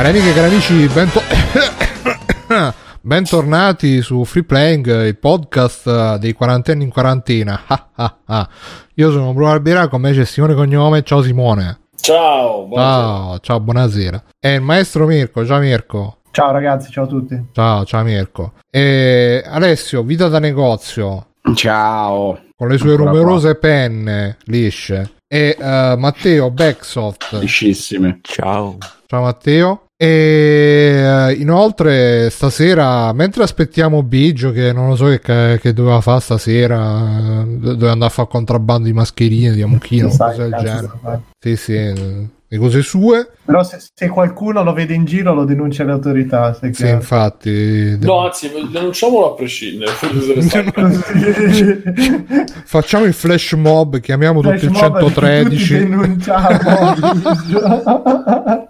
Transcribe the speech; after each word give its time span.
Cari 0.00 0.16
amiche 0.16 0.30
e 0.30 0.32
cari 0.32 0.46
amici, 0.46 0.86
bento- 0.94 1.20
bentornati 3.02 4.00
su 4.00 4.24
Free 4.24 4.44
Playing, 4.44 5.04
il 5.04 5.18
podcast 5.18 6.16
dei 6.16 6.32
quarantenni 6.32 6.84
in 6.84 6.90
quarantena. 6.90 7.60
Io 8.94 9.10
sono 9.10 9.34
Bruno 9.34 9.50
Albera, 9.50 9.88
con 9.88 10.00
me 10.00 10.12
c'è 10.12 10.24
Simone 10.24 10.54
Cognome. 10.54 11.02
Ciao 11.02 11.20
Simone. 11.20 11.80
Ciao, 12.00 12.70
ciao, 12.72 13.38
ciao, 13.40 13.60
buonasera. 13.60 14.22
E 14.40 14.54
il 14.54 14.62
maestro 14.62 15.04
Mirko, 15.04 15.44
ciao 15.44 15.58
Mirko. 15.58 16.16
Ciao 16.30 16.50
ragazzi, 16.50 16.90
ciao 16.90 17.04
a 17.04 17.06
tutti. 17.06 17.48
Ciao, 17.52 17.84
ciao 17.84 18.02
Mirko. 18.02 18.52
E 18.70 19.44
Alessio, 19.46 20.02
vita 20.02 20.28
da 20.28 20.38
negozio. 20.38 21.26
Ciao. 21.54 22.40
Con 22.56 22.68
le 22.68 22.78
sue 22.78 22.92
Ancora 22.92 23.10
numerose 23.10 23.50
qua. 23.50 23.68
penne 23.68 24.38
lisce. 24.44 25.16
E 25.28 25.54
uh, 25.58 25.98
Matteo 25.98 26.50
Backsoft. 26.50 27.34
Liscissime. 27.38 28.20
Ciao. 28.22 28.78
Ciao 29.06 29.22
Matteo. 29.22 29.82
E 30.02 31.02
uh, 31.04 31.28
inoltre 31.38 32.30
stasera, 32.30 33.12
mentre 33.12 33.42
aspettiamo 33.42 34.02
Biggio, 34.02 34.50
che 34.50 34.72
non 34.72 34.88
lo 34.88 34.96
so 34.96 35.08
che, 35.18 35.58
che 35.60 35.74
doveva 35.74 36.00
fare 36.00 36.22
stasera, 36.22 37.42
uh, 37.42 37.58
doveva 37.58 37.92
andare 37.92 38.10
a 38.10 38.14
fare 38.14 38.28
contrabbando 38.28 38.86
di 38.86 38.94
mascherine, 38.94 39.52
di 39.52 39.60
amuchino, 39.60 40.08
cose 40.08 40.48
del 40.48 40.56
genere. 40.58 40.90
Sì, 41.38 41.56
sì 41.56 42.28
le 42.52 42.58
cose 42.58 42.82
sue. 42.82 43.30
Però 43.44 43.62
se, 43.62 43.78
se, 43.94 44.08
qualcuno 44.08 44.64
lo 44.64 44.72
vede 44.72 44.92
in 44.94 45.04
giro 45.04 45.32
lo 45.34 45.44
denuncia 45.44 45.84
alle 45.84 45.92
autorità. 45.92 46.52
Sì, 46.54 46.70
chiaro. 46.70 46.94
infatti. 46.94 47.96
No, 48.00 48.24
anzi, 48.24 48.50
denunciamolo 48.72 49.32
a 49.32 49.34
prescindere. 49.34 49.92
Facciamo 52.64 53.04
il 53.04 53.12
flash 53.12 53.52
mob, 53.52 54.00
chiamiamo 54.00 54.40
flash 54.40 54.60
tutti 54.60 54.72
il 54.72 54.78
113. 54.78 55.78
denunciamo. 55.78 56.58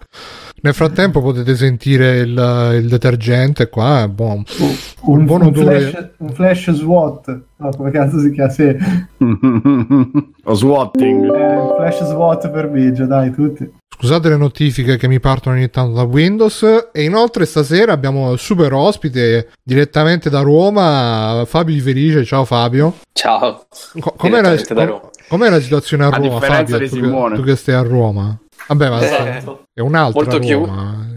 Nel 0.62 0.74
frattempo 0.74 1.23
potete 1.23 1.56
sentire 1.56 2.19
il, 2.19 2.78
il 2.83 2.89
detergente 2.89 3.69
qua, 3.69 4.06
buon, 4.08 4.42
un, 4.58 4.77
un 5.19 5.25
buon 5.25 5.41
un 5.41 5.47
odore. 5.47 5.80
Flash, 5.80 6.08
un 6.19 6.30
flash 6.30 6.70
SWAT, 6.72 7.41
no, 7.56 7.70
come 7.77 7.91
cazzo 7.91 8.19
si 8.19 8.30
chiama? 8.30 8.50
Sì. 8.50 8.77
o 10.44 10.55
swatting. 10.55 11.25
Eh, 11.25 11.75
flash 11.77 12.05
SWAT 12.05 12.50
per 12.50 12.69
Biggio, 12.69 13.06
dai, 13.06 13.33
tutti. 13.33 13.78
Scusate 14.03 14.31
le 14.31 14.36
notifiche 14.36 14.97
che 14.97 15.08
mi 15.08 15.20
partono 15.20 15.56
ogni 15.56 15.69
tanto 15.69 15.92
da 15.92 16.03
Windows 16.05 16.88
e 16.91 17.03
inoltre 17.03 17.44
stasera 17.44 17.92
abbiamo 17.92 18.33
il 18.33 18.38
super 18.38 18.72
ospite 18.72 19.50
direttamente 19.62 20.31
da 20.31 20.41
Roma, 20.41 21.44
Fabio 21.47 21.83
Felice, 21.83 22.25
ciao 22.25 22.47
Fabio. 22.47 22.94
Ciao. 23.12 23.66
Co- 23.98 24.14
com'è, 24.16 24.41
la, 24.41 24.56
com- 24.56 25.00
com'è 25.28 25.50
la 25.50 25.61
situazione 25.61 26.05
a 26.05 26.08
Roma, 26.08 26.36
a 26.36 26.41
Fabio, 26.41 26.78
tu 26.88 26.98
che, 26.98 27.34
tu 27.34 27.42
che 27.42 27.56
stai 27.56 27.75
a 27.75 27.83
Roma? 27.83 28.38
Vabbè, 28.70 28.88
ma 28.88 29.00
eh, 29.00 29.42
è 29.74 29.80
un'altra 29.80 30.22
molto, 30.22 30.38
chiu- 30.38 30.68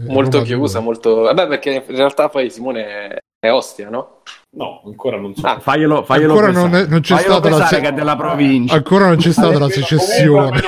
molto 0.08 0.42
chiusa, 0.42 0.80
molto... 0.80 1.20
Vabbè, 1.20 1.46
perché 1.46 1.84
in 1.86 1.96
realtà 1.96 2.28
poi 2.28 2.50
Simone 2.50 3.22
è 3.38 3.52
Ostia, 3.52 3.88
no? 3.88 4.22
No, 4.56 4.82
ancora 4.84 5.18
non 5.18 5.36
so. 5.36 5.46
Ah, 5.46 5.60
faglielo, 5.60 6.02
faglielo 6.02 6.32
ancora 6.32 6.50
non, 6.50 6.74
è, 6.74 6.86
non, 6.86 7.00
c'è 7.00 7.16
stata 7.16 7.48
la 7.48 7.66
se- 7.66 7.92
della 7.92 8.16
provincia. 8.16 8.74
Ancora 8.74 9.06
non 9.06 9.18
c'è 9.18 9.30
stata 9.30 9.56
la 9.56 9.68
secessione. 9.68 10.60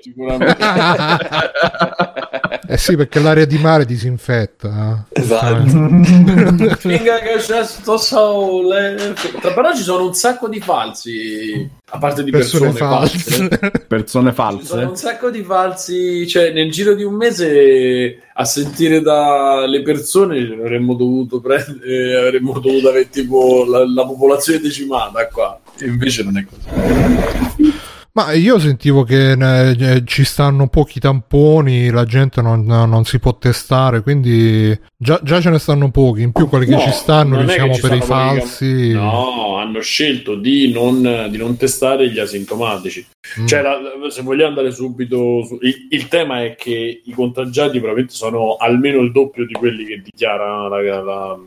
sicuramente. 0.00 0.56
eh 2.72 2.78
sì, 2.78 2.96
perché 2.96 3.20
l'aria 3.20 3.44
di 3.44 3.58
mare 3.58 3.84
disinfetta. 3.84 5.06
Esatto. 5.10 5.62
Finga 6.78 7.18
che 7.18 7.36
c'è 7.36 7.64
sto 7.64 7.98
sole. 7.98 9.14
Però 9.40 9.74
ci 9.74 9.82
sono 9.82 10.06
un 10.06 10.14
sacco 10.14 10.48
di 10.48 10.58
falsi. 10.58 11.68
A 11.90 11.98
parte 11.98 12.24
di 12.24 12.30
persone, 12.30 12.72
persone 12.72 12.90
false. 12.90 13.18
false. 13.18 13.84
persone 13.86 14.32
false. 14.32 14.60
Ci 14.60 14.66
sono 14.66 14.88
un 14.88 14.96
sacco 14.96 15.28
di 15.28 15.42
falsi. 15.42 16.26
Cioè, 16.26 16.50
nel 16.52 16.70
giro 16.70 16.94
di 16.94 17.02
un 17.02 17.12
mese 17.12 18.22
a 18.32 18.44
sentire 18.46 19.02
dalle 19.02 19.82
persone 19.82 20.38
avremmo 20.38 20.94
dovuto 20.94 21.40
prendere. 21.40 21.86
Eh, 21.86 22.16
avremmo 22.16 22.58
dovuto 22.58 22.88
avere 22.88 23.10
tipo 23.10 23.66
la, 23.68 23.86
la 23.86 24.06
popolazione 24.06 24.60
decimata 24.60 25.26
qua. 25.28 25.60
E 25.78 25.84
invece 25.84 26.22
non 26.22 26.38
è 26.38 26.46
così. 26.46 27.71
Ma 28.14 28.32
io 28.32 28.58
sentivo 28.58 29.04
che 29.04 29.32
eh, 29.32 30.02
ci 30.04 30.24
stanno 30.24 30.68
pochi 30.68 31.00
tamponi, 31.00 31.88
la 31.88 32.04
gente 32.04 32.42
non, 32.42 32.66
non 32.66 33.04
si 33.04 33.18
può 33.18 33.38
testare, 33.38 34.02
quindi 34.02 34.78
già, 34.98 35.18
già, 35.22 35.40
ce 35.40 35.48
ne 35.48 35.58
stanno 35.58 35.90
pochi. 35.90 36.20
In 36.20 36.32
più, 36.32 36.46
quelli 36.46 36.68
no, 36.68 36.76
che 36.76 36.84
ci 36.84 36.90
stanno, 36.90 37.42
diciamo 37.42 37.74
per 37.80 37.94
i 37.94 38.02
falsi. 38.02 38.88
Che... 38.88 38.92
No, 38.92 39.56
hanno 39.56 39.80
scelto 39.80 40.34
di 40.34 40.70
non, 40.70 41.28
di 41.30 41.38
non 41.38 41.56
testare 41.56 42.10
gli 42.10 42.18
asintomatici. 42.18 43.06
Mm. 43.40 43.46
Cioè, 43.46 43.62
la, 43.62 43.78
se 44.10 44.20
vogliamo 44.20 44.50
andare 44.50 44.72
subito, 44.72 45.42
su... 45.44 45.56
il, 45.62 45.86
il, 45.88 46.08
tema 46.08 46.44
è 46.44 46.54
che 46.54 47.00
i 47.02 47.12
contagiati 47.12 47.78
probabilmente 47.78 48.14
sono 48.14 48.56
almeno 48.56 49.00
il 49.00 49.10
doppio 49.10 49.46
di 49.46 49.54
quelli 49.54 49.86
che 49.86 50.02
dichiara 50.04 50.68
la, 50.68 51.02
la... 51.02 51.38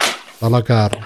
la 0.50 0.62
carne. 0.64 1.06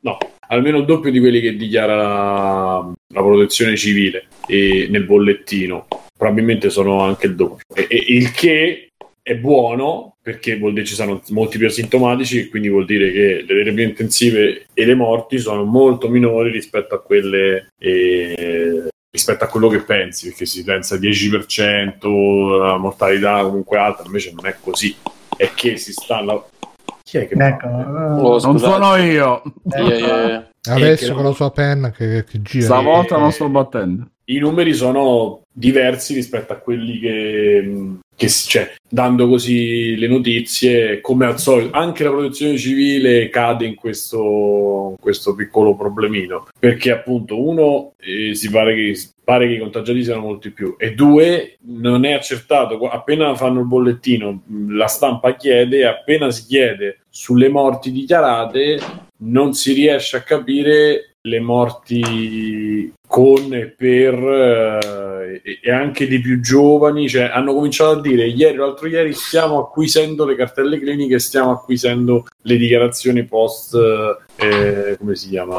No, 0.00 0.18
almeno 0.48 0.76
il 0.76 0.84
doppio 0.84 1.10
di 1.10 1.20
quelli 1.20 1.40
che 1.40 1.56
dichiara 1.56 1.96
la, 1.96 2.92
la 3.14 3.22
protezione 3.22 3.76
civile 3.78 4.26
e 4.50 4.88
nel 4.90 5.04
bollettino. 5.04 5.86
Probabilmente 6.16 6.68
sono 6.68 7.00
anche 7.00 7.26
il 7.26 7.36
doppio. 7.36 7.64
E, 7.74 7.86
e, 7.88 8.04
il 8.08 8.32
che 8.32 8.90
è 9.22 9.36
buono 9.36 10.16
perché 10.22 10.58
vuol 10.58 10.72
dire 10.72 10.84
ci 10.84 10.94
sono 10.94 11.20
molti 11.28 11.58
più 11.58 11.66
asintomatici 11.66 12.48
quindi 12.48 12.68
vuol 12.68 12.84
dire 12.84 13.12
che 13.12 13.44
le 13.46 13.62
terapie 13.64 13.84
intensive 13.84 14.66
e 14.72 14.84
le 14.84 14.94
morti 14.94 15.38
sono 15.38 15.64
molto 15.64 16.08
minori 16.08 16.50
rispetto 16.50 16.94
a 16.94 17.00
quelle 17.00 17.68
eh, 17.78 18.88
rispetto 19.10 19.44
a 19.44 19.46
quello 19.46 19.68
che 19.68 19.82
pensi 19.82 20.28
perché 20.28 20.46
si 20.46 20.64
pensa 20.64 20.96
10% 20.96 22.58
la 22.58 22.76
mortalità 22.76 23.42
comunque 23.42 23.78
alta 23.78 24.02
invece 24.04 24.32
non 24.34 24.46
è 24.46 24.56
così 24.60 24.96
è 25.36 25.50
che 25.54 25.76
si 25.76 25.92
sta 25.92 26.22
la... 26.22 26.42
chi 27.02 27.18
è 27.18 27.28
che 27.28 27.34
ecco, 27.34 27.66
uh, 27.66 28.40
non 28.40 28.58
sono 28.58 28.96
io 28.96 29.42
yeah, 29.64 29.88
yeah, 29.88 30.26
yeah. 30.26 30.50
adesso 30.70 31.14
con 31.14 31.24
la 31.24 31.32
sua 31.32 31.50
penna 31.50 31.90
che, 31.90 32.24
che 32.24 32.42
gira 32.42 32.64
stavolta 32.64 33.18
non 33.18 33.32
sto 33.32 33.48
battendo 33.48 34.10
i 34.30 34.38
numeri 34.38 34.74
sono 34.74 35.42
diversi 35.52 36.14
rispetto 36.14 36.52
a 36.52 36.56
quelli 36.56 36.98
che, 36.98 37.96
che 38.14 38.28
cioè, 38.28 38.74
dando 38.88 39.28
così 39.28 39.96
le 39.96 40.06
notizie, 40.06 41.00
come 41.00 41.26
al 41.26 41.40
solito, 41.40 41.76
anche 41.76 42.04
la 42.04 42.10
protezione 42.10 42.56
civile 42.56 43.28
cade 43.28 43.66
in 43.66 43.74
questo, 43.74 44.94
questo 45.00 45.34
piccolo 45.34 45.74
problemino, 45.74 46.46
perché 46.58 46.92
appunto 46.92 47.42
uno 47.42 47.92
eh, 47.98 48.34
si 48.34 48.50
pare 48.50 48.74
che, 48.74 48.98
pare 49.24 49.48
che 49.48 49.54
i 49.54 49.58
contagiati 49.58 50.04
siano 50.04 50.20
molti 50.20 50.50
più 50.50 50.76
e 50.78 50.94
due 50.94 51.56
non 51.62 52.04
è 52.04 52.12
accertato, 52.12 52.78
appena 52.88 53.34
fanno 53.34 53.60
il 53.60 53.66
bollettino 53.66 54.42
la 54.68 54.86
stampa 54.86 55.34
chiede, 55.34 55.86
appena 55.86 56.30
si 56.30 56.46
chiede 56.46 57.00
sulle 57.08 57.48
morti 57.48 57.90
dichiarate 57.90 58.78
non 59.22 59.54
si 59.54 59.72
riesce 59.72 60.16
a 60.16 60.22
capire 60.22 61.16
le 61.22 61.40
morti 61.40 62.92
con 63.10 63.52
e 63.52 63.66
per 63.66 64.14
eh, 64.14 65.42
e 65.42 65.70
anche 65.72 66.06
di 66.06 66.20
più 66.20 66.40
giovani 66.40 67.08
cioè 67.08 67.24
hanno 67.24 67.52
cominciato 67.52 67.98
a 67.98 68.00
dire 68.00 68.24
ieri 68.28 68.56
o 68.56 68.66
l'altro 68.66 68.86
ieri 68.86 69.12
stiamo 69.14 69.58
acquisendo 69.58 70.24
le 70.24 70.36
cartelle 70.36 70.78
cliniche 70.78 71.18
stiamo 71.18 71.50
acquisendo 71.50 72.28
le 72.42 72.56
dichiarazioni 72.56 73.24
post 73.24 73.74
eh, 73.74 74.16
come 74.98 75.14
si 75.14 75.28
chiama 75.28 75.56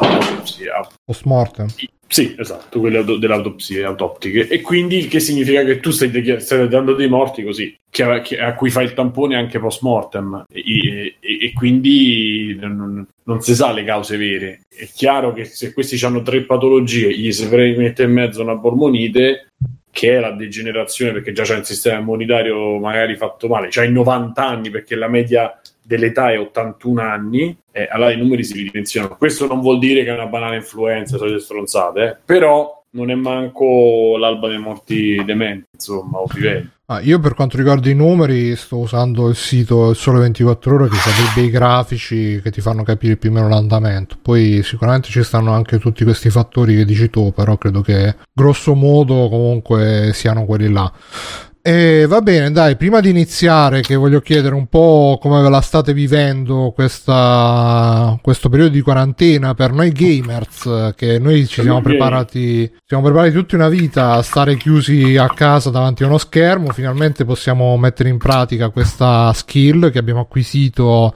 post 1.04 1.24
mortem 1.24 1.68
sì, 2.12 2.34
esatto, 2.38 2.78
quelle 2.78 2.98
auto- 2.98 3.16
delle 3.16 3.32
autopsie 3.32 3.84
autoptiche. 3.84 4.46
E 4.46 4.60
quindi 4.60 4.98
il 4.98 5.08
che 5.08 5.18
significa 5.18 5.64
che 5.64 5.80
tu 5.80 5.90
stai, 5.90 6.10
de- 6.10 6.40
stai 6.40 6.68
dando 6.68 6.92
dei 6.92 7.08
morti 7.08 7.42
così, 7.42 7.74
che, 7.88 8.20
che, 8.22 8.38
a 8.38 8.54
cui 8.54 8.68
fai 8.68 8.84
il 8.84 8.92
tampone 8.92 9.34
anche 9.34 9.58
post 9.58 9.80
mortem. 9.80 10.44
E, 10.52 11.16
e, 11.18 11.38
e 11.46 11.52
quindi 11.54 12.54
non, 12.60 13.06
non, 13.22 13.40
si 13.40 13.54
sa 13.54 13.72
le 13.72 13.82
cause 13.84 14.18
vere. 14.18 14.60
È 14.68 14.86
chiaro 14.94 15.32
che 15.32 15.46
se 15.46 15.72
questi 15.72 16.04
hanno 16.04 16.20
tre 16.20 16.42
patologie, 16.42 17.16
gli 17.16 17.32
si 17.32 17.46
mette 17.48 18.02
in 18.02 18.12
mezzo 18.12 18.42
una 18.42 18.58
polmonite, 18.58 19.46
che 19.90 20.16
è 20.16 20.20
la 20.20 20.32
degenerazione 20.32 21.12
perché 21.12 21.32
già 21.32 21.44
c'è 21.44 21.56
un 21.56 21.64
sistema 21.64 21.98
immunitario 21.98 22.78
magari 22.78 23.16
fatto 23.16 23.48
male, 23.48 23.68
c'hai 23.70 23.90
90 23.90 24.46
anni 24.46 24.68
perché 24.68 24.96
la 24.96 25.08
media 25.08 25.61
dell'età 25.82 26.30
è 26.30 26.38
81 26.38 27.02
anni, 27.02 27.56
eh, 27.72 27.88
allora 27.90 28.12
i 28.12 28.16
numeri 28.16 28.44
si 28.44 28.54
ridimensionano. 28.54 29.16
Questo 29.16 29.46
non 29.46 29.60
vuol 29.60 29.78
dire 29.78 30.04
che 30.04 30.10
è 30.10 30.14
una 30.14 30.26
banale 30.26 30.56
influenza, 30.56 31.16
solite 31.16 31.40
stronzate, 31.40 32.04
eh, 32.04 32.16
però 32.24 32.82
non 32.94 33.10
è 33.10 33.14
manco 33.14 34.16
l'alba 34.18 34.48
dei 34.48 34.58
morti 34.58 35.22
dementi, 35.24 35.68
insomma, 35.72 36.20
ovviamente. 36.20 36.80
Ah, 36.86 37.00
io 37.00 37.18
per 37.20 37.32
quanto 37.32 37.56
riguarda 37.56 37.88
i 37.88 37.94
numeri 37.94 38.54
sto 38.54 38.76
usando 38.76 39.28
il 39.28 39.34
sito 39.34 39.94
Sole 39.94 40.18
24 40.20 40.74
Ore 40.74 40.88
che 40.88 40.96
ha 40.96 41.34
dei 41.34 41.48
grafici 41.48 42.38
che 42.42 42.50
ti 42.50 42.60
fanno 42.60 42.82
capire 42.82 43.16
più 43.16 43.30
o 43.30 43.32
meno 43.32 43.48
l'andamento. 43.48 44.18
Poi 44.20 44.62
sicuramente 44.62 45.08
ci 45.08 45.22
stanno 45.22 45.52
anche 45.52 45.78
tutti 45.78 46.04
questi 46.04 46.28
fattori 46.28 46.76
che 46.76 46.84
dici 46.84 47.08
tu, 47.08 47.32
però 47.32 47.56
credo 47.56 47.80
che 47.80 48.14
grosso 48.30 48.74
modo 48.74 49.28
comunque 49.30 50.10
siano 50.12 50.44
quelli 50.44 50.70
là. 50.70 50.92
E 51.64 52.06
va 52.08 52.20
bene, 52.22 52.50
dai, 52.50 52.74
prima 52.74 52.98
di 52.98 53.08
iniziare 53.08 53.82
che 53.82 53.94
voglio 53.94 54.18
chiedere 54.18 54.52
un 54.52 54.66
po' 54.66 55.16
come 55.20 55.40
ve 55.40 55.48
la 55.48 55.60
state 55.60 55.94
vivendo 55.94 56.72
questa, 56.74 58.18
questo 58.20 58.48
periodo 58.48 58.72
di 58.72 58.80
quarantena 58.80 59.54
per 59.54 59.70
noi 59.70 59.92
gamers, 59.92 60.92
che 60.96 61.20
noi 61.20 61.46
ci 61.46 61.62
siamo 61.62 61.80
preparati, 61.80 62.68
siamo 62.84 63.04
preparati 63.04 63.32
tutta 63.32 63.54
una 63.54 63.68
vita 63.68 64.14
a 64.14 64.22
stare 64.22 64.56
chiusi 64.56 65.16
a 65.16 65.28
casa 65.28 65.70
davanti 65.70 66.02
a 66.02 66.06
uno 66.06 66.18
schermo, 66.18 66.72
finalmente 66.72 67.24
possiamo 67.24 67.76
mettere 67.76 68.08
in 68.08 68.18
pratica 68.18 68.70
questa 68.70 69.32
skill 69.32 69.92
che 69.92 70.00
abbiamo 70.00 70.22
acquisito 70.22 71.14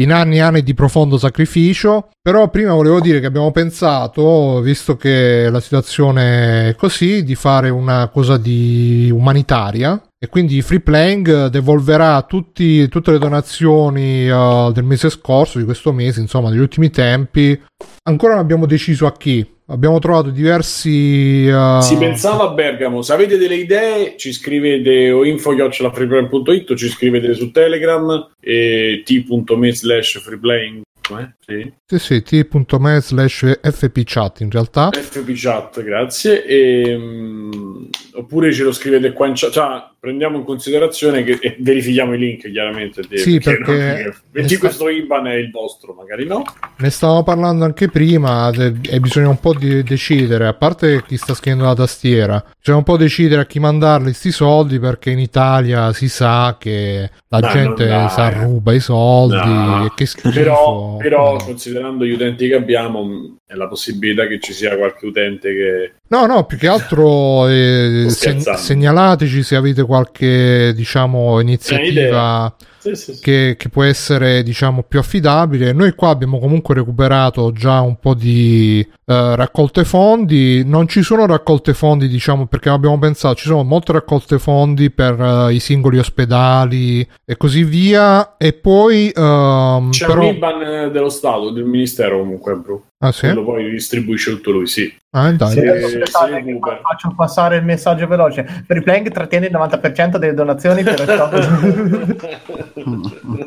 in 0.00 0.12
anni 0.12 0.36
e 0.36 0.40
anni 0.40 0.62
di 0.62 0.74
profondo 0.74 1.18
sacrificio. 1.18 2.08
Però 2.20 2.48
prima 2.50 2.72
volevo 2.74 3.00
dire 3.00 3.20
che 3.20 3.26
abbiamo 3.26 3.50
pensato, 3.52 4.60
visto 4.60 4.96
che 4.96 5.48
la 5.50 5.60
situazione 5.60 6.70
è 6.70 6.74
così, 6.74 7.22
di 7.22 7.34
fare 7.34 7.70
una 7.70 8.08
cosa 8.08 8.36
di 8.36 9.10
umanitaria. 9.12 10.00
E 10.20 10.28
quindi 10.28 10.60
Free 10.62 10.80
Playing 10.80 11.46
devolverà 11.46 12.20
tutti, 12.22 12.88
tutte 12.88 13.12
le 13.12 13.18
donazioni 13.18 14.28
uh, 14.28 14.72
del 14.72 14.82
mese 14.82 15.10
scorso, 15.10 15.58
di 15.58 15.64
questo 15.64 15.92
mese, 15.92 16.20
insomma, 16.20 16.50
degli 16.50 16.58
ultimi 16.58 16.90
tempi. 16.90 17.60
Ancora 18.02 18.32
non 18.32 18.42
abbiamo 18.42 18.66
deciso 18.66 19.06
a 19.06 19.12
chi, 19.12 19.46
abbiamo 19.68 19.98
trovato 19.98 20.30
diversi 20.30 21.46
uh... 21.48 21.80
si 21.80 21.96
pensava 21.96 22.44
a 22.44 22.52
Bergamo. 22.52 23.02
Se 23.02 23.12
avete 23.12 23.36
delle 23.36 23.56
idee 23.56 24.16
ci 24.16 24.32
scrivete 24.32 25.10
o 25.10 25.24
info.freeplaying.it 25.24 26.74
ci 26.74 26.88
scrivete 26.88 27.34
su 27.34 27.50
telegram 27.50 28.30
e 28.40 29.02
t.me 29.04 29.74
slash 29.74 30.20
freeplaying 30.20 30.82
eh? 31.16 31.34
Sì. 31.40 31.72
sì, 31.86 32.22
sì, 32.22 32.44
t.me 32.44 33.00
slash 33.00 33.58
fpchat 33.62 34.40
in 34.40 34.50
realtà. 34.50 34.90
fpchat, 34.90 35.82
grazie. 35.82 36.44
E, 36.44 36.94
um, 36.94 37.88
oppure 38.14 38.52
ce 38.52 38.64
lo 38.64 38.72
scrivete 38.72 39.12
qua 39.12 39.26
in 39.26 39.32
chat. 39.34 39.50
Cioè, 39.50 39.82
prendiamo 40.00 40.36
in 40.36 40.44
considerazione 40.44 41.24
che 41.24 41.38
e 41.40 41.56
verifichiamo 41.58 42.14
i 42.14 42.18
link 42.18 42.50
chiaramente. 42.50 43.02
Sì, 43.16 43.40
perché... 43.40 44.14
perché 44.30 44.48
sta... 44.48 44.58
questo 44.58 44.88
IBAN 44.88 45.26
è 45.26 45.34
il 45.34 45.50
vostro, 45.50 45.94
magari 45.94 46.26
no. 46.26 46.44
Ne 46.76 46.90
stavamo 46.90 47.22
parlando 47.22 47.64
anche 47.64 47.88
prima 47.88 48.50
e 48.50 49.00
bisogna 49.00 49.28
un 49.28 49.40
po' 49.40 49.54
di 49.54 49.82
decidere, 49.82 50.46
a 50.46 50.54
parte 50.54 51.02
chi 51.06 51.16
sta 51.16 51.34
scrivendo 51.34 51.64
la 51.64 51.74
tastiera, 51.74 52.44
bisogna 52.58 52.78
un 52.78 52.84
po' 52.84 52.96
decidere 52.96 53.42
a 53.42 53.46
chi 53.46 53.58
mandarli 53.58 54.04
questi 54.04 54.30
soldi 54.30 54.78
perché 54.78 55.10
in 55.10 55.18
Italia 55.18 55.92
si 55.92 56.08
sa 56.08 56.56
che 56.58 57.10
la 57.28 57.40
Dai, 57.40 57.52
gente 57.52 58.08
si 58.08 58.20
ruba 58.40 58.72
i 58.72 58.80
soldi 58.80 59.36
No. 59.48 59.84
e 59.86 59.92
che 59.94 60.06
schifo. 60.06 60.30
Però, 60.30 60.97
però 60.98 61.32
No. 61.38 61.44
considerando 61.44 62.04
gli 62.04 62.10
utenti 62.12 62.48
che 62.48 62.54
abbiamo, 62.54 63.38
è 63.46 63.54
la 63.54 63.66
possibilità 63.68 64.26
che 64.26 64.38
ci 64.40 64.52
sia 64.52 64.76
qualche 64.76 65.06
utente 65.06 65.48
che 65.52 65.92
No, 66.08 66.26
no, 66.26 66.44
più 66.44 66.56
che 66.58 66.68
altro 66.68 67.48
eh, 67.48 68.06
seg- 68.08 68.54
segnalateci 68.54 69.42
se 69.42 69.56
avete 69.56 69.82
qualche, 69.84 70.72
diciamo, 70.74 71.38
iniziativa 71.40 72.54
Sì, 72.78 72.94
sì, 72.94 73.14
sì. 73.14 73.20
che, 73.22 73.54
che 73.58 73.68
può 73.68 73.82
essere, 73.82 74.42
diciamo, 74.42 74.82
più 74.82 74.98
affidabile. 74.98 75.72
Noi 75.72 75.92
qua 75.94 76.08
abbiamo 76.10 76.38
comunque 76.38 76.74
recuperato 76.74 77.52
già 77.52 77.80
un 77.80 77.98
po' 77.98 78.14
di 78.14 78.86
eh, 79.10 79.36
raccolte 79.36 79.84
fondi. 79.84 80.62
Non 80.66 80.86
ci 80.86 81.00
sono 81.02 81.24
raccolte 81.24 81.72
fondi, 81.72 82.08
diciamo, 82.08 82.46
perché 82.46 82.68
abbiamo 82.68 82.98
pensato, 82.98 83.36
ci 83.36 83.46
sono 83.46 83.62
molte 83.62 83.92
raccolte 83.92 84.38
fondi 84.38 84.90
per 84.90 85.18
eh, 85.18 85.54
i 85.54 85.60
singoli 85.60 85.98
ospedali 85.98 87.08
e 87.24 87.36
così 87.38 87.64
via. 87.64 88.36
E 88.36 88.52
poi, 88.52 89.10
ehm, 89.14 89.90
C'è 89.90 90.06
però... 90.06 90.20
un 90.20 90.34
IBAN 90.34 90.62
eh, 90.62 90.90
dello 90.90 91.08
Stato, 91.08 91.50
del 91.50 91.64
Ministero 91.64 92.18
comunque, 92.18 92.54
bro. 92.56 92.82
Ah, 93.00 93.12
sì? 93.12 93.26
Quello 93.26 93.44
poi 93.44 93.70
distribuisce 93.70 94.32
tutto 94.32 94.50
lui, 94.50 94.66
sì. 94.66 94.92
Ah, 95.10 95.30
dai. 95.32 95.52
Sì, 95.52 95.60
Eh, 95.60 96.52
Uber. 96.52 96.80
faccio 96.82 97.14
passare 97.16 97.56
il 97.56 97.64
messaggio 97.64 98.06
veloce. 98.08 98.44
Freeplaying 98.66 99.10
trattiene 99.12 99.46
il 99.46 99.52
90% 99.52 100.16
delle 100.16 100.34
donazioni 100.34 100.82
per 100.82 101.04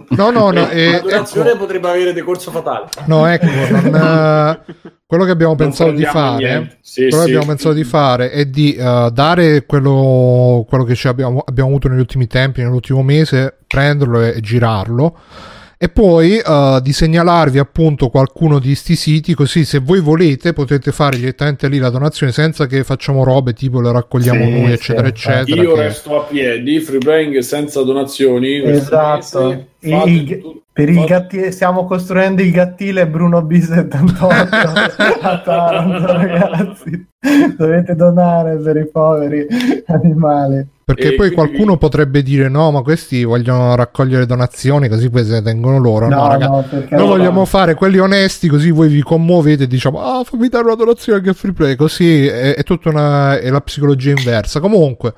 No, 0.10 0.30
no, 0.32 0.52
no. 0.52 0.70
eh, 0.70 0.92
La 0.92 1.00
donazione 1.00 1.50
ecco. 1.50 1.58
potrebbe 1.60 1.90
avere 1.90 2.14
decorso 2.14 2.50
fatale. 2.52 2.88
No, 3.06 3.26
ecco, 3.28 3.46
non, 3.46 4.60
quello 5.12 5.26
che 5.26 5.32
abbiamo 5.32 5.56
pensato 5.56 5.92
di 5.92 6.06
fare. 6.06 6.78
Sì, 6.80 7.10
quello 7.10 7.18
che 7.18 7.24
sì. 7.24 7.36
abbiamo 7.36 7.46
pensato 7.48 7.74
di 7.74 7.84
fare 7.84 8.32
è 8.32 8.46
di 8.46 8.76
eh, 8.76 9.10
dare 9.12 9.66
quello, 9.66 10.66
quello 10.66 10.86
che 10.86 10.96
ci 10.96 11.10
abbiamo, 11.10 11.44
abbiamo 11.46 11.68
avuto 11.68 11.90
negli 11.90 12.00
ultimi 12.00 12.28
tempi, 12.28 12.62
nell'ultimo 12.62 13.04
mese, 13.04 13.58
prenderlo 13.68 14.22
e, 14.22 14.38
e 14.38 14.40
girarlo. 14.40 15.18
E 15.78 15.90
poi 15.90 16.38
eh, 16.38 16.80
di 16.82 16.94
segnalarvi 16.94 17.60
appunto 17.60 18.08
qualcuno 18.08 18.58
di 18.58 18.74
sti 18.74 18.96
siti, 18.96 19.34
così 19.34 19.66
se 19.66 19.80
voi 19.80 20.00
volete 20.00 20.54
potete 20.54 20.94
fare 20.94 21.18
direttamente 21.18 21.68
lì 21.68 21.78
la 21.78 21.90
donazione 21.90 22.32
senza 22.32 22.66
che 22.66 22.86
facciamo 22.86 23.26
robe 23.26 23.52
tipo 23.52 23.82
le 23.82 23.92
raccogliamo 23.92 24.46
Sì, 24.46 24.50
noi, 24.50 24.66
sì, 24.68 24.72
eccetera, 24.72 25.08
infatti. 25.08 25.32
eccetera. 25.52 25.62
Io 25.62 25.74
che- 25.74 25.82
resto 25.82 26.22
a 26.22 26.24
piedi, 26.24 26.80
free 26.80 27.00
playing 27.00 27.38
senza 27.40 27.82
donazioni. 27.84 28.64
Esatto. 28.64 29.66
I- 29.82 29.94
i- 30.32 30.62
per 30.74 30.88
il 30.90 30.96
fate- 30.96 31.08
gatti, 31.08 31.52
stiamo 31.52 31.86
costruendo 31.86 32.42
il 32.42 32.52
gattile 32.52 33.06
Bruno 33.08 33.40
B78 33.42 34.28
a 35.22 35.38
Taranto, 35.40 36.06
ragazzi. 36.14 37.08
Dovete 37.58 37.96
donare 37.96 38.56
per 38.58 38.78
i 38.78 38.88
poveri 38.90 39.46
animali. 39.88 40.66
Perché 40.84 41.08
E 41.14 41.16
poi 41.16 41.32
quindi- 41.32 41.36
qualcuno 41.36 41.78
potrebbe 41.78 42.22
dire 42.24 42.48
no, 42.50 42.72
ma 42.72 42.82
questi 42.82 43.24
vogliono 43.24 43.76
raccogliere 43.76 44.26
donazioni 44.26 44.88
così 44.90 45.10
poi 45.10 45.24
se 45.26 45.32
le 45.34 45.42
tengono 45.42 45.78
loro. 45.78 46.08
No, 46.10 46.16
No, 46.22 46.28
raga, 46.28 46.48
no, 46.48 46.66
perché 46.70 46.96
Noi 46.96 47.04
no, 47.06 47.12
vogliamo 47.12 47.40
no. 47.40 47.46
fare 47.46 47.74
quelli 47.76 48.00
onesti, 48.00 48.48
così 48.48 48.72
voi 48.72 48.88
vi 48.90 49.02
commuovete 49.02 49.64
e 49.64 49.68
diciamo: 49.68 50.02
Ah, 50.02 50.24
fammi 50.24 50.48
dare 50.50 50.66
una 50.66 50.76
donazione 50.76 51.20
anche 51.20 51.30
a 51.32 51.34
free 51.34 51.54
play. 51.54 51.76
Così 51.76 52.28
è, 52.28 52.56
è 52.56 52.64
tutta 52.64 52.90
una, 52.90 53.38
è 53.40 53.50
la 53.50 53.62
psicologia 53.62 54.10
inversa. 54.12 54.60
Comunque, 54.60 55.14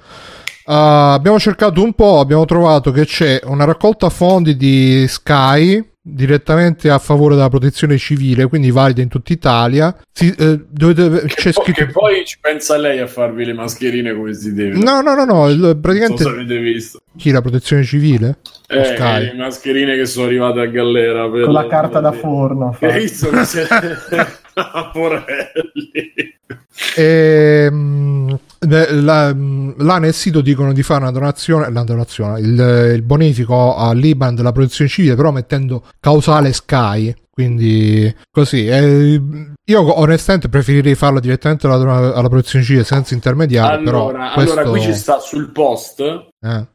uh, 0.65 0.71
abbiamo 0.71 1.39
cercato 1.39 1.83
un 1.83 1.93
po', 1.93 2.19
abbiamo 2.19 2.45
trovato 2.45 2.91
che 2.91 3.05
c'è 3.05 3.39
una 3.45 3.65
raccolta 3.65 4.09
fondi 4.09 4.55
di 4.55 5.05
Sky 5.07 5.91
direttamente 6.05 6.89
a 6.89 6.97
favore 6.99 7.35
della 7.35 7.47
protezione 7.47 7.97
civile, 7.97 8.47
quindi 8.47 8.71
valida 8.71 9.01
in 9.01 9.07
tutta 9.07 9.31
Italia. 9.31 9.95
Si- 10.11 10.35
eh, 10.37 10.59
dovete- 10.69 11.25
Che, 11.27 11.35
c'è 11.35 11.51
poi, 11.53 11.63
scritto. 11.63 11.85
che 11.85 11.91
poi 11.93 12.25
ci 12.25 12.37
pensa 12.41 12.75
lei 12.77 12.99
a 12.99 13.07
farvi 13.07 13.45
le 13.45 13.53
mascherine 13.53 14.13
come 14.13 14.33
si 14.33 14.53
deve. 14.53 14.77
No, 14.77 14.99
no, 14.99 15.15
no, 15.15 15.23
no, 15.23 15.47
il- 15.47 15.59
non 15.59 15.69
so 15.71 15.79
praticamente 15.79 16.23
se 16.23 16.29
avete 16.29 16.57
visto. 16.57 17.01
chi 17.15 17.31
la 17.31 17.39
protezione 17.41 17.83
civile? 17.83 18.39
Eh, 18.67 18.83
Sky. 18.83 19.23
le 19.27 19.33
mascherine 19.35 19.95
che 19.95 20.05
sono 20.05 20.25
arrivate 20.25 20.59
a 20.59 20.65
gallera 20.65 21.29
per 21.29 21.43
Con 21.45 21.53
la 21.53 21.67
carta 21.67 22.01
da 22.01 22.11
forno. 22.11 22.75
Hai 22.81 22.99
visto 22.99 23.29
che 23.29 23.45
siete 23.45 23.97
porelli? 24.91 26.31
Ehm, 26.97 28.37
la- 28.67 29.35
là 29.35 29.97
nel 29.99 30.13
sito 30.13 30.41
dicono 30.41 30.73
di 30.73 30.83
fare 30.83 31.01
una 31.01 31.11
donazione, 31.11 31.71
la 31.71 31.83
donazione, 31.83 32.39
il, 32.39 32.91
il 32.95 33.01
bonifico 33.01 33.75
all'Iban 33.75 34.35
della 34.35 34.51
protezione 34.51 34.89
civile, 34.89 35.15
però 35.15 35.31
mettendo 35.31 35.83
causale 35.99 36.53
Sky. 36.53 37.13
Quindi 37.33 38.15
così, 38.29 38.67
eh, 38.67 39.19
io 39.65 39.99
onestamente 39.99 40.49
preferirei 40.49 40.93
farlo 40.93 41.19
direttamente 41.19 41.65
alla, 41.65 42.13
alla 42.13 42.29
protezione 42.29 42.63
civile 42.63 42.83
senza 42.83 43.15
intermediari. 43.15 43.77
Allora, 43.77 43.83
però 43.83 44.07
allora, 44.09 44.33
questo, 44.33 44.69
qui 44.69 44.81
ci 44.81 44.93
sta 44.93 45.17
sul 45.19 45.51
post 45.51 45.99
eh, 45.99 46.67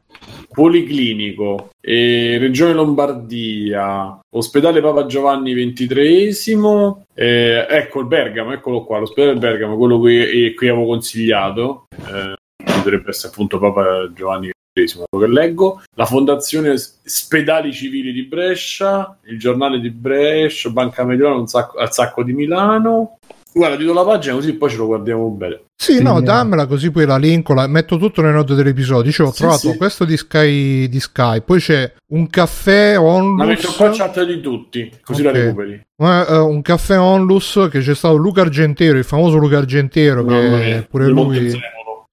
Policlinico, 0.51 1.69
eh, 1.79 2.37
Regione 2.39 2.73
Lombardia, 2.73 4.19
Ospedale 4.35 4.81
Papa 4.81 5.05
Giovanni 5.05 5.53
XXIII, 5.53 7.05
eh, 7.13 7.65
ecco 7.69 7.99
il 7.99 8.07
Bergamo, 8.07 8.53
eccolo 8.53 8.83
qua, 8.83 8.99
l'ospedale 8.99 9.37
Bergamo, 9.37 9.77
quello 9.77 9.99
qui, 9.99 10.45
eh, 10.47 10.53
qui 10.53 10.67
avevo 10.67 10.85
consigliato, 10.85 11.85
eh, 12.07 12.35
dovrebbe 12.83 13.09
essere 13.09 13.31
appunto 13.31 13.59
Papa 13.59 14.11
Giovanni 14.13 14.49
XXIII, 14.73 15.05
quello 15.09 15.25
che 15.25 15.31
leggo, 15.31 15.81
la 15.95 16.05
Fondazione 16.05 16.75
Spedali 16.77 17.71
Civili 17.71 18.11
di 18.11 18.23
Brescia, 18.23 19.17
il 19.25 19.39
Giornale 19.39 19.79
di 19.79 19.89
Brescia, 19.89 20.69
Banca 20.69 21.03
Mediolanum 21.03 21.41
un 21.41 21.47
sacco- 21.47 21.77
al 21.77 21.93
Sacco 21.93 22.23
di 22.23 22.33
Milano. 22.33 23.17
Guarda, 23.51 23.77
ti 23.77 23.83
do 23.83 23.93
la 23.93 24.03
pagina 24.05 24.35
così 24.35 24.53
poi 24.53 24.69
ce 24.69 24.77
lo 24.77 24.85
guardiamo 24.85 25.27
bene. 25.29 25.63
Sì, 25.75 25.95
Sì, 25.95 26.03
no, 26.03 26.19
eh. 26.19 26.21
dammela 26.21 26.67
così 26.67 26.91
poi 26.91 27.05
la 27.05 27.17
linko, 27.17 27.53
la 27.53 27.65
metto 27.67 27.97
tutto 27.97 28.21
nelle 28.21 28.33
note 28.35 28.53
dell'episodio. 28.53 29.03
Dicevo, 29.03 29.29
ho 29.29 29.31
Sì, 29.31 29.39
trovato 29.39 29.71
sì. 29.71 29.77
questo 29.77 30.05
di 30.05 30.17
Sky, 30.17 30.87
di 30.87 30.99
Sky, 30.99 31.41
poi 31.41 31.59
c'è 31.59 31.91
un 32.11 32.27
caffè 32.29 32.95
Ma 32.95 33.01
onlus. 33.01 33.47
metto 33.47 33.73
qua 33.75 33.89
chat 33.89 34.23
di 34.23 34.39
tutti, 34.41 34.91
così 35.03 35.23
la 35.23 35.29
Ok. 35.31 35.35
recuperi. 35.35 35.71
Eh, 35.97 36.37
un 36.37 36.61
caffè 36.61 36.99
onlus 36.99 37.67
che 37.71 37.79
c'è 37.79 37.95
stato 37.95 38.15
Luca 38.17 38.41
Argentero, 38.41 38.97
il 38.97 39.03
famoso 39.03 39.37
Luca 39.37 39.57
Argentero, 39.57 40.23
Mamma 40.23 40.57
che 40.59 40.65
mia, 40.65 40.87
pure 40.89 41.07
lui, 41.07 41.59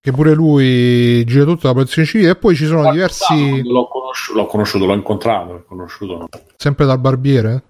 che 0.01 0.13
pure 0.13 0.33
lui 0.35 1.25
gira 1.25 1.45
tutta 1.45 1.69
la 1.69 1.75
protezione 1.75 2.07
civile. 2.09 2.31
E 2.31 2.37
poi 2.37 2.55
ci 2.57 2.67
sono 2.67 2.91
diversi, 2.91 3.63
L'ho 3.63 3.89
conosciuto, 3.89 4.39
l'ho, 4.39 4.47
conosciuto, 4.47 4.87
l'ho 4.87 4.95
incontrato, 4.95 5.53
l'ho 5.53 5.65
conosciuto. 5.69 6.17
no. 6.17 6.29
sempre 6.57 6.87
dal 6.87 6.99
barbiere, 7.01 7.63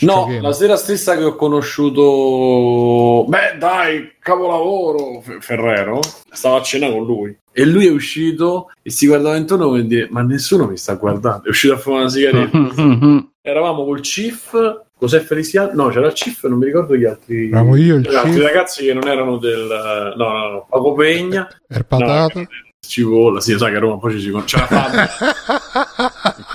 No, 0.00 0.24
Gamer. 0.26 0.42
la 0.42 0.52
sera 0.52 0.76
stessa 0.76 1.16
che 1.16 1.24
ho 1.24 1.34
conosciuto, 1.36 3.24
beh, 3.28 3.58
dai, 3.58 4.12
capolavoro 4.18 5.20
Fe- 5.20 5.40
Ferrero, 5.40 6.00
stavo 6.30 6.56
a 6.56 6.62
cena 6.62 6.90
con 6.90 7.04
lui 7.04 7.36
e 7.52 7.64
lui 7.66 7.86
è 7.86 7.90
uscito 7.90 8.70
e 8.82 8.90
si 8.90 9.06
guardava 9.06 9.36
intorno 9.36 9.66
come 9.66 9.86
dire: 9.86 10.08
Ma 10.10 10.22
nessuno 10.22 10.66
mi 10.66 10.76
sta 10.76 10.94
guardando. 10.94 11.44
È 11.44 11.48
uscito 11.48 11.74
a 11.74 11.78
fumare 11.78 12.02
una 12.02 12.10
sigaretta. 12.10 13.26
Eravamo 13.44 13.84
col 13.84 14.00
Chief, 14.00 14.52
José 14.98 15.20
Feliciano, 15.20 15.72
no, 15.74 15.88
c'era 15.88 16.06
il 16.06 16.12
Chief, 16.12 16.44
non 16.46 16.58
mi 16.58 16.66
ricordo 16.66 16.96
gli 16.96 17.04
altri. 17.04 17.48
Eravamo 17.48 17.76
io, 17.76 17.96
il 17.96 18.02
gli 18.02 18.14
altri 18.14 18.40
ragazzi 18.40 18.84
che 18.84 18.94
non 18.94 19.08
erano 19.08 19.36
del 19.38 20.14
no, 20.16 20.28
no, 20.28 20.48
no, 20.50 20.66
Paco 20.68 20.92
Pegna, 20.92 21.48
Er 21.68 21.84
patata. 21.84 22.40
No, 22.40 22.46
Cipolla, 22.84 23.40
sì, 23.40 23.56
sai 23.56 23.70
che 23.70 23.76
a 23.76 23.80
Roma 23.80 23.98
poi 23.98 24.12
ci 24.12 24.20
si 24.20 24.30
conosce, 24.30 24.58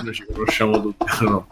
noi 0.04 0.14
ci 0.14 0.26
conosciamo 0.30 0.80
tutti, 0.80 1.04
no? 1.24 1.46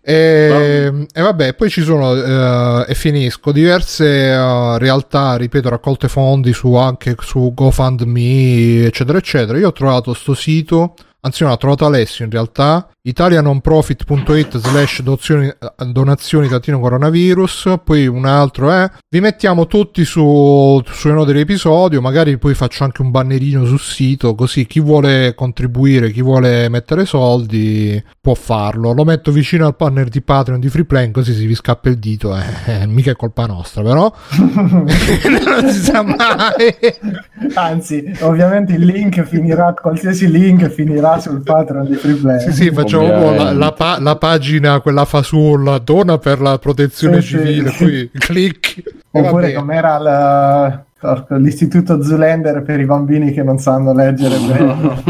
E, 0.00 1.06
e, 1.12 1.20
vabbè, 1.20 1.54
poi 1.54 1.68
ci 1.68 1.82
sono, 1.82 2.12
uh, 2.12 2.84
e 2.88 2.94
finisco, 2.94 3.52
diverse 3.52 4.04
uh, 4.06 4.76
realtà, 4.78 5.36
ripeto, 5.36 5.68
raccolte 5.68 6.08
fondi 6.08 6.52
su, 6.52 6.74
anche 6.74 7.14
su 7.20 7.52
GoFundMe, 7.54 8.86
eccetera, 8.86 9.18
eccetera. 9.18 9.58
Io 9.58 9.68
ho 9.68 9.72
trovato 9.72 10.14
sto 10.14 10.34
sito, 10.34 10.94
anzi 11.20 11.44
no, 11.44 11.52
ho 11.52 11.56
trovato 11.58 11.84
Alessio 11.84 12.24
in 12.24 12.30
realtà, 12.30 12.88
italianonprofit.it 13.08 14.58
slash 14.58 15.02
donazioni 15.02 16.48
latino 16.48 16.80
coronavirus. 16.80 17.80
Poi 17.84 18.06
un 18.06 18.24
altro 18.26 18.70
è 18.70 18.88
vi 19.08 19.20
mettiamo 19.20 19.66
tutti 19.66 20.04
su, 20.04 20.82
sulle 20.84 21.14
note 21.14 21.32
dell'episodio 21.32 22.00
magari 22.00 22.38
poi 22.38 22.54
faccio 22.54 22.84
anche 22.84 23.02
un 23.02 23.10
bannerino 23.10 23.64
sul 23.64 23.80
sito 23.80 24.34
così 24.34 24.66
chi 24.66 24.80
vuole 24.80 25.34
contribuire 25.34 26.10
chi 26.10 26.22
vuole 26.22 26.68
mettere 26.68 27.04
soldi 27.04 28.02
può 28.20 28.34
farlo. 28.34 28.92
Lo 28.92 29.04
metto 29.04 29.32
vicino 29.32 29.66
al 29.66 29.74
banner 29.76 30.08
di 30.08 30.20
Patreon 30.20 30.60
di 30.60 30.68
Freeplane 30.68 31.10
così 31.10 31.32
si 31.32 31.46
vi 31.46 31.54
scappa 31.54 31.88
il 31.88 31.98
dito 31.98 32.36
eh, 32.36 32.42
eh, 32.66 32.86
mica 32.86 33.10
è 33.10 33.16
colpa 33.16 33.46
nostra 33.46 33.82
però. 33.82 34.12
Non 35.48 35.70
si 35.70 35.80
sa 35.80 36.02
mai. 36.02 36.76
Anzi 37.54 38.12
ovviamente 38.20 38.74
il 38.74 38.84
link 38.84 39.22
finirà 39.22 39.72
qualsiasi 39.72 40.30
link 40.30 40.68
finirà 40.68 41.18
sul 41.18 41.42
Patreon 41.42 41.86
di 41.86 41.94
Freeplane. 41.94 42.40
Sì 42.40 42.52
sì 42.52 42.70
facciamo 42.70 42.97
c'ho 42.98 43.34
la, 43.34 43.52
la, 43.52 43.72
pa- 43.72 43.98
la, 44.00 44.16
pagina, 44.16 44.80
quella 44.80 45.04
fasulla, 45.04 45.78
dona 45.78 46.18
per 46.18 46.40
la 46.40 46.58
protezione 46.58 47.20
sì, 47.20 47.28
civile, 47.28 47.70
sì. 47.70 47.84
qui 47.84 48.10
clic. 48.18 48.82
Oppure 49.10 49.52
com'era 49.52 49.98
la, 49.98 50.84
l'istituto 51.38 52.02
Zulender 52.02 52.62
per 52.62 52.80
i 52.80 52.84
bambini 52.84 53.32
che 53.32 53.42
non 53.42 53.58
sanno 53.58 53.92
leggere 53.92 54.36
bene. 54.38 55.02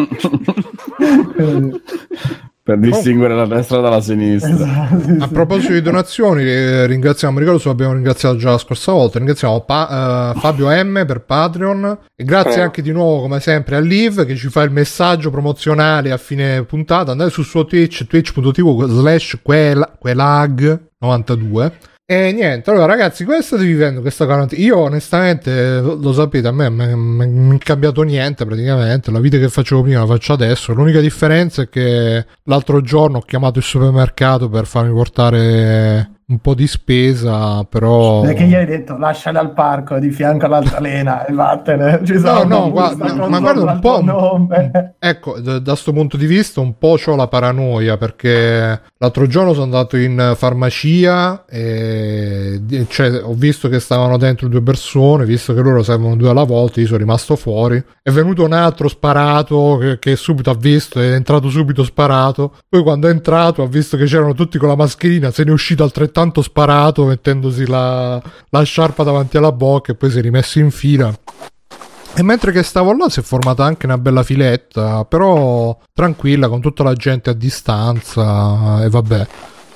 per 2.69 2.77
distinguere 2.77 3.35
la 3.35 3.47
destra 3.47 3.81
dalla 3.81 4.03
sinistra. 4.03 4.53
Esatto, 4.53 5.01
sì, 5.01 5.17
a 5.21 5.29
proposito 5.29 5.73
di 5.73 5.81
donazioni, 5.81 6.43
eh, 6.43 6.85
ringraziamo, 6.85 7.39
ricordo 7.39 7.59
se 7.59 7.71
abbiamo 7.71 7.95
ringraziato 7.95 8.37
già 8.37 8.51
la 8.51 8.59
scorsa 8.59 8.93
volta, 8.93 9.17
ringraziamo 9.17 9.61
pa- 9.63 10.35
uh, 10.35 10.39
Fabio 10.39 10.69
M 10.69 11.07
per 11.07 11.23
Patreon 11.25 11.99
e 12.15 12.25
grazie 12.25 12.51
Prego. 12.51 12.67
anche 12.67 12.83
di 12.83 12.93
nuovo 12.93 13.23
come 13.23 13.41
sempre 13.41 13.77
a 13.77 13.81
Liv 13.81 14.27
che 14.27 14.37
ci 14.37 14.51
fa 14.51 14.61
il 14.65 14.71
messaggio 14.71 15.31
promozionale 15.31 16.13
a 16.13 16.19
fine 16.19 16.63
puntata, 16.65 17.13
andate 17.13 17.31
sul 17.31 17.47
suo 17.47 17.65
Twitch, 17.65 18.07
twitch.tv 18.07 18.85
slash 18.85 19.39
quelag 19.43 20.81
92 20.99 21.73
e 22.11 22.33
niente, 22.33 22.71
allora 22.71 22.87
ragazzi, 22.87 23.25
come 23.25 23.43
state 23.43 23.65
vivendo 23.65 24.01
questa 24.01 24.25
quarantena? 24.25 24.63
Io 24.63 24.79
onestamente, 24.79 25.79
lo 25.81 26.11
sapete, 26.15 26.49
a 26.49 26.53
me 26.53 26.71
non 26.71 27.53
è 27.55 27.59
cambiato 27.59 28.01
niente 28.01 28.47
praticamente, 28.47 29.11
la 29.11 29.21
vita 29.21 29.37
che 29.37 29.51
facevo 29.51 29.83
prima 29.83 30.01
la 30.01 30.07
faccio 30.07 30.33
adesso, 30.33 30.73
l'unica 30.73 31.01
differenza 31.01 31.61
è 31.61 31.69
che 31.69 32.25
l'altro 32.45 32.81
giorno 32.81 33.19
ho 33.19 33.21
chiamato 33.21 33.59
il 33.59 33.65
supermercato 33.65 34.49
per 34.49 34.65
farmi 34.65 34.91
portare 34.91 36.13
un 36.31 36.41
po' 36.41 36.53
di 36.55 36.67
spesa, 36.67 37.65
però... 37.65 38.21
Perché 38.21 38.45
gli 38.45 38.55
hai 38.55 38.67
detto 38.67 38.99
lasciala 38.99 39.41
al 39.41 39.55
parco 39.55 39.99
di 39.99 40.11
fianco 40.11 40.45
all'altalena 40.45 41.25
e 41.25 41.33
vattene. 41.33 42.01
Ci 42.05 42.19
no, 42.19 42.43
no, 42.45 42.71
guarda, 42.71 43.29
ma 43.29 43.41
guarda 43.41 43.73
un 43.73 43.81
po'... 43.81 44.03
Nome. 44.03 44.97
Ecco, 45.01 45.39
da 45.39 45.61
questo 45.61 45.93
punto 45.93 46.17
di 46.17 46.27
vista 46.27 46.61
un 46.61 46.77
po' 46.77 46.99
ho 47.03 47.17
la 47.17 47.29
paranoia 47.29 47.97
perché 47.97 48.81
l'altro 48.99 49.27
giorno 49.27 49.53
sono 49.53 49.65
andato 49.65 49.97
in 49.97 50.35
farmacia 50.37 51.45
e 51.47 52.61
cioè, 52.89 53.23
ho 53.23 53.33
visto 53.33 53.69
che 53.69 53.79
stavano 53.79 54.19
dentro 54.19 54.49
due 54.49 54.61
persone, 54.61 55.25
visto 55.25 55.55
che 55.55 55.61
loro 55.61 55.83
servono 55.83 56.17
due 56.17 56.31
alla 56.31 56.43
volta, 56.43 56.81
io 56.81 56.87
sono 56.87 56.99
rimasto 56.99 57.37
fuori. 57.37 57.83
È 58.03 58.11
venuto 58.11 58.45
un 58.45 58.53
altro 58.53 58.89
sparato 58.89 59.79
che, 59.81 59.99
che 59.99 60.17
subito 60.17 60.51
ha 60.51 60.57
visto, 60.57 61.01
è 61.01 61.13
entrato 61.13 61.49
subito 61.49 61.85
sparato. 61.85 62.57
Poi 62.69 62.83
quando 62.83 63.07
è 63.09 63.11
entrato 63.11 63.63
ha 63.63 63.69
visto 63.69 63.97
che 63.97 64.05
c'erano 64.05 64.35
tutti 64.35 64.59
con 64.59 64.69
la 64.69 64.77
mascherina, 64.77 65.31
se 65.31 65.45
ne 65.45 65.51
è 65.51 65.53
uscito 65.53 65.85
altrettanto 65.85 66.18
tanto 66.19 66.43
sparato 66.43 67.05
mettendosi 67.05 67.65
la, 67.65 68.21
la 68.49 68.63
sciarpa 68.65 69.05
davanti 69.05 69.37
alla 69.37 69.53
bocca 69.53 69.93
e 69.93 69.95
poi 69.95 70.11
si 70.11 70.19
è 70.19 70.21
rimesso 70.21 70.59
in 70.59 70.73
fila. 70.73 71.17
E 72.13 72.23
mentre 72.25 72.51
che 72.51 72.65
stavo 72.65 72.93
là 72.93 73.09
si 73.09 73.21
è 73.21 73.23
formata 73.23 73.65
anche 73.65 73.87
una 73.87 73.99
bella 73.99 74.25
filetta, 74.25 75.05
però 75.05 75.79
tranquilla, 75.95 76.49
con 76.49 76.61
tutta 76.61 76.83
la 76.83 76.95
gente 76.95 77.31
a 77.31 77.35
distanza 77.35 78.83
e 78.83 78.89
vabbè. 78.89 79.27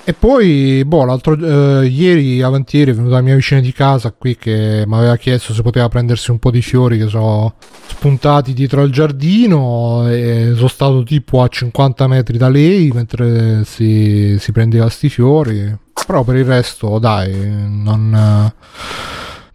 E 0.03 0.11
poi, 0.11 0.83
boh, 0.85 1.05
l'altro 1.05 1.33
eh, 1.81 1.85
ieri, 1.85 2.41
avanti 2.41 2.75
ieri, 2.75 2.91
è 2.91 2.93
venuta 2.93 3.15
la 3.15 3.21
mia 3.21 3.35
vicina 3.35 3.61
di 3.61 3.71
casa 3.71 4.11
qui 4.11 4.35
che 4.35 4.83
mi 4.85 4.95
aveva 4.95 5.15
chiesto 5.15 5.53
se 5.53 5.61
poteva 5.61 5.87
prendersi 5.87 6.29
un 6.29 6.39
po' 6.39 6.51
di 6.51 6.61
fiori 6.61 6.97
che 6.97 7.07
sono 7.07 7.53
spuntati 7.87 8.51
dietro 8.51 8.81
al 8.81 8.89
giardino 8.89 10.09
e 10.09 10.51
sono 10.55 10.67
stato 10.67 11.03
tipo 11.03 11.41
a 11.41 11.47
50 11.47 12.05
metri 12.07 12.37
da 12.37 12.49
lei 12.49 12.91
mentre 12.93 13.63
si, 13.63 14.35
si 14.37 14.51
prendeva 14.51 14.89
sti 14.89 15.07
fiori. 15.07 15.82
Però 16.05 16.23
per 16.23 16.35
il 16.35 16.45
resto, 16.45 16.99
dai, 16.99 17.31
non... 17.69 18.51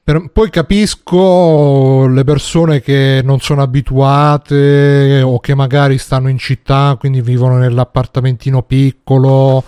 Per, 0.03 0.31
poi 0.33 0.49
capisco 0.49 2.07
le 2.07 2.25
persone 2.25 2.81
che 2.81 3.21
non 3.23 3.41
sono 3.41 3.61
abituate 3.61 5.21
o 5.21 5.39
che 5.39 5.55
magari 5.55 5.99
stanno 5.99 6.31
in 6.31 6.39
città, 6.39 6.97
quindi 6.99 7.21
vivono 7.21 7.59
nell'appartamentino 7.59 8.63
piccolo. 8.63 9.63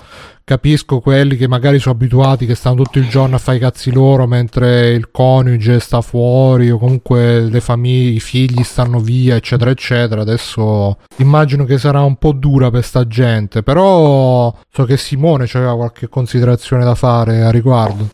Capisco 0.50 0.99
quelli 0.99 1.37
che 1.37 1.47
magari 1.47 1.78
sono 1.78 1.95
abituati, 1.95 2.45
che 2.45 2.57
stanno 2.57 2.83
tutto 2.83 2.99
il 2.99 3.09
giorno 3.09 3.37
a 3.37 3.38
fare 3.38 3.59
i 3.59 3.61
cazzi 3.61 3.92
loro 3.92 4.26
mentre 4.26 4.88
il 4.90 5.12
coniuge 5.12 5.78
sta 5.78 6.00
fuori 6.00 6.73
o 6.73 6.76
comunque 6.76 7.42
le 7.42 7.61
famiglie, 7.61 8.16
i 8.16 8.19
figli 8.19 8.64
stanno 8.64 8.99
via, 8.99 9.37
eccetera, 9.37 9.71
eccetera. 9.71 10.23
Adesso 10.23 10.99
immagino 11.19 11.64
che 11.64 11.78
sarà 11.78 12.00
un 12.00 12.16
po' 12.16 12.33
dura 12.33 12.69
per 12.69 12.83
sta 12.83 13.07
gente, 13.07 13.62
però 13.62 14.52
so 14.69 14.85
che 14.87 14.97
Simone 14.97 15.47
aveva 15.52 15.76
qualche 15.76 16.09
considerazione 16.09 16.83
da 16.83 16.97
fare 16.97 17.42
a 17.42 17.50
riguardo. 17.50 18.09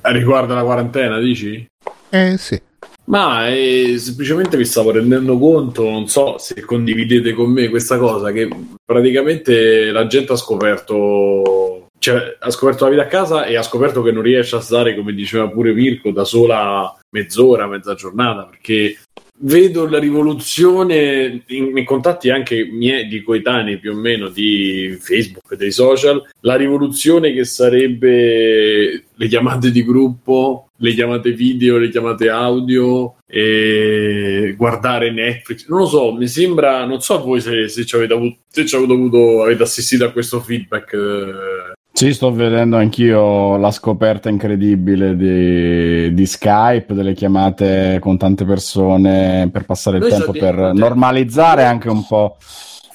Riguardo 0.00 0.54
la 0.54 0.62
quarantena, 0.62 1.18
dici? 1.18 1.66
Eh 2.08 2.36
sì. 2.38 2.58
Ma 3.06 3.48
eh, 3.48 3.96
semplicemente 3.98 4.56
mi 4.56 4.64
stavo 4.64 4.90
rendendo 4.90 5.38
conto, 5.38 5.84
non 5.84 6.08
so 6.08 6.38
se 6.38 6.60
condividete 6.62 7.32
con 7.34 7.50
me 7.50 7.68
questa 7.68 7.98
cosa, 7.98 8.32
che 8.32 8.48
praticamente 8.84 9.92
la 9.92 10.08
gente 10.08 10.32
ha 10.32 10.36
scoperto, 10.36 11.88
cioè 11.98 12.36
ha 12.40 12.50
scoperto 12.50 12.84
la 12.84 12.90
vita 12.90 13.02
a 13.02 13.06
casa 13.06 13.44
e 13.44 13.56
ha 13.56 13.62
scoperto 13.62 14.02
che 14.02 14.10
non 14.10 14.22
riesce 14.22 14.56
a 14.56 14.60
stare, 14.60 14.96
come 14.96 15.12
diceva 15.14 15.48
pure 15.48 15.72
Mirko, 15.72 16.10
da 16.10 16.24
sola 16.24 16.96
mezz'ora, 17.10 17.68
mezza 17.68 17.94
giornata, 17.94 18.44
perché 18.44 18.96
vedo 19.38 19.86
la 19.86 19.98
rivoluzione 19.98 21.42
in, 21.46 21.76
in, 21.76 21.84
contatti 21.84 22.30
anche 22.30 22.64
miei 22.64 23.06
di 23.06 23.22
coetanei 23.22 23.78
più 23.78 23.92
o 23.92 23.94
meno 23.94 24.28
di 24.28 24.96
Facebook 24.98 25.52
e 25.52 25.56
dei 25.56 25.72
social 25.72 26.26
la 26.40 26.56
rivoluzione 26.56 27.32
che 27.32 27.44
sarebbe 27.44 29.04
le 29.12 29.28
chiamate 29.28 29.70
di 29.70 29.84
gruppo 29.84 30.65
le 30.76 30.94
chiamate 30.94 31.32
video 31.32 31.78
le 31.78 31.88
chiamate 31.88 32.28
audio 32.28 33.16
e 33.26 34.54
guardare 34.56 35.10
Netflix 35.10 35.66
non 35.68 35.80
lo 35.80 35.86
so 35.86 36.12
mi 36.12 36.28
sembra 36.28 36.84
non 36.84 37.00
so 37.00 37.22
voi 37.22 37.40
se, 37.40 37.68
se 37.68 37.84
ci 37.84 37.96
avete 37.96 38.12
avuto 38.12 38.38
se 38.48 38.66
ci 38.66 38.76
avete 38.76 38.92
avuto 38.92 39.42
avete 39.42 39.62
assistito 39.62 40.04
a 40.04 40.10
questo 40.10 40.40
feedback 40.40 40.92
eh, 40.92 41.74
sì, 41.96 42.12
sto 42.12 42.30
vedendo 42.30 42.76
anch'io 42.76 43.56
la 43.56 43.70
scoperta 43.70 44.28
incredibile 44.28 45.16
di, 45.16 46.12
di, 46.12 46.26
Skype, 46.26 46.92
delle 46.92 47.14
chiamate 47.14 47.96
con 48.02 48.18
tante 48.18 48.44
persone 48.44 49.48
per 49.50 49.64
passare 49.64 49.96
il 49.96 50.02
Noi 50.02 50.10
tempo, 50.10 50.32
per 50.32 50.74
normalizzare 50.74 51.64
anche 51.64 51.88
un 51.88 52.06
po'. 52.06 52.36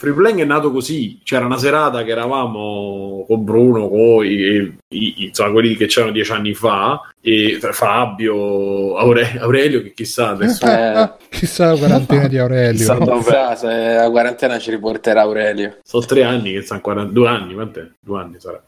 Freeplaying 0.01 0.41
è 0.41 0.45
nato 0.45 0.71
così, 0.71 1.19
c'era 1.23 1.45
una 1.45 1.59
serata 1.59 2.03
che 2.03 2.09
eravamo 2.09 3.23
con 3.27 3.43
Bruno, 3.43 3.87
con 3.87 4.25
i, 4.25 4.75
i, 4.87 5.25
insomma, 5.27 5.51
quelli 5.51 5.75
che 5.75 5.85
c'erano 5.85 6.11
dieci 6.11 6.31
anni 6.31 6.55
fa, 6.55 6.99
e 7.21 7.59
Fabio, 7.59 8.97
Aure, 8.97 9.37
Aurelio, 9.39 9.83
che 9.83 9.93
chissà 9.93 10.29
adesso... 10.29 10.65
Eh, 10.65 11.07
chissà 11.29 11.73
la 11.73 11.77
quarantena 11.77 12.27
di 12.27 12.39
Aurelio. 12.39 12.79
Chissà, 12.79 12.97
chissà 12.97 13.55
se 13.55 13.93
la 13.93 14.09
quarantena 14.09 14.57
ci 14.57 14.71
riporterà 14.71 15.21
Aurelio. 15.21 15.77
Sono 15.83 16.03
tre 16.03 16.23
anni 16.23 16.53
che 16.53 16.63
stanno 16.63 16.81
40... 16.81 17.11
due 17.11 17.27
anni, 17.27 17.53
quant'è? 17.53 17.87
Due 17.99 18.19
anni 18.19 18.39
sarà. 18.39 18.59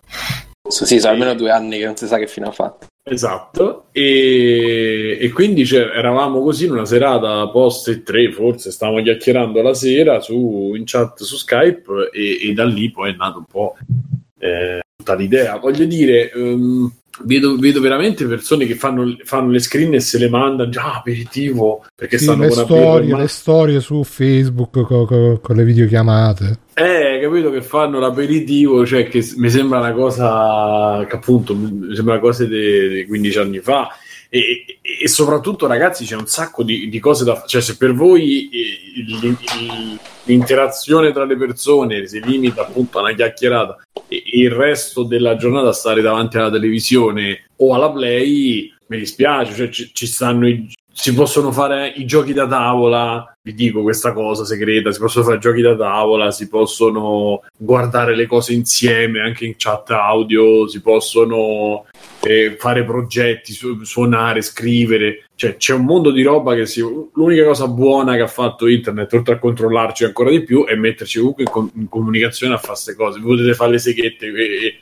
Sì, 0.70 1.00
sono 1.00 1.12
almeno 1.12 1.36
due 1.36 1.51
anni 1.51 1.77
che 1.77 1.86
non 1.86 1.98
si 1.98 2.08
sa 2.08 2.17
che 2.17 2.27
fine 2.27 2.48
ha 2.48 2.51
fatto. 2.51 2.88
Esatto, 3.05 3.88
e, 3.91 5.17
e 5.20 5.29
quindi 5.32 5.67
eravamo 5.74 6.41
così 6.41 6.65
in 6.65 6.72
una 6.72 6.86
serata 6.86 7.50
post 7.50 7.89
e 7.89 8.01
tre, 8.01 8.32
forse 8.32 8.72
stavamo 8.72 9.01
chiacchierando 9.01 9.62
la 9.62 9.74
sera 9.74 10.22
su, 10.22 10.74
in 10.74 10.84
chat 10.86 11.22
su 11.24 11.36
Skype 11.36 12.12
e, 12.13 12.50
e 12.50 12.53
da 12.53 12.63
lì 12.63 12.89
poi 12.91 13.12
è 13.12 13.15
nato 13.17 13.39
un 13.39 13.46
po' 13.46 13.75
eh, 14.39 14.79
tutta 14.96 15.15
l'idea. 15.15 15.58
Voglio 15.58 15.84
dire, 15.84 16.32
um, 16.36 16.89
Vedo, 17.22 17.58
vedo, 17.58 17.79
veramente 17.79 18.25
persone 18.25 18.65
che 18.65 18.74
fanno, 18.74 19.15
fanno, 19.24 19.51
le 19.51 19.60
screen 19.60 19.93
e 19.93 20.00
se 20.00 20.17
le 20.17 20.29
mandano 20.29 20.72
già 20.72 20.96
aperitivo 20.96 21.86
perché 21.96 22.17
sì, 22.17 22.24
stanno 22.24 22.46
le 22.46 22.50
storie, 22.50 23.15
le 23.15 23.27
storie 23.27 23.79
su 23.82 24.03
Facebook 24.03 24.82
con, 24.82 25.05
con, 25.05 25.39
con, 25.39 25.55
le 25.55 25.63
videochiamate. 25.63 26.60
Eh, 26.74 27.20
capito 27.22 27.51
che 27.51 27.62
fanno 27.62 28.00
l'aperitivo, 28.00 28.84
cioè 28.84 29.08
che 29.08 29.24
mi 29.36 29.51
sembra 29.51 29.77
una 29.77 29.93
cosa 29.93 31.05
che 31.08 31.15
appunto 31.15 31.55
mi 31.55 31.93
sembra 31.93 32.15
una 32.15 32.22
cosa 32.22 32.46
di 32.46 33.05
15 33.08 33.38
anni 33.38 33.60
fa 33.60 33.89
E, 34.36 34.80
e, 34.82 35.08
soprattutto, 35.08 35.68
ragazzi, 35.68 36.06
c'è 36.06 36.16
un 36.16 36.25
sacco 36.25 36.63
di, 36.63 36.90
di 36.90 37.00
cose 37.00 37.24
da 37.24 37.36
fare. 37.36 37.48
Cioè, 37.48 37.62
se 37.62 37.78
per 37.78 37.94
voi 37.94 38.50
il, 38.52 39.38
l'interazione 40.24 41.12
tra 41.12 41.24
le 41.24 41.38
persone 41.38 42.08
si 42.08 42.20
limita 42.20 42.62
appunto 42.62 42.98
a 42.98 43.02
una 43.02 43.13
chiacchierata 43.13 43.78
e 44.08 44.24
il 44.25 44.50
resto 44.50 45.04
della 45.04 45.36
giornata 45.36 45.72
stare 45.72 46.02
davanti 46.02 46.38
alla 46.38 46.50
televisione 46.50 47.50
o 47.58 47.75
alla 47.75 47.92
play, 47.92 48.74
mi 48.88 48.98
dispiace, 48.98 49.54
cioè, 49.54 49.70
ci, 49.70 49.92
ci 49.94 50.08
stanno 50.08 50.48
i, 50.48 50.68
si 50.92 51.13
possono 51.13 51.52
fare 51.52 51.90
i 51.90 52.06
giochi 52.06 52.34
da 52.34 52.48
tavola, 52.48 53.33
vi 53.46 53.54
dico 53.54 53.82
questa 53.82 54.14
cosa 54.14 54.46
segreta, 54.46 54.94
si 54.94 55.00
possono 55.00 55.26
fare 55.26 55.38
giochi 55.38 55.62
da 55.62 55.76
tavola, 55.76 56.32
si 56.32 56.48
possono 56.48 57.42
guardare 57.58 58.16
le 58.16 58.26
cose 58.26 58.54
insieme 58.54 59.20
anche 59.20 59.44
in 59.46 59.56
chat 59.58 59.90
audio, 59.92 60.66
si 60.70 60.82
possono 60.82 61.86
eh, 62.22 62.56
fare 62.58 62.86
progetti, 62.86 63.52
su- 63.52 63.84
suonare, 63.84 64.42
scrivere, 64.42 65.26
cioè 65.36 65.58
c'è 65.58 65.74
un 65.74 65.84
mondo 65.84 66.12
di 66.12 66.22
roba 66.24 66.56
che 66.56 66.66
si... 66.66 66.80
l'unica 66.80 67.44
cosa 67.44 67.68
buona 67.68 68.16
che 68.16 68.22
ha 68.22 68.28
fatto 68.28 68.68
internet, 68.68 69.12
oltre 69.12 69.34
a 69.34 69.40
controllarci 69.40 70.06
ancora 70.06 70.30
di 70.30 70.42
più, 70.42 70.66
è 70.66 70.76
metterci 70.76 71.20
comunque 71.20 71.44
in, 71.44 71.50
com- 71.50 71.72
in 71.76 71.90
comunicazione 71.90 72.54
a 72.54 72.58
fare 72.58 72.74
queste 72.74 72.96
cose. 72.96 73.20
Vi 73.20 73.26
potete 73.26 73.54
fare 73.54 73.72
le 73.72 73.78
seghette 73.80 74.26
e, 74.28 74.32
e, 74.32 74.80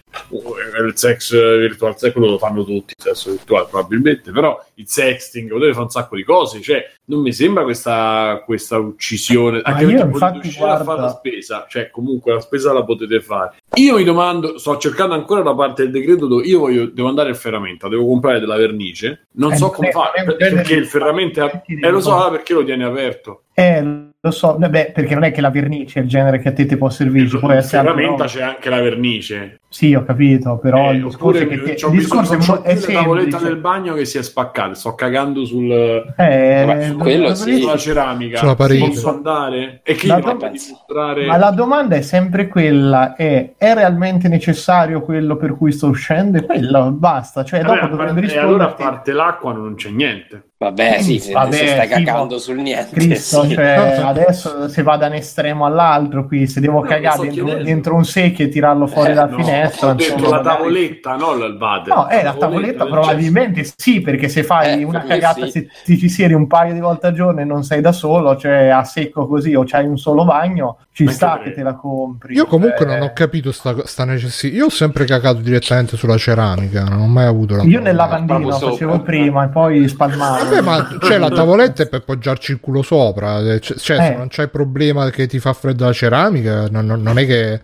il 0.86 0.94
sex 0.96 1.32
virtual 1.32 1.98
sex 1.98 2.14
lo 2.16 2.38
fanno 2.38 2.64
tutti, 2.64 2.94
il 2.96 3.04
sesso 3.04 3.32
virtuale 3.32 3.68
probabilmente, 3.70 4.32
però 4.32 4.64
il 4.76 4.88
sexting, 4.88 5.50
potete 5.50 5.72
fare 5.72 5.84
un 5.84 5.90
sacco 5.90 6.16
di 6.16 6.24
cose, 6.24 6.62
cioè 6.62 6.86
non 7.06 7.22
mi 7.22 7.34
sembra 7.34 7.64
questa, 7.64 8.44
questa 8.52 8.78
uccisione, 8.78 9.62
anche 9.64 9.86
perché 9.86 10.06
potete 10.08 10.48
uscire 10.48 10.66
guarda... 10.66 10.82
a 10.82 10.84
fare 10.84 11.02
la 11.02 11.10
spesa, 11.10 11.66
cioè 11.70 11.90
comunque 11.90 12.34
la 12.34 12.42
spesa 12.42 12.74
la 12.74 12.84
potete 12.84 13.22
fare. 13.22 13.56
Io 13.76 13.96
mi 13.96 14.04
domando, 14.04 14.58
sto 14.58 14.78
cercando 14.78 15.16
ancora 15.16 15.42
la 15.42 15.56
parte 15.56 15.84
del 15.84 15.92
decreto 15.92 16.28
dove 16.28 16.44
io 16.44 16.60
voglio, 16.60 16.86
devo 16.88 17.08
andare 17.08 17.30
al 17.30 17.38
ferramenta, 17.38 17.88
devo 17.88 18.06
comprare 18.06 18.42
della 18.42 18.58
vernice, 18.58 19.28
non 19.36 19.54
eh, 19.54 19.56
so 19.56 19.70
come 19.70 19.92
fare, 19.92 20.36
perché 20.36 20.74
il 20.74 20.86
ferramenta, 20.86 21.64
eh, 21.66 21.90
lo 21.90 22.02
so, 22.02 22.30
perché 22.30 22.54
lo 22.54 22.66
tiene 22.66 22.84
aperto. 22.84 23.44
Eh, 23.54 24.10
lo 24.24 24.32
so, 24.32 24.56
beh, 24.56 24.92
perché 24.94 25.16
non 25.16 25.24
è 25.24 25.32
che 25.32 25.42
la 25.42 25.50
vernice 25.50 26.00
è 26.00 26.04
il 26.04 26.08
genere 26.08 26.38
che 26.40 26.50
a 26.50 26.54
te 26.54 26.66
ti 26.66 26.78
può 26.78 26.90
servire. 26.90 27.28
Può 27.40 27.52
essere 27.52 27.82
ferramenta 27.82 28.26
c'è 28.26 28.44
anche 28.44 28.70
la 28.70 28.80
vernice. 28.80 29.60
Sì, 29.68 29.96
ho 29.96 30.04
capito, 30.04 30.58
però 30.58 30.92
eh, 30.92 30.96
il 30.96 31.04
discorso 31.06 31.42
è 31.42 31.48
che 31.48 31.62
te, 31.62 31.72
il 31.72 31.92
discorso 31.92 32.38
bisogno, 32.38 32.62
è, 32.62 32.74
mo- 32.76 32.88
è 32.88 32.94
la 32.94 33.00
tavoletta 33.02 33.38
del 33.40 33.56
bagno 33.58 33.94
che 33.96 34.06
si 34.06 34.20
è 34.20 34.24
spaccata, 34.24 34.76
sto 34.76 34.94
cagando 34.94 35.44
sul 35.46 35.72
eh, 35.72 36.88
su, 36.90 36.98
quello 36.98 37.34
sì. 37.34 37.62
sulla 37.62 37.78
ceramica. 37.78 38.38
Sulla 38.38 38.56
parete. 38.56 38.88
Posso 38.88 39.10
andare? 39.10 39.80
E 39.84 39.96
che 39.96 40.08
la 40.08 40.20
do- 40.20 40.34
dimostrare... 40.34 41.26
Ma 41.26 41.38
la 41.38 41.52
domanda 41.52 41.96
è 41.96 42.02
sempre 42.02 42.48
quella, 42.48 43.16
è, 43.16 43.54
è 43.58 43.74
realmente 43.74 44.28
necessario 44.28 45.02
quello 45.02 45.36
per 45.36 45.58
cui 45.58 45.72
sto 45.72 45.88
uscendo? 45.88 46.38
E 46.38 46.46
quello 46.46 46.92
basta, 46.92 47.44
cioè 47.44 47.62
Vabbè, 47.62 47.80
dopo 47.80 47.96
dovrebbe 47.96 48.20
rispondere. 48.22 48.46
E 48.46 48.54
allora 48.54 48.66
a 48.70 48.74
parte 48.74 49.14
l'acqua 49.14 49.52
non 49.52 49.74
c'è 49.76 49.90
niente. 49.90 50.44
Vabbè, 50.62 51.02
sì, 51.02 51.18
se, 51.18 51.34
Vabbè, 51.34 51.56
se 51.56 51.68
stai 51.70 51.88
cagando 51.88 52.38
sul 52.38 52.58
niente. 52.58 52.94
Cristo, 52.94 53.46
sì. 53.46 53.56
cioè, 53.56 53.98
adesso 54.06 54.70
se 54.70 54.84
va 54.84 54.96
da 54.96 55.08
un 55.08 55.14
estremo 55.14 55.66
all'altro, 55.66 56.28
qui 56.28 56.46
se 56.46 56.60
devo 56.60 56.82
no, 56.82 56.88
cagare 56.88 57.30
dentro, 57.30 57.64
dentro, 57.64 57.96
un 57.96 58.06
secchio 58.06 58.46
e 58.46 58.50
tirarlo 58.50 58.86
fuori 58.86 59.10
eh, 59.10 59.14
dalla 59.16 59.32
no, 59.32 59.38
finestra. 59.38 59.90
Ho 59.90 59.94
detto 59.96 60.30
la 60.30 60.42
tavoletta, 60.42 61.16
non 61.16 61.40
il 61.40 61.58
water. 61.60 61.96
No, 61.96 62.06
è 62.06 62.22
la 62.22 62.36
tavoletta, 62.36 62.86
probabilmente 62.86 63.68
sì, 63.76 64.02
perché 64.02 64.30
se 64.30 64.44
fai 64.44 64.82
eh, 64.82 64.84
una 64.84 65.02
cagata, 65.04 65.46
sì. 65.46 65.52
se 65.52 65.68
ti 65.84 65.98
ci 65.98 66.10
siedi 66.10 66.36
un 66.36 66.46
paio 66.46 66.74
di 66.74 66.80
volte 66.80 67.08
al 67.08 67.14
giorno 67.14 67.42
e 67.42 67.44
non 67.44 67.64
sei 67.64 67.82
da 67.82 67.92
solo, 67.92 68.38
cioè 68.38 68.68
a 68.68 68.84
secco 68.84 69.26
così 69.26 69.56
o 69.56 69.64
c'hai 69.66 69.88
un 69.88 69.98
solo 69.98 70.26
bagno, 70.26 70.78
ci 70.92 71.04
Anche 71.04 71.16
sta 71.16 71.40
che 71.44 71.54
te 71.54 71.64
la 71.64 71.74
compri. 71.74 72.36
Io 72.36 72.46
comunque 72.46 72.86
cioè... 72.86 73.00
non 73.00 73.08
ho 73.08 73.14
capito 73.14 73.52
sta, 73.52 73.76
sta 73.86 74.06
necessità. 74.06 74.56
Io 74.56 74.66
ho 74.66 74.70
sempre 74.70 75.06
cagato 75.06 75.40
direttamente 75.40 75.98
sulla 75.98 76.18
ceramica, 76.18 76.84
non 76.84 77.00
ho 77.00 77.08
mai 77.08 77.26
avuto 77.26 77.56
la 77.56 77.64
Io 77.64 77.80
nel 77.80 77.96
lavandino 77.96 78.52
facevo 78.52 79.00
prima 79.00 79.46
e 79.46 79.48
poi 79.48 79.88
spalmavo. 79.88 80.50
Vabbè, 80.56 80.62
ma 80.62 80.98
c'è 81.00 81.18
la 81.18 81.30
tavoletta 81.30 81.86
per 81.86 82.04
poggiarci 82.04 82.52
il 82.52 82.60
culo 82.60 82.82
sopra. 82.82 83.40
Eh, 83.40 83.60
cioè, 83.60 83.76
eh. 83.76 83.80
se 83.80 84.16
non 84.16 84.28
c'è 84.28 84.44
il 84.44 84.50
problema 84.50 85.10
che 85.10 85.28
ti 85.28 85.40
fa 85.40 85.54
freddo 85.54 85.86
la 85.86 85.94
ceramica, 85.94 86.68
non, 86.70 86.86
non, 86.86 87.02
non 87.02 87.18
è 87.18 87.26
che. 87.26 87.62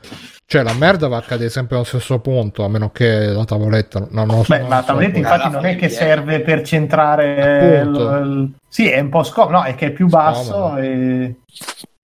Cioè, 0.49 0.63
la 0.63 0.73
merda 0.73 1.09
va 1.09 1.17
a 1.17 1.21
cadere 1.21 1.49
sempre 1.49 1.75
allo 1.75 1.83
stesso 1.83 2.19
punto, 2.19 2.63
a 2.63 2.69
meno 2.69 2.89
che 2.91 3.25
la 3.25 3.43
tavoletta 3.43 4.07
non, 4.11 4.27
non 4.27 4.45
Beh, 4.47 4.61
ma 4.61 4.77
la 4.77 4.83
tavoletta, 4.83 5.17
infatti, 5.17 5.49
non 5.49 5.65
è 5.65 5.75
che 5.75 5.89
serve 5.89 6.39
per 6.39 6.61
centrare. 6.61 7.81
Il, 7.81 7.89
il... 7.89 8.51
Sì, 8.69 8.87
è 8.89 8.99
un 9.01 9.09
po' 9.09 9.23
scomodo, 9.23 9.57
no, 9.57 9.63
è 9.63 9.75
che 9.75 9.87
è 9.87 9.91
più 9.91 10.07
basso 10.07 10.77
e. 10.77 11.35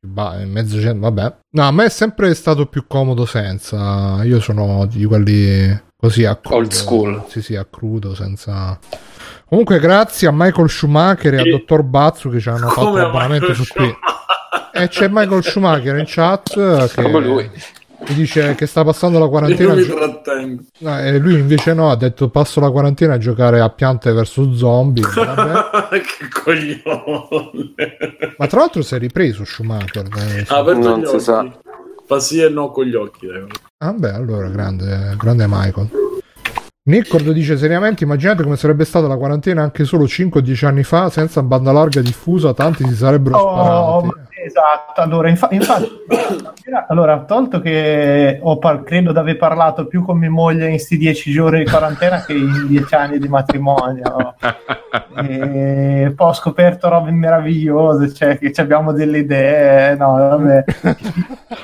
Bah, 0.06 0.36
mezzo 0.44 0.82
cento, 0.82 1.00
vabbè. 1.00 1.36
No, 1.52 1.63
a 1.66 1.72
me 1.72 1.86
è 1.86 1.90
sempre 1.90 2.34
stato 2.34 2.66
più 2.66 2.86
comodo 2.86 3.25
senza. 3.25 4.22
Io 4.24 4.42
sono 4.42 4.86
di 4.88 5.06
quelli 5.06 5.82
così 5.96 6.26
a 6.26 6.36
crudo. 6.36 6.58
Old 6.58 6.72
school. 6.74 7.24
Sì, 7.30 7.41
sì, 7.41 7.56
a 7.56 7.63
crudo, 7.63 8.13
senza. 8.13 8.78
Comunque, 9.54 9.78
grazie 9.78 10.28
a 10.28 10.32
Michael 10.34 10.68
Schumacher 10.68 11.36
e 11.36 11.38
a 11.38 11.44
Dottor 11.44 11.84
Bazzu 11.84 12.32
che 12.32 12.39
ci 12.39 12.50
hanno 12.50 12.70
fatto 12.70 12.96
l'abbonamento 12.96 13.54
su 13.54 13.63
qui. 13.72 13.96
E 14.74 14.88
c'è 14.88 15.08
Michael 15.12 15.44
Schumacher 15.44 15.96
in 15.96 16.06
chat 16.08 16.89
che 16.92 17.08
lui. 17.08 17.48
dice 18.16 18.56
che 18.56 18.66
sta 18.66 18.84
passando 18.84 19.20
la 19.20 19.28
quarantena. 19.28 19.74
Io 19.74 19.96
mi 20.36 20.60
no, 20.80 21.00
e 21.00 21.20
lui 21.20 21.36
invece 21.36 21.76
no, 21.76 21.92
ha 21.92 21.96
detto 21.96 22.30
passo 22.30 22.62
la 22.62 22.72
quarantena 22.72 23.13
a 23.13 23.18
giocare 23.20 23.60
a 23.60 23.70
piante 23.70 24.12
verso 24.12 24.56
zombie. 24.56 25.04
che 25.13 26.28
coglione. 26.44 27.74
Ma 28.36 28.48
tra 28.48 28.62
l'altro 28.62 28.82
si 28.82 28.96
è 28.96 28.98
ripreso 28.98 29.46
Schumacher. 29.46 30.08
Eh, 30.18 30.46
ah, 30.48 30.63
non 30.74 31.06
si 31.06 31.20
sa. 31.20 31.46
Fa 32.08 32.20
sì 32.20 32.42
e 32.42 32.50
no 32.50 32.72
con 32.72 32.86
gli 32.86 32.96
occhi. 32.96 33.28
Dai. 33.28 33.46
Ah 33.78 33.94
beh, 33.94 34.13
allora 34.13 34.48
grande, 34.48 35.16
grande 35.16 35.46
Michael. 35.48 35.89
Nickord 36.86 37.32
dice 37.32 37.58
seriamente 37.58 38.04
immaginate 38.04 38.43
come 38.43 38.58
sarebbe 38.58 38.84
stata 38.84 39.08
la 39.08 39.15
quarantena 39.15 39.63
anche 39.63 39.86
solo 39.86 40.04
5-10 40.04 40.65
anni 40.65 40.84
fa 40.84 41.10
senza 41.10 41.41
banda 41.41 41.72
larga 41.72 42.02
diffusa 42.02 42.54
tanti 42.54 42.86
si 42.86 42.93
sarebbero 42.93 43.38
oh, 43.38 44.02
sparati 44.02 44.33
esatto 44.43 45.01
allora 45.01 45.29
infa- 45.29 45.49
infatti 45.51 45.89
allora 46.88 47.23
tolto 47.25 47.60
che 47.60 48.39
ho 48.41 48.58
par- 48.58 48.84
credo 48.84 49.12
di 49.12 49.17
aver 49.17 49.38
parlato 49.38 49.88
più 49.88 50.03
con 50.03 50.17
mia 50.17 50.29
moglie 50.29 50.65
in 50.65 50.71
questi 50.71 50.97
10 50.97 51.32
giorni 51.32 51.63
di 51.63 51.69
quarantena 51.69 52.23
che 52.23 52.34
in 52.34 52.67
10 52.67 52.95
anni 52.95 53.19
di 53.19 53.27
matrimonio. 53.27 54.36
E 55.15 56.12
poi 56.15 56.27
ho 56.27 56.34
scoperto 56.34 56.89
robe 56.89 57.12
meravigliose 57.12 58.13
cioè 58.13 58.38
che 58.38 58.51
abbiamo 58.62 58.91
delle 58.91 59.19
idee 59.19 59.95
no 59.95 60.13
vabbè. 60.13 60.63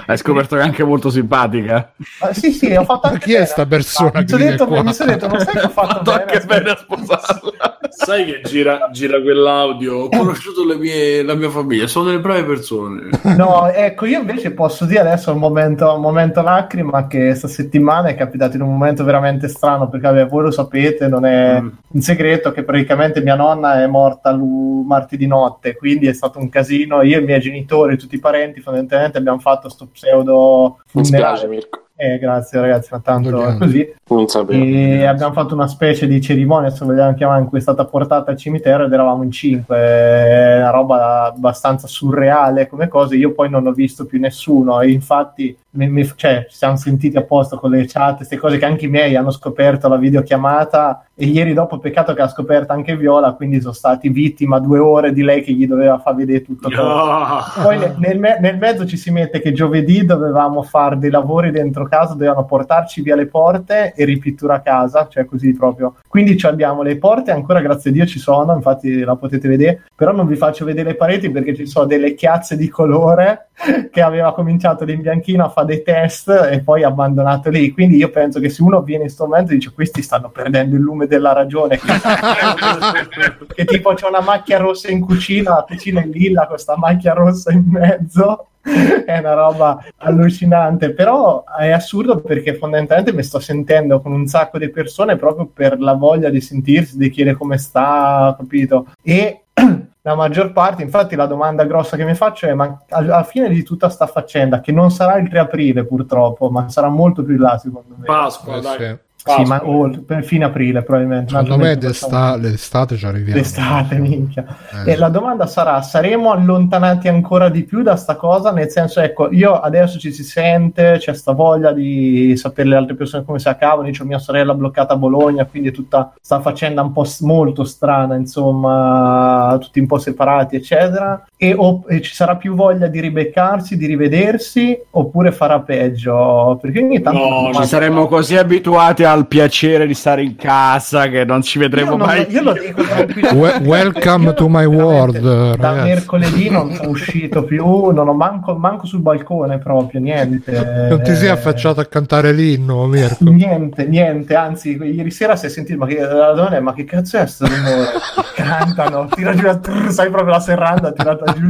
Hai 0.06 0.18
scoperto 0.18 0.56
che 0.56 0.62
è 0.62 0.66
anche 0.66 0.84
molto 0.84 1.10
simpatica. 1.10 1.92
Ah, 2.20 2.34
sì 2.34 2.52
sì 2.52 2.74
ho 2.74 2.84
fatto 2.84 3.08
anche 3.08 3.26
chi 3.26 3.34
è 3.34 3.46
sta 3.46 3.66
persona 3.66 4.12
no, 4.14 4.22
mi 4.22 4.28
sono 4.28 4.44
detto, 4.44 4.68
mi 4.84 4.94
sono 4.94 5.12
detto 5.12 5.28
non 5.28 5.40
sai 5.40 5.54
che 5.54 5.66
ho 5.66 5.70
fatto 5.70 6.12
bene, 6.12 6.22
anche 6.22 6.46
bene 6.46 6.70
a 6.70 6.78
sposarla. 6.78 7.80
Sai 7.90 8.26
che 8.26 8.42
gira, 8.44 8.90
gira 8.92 9.22
quell'audio? 9.22 9.96
Ho 9.96 10.10
conosciuto 10.10 10.64
mie, 10.78 11.24
la 11.24 11.36
mia 11.36 11.50
famiglia 11.50 11.88
sono 11.88 12.06
delle 12.06 12.20
brave 12.20 12.44
persone 12.44 12.69
no 13.36 13.68
ecco 13.68 14.06
io 14.06 14.20
invece 14.20 14.52
posso 14.52 14.86
dire 14.86 15.00
adesso 15.00 15.32
un 15.32 15.40
momento, 15.40 15.94
un 15.94 16.02
momento 16.02 16.42
lacrima 16.42 17.08
che 17.08 17.28
questa 17.28 17.48
settimana 17.48 18.10
è 18.10 18.16
capitato 18.16 18.56
in 18.56 18.62
un 18.62 18.70
momento 18.70 19.04
veramente 19.04 19.48
strano 19.48 19.90
perché 19.90 20.08
vabbè, 20.08 20.28
voi 20.28 20.44
lo 20.44 20.52
sapete 20.52 21.08
non 21.08 21.26
è 21.26 21.60
mm. 21.60 21.68
un 21.88 22.02
segreto 22.02 22.52
che 22.52 22.64
praticamente 22.64 23.22
mia 23.22 23.36
nonna 23.36 23.82
è 23.82 23.88
morta 23.88 24.32
l- 24.32 24.84
martedì 24.86 25.28
notte 25.28 25.76
quindi 25.76 26.08
è 26.08 26.14
stato 26.14 26.40
un 26.40 26.50
casino. 26.50 27.02
Io 27.02 27.18
e 27.18 27.22
i 27.22 27.26
miei 27.26 27.40
genitori 27.40 27.98
tutti 27.98 28.16
i 28.16 28.20
parenti 28.20 28.62
fondamentalmente 28.62 29.18
abbiamo 29.18 29.40
fatto 29.40 29.70
sto 29.70 29.88
pseudo 29.88 30.80
funerale. 30.86 31.48
Mirko 31.48 31.89
eh, 32.02 32.18
grazie 32.18 32.62
ragazzi, 32.62 32.88
ma 32.92 33.00
tanto 33.02 33.46
è 33.46 33.58
così. 33.58 33.94
Non 34.08 34.28
sapevo. 34.30 34.64
E 34.64 35.04
abbiamo 35.04 35.34
fatto 35.34 35.54
una 35.54 35.68
specie 35.68 36.08
di 36.08 36.22
cerimonia, 36.22 36.70
se 36.70 36.86
vogliamo 36.86 37.14
chiamare, 37.14 37.42
in 37.42 37.48
cui 37.48 37.58
è 37.58 37.62
stata 37.62 37.84
portata 37.84 38.32
al 38.32 38.38
cimitero 38.38 38.86
ed 38.86 38.94
eravamo 38.94 39.24
in 39.24 39.32
cinque. 39.32 39.78
È 39.78 40.58
una 40.60 40.70
roba 40.70 41.26
abbastanza 41.26 41.88
surreale 41.88 42.70
come 42.70 42.88
cosa. 42.88 43.16
Io 43.16 43.34
poi 43.34 43.50
non 43.50 43.68
ho 43.68 43.74
visto 43.74 44.06
più 44.06 44.18
nessuno 44.18 44.80
e 44.80 44.92
infatti 44.92 45.56
mi, 45.72 45.88
mi, 45.88 46.12
cioè, 46.16 46.48
ci 46.50 46.56
siamo 46.56 46.78
sentiti 46.78 47.18
a 47.18 47.24
posto 47.24 47.58
con 47.58 47.70
le 47.70 47.86
chat, 47.86 48.18
queste 48.18 48.38
cose 48.38 48.58
che 48.58 48.66
anche 48.66 48.86
i 48.86 48.90
miei 48.90 49.16
hanno 49.16 49.30
scoperto 49.30 49.88
la 49.88 49.98
videochiamata 49.98 51.06
e 51.14 51.26
ieri 51.26 51.54
dopo 51.54 51.78
peccato 51.78 52.14
che 52.14 52.22
ha 52.22 52.28
scoperto 52.28 52.74
anche 52.74 52.96
Viola, 52.96 53.34
quindi 53.34 53.62
sono 53.62 53.74
stati 53.74 54.10
vittima 54.10 54.60
due 54.60 54.80
ore 54.80 55.14
di 55.14 55.22
lei 55.22 55.44
che 55.44 55.52
gli 55.52 55.68
doveva 55.68 56.00
far 56.00 56.16
vedere 56.16 56.42
tutto. 56.42 56.70
No. 56.70 57.42
Poi 57.62 57.78
nel, 57.98 58.38
nel, 58.40 58.58
mezzo 58.58 58.86
ci 58.86 58.98
si 58.98 59.12
mette 59.12 59.42
che 59.42 59.52
giovedì 59.52 60.06
dovevamo 60.06 60.64
fare 60.64 60.98
dei 60.98 61.12
lavori 61.12 61.52
dentro 61.52 61.88
casa, 61.88 62.14
dovevano 62.14 62.46
portarci 62.46 63.02
via 63.02 63.16
le 63.16 63.28
porte 63.28 63.94
e 63.94 64.06
ripittura 64.06 64.62
casa, 64.62 65.08
cioè 65.08 65.26
così 65.26 65.54
proprio. 65.54 65.96
Quindi 66.10 66.36
abbiamo 66.42 66.82
le 66.82 66.98
porte, 66.98 67.30
ancora 67.30 67.62
grazie 67.62 67.92
a 67.92 67.94
Dio 67.94 68.06
ci 68.08 68.18
sono, 68.18 68.56
infatti 68.56 69.02
la 69.02 69.16
potete 69.16 69.48
vedere, 69.48 69.84
però 69.94 70.12
non 70.12 70.26
vi 70.26 70.36
faccio 70.36 70.66
vedere 70.66 70.90
le 70.90 70.96
pareti 70.96 71.30
perché 71.30 71.54
ci 71.54 71.68
sono 71.68 71.86
delle 71.86 72.16
chiazze 72.16 72.58
di 72.58 72.68
colore 72.68 73.50
che 73.92 74.02
aveva 74.02 74.34
cominciato 74.34 74.86
l'imbianchino 74.86 75.46
a 75.46 75.50
fare 75.50 75.68
dei 75.68 75.84
test 75.84 76.30
e 76.50 76.64
poi 76.64 76.84
abbandonato 76.84 77.52
lì. 77.52 77.72
Quindi 77.72 77.98
io 77.98 78.10
penso 78.10 78.40
che 78.40 78.50
se 78.50 78.64
uno 78.64 78.82
viene 78.82 79.04
in 79.04 79.08
questo 79.08 79.28
momento 79.28 79.52
e 79.52 79.56
dice 79.56 79.72
questi 79.72 80.02
stanno 80.02 80.32
perdendo 80.32 80.76
il 80.76 80.82
lume 80.82 81.06
della 81.06 81.32
ragione, 81.32 81.78
che, 81.78 81.86
che 83.54 83.66
tipo 83.66 83.94
c'è 83.94 84.08
una 84.08 84.22
macchia 84.22 84.58
rossa 84.58 84.90
in 84.90 85.02
cucina, 85.02 85.52
la 85.52 85.66
cucina 85.68 86.02
è 86.02 86.08
lilla, 86.08 86.48
questa 86.48 86.76
macchia 86.76 87.14
rossa 87.14 87.52
in 87.52 87.66
mezzo 87.68 88.49
è 89.06 89.18
una 89.20 89.34
roba 89.34 89.84
allucinante, 89.98 90.94
però 90.94 91.44
è 91.46 91.70
assurdo 91.72 92.20
perché 92.20 92.56
fondamentalmente 92.56 93.14
mi 93.14 93.24
sto 93.24 93.40
sentendo 93.40 94.02
con 94.02 94.12
un 94.12 94.28
sacco 94.28 94.58
di 94.58 94.70
persone 94.70 95.16
proprio 95.16 95.48
per 95.48 95.80
la 95.80 95.94
voglia 95.94 96.30
di 96.30 96.42
sentirsi, 96.42 96.98
di 96.98 97.10
chiedere 97.10 97.36
come 97.38 97.58
sta, 97.58 98.36
capito? 98.38 98.88
E 99.02 99.44
la 100.02 100.16
maggior 100.16 100.52
parte, 100.52 100.82
infatti 100.84 101.16
la 101.16 101.26
domanda 101.26 101.66
grossa 101.66 101.98
che 101.98 102.06
mi 102.06 102.16
faccio 102.16 102.48
è 102.48 102.54
ma 102.54 102.84
alla 102.90 103.24
fine 103.24 103.50
di 103.50 103.64
tutta 103.64 103.90
sta 103.90 104.08
faccenda, 104.08 104.60
che 104.62 104.72
non 104.72 104.92
sarà 104.92 105.18
il 105.18 105.30
3 105.30 105.40
aprile 105.40 105.86
purtroppo, 105.86 106.50
ma 106.50 106.70
sarà 106.70 106.90
molto 106.90 107.24
più 107.24 107.38
là 107.38 107.58
secondo 107.58 107.96
me. 107.98 108.06
Pasqua, 108.06 108.58
Eh, 108.58 108.62
dai. 108.62 108.78
sì. 108.78 108.98
Sì, 109.22 109.44
ma 109.44 109.62
o 109.64 109.90
per 110.06 110.24
fine 110.24 110.46
aprile 110.46 110.82
probabilmente. 110.82 111.30
Secondo 111.32 111.58
me 111.58 111.78
d'esta- 111.78 112.36
l'estate 112.38 112.96
ci 112.96 113.06
arriviamo. 113.06 113.38
L'estate, 113.40 113.98
minchia. 113.98 114.46
Eh. 114.86 114.92
E 114.94 114.96
la 114.96 115.10
domanda 115.10 115.46
sarà: 115.46 115.82
saremo 115.82 116.32
allontanati 116.32 117.08
ancora 117.10 117.50
di 117.50 117.64
più 117.64 117.84
da 117.84 117.96
sta 117.98 118.16
cosa? 118.16 118.52
Nel 118.52 118.70
senso, 118.70 119.02
ecco, 119.02 119.30
io 119.32 119.60
adesso 119.60 120.00
ci 120.00 120.12
si 120.14 120.24
sente, 120.24 120.96
c'è 121.00 121.14
sta 121.14 121.34
voglia 121.34 121.72
di 121.74 122.34
sapere 122.38 122.70
le 122.70 122.76
altre 122.78 122.96
persone 122.96 123.24
come 123.26 123.40
si 123.40 123.50
accavano. 123.50 123.90
Ho 123.90 124.06
mia 124.06 124.20
sorella 124.20 124.54
bloccata 124.54 124.94
a 124.94 124.98
Bologna, 124.98 125.46
quindi 125.46 125.70
è 125.70 125.72
tutta 125.74 126.14
sta 126.22 126.40
faccenda 126.40 126.82
un 126.82 126.94
po' 126.94 127.04
s- 127.04 127.20
molto 127.22 127.66
strana, 127.66 128.16
insomma, 128.16 129.58
tutti 129.60 129.80
un 129.80 129.86
po' 129.88 129.98
separati, 130.00 130.56
eccetera. 130.56 131.26
E, 131.38 131.54
o- 131.56 131.84
e 131.88 132.02
ci 132.02 132.14
sarà 132.14 132.36
più 132.36 132.56
voglia 132.56 132.88
di 132.88 133.00
ribeccarsi, 133.00 133.78
di 133.78 133.86
rivedersi, 133.86 134.80
oppure 134.92 135.32
farà 135.32 135.60
peggio? 135.60 136.58
Perché 136.62 136.80
ogni 136.82 137.02
tanto. 137.02 137.20
No, 137.20 137.54
Ci 137.54 137.66
saremmo 137.66 138.08
così 138.08 138.36
abituati 138.38 139.04
al 139.12 139.28
piacere 139.28 139.86
di 139.88 139.94
stare 139.94 140.24
in 140.24 140.36
casa 140.36 141.08
che 141.08 141.24
non 141.26 141.42
ci 141.42 141.60
vedremo 141.60 141.92
Io, 141.92 141.98
non- 141.98 142.08
mai. 142.08 142.26
io 142.30 142.42
lo 142.44 142.54
dico. 142.54 142.82
We- 143.36 143.58
welcome 143.64 144.26
Io 144.26 144.34
to 144.34 144.48
my 144.50 144.66
world, 144.66 145.20
Da 145.20 145.56
ragazzi. 145.56 145.88
mercoledì 145.88 146.50
non 146.50 146.74
sono 146.74 146.90
uscito 146.90 147.44
più, 147.44 147.90
non 147.92 148.08
ho 148.08 148.14
manco, 148.14 148.56
manco 148.56 148.86
sul 148.86 149.00
balcone 149.02 149.58
proprio, 149.60 150.00
niente. 150.00 150.88
Non 150.90 151.02
ti 151.04 151.16
sei 151.16 151.30
affacciato 151.30 151.80
a 151.80 151.86
cantare 151.86 152.32
l'inno, 152.32 152.86
Mirko. 152.86 153.24
Niente, 153.30 153.86
niente, 153.86 154.36
anzi, 154.36 154.78
ieri 154.82 155.12
sera 155.12 155.36
si 155.36 155.46
è 155.46 155.50
sentito, 155.50 155.78
ma 155.80 155.86
che, 155.86 156.00
la 156.00 156.32
donna 156.34 156.58
è, 156.58 156.60
ma 156.60 156.74
che 156.74 156.86
cazzo 156.86 157.18
è 157.18 157.26
sto 157.28 157.46
rumore? 157.46 157.88
Cantano, 158.36 159.08
tira 159.14 159.34
giù, 159.36 159.60
trrr, 159.60 159.92
sai 159.92 160.10
proprio 160.10 160.32
la 160.34 160.40
serranda 160.40 160.92
tirata 160.92 161.34
giù. 161.34 161.48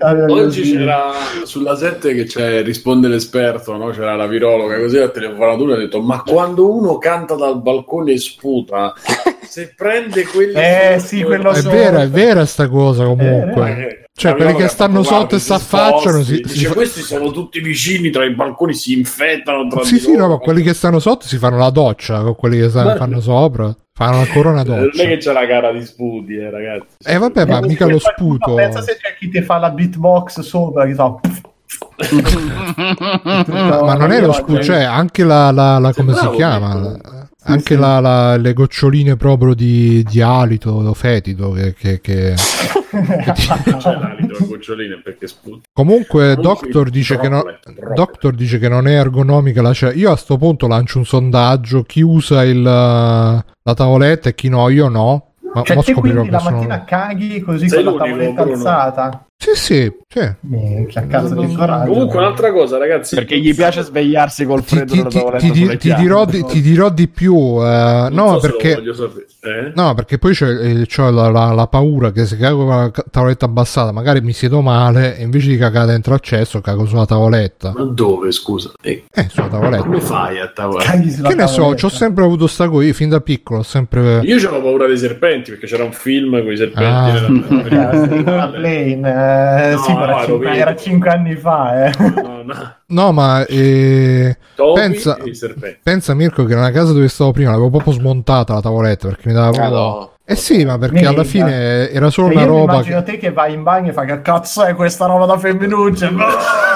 Allora, 0.00 0.32
Oggi 0.32 0.60
così. 0.60 0.72
c'era 0.76 1.10
sulla 1.44 1.74
7 1.76 2.14
che 2.14 2.24
c'è 2.24 2.62
risponde 2.62 3.08
l'esperto, 3.08 3.76
no? 3.76 3.88
c'era 3.90 4.14
la 4.14 4.26
virologa 4.26 4.78
così 4.78 4.98
la 4.98 5.08
telefonatura 5.08 5.55
e 5.64 5.72
ha 5.72 5.76
detto 5.78 6.00
ma 6.02 6.22
quando 6.22 6.70
uno 6.74 6.98
canta 6.98 7.34
dal 7.34 7.60
balcone 7.62 8.12
e 8.12 8.18
sputa 8.18 8.92
se 9.46 9.72
prende 9.76 10.24
quelli 10.24 10.52
Eh, 10.54 10.96
sotto 10.98 11.06
sì, 11.06 11.20
e- 11.20 11.24
quello 11.24 11.50
È 11.50 11.62
vera, 11.62 12.02
è 12.02 12.08
vera 12.08 12.44
sta 12.44 12.68
cosa 12.68 13.02
Eh, 13.04 13.06
comunque. 13.06 13.70
Eh, 13.70 14.04
Cioè, 14.18 14.30
la 14.32 14.36
quelli 14.38 14.54
che 14.54 14.68
stanno 14.68 15.02
sotto 15.02 15.14
e 15.36 15.38
guarda, 15.38 15.38
si 15.38 15.52
affacciano, 15.52 16.22
sposti. 16.22 16.34
si- 16.36 16.40
Dice, 16.42 16.54
si 16.56 16.64
fa- 16.64 16.72
questi 16.74 17.00
sono 17.02 17.30
tutti 17.30 17.60
vicini 17.60 18.08
tra 18.10 18.24
i 18.24 18.34
balconi 18.34 18.72
si 18.74 18.96
infettano 18.96 19.66
tra 19.68 19.84
Sì, 19.84 19.94
di 19.94 20.00
sì, 20.00 20.12
no, 20.12 20.18
loro. 20.20 20.30
ma 20.32 20.38
quelli 20.38 20.62
che 20.62 20.72
stanno 20.74 20.98
sotto 20.98 21.26
si 21.26 21.36
fanno 21.36 21.58
la 21.58 21.68
doccia, 21.70 22.22
con 22.22 22.34
quelli 22.34 22.58
che 22.58 22.70
stanno- 22.70 22.96
fanno 22.96 23.20
sopra, 23.20 23.76
fanno 23.92 24.16
ancora 24.20 24.50
una 24.50 24.62
Eh, 24.62 24.64
non 24.64 24.78
doccia. 24.84 25.02
è 25.02 25.06
che 25.08 25.16
c'è 25.18 25.32
la 25.32 25.44
gara 25.44 25.70
di 25.70 25.84
sputi 25.84 26.34
eh, 26.34 26.50
ragazzi 26.50 26.86
Eh, 27.04 27.18
vabbè, 27.18 27.44
ma 27.44 27.58
Eh, 27.58 27.66
mica 27.66 27.86
lo 27.86 27.98
sputo. 28.00 28.54
Pensa 28.54 28.80
se 28.80 28.96
c'è 28.98 29.14
chi 29.18 29.28
ti 29.28 29.42
fa 29.42 29.58
la 29.58 29.70
beatbox 29.70 30.40
sopra, 30.40 30.86
che 30.86 30.94
so. 30.94 31.20
Ma 33.46 33.94
non 33.94 34.12
è 34.12 34.20
lo 34.20 34.32
sputo, 34.32 34.62
cioè 34.62 34.82
anche 34.82 35.24
la, 35.24 35.50
la- 35.50 35.78
la- 35.78 35.92
come 35.92 36.14
si 36.14 36.28
chiama? 36.30 36.74
Mirko. 36.74 37.14
Anche 37.48 37.74
sì. 37.74 37.80
la- 37.80 38.00
la- 38.00 38.36
le 38.36 38.52
goccioline 38.54 39.16
proprio 39.16 39.54
di, 39.54 40.02
di 40.08 40.20
alito 40.20 40.92
fetido 40.94 41.52
che, 41.52 41.74
che- 41.74 42.00
che- 42.00 42.34
c'è 42.36 43.92
l'alito 43.94 44.36
a 44.42 44.46
goccioline 44.46 45.00
perché 45.02 45.28
sputi 45.28 45.60
Comunque, 45.72 46.34
Doctor 46.36 46.90
dice, 46.90 47.18
che 47.18 47.28
non, 47.28 47.42
droplet, 47.42 47.72
droplet. 47.72 47.94
Doctor 47.94 48.34
dice 48.34 48.58
che 48.58 48.68
non 48.68 48.88
è 48.88 48.98
ergonomica 48.98 49.62
la 49.62 49.72
cena. 49.72 49.92
Io 49.92 50.10
a 50.10 50.16
sto 50.16 50.36
punto 50.38 50.66
lancio 50.66 50.98
un 50.98 51.04
sondaggio: 51.04 51.82
chi 51.84 52.00
usa 52.00 52.42
il, 52.44 52.62
la 52.62 53.74
tavoletta 53.74 54.28
e 54.30 54.34
chi 54.34 54.48
no? 54.48 54.68
Io 54.68 54.88
no. 54.88 55.30
Ma 55.54 55.62
Cioè, 55.62 55.82
te 55.84 55.94
quindi 55.94 56.28
la 56.28 56.40
mattina 56.42 56.60
sono... 56.74 56.84
caghi 56.84 57.40
così 57.40 57.68
Sei 57.68 57.84
con 57.84 57.94
la 57.96 58.04
tavoletta 58.04 58.42
Bruno. 58.42 58.56
alzata? 58.56 59.25
Sì, 59.38 59.54
sì, 59.54 59.92
sì. 60.08 60.32
Minchia, 60.40 61.06
cazzo 61.06 61.34
di 61.34 61.52
coraggio. 61.54 61.90
comunque 61.92 62.18
un'altra 62.18 62.50
cosa 62.52 62.78
ragazzi 62.78 63.14
Perché 63.14 63.38
gli 63.38 63.54
piace 63.54 63.82
svegliarsi 63.82 64.44
col 64.46 64.64
Ti, 64.64 64.74
freddo 64.76 64.92
ti- 64.92 64.96
della 64.96 65.08
ti- 65.10 65.18
tavoletta 65.18 65.46
ti 65.46 65.52
ti 65.52 65.76
chiavi. 65.78 66.02
dirò, 66.02 66.24
di, 66.24 66.44
ti 66.46 66.60
dirò 66.62 66.88
di 66.90 67.06
più. 67.08 67.34
Non 67.36 68.08
no, 68.12 68.32
so 68.32 68.38
perché. 68.40 68.82
Eh? 69.42 69.72
No, 69.74 69.94
perché 69.94 70.18
poi 70.18 70.32
c'è, 70.32 70.48
eh, 70.48 70.86
c'ho 70.86 71.10
la, 71.10 71.28
la- 71.28 71.52
la 71.52 71.66
paura 71.68 72.10
che 72.12 72.24
se 72.26 72.36
cago 72.38 72.64
con 72.64 72.76
la 72.76 72.90
tavoletta 73.10 73.44
abbassata, 73.44 73.92
magari 73.92 74.20
mi 74.22 74.32
siedo 74.32 74.62
male 74.62 75.16
e 75.18 75.22
invece 75.22 75.48
di 75.48 75.56
cagare 75.58 75.86
dentro 75.88 76.14
al 76.14 76.20
cesso, 76.20 76.60
cago 76.60 76.86
sulla 76.86 77.06
tavoletta. 77.06 77.72
Ma 77.76 77.84
dove, 77.84 78.32
scusa? 78.32 78.72
Eh, 78.80 79.04
Eh, 79.12 79.28
sulla 79.28 79.48
tavoletta. 79.48 79.84
come 79.84 80.00
fai 80.00 80.40
a 80.40 80.50
sulla 81.12 81.28
Che 81.28 81.34
ne 81.36 81.46
so, 81.46 81.54
tavoletta. 81.56 81.76
ci 81.76 81.84
ho 81.84 81.88
sempre 81.90 82.24
avuto 82.24 82.46
sta 82.48 82.68
cosa, 82.68 82.84
io 82.86 82.94
fin 82.94 83.10
da 83.10 83.20
piccolo 83.20 83.60
ho 83.60 83.62
sempre... 83.62 84.20
Io 84.24 84.36
avevo 84.48 84.62
paura 84.62 84.86
dei 84.86 84.98
serpenti 84.98 85.50
perché 85.50 85.66
c'era 85.66 85.84
un 85.84 85.92
film 85.92 86.42
con 86.42 86.50
i 86.52 86.56
serpenti. 86.56 87.74
Ah. 87.76 88.06
nella- 88.08 88.52
Eh, 89.26 89.74
No, 89.74 89.78
sì, 89.82 89.92
ma 89.92 90.02
era, 90.04 90.16
no, 90.16 90.24
cinque, 90.24 90.56
era 90.56 90.76
cinque 90.76 91.10
anni 91.10 91.34
fa, 91.36 91.84
eh. 91.86 91.92
No, 91.98 92.42
no. 92.42 92.74
No, 92.88 93.12
ma 93.12 93.44
eh, 93.46 94.36
pensa, 94.74 95.16
pensa 95.82 96.14
Mirko 96.14 96.44
che 96.44 96.54
nella 96.54 96.70
casa 96.70 96.92
dove 96.92 97.08
stavo 97.08 97.32
prima 97.32 97.50
l'avevo 97.50 97.70
proprio 97.70 97.92
smontata 97.92 98.54
la 98.54 98.60
tavoletta 98.60 99.08
perché 99.08 99.28
mi 99.28 99.34
dava 99.34 99.50
proprio... 99.50 100.10
Eh 100.28 100.34
sì, 100.34 100.64
ma 100.64 100.76
perché 100.76 100.94
Minchia. 100.94 101.12
alla 101.12 101.22
fine 101.22 101.88
era 101.88 102.10
solo 102.10 102.34
una 102.34 102.42
roba... 102.42 102.72
immagino 102.72 103.00
Che... 103.04 103.12
te 103.12 103.18
che 103.18 103.30
vai 103.30 103.52
in 103.52 103.62
bagno 103.62 103.90
e 103.90 103.92
fai 103.92 104.08
che 104.08 104.22
cazzo 104.22 104.64
è 104.64 104.74
questa 104.74 105.06
roba 105.06 105.24
da 105.24 105.38
femminucce? 105.38 106.12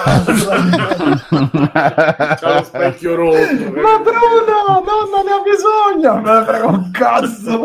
C'ha 1.27 2.55
lo 2.55 2.63
specchio 2.63 3.17
rotto. 3.17 3.39
Ma 3.75 3.99
Bruno, 3.99 4.85
non 4.85 5.25
ne 5.25 5.33
ha 5.33 5.43
bisogno, 5.43 6.21
me 6.21 6.39
ne 6.39 6.45
frega 6.45 6.67
un 6.67 6.91
cazzo. 6.93 7.59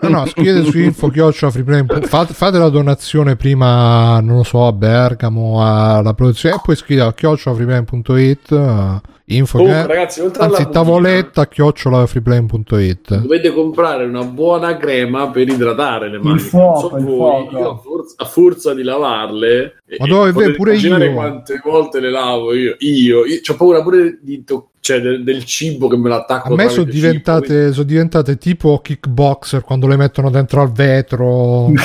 No, 0.00 0.08
no, 0.08 0.26
scrivete 0.26 0.64
su 0.70 0.78
info 0.78 1.10
freeplay 1.10 1.84
fate, 2.06 2.32
fate 2.32 2.56
la 2.56 2.70
donazione 2.70 3.36
prima, 3.36 4.18
non 4.20 4.36
lo 4.38 4.44
so, 4.44 4.66
a 4.66 4.72
Bergamo, 4.72 5.62
alla 5.62 6.14
produzione 6.14 6.54
e 6.54 6.60
poi 6.64 6.74
scrivete 6.74 7.06
a 7.06 7.12
chiocciola 7.12 7.54
freeplay.it 7.54 9.17
info 9.28 9.58
Comunque, 9.58 9.80
che- 9.82 9.86
ragazzi, 9.86 10.20
oltre 10.20 10.42
anzi 10.42 10.62
alla 10.62 10.70
tavoletta 10.70 11.46
chiocciola 11.48 12.06
freeplay.it 12.06 13.16
Dovete 13.20 13.52
comprare 13.52 14.04
una 14.04 14.24
buona 14.24 14.76
crema 14.76 15.28
per 15.30 15.48
idratare 15.48 16.08
le 16.10 16.18
mani. 16.18 16.34
Il 16.34 16.40
fuoco, 16.40 16.90
Non 16.96 17.00
il 17.00 17.04
voi, 17.04 17.46
a 17.62 17.76
forza, 17.76 18.14
a 18.18 18.24
forza 18.24 18.74
di 18.74 18.82
lavarle, 18.82 19.82
Ma 19.98 20.04
e- 20.06 20.08
dove, 20.08 20.32
pure 20.52 20.70
immaginare 20.72 21.06
io. 21.06 21.14
quante 21.14 21.60
volte 21.64 22.00
le 22.00 22.10
lavo 22.10 22.54
io. 22.54 22.74
Io, 22.78 23.24
io 23.24 23.40
ho 23.46 23.54
paura 23.54 23.82
pure 23.82 24.18
di 24.22 24.44
to- 24.44 24.70
cioè, 24.88 25.00
del, 25.02 25.22
del 25.22 25.44
cibo 25.44 25.86
che 25.86 25.98
me 25.98 26.08
l'attacco. 26.08 26.54
a 26.54 26.56
me 26.56 26.68
sono 26.70 26.84
tramite 26.84 26.92
cibo, 26.92 27.06
diventate, 27.06 27.72
sono 27.72 27.84
diventate 27.84 28.38
tipo 28.38 28.80
kickboxer 28.80 29.60
quando 29.60 29.86
le 29.86 29.96
mettono 29.96 30.30
dentro 30.30 30.62
al 30.62 30.72
vetro 30.72 31.70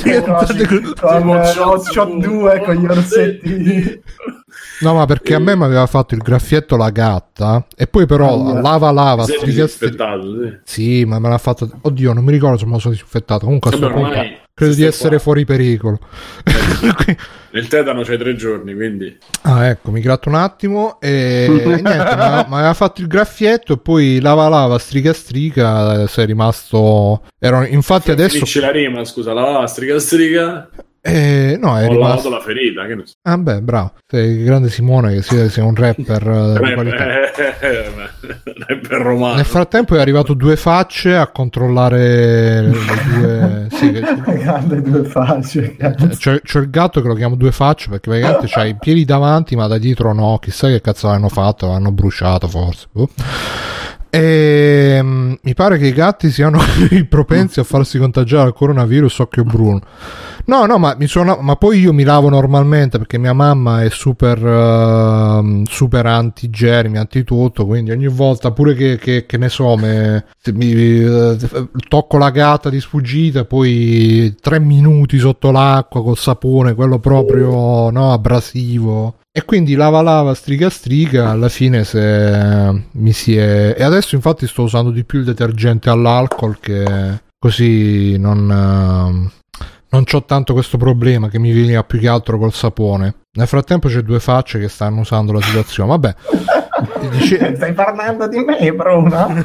diventate 0.00 0.62
eh, 0.62 0.66
Tipo 0.66 1.68
Hot 1.70 1.82
Shot 1.82 2.16
2 2.16 2.62
con 2.64 2.74
gli 2.76 2.84
orsetti. 2.86 4.02
no 4.82 4.94
ma 4.94 5.04
perché 5.06 5.34
a 5.34 5.40
me 5.40 5.56
mi 5.56 5.64
aveva 5.64 5.86
fatto 5.86 6.14
il 6.14 6.20
graffietto 6.20 6.76
la 6.76 6.90
gatta 6.90 7.66
e 7.76 7.88
poi 7.88 8.06
però 8.06 8.34
Allora. 8.34 8.60
lava 8.60 8.92
lava 8.92 9.24
disinfettato, 9.24 10.22
sì. 10.22 10.58
sì 10.62 11.04
ma 11.04 11.18
me 11.18 11.28
l'ha 11.28 11.38
fatto 11.38 11.68
oddio 11.80 12.12
non 12.12 12.22
mi 12.22 12.30
ricordo 12.30 12.56
se 12.56 12.66
me 12.66 12.72
lo 12.72 12.78
sono 12.78 12.92
disinfettato 12.92 13.46
comunque 13.46 13.70
a 13.70 13.78
punto 13.78 14.10
credo 14.54 14.74
di 14.74 14.84
essere 14.84 15.16
qua. 15.16 15.18
fuori 15.18 15.44
pericolo 15.44 15.98
Nel 17.50 17.66
tetano 17.66 18.02
c'hai 18.02 18.18
tre 18.18 18.34
giorni, 18.34 18.74
quindi. 18.74 19.16
Ah, 19.42 19.66
ecco, 19.68 19.90
mi 19.90 20.00
gratto 20.00 20.28
un 20.28 20.34
attimo 20.34 21.00
e, 21.00 21.46
e 21.48 21.64
niente, 21.64 21.88
aveva, 21.88 22.46
mi 22.48 22.54
aveva 22.54 22.74
fatto 22.74 23.00
il 23.00 23.06
graffietto 23.06 23.74
e 23.74 23.78
poi 23.78 24.20
lava 24.20 24.48
lava, 24.48 24.78
striga 24.78 25.12
striga, 25.12 26.02
eh, 26.02 26.06
sei 26.08 26.26
rimasto... 26.26 27.22
Ero, 27.38 27.64
infatti 27.64 28.10
adesso... 28.10 28.34
finisce 28.34 28.60
la 28.60 28.70
rima, 28.70 29.04
scusa, 29.04 29.32
la 29.32 29.66
striga 29.66 29.98
striga, 29.98 30.68
Eh, 31.00 31.56
no, 31.60 31.78
è 31.78 31.86
ho 31.86 31.92
rimasto... 31.92 32.28
la 32.28 32.40
ferita, 32.40 32.86
che 32.86 32.94
ne 32.94 33.02
so. 33.06 33.14
Ah 33.22 33.38
beh, 33.38 33.62
bravo. 33.62 33.92
Sei 34.06 34.38
il 34.38 34.44
grande 34.44 34.68
Simone 34.68 35.14
che 35.14 35.22
sei, 35.22 35.48
sei 35.48 35.64
un 35.64 35.74
rapper 35.74 36.58
eh, 36.62 36.74
qualità. 36.74 37.06
Eh, 37.60 37.92
Rapper 38.66 39.00
romano. 39.00 39.36
Nel 39.36 39.44
frattempo 39.44 39.94
è 39.96 40.00
arrivato 40.00 40.34
due 40.34 40.56
facce 40.56 41.14
a 41.16 41.28
controllare 41.28 42.62
le 42.62 42.70
due... 43.14 43.66
Sì, 43.78 43.92
che- 43.92 44.02
Grande 44.38 44.82
due 44.82 45.04
facce. 45.04 45.76
C'è, 45.76 46.40
c'è 46.42 46.58
il 46.58 46.70
gatto 46.70 47.00
che 47.00 47.06
lo 47.06 47.14
chiamo 47.14 47.36
due 47.36 47.52
facce 47.52 47.88
perché 47.90 48.08
praticamente 48.10 48.46
c'ha 48.48 48.64
i 48.64 48.76
piedi 48.76 49.04
davanti 49.04 49.54
ma 49.54 49.66
da 49.68 49.78
dietro 49.78 50.12
no, 50.12 50.38
chissà 50.40 50.68
che 50.68 50.80
cazzo 50.80 51.06
l'hanno 51.06 51.28
fatto, 51.28 51.68
l'hanno 51.68 51.92
bruciato 51.92 52.48
forse. 52.48 52.86
boh. 52.90 53.08
E, 54.10 54.98
mm, 55.00 55.32
mi 55.42 55.54
pare 55.54 55.78
che 55.78 55.86
i 55.86 55.92
gatti 55.92 56.30
siano 56.30 56.58
i 56.90 57.04
propensi 57.04 57.60
a 57.60 57.64
farsi 57.64 57.98
contagiare 57.98 58.46
al 58.48 58.54
coronavirus 58.54 59.18
occhio 59.20 59.44
bruno. 59.44 59.80
No, 60.48 60.64
no, 60.64 60.78
ma, 60.78 60.96
sono, 61.04 61.36
ma 61.42 61.56
poi 61.56 61.80
io 61.80 61.92
mi 61.92 62.04
lavo 62.04 62.30
normalmente 62.30 62.96
perché 62.96 63.18
mia 63.18 63.34
mamma 63.34 63.82
è 63.82 63.90
super, 63.90 64.42
uh, 64.42 65.62
super 65.66 66.06
anti-germi, 66.06 66.96
anti-tutto, 66.96 67.66
quindi 67.66 67.90
ogni 67.90 68.08
volta 68.08 68.50
pure 68.50 68.72
che, 68.72 68.96
che, 68.96 69.26
che 69.26 69.36
ne 69.36 69.50
so, 69.50 69.76
me, 69.76 70.24
mi, 70.54 71.02
uh, 71.02 71.36
tocco 71.86 72.16
la 72.16 72.30
gatta 72.30 72.70
di 72.70 72.80
sfuggita, 72.80 73.44
poi 73.44 74.34
tre 74.40 74.58
minuti 74.58 75.18
sotto 75.18 75.50
l'acqua 75.50 76.02
col 76.02 76.16
sapone, 76.16 76.74
quello 76.74 76.98
proprio 76.98 77.90
no, 77.90 78.12
abrasivo. 78.14 79.16
E 79.30 79.44
quindi 79.44 79.74
lava 79.74 80.00
lava, 80.00 80.32
striga 80.32 80.70
striga, 80.70 81.28
alla 81.28 81.50
fine 81.50 81.84
se 81.84 82.84
mi 82.90 83.12
si 83.12 83.36
è... 83.36 83.74
E 83.76 83.82
adesso 83.82 84.14
infatti 84.14 84.46
sto 84.46 84.62
usando 84.62 84.90
di 84.90 85.04
più 85.04 85.18
il 85.18 85.26
detergente 85.26 85.90
all'alcol 85.90 86.58
che 86.58 87.20
così 87.38 88.16
non... 88.16 89.30
Non 89.90 90.04
ho 90.10 90.24
tanto 90.24 90.52
questo 90.52 90.76
problema 90.76 91.28
che 91.28 91.38
mi 91.38 91.52
veniva 91.52 91.82
più 91.82 91.98
che 91.98 92.08
altro 92.08 92.38
col 92.38 92.52
sapone. 92.52 93.14
Nel 93.32 93.46
frattempo 93.46 93.88
c'è 93.88 94.02
due 94.02 94.20
facce 94.20 94.58
che 94.58 94.68
stanno 94.68 95.00
usando 95.00 95.32
la 95.32 95.40
situazione. 95.40 95.88
Vabbè. 95.90 96.14
Dice... 97.10 97.54
Stai 97.56 97.72
parlando 97.72 98.28
di 98.28 98.38
me, 98.38 98.72
Bruno? 98.72 99.44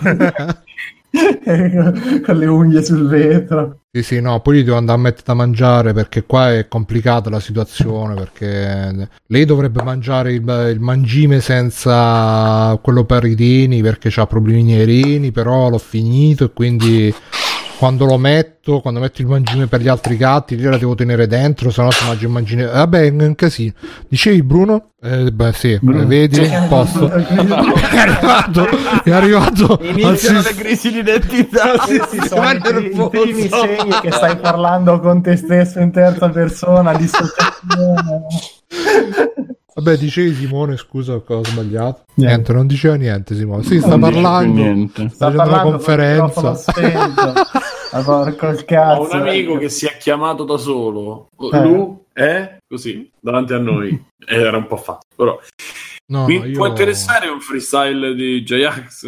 con 2.26 2.38
le 2.38 2.46
unghie 2.46 2.84
sul 2.84 3.08
vetro. 3.08 3.82
Sì, 3.92 4.02
sì, 4.02 4.20
no, 4.20 4.40
poi 4.40 4.58
gli 4.58 4.64
devo 4.64 4.78
andare 4.78 4.98
a 4.98 5.02
mettere 5.02 5.24
da 5.26 5.34
mangiare 5.36 5.94
perché 5.94 6.24
qua 6.24 6.52
è 6.52 6.68
complicata 6.68 7.30
la 7.30 7.40
situazione 7.40 8.16
perché 8.16 9.08
lei 9.28 9.46
dovrebbe 9.46 9.84
mangiare 9.84 10.34
il, 10.34 10.42
il 10.74 10.80
mangime 10.80 11.40
senza 11.40 12.78
quello 12.82 13.04
per 13.04 13.26
i 13.26 13.36
reni 13.36 13.84
perché 13.84 14.12
ha 14.20 14.26
problemi 14.26 14.74
ai 14.74 14.86
reni, 14.86 15.32
però 15.32 15.70
l'ho 15.70 15.78
finito 15.78 16.46
e 16.46 16.52
quindi 16.52 17.14
quando 17.78 18.06
lo 18.06 18.18
metto, 18.18 18.80
quando 18.80 19.00
metto 19.00 19.22
il 19.22 19.28
mangime 19.28 19.68
per 19.68 19.82
gli 19.82 19.88
altri 19.88 20.18
gatti, 20.18 20.56
lì 20.56 20.64
la 20.64 20.78
devo 20.78 20.96
tenere 20.96 21.28
dentro, 21.28 21.70
se 21.70 21.82
no 21.82 21.92
si 21.92 22.06
mangia 22.06 22.26
il 22.26 22.32
mangime. 22.32 22.66
Vabbè, 22.66 23.06
è 23.06 23.10
un 23.10 23.36
casino. 23.36 23.74
Dicevi 24.08 24.44
Bruno? 24.44 24.92
Eh, 25.02 25.32
beh, 25.32 25.54
sì, 25.54 25.78
Bruno. 25.82 26.06
vedi, 26.06 26.36
cioè, 26.36 26.68
posto. 26.68 27.12
è 27.12 27.98
arrivato, 27.98 28.68
è 29.04 29.12
arrivato. 29.12 29.80
Iniziano 29.82 30.42
le 30.42 30.54
crisi 30.54 30.92
di 30.92 31.00
identità. 31.00 31.78
Sì, 31.86 32.02
sì, 32.10 32.20
sono 32.28 32.50
i, 32.50 32.56
i 32.56 33.10
primi 33.10 33.50
segni 33.50 34.00
che 34.02 34.12
stai 34.12 34.38
parlando 34.38 35.00
con 35.00 35.22
te 35.22 35.36
stesso 35.36 35.80
in 35.80 35.92
terza 35.92 36.30
persona, 36.30 36.94
dissociazione. 36.94 38.26
Vabbè, 39.76 39.98
dicevi 39.98 40.34
Simone, 40.36 40.78
scusa, 40.78 41.16
ho 41.16 41.44
sbagliato. 41.44 42.04
Niente. 42.16 42.36
niente, 42.36 42.54
non 42.54 42.68
diceva 42.68 42.96
niente 42.96 43.36
Simone. 43.36 43.64
Sì, 43.64 43.80
sta 43.80 43.98
parlando. 43.98 44.62
Niente. 44.62 45.10
Sta 45.10 45.32
facendo 45.32 45.54
una 45.54 45.62
conferenza. 45.64 46.56
Cazzo. 48.66 49.02
Ho 49.02 49.08
un 49.12 49.20
amico 49.20 49.58
che 49.58 49.70
si 49.70 49.86
è 49.86 49.98
chiamato 49.98 50.44
da 50.44 50.58
solo. 50.58 51.30
Eh. 51.52 51.62
Lu, 51.62 52.06
eh? 52.14 52.58
Così, 52.68 53.12
davanti 53.20 53.54
a 53.54 53.60
noi. 53.60 54.04
Era 54.26 54.58
un 54.58 54.68
po' 54.68 54.78
fatto, 54.78 55.08
però... 55.16 55.40
No, 56.06 56.26
Mi 56.26 56.36
io... 56.36 56.58
può 56.58 56.68
interessare 56.68 57.30
un 57.30 57.40
freestyle 57.40 58.14
di 58.14 58.44
J-Ax? 58.44 59.06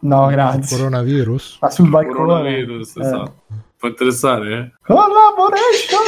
No, 0.00 0.26
grazie. 0.26 0.76
Coronavirus? 0.76 1.58
Ma 1.60 1.70
sul 1.70 1.88
balcone. 1.88 2.14
Coronavirus, 2.14 2.96
eh. 2.96 3.00
esatto. 3.00 3.34
Può 3.76 3.88
interessare, 3.88 4.58
eh? 4.58 4.72
Collaboration! 4.86 6.00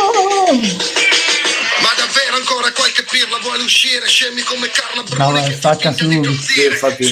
Ancora 2.38 2.72
qualche 2.72 3.05
pirla 3.05 3.38
vuole 3.42 3.62
uscire 3.62 4.07
scemi 4.07 4.42
come 4.42 4.68
Carla 4.70 5.03
Bruni 5.03 5.48
no, 5.48 5.55
stacca 5.55 5.92
su 5.92 6.09
sì, 6.35 6.64
infatti. 6.66 7.07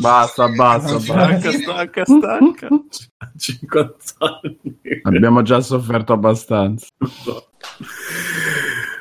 Basta 0.00 0.48
basta 0.48 0.98
stacca 0.98 1.52
stacca 1.52 2.04
stacca. 2.04 2.68
50 3.36 3.96
anni. 4.18 5.00
Abbiamo 5.02 5.42
già 5.42 5.60
sofferto 5.60 6.12
abbastanza. 6.12 6.86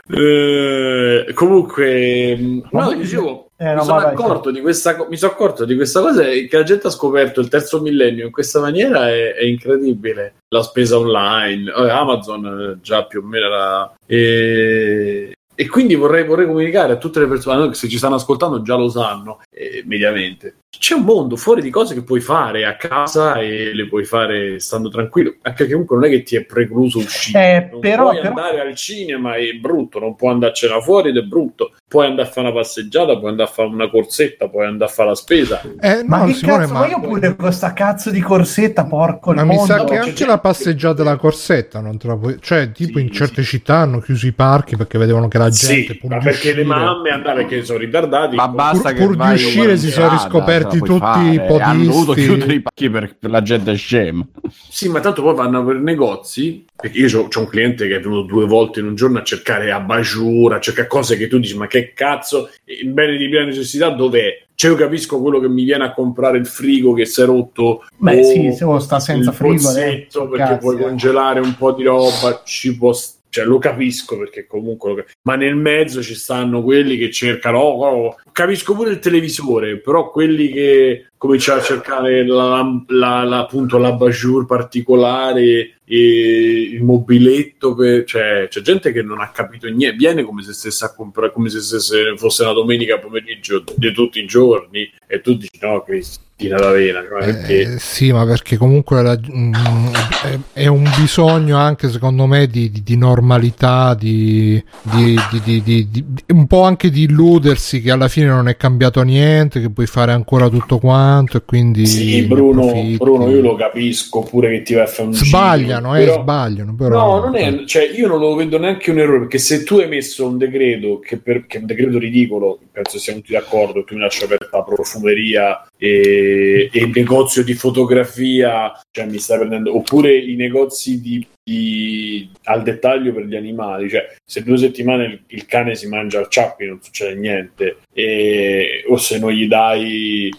Eh, 0.09 1.31
comunque 1.33 2.63
no, 2.71 2.93
dicevo 2.93 3.46
eh, 3.57 3.73
mi, 3.73 3.83
sono 3.83 3.97
accorto 3.97 4.51
di 4.51 4.61
questa, 4.61 5.07
mi 5.09 5.17
sono 5.17 5.31
accorto 5.31 5.65
di 5.65 5.75
questa 5.75 6.01
cosa 6.01 6.23
che 6.23 6.49
la 6.51 6.63
gente 6.63 6.87
ha 6.87 6.91
scoperto 6.91 7.41
il 7.41 7.47
terzo 7.47 7.81
millennio 7.81 8.25
in 8.25 8.31
questa 8.31 8.59
maniera 8.59 9.09
è, 9.09 9.33
è 9.33 9.43
incredibile 9.43 10.35
la 10.49 10.61
spesa 10.61 10.97
online 10.97 11.71
Amazon 11.71 12.45
eh, 12.45 12.81
già 12.81 13.05
più 13.05 13.21
o 13.21 13.25
meno 13.25 13.45
era 13.47 13.93
e, 14.05 15.31
e 15.59 15.67
quindi 15.69 15.95
vorrei, 15.95 16.23
vorrei, 16.23 16.45
comunicare 16.45 16.93
a 16.93 16.97
tutte 16.97 17.19
le 17.19 17.25
persone 17.25 17.73
se 17.73 17.89
ci 17.89 17.97
stanno 17.97 18.13
ascoltando 18.13 18.61
già 18.61 18.75
lo 18.75 18.89
sanno, 18.89 19.41
eh, 19.49 19.81
mediamente. 19.87 20.57
C'è 20.79 20.93
un 20.93 21.03
mondo 21.03 21.35
fuori 21.35 21.61
di 21.61 21.69
cose 21.69 21.93
che 21.93 22.03
puoi 22.03 22.19
fare 22.19 22.65
a 22.65 22.75
casa 22.75 23.39
e 23.39 23.73
le 23.73 23.87
puoi 23.87 24.05
fare 24.05 24.59
stando 24.59 24.89
tranquillo, 24.89 25.35
anche 25.41 25.65
che 25.65 25.71
comunque 25.71 25.95
non 25.97 26.05
è 26.05 26.09
che 26.09 26.23
ti 26.23 26.35
è 26.35 26.43
precluso 26.43 26.99
uscire. 26.99 27.39
Eh, 27.39 27.69
non 27.71 27.79
però, 27.79 28.09
puoi 28.09 28.21
però... 28.21 28.29
andare 28.29 28.61
al 28.61 28.75
cinema, 28.75 29.35
è 29.35 29.51
brutto, 29.53 29.99
non 29.99 30.15
puoi 30.15 30.33
andarcene 30.33 30.81
fuori 30.81 31.09
ed 31.09 31.17
è 31.17 31.21
brutto. 31.21 31.73
Puoi 31.87 32.05
andare 32.05 32.27
a 32.27 32.31
fare 32.31 32.47
una 32.47 32.55
passeggiata, 32.55 33.17
puoi 33.17 33.29
andare 33.31 33.49
a 33.49 33.51
fare 33.51 33.69
una 33.69 33.89
corsetta, 33.89 34.49
puoi 34.49 34.65
andare 34.65 34.91
a 34.91 34.93
fare 34.93 35.09
la 35.09 35.15
spesa. 35.15 35.61
Eh, 35.79 35.95
no, 35.95 36.03
ma 36.05 36.25
che 36.25 36.33
Simone, 36.33 36.59
cazzo, 36.59 36.73
ma 36.73 36.87
io 36.87 36.99
pure 36.99 37.35
questa 37.35 37.73
cazzo 37.73 38.11
di 38.11 38.19
corsetta, 38.19 38.85
porco 38.85 39.33
Ma 39.33 39.43
mi 39.43 39.57
sa 39.59 39.83
che 39.85 39.97
anche 39.97 40.25
la 40.25 40.39
passeggiata 40.39 41.03
della 41.03 41.15
corsetta 41.15 41.79
non 41.79 41.97
te 41.97 42.07
la 42.07 42.17
puoi... 42.17 42.37
Cioè, 42.39 42.71
tipo 42.71 42.97
sì, 42.97 43.05
in 43.05 43.11
certe 43.11 43.41
sì. 43.41 43.49
città 43.49 43.77
hanno 43.77 43.99
chiuso 43.99 44.27
i 44.27 44.33
parchi 44.33 44.75
perché 44.75 44.97
vedevano 44.97 45.27
che 45.27 45.37
la 45.37 45.49
gente... 45.49 45.93
Sì, 45.93 46.07
ma 46.07 46.17
perché 46.17 46.53
le 46.53 46.63
mamme 46.63 47.09
andare 47.09 47.45
che 47.45 47.63
sono 47.63 47.79
ritardati... 47.79 48.35
Ma 48.35 48.47
basta 48.49 48.93
pur, 48.93 49.15
pur 49.15 49.27
di 49.27 49.33
uscire 49.33 49.77
si 49.77 49.89
sono 49.89 50.09
riscoperti 50.09 50.66
tutti 50.67 51.33
i 51.33 51.39
podisti. 51.39 51.61
Hanno 51.61 51.83
dovuto 51.83 52.13
chiudere 52.13 52.53
i 52.53 52.61
parchi 52.61 52.89
per, 52.89 53.15
per 53.17 53.29
la 53.29 53.41
gente 53.41 53.73
scema. 53.75 54.25
Sì, 54.69 54.89
ma 54.89 54.99
tanto 54.99 55.21
poi 55.21 55.35
vanno 55.35 55.63
per 55.63 55.77
negozi 55.77 56.65
perché 56.79 56.99
io 56.99 57.21
ho 57.21 57.39
un 57.39 57.47
cliente 57.47 57.87
che 57.87 57.95
è 57.95 57.99
venuto 57.99 58.21
due 58.27 58.45
volte 58.45 58.79
in 58.79 58.85
un 58.85 58.95
giorno 58.95 59.17
a 59.19 59.23
cercare 59.23 59.71
abajur, 59.71 60.53
a 60.53 60.59
cercare 60.59 60.87
cose 60.87 61.17
che 61.17 61.27
tu 61.27 61.39
dici 61.39 61.57
ma 61.57 61.67
che 61.67 61.93
cazzo, 61.93 62.49
il 62.65 62.89
bene 62.89 63.17
di 63.17 63.27
prima 63.27 63.45
necessità 63.45 63.89
dov'è? 63.89 64.45
Cioè 64.53 64.71
io 64.71 64.77
capisco 64.77 65.21
quello 65.21 65.39
che 65.39 65.49
mi 65.49 65.63
viene 65.63 65.83
a 65.83 65.93
comprare 65.93 66.37
il 66.37 66.47
frigo 66.47 66.93
che 66.93 67.05
si 67.05 67.21
è 67.21 67.25
rotto 67.25 67.85
Beh 67.95 68.23
sì, 68.23 68.51
se 68.51 68.65
sta 68.79 68.99
senza 68.99 69.31
frigo 69.31 69.69
eh, 69.75 70.07
perché 70.09 70.37
cazzo, 70.37 70.57
puoi 70.57 70.77
congelare 70.77 71.39
un 71.39 71.55
po' 71.55 71.73
di 71.73 71.83
roba, 71.83 72.41
ci 72.43 72.75
può 72.75 72.91
stare 72.91 73.16
cioè 73.37 73.45
lo 73.45 73.59
capisco 73.59 74.17
perché 74.17 74.47
comunque 74.47 74.95
lo... 74.95 75.05
ma 75.23 75.35
nel 75.35 75.55
mezzo 75.55 76.01
ci 76.01 76.15
stanno 76.15 76.63
quelli 76.63 76.97
che 76.97 77.11
cercano 77.11 77.59
oh, 77.59 77.85
oh, 77.85 78.15
capisco 78.31 78.73
pure 78.73 78.89
il 78.89 78.99
televisore 78.99 79.79
però 79.79 80.09
quelli 80.09 80.49
che 80.49 81.09
cominciano 81.17 81.59
a 81.59 81.63
cercare 81.63 82.25
la, 82.25 82.63
la, 82.87 83.23
la, 83.23 83.39
appunto 83.39 83.77
la 83.77 83.91
bajour 83.91 84.45
particolare 84.45 85.77
e 85.83 86.69
il 86.73 86.83
mobiletto 86.83 87.73
per... 87.73 88.03
cioè 88.03 88.47
c'è 88.49 88.61
gente 88.61 88.91
che 88.91 89.01
non 89.01 89.19
ha 89.21 89.31
capito 89.31 89.67
niente 89.67 89.97
viene 89.97 90.23
come 90.23 90.43
se 90.43 90.53
stesse 90.53 90.85
a 90.85 90.93
comprare 90.93 91.31
come 91.31 91.49
se 91.49 91.61
stesse, 91.61 92.15
fosse 92.17 92.43
una 92.43 92.53
domenica 92.53 92.99
pomeriggio 92.99 93.63
di 93.75 93.91
tutti 93.93 94.19
i 94.19 94.27
giorni 94.27 94.89
e 95.07 95.21
tu 95.21 95.35
dici 95.35 95.57
no 95.61 95.81
Cristo 95.83 96.25
d'avena. 96.45 97.01
Eh, 97.47 97.79
sì, 97.79 98.11
ma 98.11 98.23
perché 98.25 98.57
comunque 98.57 99.01
la, 99.01 99.17
mh, 99.19 99.39
mm, 99.39 99.93
è, 100.23 100.39
è, 100.53 100.67
un 100.67 100.87
bisogno 100.95 101.57
anche 101.57 101.89
secondo 101.89 102.27
me 102.27 102.45
di, 102.45 102.69
di, 102.69 102.83
di 102.83 102.95
normalità, 102.95 103.95
di, 103.95 104.63
di, 104.81 106.05
un 106.27 106.45
po' 106.45 106.61
anche 106.61 106.91
di 106.91 107.03
illudersi 107.03 107.81
che 107.81 107.89
alla 107.89 108.07
fine 108.07 108.27
non 108.27 108.47
è 108.47 108.55
cambiato 108.55 109.01
niente, 109.01 109.59
che 109.59 109.71
puoi 109.71 109.87
fare 109.87 110.11
ancora 110.11 110.47
tutto 110.47 110.77
quanto 110.77 111.06
e 111.37 111.41
quindi... 111.45 111.85
Sì, 111.85 112.23
Bruno, 112.23 112.71
Bruno 112.97 113.29
io 113.29 113.41
lo 113.41 113.55
capisco 113.55 114.21
pure 114.23 114.49
che 114.49 114.61
ti 114.61 114.73
va 114.73 114.83
a 114.83 114.87
fare 114.87 115.07
un 115.07 115.13
Sbagliano, 115.13 115.93
giro, 115.93 116.01
eh, 116.01 116.05
però... 116.05 116.21
sbagliano. 116.21 116.75
Però... 116.75 117.19
No, 117.19 117.25
non 117.25 117.35
è, 117.35 117.65
cioè 117.65 117.89
io 117.89 118.07
non 118.07 118.19
lo 118.19 118.35
vedo 118.35 118.57
neanche 118.57 118.91
un 118.91 118.99
errore, 118.99 119.19
perché 119.19 119.37
se 119.37 119.63
tu 119.63 119.75
hai 119.77 119.87
messo 119.87 120.27
un 120.27 120.37
decreto 120.37 120.99
che, 120.99 121.17
per, 121.17 121.45
che 121.45 121.57
è 121.57 121.59
un 121.61 121.65
decreto 121.65 121.97
ridicolo, 121.97 122.59
penso 122.71 122.99
siamo 122.99 123.19
tutti 123.19 123.33
d'accordo, 123.33 123.83
tu 123.83 123.95
mi 123.95 124.01
lasci 124.01 124.23
aperta 124.23 124.63
profumeria 124.63 125.67
e, 125.77 126.69
e, 126.71 126.79
il 126.79 126.91
negozio 126.93 127.43
di 127.43 127.53
fotografia, 127.53 128.71
cioè 128.91 129.05
mi 129.05 129.19
stai 129.19 129.39
prendendo, 129.39 129.75
oppure 129.75 130.15
i 130.15 130.35
negozi 130.35 131.01
di, 131.01 131.25
di, 131.43 132.29
al 132.43 132.63
dettaglio 132.63 133.13
per 133.13 133.25
gli 133.25 133.35
animali, 133.35 133.89
cioè 133.89 134.15
se 134.23 134.43
due 134.43 134.57
settimane 134.57 135.05
il, 135.05 135.21
il 135.27 135.45
cane 135.45 135.75
si 135.75 135.87
mangia 135.87 136.19
al 136.19 136.29
ciappi 136.29 136.65
non 136.65 136.79
succede 136.81 137.15
niente, 137.19 137.77
e, 137.93 138.83
o 138.87 138.97
se 138.97 139.19
non 139.19 139.31
gli 139.31 139.47
dai 139.47 140.31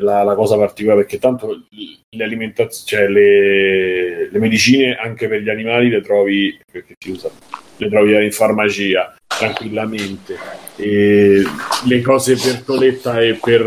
la, 0.00 0.22
la, 0.22 0.34
cosa 0.34 0.56
particolare 0.56 1.00
perché 1.00 1.18
tanto 1.18 1.62
le 2.08 2.24
alimentazioni, 2.24 2.86
cioè 2.86 3.08
le, 3.08 4.30
le, 4.30 4.38
medicine 4.38 4.94
anche 4.94 5.28
per 5.28 5.40
gli 5.40 5.48
animali 5.48 5.88
le 5.88 6.00
trovi 6.00 6.58
perché 6.70 6.94
si 6.98 7.10
usa, 7.10 7.30
le 7.76 7.88
trovi 7.88 8.24
in 8.24 8.32
farmacia 8.32 9.14
tranquillamente 9.42 10.62
e 10.76 11.42
le 11.84 12.00
cose 12.00 12.34
per 12.34 12.62
Toletta 12.62 13.20
e 13.20 13.34
per 13.34 13.62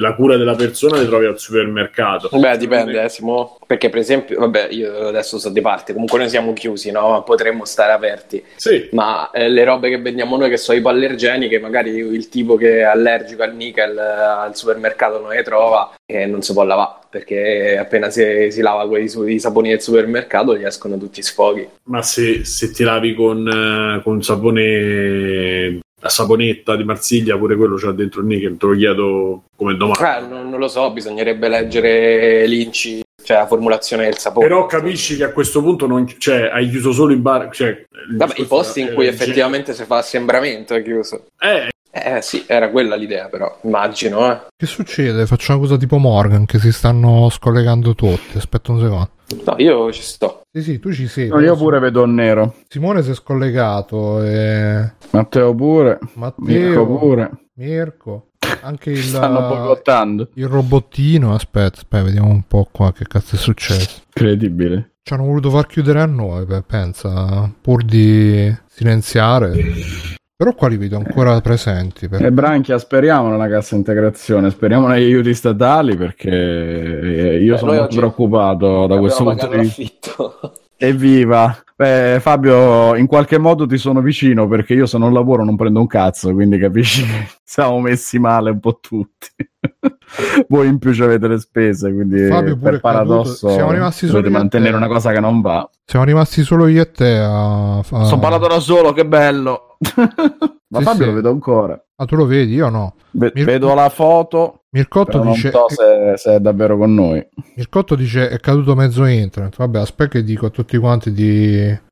la 0.00 0.14
cura 0.14 0.36
della 0.36 0.54
persona 0.54 0.98
le 0.98 1.06
trovi 1.06 1.26
al 1.26 1.38
supermercato. 1.38 2.30
Beh, 2.32 2.56
dipende, 2.56 3.02
eh, 3.02 3.08
Simo. 3.08 3.58
Perché, 3.66 3.90
per 3.90 3.98
esempio, 3.98 4.38
vabbè, 4.38 4.68
io 4.70 5.08
adesso 5.08 5.38
sto 5.38 5.50
di 5.50 5.60
parte, 5.60 5.92
comunque 5.92 6.18
noi 6.18 6.28
siamo 6.28 6.52
chiusi, 6.52 6.90
no? 6.90 7.22
Potremmo 7.24 7.64
stare 7.64 7.92
aperti. 7.92 8.42
Sì. 8.56 8.88
Ma 8.92 9.30
eh, 9.30 9.48
le 9.48 9.64
robe 9.64 9.90
che 9.90 9.98
vendiamo 9.98 10.36
noi, 10.36 10.48
che 10.48 10.56
sono 10.56 10.78
ipoallergeniche, 10.78 11.58
magari 11.58 11.90
il 11.90 12.28
tipo 12.28 12.56
che 12.56 12.78
è 12.78 12.82
allergico 12.82 13.42
al 13.42 13.54
nickel 13.54 13.96
eh, 13.96 14.00
al 14.00 14.56
supermercato 14.56 15.20
non 15.20 15.30
le 15.30 15.42
trova 15.42 15.97
e 16.10 16.24
non 16.24 16.40
si 16.40 16.54
può 16.54 16.64
lavare 16.64 16.96
perché 17.10 17.76
appena 17.78 18.08
si, 18.08 18.48
si 18.50 18.62
lava 18.62 18.88
quei 18.88 19.08
su, 19.08 19.26
i 19.26 19.38
saponi 19.38 19.68
del 19.68 19.82
supermercato 19.82 20.56
gli 20.56 20.64
escono 20.64 20.96
tutti 20.96 21.22
sfoghi. 21.22 21.68
Ma 21.84 22.02
se, 22.02 22.44
se 22.44 22.70
ti 22.70 22.82
lavi 22.82 23.14
con, 23.14 23.46
uh, 23.46 24.02
con 24.02 24.22
sapone 24.22 25.80
la 26.00 26.08
saponetta 26.08 26.76
di 26.76 26.84
Marsiglia, 26.84 27.36
pure 27.36 27.56
quello 27.56 27.76
c'ha 27.76 27.92
dentro 27.92 28.20
il 28.20 28.26
nickel, 28.26 28.56
te 28.56 28.66
lo 28.66 28.74
chiedo 28.74 29.42
come 29.56 29.76
domani. 29.76 29.98
Eh, 30.00 30.28
non, 30.28 30.48
non, 30.48 30.58
lo 30.58 30.68
so, 30.68 30.90
bisognerebbe 30.92 31.48
leggere 31.48 32.46
l'Inci, 32.46 33.02
cioè 33.22 33.38
la 33.38 33.46
formulazione 33.46 34.04
del 34.04 34.16
sapone. 34.16 34.46
Però 34.46 34.66
capisci 34.66 35.16
che 35.16 35.24
a 35.24 35.32
questo 35.32 35.60
punto 35.60 35.86
non, 35.86 36.06
cioè, 36.18 36.50
hai 36.52 36.70
chiuso 36.70 36.92
solo 36.92 37.12
i 37.12 37.16
bar, 37.16 37.50
cioè, 37.50 37.84
Vabbè, 38.12 38.34
i 38.36 38.44
posti 38.44 38.80
in 38.80 38.94
cui 38.94 39.06
effettivamente 39.06 39.74
si 39.74 39.84
fa 39.84 39.98
assembramento 39.98 40.74
è 40.74 40.82
chiuso. 40.82 41.26
Eh, 41.40 41.68
eh 42.02 42.22
sì, 42.22 42.44
era 42.46 42.70
quella 42.70 42.96
l'idea 42.96 43.28
però, 43.28 43.58
immagino. 43.62 44.30
Eh. 44.30 44.40
Che 44.56 44.66
succede? 44.66 45.26
Faccio 45.26 45.52
una 45.52 45.60
cosa 45.60 45.76
tipo 45.76 45.98
Morgan 45.98 46.44
che 46.46 46.58
si 46.58 46.72
stanno 46.72 47.28
scollegando 47.30 47.94
tutti. 47.94 48.36
Aspetta 48.36 48.72
un 48.72 48.80
secondo. 48.80 49.10
No, 49.44 49.54
io 49.58 49.92
ci 49.92 50.02
sto. 50.02 50.40
Sì, 50.50 50.62
sì, 50.62 50.78
tu 50.78 50.92
ci 50.92 51.06
sei. 51.06 51.28
No, 51.28 51.40
io 51.40 51.54
pure 51.56 51.78
vedo 51.78 52.02
il 52.04 52.10
nero. 52.10 52.54
Simone 52.68 53.02
si 53.02 53.10
è 53.10 53.14
scollegato. 53.14 54.22
E... 54.22 54.92
Matteo 55.10 55.54
pure. 55.54 55.98
Matteo 56.14 56.44
Mirko 56.44 56.86
pure. 56.86 57.30
Mirko. 57.54 58.28
Anche 58.62 58.90
il, 58.90 59.02
Stanno 59.02 59.48
boicottando. 59.48 60.30
il 60.34 60.46
robottino. 60.46 61.34
Aspetta, 61.34 61.76
aspetta, 61.78 62.02
vediamo 62.02 62.28
un 62.28 62.42
po' 62.46 62.66
qua 62.70 62.92
che 62.92 63.04
cazzo 63.06 63.34
è 63.34 63.38
successo. 63.38 64.00
Incredibile. 64.06 64.92
Ci 65.02 65.14
hanno 65.14 65.24
voluto 65.24 65.50
far 65.50 65.66
chiudere 65.66 66.00
a 66.00 66.06
noi, 66.06 66.44
beh, 66.44 66.62
pensa, 66.62 67.50
pur 67.60 67.82
di 67.82 68.54
silenziare. 68.66 69.52
Però 70.38 70.54
qua 70.54 70.68
li 70.68 70.76
vedo 70.76 70.96
ancora 70.96 71.40
presenti. 71.40 72.08
Per... 72.08 72.24
E 72.24 72.30
Branchia, 72.30 72.78
speriamo 72.78 73.28
nella 73.28 73.48
cassa 73.48 73.74
integrazione, 73.74 74.50
speriamo 74.50 74.86
negli 74.86 75.02
aiuti 75.02 75.34
statali 75.34 75.96
perché 75.96 76.30
io 76.30 77.54
Beh, 77.54 77.58
sono 77.58 77.72
molto 77.72 77.96
preoccupato 77.96 78.86
da 78.86 78.98
questo 78.98 79.24
punto 79.24 79.48
di 79.48 79.58
vista. 79.76 80.14
Evviva! 80.78 81.60
Beh, 81.74 82.18
Fabio, 82.20 82.94
in 82.94 83.08
qualche 83.08 83.36
modo 83.36 83.66
ti 83.66 83.78
sono 83.78 84.00
vicino 84.00 84.46
perché 84.46 84.74
io 84.74 84.86
se 84.86 84.96
non 84.96 85.12
lavoro 85.12 85.44
non 85.44 85.56
prendo 85.56 85.80
un 85.80 85.88
cazzo, 85.88 86.32
quindi 86.32 86.56
capisci 86.56 87.04
che 87.04 87.30
siamo 87.42 87.80
messi 87.80 88.20
male 88.20 88.50
un 88.50 88.60
po' 88.60 88.78
tutti. 88.80 89.30
Voi 90.46 90.68
in 90.68 90.78
più 90.78 90.94
ci 90.94 91.02
avete 91.02 91.26
le 91.26 91.40
spese, 91.40 91.92
quindi 91.92 92.28
Fabio 92.28 92.56
per 92.56 92.78
paradosso 92.78 93.48
siamo 93.48 93.72
rimasti 93.72 94.06
dovete 94.06 94.28
mantenere 94.28 94.76
una 94.76 94.86
cosa 94.86 95.10
che 95.10 95.18
non 95.18 95.40
va. 95.40 95.68
Siamo 95.84 96.04
rimasti 96.04 96.44
solo 96.44 96.68
io 96.68 96.82
e 96.82 96.90
te 96.92 97.16
a... 97.16 97.78
a... 97.78 97.82
Sono 97.82 98.20
parlato 98.20 98.46
da 98.46 98.60
solo, 98.60 98.92
che 98.92 99.04
bello! 99.04 99.67
Ma 100.70 100.78
sì, 100.78 100.84
Fabio 100.84 101.02
sì. 101.02 101.08
lo 101.08 101.12
vedo 101.14 101.30
ancora. 101.30 101.82
Ah, 101.96 102.04
tu 102.04 102.16
lo 102.16 102.26
vedi? 102.26 102.54
Io 102.54 102.68
no. 102.68 102.94
Ve- 103.12 103.32
Mir- 103.34 103.46
vedo 103.46 103.74
la 103.74 103.88
foto. 103.88 104.64
Mircotto 104.70 105.20
dice. 105.20 105.50
Non 105.50 105.66
so 105.68 105.74
se, 105.74 106.12
se, 106.16 106.34
è 106.34 106.40
davvero 106.40 106.76
con 106.76 106.92
noi. 106.94 107.26
Mircotto 107.56 107.94
dice: 107.94 108.28
È 108.28 108.38
caduto 108.38 108.74
mezzo 108.74 109.04
internet. 109.06 109.56
Vabbè, 109.56 109.78
aspetta 109.78 110.10
che 110.10 110.24
dico 110.24 110.46
a 110.46 110.50
tutti 110.50 110.76
quanti 110.76 111.12
di. 111.12 111.86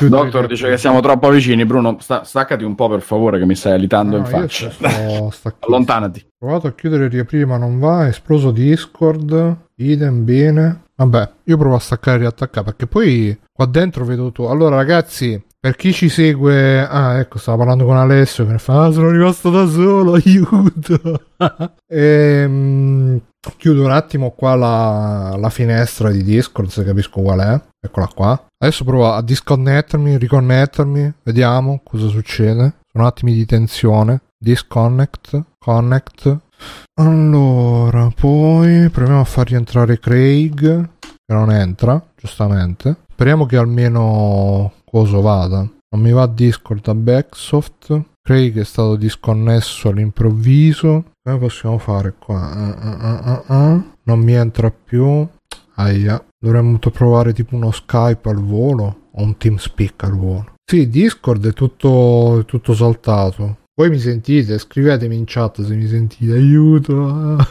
Doctor 0.00 0.46
dice 0.46 0.68
che 0.68 0.78
siamo 0.78 1.00
troppo 1.00 1.28
vicini. 1.30 1.66
Bruno, 1.66 1.96
sta- 1.98 2.24
staccati 2.24 2.62
un 2.62 2.74
po' 2.74 2.88
per 2.88 3.02
favore, 3.02 3.38
che 3.38 3.46
mi 3.46 3.56
stai 3.56 3.72
alitando 3.72 4.16
no, 4.16 4.22
in 4.22 4.26
faccia. 4.26 4.70
Allontanati. 5.60 6.20
Ho 6.20 6.46
provato 6.46 6.68
a 6.68 6.72
chiudere 6.72 7.06
e 7.06 7.08
riaprire, 7.08 7.46
ma 7.46 7.56
non 7.56 7.78
va. 7.78 8.06
È 8.06 8.08
esploso 8.08 8.50
Discord. 8.52 9.56
Idem, 9.76 10.24
bene. 10.24 10.82
Vabbè, 10.96 11.30
io 11.44 11.56
provo 11.56 11.74
a 11.74 11.80
staccare 11.80 12.18
e 12.18 12.20
riattaccare 12.20 12.64
perché 12.64 12.86
poi 12.86 13.36
qua 13.52 13.66
dentro 13.66 14.04
vedo 14.04 14.30
tu. 14.30 14.44
Allora, 14.44 14.76
ragazzi, 14.76 15.42
per 15.64 15.76
chi 15.76 15.94
ci 15.94 16.10
segue, 16.10 16.86
ah, 16.86 17.18
ecco, 17.18 17.38
stavo 17.38 17.56
parlando 17.56 17.86
con 17.86 17.96
Alessio 17.96 18.46
che 18.46 18.58
fa: 18.58 18.84
ah, 18.84 18.92
sono 18.92 19.08
rimasto 19.08 19.48
da 19.48 19.66
solo, 19.66 20.12
aiuto. 20.22 21.22
e, 21.88 22.42
ehm, 22.42 23.20
chiudo 23.56 23.82
un 23.82 23.90
attimo 23.90 24.32
qua 24.32 24.56
la, 24.56 25.34
la, 25.38 25.48
finestra 25.48 26.10
di 26.10 26.22
Discord 26.22 26.68
se 26.68 26.84
capisco 26.84 27.22
qual 27.22 27.40
è. 27.40 27.60
Eccola 27.80 28.10
qua. 28.14 28.46
Adesso 28.58 28.84
provo 28.84 29.10
a 29.10 29.22
disconnettermi, 29.22 30.18
riconnettermi, 30.18 31.14
vediamo 31.22 31.80
cosa 31.82 32.08
succede. 32.08 32.80
Sono 32.92 33.06
attimi 33.06 33.32
di 33.32 33.46
tensione. 33.46 34.20
Disconnect, 34.38 35.44
connect. 35.58 36.40
Allora, 37.00 38.10
poi 38.14 38.90
proviamo 38.90 39.20
a 39.20 39.24
far 39.24 39.48
rientrare 39.48 39.98
Craig, 39.98 40.88
che 41.00 41.32
non 41.32 41.50
entra, 41.50 42.04
giustamente. 42.14 42.96
Speriamo 43.10 43.46
che 43.46 43.56
almeno 43.56 44.72
coso 44.94 45.20
vada. 45.20 45.58
Non 45.58 46.00
mi 46.00 46.12
va 46.12 46.26
Discord 46.26 46.86
a 46.86 46.94
Backsoft. 46.94 48.02
Craig 48.22 48.60
è 48.60 48.64
stato 48.64 48.94
disconnesso 48.94 49.88
all'improvviso. 49.88 51.06
Come 51.20 51.38
possiamo 51.38 51.78
fare 51.78 52.14
qua? 52.16 52.52
Uh, 52.54 53.52
uh, 53.52 53.52
uh, 53.52 53.82
non 54.04 54.20
mi 54.20 54.34
entra 54.34 54.70
più. 54.70 55.26
Aia. 55.74 56.24
Dovremmo 56.38 56.78
provare 56.78 57.32
tipo 57.32 57.56
uno 57.56 57.72
Skype 57.72 58.28
al 58.28 58.40
volo 58.40 59.08
o 59.10 59.22
un 59.22 59.36
TeamSpeak 59.36 60.04
al 60.04 60.16
volo. 60.16 60.52
Sì, 60.64 60.88
Discord 60.88 61.48
è 61.48 61.52
tutto, 61.52 62.38
è 62.38 62.44
tutto 62.44 62.72
saltato. 62.72 63.62
Voi 63.74 63.90
mi 63.90 63.98
sentite? 63.98 64.58
Scrivetemi 64.58 65.16
in 65.16 65.24
chat 65.26 65.60
se 65.60 65.74
mi 65.74 65.88
sentite. 65.88 66.34
Aiuto! 66.34 67.36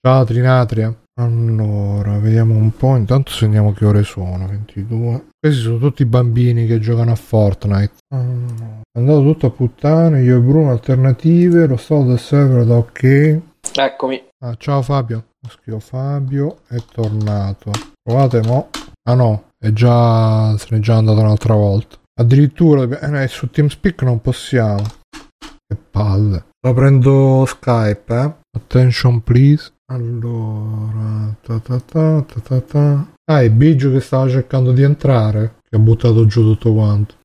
Ciao 0.00 0.24
Trinatria. 0.24 1.01
Allora, 1.20 2.18
vediamo 2.18 2.54
un 2.54 2.74
po'. 2.74 2.96
Intanto 2.96 3.30
segniamo 3.32 3.72
che 3.72 3.84
ore 3.84 4.02
sono. 4.02 4.46
22. 4.46 5.26
Questi 5.38 5.60
sono 5.60 5.78
tutti 5.78 6.04
bambini 6.06 6.66
che 6.66 6.78
giocano 6.78 7.12
a 7.12 7.16
Fortnite. 7.16 7.92
Allora, 8.14 8.80
è 8.90 8.98
andato 8.98 9.22
tutto 9.22 9.46
a 9.46 9.50
puttane. 9.50 10.22
Io 10.22 10.38
e 10.38 10.40
Bruno 10.40 10.70
alternative. 10.70 11.66
Lo 11.66 11.76
stato 11.76 12.04
del 12.04 12.18
server 12.18 12.64
da 12.64 12.76
ok. 12.76 13.40
Eccomi. 13.74 14.22
Ah, 14.44 14.54
ciao 14.56 14.80
Fabio. 14.80 15.26
Scrivo 15.46 15.80
Fabio. 15.80 16.58
È 16.66 16.76
tornato. 16.90 17.70
Provate 18.02 18.40
mo. 18.42 18.70
Ah 19.04 19.14
no, 19.14 19.48
è 19.58 19.70
già. 19.72 20.56
Se 20.56 20.68
n'è 20.70 20.78
già 20.78 20.96
andato 20.96 21.20
un'altra 21.20 21.54
volta. 21.54 21.96
Addirittura 22.20 22.84
eh, 23.22 23.28
su 23.28 23.50
TeamSpeak 23.50 24.02
non 24.02 24.20
possiamo. 24.20 24.82
Che 25.10 25.76
palle. 25.90 26.44
La 26.64 26.72
prendo 26.72 27.44
Skype, 27.46 28.14
eh. 28.14 28.32
Attention 28.56 29.22
please. 29.22 29.72
Allora. 29.92 31.36
Ta 31.42 31.58
ta 31.58 31.78
ta 31.78 32.22
ta 32.22 32.40
ta 32.40 32.60
ta. 32.60 33.06
Ah, 33.26 33.42
è 33.42 33.50
Biggio 33.50 33.90
che 33.90 34.00
stava 34.00 34.26
cercando 34.26 34.72
di 34.72 34.82
entrare. 34.82 35.56
Che 35.68 35.76
ha 35.76 35.78
buttato 35.78 36.24
giù 36.24 36.40
tutto 36.42 36.72
quanto. 36.72 37.16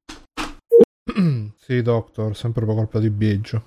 sì, 1.55 1.81
Doctor, 1.81 2.35
sempre 2.35 2.65
per 2.65 2.75
colpa 2.75 2.99
di 2.99 3.09
Biggio. 3.09 3.63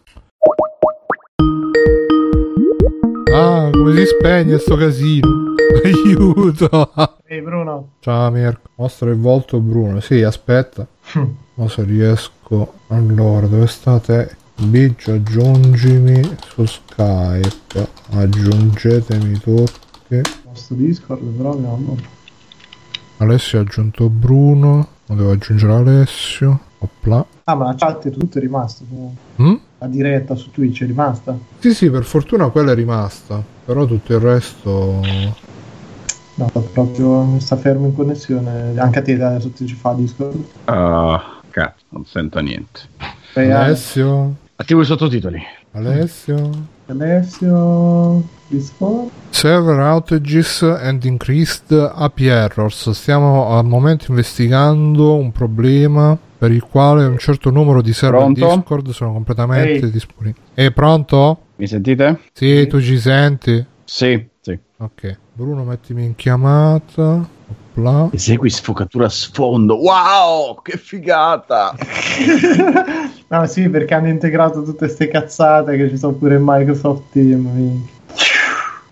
Ah, 3.33 3.71
come 3.73 3.97
si 3.97 4.05
spegne 4.05 4.59
sto 4.59 4.77
casino? 4.77 5.55
Aiuto! 5.83 6.93
Ehi 7.25 7.41
Bruno. 7.41 7.93
Ciao 8.01 8.31
Mirko. 8.31 8.69
Mostra 8.75 9.09
il 9.09 9.17
volto 9.19 9.61
Bruno. 9.61 10.01
Sì, 10.01 10.23
aspetta. 10.23 10.87
Ma 11.55 11.69
se 11.69 11.85
riesco... 11.85 12.75
Allora, 12.89 13.47
dove 13.47 13.67
state? 13.67 14.37
Biggio, 14.62 15.14
aggiungimi 15.14 16.37
su 16.46 16.66
Skype. 16.66 17.88
Aggiungetemi 18.11 19.38
tutti. 19.38 20.20
Nostro 20.44 20.75
Discord, 20.77 21.23
però 21.23 21.53
abbiamo... 21.53 21.96
Alessio 23.16 23.59
ha 23.59 23.62
aggiunto 23.62 24.09
Bruno. 24.09 24.88
Non 25.07 25.18
devo 25.18 25.31
aggiungere 25.31 25.73
Alessio. 25.73 26.61
Opla. 26.79 27.27
Ah, 27.44 27.55
ma 27.55 27.64
la 27.64 27.75
chat 27.75 28.09
è 28.09 28.11
tutto 28.11 28.38
rimasto. 28.38 28.85
Mm? 29.40 29.55
La 29.79 29.87
diretta 29.87 30.35
su 30.35 30.51
Twitch 30.51 30.83
è 30.83 30.87
rimasta? 30.87 31.37
Sì, 31.59 31.73
sì, 31.73 31.90
per 31.90 32.05
fortuna 32.05 32.51
quella 32.51 32.73
è 32.73 32.75
rimasta. 32.75 33.42
Però 33.64 33.87
tutto 33.87 34.12
il 34.12 34.20
resto 34.20 35.01
No, 36.35 36.51
proprio 36.73 37.38
sta 37.38 37.57
fermo 37.57 37.87
in 37.87 37.94
connessione. 37.94 38.79
Anche 38.79 38.99
a 38.99 39.03
te 39.03 39.12
adesso 39.23 39.51
ti 39.51 39.66
ci 39.66 39.75
fa 39.75 39.92
Discord. 39.92 40.37
Uh, 40.66 41.18
cazzo, 41.51 41.85
non 41.90 42.05
sento 42.07 42.40
niente. 42.40 42.81
Alessio. 43.35 44.49
Attivo 44.61 44.83
i 44.83 44.85
sottotitoli. 44.85 45.42
Alessio. 45.70 46.51
Alessio. 46.85 48.23
Discord. 48.46 49.09
Server 49.31 49.79
outages 49.79 50.61
and 50.61 51.03
increased 51.05 51.73
API 51.73 52.27
errors. 52.27 52.90
Stiamo 52.90 53.57
al 53.57 53.64
momento 53.64 54.11
investigando 54.11 55.14
un 55.14 55.33
problema 55.33 56.18
per 56.37 56.51
il 56.51 56.62
quale 56.62 57.07
un 57.07 57.16
certo 57.16 57.49
numero 57.49 57.81
di 57.81 57.94
server 57.94 58.20
pronto? 58.20 58.55
Discord 58.55 58.90
sono 58.90 59.12
completamente 59.12 59.87
hey. 59.87 59.90
disponibili. 59.90 60.44
È 60.53 60.70
pronto? 60.73 61.38
Mi 61.57 61.66
sentite? 61.66 62.20
Sì, 62.35 62.59
sì, 62.59 62.66
tu 62.66 62.83
ci 62.83 62.99
senti? 62.99 63.64
Sì, 63.85 64.29
sì. 64.42 64.59
Ok. 64.77 65.18
Bruno, 65.33 65.64
mettimi 65.64 66.05
in 66.05 66.14
chiamata. 66.16 67.27
Opla. 67.81 68.11
Esegui 68.12 68.51
sfocatura 68.51 69.07
a 69.07 69.09
sfondo. 69.09 69.77
Wow, 69.77 70.61
che 70.62 70.77
figata! 70.77 71.75
no, 73.29 73.47
sì, 73.47 73.69
perché 73.69 73.95
hanno 73.95 74.09
integrato 74.09 74.62
tutte 74.62 74.87
queste 74.87 75.09
cazzate 75.09 75.77
che 75.77 75.88
ci 75.88 75.97
sono 75.97 76.12
pure 76.12 76.37
in 76.37 76.43
Microsoft 76.45 77.12
Team. 77.12 77.88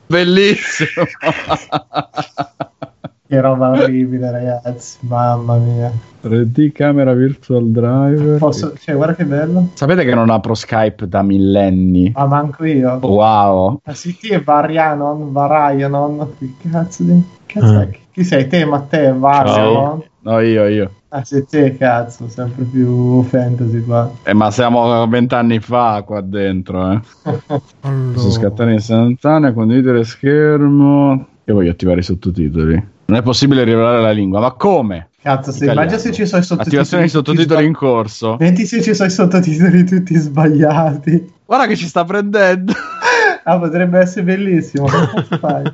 Bellissimo! 0.07 1.05
Che 3.29 3.39
roba 3.43 3.73
orribile, 3.73 4.31
ragazzi. 4.31 4.97
Mamma 5.01 5.59
mia. 5.59 5.93
3D 6.25 6.73
camera 6.73 7.13
virtual 7.13 7.67
driver. 7.67 8.39
Posso... 8.39 8.73
Cioè, 8.79 8.95
guarda 8.95 9.17
che 9.17 9.27
bello. 9.27 9.69
Sapete 9.75 10.03
che 10.07 10.15
non 10.15 10.31
apro 10.31 10.55
Skype 10.55 11.07
da 11.07 11.21
millenni? 11.21 12.11
Ma 12.15 12.25
manco 12.25 12.65
io. 12.65 12.99
Wow. 13.03 13.81
Ma 13.85 13.93
sì, 13.93 14.17
è 14.31 14.41
Varianon, 14.41 15.31
Varianon. 15.31 16.37
Che 16.39 16.71
cazzo 16.71 17.03
di... 17.03 17.23
Cazzo 17.45 17.81
eh. 17.81 18.01
Chi 18.19 18.25
sei? 18.25 18.49
Te, 18.49 18.65
Matteo? 18.65 19.17
Varianon? 19.17 20.03
No, 20.23 20.41
io, 20.41 20.67
io. 20.67 20.91
Ah, 21.11 21.23
sei 21.23 21.47
te, 21.47 21.77
cazzo, 21.77 22.29
sempre 22.29 22.65
più 22.65 23.23
fantasy 23.23 23.81
qua. 23.85 24.11
Eh, 24.25 24.35
ma 24.35 24.51
siamo 24.51 25.07
vent'anni 25.07 25.61
fa 25.61 26.03
qua 26.05 26.21
dentro, 26.21 26.91
eh. 26.91 27.01
allora. 27.83 28.13
Posso 28.15 28.33
scattare 28.33 28.75
istantanea, 28.75 29.53
condividere 29.53 30.03
schermo. 30.03 31.27
Io 31.45 31.55
voglio 31.55 31.71
attivare 31.71 32.01
i 32.01 32.03
sottotitoli. 32.03 32.87
Non 33.05 33.19
è 33.19 33.23
possibile 33.23 33.63
rivelare 33.63 34.03
la 34.03 34.11
lingua, 34.11 34.41
ma 34.41 34.51
come? 34.51 35.11
Cazzo, 35.23 35.53
se 35.53 35.71
immagina 35.71 35.99
se 35.99 36.11
ci 36.11 36.27
sono 36.27 36.43
i 36.43 36.45
sottotitoli. 36.45 36.83
Attivazione 36.83 37.03
di 37.05 37.11
sottotitoli 37.11 37.67
in 37.67 37.73
corso. 37.73 38.37
Vedi 38.37 38.67
se 38.67 38.83
ci 38.83 38.95
sono 38.95 39.09
i 39.09 39.13
sottotitoli 39.13 39.85
tutti 39.85 40.17
sbagliati. 40.17 41.35
Guarda 41.47 41.69
che 41.69 41.77
ci 41.77 41.87
sta 41.87 42.05
prendendo. 42.05 42.73
ah, 43.45 43.59
potrebbe 43.61 44.01
essere 44.01 44.25
bellissimo. 44.25 44.87
Come 44.89 45.25
fai? 45.39 45.73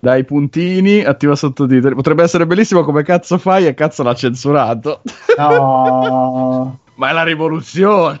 Dai 0.00 0.24
puntini, 0.24 1.02
attiva 1.02 1.34
sottotitoli. 1.34 1.94
Potrebbe 1.94 2.22
essere 2.22 2.46
bellissimo 2.46 2.84
come 2.84 3.02
cazzo 3.02 3.38
fai 3.38 3.66
e 3.66 3.74
cazzo 3.74 4.02
l'ha 4.02 4.14
censurato. 4.14 5.02
No. 5.36 6.78
ma 6.98 7.10
è 7.10 7.12
la 7.12 7.22
rivoluzione. 7.22 8.20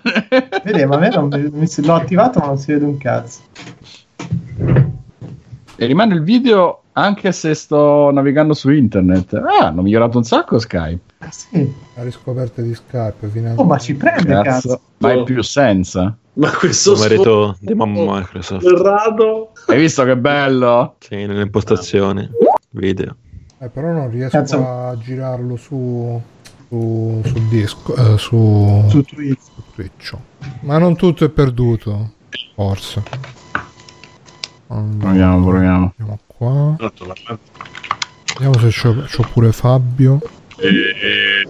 Vedi, 0.64 0.84
ma 0.86 0.96
a 0.96 0.98
me 0.98 1.08
non, 1.10 1.28
mi, 1.52 1.68
l'ho 1.76 1.94
attivato 1.94 2.38
ma 2.40 2.46
non 2.46 2.58
si 2.58 2.72
vede 2.72 2.84
un 2.84 2.96
cazzo. 2.98 3.40
E 5.80 5.86
rimane 5.86 6.14
il 6.14 6.24
video 6.24 6.82
anche 6.94 7.30
se 7.30 7.54
sto 7.54 8.10
navigando 8.10 8.52
su 8.52 8.68
internet. 8.68 9.32
Ah, 9.34 9.66
hanno 9.66 9.82
migliorato 9.82 10.18
un 10.18 10.24
sacco 10.24 10.58
Skype. 10.58 11.14
Ah, 11.18 11.30
sì. 11.30 11.72
La 11.94 12.02
riscoperta 12.02 12.60
di 12.62 12.74
Skype. 12.74 13.28
Finalmente. 13.28 13.62
Oh, 13.62 13.64
ma 13.64 13.78
ci 13.78 13.94
prende, 13.94 14.32
cazzo. 14.42 14.68
cazzo. 14.68 14.80
Ma 14.98 15.12
è 15.12 15.22
più 15.22 15.40
senza. 15.42 16.16
Ma 16.32 16.50
questo 16.50 16.96
merito 16.96 17.56
di 17.60 17.74
mamma 17.74 18.18
Microsoft. 18.18 18.66
Errato. 18.66 19.52
Hai 19.66 19.78
visto 19.78 20.02
che 20.02 20.16
bello? 20.16 20.96
Sì, 20.98 21.14
nelle 21.14 21.42
impostazioni 21.42 22.28
video. 22.70 23.14
Eh, 23.60 23.68
però 23.68 23.92
non 23.92 24.10
riesco 24.10 24.36
cazzo. 24.36 24.66
a 24.66 24.96
girarlo 24.98 25.54
su 25.54 26.20
su, 26.68 27.22
su 27.24 27.48
disco 27.48 27.94
eh, 27.94 28.18
su, 28.18 28.84
su 28.88 29.02
Twitch. 29.02 29.40
su 29.40 29.62
Twitch. 29.74 30.16
Ma 30.60 30.78
non 30.78 30.96
tutto 30.96 31.24
è 31.24 31.28
perduto. 31.28 32.14
Forse. 32.54 33.02
Allora, 34.68 34.96
proviamo, 34.98 35.46
proviamo. 35.46 35.92
Andiamo 35.96 36.18
qua. 36.26 36.76
Vediamo 38.34 38.58
se 38.58 38.68
c'ho, 38.68 39.04
c'ho 39.04 39.26
pure 39.32 39.52
Fabio. 39.52 40.20
E... 40.56 41.48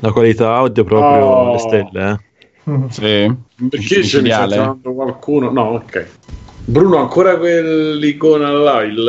La 0.00 0.12
qualità 0.12 0.54
audio 0.54 0.84
proprio 0.84 1.24
oh. 1.24 1.52
le 1.52 1.58
stelle, 1.58 2.10
eh? 2.10 2.26
Sì. 2.90 3.34
Perché 3.68 4.04
ce 4.04 4.20
ne 4.20 4.30
sta 4.30 4.76
qualcuno? 4.82 5.50
No, 5.50 5.62
ok. 5.70 6.06
Bruno, 6.66 6.98
ancora 6.98 7.38
quell'icona 7.38 8.50
là, 8.50 8.82
il... 8.82 9.02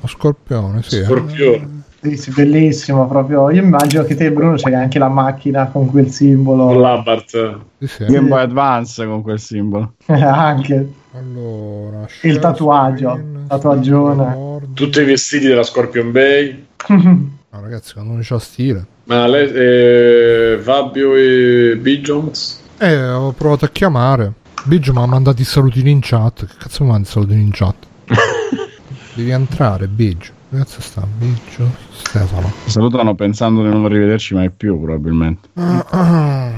Lo 0.00 0.06
scorpione, 0.08 0.82
sì. 0.82 1.04
Scorpione. 1.04 1.83
Sì, 2.12 2.30
bellissimo 2.32 3.08
proprio. 3.08 3.50
Io 3.50 3.62
immagino 3.62 4.04
che 4.04 4.14
te, 4.14 4.30
Bruno, 4.30 4.56
c'hai 4.56 4.74
anche 4.74 4.98
la 4.98 5.08
macchina 5.08 5.68
con 5.68 5.90
quel 5.90 6.10
simbolo. 6.10 6.66
Con 6.66 6.80
l'Abarth. 6.80 7.58
Sì, 7.78 7.86
sì. 7.86 8.04
Game 8.04 8.28
Boy 8.28 8.42
Advance 8.42 9.06
con 9.06 9.22
quel 9.22 9.40
simbolo. 9.40 9.94
anche. 10.06 10.92
Allora, 11.12 12.06
il 12.22 12.38
tatuaggio. 12.38 13.10
Screen, 13.10 13.44
tatuaggione. 13.48 14.60
Tutti 14.74 15.00
i 15.00 15.04
vestiti 15.04 15.46
della 15.46 15.62
Scorpion 15.62 16.12
Bay. 16.12 16.66
no, 16.88 17.30
ragazzi, 17.48 17.94
non 17.96 18.20
c'ha 18.22 18.38
stile. 18.38 18.84
Ma 19.04 19.26
lei, 19.26 19.50
eh, 19.50 20.58
Fabio 20.60 21.14
e 21.14 21.78
Bijones? 21.80 22.60
Eh, 22.78 23.08
ho 23.08 23.32
provato 23.32 23.64
a 23.64 23.68
chiamare. 23.68 24.32
Biggio 24.64 24.92
mi 24.92 25.00
ha 25.00 25.06
mandato 25.06 25.40
i 25.40 25.44
salutini 25.44 25.90
in 25.90 26.00
chat. 26.02 26.44
Che 26.44 26.54
cazzo 26.58 26.84
mi 26.84 26.90
mandi 26.90 27.08
i 27.08 27.10
salutini 27.10 27.42
in 27.42 27.50
chat? 27.50 27.76
Devi 29.14 29.30
entrare, 29.30 29.86
Biggio. 29.86 30.32
Cazzo 30.54 30.80
sta? 30.80 31.04
Biggio? 31.18 31.68
Stefano. 31.90 32.52
Salutano 32.66 33.16
pensando 33.16 33.64
di 33.64 33.68
non 33.70 33.88
rivederci 33.88 34.34
mai 34.34 34.50
più, 34.50 34.80
probabilmente. 34.80 35.48
Ah, 35.54 35.84
ah. 35.90 36.52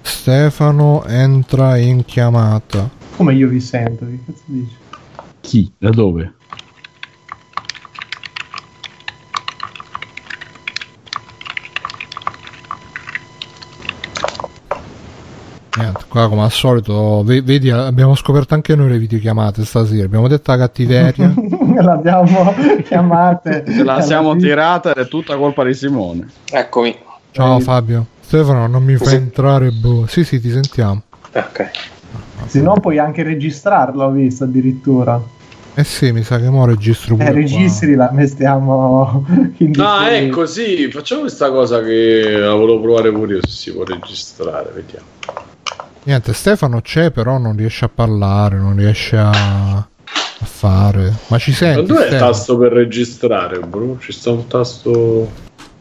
Stefano 0.00 1.04
entra 1.04 1.76
in 1.76 2.02
chiamata. 2.02 2.88
Come 3.16 3.34
io 3.34 3.48
vi 3.48 3.60
sento? 3.60 4.06
Che 4.06 4.20
cazzo 4.24 4.42
dici? 4.46 4.74
Chi? 5.40 5.70
Da 5.76 5.90
dove? 5.90 6.35
Niente, 15.76 16.04
qua 16.08 16.26
come 16.28 16.42
al 16.42 16.50
solito, 16.50 17.22
vedi, 17.22 17.70
abbiamo 17.70 18.14
scoperto 18.14 18.54
anche 18.54 18.74
noi 18.74 18.88
le 18.88 18.98
videochiamate 18.98 19.64
stasera. 19.64 20.04
Abbiamo 20.04 20.26
detto 20.26 20.50
la 20.50 20.56
cattiveria. 20.56 21.34
L'abbiamo 21.78 22.54
chiamate. 22.82 23.64
Ce 23.66 23.84
la 23.84 24.00
siamo 24.00 24.34
tirata 24.36 24.92
ed 24.92 24.96
è 24.96 25.08
tutta 25.08 25.36
colpa 25.36 25.64
di 25.64 25.74
Simone. 25.74 26.28
Eccomi. 26.50 26.96
Ciao 27.30 27.60
Fabio. 27.60 28.06
Stefano, 28.20 28.66
non 28.66 28.82
mi 28.82 28.96
fai 28.96 29.16
entrare, 29.16 29.70
boh. 29.70 30.06
Sì, 30.06 30.24
sì, 30.24 30.40
ti 30.40 30.50
sentiamo. 30.50 31.02
Ok. 31.32 31.70
Se 32.46 32.62
no 32.62 32.80
puoi 32.80 32.98
anche 32.98 33.22
registrarlo, 33.22 34.04
ho 34.04 34.10
visto 34.10 34.44
addirittura. 34.44 35.20
Eh 35.74 35.84
sì, 35.84 36.10
mi 36.10 36.22
sa 36.22 36.38
che 36.38 36.48
mo 36.48 36.64
registro 36.64 37.16
pure. 37.16 37.28
Eh, 37.28 37.32
registrila, 37.32 38.10
me 38.12 38.26
stiamo. 38.26 39.26
Ah, 39.78 40.10
ecco, 40.10 40.46
sì, 40.46 40.90
facciamo 40.90 41.22
questa 41.22 41.50
cosa 41.50 41.82
che 41.82 42.36
la 42.38 42.54
volevo 42.54 42.80
provare 42.80 43.12
pure 43.12 43.34
io 43.34 43.40
se 43.42 43.50
si 43.50 43.72
può 43.72 43.84
registrare, 43.84 44.70
vediamo. 44.74 45.15
Niente, 46.06 46.34
Stefano 46.34 46.80
c'è, 46.82 47.10
però 47.10 47.36
non 47.36 47.56
riesce 47.56 47.84
a 47.84 47.90
parlare, 47.92 48.56
non 48.58 48.76
riesce 48.76 49.16
a, 49.16 49.28
a 49.30 49.86
fare. 50.44 51.12
Ma 51.26 51.36
ci 51.38 51.50
senti? 51.50 51.80
Ma 51.80 52.00
dov'è 52.00 52.12
il 52.12 52.18
tasto 52.18 52.56
per 52.56 52.70
registrare, 52.70 53.58
bro? 53.58 53.98
Ci 53.98 54.12
sta 54.12 54.30
un 54.30 54.46
tasto. 54.46 55.28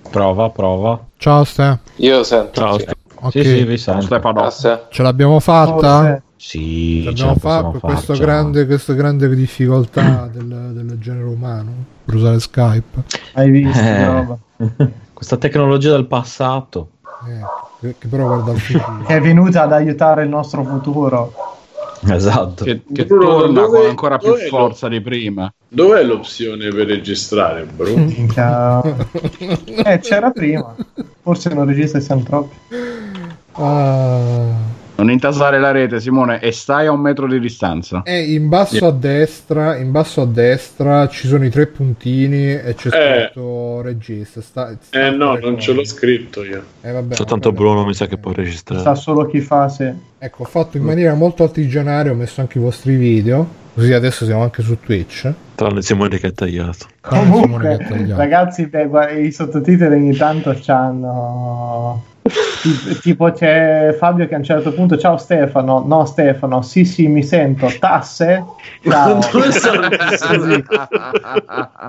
Prova, 0.10 0.50
prova. 0.50 1.00
Ciao, 1.18 1.44
Ste. 1.44 1.80
Io 1.98 2.24
sento. 2.24 2.60
Ciao, 2.60 2.80
sì. 2.80 2.86
Okay. 3.14 3.44
Sì, 3.44 3.50
sì, 3.50 3.64
vi 3.66 3.78
sento. 3.78 4.02
Stefano. 4.02 4.50
Ce 4.90 5.04
l'abbiamo 5.04 5.40
fatta? 5.40 6.16
Oh, 6.16 6.22
sì, 6.38 7.04
l'abbiamo 7.04 7.36
fatta 7.36 7.78
questa 7.78 8.16
grande, 8.16 8.66
questa 8.66 8.94
grande 8.94 9.30
difficoltà 9.36 10.28
del, 10.34 10.72
del, 10.74 10.98
genere 10.98 11.26
umano 11.26 11.72
per 12.04 12.16
usare 12.16 12.40
Skype. 12.40 13.04
Hai 13.34 13.50
visto? 13.52 14.40
Eh. 14.58 14.92
questa 15.14 15.38
tecnologia 15.38 15.92
del 15.92 16.08
passato. 16.08 16.90
Eh 17.28 17.66
che 17.80 18.08
però 18.08 18.28
guarda 18.28 18.52
il 18.52 18.60
futuro. 18.60 19.06
è 19.08 19.20
venuta 19.20 19.64
ad 19.64 19.74
aiutare 19.74 20.24
il 20.24 20.30
nostro 20.30 20.64
futuro. 20.64 21.34
Esatto. 22.08 22.64
Che, 22.64 22.82
che 22.92 23.06
Bruno, 23.06 23.40
torna 23.40 23.62
dove, 23.62 23.80
con 23.80 23.90
ancora 23.90 24.18
più 24.18 24.36
forza 24.36 24.88
lo... 24.88 24.94
di 24.94 25.02
prima. 25.02 25.52
Dov'è 25.68 26.04
l'opzione 26.04 26.70
per 26.70 26.88
registrare, 26.88 27.66
Bruno? 27.66 28.06
eh, 29.86 30.00
c'era 30.00 30.32
prima. 30.32 30.76
Forse 31.22 31.54
non 31.54 31.66
registra 31.66 32.00
siamo 32.00 32.24
troppi. 32.24 32.56
Ah. 33.54 34.75
Non 34.98 35.12
intasare 35.12 35.60
la 35.60 35.72
rete, 35.72 36.00
Simone, 36.00 36.40
e 36.40 36.54
stai 36.54 36.88
a 36.88 36.92
un 36.92 37.02
metro 37.02 37.28
di 37.28 37.38
distanza. 37.40 38.04
E 38.04 38.14
eh, 38.14 38.34
in 38.34 38.48
basso 38.48 38.78
yeah. 38.78 38.88
a 38.88 38.92
destra, 38.92 39.76
in 39.76 39.92
basso 39.92 40.22
a 40.22 40.26
destra 40.26 41.10
ci 41.10 41.28
sono 41.28 41.44
i 41.44 41.50
tre 41.50 41.68
puntini 41.68 42.54
e 42.54 42.76
c'è 42.76 42.88
eh. 42.88 43.30
scritto 43.32 43.82
regista. 43.82 44.42
Sta, 44.42 44.78
sta 44.80 45.06
eh 45.06 45.10
no, 45.10 45.36
non 45.36 45.60
ce 45.60 45.74
l'ho 45.74 45.84
scritto 45.84 46.46
io. 46.46 46.64
Eh, 46.80 46.92
vabbè, 46.92 47.14
Soltanto 47.14 47.50
vabbè, 47.50 47.62
Bruno 47.62 47.86
mi 47.86 47.94
sa 47.94 48.08
che 48.08 48.18
può 48.18 48.32
registrare. 48.32 48.82
Sa 48.82 48.96
solo 48.96 49.26
chi 49.26 49.42
fa 49.42 49.68
se. 49.68 49.94
Ecco, 50.18 50.44
ho 50.44 50.46
fatto 50.46 50.78
in 50.78 50.84
maniera 50.84 51.14
molto 51.14 51.44
artigianaria, 51.44 52.14
ho 52.14 52.16
messo 52.16 52.40
anche 52.40 52.58
i 52.58 52.62
vostri 52.62 52.96
video. 52.96 53.64
Così 53.74 53.92
adesso 53.92 54.24
siamo 54.24 54.44
anche 54.44 54.62
su 54.62 54.80
Twitch. 54.80 55.30
Tranne 55.56 55.82
Simone 55.82 56.18
che 56.18 56.28
ha 56.28 56.32
tagliato. 56.32 56.86
Comunque, 57.02 57.78
tagliato. 57.86 58.16
ragazzi, 58.16 58.68
beh, 58.68 59.20
i 59.20 59.32
sottotitoli 59.34 59.96
ogni 59.96 60.16
tanto 60.16 60.58
c'hanno 60.58 62.14
tipo 63.02 63.32
c'è 63.32 63.96
Fabio 63.98 64.28
che 64.28 64.34
a 64.34 64.38
un 64.38 64.44
certo 64.44 64.72
punto 64.74 64.98
ciao 64.98 65.18
Stefano 65.18 65.84
no 65.86 66.06
Stefano 66.06 66.64
sì 66.64 66.84
sì 66.84 67.08
mi 67.08 67.22
sento 67.24 67.72
tasse 67.80 68.44
ciao. 68.84 69.20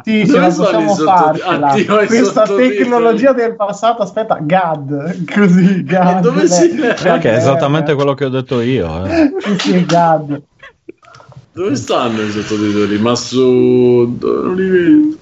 Sì 0.05 0.27
ce 0.29 0.39
la 0.39 0.47
possiamo 0.47 0.95
farcela. 0.95 1.75
Questa 2.07 2.43
tecnologia 2.43 3.33
del 3.33 3.57
passato 3.57 4.03
aspetta 4.03 4.39
GAD 4.41 5.25
così 5.33 5.83
GAD 5.83 6.21
dove 6.21 6.47
si 6.47 6.69
perché 6.69 7.33
è 7.33 7.37
esattamente 7.37 7.95
quello 7.95 8.15
che 8.15 8.27
ho 8.27 8.29
detto 8.29 8.61
io 8.61 9.07
eh. 9.07 9.33
sì 9.39 9.59
sì 9.59 9.85
GAD. 9.87 10.43
Dove 11.53 11.75
stanno 11.75 12.21
i 12.21 12.31
sottotitoli? 12.31 12.99
Ma 12.99 13.15
su 13.15 14.17
non 14.21 14.55
li 14.55 14.69
vedo? 14.69 15.17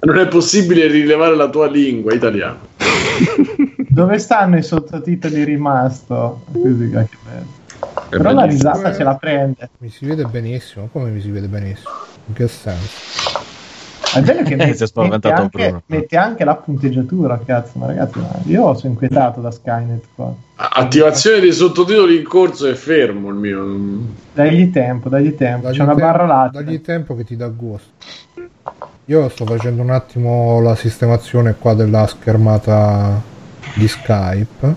Non 0.00 0.18
è 0.18 0.26
possibile 0.26 0.88
rilevare 0.88 1.36
la 1.36 1.48
tua 1.48 1.68
lingua 1.68 2.12
italiana 2.12 2.58
dove 3.94 4.18
stanno 4.18 4.56
i 4.56 4.62
sottotitoli 4.62 5.44
rimasto? 5.44 6.42
Così, 6.52 6.90
che 6.90 7.08
bello. 7.24 7.62
Però 8.08 8.32
la 8.32 8.44
risata 8.44 8.92
ce 8.92 9.04
la 9.04 9.14
prende. 9.16 9.70
Mi 9.78 9.88
si 9.88 10.04
vede 10.04 10.24
benissimo. 10.24 10.88
Come 10.90 11.10
mi 11.10 11.20
si 11.20 11.30
vede 11.30 11.46
benissimo? 11.46 11.90
In 12.26 12.34
che 12.34 12.48
senso? 12.48 13.42
È 14.14 14.20
bello 14.20 14.42
che 14.42 14.54
mette, 14.54 14.86
mette, 14.94 15.28
anche, 15.28 15.82
mette, 15.86 16.16
anche, 16.16 16.44
la 16.44 16.54
punteggiatura, 16.54 17.40
cazzo, 17.44 17.80
ma 17.80 17.86
ragazzi, 17.86 18.20
ma 18.20 18.30
io 18.44 18.72
sono 18.74 18.92
inquietato 18.92 19.40
da 19.40 19.50
Skynet 19.50 20.04
qua. 20.14 20.32
Attivazione 20.54 21.40
dei 21.40 21.52
sottotitoli 21.52 22.18
in 22.18 22.22
corso 22.22 22.68
è 22.68 22.74
fermo 22.74 23.30
il 23.30 23.34
mio. 23.34 23.78
Dagli 24.32 24.70
tempo, 24.70 25.08
dagli 25.08 25.34
tempo, 25.34 25.66
dagli 25.66 25.76
c'è 25.76 25.82
una 25.82 25.96
barra 25.96 26.26
latte. 26.26 26.62
Dagli 26.62 26.80
tempo 26.80 27.16
che 27.16 27.24
ti 27.24 27.34
dà 27.34 27.48
gusto. 27.48 27.90
Io 29.06 29.28
sto 29.30 29.44
facendo 29.44 29.82
un 29.82 29.90
attimo 29.90 30.60
la 30.60 30.76
sistemazione 30.76 31.56
qua 31.58 31.74
della 31.74 32.06
schermata 32.06 33.20
di 33.74 33.88
Skype. 33.88 34.74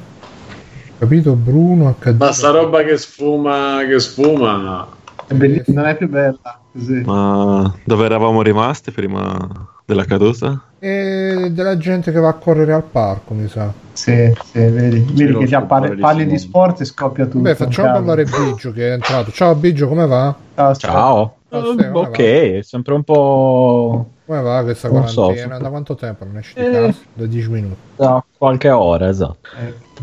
Capito 0.97 1.33
Bruno? 1.33 1.95
HD. 1.99 2.17
Ma 2.17 2.31
sta 2.31 2.51
roba 2.51 2.83
che 2.83 2.97
sfuma, 2.97 3.79
che 3.87 3.99
sfuma. 3.99 4.87
È 5.27 5.33
bellissima, 5.33 5.81
non 5.81 5.89
è 5.89 5.95
più 5.95 6.09
bella. 6.09 6.59
Così. 6.71 7.01
Ma 7.05 7.73
dove 7.83 8.05
eravamo 8.05 8.41
rimasti 8.41 8.91
prima 8.91 9.47
della 9.85 10.05
caduta? 10.05 10.61
E 10.79 11.49
della 11.51 11.77
gente 11.77 12.11
che 12.11 12.19
va 12.19 12.29
a 12.29 12.33
correre 12.33 12.73
al 12.73 12.83
parco, 12.83 13.33
mi 13.33 13.47
sa. 13.47 13.71
Sì, 13.93 14.31
sì, 14.51 14.59
vedi, 14.59 15.05
vedi 15.11 15.37
che 15.37 15.45
già 15.45 15.61
parli, 15.61 15.97
parli 15.97 16.25
di 16.25 16.37
sport 16.37 16.81
e 16.81 16.85
scoppia 16.85 17.25
tutto. 17.25 17.39
Beh, 17.39 17.55
facciamo 17.55 17.91
parlare 17.91 18.25
Biggio 18.25 18.71
che 18.71 18.89
è 18.89 18.91
entrato. 18.93 19.31
Ciao 19.31 19.55
Biggio, 19.55 19.87
come 19.87 20.05
va? 20.05 20.35
Ciao. 20.55 20.75
Ciao. 20.75 21.35
Ciao 21.49 21.73
Ste, 21.73 21.87
ok, 21.87 22.55
va? 22.55 22.63
sempre 22.63 22.93
un 22.93 23.03
po'... 23.03 24.11
Come 24.27 24.41
va 24.41 24.61
questa 24.61 24.89
non 24.89 25.03
quarantena? 25.03 25.55
So, 25.55 25.61
da 25.61 25.69
quanto 25.69 25.95
tempo 25.95 26.25
non 26.25 26.37
esci 26.37 26.53
di 26.55 26.65
eh, 26.65 26.71
casa? 26.71 26.97
Da 27.13 27.25
10 27.25 27.49
minuti? 27.49 27.75
Da 27.95 28.23
qualche 28.37 28.69
ora, 28.69 29.07
esatto. 29.07 29.37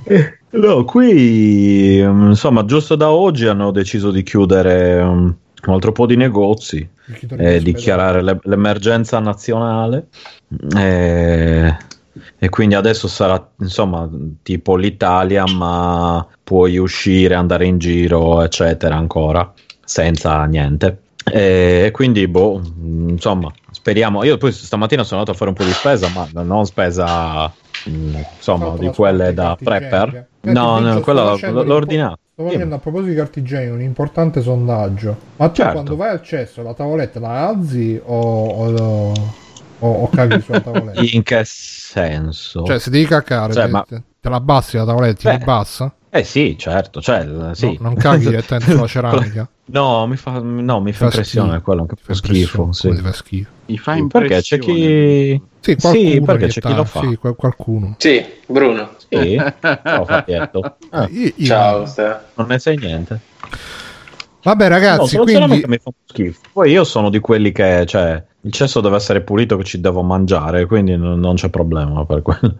Eh. 0.04 0.38
No, 0.54 0.84
qui 0.84 1.98
insomma, 1.98 2.64
giusto 2.64 2.96
da 2.96 3.10
oggi 3.10 3.46
hanno 3.46 3.70
deciso 3.70 4.10
di 4.10 4.22
chiudere 4.22 5.02
um, 5.02 5.36
un 5.66 5.72
altro 5.74 5.92
po' 5.92 6.06
di 6.06 6.16
negozi 6.16 6.88
e 7.36 7.60
dichiarare 7.60 8.22
le, 8.22 8.38
l'emergenza 8.44 9.18
nazionale. 9.18 10.06
E, 10.74 11.76
e, 12.38 12.48
quindi 12.48 12.76
adesso 12.76 13.08
sarà 13.08 13.46
insomma 13.58 14.08
tipo 14.42 14.76
l'Italia, 14.76 15.44
ma 15.44 16.26
puoi 16.42 16.78
uscire, 16.78 17.34
andare 17.34 17.66
in 17.66 17.76
giro, 17.76 18.40
eccetera, 18.42 18.96
ancora 18.96 19.52
senza 19.84 20.42
niente. 20.44 21.02
E 21.30 21.90
quindi, 21.92 22.28
boh, 22.28 22.60
insomma, 23.08 23.52
speriamo. 23.70 24.24
Io 24.24 24.36
poi 24.36 24.52
stamattina 24.52 25.04
sono 25.04 25.20
andato 25.20 25.36
a 25.36 25.38
fare 25.38 25.50
un 25.50 25.56
po' 25.56 25.64
di 25.64 25.72
spesa, 25.72 26.08
ma 26.08 26.28
non 26.42 26.66
spesa 26.66 27.52
insomma, 27.86 28.76
di 28.78 28.88
quelle 28.88 29.34
da 29.34 29.56
prepper. 29.60 30.28
No, 30.42 30.78
no, 30.78 31.00
quella 31.00 31.34
l'ho 31.36 31.74
ordinata. 31.74 32.18
Sto 32.34 32.48
facendo 32.48 32.74
a 32.74 32.78
proposito 32.78 33.10
di 33.10 33.16
cartigiani 33.16 33.68
un 33.68 33.80
importante 33.80 34.42
sondaggio. 34.42 35.16
Ma 35.36 35.48
tu 35.48 35.54
certo. 35.54 35.72
quando 35.72 35.96
vai 35.96 36.10
al 36.10 36.22
cesso 36.22 36.62
la 36.62 36.74
tavoletta 36.74 37.20
la 37.20 37.46
alzi 37.46 38.00
o, 38.02 38.46
o, 38.46 39.12
o, 39.78 39.88
o 39.88 40.08
caghi 40.10 40.40
sulla 40.40 40.60
tavoletta? 40.60 41.00
In 41.14 41.22
che 41.22 41.42
senso? 41.44 42.64
Cioè, 42.64 42.80
se 42.80 42.90
devi 42.90 43.06
cacare, 43.06 43.52
cioè, 43.52 43.66
te, 43.66 43.70
ma... 43.70 43.84
te, 43.88 44.02
la 44.22 44.36
abbassi 44.36 44.76
la 44.76 44.84
tavoletta, 44.84 45.30
Beh, 45.30 45.38
ti 45.38 45.44
bassa? 45.44 45.94
Eh 46.16 46.22
sì, 46.22 46.56
certo, 46.56 47.00
cioè, 47.00 47.26
sì. 47.54 47.76
No, 47.80 47.88
non 47.88 47.96
caghi 47.96 48.26
direttamente 48.26 48.70
sulla 48.70 48.86
ceramica? 48.86 49.48
No, 49.64 50.06
mi 50.06 50.14
fa, 50.14 50.38
no, 50.38 50.80
mi 50.80 50.92
fa, 50.92 50.98
fa 50.98 51.04
impressione 51.06 51.48
schifo. 51.48 51.62
quello 51.64 51.86
che 51.86 51.94
fa 52.00 52.14
schifo. 52.14 52.72
Sì. 52.72 52.92
Fa 52.94 53.12
schifo. 53.12 53.50
Mi 53.66 53.78
fa 53.78 53.94
impressione. 53.96 54.28
Perché 54.28 54.42
c'è 54.42 54.58
chi... 54.60 55.42
Sì, 55.58 55.74
sì 55.76 56.22
perché 56.24 56.46
c'è 56.46 56.60
chi 56.60 56.72
lo 56.72 56.84
fa. 56.84 57.00
Sì, 57.00 57.16
qualcuno. 57.16 57.96
Sì, 57.98 58.24
Bruno. 58.46 58.90
Sì, 59.08 59.42
ciao 59.60 60.04
Fabietto. 60.04 60.76
Ah. 60.90 61.08
Io, 61.10 61.32
io 61.34 61.46
ciao, 61.46 61.92
non 62.34 62.46
ne 62.46 62.58
sai 62.60 62.76
niente. 62.76 63.18
Vabbè 64.44 64.68
ragazzi, 64.68 65.16
no, 65.16 65.22
quindi... 65.22 65.64
mi 65.66 65.78
fa 65.78 65.90
schifo. 66.04 66.40
Poi 66.52 66.70
io 66.70 66.84
sono 66.84 67.08
di 67.08 67.18
quelli 67.18 67.50
che, 67.50 67.84
cioè, 67.86 68.22
il 68.42 68.52
cesso 68.52 68.82
deve 68.82 68.96
essere 68.96 69.22
pulito 69.22 69.56
che 69.56 69.64
ci 69.64 69.80
devo 69.80 70.02
mangiare, 70.02 70.66
quindi 70.66 70.98
non, 70.98 71.18
non 71.18 71.36
c'è 71.36 71.48
problema 71.48 72.04
per 72.04 72.20
quello. 72.20 72.56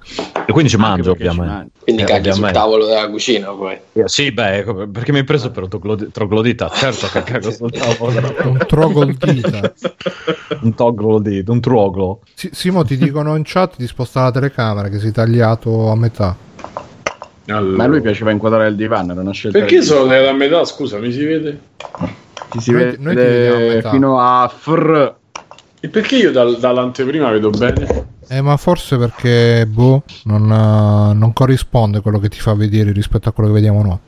E 0.47 0.51
quindi 0.51 0.71
ci 0.71 0.79
mangio, 0.79 1.11
ovviamente. 1.11 1.73
Quindi 1.83 2.03
eh, 2.03 2.05
caghi 2.07 2.33
sul 2.33 2.51
tavolo 2.53 2.87
della 2.87 3.11
cucina, 3.11 3.51
poi. 3.51 3.79
Eh, 3.93 4.09
sì, 4.09 4.33
beh, 4.33 4.65
perché 4.91 5.13
mi 5.13 5.19
hai 5.19 5.25
preso 5.25 5.51
per 5.51 5.65
un 5.71 6.09
troglodita. 6.11 6.71
Certo 6.73 7.07
che 7.09 7.23
cago 7.23 7.51
sul 7.51 7.71
tavolo. 7.77 8.35
un 8.45 8.65
troglodita. 8.67 9.73
un 10.63 10.75
troglodita, 10.75 11.53
un 11.53 11.61
troglo. 11.61 12.21
Si, 12.33 12.49
Simo, 12.51 12.83
ti 12.83 12.97
dicono 12.97 13.37
in 13.37 13.43
chat 13.45 13.75
di 13.77 13.87
spostare 13.87 14.25
la 14.25 14.33
telecamera 14.33 14.89
che 14.89 14.99
sei 14.99 15.13
tagliato 15.13 15.91
a 15.91 15.97
metà. 15.97 16.35
Allora. 17.47 17.77
Ma 17.77 17.85
a 17.85 17.87
lui 17.87 18.01
piaceva 18.01 18.31
inquadrare 18.31 18.69
il 18.69 18.77
divano, 18.77 19.13
era 19.13 19.21
una 19.21 19.33
scelta. 19.33 19.59
Perché 19.59 19.83
sono 19.83 20.07
nella 20.07 20.33
metà? 20.33 20.65
Scusa, 20.65 20.99
mi 20.99 21.13
si 21.13 21.25
vede? 21.25 21.61
Ti 22.51 22.61
si 22.61 22.71
noi, 22.71 22.85
vede 22.85 22.97
noi 22.99 23.83
fino 23.83 24.19
a 24.19 24.49
fr. 24.49 25.15
E 25.81 25.89
perché 25.89 26.17
io 26.17 26.33
dal, 26.33 26.57
dall'anteprima 26.59 27.31
vedo 27.31 27.51
bene? 27.51 28.13
Eh, 28.29 28.41
ma 28.41 28.57
forse 28.57 28.97
perché 28.97 29.67
boh, 29.69 30.03
non, 30.25 30.45
uh, 30.45 31.13
non 31.13 31.33
corrisponde 31.35 32.01
quello 32.01 32.19
che 32.19 32.31
ti 32.31 32.41
fa 32.41 32.55
vedere 32.55 32.91
rispetto 32.93 33.29
a 33.29 33.33
quello 33.33 33.51
che 33.51 33.57
vediamo 33.57 33.83
noi. 33.83 33.99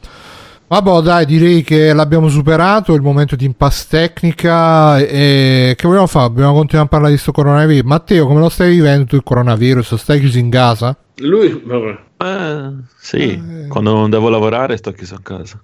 Vabbè, 0.69 1.03
dai, 1.03 1.27
direi 1.27 1.63
che 1.63 1.93
l'abbiamo 1.93 2.29
superato. 2.29 2.95
Il 2.95 3.03
momento 3.03 3.37
di 3.37 3.45
impasse 3.45 3.87
tecnica. 3.91 4.99
E 4.99 5.75
che 5.77 5.87
vogliamo 5.87 6.07
fare? 6.07 6.29
Dobbiamo 6.29 6.55
continuare 6.55 6.87
a 6.87 6.89
parlare 6.89 7.13
di 7.13 7.21
questo 7.21 7.39
coronavirus. 7.39 7.87
Matteo, 7.87 8.27
come 8.27 8.41
lo 8.41 8.49
stai 8.49 8.71
vivendo 8.71 9.05
tu 9.05 9.17
il 9.17 9.23
coronavirus? 9.23 9.95
Stai 9.97 10.19
chiuso 10.19 10.39
in 10.39 10.49
casa? 10.49 10.97
Lui, 11.17 11.63
vabbè. 11.65 11.99
Eh, 12.19 12.73
sì, 12.97 13.33
eh. 13.33 13.67
quando 13.69 13.93
non 13.93 14.09
devo 14.09 14.29
lavorare 14.29 14.77
sto 14.77 14.93
chiuso 14.93 15.17
a 15.17 15.21
casa. 15.23 15.63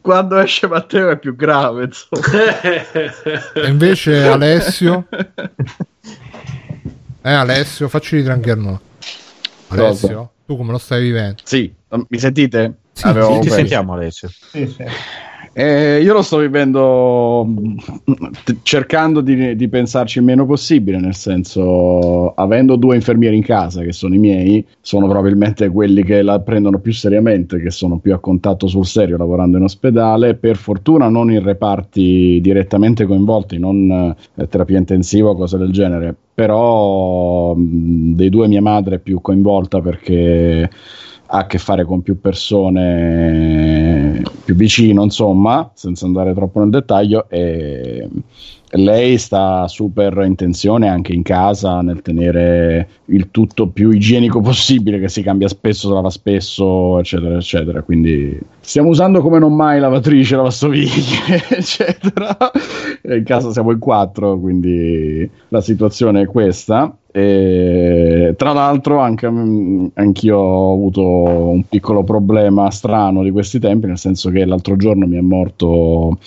Quando 0.00 0.38
esce 0.38 0.66
Matteo 0.66 1.10
è 1.10 1.18
più 1.18 1.34
grave, 1.34 1.88
e 3.54 3.68
invece 3.68 4.26
Alessio? 4.26 5.06
Eh, 7.26 7.32
Alessio, 7.32 7.88
facci 7.88 8.22
noi. 8.22 8.78
Alessio, 9.68 10.08
Cosa? 10.08 10.30
tu 10.44 10.58
come 10.58 10.72
lo 10.72 10.78
stai 10.78 11.00
vivendo? 11.04 11.40
Sì, 11.42 11.74
mi 11.88 12.18
sentite? 12.18 12.80
Sì, 12.92 13.08
sì 13.08 13.38
ti 13.40 13.48
sentiamo 13.48 13.94
Alessio. 13.94 14.28
Sì, 14.28 14.66
sì. 14.66 14.84
Eh, 15.56 16.02
io 16.02 16.12
lo 16.12 16.22
sto 16.22 16.38
vivendo 16.38 17.46
t- 18.42 18.56
cercando 18.62 19.20
di, 19.20 19.54
di, 19.54 19.68
pensarci 19.68 20.18
il 20.18 20.24
meno 20.24 20.46
possibile, 20.46 20.98
nel 20.98 21.14
senso, 21.14 22.34
avendo 22.34 22.74
due 22.74 22.96
infermieri 22.96 23.36
in 23.36 23.44
casa, 23.44 23.82
che 23.82 23.92
sono 23.92 24.16
i 24.16 24.18
miei, 24.18 24.66
sono 24.80 25.06
probabilmente 25.06 25.68
quelli 25.68 26.02
che 26.02 26.22
la 26.22 26.40
prendono 26.40 26.80
più 26.80 26.92
seriamente, 26.92 27.60
che 27.60 27.70
sono 27.70 27.98
più 27.98 28.12
a 28.12 28.18
contatto 28.18 28.66
sul 28.66 28.84
serio 28.84 29.16
lavorando 29.16 29.56
in 29.56 29.62
ospedale, 29.62 30.34
per 30.34 30.56
fortuna 30.56 31.08
non 31.08 31.30
in 31.30 31.40
reparti 31.40 32.40
direttamente 32.42 33.06
coinvolti, 33.06 33.56
non 33.56 34.16
eh, 34.34 34.48
terapia 34.48 34.78
intensiva 34.78 35.28
o 35.28 35.36
cose 35.36 35.56
del 35.56 35.70
genere, 35.70 36.16
però 36.34 37.54
mh, 37.54 38.16
dei 38.16 38.28
due 38.28 38.48
mia 38.48 38.60
madre 38.60 38.96
è 38.96 38.98
più 38.98 39.20
coinvolta 39.20 39.80
perché 39.80 40.68
ha 41.34 41.38
a 41.38 41.46
che 41.46 41.58
fare 41.58 41.84
con 41.84 42.00
più 42.00 42.20
persone 42.20 44.22
più 44.44 44.54
vicino, 44.54 45.02
insomma, 45.02 45.68
senza 45.74 46.06
andare 46.06 46.32
troppo 46.32 46.60
nel 46.60 46.70
dettaglio, 46.70 47.28
e 47.28 48.08
lei 48.76 49.18
sta 49.18 49.66
super 49.66 50.22
in 50.24 50.36
tensione 50.36 50.88
anche 50.88 51.12
in 51.12 51.22
casa 51.22 51.80
nel 51.80 52.02
tenere 52.02 52.88
il 53.06 53.30
tutto 53.30 53.68
più 53.68 53.90
igienico 53.90 54.40
possibile, 54.40 55.00
che 55.00 55.08
si 55.08 55.22
cambia 55.22 55.48
spesso, 55.48 55.92
lava 55.92 56.10
spesso, 56.10 57.00
eccetera, 57.00 57.36
eccetera. 57.36 57.82
Quindi 57.82 58.38
stiamo 58.60 58.90
usando 58.90 59.20
come 59.20 59.40
non 59.40 59.56
mai 59.56 59.80
lavatrice, 59.80 60.36
lavastoviglie, 60.36 61.48
eccetera. 61.50 62.36
In 63.02 63.24
casa 63.24 63.50
siamo 63.50 63.72
in 63.72 63.80
quattro, 63.80 64.38
quindi 64.38 65.28
la 65.48 65.60
situazione 65.60 66.22
è 66.22 66.26
questa. 66.26 66.96
E, 67.16 68.34
tra 68.36 68.52
l'altro, 68.52 68.98
anche, 68.98 69.26
anch'io 69.26 70.36
ho 70.36 70.72
avuto 70.72 71.02
un 71.02 71.62
piccolo 71.68 72.02
problema 72.02 72.68
strano 72.72 73.22
di 73.22 73.30
questi 73.30 73.60
tempi, 73.60 73.86
nel 73.86 73.98
senso 73.98 74.30
che 74.30 74.44
l'altro 74.44 74.74
giorno 74.74 75.06
mi 75.06 75.16
è 75.16 75.20
morto 75.20 76.18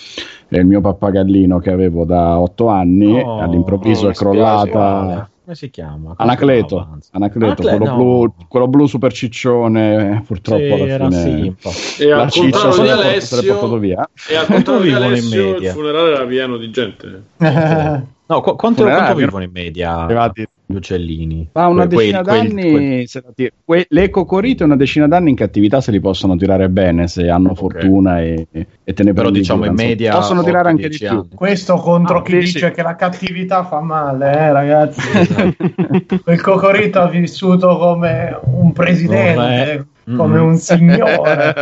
il 0.47 0.65
mio 0.65 0.79
pappagallino 0.79 1.59
che 1.59 1.71
avevo 1.71 2.05
da 2.05 2.39
otto 2.39 2.69
anni. 2.69 3.19
Oh, 3.19 3.39
all'improvviso 3.39 4.05
oh, 4.05 4.11
è 4.11 4.13
crollata. 4.13 5.29
Come 5.43 5.55
si 5.57 5.69
chiama? 5.69 6.13
Anacleto, 6.15 6.87
Anacleto, 7.11 7.45
Anacle- 7.45 7.77
quello, 7.77 7.91
no. 7.91 7.95
blu, 7.97 8.33
quello, 8.47 8.67
blu, 8.69 8.85
super 8.85 9.11
ciccione, 9.11 10.23
purtroppo 10.25 10.61
sì, 10.61 10.89
alla 10.91 11.09
fine 11.09 11.55
e 11.99 12.05
la 12.05 12.29
ciccia 12.29 12.71
se 12.71 12.83
l'è 12.83 13.45
portato 13.45 13.77
via. 13.77 14.09
E 14.29 14.35
al 14.37 14.45
contrario 14.45 14.83
di 14.83 14.91
Alessio, 14.93 15.57
il 15.57 15.65
funerale 15.67 16.13
era 16.13 16.25
pieno 16.25 16.55
di 16.55 16.69
gente. 16.69 17.23
no, 18.25 18.41
qu- 18.41 18.55
quanto, 18.55 18.83
quanto 18.83 19.15
vivono 19.15 19.43
in 19.43 19.51
media? 19.51 19.97
Arrivati 19.97 20.47
gli 20.69 20.75
uccellini. 20.75 21.49
Ma 21.53 21.67
una 21.67 21.87
que- 21.87 21.95
decina 21.95 22.21
quei, 22.21 22.47
d'anni, 22.47 22.71
quei, 22.71 23.51
quei... 23.63 23.85
le 23.87 24.09
cocorite 24.09 24.65
una 24.65 24.75
decina 24.75 25.07
d'anni 25.07 25.29
in 25.29 25.35
cattività 25.37 25.79
se 25.79 25.91
li 25.91 26.01
possono 26.01 26.35
tirare 26.35 26.67
bene 26.69 27.07
se 27.07 27.29
hanno 27.29 27.51
okay. 27.51 27.55
fortuna 27.55 28.21
e, 28.21 28.47
e 28.51 28.93
te 28.93 29.03
ne 29.03 29.13
Però 29.13 29.29
diciamo 29.29 29.65
in 29.65 29.73
media 29.73 30.11
possono 30.11 30.43
tirare 30.43 30.67
anche 30.69 30.89
di 30.89 30.97
più. 30.97 31.25
Questo 31.33 31.75
contro 31.75 32.17
ah, 32.17 32.21
chi 32.21 32.37
dice 32.39 32.67
sì. 32.67 32.71
che 32.71 32.81
la 32.81 32.97
cattività 32.97 33.63
fa 33.63 33.79
male, 33.79 34.31
eh, 34.31 34.51
ragazzi. 34.51 35.01
Quel 36.21 36.41
cocorito 36.41 36.99
ha 36.99 37.07
vissuto 37.07 37.77
come 37.77 38.37
un 38.43 38.73
presidente. 38.73 39.87
Oh, 40.09 40.15
come 40.15 40.39
un 40.39 40.57
signore. 40.57 41.53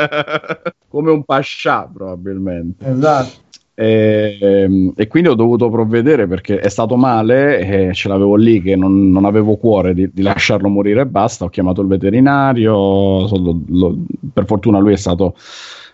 come 0.88 1.12
un 1.12 1.24
pascià 1.24 1.90
probabilmente. 1.92 2.88
Esatto. 2.88 3.44
E, 3.78 4.38
ehm, 4.40 4.94
e, 4.96 5.08
quindi 5.08 5.28
ho 5.28 5.36
dovuto 5.36 5.70
provvedere 5.70 6.28
perché 6.28 6.60
è 6.60 6.70
stato 6.70 6.96
male 6.96 7.60
e 7.60 7.94
ce 7.94 8.08
l'avevo 8.08 8.38
lì 8.38 8.62
che 8.62 8.78
non, 8.78 9.12
non 9.12 9.26
avevo 9.26 9.58
cuore 9.58 9.94
di, 9.94 10.10
di, 10.14 10.22
lasciarlo 10.22 10.70
morire 10.70 11.02
e 11.02 11.06
basta. 11.06 11.44
Ho 11.44 11.50
chiamato 11.50 11.82
il 11.82 11.88
veterinario, 11.88 12.74
lo, 12.74 13.60
lo, 13.68 13.98
per 14.34 14.46
fortuna 14.46 14.80
lui 14.80 14.94
è 14.94 14.98
stato 14.98 15.36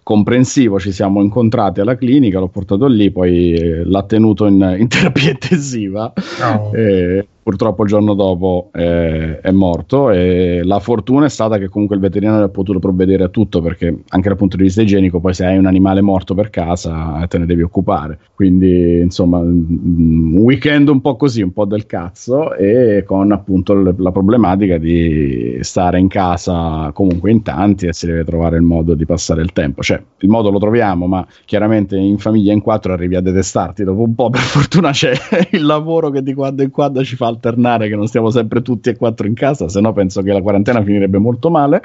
comprensivo, 0.04 0.80
ci 0.80 0.92
siamo 0.92 1.22
incontrati 1.22 1.80
alla 1.80 1.96
clinica, 1.96 2.40
l'ho 2.40 2.48
portato 2.48 2.86
lì, 2.86 3.12
poi 3.12 3.84
l'ha 3.84 4.04
tenuto 4.04 4.46
in, 4.46 4.76
in 4.78 4.88
terapia 4.88 5.32
intensiva. 5.32 6.14
No. 6.40 6.72
E, 6.74 7.28
purtroppo 7.52 7.84
il 7.84 7.90
giorno 7.90 8.14
dopo 8.14 8.70
eh, 8.74 9.42
è 9.42 9.52
morto 9.52 10.10
e 10.10 10.62
la 10.64 10.80
fortuna 10.80 11.26
è 11.26 11.30
stata 11.30 11.58
che 11.58 11.68
comunque 11.68 11.98
il 11.98 12.02
veterinario 12.02 12.46
ha 12.46 12.50
potuto 12.50 12.80
provvedere 12.80 13.26
a 13.26 13.28
tutto 13.28 13.62
perché 13.62 14.04
anche 14.08 14.30
dal 14.30 14.38
punto 14.38 14.56
di 14.56 14.64
vista 14.64 14.82
igienico 14.82 15.20
poi 15.20 15.34
se 15.34 15.46
hai 15.46 15.58
un 15.58 15.66
animale 15.66 16.00
morto 16.00 16.34
per 16.34 16.50
casa 16.50 17.26
te 17.28 17.38
ne 17.38 17.46
devi 17.46 17.62
occupare. 17.62 18.20
Quindi 18.34 19.00
insomma 19.00 19.40
un 19.40 20.38
weekend 20.38 20.88
un 20.88 21.02
po' 21.02 21.18
così 21.18 21.42
un 21.42 21.52
po' 21.52 21.66
del 21.66 21.86
cazzo 21.86 22.56
e 22.56 23.04
con 23.06 23.34
appunto 23.34 23.74
l- 23.74 23.96
la 23.98 24.12
problematica 24.14 24.78
di 24.78 25.58
stare 25.60 26.00
in 26.00 26.08
casa 26.08 26.90
comunque 26.94 27.32
in 27.32 27.42
tanti 27.42 27.88
e 27.88 27.94
si 27.94 28.06
deve 28.06 28.24
trovare 28.24 28.56
il 28.56 28.64
modo 28.64 28.94
di 28.94 29.06
passare 29.06 29.42
il 29.42 29.52
tempo. 29.52 29.82
Cioè 29.82 30.02
il 30.20 30.30
modo 30.30 30.50
lo 30.50 30.60
troviamo 30.60 31.06
ma 31.06 31.28
chiaramente 31.44 31.98
in 31.98 32.18
famiglia 32.18 32.54
in 32.54 32.62
quattro 32.62 32.94
arrivi 32.94 33.18
a 33.18 33.22
detestarti. 33.22 33.84
Dopo 33.84 34.04
un 34.04 34.16
po' 34.16 34.30
per 34.30 34.40
fortuna 34.40 34.92
c'è 34.92 35.12
il 35.52 35.66
lavoro 35.66 36.10
che 36.12 36.24
di 36.24 36.34
quando 36.34 36.64
in 36.64 36.70
quando 36.70 37.04
ci 37.04 37.18
fa 37.18 37.28
alternare 37.42 37.90
che 37.90 37.96
non 37.96 38.08
stiamo 38.08 38.30
sempre 38.30 38.62
tutti 38.62 38.90
e 38.90 38.96
quattro 38.96 39.26
in 39.26 39.34
casa, 39.34 39.68
se 39.68 39.82
no 39.82 39.92
penso 39.92 40.22
che 40.22 40.32
la 40.32 40.42
quarantena 40.42 40.84
finirebbe 40.84 41.18
molto 41.18 41.50
male, 41.50 41.82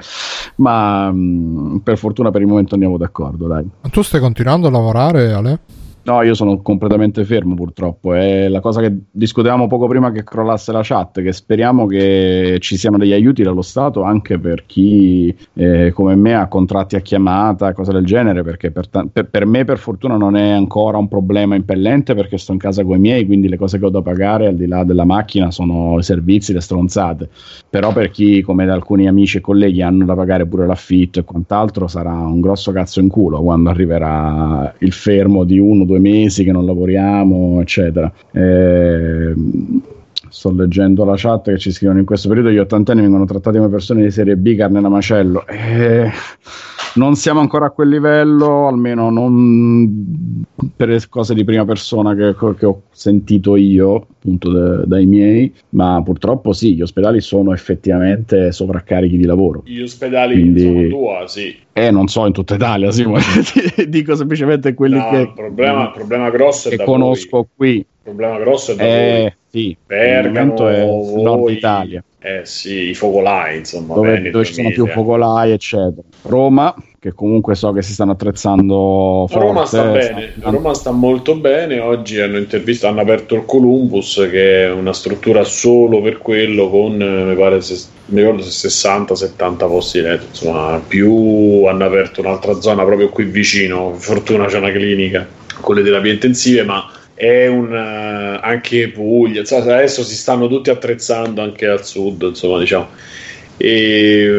ma 0.57 1.11
mh, 1.11 1.17
mm, 1.17 1.77
per 1.77 1.97
fortuna 1.97 2.29
per 2.29 2.41
il 2.41 2.47
momento 2.47 2.75
andiamo 2.75 2.97
d'accordo, 2.97 3.47
dai. 3.47 3.67
Ma 3.81 3.89
tu 3.89 4.03
stai 4.03 4.19
continuando 4.19 4.67
a 4.67 4.71
lavorare, 4.71 5.33
Ale? 5.33 5.59
No, 6.07 6.21
io 6.21 6.35
sono 6.35 6.61
completamente 6.61 7.25
fermo 7.25 7.53
purtroppo. 7.53 8.13
È 8.13 8.47
la 8.47 8.61
cosa 8.61 8.79
che 8.79 8.95
discutevamo 9.11 9.67
poco 9.67 9.87
prima 9.87 10.09
che 10.09 10.23
crollasse 10.23 10.71
la 10.71 10.79
chat, 10.81 11.21
che 11.21 11.33
speriamo 11.33 11.85
che 11.85 12.59
ci 12.61 12.77
siano 12.77 12.97
degli 12.97 13.11
aiuti 13.11 13.43
dallo 13.43 13.61
Stato 13.61 14.03
anche 14.03 14.39
per 14.39 14.65
chi 14.65 15.35
eh, 15.55 15.91
come 15.93 16.15
me 16.15 16.33
ha 16.33 16.47
contratti 16.47 16.95
a 16.95 17.01
chiamata 17.01 17.73
cose 17.73 17.91
del 17.91 18.05
genere, 18.05 18.41
perché 18.41 18.71
per, 18.71 18.87
ta- 18.87 19.05
per, 19.11 19.27
per, 19.27 19.45
me 19.45 19.65
per 19.65 19.79
fortuna 19.79 20.15
non 20.15 20.37
è 20.37 20.51
ancora 20.51 20.97
un 20.97 21.09
problema 21.09 21.55
impellente 21.55 22.15
perché 22.15 22.37
sto 22.37 22.53
in 22.53 22.57
casa 22.57 22.85
con 22.85 22.95
i 22.95 22.99
miei, 23.01 23.25
quindi 23.25 23.49
le 23.49 23.57
cose 23.57 23.77
che 23.77 23.83
ho 23.83 23.89
da 23.89 24.01
pagare 24.01 24.47
al 24.47 24.55
di 24.55 24.65
là 24.65 24.85
della 24.85 25.03
macchina 25.03 25.51
sono 25.51 25.97
i 25.99 26.03
servizi, 26.03 26.53
le 26.53 26.61
stronzate. 26.61 27.27
Però 27.69 27.91
per 27.91 28.11
chi 28.11 28.41
come 28.41 28.63
alcuni 28.69 29.09
amici 29.09 29.37
e 29.37 29.41
colleghi 29.41 29.81
hanno 29.81 30.05
da 30.05 30.15
pagare 30.15 30.45
pure 30.45 30.65
l'affitto 30.67 31.19
e 31.19 31.25
quant'altro 31.25 31.87
sarà 31.87 32.13
un 32.13 32.39
grosso 32.39 32.71
cazzo 32.71 33.01
in 33.01 33.09
culo 33.09 33.41
quando 33.41 33.69
arriverà 33.69 34.73
il 34.77 34.93
fermo 34.93 35.43
di 35.43 35.59
uno 35.59 35.83
o 35.83 35.85
due 35.85 35.95
due 35.97 35.99
mesi 35.99 36.43
che 36.43 36.51
non 36.51 36.65
lavoriamo, 36.65 37.61
eccetera. 37.61 38.11
E, 38.31 39.33
sto 40.29 40.51
leggendo 40.51 41.05
la 41.05 41.15
chat 41.15 41.51
che 41.51 41.57
ci 41.57 41.71
scrivono 41.71 41.99
in 41.99 42.05
questo 42.05 42.27
periodo 42.27 42.51
gli 42.51 42.57
ottantenni 42.57 43.01
vengono 43.01 43.25
trattati 43.25 43.57
come 43.57 43.69
persone 43.69 44.03
di 44.03 44.11
serie 44.11 44.35
B 44.35 44.55
carne 44.55 44.81
da 44.81 44.89
macello. 44.89 45.45
E 45.47 46.09
non 46.95 47.15
siamo 47.15 47.39
ancora 47.39 47.67
a 47.67 47.69
quel 47.69 47.89
livello 47.89 48.67
almeno 48.67 49.09
non 49.09 50.43
per 50.75 50.89
le 50.89 50.99
cose 51.09 51.33
di 51.33 51.43
prima 51.43 51.63
persona 51.63 52.15
che, 52.15 52.35
che 52.57 52.65
ho 52.65 52.81
sentito 52.91 53.55
io 53.55 54.07
appunto 54.17 54.51
de, 54.51 54.87
dai 54.87 55.05
miei 55.05 55.53
ma 55.69 56.01
purtroppo 56.03 56.53
sì 56.53 56.73
gli 56.73 56.81
ospedali 56.81 57.21
sono 57.21 57.53
effettivamente 57.53 58.51
sovraccarichi 58.51 59.17
di 59.17 59.25
lavoro. 59.25 59.61
Gli 59.65 59.81
ospedali 59.81 60.33
Quindi, 60.33 60.61
sono 60.61 60.87
tua 60.87 61.27
sì 61.27 61.55
eh 61.77 61.91
non 61.91 62.07
so 62.07 62.25
in 62.25 62.33
tutta 62.33 62.55
Italia 62.55 62.91
sì, 62.91 63.05
dico 63.87 64.15
semplicemente 64.15 64.73
quelli 64.73 64.97
no, 64.97 65.09
che 65.09 65.17
il 65.17 65.33
problema, 65.33 65.91
problema 65.91 66.29
grosso 66.29 66.69
che 66.69 66.83
conosco 66.83 67.29
voi. 67.31 67.45
qui 67.55 67.75
il 67.77 67.85
problema 68.01 68.39
grosso 68.39 68.71
è 68.71 68.75
da 68.75 68.83
eh, 68.83 69.19
voi 69.21 69.33
sì, 69.49 69.75
Bergamo, 69.85 70.67
è 70.67 70.85
voi, 70.85 71.23
Nord 71.23 71.49
Italia. 71.49 72.03
Eh 72.19 72.41
sì, 72.43 72.89
i 72.89 72.93
focolai, 72.93 73.57
insomma. 73.57 73.95
Dove, 73.95 74.29
dove 74.29 74.45
ci 74.45 74.53
sono 74.53 74.69
più 74.69 74.85
focolai, 74.87 75.51
eccetera. 75.51 76.03
Roma, 76.23 76.75
che 76.99 77.13
comunque 77.13 77.53
so 77.53 77.71
che 77.73 77.83
si 77.83 77.93
stanno 77.93 78.13
attrezzando 78.13 79.27
forte. 79.29 79.45
Roma 79.45 79.65
sta 79.65 79.83
bene, 79.83 80.33
sta... 80.37 80.49
Roma 80.49 80.73
sta 80.73 80.91
molto 80.91 81.35
bene. 81.35 81.79
Oggi 81.79 82.19
hanno 82.19 82.37
intervistato, 82.37 82.91
hanno 82.91 83.01
aperto 83.01 83.35
il 83.35 83.45
Columbus, 83.45 84.27
che 84.31 84.65
è 84.65 84.71
una 84.71 84.93
struttura 84.93 85.43
solo 85.43 86.01
per 86.01 86.17
quello, 86.17 86.69
con 86.69 86.95
mi 86.95 87.35
pare 87.35 87.61
se, 87.61 87.87
mi 88.07 88.21
ricordo 88.21 88.41
se 88.41 88.67
60-70 88.67 89.57
posti 89.57 90.01
letto. 90.01 90.25
Insomma, 90.29 90.81
più 90.85 91.65
hanno 91.65 91.85
aperto 91.85 92.21
un'altra 92.21 92.59
zona 92.59 92.83
proprio 92.83 93.09
qui 93.09 93.25
vicino. 93.25 93.93
Fortuna 93.93 94.45
c'è 94.47 94.57
una 94.57 94.71
clinica 94.71 95.27
con 95.59 95.75
le 95.75 95.83
terapie 95.83 96.13
intensive, 96.13 96.63
ma 96.63 96.91
è 97.13 97.47
un 97.47 97.71
uh, 97.71 98.39
anche 98.41 98.89
Puglia 98.89 99.39
insomma, 99.39 99.73
adesso 99.75 100.03
si 100.03 100.15
stanno 100.15 100.47
tutti 100.47 100.69
attrezzando 100.69 101.41
anche 101.41 101.65
al 101.65 101.83
sud 101.83 102.21
insomma 102.21 102.59
diciamo 102.59 102.89
e 103.57 104.29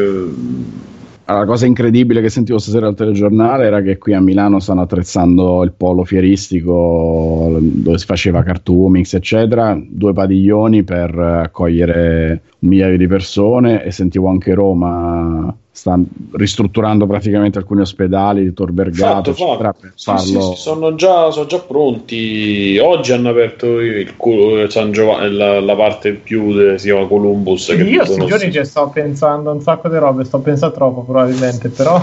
la 1.33 1.45
cosa 1.45 1.65
incredibile 1.65 2.21
che 2.21 2.29
sentivo 2.29 2.57
stasera 2.57 2.87
al 2.87 2.95
telegiornale 2.95 3.65
era 3.65 3.81
che 3.81 3.97
qui 3.97 4.13
a 4.13 4.19
Milano 4.19 4.59
stanno 4.59 4.81
attrezzando 4.81 5.63
il 5.63 5.73
polo 5.73 6.03
fieristico 6.03 7.57
dove 7.59 7.97
si 7.97 8.05
faceva 8.05 8.41
cartoomix 8.41 9.13
eccetera 9.13 9.79
due 9.87 10.13
padiglioni 10.13 10.83
per 10.83 11.17
accogliere 11.17 12.41
un 12.59 12.69
migliaio 12.69 12.97
di 12.97 13.07
persone 13.07 13.83
e 13.83 13.91
sentivo 13.91 14.27
anche 14.27 14.53
Roma 14.53 15.55
sta 15.79 15.97
ristrutturando 16.33 17.07
praticamente 17.07 17.57
alcuni 17.57 17.81
ospedali 17.81 18.43
di 18.43 18.53
Tor 18.53 18.73
Vergato. 18.73 19.33
Sì, 19.33 19.45
sì, 20.17 20.25
sì, 20.25 20.53
sono, 20.55 20.95
già, 20.95 21.31
sono, 21.31 21.45
già, 21.45 21.59
pronti. 21.59 22.77
Oggi 22.77 23.13
hanno 23.13 23.29
aperto 23.29 23.79
il, 23.79 23.99
il 23.99 24.67
San 24.69 24.91
Giovanni, 24.91 25.35
la, 25.35 25.61
la, 25.61 25.75
parte 25.75 26.13
più 26.13 26.53
de, 26.53 26.77
si 26.77 26.87
chiama 26.87 27.07
Columbus 27.07 27.67
io 27.67 28.03
questi 28.03 28.25
giorni 28.25 28.51
ci 28.51 28.65
sto 28.65 28.89
pensando 28.89 29.51
un 29.51 29.61
sacco 29.61 29.87
di 29.87 29.97
robe 29.97 30.25
sto 30.25 30.39
pensando 30.39 30.75
troppo 30.75 31.03
probabilmente 31.03 31.69
però 31.69 32.01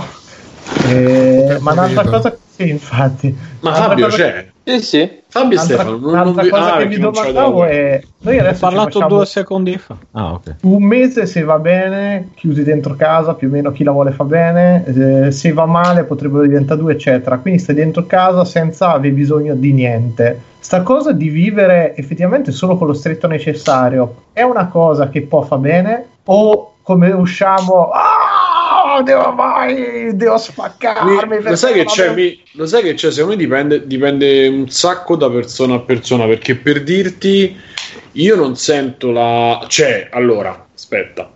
eh, 0.89 1.59
ma 1.61 1.73
un'altra 1.73 2.05
cosa 2.05 2.37
sì 2.57 2.69
infatti. 2.69 3.37
Ma 3.61 3.75
Fabio 3.75 4.07
cosa... 4.07 4.17
c'è 4.17 4.47
sì, 4.67 4.81
sì. 4.81 5.23
Fabio 5.29 5.59
Stefano, 5.59 5.97
non, 5.97 6.13
non 6.13 6.35
vi... 6.35 6.49
cosa 6.49 6.75
ah, 6.75 6.79
che 6.79 6.87
mi 6.87 6.99
domandavo 6.99 7.65
è 7.65 8.03
noi 8.27 8.39
adesso 8.41 8.67
ho 8.67 8.69
parlato 8.69 9.07
due 9.07 9.25
secondi 9.25 9.79
fa. 9.79 9.97
Ah, 10.11 10.33
okay. 10.33 10.55
Un 10.63 10.83
mese 10.83 11.27
se 11.27 11.45
va 11.45 11.61
bene, 11.61 12.31
chiusi 12.35 12.65
dentro 12.65 12.97
casa, 12.97 13.35
più 13.35 13.47
o 13.47 13.53
meno 13.53 13.71
chi 13.71 13.85
la 13.85 13.93
vuole 13.93 14.11
fa 14.11 14.25
bene, 14.25 14.85
eh, 14.85 15.31
se 15.31 15.53
va 15.53 15.67
male 15.67 16.03
potrebbero 16.03 16.43
diventare 16.43 16.81
due, 16.81 16.95
eccetera. 16.95 17.39
Quindi 17.39 17.61
stai 17.61 17.77
dentro 17.77 18.05
casa 18.07 18.45
senza 18.45 18.93
avere 18.93 19.15
bisogno 19.15 19.55
di 19.55 19.73
niente. 19.73 20.41
Sta 20.59 20.83
cosa 20.83 21.13
di 21.13 21.29
vivere 21.29 21.95
effettivamente 21.95 22.51
solo 22.51 22.77
con 22.77 22.89
lo 22.89 22.95
stretto 22.95 23.29
necessario 23.29 24.25
è 24.33 24.43
una 24.43 24.67
cosa 24.67 25.09
che 25.09 25.23
può 25.23 25.43
fa 25.43 25.59
bene 25.59 26.07
o 26.25 26.73
come 26.83 27.13
usciamo 27.13 27.91
ah, 27.91 28.36
devo 29.03 29.33
mai 29.33 30.15
devo 30.17 30.39
spaccarmi 30.39 31.43
lo 31.43 31.57
sai, 31.57 31.75
che 31.75 31.85
c'è, 31.85 32.15
mi, 32.15 32.41
lo 32.53 32.67
sai 32.67 32.83
che 32.83 32.95
c'è? 32.95 33.11
Secondo 33.11 33.37
me 33.37 33.43
dipende, 33.43 33.87
dipende 33.87 34.47
un 34.49 34.69
sacco 34.69 35.17
da 35.17 35.31
persona 35.31 35.75
a 35.75 35.81
persona 35.81 36.27
perché 36.27 36.57
per 36.57 36.83
dirti 36.83 37.57
io 38.13 38.37
non 38.37 38.57
sento 38.57 39.11
la 39.11 39.65
cioè 39.69 40.09
allora 40.11 40.67
aspetta 40.75 41.31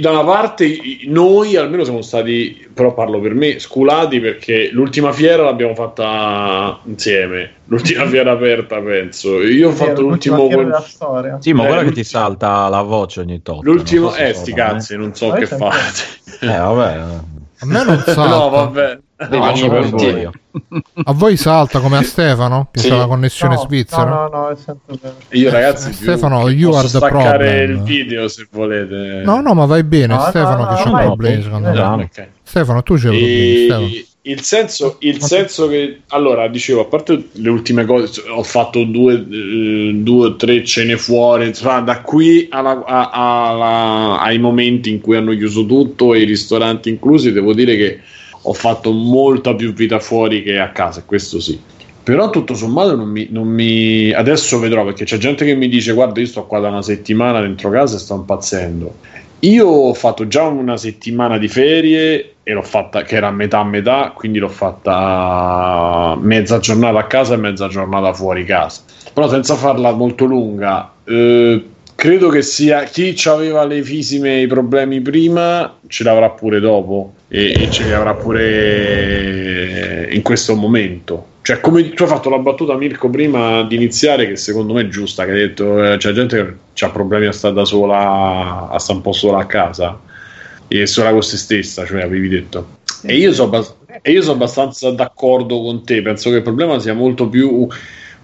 da 0.00 0.10
una 0.10 0.24
parte 0.24 0.78
noi 1.06 1.56
almeno 1.56 1.84
siamo 1.84 2.02
stati, 2.02 2.68
però 2.72 2.94
parlo 2.94 3.20
per 3.20 3.34
me, 3.34 3.58
sculati 3.58 4.20
perché 4.20 4.70
l'ultima 4.70 5.12
fiera 5.12 5.42
l'abbiamo 5.42 5.74
fatta 5.74 6.80
insieme, 6.84 7.52
l'ultima 7.66 8.06
fiera 8.06 8.32
aperta 8.32 8.80
penso. 8.80 9.42
Io 9.42 9.68
ho 9.68 9.72
fatto 9.72 10.00
l'ultimo... 10.00 10.46
Quel... 10.46 10.84
Sì, 11.40 11.52
ma 11.52 11.64
eh, 11.64 11.66
guarda 11.66 11.84
che 11.84 11.92
ti 11.92 12.04
salta 12.04 12.68
la 12.68 12.82
voce 12.82 13.20
ogni 13.20 13.42
tanto. 13.42 13.62
L'ultimo... 13.62 14.14
Eh, 14.14 14.32
sti 14.34 14.52
cazzi, 14.52 14.96
non 14.96 15.14
so 15.14 15.30
che 15.30 15.46
fate. 15.46 16.02
Eh, 16.40 16.46
vabbè. 16.46 17.00
A 17.58 17.66
me 17.66 17.84
non 17.84 17.98
salta. 18.04 18.26
no, 18.26 18.48
vabbè. 18.48 18.98
A 21.04 21.12
voi 21.12 21.36
salta 21.36 21.80
come 21.80 21.98
a 21.98 22.02
Stefano 22.02 22.68
che 22.70 22.80
sì. 22.80 22.88
la 22.88 23.06
connessione 23.06 23.54
no, 23.54 23.60
svizzera? 23.60 24.04
No, 24.04 24.28
no, 24.28 24.48
no, 24.48 24.56
sento 24.56 24.98
Io 25.30 25.50
ragazzi, 25.50 25.90
eh, 25.90 25.92
Stefano, 25.92 26.48
you 26.48 26.74
are 26.74 26.88
the 26.88 26.98
problem. 26.98 27.70
il 27.70 27.82
video 27.82 28.28
se 28.28 28.46
volete. 28.50 29.22
No, 29.24 29.40
no, 29.40 29.54
ma 29.54 29.64
vai 29.64 29.84
bene, 29.84 30.14
no, 30.14 30.20
Stefano 30.20 30.66
che 30.68 30.82
c'è 30.82 30.88
un 30.88 31.00
problema. 31.00 31.94
Okay. 31.94 32.28
Stefano, 32.42 32.82
tu 32.82 32.94
c'hai 32.96 33.18
e... 33.18 33.66
problemi, 33.68 34.06
il 34.24 34.40
senso, 34.42 34.98
il 35.00 35.20
senso 35.20 35.66
che 35.66 36.02
allora 36.08 36.46
dicevo 36.46 36.82
a 36.82 36.84
parte 36.84 37.30
le 37.32 37.48
ultime 37.48 37.84
cose 37.84 38.22
ho 38.28 38.44
fatto 38.44 38.84
due, 38.84 39.14
eh, 39.14 39.90
due 39.94 40.26
o 40.26 40.36
tre 40.36 40.64
cene 40.64 40.96
fuori 40.96 41.48
insomma, 41.48 41.80
da 41.80 42.02
qui 42.02 42.46
alla, 42.50 42.84
a, 42.84 43.10
alla, 43.10 44.20
ai 44.20 44.38
momenti 44.38 44.90
in 44.90 45.00
cui 45.00 45.16
hanno 45.16 45.32
chiuso 45.32 45.66
tutto 45.66 46.14
e 46.14 46.20
i 46.20 46.24
ristoranti 46.24 46.88
inclusi 46.88 47.32
devo 47.32 47.52
dire 47.52 47.76
che 47.76 48.00
ho 48.42 48.52
fatto 48.52 48.90
molta 48.90 49.54
più 49.54 49.72
vita 49.72 50.00
fuori 50.00 50.42
che 50.42 50.58
a 50.58 50.70
casa, 50.70 51.02
questo 51.04 51.40
sì. 51.40 51.60
Però 52.02 52.30
tutto 52.30 52.54
sommato 52.54 52.96
non 52.96 53.08
mi, 53.08 53.28
non 53.30 53.46
mi, 53.46 54.12
Adesso 54.12 54.58
vedrò 54.58 54.84
perché 54.84 55.04
c'è 55.04 55.18
gente 55.18 55.44
che 55.44 55.54
mi 55.54 55.68
dice 55.68 55.92
guarda 55.92 56.18
io 56.18 56.26
sto 56.26 56.46
qua 56.46 56.58
da 56.58 56.68
una 56.68 56.82
settimana 56.82 57.40
dentro 57.40 57.70
casa 57.70 57.96
e 57.96 58.00
sto 58.00 58.14
impazzendo. 58.14 58.94
io 59.40 59.66
ho 59.68 59.94
fatto 59.94 60.26
già 60.26 60.42
una 60.42 60.76
settimana 60.76 61.38
di 61.38 61.46
ferie 61.46 62.34
e 62.42 62.52
l'ho 62.52 62.62
fatta 62.62 63.02
che 63.02 63.14
era 63.14 63.28
a 63.28 63.30
metà 63.30 63.60
a 63.60 63.64
metà, 63.64 64.12
quindi 64.14 64.40
l'ho 64.40 64.48
fatta 64.48 66.16
mezza 66.20 66.58
giornata 66.58 66.98
a 66.98 67.06
casa 67.06 67.34
e 67.34 67.36
mezza 67.36 67.68
giornata 67.68 68.12
fuori 68.12 68.44
casa. 68.44 68.82
Però 69.12 69.28
senza 69.28 69.54
farla 69.54 69.92
molto 69.92 70.24
lunga, 70.24 70.92
eh, 71.04 71.64
credo 72.02 72.30
che 72.30 72.42
sia 72.42 72.82
chi 72.82 73.14
aveva 73.26 73.64
le 73.64 73.80
fisime 73.84 74.40
i 74.40 74.48
problemi 74.48 75.00
prima 75.00 75.76
ce 75.86 76.02
l'avrà 76.02 76.30
pure 76.30 76.58
dopo 76.58 77.12
e, 77.28 77.54
e 77.56 77.70
ce 77.70 77.84
li 77.84 77.92
avrà 77.92 78.14
pure 78.14 80.08
in 80.10 80.20
questo 80.22 80.56
momento. 80.56 81.26
Cioè, 81.42 81.60
come 81.60 81.90
tu 81.90 82.02
hai 82.02 82.08
fatto 82.08 82.28
la 82.28 82.38
battuta 82.38 82.74
Mirko 82.74 83.08
prima 83.08 83.62
di 83.62 83.76
iniziare, 83.76 84.26
che 84.26 84.34
secondo 84.34 84.72
me 84.72 84.80
è 84.82 84.88
giusta, 84.88 85.24
che 85.24 85.30
hai 85.30 85.38
detto 85.38 85.92
eh, 85.92 85.96
c'è 85.96 86.10
gente 86.10 86.56
che 86.72 86.84
ha 86.84 86.90
problemi 86.90 87.26
a 87.26 87.32
stare 87.32 87.54
da 87.54 87.64
sola, 87.64 88.68
a 88.68 88.78
stare 88.80 88.98
un 88.98 89.04
po' 89.04 89.12
sola 89.12 89.38
a 89.38 89.46
casa 89.46 90.00
e 90.66 90.86
sola 90.86 91.12
con 91.12 91.22
se 91.22 91.36
stessa, 91.36 91.86
cioè 91.86 92.02
avevi 92.02 92.28
detto. 92.28 92.78
E 93.02 93.14
io 93.14 93.32
sono 93.32 93.62
so 93.62 94.32
abbastanza 94.32 94.90
d'accordo 94.90 95.62
con 95.62 95.84
te, 95.84 96.02
penso 96.02 96.30
che 96.30 96.36
il 96.38 96.42
problema 96.42 96.80
sia 96.80 96.94
molto 96.94 97.28
più 97.28 97.68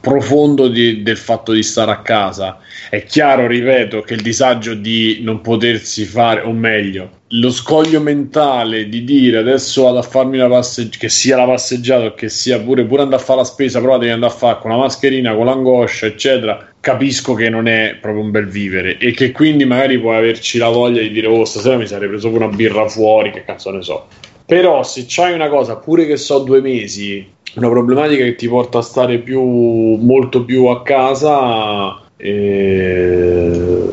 profondo 0.01 0.69
di, 0.69 1.03
del 1.03 1.17
fatto 1.17 1.53
di 1.53 1.63
stare 1.63 1.91
a 1.91 2.01
casa. 2.01 2.59
È 2.91 3.05
chiaro, 3.05 3.47
ripeto, 3.47 4.03
che 4.03 4.15
il 4.15 4.23
disagio 4.23 4.75
di 4.75 5.19
non 5.23 5.41
potersi 5.41 6.05
fare, 6.05 6.43
o 6.43 6.53
meglio, 6.53 7.17
lo 7.33 7.51
scoglio 7.51 8.01
mentale 8.01 8.89
di 8.89 9.05
dire 9.05 9.39
adesso 9.39 9.83
vado 9.83 9.99
a 9.99 10.03
farmi 10.03 10.39
la 10.39 10.49
passeggiata, 10.49 10.97
che 10.99 11.09
sia 11.11 11.37
la 11.37 11.45
passeggiata 11.45 12.07
o 12.07 12.15
che 12.15 12.29
sia 12.31 12.59
pure, 12.59 12.85
pure 12.85 13.03
andare 13.03 13.21
a 13.21 13.25
fare 13.25 13.41
la 13.41 13.45
spesa, 13.45 13.81
però 13.81 13.99
devi 13.99 14.13
andare 14.13 14.33
a 14.33 14.37
fare 14.37 14.59
con 14.61 14.71
la 14.71 14.79
mascherina, 14.79 15.35
con 15.35 15.45
l'angoscia, 15.45 16.07
eccetera. 16.07 16.67
Capisco 16.81 17.35
che 17.35 17.51
non 17.51 17.67
è 17.67 17.97
proprio 18.01 18.23
un 18.23 18.31
bel 18.31 18.47
vivere 18.47 18.97
e 18.99 19.11
che 19.11 19.33
quindi 19.33 19.67
magari 19.67 19.99
puoi 19.99 20.17
averci 20.17 20.59
la 20.59 20.69
voglia 20.69 21.03
di 21.03 21.11
dire 21.11 21.27
oh 21.27 21.45
stasera 21.45 21.77
mi 21.77 21.87
sarei 21.87 22.09
preso 22.09 22.29
una 22.29 22.47
birra 22.47 22.89
fuori, 22.89 23.31
che 23.31 23.45
cazzo 23.45 23.71
ne 23.73 23.83
so. 23.83 24.07
Però 24.49 24.83
se 24.83 25.05
c'hai 25.07 25.35
una 25.35 25.51
cosa, 25.51 25.77
pure 25.77 26.07
che 26.07 26.17
so 26.17 26.39
due 26.39 26.63
mesi, 26.63 27.23
una 27.57 27.69
problematica 27.69 28.25
che 28.25 28.35
ti 28.35 28.49
porta 28.49 28.79
a 28.79 28.83
stare 28.83 29.19
più, 29.19 29.43
molto 29.43 30.43
più 30.43 30.65
a 30.69 30.83
casa. 30.83 32.01
E... 32.17 33.89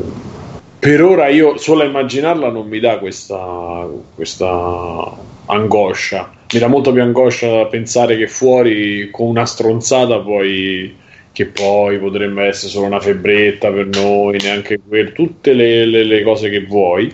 Per 0.80 1.04
ora 1.04 1.28
io 1.28 1.58
solo 1.58 1.82
a 1.82 1.86
immaginarla 1.86 2.50
non 2.50 2.70
mi 2.70 2.80
dà 2.80 3.00
questa, 3.00 3.86
questa 4.16 5.12
angoscia. 5.48 6.32
Mi 6.54 6.60
dà 6.60 6.68
molto 6.68 6.94
più 6.94 7.02
angoscia 7.02 7.66
pensare 7.66 8.16
che 8.16 8.30
fuori 8.30 9.10
con 9.12 9.28
una 9.28 9.46
stronzata 9.46 10.20
poi 10.20 10.96
che 11.36 11.48
poi 11.48 12.00
potrebbe 12.00 12.46
essere 12.46 12.72
solo 12.72 12.86
una 12.86 13.02
febbretta 13.02 13.70
per 13.70 13.88
noi, 13.88 14.38
neanche 14.42 14.80
per 14.80 15.12
tutte 15.12 15.52
le, 15.52 15.86
le, 15.86 16.06
le 16.06 16.24
cose 16.24 16.50
che 16.50 16.66
vuoi 16.66 17.14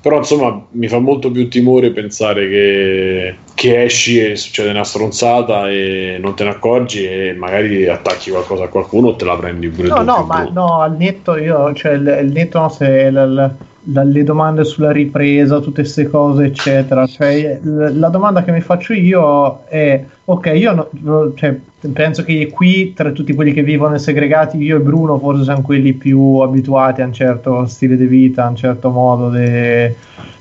però 0.00 0.18
insomma 0.18 0.64
mi 0.70 0.88
fa 0.88 0.98
molto 0.98 1.30
più 1.30 1.48
timore 1.48 1.90
pensare 1.90 2.48
che, 2.48 3.36
che, 3.54 3.82
esci 3.82 4.18
e 4.20 4.36
succede 4.36 4.70
una 4.70 4.84
stronzata 4.84 5.68
e 5.68 6.18
non 6.20 6.34
te 6.34 6.44
ne 6.44 6.50
accorgi 6.50 7.04
e 7.04 7.34
magari 7.36 7.86
attacchi 7.88 8.30
qualcosa 8.30 8.64
a 8.64 8.68
qualcuno 8.68 9.08
o 9.08 9.16
te 9.16 9.24
la 9.24 9.36
prendi 9.36 9.68
pure 9.68 9.88
no, 9.88 9.96
tu. 9.96 10.04
No, 10.04 10.24
ma 10.24 10.48
no, 10.50 10.80
al 10.80 10.96
netto 10.96 11.36
io, 11.36 11.74
cioè 11.74 11.92
il, 11.92 12.20
il 12.22 12.32
netto 12.32 12.60
no, 12.60 12.68
se 12.68 13.10
la, 13.10 13.26
la, 13.26 13.50
la, 13.92 14.02
le 14.04 14.22
domande 14.22 14.64
sulla 14.64 14.92
ripresa, 14.92 15.60
tutte 15.60 15.82
queste 15.82 16.08
cose, 16.08 16.44
eccetera. 16.44 17.06
Cioè, 17.06 17.60
la 17.62 18.08
domanda 18.08 18.44
che 18.44 18.52
mi 18.52 18.60
faccio 18.60 18.92
io 18.92 19.64
è: 19.66 20.02
ok, 20.24 20.52
io 20.54 20.88
no, 21.02 21.32
cioè, 21.34 21.58
penso 21.92 22.24
che 22.24 22.50
qui 22.52 22.92
tra 22.92 23.12
tutti 23.12 23.34
quelli 23.34 23.52
che 23.52 23.62
vivono 23.62 23.96
segregati, 23.98 24.56
io 24.58 24.76
e 24.76 24.80
Bruno 24.80 25.18
forse 25.18 25.44
siamo 25.44 25.62
quelli 25.62 25.92
più 25.92 26.38
abituati 26.38 27.02
a 27.02 27.06
un 27.06 27.12
certo 27.12 27.66
stile 27.66 27.96
di 27.96 28.06
vita, 28.06 28.44
a 28.44 28.48
un 28.48 28.56
certo 28.56 28.90
modo 28.90 29.30
di 29.30 29.94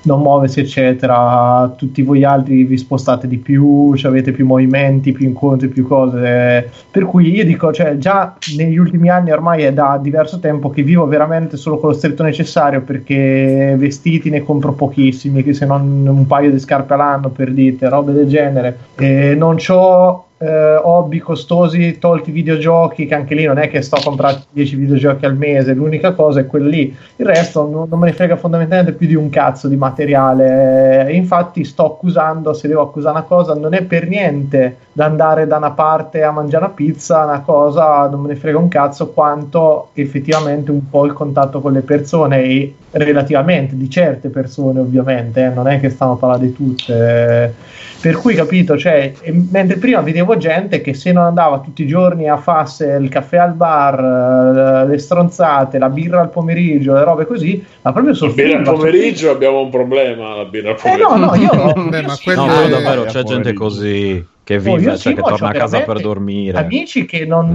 non 0.07 0.21
muoversi, 0.21 0.61
eccetera. 0.61 1.71
Tutti 1.77 2.01
voi 2.01 2.23
altri 2.23 2.63
vi 2.63 2.77
spostate 2.77 3.27
di 3.27 3.37
più, 3.37 3.93
avete 4.03 4.31
più 4.31 4.45
movimenti, 4.45 5.11
più 5.11 5.27
incontri, 5.27 5.67
più 5.67 5.85
cose. 5.85 6.71
Per 6.89 7.05
cui 7.05 7.29
io 7.29 7.45
dico, 7.45 7.71
cioè, 7.71 7.97
già 7.97 8.35
negli 8.55 8.77
ultimi 8.77 9.09
anni, 9.09 9.31
ormai 9.31 9.63
è 9.63 9.73
da 9.73 9.99
diverso 10.01 10.39
tempo 10.39 10.69
che 10.69 10.81
vivo 10.81 11.05
veramente 11.05 11.57
solo 11.57 11.77
con 11.77 11.89
lo 11.89 11.95
stretto 11.95 12.23
necessario 12.23 12.81
perché 12.81 13.75
vestiti 13.77 14.29
ne 14.29 14.43
compro 14.43 14.73
pochissimi, 14.73 15.53
se 15.53 15.65
non 15.65 16.07
un 16.07 16.25
paio 16.25 16.51
di 16.51 16.59
scarpe 16.59 16.93
all'anno 16.93 17.29
per 17.29 17.51
dite, 17.51 17.89
robe 17.89 18.13
del 18.13 18.27
genere. 18.27 18.77
E 18.95 19.35
non 19.35 19.57
ho 19.67 20.26
eh, 20.39 20.75
hobby 20.75 21.17
costosi 21.19 21.97
tolti 21.99 22.31
videogiochi 22.31 23.07
che 23.07 23.15
anche 23.15 23.33
lì 23.33 23.45
non 23.45 23.57
è 23.57 23.69
che 23.69 23.81
sto 23.81 23.95
a 23.95 24.01
comprare 24.03 24.43
10 24.51 24.75
videogiochi 24.75 25.25
al 25.25 25.35
mese 25.35 25.73
l'unica 25.73 26.13
cosa 26.13 26.39
è 26.39 26.45
quello 26.45 26.67
lì. 26.67 26.95
Il 27.15 27.25
resto 27.25 27.67
non, 27.67 27.87
non 27.89 27.99
me 27.99 28.07
ne 28.07 28.13
frega 28.13 28.37
fondamentalmente 28.37 28.93
più 28.93 29.07
di 29.07 29.15
un 29.15 29.29
cazzo 29.29 29.67
di 29.67 29.75
materiale. 29.75 31.11
Infatti 31.11 31.63
sto 31.63 31.85
accusando 31.85 32.53
se 32.53 32.67
devo 32.67 32.81
accusare 32.81 33.17
una 33.17 33.25
cosa 33.25 33.55
non 33.55 33.73
è 33.73 33.81
per 33.83 34.07
niente 34.07 34.77
da 34.91 35.05
andare 35.05 35.45
da 35.47 35.57
una 35.57 35.71
parte 35.71 36.23
a 36.23 36.31
mangiare 36.31 36.65
una 36.65 36.73
pizza 36.73 37.23
una 37.23 37.41
cosa 37.41 38.07
non 38.07 38.21
me 38.21 38.29
ne 38.29 38.35
frega 38.35 38.57
un 38.57 38.67
cazzo 38.67 39.09
quanto 39.09 39.89
effettivamente 39.93 40.71
un 40.71 40.89
po' 40.89 41.05
il 41.05 41.13
contatto 41.13 41.61
con 41.61 41.71
le 41.71 41.81
persone 41.81 42.43
e 42.43 42.75
relativamente 42.91 43.77
di 43.77 43.89
certe 43.91 44.29
persone 44.29 44.79
ovviamente 44.79 45.43
eh, 45.43 45.49
non 45.49 45.67
è 45.67 45.79
che 45.79 45.91
stiamo 45.91 46.15
parlare 46.15 46.47
di 46.47 46.53
tutte 46.53 47.53
per 47.99 48.17
cui 48.17 48.35
capito, 48.35 48.77
cioè, 48.77 49.13
mentre 49.51 49.77
prima 49.77 50.01
vedevo 50.01 50.37
gente 50.37 50.81
che 50.81 50.93
se 50.93 51.11
non 51.11 51.25
andava 51.25 51.59
tutti 51.59 51.83
i 51.83 51.87
giorni 51.87 52.29
a 52.29 52.37
farsi 52.37 52.83
il 52.83 53.09
caffè 53.09 53.37
al 53.37 53.53
bar, 53.53 54.83
eh, 54.83 54.87
le 54.87 54.97
stronzate, 54.97 55.77
la 55.79 55.89
birra 55.89 56.21
al 56.21 56.29
pomeriggio, 56.29 56.93
le 56.93 57.03
robe 57.03 57.25
così, 57.25 57.63
ma 57.81 57.91
proprio 57.91 58.13
soffriva. 58.13 58.49
La 58.49 58.57
birra 58.57 58.71
al 58.71 58.77
pomeriggio 58.77 59.31
abbiamo 59.31 59.61
un 59.61 59.69
problema, 59.69 60.35
la 60.35 60.45
birra 60.45 60.71
al 60.71 60.75
pomeriggio. 60.75 61.13
Eh 61.13 61.17
no, 61.17 61.25
no, 61.25 61.35
io 61.35 61.53
no. 61.53 61.73
Beh, 61.89 62.01
ma 62.03 62.15
no, 62.35 62.61
è... 62.61 62.69
davvero 62.69 63.03
c'è 63.05 63.23
gente 63.23 63.53
così 63.53 64.35
che 64.47 64.59
vive, 64.59 64.91
oh, 64.91 64.97
cioè 64.97 65.13
che 65.13 65.21
torna 65.21 65.49
a 65.49 65.51
casa 65.51 65.81
per 65.81 65.99
dormire. 65.99 66.57
Amici 66.57 67.03
che 67.03 67.25
non 67.25 67.53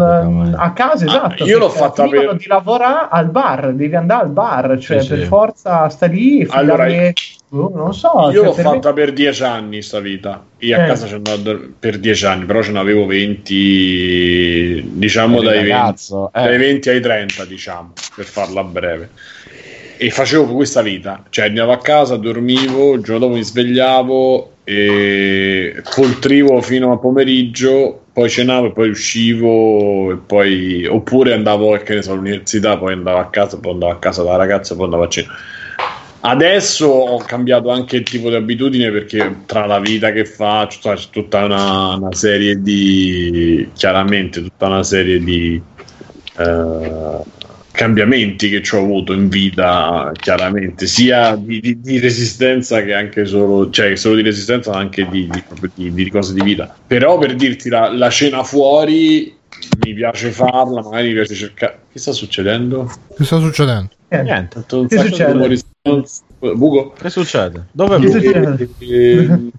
a 0.55 0.73
casa, 0.75 1.07
ah, 1.07 1.09
esatto. 1.09 1.43
Ah, 1.43 1.47
io 1.47 1.57
l'ho 1.57 1.71
fatta 1.71 2.07
per 2.07 2.37
di 2.37 2.45
lavorare 2.47 3.09
al 3.11 3.31
bar, 3.31 3.73
devi 3.73 3.97
andare 3.97 4.25
al 4.25 4.29
bar, 4.29 4.79
cioè 4.79 5.01
sì, 5.01 5.09
per 5.09 5.21
sì. 5.21 5.25
forza 5.25 5.89
sta 5.89 6.05
lì, 6.05 6.47
allora, 6.51 6.87
non 7.49 7.95
so. 7.95 8.29
Io 8.31 8.33
cioè, 8.33 8.45
l'ho 8.45 8.53
per 8.53 8.65
fatta 8.65 8.89
me... 8.89 8.95
per 8.95 9.13
dieci 9.15 9.43
anni 9.43 9.81
sta 9.81 10.01
vita. 10.01 10.45
Io 10.59 10.77
eh. 10.77 10.83
a 10.83 10.85
casa 10.85 11.19
per 11.79 11.97
dieci 11.97 12.27
anni, 12.27 12.45
però 12.45 12.61
ce 12.61 12.73
n'avevo 12.73 13.07
20, 13.07 14.91
diciamo 14.93 15.41
dai 15.41 15.65
20, 15.65 16.13
eh. 16.13 16.43
dai 16.43 16.59
20 16.59 16.91
ai 16.91 17.01
30, 17.01 17.45
diciamo, 17.47 17.93
per 18.15 18.27
farla 18.27 18.63
breve 18.65 19.09
e 19.97 20.11
facevo 20.11 20.47
questa 20.53 20.83
vita, 20.83 21.23
cioè 21.31 21.47
andavo 21.47 21.73
a 21.73 21.79
casa, 21.79 22.17
dormivo, 22.17 22.93
il 22.95 23.03
giorno 23.03 23.21
dopo 23.21 23.35
mi 23.35 23.43
svegliavo 23.43 24.52
e 24.65 25.83
poltrivo 25.95 26.61
fino 26.63 26.93
a 26.93 26.99
pomeriggio, 26.99 28.05
poi 28.13 28.29
cenavo 28.29 28.67
e 28.67 28.73
poi 28.73 28.91
uscivo 28.91 30.13
e 30.13 30.17
poi 30.17 30.87
oppure 30.87 31.33
andavo 31.33 31.79
so, 32.01 32.13
all'università, 32.13 32.79
poi 32.79 32.93
andavo 32.93 33.19
a 33.19 33.31
casa, 33.31 33.59
poi 33.59 33.73
andavo 33.73 33.93
a 33.93 33.99
casa 33.99 34.23
dalla 34.23 34.37
ragazza, 34.37 34.75
poi 34.75 34.85
andavo 34.85 35.03
a 35.05 35.09
cena. 35.09 35.33
Adesso 36.25 36.87
ho 36.87 37.19
cambiato 37.19 37.71
anche 37.71 37.97
il 37.97 38.05
tipo 38.05 38.29
di 38.29 38.37
abitudine 38.37 38.93
perché 38.93 39.39
tra 39.45 39.67
la 39.67 39.81
vita 39.81 40.13
che 40.13 40.25
faccio 40.25 40.93
c'è 40.93 41.09
tutta 41.11 41.45
una, 41.45 41.97
una 41.97 42.13
serie 42.13 42.63
di 42.63 43.69
chiaramente 43.75 44.41
tutta 44.41 44.67
una 44.67 44.85
serie 44.85 45.19
di 45.19 45.61
eh, 46.39 47.21
cambiamenti 47.73 48.51
che 48.51 48.63
ci 48.63 48.75
ho 48.77 48.79
avuto 48.79 49.13
in 49.13 49.29
vita, 49.29 50.13
chiaramente, 50.15 50.87
sia 50.87 51.35
di, 51.35 51.61
di, 51.61 51.81
di, 51.81 51.99
resistenza 51.99 52.83
che 52.83 52.95
anche 52.95 53.25
solo, 53.25 53.71
cioè 53.71 53.97
solo 53.97 54.17
di 54.17 54.23
resistenza, 54.23 54.71
ma 54.71 54.79
anche 54.79 55.09
di, 55.09 55.29
di, 55.75 56.11
cose 56.11 56.35
di 56.35 56.43
vita. 56.43 56.73
Però 56.87 57.19
per 57.19 57.35
dirti 57.35 57.69
la, 57.69 57.91
la, 57.93 58.11
cena 58.11 58.45
fuori 58.45 59.35
mi 59.85 59.95
piace 59.95 60.31
farla, 60.31 60.83
magari 60.83 61.09
mi 61.09 61.15
piace 61.15 61.35
cercare. 61.35 61.81
Che 61.91 61.99
sta 61.99 62.13
succedendo? 62.13 62.91
Che 63.17 63.25
sta 63.25 63.39
succedendo? 63.39 63.91
Eh, 64.09 64.23
niente. 64.23 64.65
Che 64.67 64.99
succede? 64.99 65.61
Buco? 66.39 66.93
Che 66.93 67.11
succede? 67.11 67.67
Dove 67.73 67.97
è 67.97 67.99
Buco? 67.99 69.51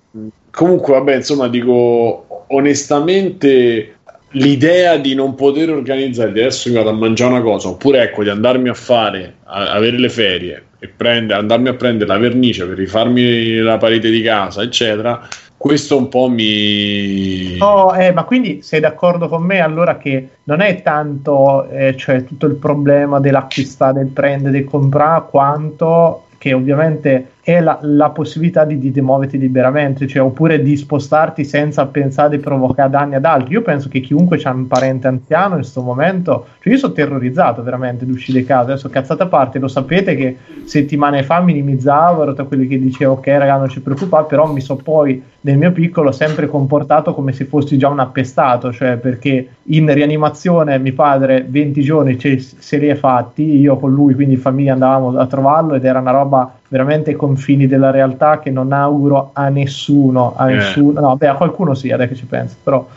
comunque, 0.51 0.93
vabbè, 0.93 1.15
insomma, 1.15 1.47
dico 1.47 2.45
onestamente 2.47 3.95
l'idea 4.33 4.97
di 4.97 5.15
non 5.15 5.35
poter 5.35 5.69
organizzare 5.69 6.29
adesso 6.29 6.69
mi 6.69 6.75
vado 6.75 6.89
a 6.89 6.93
mangiare 6.93 7.31
una 7.33 7.41
cosa 7.41 7.69
oppure 7.69 8.01
ecco 8.01 8.23
di 8.23 8.29
andarmi 8.29 8.69
a 8.69 8.73
fare 8.73 9.35
a, 9.43 9.71
avere 9.71 9.97
le 9.97 10.09
ferie 10.09 10.63
e 10.79 10.87
prendere, 10.87 11.39
andarmi 11.39 11.69
a 11.69 11.73
prendere 11.73 12.11
la 12.11 12.17
vernice 12.17 12.65
per 12.65 12.77
rifarmi 12.77 13.57
la 13.57 13.77
parete 13.77 14.09
di 14.09 14.21
casa 14.21 14.61
eccetera 14.61 15.27
questo 15.63 15.95
un 15.95 16.09
po' 16.09 16.27
mi 16.27 17.57
oh, 17.59 17.95
eh, 17.95 18.11
ma 18.11 18.25
quindi 18.25 18.61
sei 18.61 18.81
d'accordo 18.81 19.29
con 19.29 19.43
me? 19.43 19.61
Allora 19.61 19.95
che 19.95 20.27
non 20.43 20.59
è 20.59 20.81
tanto 20.81 21.69
eh, 21.69 21.95
cioè 21.95 22.25
tutto 22.25 22.47
il 22.47 22.55
problema 22.55 23.21
dell'acquistare 23.21 23.99
del 23.99 24.07
prendere 24.07 24.51
del 24.51 24.65
comprare 24.65 25.23
quanto 25.29 26.25
che 26.37 26.51
ovviamente 26.51 27.27
è 27.43 27.59
la, 27.59 27.77
la 27.81 28.09
possibilità 28.11 28.63
di, 28.63 28.79
di 28.79 29.01
muoverti 29.01 29.37
liberamente, 29.37 30.07
cioè, 30.07 30.21
oppure 30.23 30.61
di 30.61 30.77
spostarti 30.77 31.43
senza 31.43 31.85
pensare 31.87 32.37
di 32.37 32.41
provocare 32.41 32.89
danni 32.89 33.15
ad 33.15 33.25
altri. 33.25 33.53
Io 33.53 33.61
penso 33.61 33.89
che 33.89 33.99
chiunque 33.99 34.39
ha 34.41 34.51
un 34.51 34.67
parente 34.67 35.07
anziano 35.07 35.55
in 35.55 35.61
questo 35.61 35.81
momento, 35.81 36.47
cioè 36.61 36.71
io 36.71 36.79
sono 36.79 36.93
terrorizzato 36.93 37.61
veramente 37.61 38.05
di 38.05 38.11
uscire 38.11 38.39
di 38.39 38.45
casa. 38.45 38.71
Adesso 38.71 38.89
cazzata 38.89 39.23
a 39.25 39.27
parte, 39.27 39.59
lo 39.59 39.67
sapete 39.67 40.15
che 40.15 40.37
settimane 40.63 41.23
fa 41.23 41.41
minimizzavo, 41.41 42.23
ero 42.23 42.33
tra 42.33 42.45
quelli 42.45 42.65
che 42.65 42.79
dicevo 42.79 43.13
ok 43.13 43.27
raga 43.27 43.57
non 43.57 43.67
ci 43.67 43.81
preoccupate, 43.81 44.27
però 44.29 44.49
mi 44.49 44.61
so 44.61 44.77
poi 44.77 45.21
nel 45.43 45.57
mio 45.57 45.71
piccolo 45.71 46.11
sempre 46.11 46.47
comportato 46.47 47.13
come 47.13 47.33
se 47.33 47.45
fossi 47.45 47.77
già 47.77 47.89
un 47.89 47.99
appestato, 47.99 48.71
cioè 48.71 48.97
perché 48.97 49.47
in 49.63 49.93
rianimazione 49.93 50.77
mio 50.77 50.93
padre 50.93 51.45
20 51.47 51.81
giorni 51.81 52.17
se 52.19 52.77
li 52.77 52.87
è 52.87 52.95
fatti, 52.95 53.59
io 53.59 53.77
con 53.77 53.91
lui 53.91 54.13
quindi 54.13 54.35
in 54.35 54.39
famiglia 54.39 54.73
andavamo 54.73 55.17
a 55.17 55.25
trovarlo 55.25 55.73
ed 55.75 55.83
era 55.83 55.99
una 55.99 56.11
roba 56.11 56.53
veramente 56.69 57.11
ai 57.11 57.15
confini 57.15 57.67
della 57.67 57.91
realtà 57.91 58.39
che 58.39 58.49
non 58.51 58.71
auguro 58.71 59.31
a 59.33 59.49
nessuno, 59.49 60.33
a 60.35 60.49
eh. 60.49 60.55
nessuno, 60.55 60.99
no, 60.99 61.15
beh, 61.17 61.27
a 61.27 61.35
qualcuno 61.35 61.73
sì, 61.73 61.91
adesso 61.91 62.09
che 62.09 62.15
ci 62.15 62.25
penso, 62.25 62.55
però 62.63 62.87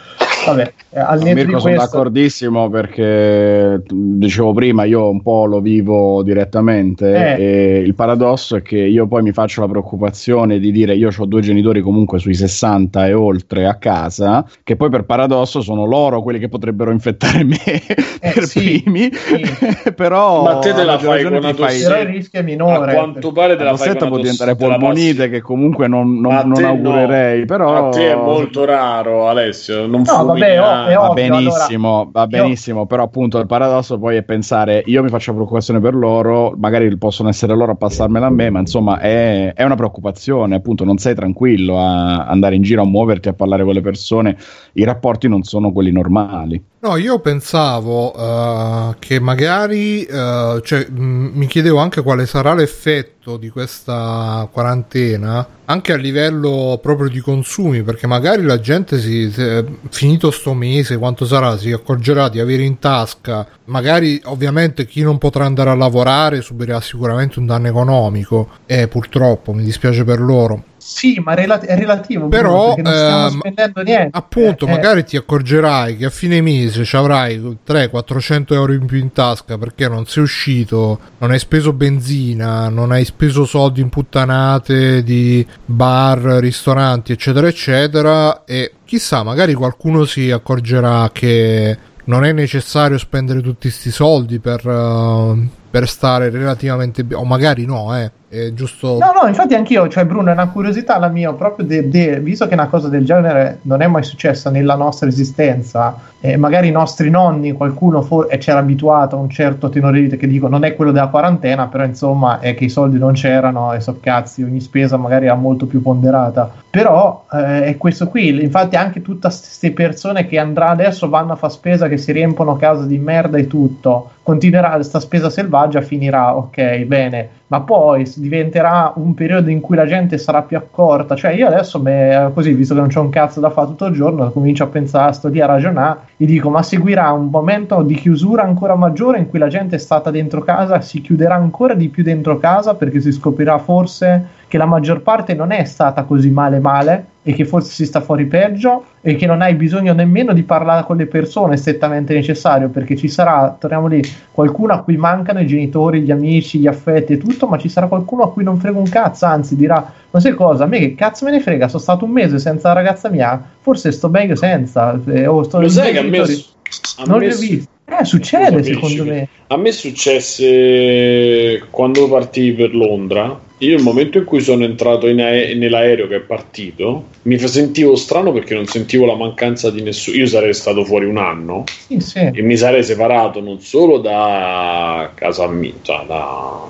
vabbè, 0.47 0.73
eh, 0.91 1.01
al 1.01 1.21
netto 1.23 1.35
Mirko, 1.35 1.59
sono 1.59 1.77
d'accordissimo 1.77 2.71
perché 2.71 3.83
dicevo 3.87 4.53
prima, 4.53 4.85
io 4.85 5.09
un 5.09 5.23
po' 5.23 5.47
lo 5.47 5.61
vivo 5.61 6.23
direttamente 6.23 7.37
eh. 7.37 7.43
e 7.43 7.79
il 7.79 7.95
paradosso 7.95 8.57
è 8.57 8.63
che 8.63 8.79
io 8.79 9.07
poi 9.07 9.23
mi 9.23 9.33
faccio 9.33 9.61
la 9.61 9.69
preoccupazione 9.69 10.59
di 10.59 10.73
dire 10.73 10.95
io 10.95 11.11
ho 11.17 11.27
due 11.27 11.41
genitori 11.41 11.81
comunque 11.81 12.19
sui 12.19 12.35
60 12.35 13.07
e 13.07 13.13
oltre 13.13 13.67
a 13.67 13.77
casa, 13.77 14.45
che 14.63 14.77
poi 14.77 14.91
per 14.91 15.05
paradosso 15.05 15.61
sono 15.61 15.85
loro 15.85 16.23
quelli 16.23 16.39
che 16.39 16.49
potrebbero 16.49 16.91
infettare 16.91 17.45
me 17.45 17.63
eh, 18.21 18.33
per 18.33 18.45
sì, 18.45 18.81
primi, 18.83 19.11
sì. 19.13 19.93
però 19.95 20.43
ma 20.43 20.59
te 20.59 20.73
te 20.73 20.85
la 20.85 20.99
fai 20.99 21.23
con 21.23 21.35
una 21.35 21.55
fai... 21.55 21.83
però 21.83 22.01
il 22.01 22.07
rischio 22.07 22.41
è 22.41 22.43
minore. 22.43 22.93
A 22.93 22.95
quanto 22.95 23.33
pare 23.33 23.57
te 23.57 23.65
la 23.65 23.77
fai 23.77 23.97
può 23.97 24.17
diventare 24.17 24.57
polmonite 24.57 25.29
che 25.29 25.41
comunque 25.41 25.89
non, 25.89 26.21
non, 26.21 26.49
non 26.49 26.65
augurerei, 26.65 27.41
no. 27.41 27.47
però 27.47 27.89
a 27.89 27.91
te 27.91 28.13
è 28.13 28.15
molto 28.15 28.65
raro 28.65 29.29
Alessio, 29.29 29.87
non 29.87 30.03
no, 30.07 30.35
vabbè, 30.41 30.61
oh, 30.61 30.87
è 30.87 30.99
ovvio, 30.99 31.15
benissimo, 31.15 31.95
allora, 31.95 32.11
va 32.13 32.27
benissimo, 32.27 32.81
io... 32.81 32.87
però 32.87 33.03
appunto 33.05 33.39
il 33.39 33.47
paradosso 33.47 33.99
poi 33.99 34.17
è 34.17 34.23
pensare 34.23 34.83
io 34.87 35.03
mi 35.03 35.09
faccio 35.09 35.33
preoccupazione 35.33 35.81
per 35.81 35.95
loro, 35.95 36.55
magari 36.57 36.97
possono 36.97 37.29
essere 37.29 37.55
loro 37.55 37.73
a 37.73 37.77
passarmela 37.77 38.27
a 38.27 38.31
me, 38.31 38.51
ma 38.51 38.61
insomma 38.61 38.99
è, 38.99 39.53
è 39.55 39.63
una 39.65 39.77
preoccupazione, 39.77 40.55
appunto 40.55 40.85
non 40.85 40.99
sei 40.99 41.15
tranquillo 41.15 41.79
a 41.79 42.27
andare 42.27 42.55
in 42.55 42.63
giro 42.63 42.83
a 42.83 42.87
muoverti, 42.87 43.29
a 43.29 43.33
parlare 43.33 43.65
con 43.65 43.75
le 43.75 43.81
persone, 43.81 44.37
i 44.75 44.85
rapporti 44.85 45.29
non 45.29 45.43
sono 45.43 45.73
quelli 45.73 45.93
normali. 45.93 46.63
No, 46.87 46.97
io 46.99 47.19
pensavo 47.19 48.17
uh, 48.17 48.95
che 49.01 49.19
magari, 49.19 50.07
uh, 50.09 50.61
cioè, 50.61 50.87
m- 50.89 51.33
mi 51.35 51.49
chiedevo 51.49 51.79
anche 51.79 52.01
quale 52.01 52.27
sarà 52.27 52.55
l'effetto 52.55 53.37
di 53.37 53.49
questa 53.49 54.49
quarantena, 54.53 55.45
anche 55.65 55.93
a 55.93 55.97
livello 55.97 56.79
proprio 56.81 57.09
di 57.09 57.19
consumi, 57.19 57.83
perché 57.83 58.07
magari 58.07 58.45
la 58.45 58.61
gente 58.61 59.01
si, 59.01 59.29
se, 59.33 59.65
finito 59.89 60.31
sto 60.31 60.55
mese, 60.55 60.97
quanto 60.97 61.27
sarà, 61.27 61.59
si 61.59 61.73
accorgerà 61.73 62.29
di 62.29 62.39
avere 62.39 62.63
in 62.63 62.79
tasca, 62.79 63.45
magari 63.65 64.21
ovviamente 64.27 64.87
chi 64.87 65.03
non 65.03 65.19
potrà 65.19 65.45
andare 65.45 65.71
a 65.71 65.75
lavorare 65.75 66.41
subirà 66.41 66.81
sicuramente 66.81 67.41
un 67.41 67.47
danno 67.47 67.67
economico, 67.67 68.49
e 68.65 68.87
purtroppo 68.87 69.53
mi 69.53 69.65
dispiace 69.65 70.05
per 70.05 70.21
loro 70.21 70.63
sì, 70.89 71.19
ma 71.19 71.35
è 71.35 71.75
relativo. 71.75 72.29
Però, 72.29 72.77
non 72.77 72.95
stiamo 72.95 73.27
ehm, 73.27 73.39
spendendo 73.39 73.83
niente. 73.83 74.17
Appunto, 74.17 74.67
eh, 74.67 74.71
magari 74.71 75.01
eh. 75.01 75.05
ti 75.05 75.17
accorgerai 75.17 75.97
che 75.97 76.05
a 76.05 76.11
fine 76.11 76.41
mese 76.41 76.85
ci 76.85 76.95
avrai 76.95 77.59
300-400 77.67 78.53
euro 78.53 78.73
in 78.73 78.87
più 78.87 78.99
in 78.99 79.11
tasca 79.11 79.59
perché 79.59 79.89
non 79.89 80.07
sei 80.07 80.23
uscito, 80.23 81.01
non 81.19 81.33
hai 81.33 81.41
speso 81.41 81.73
benzina, 81.73 82.69
non 82.69 82.93
hai 82.93 83.05
speso 83.05 83.45
soldi 83.45 83.81
in 83.81 83.89
puttanate 83.89 85.03
di 85.03 85.45
bar, 85.65 86.21
ristoranti, 86.39 87.11
eccetera, 87.11 87.49
eccetera. 87.49 88.45
E 88.45 88.75
chissà, 88.85 89.25
magari 89.25 89.55
qualcuno 89.55 90.05
si 90.05 90.31
accorgerà 90.31 91.11
che 91.13 91.77
non 92.05 92.25
è 92.25 92.31
necessario 92.31 92.97
spendere 92.97 93.41
tutti 93.41 93.69
questi 93.69 93.91
soldi 93.91 94.39
per, 94.39 94.65
uh, 94.65 95.49
per 95.69 95.89
stare 95.89 96.31
relativamente 96.31 97.03
bene, 97.03 97.21
o 97.21 97.25
magari 97.25 97.65
no, 97.65 97.97
eh 97.99 98.11
è 98.29 98.53
giusto... 98.53 98.99
No, 98.99 99.13
no, 99.21 99.29
infatti 99.29 99.55
anch'io, 99.55 99.89
cioè 99.89 100.05
Bruno, 100.05 100.31
è 100.31 100.33
una 100.33 100.49
curiosità 100.49 100.99
la 100.99 101.09
mia, 101.09 101.33
proprio 101.33 101.65
de, 101.65 101.89
de, 101.89 102.19
visto 102.21 102.49
che 102.49 102.55
una 102.55 102.67
cosa 102.67 102.89
del 102.89 103.05
genere 103.05 103.61
non 103.63 103.83
è 103.83 103.87
mai 103.87 104.03
successa 104.03 104.51
nella 104.51 104.75
nostra 104.75 105.09
esistenza, 105.09 105.97
e 106.21 106.37
magari 106.37 106.69
i 106.69 106.73
nostri 106.73 107.09
nonni, 107.09 107.53
qualcuno 107.53 108.03
for- 108.03 108.27
c'era 108.39 108.59
abituato 108.59 109.17
a 109.17 109.21
un 109.21 109.31
certo 109.31 109.69
tenore 109.69 109.99
di 109.99 110.05
vita 110.05 110.17
che 110.17 110.27
dico 110.27 110.49
non 110.49 110.65
è 110.65 110.75
quello 110.75 110.91
della 110.91 111.07
quarantena, 111.07 111.69
però 111.69 111.85
insomma 111.85 112.41
è 112.41 112.55
che 112.55 112.65
i 112.65 112.69
soldi 112.69 112.99
non 112.99 113.13
c'erano 113.13 113.73
e 113.73 113.81
so 113.81 113.99
cazzi, 114.01 114.43
ogni 114.43 114.61
spesa 114.61 114.97
magari 114.97 115.27
era 115.27 115.35
molto 115.35 115.67
più 115.67 115.81
ponderata. 115.81 116.51
Però 116.69 117.27
eh, 117.33 117.65
è 117.65 117.77
questo 117.77 118.09
qui, 118.09 118.43
infatti 118.43 118.75
anche 118.77 119.03
tutte 119.03 119.29
queste 119.29 119.71
persone 119.71 120.27
che 120.27 120.39
andrà 120.39 120.71
adesso 120.71 121.09
vanno 121.09 121.33
a 121.33 121.37
fare 121.37 121.53
spesa, 121.53 121.89
che 121.89 121.97
si 121.97 122.11
riempono 122.11 122.57
casa 122.57 122.85
di 122.85 122.99
merda 122.99 123.39
e 123.39 123.47
tutto, 123.47 124.11
continuerà 124.23 124.71
questa 124.71 124.99
spesa 124.99 125.31
selvaggia, 125.31 125.81
finirà, 125.81 126.37
ok, 126.37 126.79
bene 126.85 127.29
ma 127.49 127.61
poi 127.61 128.11
diventerà 128.17 128.93
un 128.97 129.15
periodo 129.15 129.51
in 129.51 129.61
cui 129.61 129.77
la 129.77 129.87
gente 129.87 130.19
sarà 130.19 130.43
più 130.43 130.57
accorta. 130.57 131.15
Cioè, 131.15 131.33
io 131.33 131.47
adesso, 131.47 131.79
beh, 131.79 132.31
così, 132.35 132.53
visto 132.53 132.75
che 132.75 132.81
non 132.81 132.89
c'è 132.89 132.99
un 132.99 133.11
cazzo 133.11 133.41
da 133.41 133.51
fare 133.51 133.69
tutto 133.69 133.87
il 133.87 133.95
giorno, 133.95 134.31
comincio 134.31 134.65
a 134.65 134.69
pensare, 134.69 135.13
sto 135.13 135.29
lì 135.29 135.41
a 135.41 135.47
ragionare 135.47 135.99
e 136.17 136.27
dico: 136.27 136.51
ma 136.51 136.63
seguirà 136.63 137.13
un 137.13 137.29
momento 137.29 137.83
di 137.83 137.95
chiusura 137.95 138.43
ancora 138.43 138.75
maggiore 138.75 139.19
in 139.19 139.29
cui 139.29 139.39
la 139.39 139.49
gente 139.49 139.77
è 139.77 139.79
stata 139.79 140.11
dentro 140.11 140.43
casa, 140.43 140.81
si 140.81 141.01
chiuderà 141.01 141.35
ancora 141.35 141.75
di 141.75 141.89
più 141.89 142.03
dentro 142.03 142.39
casa 142.39 142.75
perché 142.75 143.01
si 143.01 143.13
scoprirà 143.13 143.59
forse 143.59 144.27
che 144.49 144.59
la 144.59 144.67
maggior 144.67 145.03
parte 145.03 145.35
non 145.35 145.51
è 145.51 145.65
stata 145.65 146.05
così 146.05 146.31
male 146.31 146.59
male 146.59 147.07
e 147.29 147.33
che 147.33 147.45
forse 147.45 147.73
si 147.73 147.85
sta 147.87 148.01
fuori 148.01 148.27
peggio 148.27 148.85
e 149.01 149.17
che 149.17 149.27
non 149.27 149.43
hai 149.43 149.55
bisogno 149.55 149.93
nemmeno 149.93 150.33
di 150.33 150.45
parlare 150.45 150.85
con 150.85 150.97
le 150.97 151.07
persone 151.07 151.57
strettamente 151.57 152.15
necessario 152.15 152.69
perché 152.69 152.95
ci 152.95 153.09
sarà, 153.09 153.57
torniamo 153.59 153.89
lì, 153.89 154.01
qualcuno 154.31 154.75
a 154.75 154.83
cui 154.83 154.97
mancano 154.97 155.41
i 155.41 155.47
genitori, 155.47 156.03
gli 156.03 156.13
amici, 156.13 156.61
gli 156.61 156.69
affetti 156.69 157.15
e 157.15 157.19
tutto, 157.19 157.49
ma 157.49 157.59
ci 157.59 157.69
sarà 157.69 157.89
qualcuno 157.89 158.23
a 158.23 158.31
cui 158.31 158.45
non 158.45 158.59
frega 158.59 158.79
un 158.79 158.89
cazzo, 158.89 159.27
anzi 159.27 159.57
dirà, 159.57 159.93
ma 160.09 160.21
sai 160.21 160.35
cosa, 160.35 160.63
a 160.63 160.67
me 160.69 160.79
che 160.79 160.95
cazzo 160.95 161.25
me 161.25 161.33
ne 161.33 161.41
frega, 161.41 161.67
sono 161.67 161.83
stato 161.83 162.05
un 162.05 162.13
mese 162.13 162.39
senza 162.39 162.69
la 162.69 162.75
ragazza 162.75 163.09
mia, 163.09 163.43
forse 163.59 163.91
sto 163.91 164.09
meglio 164.09 164.37
senza, 164.37 164.97
eh, 165.07 165.27
oh, 165.27 165.43
sto 165.43 165.61
Lo 165.61 165.69
sai 165.69 165.91
che 165.91 165.99
a 165.99 166.03
me, 166.03 166.19
a 166.19 167.05
non 167.07 167.19
me 167.19 167.27
li 167.27 167.33
ho 167.33 167.37
visti. 167.37 167.69
Eh, 167.89 168.05
succede 168.05 168.63
secondo 168.63 169.05
me. 169.05 169.29
A 169.47 169.57
me 169.57 169.71
successe 169.73 171.63
quando 171.71 172.09
partii 172.09 172.53
per 172.53 172.75
Londra 172.75 173.41
io 173.59 173.75
il 173.75 173.83
momento 173.83 174.19
in 174.19 174.25
cui 174.25 174.41
sono 174.41 174.65
entrato 174.65 175.07
ae- 175.07 175.55
nell'aereo 175.55 176.07
che 176.09 176.17
è 176.17 176.21
partito, 176.21 177.07
mi 177.23 177.39
sentivo 177.39 177.97
strano 177.97 178.31
perché 178.31 178.55
non 178.55 178.67
sentivo 178.67 179.07
la 179.07 179.17
mancanza 179.17 179.71
di 179.71 179.81
nessuno. 179.81 180.17
Io 180.19 180.27
sarei 180.27 180.53
stato 180.53 180.85
fuori 180.85 181.07
un 181.07 181.17
anno 181.17 181.65
sì, 181.87 181.99
sì. 182.01 182.19
e 182.19 182.43
mi 182.43 182.57
sarei 182.57 182.85
separato 182.85 183.41
non 183.41 183.61
solo 183.61 183.99
da 183.99 185.11
casa 185.15 185.47
mia, 185.47 185.73
cioè 185.81 186.05
da 186.07 186.65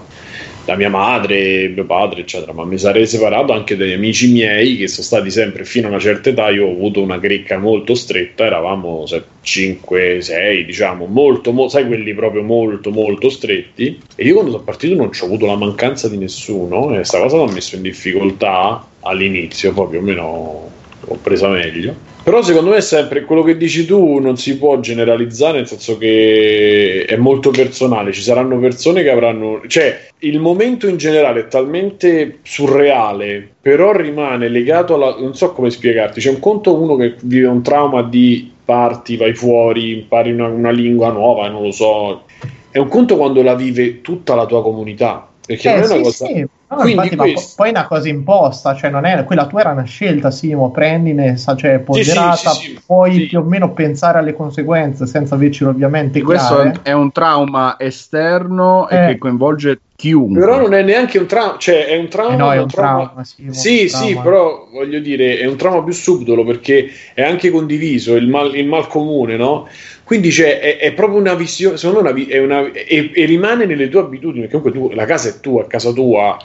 da 0.66 0.74
mia 0.74 0.90
madre, 0.90 1.68
mio 1.68 1.84
padre, 1.84 2.22
eccetera, 2.22 2.52
ma 2.52 2.64
mi 2.64 2.76
sarei 2.76 3.06
separato 3.06 3.52
anche 3.52 3.76
dagli 3.76 3.92
amici 3.92 4.32
miei 4.32 4.76
che 4.76 4.88
sono 4.88 5.06
stati 5.06 5.30
sempre 5.30 5.64
fino 5.64 5.86
a 5.86 5.90
una 5.90 6.00
certa 6.00 6.30
età. 6.30 6.50
Io 6.50 6.66
ho 6.66 6.72
avuto 6.72 7.00
una 7.00 7.18
grecca 7.18 7.56
molto 7.56 7.94
stretta, 7.94 8.44
eravamo 8.44 9.06
5, 9.42 10.20
6, 10.20 10.64
diciamo, 10.64 11.06
molto, 11.06 11.52
mo, 11.52 11.68
sai, 11.68 11.86
quelli 11.86 12.12
proprio 12.14 12.42
molto, 12.42 12.90
molto 12.90 13.30
stretti. 13.30 14.00
E 14.16 14.24
io 14.24 14.34
quando 14.34 14.50
sono 14.50 14.64
partito 14.64 14.96
non 14.96 15.08
ho 15.08 15.24
avuto 15.24 15.46
la 15.46 15.56
mancanza 15.56 16.08
di 16.08 16.18
nessuno, 16.18 16.90
e 16.90 16.96
questa 16.96 17.20
cosa 17.20 17.36
mi 17.36 17.48
ha 17.48 17.52
messo 17.52 17.76
in 17.76 17.82
difficoltà 17.82 18.84
all'inizio, 19.02 19.72
poi 19.72 19.88
più 19.88 19.98
o 20.00 20.02
meno 20.02 20.70
l'ho 21.06 21.18
presa 21.22 21.48
meglio. 21.48 21.94
Però 22.22 22.42
secondo 22.42 22.70
me 22.70 22.78
è 22.78 22.80
sempre 22.80 23.24
quello 23.24 23.42
che 23.42 23.56
dici 23.56 23.86
tu 23.86 24.18
non 24.18 24.36
si 24.36 24.58
può 24.58 24.80
generalizzare, 24.80 25.58
nel 25.58 25.68
senso 25.68 25.96
che 25.96 27.04
è 27.06 27.16
molto 27.16 27.50
personale. 27.50 28.12
Ci 28.12 28.22
saranno 28.22 28.58
persone 28.58 29.02
che 29.02 29.10
avranno. 29.10 29.62
cioè, 29.68 30.08
il 30.20 30.40
momento 30.40 30.88
in 30.88 30.96
generale 30.96 31.40
è 31.40 31.48
talmente 31.48 32.38
surreale, 32.42 33.48
però 33.60 33.92
rimane 33.92 34.48
legato 34.48 34.94
alla. 34.94 35.16
non 35.20 35.34
so 35.34 35.52
come 35.52 35.70
spiegarti. 35.70 36.20
C'è 36.20 36.30
un 36.30 36.40
conto 36.40 36.74
uno 36.74 36.96
che 36.96 37.14
vive 37.22 37.46
un 37.46 37.62
trauma 37.62 38.02
di 38.02 38.52
parti, 38.64 39.16
vai 39.16 39.34
fuori, 39.34 39.92
impari 39.92 40.32
una, 40.32 40.48
una 40.48 40.70
lingua 40.70 41.10
nuova, 41.12 41.48
non 41.48 41.62
lo 41.62 41.70
so. 41.70 42.24
È 42.68 42.78
un 42.78 42.88
conto 42.88 43.16
quando 43.16 43.40
la 43.42 43.54
vive 43.54 44.00
tutta 44.00 44.34
la 44.34 44.46
tua 44.46 44.62
comunità. 44.62 45.28
Perché 45.46 45.72
eh, 45.72 45.78
non 45.78 45.82
è 45.82 45.86
una 45.86 45.96
sì, 45.96 46.02
cosa. 46.02 46.26
Sì 46.26 46.46
No, 46.82 46.88
infatti, 46.88 47.16
questo... 47.16 47.52
poi 47.56 47.68
è 47.68 47.70
una 47.70 47.86
cosa 47.86 48.08
imposta, 48.08 48.74
cioè 48.74 48.90
non 48.90 49.04
è 49.04 49.24
quella 49.24 49.46
tua 49.46 49.60
era 49.60 49.70
una 49.72 49.84
scelta, 49.84 50.30
Simo, 50.30 50.70
prendine, 50.70 51.36
cioè 51.36 51.78
ponderata, 51.78 52.50
sì, 52.50 52.60
sì, 52.60 52.70
sì, 52.70 52.80
puoi 52.84 53.26
più 53.26 53.40
o 53.40 53.42
meno 53.42 53.72
pensare 53.72 54.18
alle 54.18 54.34
conseguenze 54.34 55.06
senza 55.06 55.34
avercelo 55.34 55.70
ovviamente 55.70 56.20
Questo 56.22 56.72
è 56.82 56.92
un 56.92 57.12
trauma 57.12 57.76
esterno 57.78 58.88
eh. 58.88 58.96
e 58.96 59.06
che 59.06 59.18
coinvolge 59.18 59.80
chiunque. 59.96 60.38
Però 60.38 60.60
non 60.60 60.74
è 60.74 60.82
neanche 60.82 61.18
un 61.18 61.26
trauma, 61.26 61.56
cioè 61.58 61.86
è 61.86 61.96
un 61.96 62.08
trauma. 62.08 62.34
Eh 62.34 62.36
no, 62.36 62.52
è 62.52 62.58
un, 62.58 62.68
trauma. 62.68 63.04
trauma 63.04 63.24
sì, 63.24 63.46
sì, 63.50 63.86
trauma. 63.86 64.06
sì, 64.06 64.18
però 64.22 64.68
voglio 64.70 65.00
dire, 65.00 65.38
è 65.38 65.46
un 65.46 65.56
trauma 65.56 65.82
più 65.82 65.92
subdolo 65.92 66.44
perché 66.44 66.90
è 67.14 67.22
anche 67.22 67.50
condiviso 67.50 68.14
il 68.14 68.28
mal, 68.28 68.54
il 68.54 68.66
mal 68.66 68.86
comune, 68.86 69.36
no? 69.36 69.66
Quindi 70.04 70.30
cioè, 70.30 70.60
è, 70.60 70.76
è, 70.76 70.92
proprio 70.92 71.18
una 71.18 71.34
visione, 71.34 71.76
secondo 71.78 72.12
me, 72.12 72.26
è 72.26 72.38
una, 72.38 72.70
e, 72.70 73.10
e 73.12 73.24
rimane 73.24 73.64
nelle 73.64 73.88
tue 73.88 74.00
abitudini, 74.00 74.46
perché 74.46 74.60
comunque 74.60 74.90
tu, 74.90 74.94
la 74.94 75.04
casa 75.04 75.30
è 75.30 75.40
tua, 75.40 75.66
casa 75.66 75.90
tua 75.90 76.38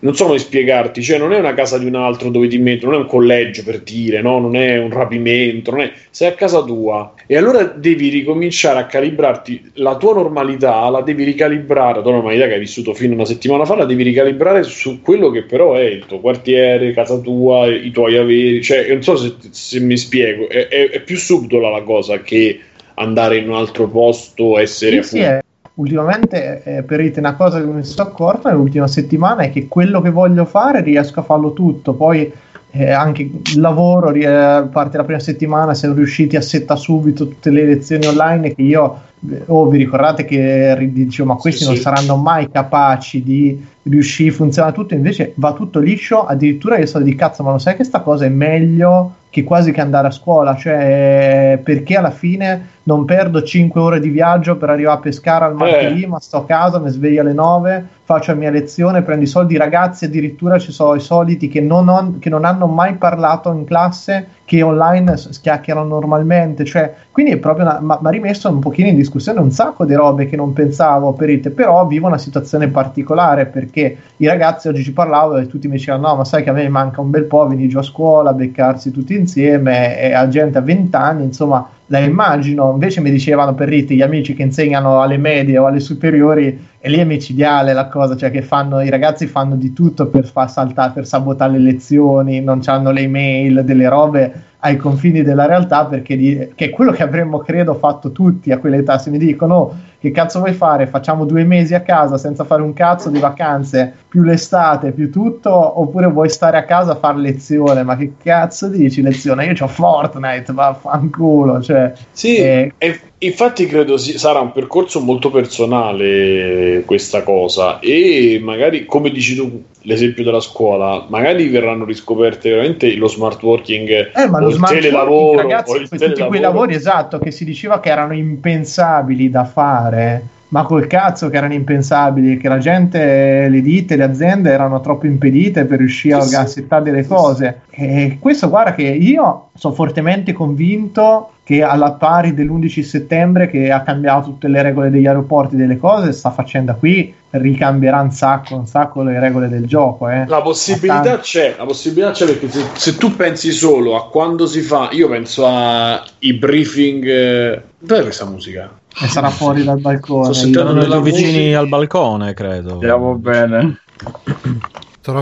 non 0.00 0.14
so 0.14 0.26
come 0.26 0.38
spiegarti, 0.38 1.02
cioè 1.02 1.18
non 1.18 1.32
è 1.32 1.38
una 1.38 1.54
casa 1.54 1.78
di 1.78 1.86
un 1.86 1.94
altro 1.94 2.30
dove 2.30 2.48
ti 2.48 2.58
mettono, 2.58 2.92
non 2.92 3.00
è 3.00 3.04
un 3.04 3.08
collegio 3.08 3.62
per 3.62 3.80
dire, 3.80 4.20
no? 4.20 4.38
non 4.38 4.56
è 4.56 4.78
un 4.78 4.90
rapimento, 4.90 5.70
non 5.70 5.80
è... 5.80 5.92
sei 6.10 6.28
a 6.28 6.34
casa 6.34 6.62
tua 6.62 7.14
e 7.26 7.36
allora 7.36 7.64
devi 7.64 8.08
ricominciare 8.08 8.78
a 8.78 8.86
calibrarti 8.86 9.72
la 9.74 9.96
tua 9.96 10.14
normalità, 10.14 10.88
la 10.90 11.00
devi 11.00 11.24
ricalibrare, 11.24 11.96
la 11.96 12.02
tua 12.02 12.12
normalità 12.12 12.46
che 12.46 12.54
hai 12.54 12.60
vissuto 12.60 12.94
fino 12.94 13.12
a 13.12 13.16
una 13.16 13.24
settimana 13.24 13.64
fa, 13.64 13.76
la 13.76 13.84
devi 13.84 14.02
ricalibrare 14.02 14.62
su 14.62 15.00
quello 15.00 15.30
che 15.30 15.42
però 15.42 15.74
è 15.74 15.82
il 15.82 16.04
tuo 16.06 16.20
quartiere, 16.20 16.92
casa 16.92 17.18
tua, 17.18 17.66
i 17.66 17.90
tuoi 17.90 18.16
averi, 18.16 18.62
cioè 18.62 18.86
non 18.88 19.02
so 19.02 19.16
se, 19.16 19.34
se 19.50 19.80
mi 19.80 19.96
spiego, 19.96 20.48
è, 20.48 20.68
è, 20.68 20.90
è, 20.90 21.00
più 21.00 21.16
subdola 21.16 21.70
la 21.70 21.82
cosa 21.82 22.20
che 22.20 22.60
andare 22.94 23.38
in 23.38 23.48
un 23.48 23.56
altro 23.56 23.88
posto, 23.88 24.58
essere 24.58 25.02
sì, 25.02 25.22
a 25.22 25.38
sì, 25.38 25.44
ultimamente 25.76 26.62
eh, 26.62 26.82
per 26.82 27.00
It 27.00 27.16
una 27.18 27.34
cosa 27.34 27.58
che 27.58 27.66
mi 27.66 27.84
sono 27.84 28.08
accorto 28.08 28.48
nell'ultima 28.48 28.86
settimana 28.86 29.42
è 29.42 29.50
che 29.50 29.68
quello 29.68 30.00
che 30.00 30.10
voglio 30.10 30.44
fare 30.44 30.82
riesco 30.82 31.20
a 31.20 31.24
farlo 31.24 31.52
tutto. 31.52 31.94
Poi 31.94 32.32
eh, 32.70 32.90
anche 32.90 33.22
il 33.22 33.60
lavoro 33.60 34.10
eh, 34.10 34.66
parte 34.70 34.96
la 34.96 35.04
prima 35.04 35.20
settimana 35.20 35.74
siamo 35.74 35.94
riusciti 35.94 36.36
a 36.36 36.40
settare 36.40 36.80
subito 36.80 37.28
tutte 37.28 37.50
le 37.50 37.64
lezioni 37.64 38.06
online 38.06 38.54
che 38.54 38.62
io 38.62 39.00
oh, 39.46 39.68
vi 39.68 39.78
ricordate 39.78 40.24
che 40.24 40.90
dicevo 40.92 41.28
ma 41.28 41.36
questi 41.36 41.62
sì, 41.62 41.66
non 41.66 41.76
sì. 41.76 41.82
saranno 41.82 42.16
mai 42.16 42.50
capaci 42.50 43.22
di 43.22 43.64
riuscire 43.84 44.30
a 44.30 44.34
funzionare 44.34 44.74
tutto. 44.74 44.94
Invece 44.94 45.32
va 45.36 45.52
tutto 45.52 45.78
liscio 45.78 46.24
addirittura 46.26 46.78
io 46.78 46.86
sto 46.86 47.00
di 47.00 47.14
cazzo 47.14 47.42
ma 47.42 47.52
lo 47.52 47.58
sai 47.58 47.76
che 47.76 47.84
sta 47.84 48.00
cosa 48.00 48.24
è 48.24 48.30
meglio 48.30 49.14
che 49.28 49.44
quasi 49.44 49.72
che 49.72 49.82
andare 49.82 50.08
a 50.08 50.10
scuola? 50.12 50.56
Cioè 50.56 51.60
perché 51.62 51.96
alla 51.96 52.10
fine 52.10 52.75
non 52.86 53.04
perdo 53.04 53.42
5 53.42 53.80
ore 53.80 54.00
di 54.00 54.10
viaggio 54.10 54.56
per 54.56 54.70
arrivare 54.70 54.98
a 54.98 55.00
pescare 55.00 55.44
al 55.44 55.56
martedì, 55.56 56.04
eh. 56.04 56.06
ma 56.06 56.20
sto 56.20 56.38
a 56.38 56.44
casa, 56.44 56.78
mi 56.78 56.90
sveglio 56.90 57.20
alle 57.22 57.32
9, 57.32 57.86
faccio 58.04 58.30
la 58.30 58.38
mia 58.38 58.50
lezione, 58.50 59.02
prendo 59.02 59.24
i 59.24 59.26
soldi. 59.26 59.56
Ragazzi 59.56 60.04
addirittura 60.04 60.56
ci 60.60 60.70
sono 60.70 60.94
i 60.94 61.00
soliti 61.00 61.48
che 61.48 61.60
non, 61.60 61.88
ho, 61.88 62.14
che 62.20 62.30
non 62.30 62.44
hanno 62.44 62.68
mai 62.68 62.94
parlato 62.94 63.52
in 63.52 63.64
classe, 63.64 64.28
che 64.44 64.62
online 64.62 65.16
schiacchierano 65.16 65.88
normalmente. 65.88 66.64
Cioè, 66.64 66.94
quindi 67.10 67.32
è 67.32 67.38
proprio 67.38 67.64
una, 67.64 67.80
ma, 67.80 67.98
ma 68.00 68.10
rimesso 68.10 68.48
un 68.48 68.60
pochino 68.60 68.86
in 68.86 68.94
discussione 68.94 69.40
un 69.40 69.50
sacco 69.50 69.84
di 69.84 69.94
robe 69.94 70.26
che 70.26 70.36
non 70.36 70.52
pensavo 70.52 71.12
per 71.12 71.28
it, 71.28 71.50
però 71.50 71.84
vivo 71.86 72.06
una 72.06 72.18
situazione 72.18 72.68
particolare 72.68 73.46
perché 73.46 73.96
i 74.18 74.26
ragazzi 74.28 74.68
oggi 74.68 74.84
ci 74.84 74.92
parlavo 74.92 75.38
e 75.38 75.48
tutti 75.48 75.66
mi 75.66 75.74
dicevano: 75.74 76.06
No, 76.06 76.14
ma 76.14 76.24
sai 76.24 76.44
che 76.44 76.50
a 76.50 76.52
me 76.52 76.68
manca 76.68 77.00
un 77.00 77.10
bel 77.10 77.24
po' 77.24 77.48
venire 77.48 77.66
giù 77.66 77.78
a 77.78 77.82
scuola, 77.82 78.32
beccarsi 78.32 78.92
tutti 78.92 79.16
insieme, 79.16 80.00
e 80.00 80.12
a 80.14 80.28
gente 80.28 80.58
a 80.58 80.60
20 80.60 80.94
anni, 80.94 81.24
insomma 81.24 81.68
la 81.88 81.98
immagino, 82.00 82.72
invece 82.72 83.00
mi 83.00 83.10
dicevano 83.10 83.54
per 83.54 83.68
riti 83.68 83.94
gli 83.94 84.02
amici 84.02 84.34
che 84.34 84.42
insegnano 84.42 85.00
alle 85.00 85.18
medie 85.18 85.58
o 85.58 85.66
alle 85.66 85.80
superiori 85.80 86.68
e 86.78 86.88
lì 86.88 86.98
è 86.98 87.04
micidiale 87.04 87.72
la 87.72 87.86
cosa, 87.86 88.16
cioè 88.16 88.30
che 88.30 88.42
fanno, 88.42 88.80
i 88.80 88.90
ragazzi 88.90 89.26
fanno 89.26 89.54
di 89.56 89.72
tutto 89.72 90.06
per 90.06 90.26
far 90.26 90.50
saltare, 90.50 90.92
per 90.92 91.06
sabotare 91.06 91.52
le 91.52 91.58
lezioni, 91.58 92.40
non 92.40 92.60
hanno 92.64 92.90
le 92.90 93.02
email, 93.02 93.64
delle 93.64 93.88
robe 93.88 94.42
ai 94.60 94.76
confini 94.76 95.22
della 95.22 95.46
realtà 95.46 95.86
perché 95.86 96.16
di, 96.16 96.52
che 96.54 96.66
è 96.66 96.70
quello 96.70 96.92
che 96.92 97.02
avremmo 97.02 97.38
credo 97.38 97.74
fatto 97.74 98.12
tutti 98.12 98.52
a 98.52 98.58
quell'età, 98.58 98.98
se 98.98 99.10
mi 99.10 99.18
dicono 99.18 99.74
che 99.98 100.10
cazzo 100.10 100.38
vuoi 100.38 100.52
fare? 100.52 100.86
Facciamo 100.86 101.24
due 101.24 101.42
mesi 101.44 101.74
a 101.74 101.80
casa 101.80 102.18
senza 102.18 102.44
fare 102.44 102.62
un 102.62 102.72
cazzo 102.72 103.10
di 103.10 103.18
vacanze, 103.18 103.92
più 104.08 104.22
l'estate, 104.22 104.92
più 104.92 105.10
tutto, 105.10 105.50
oppure 105.80 106.06
vuoi 106.06 106.28
stare 106.28 106.58
a 106.58 106.64
casa 106.64 106.92
a 106.92 106.96
fare 106.96 107.18
lezione? 107.18 107.82
Ma 107.82 107.96
che 107.96 108.12
cazzo 108.22 108.68
dici 108.68 109.02
lezione? 109.02 109.46
Io 109.46 109.54
ho 109.58 109.66
Fortnite, 109.66 110.52
vaffanculo. 110.52 111.60
Cioè, 111.60 111.92
sì, 112.12 112.36
eh, 112.36 112.72
e 112.78 113.00
infatti 113.18 113.66
credo 113.66 113.96
si, 113.96 114.18
sarà 114.18 114.40
un 114.40 114.52
percorso 114.52 115.00
molto 115.00 115.30
personale 115.30 116.82
questa 116.84 117.22
cosa. 117.22 117.78
E 117.80 118.40
magari, 118.42 118.84
come 118.84 119.10
dici 119.10 119.34
tu, 119.34 119.64
l'esempio 119.82 120.24
della 120.24 120.40
scuola, 120.40 121.06
magari 121.08 121.48
verranno 121.48 121.84
riscoperte 121.84 122.50
veramente 122.50 122.94
lo 122.96 123.08
smart 123.08 123.42
working 123.42 124.10
eh, 124.14 124.28
ma 124.28 124.40
lo 124.40 124.50
smart 124.50 124.74
telelavoro, 124.74 125.42
ragazzi, 125.42 125.88
tutti 125.88 126.22
quei 126.24 126.40
lavori 126.40 126.74
esatto 126.74 127.18
che 127.18 127.30
si 127.30 127.44
diceva 127.44 127.80
che 127.80 127.90
erano 127.90 128.14
impensabili 128.14 129.30
da 129.30 129.44
fare, 129.44 130.22
ma 130.56 130.62
col 130.62 130.86
cazzo 130.86 131.28
che 131.28 131.36
erano 131.36 131.52
impensabili, 131.52 132.38
che 132.38 132.48
la 132.48 132.56
gente, 132.56 133.46
le 133.46 133.60
ditte, 133.60 133.94
le 133.94 134.04
aziende 134.04 134.50
erano 134.50 134.80
troppo 134.80 135.04
impedite 135.04 135.66
per 135.66 135.80
riuscire 135.80 136.14
a 136.14 136.22
organizzare 136.22 136.82
delle 136.82 137.06
cose. 137.06 137.60
E 137.68 138.16
questo 138.18 138.48
guarda 138.48 138.72
che 138.72 138.84
io 138.84 139.48
sono 139.54 139.74
fortemente 139.74 140.32
convinto 140.32 141.32
che 141.44 141.62
alla 141.62 141.92
pari 141.92 142.32
dell'11 142.32 142.82
settembre 142.82 143.50
che 143.50 143.70
ha 143.70 143.82
cambiato 143.82 144.30
tutte 144.30 144.48
le 144.48 144.62
regole 144.62 144.88
degli 144.88 145.06
aeroporti 145.06 145.56
delle 145.56 145.76
cose, 145.76 146.12
sta 146.12 146.30
facendo 146.30 146.74
qui 146.76 147.14
ricambierà 147.32 148.00
un 148.00 148.10
sacco, 148.10 148.56
un 148.56 148.66
sacco 148.66 149.02
le 149.02 149.20
regole 149.20 149.50
del 149.50 149.66
gioco. 149.66 150.08
Eh. 150.08 150.24
La 150.26 150.40
possibilità 150.40 151.18
c'è, 151.18 151.54
la 151.58 151.66
possibilità 151.66 152.12
c'è 152.12 152.24
perché 152.24 152.48
se, 152.48 152.62
se, 152.72 152.96
tu 152.96 153.14
pensi 153.14 153.50
solo 153.50 153.94
a 153.94 154.08
quando 154.08 154.46
si 154.46 154.62
fa, 154.62 154.88
io 154.92 155.06
penso 155.06 155.46
ai 155.46 156.32
briefing. 156.32 157.06
Eh, 157.06 157.62
dove 157.78 158.00
è 158.00 158.02
questa 158.04 158.24
musica? 158.24 158.70
E 158.98 159.08
sarà 159.08 159.30
fuori 159.30 159.62
dal 159.62 159.80
balcone. 159.80 160.32
Sono 160.32 161.00
vicini 161.00 161.54
al 161.54 161.68
balcone, 161.68 162.32
credo. 162.32 162.74
Andiamo 162.74 163.14
bene. 163.16 163.80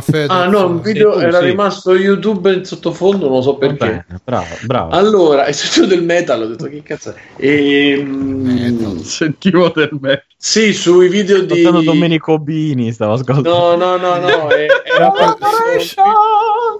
Fede, 0.00 0.32
ah 0.32 0.46
no, 0.46 0.66
un 0.66 0.80
video 0.80 1.12
tu, 1.12 1.18
era 1.18 1.40
sì. 1.40 1.44
rimasto 1.44 1.94
YouTube 1.94 2.50
in 2.50 2.64
sottofondo, 2.64 3.26
non 3.26 3.36
lo 3.36 3.42
so 3.42 3.56
perché. 3.56 3.86
Bene, 3.86 4.20
bravo, 4.24 4.46
bravo. 4.64 4.90
Allora, 4.92 5.44
è 5.44 5.52
sentito 5.52 5.84
del 5.84 6.02
metal, 6.02 6.40
ho 6.40 6.46
detto 6.46 6.66
che 6.68 6.82
cazzo 6.82 7.10
è. 7.10 7.20
E, 7.36 7.90
ehm, 7.98 9.02
Sentivo 9.02 9.70
del 9.74 9.90
metal. 10.00 10.24
Sì, 10.38 10.72
sui 10.72 11.08
video 11.08 11.42
di 11.42 11.62
Domenico 11.62 12.38
Bini 12.38 12.92
stavo 12.92 13.12
ascoltando. 13.12 13.76
No, 13.76 13.76
no, 13.76 13.96
no, 13.96 14.18
no, 14.18 14.48
è, 14.56 14.66
era 14.96 15.12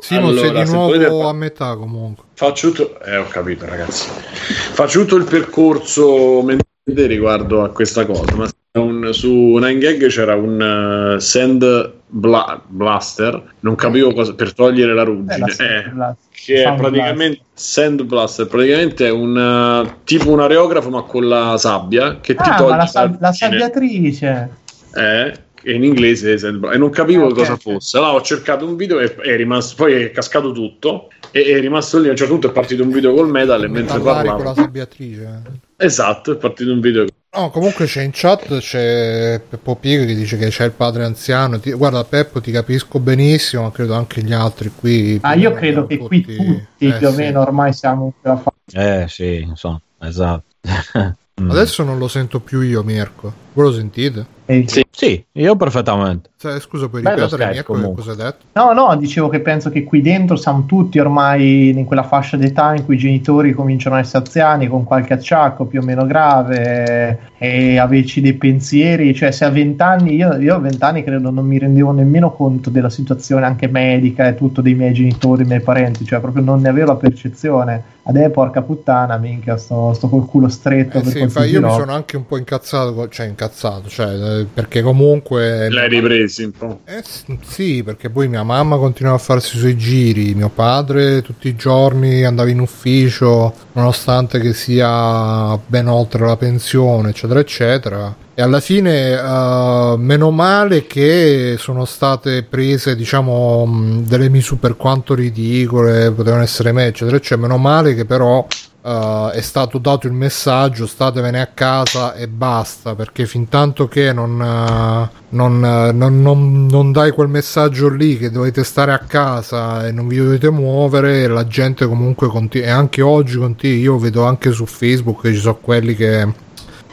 Sì, 0.01 0.15
allora, 0.15 0.65
sei 0.65 0.65
di 0.65 0.71
nuovo 0.71 1.29
a 1.29 1.33
metà 1.35 1.77
comunque. 1.77 2.25
Faccio 2.33 2.71
tutto, 2.71 3.03
eh, 3.03 3.19
ho 3.19 3.27
capito, 3.29 3.67
ragazzi. 3.67 4.09
Faccio 4.09 5.01
tutto 5.01 5.17
il 5.17 5.25
percorso 5.25 6.41
mentale 6.43 6.73
riguardo 6.85 7.63
a 7.63 7.71
questa 7.71 8.05
cosa, 8.05 8.35
ma 8.35 8.49
un, 8.79 9.13
su 9.13 9.29
9gag 9.29 10.09
c'era 10.09 10.35
un 10.35 11.15
uh, 11.15 11.19
send 11.19 11.93
bla- 12.07 12.61
blaster, 12.67 13.55
non 13.61 13.75
capivo 13.75 14.13
cosa 14.13 14.35
per 14.35 14.53
togliere 14.53 14.93
la 14.93 15.05
ruggine, 15.05 15.55
eh, 15.59 15.95
la 15.95 16.17
che 16.31 16.63
è 16.63 16.75
praticamente 16.75 17.41
sand 17.55 18.03
blaster, 18.03 18.47
praticamente 18.47 19.07
è 19.07 19.11
un 19.11 19.37
uh, 19.37 20.05
tipo 20.05 20.31
un 20.31 20.41
areografo 20.41 20.91
ma 20.91 21.03
con 21.03 21.27
la 21.27 21.57
sabbia 21.57 22.21
che 22.21 22.35
ah, 22.37 22.43
ti 22.43 22.51
toglie 22.57 22.77
la, 22.77 22.87
sab- 22.87 23.21
la 23.21 23.33
sabbiatrice. 23.33 24.51
Eh, 24.95 25.39
in 25.67 25.83
inglese 25.83 26.35
e 26.35 26.77
non 26.77 26.91
capivo 26.91 27.25
okay. 27.25 27.37
cosa 27.37 27.57
fosse. 27.57 27.97
Allora 27.97 28.13
ho 28.13 28.23
cercato 28.23 28.67
un 28.67 28.77
video 28.77 28.99
e 28.99 29.15
è 29.15 29.37
rimasto, 29.37 29.77
poi 29.77 29.95
è 29.95 30.11
cascato 30.11 30.53
tutto 30.53 31.09
e 31.31 31.45
è 31.45 31.61
rimasto 31.61 31.99
lì. 31.99 32.09
A 32.09 32.11
un 32.11 32.17
certo 32.17 32.33
punto 32.33 32.49
è 32.49 32.53
partito 32.53 32.83
un 32.83 32.91
video 32.91 33.15
col 33.15 33.31
metal 33.31 33.65
e 33.65 33.69
mentre 33.69 33.99
parlavo. 33.99 34.37
con 34.37 34.45
la 34.45 34.55
sabbiatrice. 34.55 35.43
Esatto, 35.85 36.33
è 36.33 36.37
partito 36.37 36.73
un 36.73 36.81
video. 36.81 37.05
No, 37.37 37.51
comunque 37.51 37.85
c'è 37.85 38.03
in 38.03 38.11
chat 38.13 38.59
c'è 38.59 39.39
Peppo 39.47 39.77
Pico 39.77 40.07
che 40.07 40.15
dice 40.15 40.39
che 40.39 40.49
c'è 40.49 40.65
il 40.65 40.73
padre 40.73 41.05
anziano. 41.05 41.61
Ti, 41.61 41.73
guarda, 41.73 42.03
Peppo, 42.05 42.41
ti 42.41 42.51
capisco 42.51 42.99
benissimo, 42.99 43.65
ma 43.65 43.71
credo 43.71 43.93
anche 43.93 44.23
gli 44.23 44.33
altri 44.33 44.73
qui. 44.75 45.19
Ah, 45.21 45.35
io 45.35 45.53
credo 45.53 45.87
che 45.87 45.99
tutti, 45.99 46.25
qui 46.25 46.37
tutti 46.37 46.87
eh, 46.87 46.93
più 46.95 47.09
o 47.09 47.13
meno 47.13 47.43
ormai 47.43 47.75
siamo 47.75 48.07
in 48.07 48.13
quella 48.19 48.37
fase. 48.37 49.03
Eh, 49.03 49.09
sì, 49.09 49.43
insomma, 49.43 49.81
esatto. 50.01 50.45
Adesso 51.35 51.83
non 51.83 51.99
lo 51.99 52.09
sento 52.09 52.41
più 52.41 52.63
io, 52.63 52.83
Mirko. 52.83 53.33
Voi 53.53 53.65
lo 53.67 53.73
sentite? 53.73 54.27
Eh, 54.47 54.65
sì. 54.67 54.85
sì, 54.91 55.25
io 55.33 55.57
perfettamente. 55.57 56.31
Cioè, 56.37 56.61
scusa, 56.61 56.89
puoi 56.89 57.01
ripetere 57.01 57.53
Mirko 57.53 57.93
cosa 57.95 58.11
hai 58.11 58.17
detto? 58.19 58.45
No, 58.53 58.75
no, 58.75 58.95
dicevo 58.97 59.31
che 59.31 59.41
penso 59.41 59.71
che 59.71 59.85
qui 59.85 60.03
dentro 60.03 60.37
siamo 60.37 60.65
tutti 60.67 60.99
ormai 60.99 61.71
in 61.71 61.87
quella 61.87 62.03
fascia 62.03 62.37
d'età 62.37 62.75
in 62.75 62.85
cui 62.85 62.97
i 62.97 62.99
genitori 62.99 63.55
cominciano 63.55 63.97
a 63.97 64.01
essere 64.01 64.19
anziani 64.19 64.69
con 64.69 64.85
qualche 64.85 65.15
acciacco 65.15 65.65
più 65.65 65.81
o 65.81 65.83
meno 65.83 66.05
grave 66.05 67.33
e 67.39 67.79
averci 67.79 68.21
dei 68.21 68.35
pensieri, 68.35 69.15
cioè 69.15 69.31
se 69.31 69.47
a 69.47 69.51
vent'anni, 69.51 70.15
io, 70.15 70.35
io 70.35 70.57
a 70.57 70.59
vent'anni 70.59 71.03
credo 71.03 71.31
non 71.31 71.47
mi 71.47 71.59
rendevo 71.59 71.93
nemmeno 71.93 72.33
conto 72.33 72.69
della 72.69 72.91
situazione 72.91 73.47
anche 73.47 73.67
medica 73.67 74.29
e 74.29 74.35
tutto 74.35 74.61
dei 74.61 74.75
miei 74.75 74.93
genitori, 74.93 75.39
dei 75.39 75.47
miei 75.47 75.61
parenti, 75.61 76.05
cioè 76.05 76.21
proprio 76.21 76.43
non 76.43 76.61
ne 76.61 76.69
avevo 76.69 76.89
la 76.89 76.97
percezione. 76.97 77.93
Adesso 78.07 78.31
porca 78.31 78.61
puttana, 78.61 79.17
minchia, 79.17 79.57
sto, 79.57 79.95
sto 79.95 80.11
col 80.11 80.27
culo 80.27 80.51
stretto. 80.51 80.99
Eh 80.99 81.05
sì, 81.05 81.19
io 81.21 81.63
mi 81.63 81.71
sono 81.71 81.93
anche 81.93 82.19
un 82.19 82.27
po' 82.27 82.37
incazzato, 82.37 83.09
cioè 83.09 83.27
incazzato, 83.27 83.89
cioè 83.89 84.34
eh, 84.41 84.47
perché 84.53 84.83
comunque... 84.83 85.69
L'hai 85.71 85.89
ripresi 85.89 86.45
un 86.45 86.53
po'? 86.53 86.81
Eh, 86.85 87.03
sì, 87.43 87.83
perché 87.83 88.11
poi 88.11 88.29
mia 88.29 88.43
mamma 88.43 88.77
continuava 88.77 89.19
a 89.19 89.21
farsi 89.21 89.57
i 89.57 89.59
suoi 89.61 89.77
giri, 89.77 90.35
mio 90.35 90.49
padre 90.49 91.23
tutti 91.23 91.49
i 91.49 91.57
giorni 91.57 92.25
andava 92.25 92.51
in 92.51 92.61
ufficio, 92.61 93.53
nonostante 93.73 94.41
che 94.41 94.53
sia 94.53 95.59
ben 95.67 95.89
oltre 95.89 96.27
la 96.27 96.37
pensione, 96.37 97.11
eccetera, 97.11 97.41
eccetera. 97.41 98.17
E 98.37 98.43
alla 98.43 98.59
fine, 98.59 99.15
uh, 99.15 99.97
meno 99.97 100.33
male 100.33 100.87
che 100.87 101.55
sono 101.57 101.85
state 101.85 102.43
prese, 102.43 102.97
diciamo, 102.97 104.03
delle 104.05 104.29
misure 104.29 104.59
per 104.61 104.77
quanto 104.77 105.15
ridicole, 105.15 106.11
potevano 106.11 106.43
essere 106.43 106.73
meglio, 106.73 106.89
eccetera, 106.89 107.17
eccetera. 107.17 107.47
Meno 107.47 107.59
male 107.59 107.95
che 107.95 108.05
però 108.05 108.45
uh, 108.85 109.31
è 109.31 109.41
stato 109.41 109.79
dato 109.79 110.07
il 110.07 110.13
messaggio 110.13 110.87
statevene 110.87 111.41
a 111.41 111.47
casa 111.47 112.15
e 112.15 112.29
basta 112.29 112.95
perché 112.95 113.27
fin 113.27 113.49
tanto 113.49 113.89
che 113.89 114.13
non, 114.13 114.33
uh, 114.33 115.09
non, 115.31 115.55
uh, 115.57 115.97
non, 115.97 116.21
non, 116.21 116.67
non, 116.67 116.93
dai 116.93 117.11
quel 117.13 117.29
messaggio 117.29 117.89
lì 117.89 118.19
che 118.19 118.31
dovete 118.31 118.63
stare 118.63 118.93
a 118.93 118.99
casa 118.99 119.87
e 119.87 119.93
non 119.93 120.07
vi 120.07 120.17
dovete 120.17 120.51
muovere 120.51 121.27
la 121.27 121.47
gente 121.47 121.87
comunque 121.87 122.29
continua 122.29 122.67
e 122.67 122.71
anche 122.71 123.03
oggi 123.03 123.39
continua 123.39 123.77
io 123.77 123.99
vedo 123.99 124.25
anche 124.25 124.53
su 124.53 124.67
facebook 124.67 125.23
che 125.23 125.33
ci 125.33 125.41
sono 125.41 125.57
quelli 125.57 125.95
che 125.95 126.43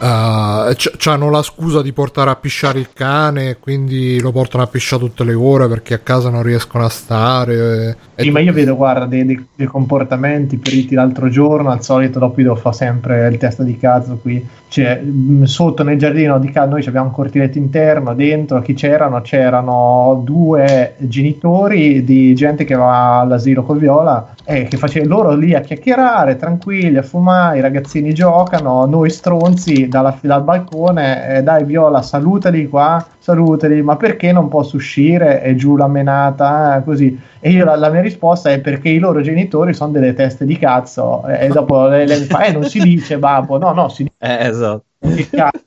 Uh, 0.01 0.73
c- 0.73 1.05
hanno 1.05 1.29
la 1.29 1.43
scusa 1.43 1.83
di 1.83 1.93
portare 1.93 2.31
a 2.31 2.35
pisciare 2.35 2.79
il 2.79 2.89
cane 2.91 3.57
quindi 3.59 4.19
lo 4.19 4.31
portano 4.31 4.63
a 4.63 4.67
pisciare 4.67 5.03
tutte 5.03 5.23
le 5.23 5.35
ore 5.35 5.67
perché 5.67 5.93
a 5.93 5.99
casa 5.99 6.29
non 6.29 6.41
riescono 6.41 6.83
a 6.83 6.89
stare. 6.89 7.97
E, 8.15 8.23
sì, 8.23 8.31
ma 8.31 8.39
io 8.39 8.51
vedo, 8.51 8.75
guarda, 8.75 9.05
dei, 9.05 9.25
dei, 9.25 9.45
dei, 9.53 9.67
comportamenti 9.67 10.57
periti 10.57 10.95
l'altro 10.95 11.29
giorno. 11.29 11.69
Al 11.69 11.83
solito, 11.83 12.19
dopo 12.19 12.41
io 12.41 12.55
fare 12.55 12.75
sempre 12.75 13.27
il 13.27 13.37
test 13.37 13.61
di 13.61 13.77
cazzo 13.77 14.17
qui. 14.17 14.43
Cioè, 14.67 15.01
sotto 15.43 15.83
nel 15.83 15.97
giardino 15.97 16.39
di 16.39 16.49
casa 16.49 16.69
noi 16.69 16.85
abbiamo 16.85 17.07
un 17.07 17.13
cortiletto 17.13 17.57
interno. 17.57 18.13
Dentro 18.15 18.61
chi 18.61 18.73
c'erano? 18.73 19.21
C'erano 19.21 20.21
due 20.23 20.95
genitori 20.97 22.03
di 22.03 22.33
gente 22.33 22.63
che 22.63 22.75
va 22.75 23.19
all'asilo 23.19 23.63
con 23.63 23.77
Viola 23.77 24.33
e 24.45 24.63
che 24.63 24.77
facevano 24.77 25.15
loro 25.15 25.35
lì 25.35 25.53
a 25.53 25.61
chiacchierare, 25.61 26.37
tranquilli, 26.37 26.97
a 26.97 27.03
fumare. 27.03 27.57
I 27.57 27.61
ragazzini 27.61 28.13
giocano, 28.13 28.85
noi 28.85 29.09
stronzi 29.09 29.87
dalla, 29.91 30.17
dal 30.21 30.43
balcone, 30.43 31.37
eh, 31.37 31.43
dai 31.43 31.65
Viola, 31.65 32.01
salutali 32.01 32.67
qua, 32.67 33.05
salutali, 33.19 33.81
ma 33.81 33.97
perché 33.97 34.31
non 34.31 34.47
posso 34.47 34.77
uscire? 34.77 35.43
E 35.43 35.55
giù 35.55 35.75
la 35.75 35.87
menata, 35.87 36.77
eh, 36.77 36.83
così. 36.83 37.19
E 37.39 37.51
io 37.51 37.65
la, 37.65 37.75
la, 37.75 37.89
mia 37.89 38.01
risposta 38.01 38.49
è 38.49 38.59
perché 38.59 38.89
i 38.89 38.99
loro 38.99 39.21
genitori 39.21 39.73
sono 39.73 39.91
delle 39.91 40.13
teste 40.13 40.45
di 40.45 40.57
cazzo. 40.57 41.27
E 41.27 41.49
dopo 41.49 41.87
lei, 41.87 42.07
lei 42.07 42.21
mi 42.21 42.25
fa, 42.25 42.45
eh, 42.45 42.51
non 42.53 42.63
si 42.63 42.79
dice 42.79 43.17
babbo, 43.17 43.57
no, 43.57 43.73
no, 43.73 43.89
si 43.89 44.03
dice. 44.03 44.15
Eh, 44.17 44.47
esatto. 44.47 44.85
Che 44.99 45.29
cazzo. 45.29 45.61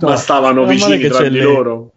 Ma 0.00 0.16
stavano 0.16 0.64
vicini 0.64 1.08
tra 1.08 1.26
di 1.28 1.40
loro. 1.40 1.92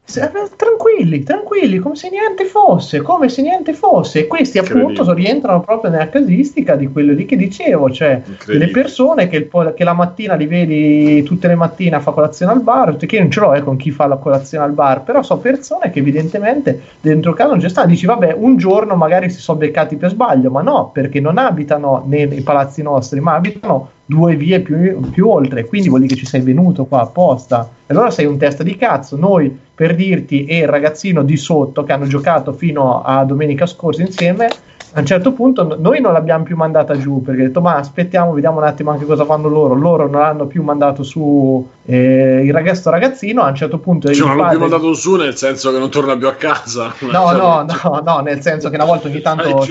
Tranquilli, 0.55 1.23
tranquilli, 1.23 1.77
come 1.77 1.95
se 1.95 2.09
niente 2.09 2.45
fosse, 2.45 3.01
come 3.01 3.29
se 3.29 3.41
niente 3.41 3.73
fosse. 3.73 4.21
E 4.21 4.27
questi 4.27 4.57
appunto 4.57 5.13
rientrano 5.13 5.61
proprio 5.61 5.91
nella 5.91 6.09
casistica 6.09 6.75
di 6.75 6.87
quello 6.87 7.13
lì 7.13 7.25
che 7.25 7.35
dicevo, 7.35 7.91
cioè 7.91 8.21
le 8.45 8.67
persone 8.69 9.27
che, 9.27 9.37
il, 9.37 9.73
che, 9.75 9.83
la 9.83 9.93
mattina 9.93 10.33
li 10.33 10.47
vedi 10.47 11.21
tutte 11.23 11.47
le 11.47 11.55
mattine 11.55 11.95
a 11.95 11.99
fare 11.99 12.15
colazione 12.15 12.51
al 12.51 12.61
bar, 12.61 12.97
che 12.97 13.15
io 13.15 13.21
non 13.21 13.31
ce 13.31 13.39
l'ho 13.39 13.53
eh, 13.53 13.61
con 13.61 13.77
chi 13.77 13.91
fa 13.91 14.07
la 14.07 14.17
colazione 14.17 14.65
al 14.65 14.71
bar, 14.71 15.03
però 15.03 15.21
so 15.21 15.37
persone 15.37 15.91
che 15.91 15.99
evidentemente 15.99 16.81
dentro 16.99 17.33
casa 17.33 17.51
non 17.51 17.59
c'è 17.59 17.69
sta, 17.69 17.85
dici 17.85 18.05
vabbè 18.05 18.35
un 18.37 18.57
giorno 18.57 18.95
magari 18.95 19.29
si 19.29 19.39
sono 19.39 19.59
beccati 19.59 19.95
per 19.95 20.09
sbaglio, 20.09 20.49
ma 20.49 20.61
no, 20.61 20.89
perché 20.91 21.19
non 21.19 21.37
abitano 21.37 22.03
nei, 22.05 22.27
nei 22.27 22.41
palazzi 22.41 22.81
nostri, 22.81 23.19
ma 23.19 23.35
abitano 23.35 23.91
due 24.09 24.35
vie 24.35 24.59
più, 24.61 24.99
più, 25.11 25.29
oltre, 25.29 25.65
quindi 25.65 25.87
vuol 25.87 26.01
dire 26.01 26.15
che 26.15 26.19
ci 26.21 26.25
sei 26.25 26.41
venuto 26.41 26.85
qua 26.85 27.01
apposta. 27.01 27.69
Allora 27.85 28.09
sei 28.09 28.25
un 28.25 28.39
testa 28.39 28.63
di 28.63 28.75
cazzo. 28.75 29.15
Noi, 29.15 29.55
per 29.75 29.93
dirti, 29.99 30.45
e 30.45 30.59
il 30.59 30.67
ragazzino 30.67 31.23
di 31.23 31.35
sotto 31.35 31.83
che 31.83 31.91
hanno 31.91 32.07
giocato 32.07 32.53
fino 32.53 33.01
a 33.01 33.25
domenica 33.25 33.65
scorsa 33.65 34.01
insieme, 34.01 34.47
a 34.93 35.01
un 35.01 35.05
certo 35.05 35.33
punto 35.33 35.77
noi 35.79 36.01
non 36.01 36.13
l'abbiamo 36.13 36.43
più 36.43 36.55
mandata 36.55 36.97
giù 36.97 37.21
perché 37.21 37.41
ho 37.41 37.45
detto 37.45 37.61
ma 37.61 37.75
aspettiamo 37.75 38.33
vediamo 38.33 38.57
un 38.57 38.63
attimo 38.63 38.89
anche 38.89 39.05
cosa 39.05 39.23
fanno 39.23 39.47
loro. 39.47 39.75
Loro 39.75 40.07
non 40.07 40.21
hanno 40.21 40.47
più 40.47 40.63
mandato 40.63 41.03
su 41.03 41.67
eh, 41.85 42.41
il 42.43 42.51
ragazzo 42.51 42.89
ragazzino 42.89 43.43
a 43.43 43.49
un 43.49 43.55
certo 43.55 43.77
punto 43.77 44.11
cioè, 44.11 44.27
non 44.27 44.37
l'hanno 44.37 44.49
più 44.49 44.59
mandato 44.59 44.93
su 44.95 45.15
nel 45.15 45.35
senso 45.35 45.71
che 45.71 45.77
non 45.77 45.91
torna 45.91 46.17
più 46.17 46.27
a 46.27 46.33
casa. 46.33 46.91
No 47.01 47.29
no 47.37 47.65
no, 47.67 48.01
no 48.03 48.19
nel 48.21 48.41
senso 48.41 48.69
che 48.69 48.75
una 48.75 48.85
volta 48.85 49.07
ogni 49.07 49.21
tanto 49.21 49.63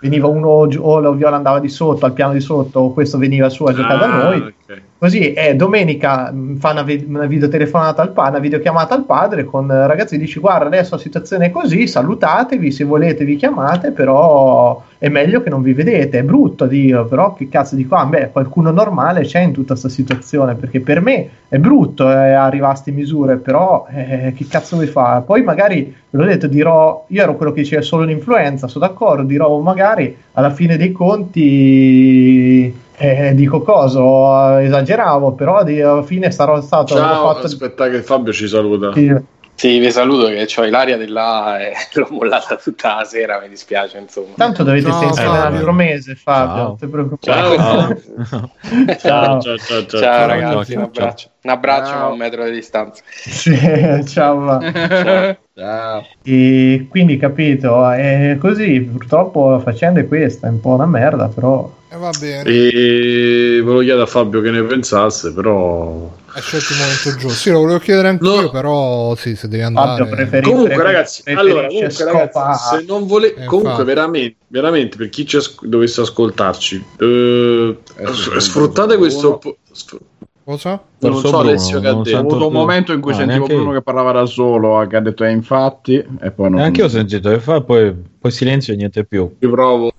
veniva 0.00 0.26
uno 0.26 0.48
o 0.48 0.98
la 0.98 1.10
Viola 1.12 1.36
andava 1.36 1.60
di 1.60 1.68
sotto 1.68 2.06
al 2.06 2.12
piano 2.12 2.32
di 2.32 2.40
sotto 2.40 2.80
o 2.80 2.92
questo 2.92 3.16
veniva 3.16 3.48
su 3.50 3.64
a 3.64 3.72
giocare 3.72 4.04
ah, 4.04 4.08
da 4.08 4.24
noi. 4.24 4.38
okay. 4.38 4.82
Così 5.04 5.34
è 5.34 5.54
domenica 5.54 6.32
mm, 6.32 6.54
fa 6.56 6.70
una, 6.70 6.82
vi- 6.82 7.04
una 7.06 7.26
videotelefonata 7.26 8.00
al 8.00 8.12
padre, 8.12 8.30
una 8.30 8.38
videochiamata 8.38 8.94
al 8.94 9.04
padre 9.04 9.44
con 9.44 9.66
ragazzi 9.68 10.16
dici 10.16 10.40
guarda 10.40 10.64
adesso 10.64 10.94
la 10.94 11.00
situazione 11.02 11.44
è 11.44 11.50
così, 11.50 11.86
salutatevi, 11.86 12.72
se 12.72 12.84
volete 12.84 13.22
vi 13.26 13.36
chiamate, 13.36 13.90
però 13.90 14.82
è 14.96 15.10
meglio 15.10 15.42
che 15.42 15.50
non 15.50 15.60
vi 15.60 15.74
vedete, 15.74 16.20
è 16.20 16.22
brutto 16.22 16.64
Dio, 16.64 17.04
però 17.04 17.34
che 17.34 17.50
cazzo 17.50 17.74
di 17.74 17.86
qua, 17.86 18.06
beh 18.06 18.30
qualcuno 18.30 18.70
normale 18.70 19.24
c'è 19.24 19.40
in 19.40 19.52
tutta 19.52 19.74
questa 19.74 19.90
situazione, 19.90 20.54
perché 20.54 20.80
per 20.80 21.02
me 21.02 21.28
è 21.48 21.58
brutto 21.58 22.10
eh, 22.10 22.32
arrivare 22.32 22.72
a 22.72 22.80
queste 22.80 22.90
misure, 22.90 23.36
però 23.36 23.86
eh, 23.90 24.32
che 24.34 24.46
cazzo 24.48 24.76
vuoi 24.76 24.88
fare? 24.88 25.22
Poi 25.26 25.42
magari, 25.42 25.94
ve 26.08 26.18
l'ho 26.18 26.24
detto, 26.24 26.46
dirò, 26.46 27.04
io 27.08 27.22
ero 27.22 27.36
quello 27.36 27.52
che 27.52 27.60
diceva 27.60 27.82
solo 27.82 28.04
l'influenza, 28.04 28.68
sono 28.68 28.86
d'accordo, 28.86 29.24
dirò 29.24 29.58
magari 29.58 30.16
alla 30.32 30.48
fine 30.48 30.78
dei 30.78 30.92
conti 30.92 32.82
eh, 32.96 33.32
dico 33.34 33.62
cosa, 33.62 34.62
esageravo, 34.62 35.32
però 35.32 35.58
alla 35.58 36.02
fine 36.02 36.30
sarò 36.30 36.60
stato... 36.60 36.94
Ciao, 36.94 37.32
fatto... 37.32 37.46
aspetta 37.46 37.88
che 37.88 38.02
Fabio 38.02 38.32
ci 38.32 38.48
saluta. 38.48 38.92
Sì. 38.92 39.32
Sì, 39.56 39.78
vi 39.78 39.90
saluto 39.92 40.26
che 40.26 40.48
ho 40.56 40.64
l'aria 40.68 40.96
della 40.96 41.60
e 41.60 41.74
l'ho 41.94 42.08
mollata 42.10 42.56
tutta 42.56 42.96
la 42.96 43.04
sera, 43.04 43.40
mi 43.40 43.48
dispiace 43.48 43.98
insomma. 43.98 44.34
Tanto 44.36 44.64
dovete 44.64 44.90
ciao, 44.90 45.00
sentire 45.00 45.28
un 45.28 45.36
altro 45.36 45.72
mese 45.72 46.16
Fabio, 46.16 46.76
ciao. 47.20 47.56
Ciao. 47.56 47.96
Ciao. 48.26 48.50
ciao. 48.98 49.40
ciao. 49.40 49.58
ciao, 49.58 49.86
ciao, 49.86 50.26
ragazzi, 50.26 50.74
un 50.74 50.82
abbraccio. 50.82 51.30
Un 51.42 51.50
abbraccio 51.50 51.92
a 51.92 52.08
un 52.08 52.18
metro 52.18 52.44
di 52.44 52.50
distanza. 52.50 53.02
Sì, 53.06 53.56
ciao. 54.06 54.60
ciao. 54.60 55.36
E 55.56 56.86
quindi 56.88 57.16
capito, 57.16 57.88
è 57.90 58.36
così, 58.40 58.80
purtroppo 58.80 59.50
la 59.50 59.60
faccenda 59.60 60.00
è 60.00 60.08
questa, 60.08 60.48
è 60.48 60.50
un 60.50 60.60
po' 60.60 60.70
una 60.70 60.86
merda, 60.86 61.28
però 61.28 61.70
e 61.94 61.96
va 61.96 62.10
bene. 62.18 62.50
E 62.50 63.60
volevo 63.60 63.82
chiedere 63.82 64.02
a 64.02 64.06
Fabio 64.06 64.40
che 64.40 64.50
ne 64.50 64.64
pensasse, 64.64 65.32
però. 65.32 66.12
È 66.34 66.40
scelto 66.40 66.72
il 66.72 66.78
momento 66.80 67.10
giusto. 67.10 67.38
Sì, 67.38 67.50
lo 67.52 67.60
volevo 67.60 67.78
chiedere 67.78 68.08
anche 68.08 68.24
no. 68.24 68.34
io, 68.40 68.50
però 68.50 69.14
sì, 69.14 69.36
se 69.36 69.46
devi 69.46 69.62
andare. 69.62 70.04
Fabio, 70.04 70.40
comunque, 70.40 70.82
ragazzi, 70.82 71.22
allora, 71.32 71.68
comunque, 71.68 72.04
ragazzi, 72.04 72.76
se 72.76 72.84
non 72.84 73.06
volete. 73.06 73.42
Eh, 73.42 73.44
comunque, 73.44 73.84
veramente, 73.84 74.36
veramente, 74.48 74.96
per 74.96 75.08
chi 75.08 75.24
ci 75.24 75.36
as- 75.36 75.54
dovesse 75.62 76.00
ascoltarci, 76.00 76.84
eh, 76.98 77.78
eh, 77.98 78.40
sfruttate 78.40 78.96
questo. 78.96 79.38
Sfr- 79.70 80.00
Cosa? 80.44 80.82
Non 80.98 81.16
so 81.16 81.38
Alessio 81.38 81.80
che 81.80 81.88
ha 81.88 81.94
detto. 81.94 82.16
Ho 82.16 82.20
avuto 82.20 82.46
un 82.48 82.52
momento 82.52 82.92
in 82.92 83.00
cui 83.00 83.12
no, 83.12 83.18
sentivo 83.18 83.46
Bruno 83.46 83.72
che 83.72 83.80
parlava 83.80 84.12
da 84.12 84.26
solo, 84.26 84.86
che 84.86 84.96
ha 84.96 85.00
detto 85.00 85.24
è 85.24 85.28
eh, 85.28 85.32
infatti, 85.32 86.04
e 86.20 86.30
poi 86.30 86.50
non. 86.50 86.60
Anche 86.60 86.80
io 86.80 86.86
ho 86.86 86.90
sentito, 86.90 87.30
e 87.30 87.38
poi, 87.38 87.94
poi 88.18 88.30
silenzio 88.30 88.74
e 88.74 88.76
niente 88.76 89.04
più. 89.04 89.36
Io 89.38 89.50
provo 89.50 89.90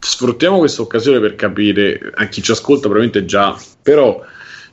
sfruttiamo 0.00 0.58
questa 0.58 0.80
occasione 0.80 1.20
per 1.20 1.34
capire 1.34 2.00
a 2.14 2.26
chi 2.26 2.40
ci 2.40 2.52
ascolta 2.52 2.88
probabilmente 2.88 3.26
già 3.26 3.54
però 3.82 4.18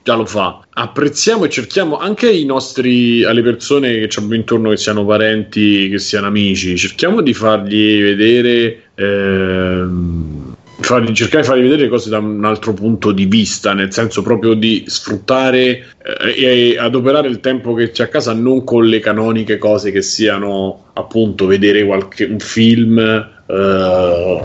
già 0.04 0.16
lo 0.16 0.26
fa 0.26 0.66
apprezziamo 0.70 1.44
e 1.44 1.50
cerchiamo 1.50 1.98
anche 1.98 2.32
i 2.32 2.46
nostri 2.46 3.26
alle 3.26 3.42
persone 3.42 4.00
che 4.00 4.08
ci 4.08 4.20
abbiamo 4.20 4.40
intorno 4.40 4.70
che 4.70 4.78
siano 4.78 5.06
parenti 5.06 5.90
che 5.90 6.00
siano 6.00 6.28
amici 6.28 6.78
cerchiamo 6.78 7.20
di 7.20 7.34
fargli 7.34 8.02
vedere 8.02 8.84
ehm, 8.96 10.41
fargli, 10.82 11.14
cercare 11.14 11.42
di 11.42 11.48
fargli 11.48 11.62
vedere 11.62 11.84
le 11.84 11.88
cose 11.90 12.10
da 12.10 12.20
un 12.20 12.44
altro 12.44 12.74
punto 12.74 13.12
di 13.12 13.26
vista, 13.26 13.74
nel 13.74 13.94
senso 13.94 14.22
proprio 14.22 14.54
di 14.54 14.84
sfruttare 14.88 15.86
eh, 16.04 16.74
e 16.74 16.78
adoperare 16.78 17.28
il 17.28 17.40
tempo 17.40 17.74
che 17.74 17.92
c'è 17.92 18.04
a 18.04 18.08
casa 18.08 18.34
non 18.34 18.64
con 18.64 18.86
le 18.86 19.00
canoniche 19.00 19.58
cose 19.58 19.92
che 19.92 20.02
siano 20.02 20.86
appunto 20.94 21.46
vedere 21.46 21.86
qualche, 21.86 22.26
un 22.26 22.40
film 22.40 23.30
Uh, 23.52 24.40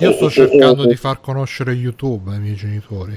Io 0.00 0.12
sto 0.12 0.28
cercando 0.28 0.84
di 0.84 0.96
far 0.96 1.18
conoscere 1.18 1.72
YouTube 1.72 2.30
ai 2.30 2.40
miei 2.40 2.56
genitori. 2.56 3.14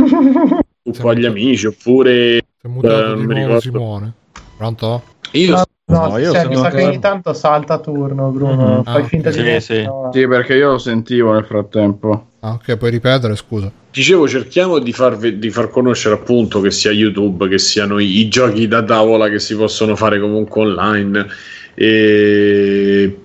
Un 0.00 0.92
po' 0.98 1.08
agli 1.10 1.24
amici, 1.24 1.66
oppure. 1.66 2.44
Si 2.60 2.66
è 2.66 2.68
mutato 2.68 3.12
uh, 3.12 3.24
di 3.24 3.34
nuovo 3.34 3.60
Simone. 3.60 4.12
Pronto? 4.56 5.04
Io 5.32 5.62
no, 5.88 6.00
no, 6.00 6.08
no 6.08 6.18
io 6.18 6.32
cioè, 6.32 6.46
mi 6.46 6.56
sa 6.56 6.68
che 6.68 6.84
ogni 6.84 6.98
tanto 6.98 7.32
salta 7.32 7.74
a 7.74 7.78
turno, 7.78 8.30
Bruno. 8.30 8.66
Mm-hmm. 8.66 8.82
Fai 8.82 9.02
ah, 9.02 9.04
finta 9.04 9.30
sì, 9.30 9.42
di 9.42 9.60
sì. 9.60 9.88
sì, 10.12 10.26
perché 10.26 10.54
io 10.54 10.72
lo 10.72 10.78
sentivo 10.78 11.32
nel 11.32 11.44
frattempo. 11.44 12.26
Ah, 12.40 12.52
ok, 12.52 12.76
puoi 12.76 12.90
ripetere, 12.90 13.34
scusa. 13.36 13.70
Dicevo, 13.90 14.28
cerchiamo 14.28 14.78
di 14.78 14.92
far, 14.92 15.16
di 15.16 15.50
far 15.50 15.70
conoscere 15.70 16.14
appunto 16.14 16.60
che 16.60 16.70
sia 16.70 16.92
YouTube, 16.92 17.48
che 17.48 17.58
siano 17.58 17.98
i, 17.98 18.18
i 18.18 18.28
giochi 18.28 18.68
da 18.68 18.82
tavola 18.82 19.28
che 19.28 19.38
si 19.38 19.56
possono 19.56 19.96
fare 19.96 20.20
comunque 20.20 20.60
online. 20.60 21.26
E 21.74 23.16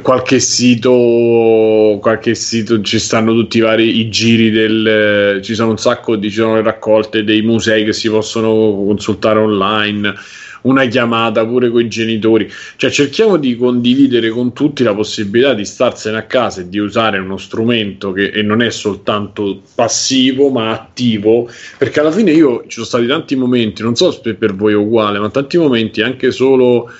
qualche 0.00 0.38
sito 0.38 1.98
qualche 2.00 2.36
sito 2.36 2.80
ci 2.82 3.00
stanno 3.00 3.32
tutti 3.32 3.58
i 3.58 3.60
vari 3.60 3.98
i 3.98 4.08
giri 4.10 4.50
del 4.50 5.40
ci 5.42 5.56
sono 5.56 5.70
un 5.70 5.78
sacco 5.78 6.14
di 6.14 6.30
ci 6.30 6.36
sono 6.36 6.54
le 6.54 6.62
raccolte 6.62 7.24
dei 7.24 7.42
musei 7.42 7.84
che 7.84 7.92
si 7.92 8.08
possono 8.08 8.48
consultare 8.86 9.40
online 9.40 10.14
una 10.62 10.86
chiamata 10.86 11.44
pure 11.46 11.70
con 11.70 11.80
i 11.80 11.88
genitori. 11.88 12.50
Cioè, 12.76 12.90
cerchiamo 12.90 13.36
di 13.36 13.56
condividere 13.56 14.30
con 14.30 14.52
tutti 14.52 14.82
la 14.82 14.94
possibilità 14.94 15.54
di 15.54 15.64
starsene 15.64 16.18
a 16.18 16.24
casa 16.24 16.60
e 16.60 16.68
di 16.68 16.78
usare 16.78 17.18
uno 17.18 17.36
strumento 17.36 18.12
che 18.12 18.42
non 18.42 18.62
è 18.62 18.70
soltanto 18.70 19.62
passivo 19.74 20.50
ma 20.50 20.70
attivo. 20.70 21.48
Perché 21.76 22.00
alla 22.00 22.12
fine 22.12 22.32
io 22.32 22.62
ci 22.62 22.74
sono 22.74 22.86
stati 22.86 23.06
tanti 23.06 23.36
momenti, 23.36 23.82
non 23.82 23.94
so 23.94 24.10
se 24.10 24.34
per 24.34 24.54
voi 24.54 24.72
è 24.72 24.76
uguale, 24.76 25.18
ma 25.18 25.30
tanti 25.30 25.58
momenti 25.58 26.02
anche 26.02 26.30
solo 26.30 26.90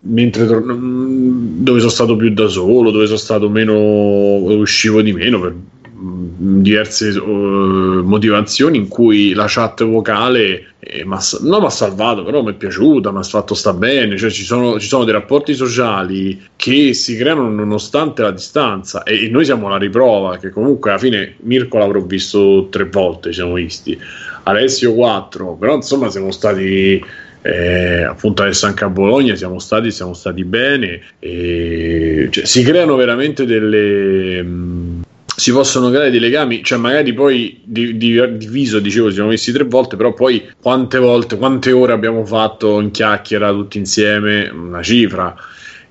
mentre 0.00 0.46
dove 0.46 1.78
sono 1.80 1.90
stato 1.90 2.16
più 2.16 2.32
da 2.32 2.46
solo, 2.46 2.90
dove 2.90 3.06
sono 3.06 3.18
stato 3.18 3.48
meno, 3.48 3.74
uscivo 3.74 5.02
di 5.02 5.12
meno 5.12 5.40
per 5.40 5.54
diverse 6.00 7.08
uh, 7.08 8.02
motivazioni 8.04 8.78
in 8.78 8.88
cui 8.88 9.32
la 9.32 9.46
chat 9.48 9.84
vocale 9.84 10.74
eh, 10.78 11.04
non 11.04 11.60
mi 11.60 11.66
ha 11.66 11.70
salvato, 11.70 12.22
però 12.22 12.42
mi 12.42 12.52
è 12.52 12.54
piaciuta, 12.54 13.10
mi 13.10 13.18
ha 13.18 13.22
fatto 13.22 13.54
sta 13.54 13.72
bene, 13.72 14.16
cioè 14.16 14.30
ci 14.30 14.44
sono, 14.44 14.78
ci 14.78 14.86
sono, 14.86 15.04
dei 15.04 15.12
rapporti 15.12 15.54
sociali 15.54 16.40
che 16.54 16.94
si 16.94 17.16
creano 17.16 17.48
nonostante 17.50 18.22
la 18.22 18.30
distanza 18.30 19.02
e, 19.02 19.24
e, 19.24 19.28
noi 19.28 19.44
siamo 19.44 19.68
la 19.68 19.76
riprova, 19.76 20.38
che 20.38 20.50
comunque 20.50 20.90
alla 20.90 21.00
fine 21.00 21.34
Mirko 21.40 21.78
l'avrò 21.78 22.00
visto 22.00 22.68
tre 22.70 22.84
volte, 22.84 23.30
ci 23.30 23.36
siamo 23.36 23.54
visti, 23.54 23.98
Alessio 24.44 24.94
quattro, 24.94 25.54
però 25.54 25.74
insomma 25.74 26.08
siamo 26.10 26.30
stati... 26.30 27.26
Eh, 27.40 28.02
appunto 28.02 28.42
adesso 28.42 28.66
anche 28.66 28.82
a 28.82 28.88
Bologna 28.88 29.36
siamo 29.36 29.60
stati, 29.60 29.92
siamo 29.92 30.12
stati 30.12 30.44
bene 30.44 31.00
e, 31.20 32.26
cioè, 32.30 32.44
si 32.44 32.64
creano 32.64 32.96
veramente 32.96 33.46
delle 33.46 34.42
mh, 34.42 34.97
si 35.38 35.52
possono 35.52 35.88
creare 35.88 36.10
dei 36.10 36.18
legami, 36.18 36.64
cioè 36.64 36.78
magari 36.78 37.14
poi 37.14 37.60
di, 37.62 37.96
di, 37.96 38.36
diviso, 38.36 38.80
dicevo, 38.80 39.06
ci 39.06 39.14
siamo 39.14 39.28
messi 39.28 39.52
tre 39.52 39.62
volte, 39.62 39.94
però 39.94 40.12
poi 40.12 40.44
quante 40.60 40.98
volte, 40.98 41.38
quante 41.38 41.70
ore 41.70 41.92
abbiamo 41.92 42.26
fatto 42.26 42.80
in 42.80 42.90
chiacchiera 42.90 43.52
tutti 43.52 43.78
insieme, 43.78 44.48
una 44.48 44.82
cifra, 44.82 45.36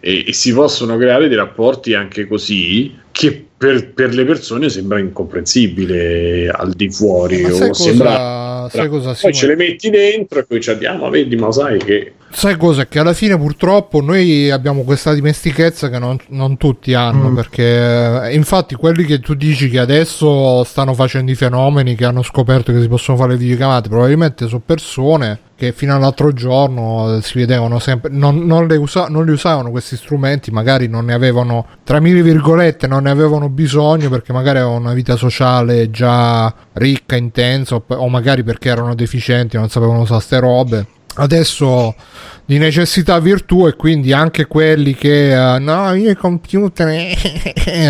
e, 0.01 0.25
e 0.27 0.33
si 0.33 0.53
possono 0.53 0.97
creare 0.97 1.29
dei 1.29 1.37
rapporti 1.37 1.93
anche 1.93 2.27
così 2.27 2.93
che 3.09 3.45
per, 3.57 3.93
per, 3.93 4.13
le 4.13 4.25
persone 4.25 4.67
sembra 4.67 4.99
incomprensibile 4.99 6.49
al 6.49 6.73
di 6.73 6.91
fuori. 6.91 7.43
Ma 7.43 7.47
o 7.47 7.57
cosa, 7.69 7.73
sembra, 7.73 8.46
sai 8.69 8.87
cosa 8.87 9.15
poi 9.19 9.33
ce 9.33 9.47
le 9.47 9.55
metti 9.55 9.89
dentro 9.89 10.39
e 10.39 10.45
poi 10.45 10.61
ci 10.61 10.69
andiamo, 10.69 11.09
vedi, 11.09 11.35
ma 11.35 11.51
sai 11.51 11.77
che. 11.79 12.13
Sai 12.29 12.57
cosa? 12.57 12.85
Che 12.87 12.99
alla 12.99 13.13
fine 13.13 13.37
purtroppo 13.37 14.01
noi 14.01 14.51
abbiamo 14.51 14.83
questa 14.83 15.13
dimestichezza 15.13 15.89
che 15.89 15.97
non, 15.97 16.17
non 16.29 16.57
tutti 16.57 16.93
hanno. 16.93 17.29
Mm. 17.29 17.35
Perché 17.35 18.23
eh, 18.23 18.35
infatti 18.35 18.75
quelli 18.75 19.05
che 19.05 19.19
tu 19.19 19.33
dici 19.33 19.69
che 19.69 19.79
adesso 19.79 20.63
stanno 20.63 20.93
facendo 20.93 21.31
i 21.31 21.35
fenomeni, 21.35 21.95
che 21.95 22.05
hanno 22.05 22.23
scoperto 22.23 22.71
che 22.73 22.81
si 22.81 22.87
possono 22.87 23.17
fare 23.17 23.31
le 23.31 23.37
videochiamate, 23.37 23.89
probabilmente 23.89 24.47
sono 24.47 24.61
persone 24.65 25.39
che 25.57 25.71
fino 25.71 25.95
all'altro 25.95 26.31
giorno 26.33 27.19
si 27.21 27.39
vedevano 27.39 27.79
sempre, 27.79 28.11
non, 28.11 28.45
non, 28.45 28.69
usa, 28.77 29.07
non 29.07 29.25
li 29.25 29.31
usavano 29.31 29.71
questi 29.71 29.95
strumenti, 29.95 30.51
magari 30.51 30.87
non 30.87 31.05
ne 31.05 31.13
avevano, 31.15 31.65
tra 31.83 31.99
mille 31.99 32.21
virgolette, 32.21 32.85
non 32.85 33.03
ne 33.03 33.09
avevano 33.09 33.49
bisogno 33.49 34.07
perché 34.07 34.31
magari 34.31 34.59
avevano 34.59 34.79
una 34.81 34.93
vita 34.93 35.15
sociale 35.15 35.89
già 35.89 36.53
ricca, 36.73 37.15
intensa, 37.15 37.81
o 37.87 38.07
magari 38.07 38.43
perché 38.43 38.69
erano 38.69 38.93
deficienti, 38.93 39.57
non 39.57 39.69
sapevano 39.69 40.01
usare 40.01 40.21
ste 40.21 40.39
robe. 40.39 40.87
Adesso 41.17 41.95
di 42.47 42.57
necessità 42.59 43.19
virtù 43.19 43.67
e 43.67 43.75
quindi 43.75 44.13
anche 44.13 44.45
quelli 44.45 44.95
che 44.95 45.35
uh, 45.35 45.61
no 45.61 45.93
io 45.95 46.09
i 46.09 46.15
computer 46.15 46.87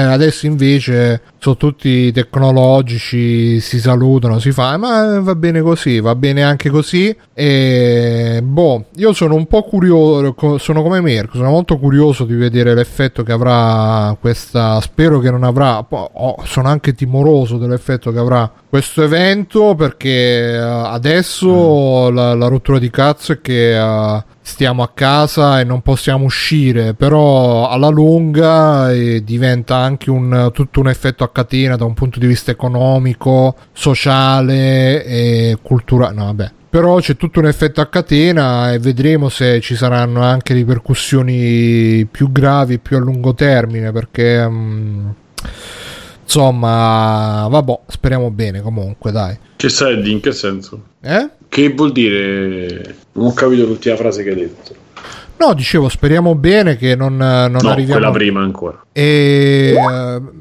adesso 0.10 0.48
invece 0.48 1.22
sono 1.38 1.58
tutti 1.58 2.12
tecnologici 2.12 3.60
si 3.60 3.80
salutano 3.80 4.40
si 4.40 4.52
fa 4.52 4.76
ma 4.78 5.20
va 5.20 5.36
bene 5.36 5.62
così 5.62 6.00
va 6.00 6.16
bene 6.16 6.42
anche 6.42 6.72
così 6.72 7.16
e 7.36 8.40
boh 8.44 8.86
io 8.96 9.14
sono 9.14 9.36
un 9.36 9.46
po' 9.46 9.62
curioso 9.62 10.58
sono 10.58 10.82
come 10.82 11.02
Mirko 11.02 11.38
sono 11.38 11.52
molto 11.52 11.78
curioso 11.78 12.26
di 12.26 12.34
vedere 12.34 12.74
l'effetto 12.74 13.22
che 13.22 13.34
avrà 13.34 14.18
questa 14.20 14.82
spero 14.82 15.20
che 15.20 15.30
non 15.30 15.44
avrà 15.44 15.86
oh, 15.88 16.44
sono 16.46 16.68
anche 16.68 16.96
timoroso 16.96 17.58
dell'effetto 17.58 18.12
che 18.12 18.18
avrà 18.18 18.52
questo 18.70 19.02
evento 19.02 19.76
perché 19.76 20.58
uh, 20.60 20.86
adesso 20.88 22.10
mm. 22.12 22.16
la, 22.16 22.34
la, 22.34 22.48
rottura 22.48 22.80
di 22.80 22.90
cazzo 22.90 23.17
è 23.26 23.42
che 23.42 23.78
uh, 23.78 24.24
stiamo 24.42 24.84
a 24.84 24.90
casa 24.94 25.60
e 25.60 25.64
non 25.64 25.82
possiamo 25.82 26.26
uscire, 26.26 26.94
però 26.94 27.70
alla 27.70 27.90
lunga 27.90 28.92
eh, 28.92 29.24
diventa 29.24 29.76
anche 29.78 30.10
un, 30.10 30.50
tutto 30.54 30.80
un 30.80 30.90
effetto 30.90 31.24
a 31.24 31.30
catena 31.30 31.76
da 31.76 31.86
un 31.86 31.94
punto 31.94 32.20
di 32.20 32.28
vista 32.28 32.52
economico, 32.52 33.56
sociale 33.74 35.04
e 35.06 35.58
culturale. 35.62 36.16
No, 36.16 36.26
vabbè. 36.26 36.52
Però 36.70 37.00
c'è 37.00 37.16
tutto 37.16 37.40
un 37.40 37.48
effetto 37.48 37.82
a 37.82 37.88
catena 37.88 38.72
e 38.72 38.80
vedremo 38.80 39.30
se 39.30 39.62
ci 39.62 39.76
saranno 39.76 40.22
anche 40.22 40.54
ripercussioni 40.54 42.06
più 42.06 42.32
gravi, 42.32 42.80
più 42.80 42.98
a 42.98 43.00
lungo 43.00 43.34
termine, 43.34 43.92
perché... 43.92 44.38
Um, 44.40 45.14
insomma, 46.28 47.48
vabbè, 47.50 47.80
speriamo 47.88 48.30
bene 48.32 48.62
comunque, 48.62 49.12
dai. 49.12 49.38
Che 49.56 49.70
sai 49.70 50.12
in 50.12 50.20
che 50.20 50.34
senso? 50.34 50.84
Eh? 51.02 51.30
Che 51.48 51.70
vuol 51.70 51.94
dire? 51.94 52.96
Non 53.18 53.28
ho 53.28 53.34
capito 53.34 53.66
l'ultima 53.66 53.96
frase 53.96 54.24
che 54.24 54.30
hai 54.30 54.36
detto. 54.36 54.76
No, 55.38 55.54
dicevo, 55.54 55.90
speriamo 55.90 56.36
bene 56.36 56.78
che 56.78 56.96
non, 56.96 57.16
non 57.16 57.52
no, 57.52 57.70
arriviamo... 57.70 58.00
quella 58.00 58.12
prima 58.12 58.42
ancora. 58.42 58.84
E... 58.92 59.76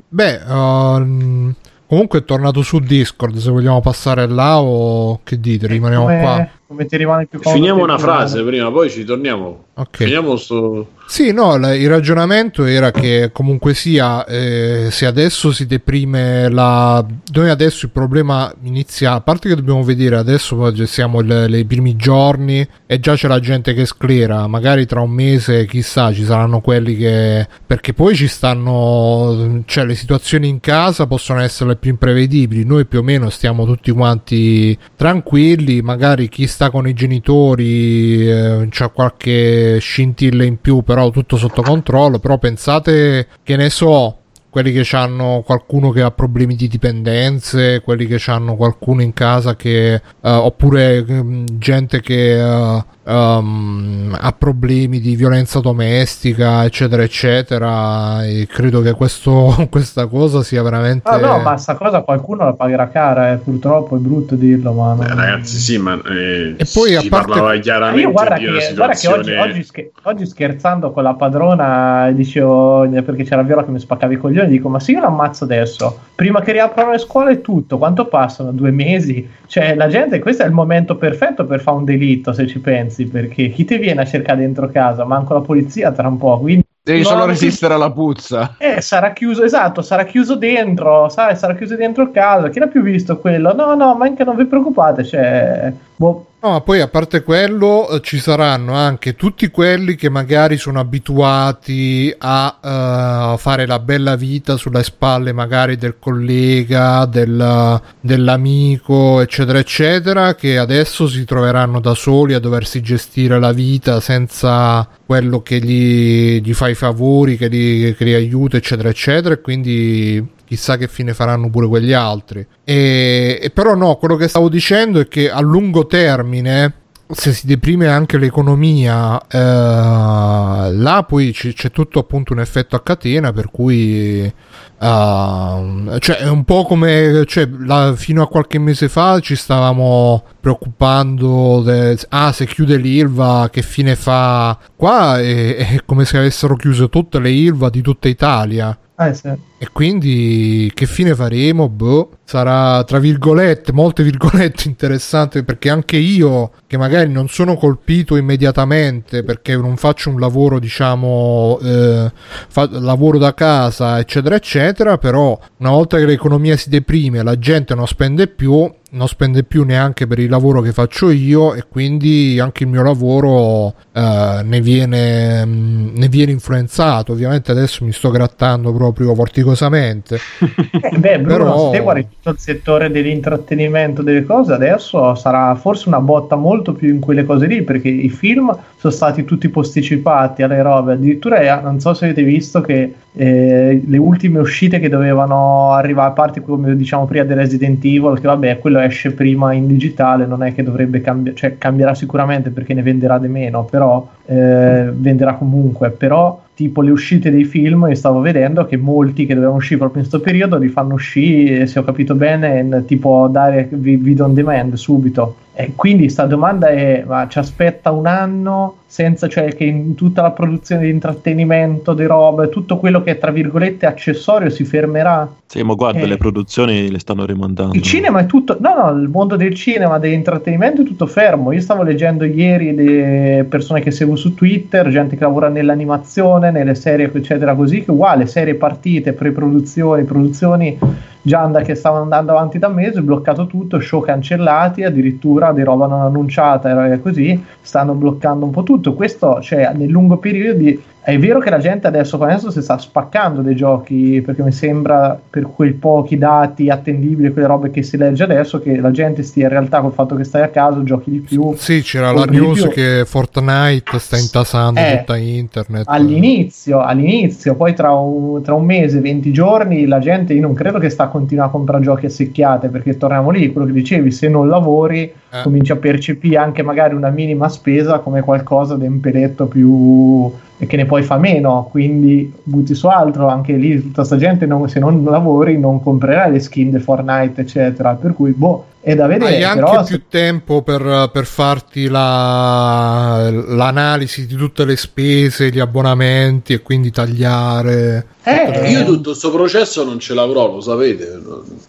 Beh, 0.08 0.34
uh, 0.46 1.54
comunque 1.86 2.18
è 2.20 2.24
tornato 2.24 2.62
su 2.62 2.78
Discord, 2.78 3.36
se 3.36 3.50
vogliamo 3.50 3.80
passare 3.80 4.26
là 4.26 4.60
o 4.60 5.20
che 5.22 5.38
dite, 5.40 5.66
rimaniamo 5.66 6.04
come, 6.04 6.20
qua. 6.20 6.48
Come 6.68 6.86
ti 6.86 6.96
rimane 6.96 7.26
più 7.26 7.38
Finiamo 7.38 7.82
una 7.82 7.96
frase 7.96 8.42
prima, 8.42 8.72
poi 8.72 8.90
ci 8.90 9.04
torniamo. 9.04 9.66
Ok. 9.74 9.98
Finiamo 9.98 10.36
sto... 10.36 10.88
Sì, 11.06 11.30
no, 11.30 11.54
il 11.54 11.88
ragionamento 11.88 12.64
era 12.64 12.90
che 12.90 13.30
comunque 13.32 13.74
sia, 13.74 14.24
eh, 14.24 14.88
se 14.90 15.06
adesso 15.06 15.52
si 15.52 15.64
deprime 15.64 16.48
la... 16.50 17.04
Noi 17.32 17.48
adesso 17.48 17.86
il 17.86 17.92
problema 17.92 18.52
inizia, 18.64 19.12
a 19.12 19.20
parte 19.20 19.48
che 19.48 19.54
dobbiamo 19.54 19.84
vedere 19.84 20.16
adesso 20.16 20.74
siamo 20.86 21.20
i 21.20 21.64
primi 21.64 21.94
giorni 21.94 22.66
e 22.86 22.98
già 22.98 23.14
c'è 23.14 23.28
la 23.28 23.38
gente 23.38 23.72
che 23.72 23.84
sclera, 23.84 24.48
magari 24.48 24.84
tra 24.84 25.00
un 25.00 25.10
mese 25.10 25.64
chissà 25.66 26.12
ci 26.12 26.24
saranno 26.24 26.60
quelli 26.60 26.96
che... 26.96 27.46
perché 27.64 27.92
poi 27.92 28.16
ci 28.16 28.26
stanno, 28.26 29.62
cioè 29.66 29.84
le 29.84 29.94
situazioni 29.94 30.48
in 30.48 30.58
casa 30.58 31.06
possono 31.06 31.38
essere 31.38 31.70
le 31.70 31.76
più 31.76 31.90
imprevedibili, 31.90 32.64
noi 32.64 32.84
più 32.84 32.98
o 32.98 33.02
meno 33.02 33.30
stiamo 33.30 33.64
tutti 33.64 33.92
quanti 33.92 34.76
tranquilli, 34.96 35.82
magari 35.82 36.28
chi 36.28 36.48
sta 36.56 36.70
con 36.70 36.88
i 36.88 36.94
genitori 36.94 38.26
eh, 38.26 38.66
c'ha 38.70 38.88
qualche 38.88 39.76
scintilla 39.78 40.42
in 40.42 40.58
più, 40.58 40.80
però 40.80 41.10
tutto 41.10 41.36
sotto 41.36 41.60
controllo, 41.60 42.18
però 42.18 42.38
pensate 42.38 43.26
che 43.42 43.56
ne 43.56 43.68
so, 43.68 44.20
quelli 44.48 44.72
che 44.72 44.96
hanno 44.96 45.42
qualcuno 45.44 45.90
che 45.90 46.00
ha 46.00 46.10
problemi 46.10 46.56
di 46.56 46.66
dipendenze, 46.66 47.82
quelli 47.82 48.06
che 48.06 48.18
hanno 48.30 48.56
qualcuno 48.56 49.02
in 49.02 49.12
casa 49.12 49.54
che 49.54 50.00
uh, 50.02 50.28
oppure 50.28 51.04
um, 51.06 51.44
gente 51.58 52.00
che 52.00 52.40
uh, 52.40 52.82
um, 53.06 54.16
ha 54.18 54.32
problemi 54.32 55.00
di 55.00 55.14
violenza 55.14 55.60
domestica, 55.60 56.64
eccetera, 56.64 57.02
eccetera. 57.02 58.24
E 58.24 58.46
credo 58.50 58.80
che 58.80 58.92
questo, 58.92 59.54
questa 59.70 60.06
cosa 60.06 60.42
sia 60.42 60.62
veramente. 60.62 61.08
Ah, 61.08 61.18
no, 61.18 61.38
ma 61.38 61.52
questa 61.52 61.76
cosa 61.76 62.00
qualcuno 62.02 62.44
la 62.44 62.52
pagherà 62.52 62.88
cara, 62.88 63.32
eh. 63.32 63.36
purtroppo 63.36 63.96
è 63.96 63.98
brutto 63.98 64.34
dirlo. 64.34 64.72
Ma 64.72 64.94
non... 64.94 65.04
eh, 65.04 65.14
ragazzi, 65.14 65.58
sì, 65.58 65.78
ma 65.78 66.00
eh, 66.08 66.54
e 66.56 66.66
poi 66.72 66.94
a 66.94 67.02
parte... 67.08 67.28
parlava 67.28 67.56
chiaramente 67.58 68.00
io 68.00 68.12
guarda 68.12 68.36
di 68.36 68.44
che, 68.44 68.50
una 68.50 68.60
situazione... 68.60 69.16
guarda 69.16 69.32
che 69.32 69.38
oggi, 69.40 69.50
oggi, 69.50 69.64
scher- 69.64 69.90
oggi, 70.02 70.26
scherzando 70.26 70.90
con 70.90 71.02
la 71.02 71.14
padrona, 71.14 72.10
dicevo 72.12 72.88
perché 72.88 73.24
c'era 73.24 73.42
Viola 73.42 73.64
che 73.64 73.70
mi 73.70 73.78
spaccava 73.78 74.12
i 74.12 74.16
coglioni, 74.16 74.48
dico: 74.48 74.68
Ma 74.68 74.80
se 74.80 74.92
io 74.92 75.00
l'ammazzo 75.00 75.44
adesso, 75.44 75.98
prima 76.14 76.40
che 76.40 76.52
riaprano 76.52 76.92
le 76.92 76.98
scuole 76.98 77.32
e 77.32 77.40
tutto, 77.40 77.78
quanto 77.78 78.06
passano? 78.06 78.50
Due 78.52 78.70
mesi? 78.70 79.28
Cioè, 79.46 79.74
la 79.74 79.88
gente, 79.88 80.18
questo 80.18 80.42
è 80.42 80.46
il 80.46 80.52
momento 80.52 80.96
perfetto 80.96 81.44
per 81.44 81.60
fare 81.60 81.76
un 81.76 81.84
delitto, 81.84 82.32
se 82.32 82.46
ci 82.46 82.58
pensi, 82.58 82.95
perché 83.04 83.50
chi 83.50 83.64
ti 83.64 83.76
viene 83.76 84.00
a 84.00 84.06
cercare 84.06 84.40
dentro 84.40 84.68
casa? 84.68 85.04
Manco 85.04 85.34
la 85.34 85.40
polizia 85.40 85.92
tra 85.92 86.08
un 86.08 86.16
po', 86.16 86.38
quindi... 86.40 86.64
Devi 86.82 87.04
solo 87.04 87.26
resistere 87.26 87.74
alla 87.74 87.90
puzza. 87.90 88.54
Eh, 88.58 88.80
sarà 88.80 89.12
chiuso, 89.12 89.42
esatto, 89.42 89.82
sarà 89.82 90.04
chiuso 90.04 90.36
dentro, 90.36 91.08
sai, 91.08 91.36
sarà 91.36 91.54
chiuso 91.56 91.74
dentro 91.74 92.10
casa. 92.12 92.48
Chi 92.48 92.60
l'ha 92.60 92.68
più 92.68 92.80
visto 92.80 93.18
quello? 93.18 93.52
No, 93.54 93.74
no, 93.74 93.94
ma 93.96 94.04
anche 94.06 94.24
non 94.24 94.36
vi 94.36 94.46
preoccupate, 94.46 95.04
cioè... 95.04 95.72
Boh, 95.96 96.26
No, 96.38 96.50
ma 96.50 96.60
poi 96.60 96.80
a 96.80 96.86
parte 96.88 97.22
quello 97.22 97.88
eh, 97.88 98.00
ci 98.02 98.18
saranno 98.18 98.74
anche 98.74 99.16
tutti 99.16 99.48
quelli 99.48 99.94
che 99.96 100.10
magari 100.10 100.58
sono 100.58 100.78
abituati 100.78 102.14
a 102.16 103.32
uh, 103.32 103.38
fare 103.38 103.66
la 103.66 103.78
bella 103.78 104.16
vita 104.16 104.58
sulle 104.58 104.82
spalle 104.82 105.32
magari 105.32 105.76
del 105.76 105.96
collega, 105.98 107.06
del, 107.06 107.80
dell'amico, 108.00 109.20
eccetera, 109.22 109.58
eccetera, 109.58 110.34
che 110.34 110.58
adesso 110.58 111.08
si 111.08 111.24
troveranno 111.24 111.80
da 111.80 111.94
soli 111.94 112.34
a 112.34 112.38
doversi 112.38 112.82
gestire 112.82 113.40
la 113.40 113.52
vita 113.52 113.98
senza 114.00 114.86
quello 115.06 115.40
che 115.40 115.58
gli, 115.58 116.42
gli 116.42 116.52
fa 116.52 116.68
i 116.68 116.74
favori, 116.74 117.38
che 117.38 117.48
li, 117.48 117.94
che 117.96 118.04
li 118.04 118.12
aiuta, 118.12 118.58
eccetera, 118.58 118.90
eccetera, 118.90 119.34
e 119.34 119.40
quindi 119.40 120.34
chissà 120.46 120.76
che 120.76 120.88
fine 120.88 121.12
faranno 121.12 121.50
pure 121.50 121.66
quegli 121.66 121.92
altri. 121.92 122.46
E, 122.64 123.38
e 123.42 123.50
però 123.50 123.74
no, 123.74 123.96
quello 123.96 124.16
che 124.16 124.28
stavo 124.28 124.48
dicendo 124.48 125.00
è 125.00 125.08
che 125.08 125.30
a 125.30 125.40
lungo 125.40 125.86
termine 125.86 126.84
se 127.08 127.32
si 127.32 127.46
deprime 127.46 127.86
anche 127.86 128.18
l'economia, 128.18 129.20
eh, 129.28 129.38
là 129.38 131.04
poi 131.06 131.30
c- 131.32 131.52
c'è 131.52 131.70
tutto 131.70 132.00
appunto 132.00 132.32
un 132.32 132.40
effetto 132.40 132.74
a 132.74 132.82
catena 132.82 133.32
per 133.32 133.48
cui 133.50 134.22
uh, 134.22 135.98
cioè 135.98 136.16
è 136.16 136.28
un 136.28 136.44
po' 136.44 136.64
come 136.64 137.24
cioè, 137.26 137.48
la, 137.60 137.94
fino 137.94 138.22
a 138.22 138.28
qualche 138.28 138.58
mese 138.58 138.88
fa 138.88 139.20
ci 139.20 139.36
stavamo 139.36 140.24
preoccupando 140.40 141.62
de, 141.64 141.96
ah 142.08 142.32
se 142.32 142.46
chiude 142.46 142.76
l'Ilva 142.76 143.48
che 143.52 143.62
fine 143.62 143.94
fa 143.94 144.58
qua 144.74 145.20
è, 145.20 145.56
è 145.56 145.80
come 145.86 146.04
se 146.04 146.18
avessero 146.18 146.56
chiuso 146.56 146.88
tutte 146.88 147.20
le 147.20 147.30
Ilva 147.30 147.70
di 147.70 147.82
tutta 147.82 148.08
Italia 148.08 148.76
eh 148.98 149.14
sì. 149.14 149.28
E 149.58 149.68
quindi 149.72 150.70
che 150.74 150.86
fine 150.86 151.14
faremo? 151.14 151.68
Boh, 151.68 152.18
sarà 152.24 152.82
tra 152.84 152.98
virgolette, 152.98 153.72
molte 153.72 154.02
virgolette 154.02 154.68
interessante 154.68 155.44
perché 155.44 155.70
anche 155.70 155.96
io, 155.96 156.52
che 156.66 156.76
magari 156.76 157.10
non 157.10 157.28
sono 157.28 157.56
colpito 157.56 158.16
immediatamente 158.16 159.22
perché 159.22 159.56
non 159.56 159.76
faccio 159.76 160.10
un 160.10 160.20
lavoro, 160.20 160.58
diciamo, 160.58 161.58
eh, 161.62 162.12
fa- 162.48 162.68
lavoro 162.70 163.18
da 163.18 163.32
casa, 163.34 163.98
eccetera, 163.98 164.34
eccetera, 164.34 164.98
però 164.98 165.38
una 165.58 165.70
volta 165.70 165.98
che 165.98 166.06
l'economia 166.06 166.56
si 166.56 166.68
deprime, 166.68 167.22
la 167.22 167.38
gente 167.38 167.74
non 167.74 167.86
spende 167.86 168.26
più, 168.28 168.70
non 168.96 169.08
spende 169.08 169.44
più 169.44 169.64
neanche 169.64 170.06
per 170.06 170.18
il 170.18 170.30
lavoro 170.30 170.60
che 170.62 170.72
faccio 170.72 171.10
io 171.10 171.54
e 171.54 171.64
quindi 171.68 172.40
anche 172.40 172.64
il 172.64 172.70
mio 172.70 172.82
lavoro 172.82 173.74
eh, 173.92 174.40
ne, 174.42 174.60
viene, 174.60 175.44
mh, 175.44 175.92
ne 175.94 176.08
viene 176.08 176.32
influenzato. 176.32 177.12
Ovviamente 177.12 177.52
adesso 177.52 177.84
mi 177.84 177.92
sto 177.92 178.10
grattando 178.10 178.72
proprio 178.72 179.14
vorticosamente. 179.14 180.18
eh 180.80 180.98
beh, 180.98 181.20
Bruno, 181.20 181.44
Però... 181.44 181.72
se 181.72 181.80
guardi 181.80 182.08
tutto 182.08 182.30
il 182.30 182.38
settore 182.38 182.90
dell'intrattenimento, 182.90 184.02
delle 184.02 184.24
cose, 184.24 184.54
adesso 184.54 185.14
sarà 185.14 185.54
forse 185.54 185.88
una 185.88 186.00
botta 186.00 186.36
molto 186.36 186.72
più 186.72 186.88
in 186.88 187.00
quelle 187.00 187.24
cose 187.24 187.46
lì 187.46 187.62
perché 187.62 187.88
i 187.88 188.08
film 188.08 188.56
sono 188.78 188.92
stati 188.92 189.24
tutti 189.24 189.48
posticipati 189.48 190.42
alle 190.42 190.62
robe. 190.62 190.94
Addirittura 190.94 191.40
eh, 191.40 191.62
non 191.62 191.80
so 191.80 191.92
se 191.92 192.06
avete 192.06 192.22
visto 192.22 192.60
che 192.62 192.94
eh, 193.18 193.82
le 193.84 193.96
ultime 193.96 194.40
uscite 194.40 194.78
che 194.78 194.88
dovevano 194.88 195.72
arrivare, 195.72 196.10
a 196.10 196.12
parte 196.12 196.42
come 196.42 196.76
diciamo 196.76 197.06
prima 197.06 197.24
del 197.24 197.38
Resident 197.38 197.82
Evil, 197.84 198.20
che 198.20 198.26
vabbè, 198.26 198.58
quello 198.58 198.78
esce 198.86 199.12
prima 199.12 199.52
in 199.52 199.66
digitale, 199.66 200.26
non 200.26 200.42
è 200.42 200.54
che 200.54 200.62
dovrebbe 200.62 201.00
cambiare, 201.00 201.36
cioè 201.36 201.58
cambierà 201.58 201.94
sicuramente 201.94 202.50
perché 202.50 202.74
ne 202.74 202.82
venderà 202.82 203.18
di 203.18 203.28
meno, 203.28 203.64
però 203.64 204.08
eh, 204.24 204.90
venderà 204.92 205.34
comunque, 205.34 205.90
però 205.90 206.42
tipo 206.56 206.80
le 206.80 206.90
uscite 206.90 207.30
dei 207.30 207.44
film, 207.44 207.84
io 207.86 207.94
stavo 207.94 208.20
vedendo 208.20 208.64
che 208.64 208.78
molti 208.78 209.26
che 209.26 209.34
dovevano 209.34 209.58
uscire 209.58 209.78
proprio 209.78 210.02
in 210.02 210.08
questo 210.08 210.24
periodo 210.26 210.56
li 210.56 210.68
fanno 210.68 210.94
uscire, 210.94 211.66
se 211.66 211.78
ho 211.78 211.84
capito 211.84 212.14
bene, 212.14 212.58
in, 212.60 212.84
tipo 212.86 213.28
dare 213.30 213.68
video 213.70 214.24
on 214.24 214.32
demand 214.32 214.72
subito. 214.72 215.36
E 215.58 215.72
quindi 215.74 216.10
sta 216.10 216.26
domanda 216.26 216.68
è, 216.68 217.02
ma 217.06 217.26
ci 217.28 217.38
aspetta 217.38 217.90
un 217.90 218.06
anno 218.06 218.76
senza, 218.86 219.26
cioè 219.26 219.54
che 219.54 219.64
in 219.64 219.94
tutta 219.94 220.20
la 220.20 220.30
produzione 220.30 220.82
di 220.82 220.90
intrattenimento, 220.90 221.94
di 221.94 222.04
robe, 222.04 222.50
tutto 222.50 222.76
quello 222.76 223.02
che 223.02 223.12
è 223.12 223.18
tra 223.18 223.30
virgolette 223.30 223.86
accessorio 223.86 224.50
si 224.50 224.64
fermerà? 224.64 225.26
Sì, 225.46 225.62
ma 225.62 225.72
guarda, 225.72 226.00
eh, 226.00 226.06
le 226.06 226.18
produzioni 226.18 226.90
le 226.90 226.98
stanno 226.98 227.24
rimandando. 227.24 227.74
Il 227.74 227.80
cinema 227.80 228.20
è 228.20 228.26
tutto, 228.26 228.58
no, 228.60 228.74
no, 228.74 229.00
il 229.00 229.08
mondo 229.08 229.36
del 229.36 229.54
cinema, 229.54 229.98
dell'intrattenimento 229.98 230.82
è 230.82 230.84
tutto 230.84 231.06
fermo. 231.06 231.52
Io 231.52 231.60
stavo 231.60 231.82
leggendo 231.82 232.24
ieri 232.24 232.74
le 232.74 233.46
persone 233.48 233.80
che 233.80 233.90
seguo 233.90 234.16
su 234.16 234.34
Twitter, 234.34 234.90
gente 234.90 235.16
che 235.16 235.24
lavora 235.24 235.48
nell'animazione, 235.48 236.45
nelle 236.50 236.74
serie, 236.74 237.10
eccetera, 237.12 237.54
così, 237.54 237.82
che 237.84 237.90
uguale, 237.90 238.26
serie 238.26 238.54
partite, 238.54 239.12
pre-produzioni, 239.12 240.04
produzioni 240.04 240.78
già 241.26 241.50
che 241.62 241.74
stavano 241.74 242.04
andando 242.04 242.32
avanti 242.32 242.58
da 242.58 242.68
mesi, 242.68 243.00
bloccato 243.00 243.46
tutto, 243.46 243.80
show 243.80 244.00
cancellati, 244.00 244.84
addirittura 244.84 245.52
di 245.52 245.62
roba 245.64 245.86
non 245.86 246.02
annunciata 246.02 246.92
e 246.92 247.00
così, 247.02 247.44
stanno 247.60 247.94
bloccando 247.94 248.44
un 248.44 248.52
po' 248.52 248.62
tutto. 248.62 248.94
Questo, 248.94 249.40
cioè, 249.40 249.72
nel 249.74 249.88
lungo 249.88 250.18
periodo 250.18 250.58
di 250.58 250.80
è 251.06 251.16
vero 251.20 251.38
che 251.38 251.50
la 251.50 251.58
gente 251.58 251.86
adesso 251.86 252.18
adesso 252.18 252.50
si 252.50 252.60
sta 252.60 252.76
spaccando 252.78 253.40
dei 253.40 253.54
giochi 253.54 254.20
perché 254.26 254.42
mi 254.42 254.50
sembra 254.50 255.16
per 255.30 255.44
quei 255.44 255.72
pochi 255.72 256.18
dati 256.18 256.68
attendibili, 256.68 257.32
quelle 257.32 257.46
robe 257.46 257.70
che 257.70 257.84
si 257.84 257.96
legge 257.96 258.24
adesso, 258.24 258.58
che 258.58 258.80
la 258.80 258.90
gente 258.90 259.22
stia 259.22 259.44
in 259.44 259.50
realtà 259.50 259.80
col 259.82 259.92
fatto 259.92 260.16
che 260.16 260.24
stai 260.24 260.42
a 260.42 260.48
casa 260.48 260.82
giochi 260.82 261.10
di 261.12 261.20
più. 261.20 261.54
Sì, 261.56 261.80
c'era 261.82 262.10
la 262.10 262.24
news 262.24 262.66
che 262.72 263.04
Fortnite 263.06 263.96
sta 264.00 264.18
intasando 264.18 264.80
eh, 264.80 264.96
tutta 264.98 265.16
internet. 265.16 265.84
All'inizio, 265.86 266.80
all'inizio, 266.80 267.54
poi 267.54 267.72
tra 267.72 267.92
un, 267.92 268.42
tra 268.42 268.54
un, 268.54 268.64
mese, 268.64 268.98
20 268.98 269.30
giorni, 269.30 269.86
la 269.86 270.00
gente, 270.00 270.32
io 270.32 270.40
non 270.40 270.54
credo 270.54 270.80
che 270.80 270.88
sta 270.88 271.04
a 271.04 271.08
continuare 271.08 271.50
a 271.50 271.52
comprare 271.52 271.84
giochi 271.84 272.06
a 272.06 272.10
secchiate 272.10 272.66
perché 272.66 272.96
torniamo 272.96 273.30
lì, 273.30 273.52
quello 273.52 273.68
che 273.68 273.72
dicevi, 273.72 274.10
se 274.10 274.28
non 274.28 274.48
lavori 274.48 275.02
eh. 275.02 275.42
cominci 275.44 275.70
a 275.70 275.76
percepire 275.76 276.38
anche 276.38 276.64
magari 276.64 276.96
una 276.96 277.10
minima 277.10 277.48
spesa 277.48 278.00
come 278.00 278.22
qualcosa 278.22 278.74
di 278.76 278.88
un 278.88 278.98
peletto 278.98 279.46
più 279.46 280.32
e 280.58 280.66
che 280.66 280.76
ne 280.76 280.86
poi 280.96 281.02
fa 281.02 281.18
meno, 281.18 281.68
quindi 281.70 282.32
butti 282.42 282.74
su 282.74 282.86
altro, 282.86 283.28
anche 283.28 283.52
lì 283.52 283.78
tutta 283.82 283.96
questa 283.96 284.16
gente 284.16 284.46
non, 284.46 284.66
se 284.70 284.78
non 284.78 285.04
lavori 285.04 285.58
non 285.58 285.82
comprerà 285.82 286.26
le 286.26 286.40
skin 286.40 286.70
di 286.70 286.78
Fortnite 286.78 287.42
eccetera, 287.42 287.92
per 287.94 288.14
cui 288.14 288.30
boh, 288.30 288.64
è 288.80 288.94
da 288.94 289.06
vedere. 289.06 289.36
Hai 289.36 289.42
anche 289.42 289.60
però, 289.60 289.84
più 289.84 289.96
se... 289.96 290.02
tempo 290.08 290.62
per, 290.62 291.10
per 291.12 291.26
farti 291.26 291.88
la, 291.88 293.28
l'analisi 293.30 294.26
di 294.26 294.36
tutte 294.36 294.64
le 294.64 294.76
spese, 294.76 295.50
gli 295.50 295.60
abbonamenti 295.60 296.54
e 296.54 296.62
quindi 296.62 296.90
tagliare. 296.90 298.06
Eh, 298.22 298.70
io 298.70 298.84
tutto 298.86 299.10
questo 299.10 299.30
processo 299.30 299.84
non 299.84 299.98
ce 299.98 300.14
l'avrò, 300.14 300.50
lo 300.50 300.62
sapete? 300.62 301.20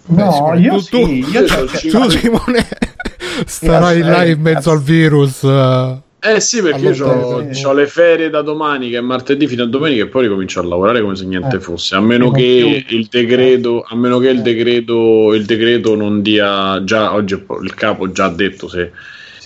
No, 0.05 0.53
eh, 0.53 0.59
io 0.59 0.81
tu, 0.83 1.05
sì, 1.05 1.25
io 1.29 1.43
tu, 1.43 1.89
tu 1.89 2.09
Simone 2.09 2.65
starai 3.45 3.99
là 3.99 4.23
in 4.23 4.39
mezzo 4.39 4.71
al 4.71 4.81
virus. 4.81 5.45
Eh 6.19 6.39
sì, 6.39 6.63
perché 6.63 6.87
io 6.87 7.05
ho 7.05 7.73
le 7.73 7.85
ferie 7.85 8.29
da 8.29 8.41
domani, 8.41 8.89
che 8.89 8.97
è 8.97 9.01
martedì 9.01 9.45
fino 9.47 9.63
a 9.63 9.67
domenica, 9.67 10.03
e 10.03 10.07
poi 10.07 10.23
ricomincio 10.23 10.59
a 10.59 10.63
lavorare 10.63 11.01
come 11.01 11.15
se 11.15 11.25
niente 11.25 11.57
eh. 11.57 11.59
fosse. 11.59 11.95
A 11.95 12.01
meno 12.01 12.31
che 12.31 12.85
il 12.87 13.07
decreto, 13.09 13.85
a 13.87 13.95
meno 13.95 14.17
che 14.17 14.29
il 14.29 14.39
eh. 14.39 14.41
decreto, 14.41 15.33
il 15.33 15.45
decreto 15.45 15.95
non 15.95 16.23
dia 16.23 16.83
già 16.83 17.13
oggi 17.13 17.33
il 17.61 17.73
capo 17.75 18.11
già 18.11 18.25
ha 18.25 18.29
detto 18.29 18.67
se 18.67 18.91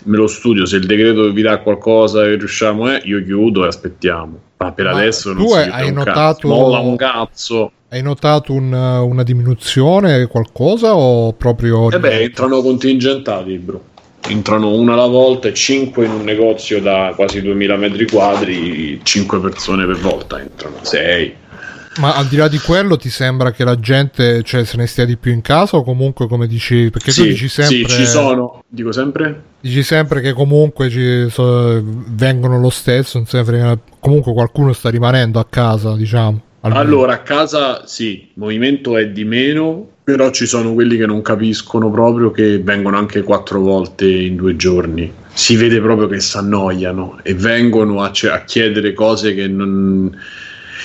me 0.05 0.17
lo 0.17 0.27
studio, 0.27 0.65
se 0.65 0.77
il 0.77 0.85
decreto 0.85 1.31
vi 1.31 1.41
dà 1.41 1.59
qualcosa 1.59 2.23
e 2.23 2.35
riusciamo, 2.35 2.93
eh, 2.93 3.01
io 3.03 3.21
chiudo 3.21 3.65
e 3.65 3.67
aspettiamo. 3.67 4.39
Ma 4.57 4.71
per 4.71 4.85
Ma 4.85 4.91
adesso 4.91 5.33
non 5.33 5.47
si 5.47 5.57
hai 5.57 5.89
un 5.89 5.95
notato. 5.95 6.47
Molla 6.47 6.79
un 6.79 6.95
cazzo. 6.95 7.71
Hai 7.89 8.01
notato 8.01 8.53
un, 8.53 8.71
una 8.71 9.23
diminuzione, 9.23 10.27
qualcosa 10.27 10.95
o 10.95 11.33
proprio... 11.33 11.91
Eh 11.91 11.99
beh, 11.99 12.21
entrano 12.21 12.61
contingentati, 12.61 13.57
bro 13.57 13.89
entrano 14.27 14.73
una 14.73 14.93
alla 14.93 15.07
volta 15.07 15.47
e 15.47 15.53
5 15.53 16.05
in 16.05 16.11
un 16.11 16.23
negozio 16.23 16.79
da 16.79 17.13
quasi 17.15 17.41
2000 17.41 17.75
metri 17.75 18.07
quadri, 18.07 18.99
5 19.03 19.39
persone 19.39 19.85
per 19.85 19.97
volta 19.97 20.39
entrano, 20.39 20.77
6. 20.81 21.35
Ma 21.97 22.15
al 22.15 22.27
di 22.27 22.37
là 22.37 22.47
di 22.47 22.57
quello 22.57 22.95
ti 22.95 23.09
sembra 23.09 23.51
che 23.51 23.65
la 23.65 23.77
gente 23.77 24.43
cioè, 24.43 24.63
se 24.63 24.77
ne 24.77 24.87
stia 24.87 25.03
di 25.03 25.17
più 25.17 25.33
in 25.33 25.41
casa 25.41 25.75
o 25.75 25.83
comunque 25.83 26.25
come 26.27 26.47
dici? 26.47 26.89
Perché 26.89 27.11
sì, 27.11 27.23
tu 27.23 27.27
dici 27.27 27.49
sempre... 27.49 27.75
Sì, 27.75 27.85
ci 27.85 28.05
sono, 28.05 28.63
dico 28.69 28.93
sempre. 28.93 29.43
Dici 29.59 29.83
sempre 29.83 30.21
che 30.21 30.31
comunque 30.31 30.89
ci 30.89 31.29
so, 31.29 31.83
vengono 31.83 32.59
lo 32.59 32.69
stesso, 32.69 33.21
comunque 33.99 34.31
qualcuno 34.31 34.71
sta 34.71 34.89
rimanendo 34.89 35.39
a 35.39 35.45
casa, 35.49 35.95
diciamo. 35.95 36.41
Almeno. 36.61 36.81
Allora, 36.81 37.13
a 37.13 37.19
casa 37.21 37.85
sì, 37.85 38.21
il 38.21 38.31
movimento 38.35 38.95
è 38.97 39.09
di 39.09 39.25
meno, 39.25 39.89
però 40.03 40.31
ci 40.31 40.45
sono 40.45 40.73
quelli 40.73 40.97
che 40.97 41.05
non 41.05 41.21
capiscono 41.21 41.91
proprio 41.91 42.31
che 42.31 42.59
vengono 42.59 42.97
anche 42.97 43.21
quattro 43.21 43.59
volte 43.59 44.09
in 44.09 44.35
due 44.35 44.55
giorni. 44.55 45.11
Si 45.33 45.55
vede 45.55 45.79
proprio 45.79 46.07
che 46.07 46.19
si 46.19 46.37
annoiano 46.37 47.19
e 47.23 47.33
vengono 47.35 48.01
a, 48.01 48.11
a 48.31 48.43
chiedere 48.43 48.93
cose 48.93 49.33
che 49.35 49.47
non... 49.47 50.15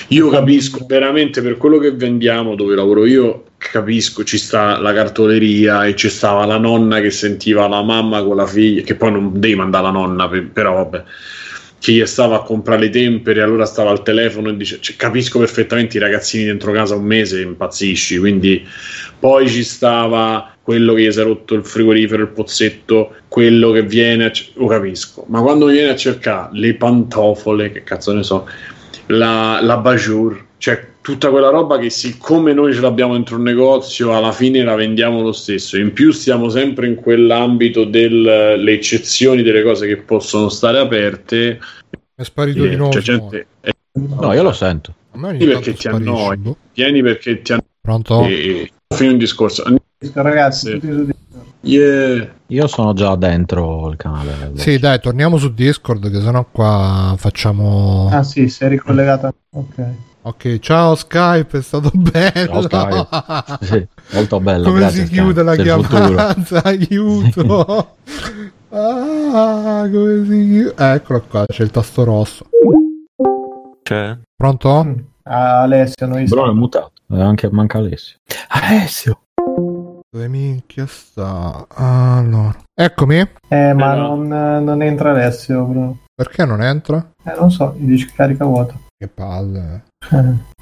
Io 0.09 0.29
capisco 0.29 0.85
veramente 0.87 1.41
per 1.41 1.57
quello 1.57 1.79
che 1.79 1.91
vendiamo 1.91 2.55
dove 2.55 2.75
lavoro 2.75 3.05
io, 3.05 3.45
capisco, 3.57 4.23
ci 4.23 4.37
sta 4.37 4.77
la 4.77 4.93
cartoleria 4.93 5.85
e 5.85 5.95
ci 5.95 6.09
stava 6.09 6.45
la 6.45 6.57
nonna 6.57 7.01
che 7.01 7.09
sentiva 7.09 7.67
la 7.67 7.81
mamma 7.81 8.23
con 8.23 8.35
la 8.35 8.45
figlia, 8.45 8.83
che 8.83 8.95
poi 8.95 9.11
non 9.11 9.31
devi 9.39 9.55
mandare 9.55 9.85
la 9.85 9.91
nonna, 9.91 10.29
però 10.53 10.75
vabbè 10.75 11.03
chi 11.79 11.95
gli 11.95 12.05
stava 12.05 12.37
a 12.37 12.41
comprare 12.41 12.81
le 12.81 12.89
tempere, 12.89 13.41
allora 13.41 13.65
stava 13.65 13.91
al 13.91 14.03
telefono 14.03 14.49
e 14.49 14.57
dice: 14.57 14.79
cioè, 14.81 14.95
Capisco 14.95 15.39
perfettamente 15.39 15.97
i 15.97 15.99
ragazzini 15.99 16.45
dentro 16.45 16.71
casa 16.71 16.95
un 16.95 17.03
mese, 17.03 17.41
impazzisci. 17.41 18.17
Quindi 18.17 18.65
poi 19.19 19.47
ci 19.47 19.63
stava 19.63 20.53
quello 20.61 20.93
che 20.93 21.03
gli 21.03 21.11
si 21.11 21.19
è 21.19 21.23
rotto 21.23 21.53
il 21.53 21.65
frigorifero, 21.65 22.23
il 22.23 22.29
pozzetto, 22.29 23.15
quello 23.27 23.71
che 23.71 23.83
viene, 23.83 24.25
a, 24.25 24.31
lo 24.55 24.67
capisco. 24.67 25.25
Ma 25.29 25.41
quando 25.41 25.67
viene 25.67 25.91
a 25.91 25.95
cercare 25.95 26.49
le 26.53 26.75
pantofole, 26.75 27.71
che 27.71 27.83
cazzo 27.83 28.11
ne 28.13 28.23
so, 28.23 28.47
la, 29.07 29.59
la 29.61 29.77
bajour, 29.77 30.45
cioè 30.57 30.95
tutta 31.07 31.29
quella 31.29 31.47
roba 31.47 31.77
che 31.77 31.89
siccome 31.89 32.51
noi 32.51 32.73
ce 32.73 32.81
l'abbiamo 32.81 33.13
dentro 33.13 33.37
un 33.37 33.43
negozio 33.43 34.13
alla 34.13 34.33
fine 34.33 34.61
la 34.61 34.75
vendiamo 34.75 35.21
lo 35.21 35.31
stesso 35.31 35.77
in 35.77 35.93
più 35.93 36.11
stiamo 36.11 36.49
sempre 36.49 36.85
in 36.85 36.95
quell'ambito 36.95 37.85
delle 37.85 38.73
eccezioni 38.73 39.41
delle 39.41 39.63
cose 39.63 39.87
che 39.87 39.95
possono 39.95 40.49
stare 40.49 40.79
aperte 40.79 41.59
è 42.13 42.23
sparito 42.23 42.65
eh, 42.65 42.69
di 42.71 42.75
nuovo 42.75 42.91
cioè, 42.91 43.01
gente, 43.01 43.47
è... 43.61 43.69
no 43.93 44.33
io 44.33 44.43
lo 44.43 44.51
sento 44.51 44.95
vieni 45.13 45.45
perché 45.45 45.75
ti 45.75 45.87
annoi 45.87 46.41
vieni 46.73 47.01
perché 47.01 47.41
ti 47.41 47.53
annoi 47.53 47.65
pronto? 47.79 48.25
e 48.25 48.69
fino 48.93 49.11
un 49.11 49.17
discorso 49.17 49.63
ragazzi 50.11 50.77
sì. 50.81 51.15
Yeah. 51.61 52.33
Io 52.47 52.67
sono 52.67 52.93
già 52.93 53.15
dentro 53.17 53.89
il 53.89 53.97
canale. 53.97 54.51
Sì, 54.53 54.77
dai, 54.77 55.01
torniamo 55.01 55.37
su 55.37 55.53
Discord 55.53 56.09
che 56.09 56.21
sennò 56.21 56.45
qua 56.49 57.15
facciamo... 57.17 58.07
Ah 58.09 58.23
sì, 58.23 58.47
sei 58.47 58.69
ricollegata. 58.69 59.33
Ok. 59.49 59.83
Ok, 60.27 60.59
ciao 60.59 60.93
Skype, 60.95 61.59
è 61.59 61.61
stato 61.61 61.89
bello. 61.93 62.67
Ciao, 62.67 63.07
sì, 63.61 63.87
molto 64.11 64.41
bello. 64.41 64.65
Come 64.65 64.79
grazie, 64.79 65.05
si 65.05 65.11
chiude 65.13 65.41
Skype. 65.41 65.55
la 65.55 65.77
chiamata? 65.79 66.63
Aiuto. 66.67 67.95
ah, 68.71 69.87
come 69.89 70.25
si 70.25 70.47
chiude? 70.49 70.73
Eccolo 70.75 71.23
qua, 71.29 71.45
c'è 71.45 71.63
il 71.63 71.71
tasto 71.71 72.03
rosso. 72.03 72.45
C'è. 73.83 74.17
Pronto? 74.35 74.83
Mm. 74.83 74.95
Ah, 75.23 75.61
Alessio, 75.61 76.05
noi 76.05 76.27
Però 76.27 76.49
è 76.49 76.53
mutato. 76.53 76.91
Eh, 77.09 77.21
anche 77.21 77.49
manca 77.49 77.77
Alessio. 77.77 78.17
Alessio. 78.49 79.21
Dove 80.09 80.27
minchia 80.27 80.87
sta? 80.87 81.67
Allora. 81.69 82.53
Eccomi. 82.73 83.19
Eh, 83.47 83.73
ma 83.73 83.93
eh, 83.93 83.97
non, 83.97 84.27
non, 84.27 84.81
entra 84.81 85.11
Alessio, 85.11 85.63
bro. 85.63 85.97
Perché 86.13 86.43
non 86.43 86.61
entra? 86.61 87.13
Eh, 87.23 87.33
non 87.39 87.49
so, 87.49 87.73
gli 87.77 87.85
dice 87.85 88.11
carica 88.13 88.43
vuoto. 88.43 88.87
Che 88.97 89.07
palle. 89.07 89.83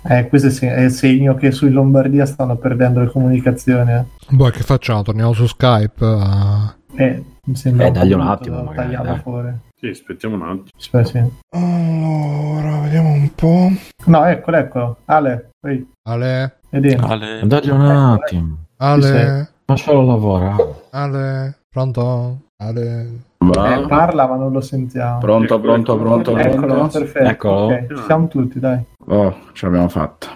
Eh, 0.07 0.27
questo 0.27 0.65
è 0.65 0.81
il 0.81 0.91
segno 0.91 1.33
che 1.33 1.51
su 1.51 1.67
Lombardia 1.67 2.25
stanno 2.25 2.55
perdendo 2.57 2.99
le 2.99 3.07
comunicazioni. 3.07 3.91
Eh. 3.91 4.05
Boh, 4.29 4.49
che 4.49 4.61
facciamo? 4.61 5.01
Torniamo 5.01 5.33
su 5.33 5.47
Skype? 5.47 6.05
Uh... 6.05 6.73
Eh, 6.95 7.23
mi 7.45 7.55
sembra 7.55 7.87
eh, 7.87 7.91
dagli 7.91 8.13
un 8.13 8.21
attimo, 8.21 8.63
magari. 8.63 8.95
Fuori. 9.21 9.53
Sì, 9.75 9.87
aspettiamo 9.87 10.35
un 10.35 10.41
attimo. 10.43 10.67
Aspetta, 10.77 11.05
sì. 11.05 11.23
Allora, 11.49 12.79
vediamo 12.81 13.11
un 13.13 13.29
po'. 13.33 13.71
No, 14.05 14.25
eccolo, 14.25 14.57
eccolo. 14.57 14.97
Ale, 15.05 15.49
qui. 15.59 15.91
Ale. 16.03 16.59
Ale. 16.71 17.41
Dagli 17.43 17.69
un 17.69 17.81
attimo. 17.81 18.57
Ale. 18.77 19.49
Lascialo 19.65 20.05
lavorare. 20.05 20.75
Ale. 20.91 21.57
Pronto? 21.69 22.41
Ale. 22.57 23.09
Eh, 23.53 23.87
parla 23.87 24.27
ma 24.27 24.35
non 24.35 24.51
lo 24.51 24.61
sentiamo. 24.61 25.19
Pronto, 25.19 25.59
pronto, 25.59 25.97
pronto. 25.97 26.37
Eccolo, 26.37 26.87
perfetto. 26.87 27.27
Eccolo. 27.27 27.65
Okay. 27.65 27.87
Ci 27.87 28.03
siamo 28.05 28.27
tutti, 28.27 28.59
dai. 28.59 28.83
Oh, 29.07 29.35
ce 29.53 29.65
l'abbiamo 29.65 29.89
fatta. 29.89 30.27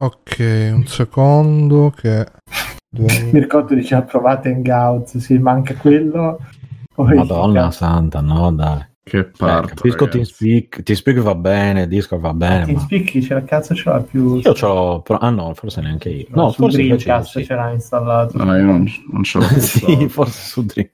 Ok, 0.00 0.70
un 0.72 0.86
secondo 0.86 1.92
che... 1.94 2.26
Due... 2.88 3.06
Mircotto 3.32 3.74
diceva 3.74 4.02
provate 4.02 4.50
Hangouts, 4.50 5.18
sì, 5.18 5.38
manca 5.38 5.74
quello. 5.74 6.38
Poi 6.94 7.14
Madonna 7.16 7.70
santa, 7.72 8.20
no 8.20 8.52
dai. 8.52 8.84
Che 9.08 9.24
parte. 9.24 9.72
Eh, 9.72 9.74
capisco 9.74 10.08
TeamSpeak, 10.08 10.82
TeamSpeak 10.82 11.18
va 11.20 11.34
bene, 11.34 11.88
Discord 11.88 12.20
va 12.20 12.34
bene. 12.34 12.66
TeamSpeak 12.66 13.14
ma... 13.14 13.20
ce 13.22 13.34
la 13.34 13.42
cazzo 13.44 13.74
ce 13.74 13.88
l'ha 13.88 14.00
più. 14.00 14.36
Io 14.36 14.52
c'ho. 14.52 15.02
Ah 15.18 15.30
no, 15.30 15.54
forse 15.54 15.80
neanche 15.80 16.10
io. 16.10 16.26
No, 16.30 16.42
no 16.42 16.52
forse 16.52 16.76
Dreamcast 16.76 17.38
sì. 17.38 17.44
ce 17.44 17.54
l'ha 17.54 17.72
installato. 17.72 18.42
No, 18.42 18.56
io 18.56 18.64
non, 18.64 18.86
non 19.10 19.22
ce 19.22 19.38
l'ho. 19.38 19.44
sì, 19.58 20.08
forse 20.08 20.50
su 20.50 20.64
Dream. 20.64 20.88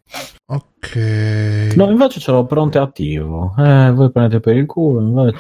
Ok. 0.47 1.75
No, 1.75 1.91
invece 1.91 2.21
ce 2.21 2.31
l'ho 2.31 2.45
pronto 2.45 2.79
e 2.79 2.81
attivo. 2.81 3.55
Eh, 3.59 3.91
voi 3.93 4.11
prendete 4.13 4.41
per 4.41 4.57
il 4.57 4.67
culo. 4.67 5.01
Invece... 5.01 5.39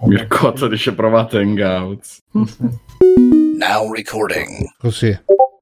Mircotto 0.00 0.66
dice 0.66 0.94
provate 0.94 1.38
Hangouts. 1.38 2.24
Now 2.32 3.92
recording. 3.92 4.72
Così. 4.78 5.16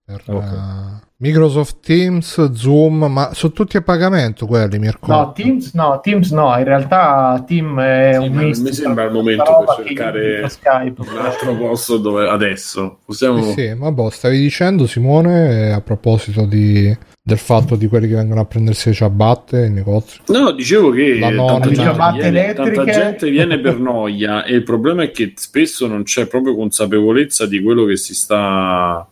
Per, 0.06 0.22
okay. 0.26 0.52
uh 0.52 1.04
Microsoft 1.24 1.78
Teams, 1.80 2.52
Zoom, 2.52 3.04
ma 3.04 3.32
sono 3.32 3.52
tutti 3.54 3.78
a 3.78 3.82
pagamento 3.82 4.46
quelli, 4.46 4.78
Mirko? 4.78 5.10
No, 5.10 5.32
Teams 5.32 5.72
no, 5.72 6.00
Teams 6.02 6.30
no, 6.32 6.54
in 6.58 6.64
realtà 6.64 7.42
Team 7.46 7.80
è 7.80 8.18
sì, 8.20 8.26
un 8.26 8.32
misto. 8.34 8.64
Mi 8.64 8.72
sembra 8.74 9.04
il 9.04 9.12
momento 9.12 9.64
per 9.64 9.86
cercare 9.86 10.48
Skype, 10.50 11.00
un 11.00 11.16
altro 11.16 11.56
posto 11.56 11.96
dove 11.96 12.28
adesso 12.28 12.98
possiamo... 13.06 13.42
Sì, 13.42 13.52
sì 13.52 13.74
ma 13.74 13.90
boh, 13.90 14.10
stavi 14.10 14.38
dicendo 14.38 14.86
Simone 14.86 15.72
a 15.72 15.80
proposito 15.80 16.44
di, 16.44 16.94
del 17.22 17.38
fatto 17.38 17.74
di 17.76 17.86
quelli 17.86 18.08
che 18.08 18.16
vengono 18.16 18.42
a 18.42 18.44
prendersi 18.44 18.90
le 18.90 18.94
ciabatte 18.94 19.64
in 19.64 19.72
negozio. 19.72 20.20
No, 20.26 20.50
dicevo 20.50 20.90
che 20.90 21.18
tanta 21.20 21.70
gente, 21.70 22.12
viene, 22.12 22.52
tanta 22.52 22.84
gente 22.84 23.30
viene 23.30 23.58
per 23.60 23.78
noia 23.78 24.44
e 24.44 24.56
il 24.56 24.62
problema 24.62 25.04
è 25.04 25.10
che 25.10 25.32
spesso 25.36 25.86
non 25.86 26.02
c'è 26.02 26.26
proprio 26.26 26.54
consapevolezza 26.54 27.46
di 27.46 27.62
quello 27.62 27.86
che 27.86 27.96
si 27.96 28.14
sta... 28.14 29.08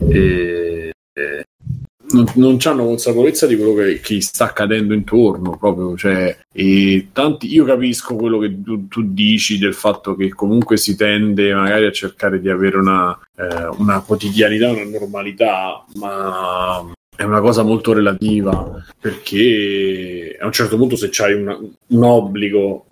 Eh, 0.00 0.92
non, 2.10 2.26
non 2.34 2.58
hanno 2.64 2.84
consapevolezza 2.84 3.46
di 3.46 3.56
quello 3.56 3.74
che, 3.74 4.00
che 4.00 4.20
sta 4.20 4.44
accadendo 4.44 4.94
intorno 4.94 5.56
proprio 5.56 5.96
cioè, 5.96 6.36
e 6.52 7.08
tanti, 7.12 7.52
io 7.52 7.64
capisco 7.64 8.14
quello 8.16 8.38
che 8.38 8.62
tu, 8.62 8.88
tu, 8.88 9.02
dici 9.12 9.58
del 9.58 9.74
fatto 9.74 10.14
che 10.14 10.30
comunque 10.30 10.76
si 10.76 10.96
tende 10.96 11.52
magari 11.52 11.86
a 11.86 11.92
cercare 11.92 12.40
di 12.40 12.48
avere 12.48 12.78
una, 12.78 13.18
eh, 13.36 13.66
una 13.78 14.00
quotidianità 14.00 14.70
una 14.70 14.84
normalità 14.84 15.84
ma 15.96 16.92
è 17.14 17.24
una 17.24 17.40
cosa 17.40 17.62
molto 17.62 17.92
relativa 17.92 18.82
perché 19.00 20.36
a 20.40 20.46
un 20.46 20.52
certo 20.52 20.76
punto 20.76 20.96
se 20.96 21.08
c'hai 21.10 21.34
una, 21.34 21.58
un 21.58 22.02
obbligo 22.02 22.86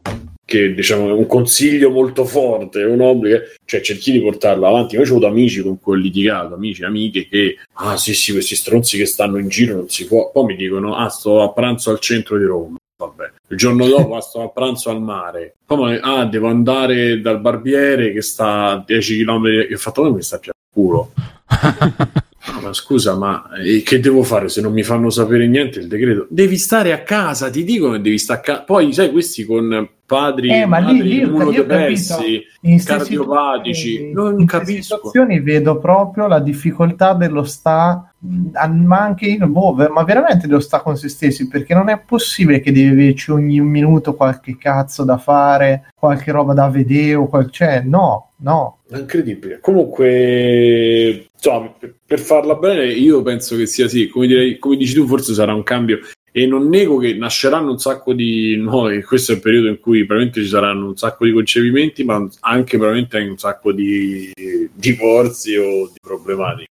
che 0.46 0.72
diciamo 0.72 1.08
è 1.08 1.12
un 1.12 1.26
consiglio 1.26 1.90
molto 1.90 2.24
forte, 2.24 2.84
un 2.84 3.00
obbligo, 3.00 3.40
cioè 3.64 3.80
cerchi 3.80 4.12
di 4.12 4.20
portarlo 4.20 4.68
avanti. 4.68 4.94
Io 4.94 5.00
ho 5.00 5.04
avuto 5.04 5.26
amici 5.26 5.60
con 5.60 5.80
cui 5.80 5.94
ho 5.94 5.98
litigato, 5.98 6.54
amici, 6.54 6.84
amiche 6.84 7.28
che, 7.28 7.58
ah 7.74 7.96
sì 7.96 8.14
sì, 8.14 8.30
questi 8.30 8.54
stronzi 8.54 8.96
che 8.96 9.06
stanno 9.06 9.38
in 9.38 9.48
giro 9.48 9.74
non 9.74 9.88
si 9.88 10.06
può, 10.06 10.30
poi 10.30 10.44
mi 10.44 10.56
dicono, 10.56 10.94
ah 10.94 11.08
sto 11.08 11.42
a 11.42 11.52
pranzo 11.52 11.90
al 11.90 11.98
centro 11.98 12.38
di 12.38 12.44
Roma, 12.44 12.76
vabbè. 12.96 13.32
Il 13.48 13.56
giorno 13.56 13.86
dopo 13.90 14.14
ah, 14.14 14.20
sto 14.20 14.42
a 14.42 14.48
pranzo 14.50 14.88
al 14.90 15.02
mare, 15.02 15.56
poi 15.66 15.98
ah 16.00 16.24
devo 16.26 16.46
andare 16.46 17.20
dal 17.20 17.40
barbiere 17.40 18.12
che 18.12 18.22
sta 18.22 18.70
a 18.70 18.84
10 18.86 19.24
km, 19.24 19.66
che 19.66 19.74
ho 19.74 19.78
fatto, 19.78 20.14
mi 20.14 20.22
sta 20.22 20.38
più 20.38 20.52
a 20.52 20.54
culo. 20.72 21.12
Ah, 22.48 22.60
ma 22.60 22.72
scusa, 22.72 23.16
ma 23.16 23.44
eh, 23.64 23.82
che 23.82 23.98
devo 24.00 24.22
fare 24.22 24.48
se 24.48 24.60
non 24.60 24.72
mi 24.72 24.82
fanno 24.82 25.10
sapere 25.10 25.46
niente 25.46 25.80
il 25.80 25.88
decreto? 25.88 26.26
Devi 26.30 26.56
stare 26.56 26.92
a 26.92 27.02
casa, 27.02 27.50
ti 27.50 27.64
dicono 27.64 27.92
che 27.92 28.00
devi 28.00 28.18
stare 28.18 28.40
a 28.40 28.42
casa. 28.42 28.62
Poi, 28.62 28.92
sai, 28.92 29.10
questi 29.10 29.44
con 29.44 29.88
padri 30.06 30.50
eh, 30.50 30.66
ma 30.66 30.78
lì, 30.78 31.02
lì 31.02 31.20
immunodepressi, 31.22 32.44
cardiopatici, 32.84 34.12
non 34.12 34.38
in 34.40 34.46
capisco. 34.46 34.76
In 34.76 34.82
situazioni 34.82 35.40
vedo 35.40 35.78
proprio 35.78 36.28
la 36.28 36.38
difficoltà 36.38 37.12
dello 37.12 37.42
sta 37.42 38.12
ma 38.20 38.98
anche 38.98 39.26
in 39.26 39.50
boh, 39.50 39.72
ma 39.72 40.02
veramente 40.02 40.46
dello 40.46 40.60
sta 40.60 40.80
con 40.80 40.96
se 40.96 41.08
stessi 41.08 41.48
perché 41.48 41.74
non 41.74 41.88
è 41.88 42.00
possibile 42.00 42.60
che 42.60 42.72
devi 42.72 42.88
averci 42.88 43.30
ogni 43.30 43.60
minuto 43.60 44.14
qualche 44.14 44.56
cazzo 44.56 45.04
da 45.04 45.18
fare 45.18 45.92
qualche 45.94 46.32
roba 46.32 46.52
da 46.52 46.68
vedere 46.68 47.14
o 47.14 47.28
qual... 47.28 47.50
cioè 47.50 47.82
no 47.84 48.25
no. 48.38 48.80
Incredibile. 48.90 49.58
Comunque 49.60 51.28
insomma, 51.34 51.74
per 52.04 52.18
farla 52.18 52.54
bene 52.54 52.86
io 52.86 53.22
penso 53.22 53.56
che 53.56 53.66
sia 53.66 53.88
sì. 53.88 54.08
Come, 54.08 54.26
direi, 54.26 54.58
come 54.58 54.76
dici 54.76 54.94
tu 54.94 55.06
forse 55.06 55.34
sarà 55.34 55.54
un 55.54 55.62
cambio. 55.62 56.00
E 56.32 56.44
non 56.44 56.68
nego 56.68 56.98
che 56.98 57.14
nasceranno 57.14 57.70
un 57.70 57.78
sacco 57.78 58.12
di 58.12 58.56
nuovi, 58.56 59.02
questo 59.02 59.32
è 59.32 59.36
il 59.36 59.40
periodo 59.40 59.68
in 59.68 59.80
cui 59.80 60.00
probabilmente 60.04 60.42
ci 60.42 60.48
saranno 60.48 60.88
un 60.88 60.96
sacco 60.96 61.24
di 61.24 61.32
concepimenti, 61.32 62.04
ma 62.04 62.28
anche 62.40 62.76
probabilmente 62.76 63.18
un 63.20 63.38
sacco 63.38 63.72
di 63.72 64.30
divorzi 64.74 65.56
o 65.56 65.86
di 65.86 65.98
problematiche. 65.98 66.68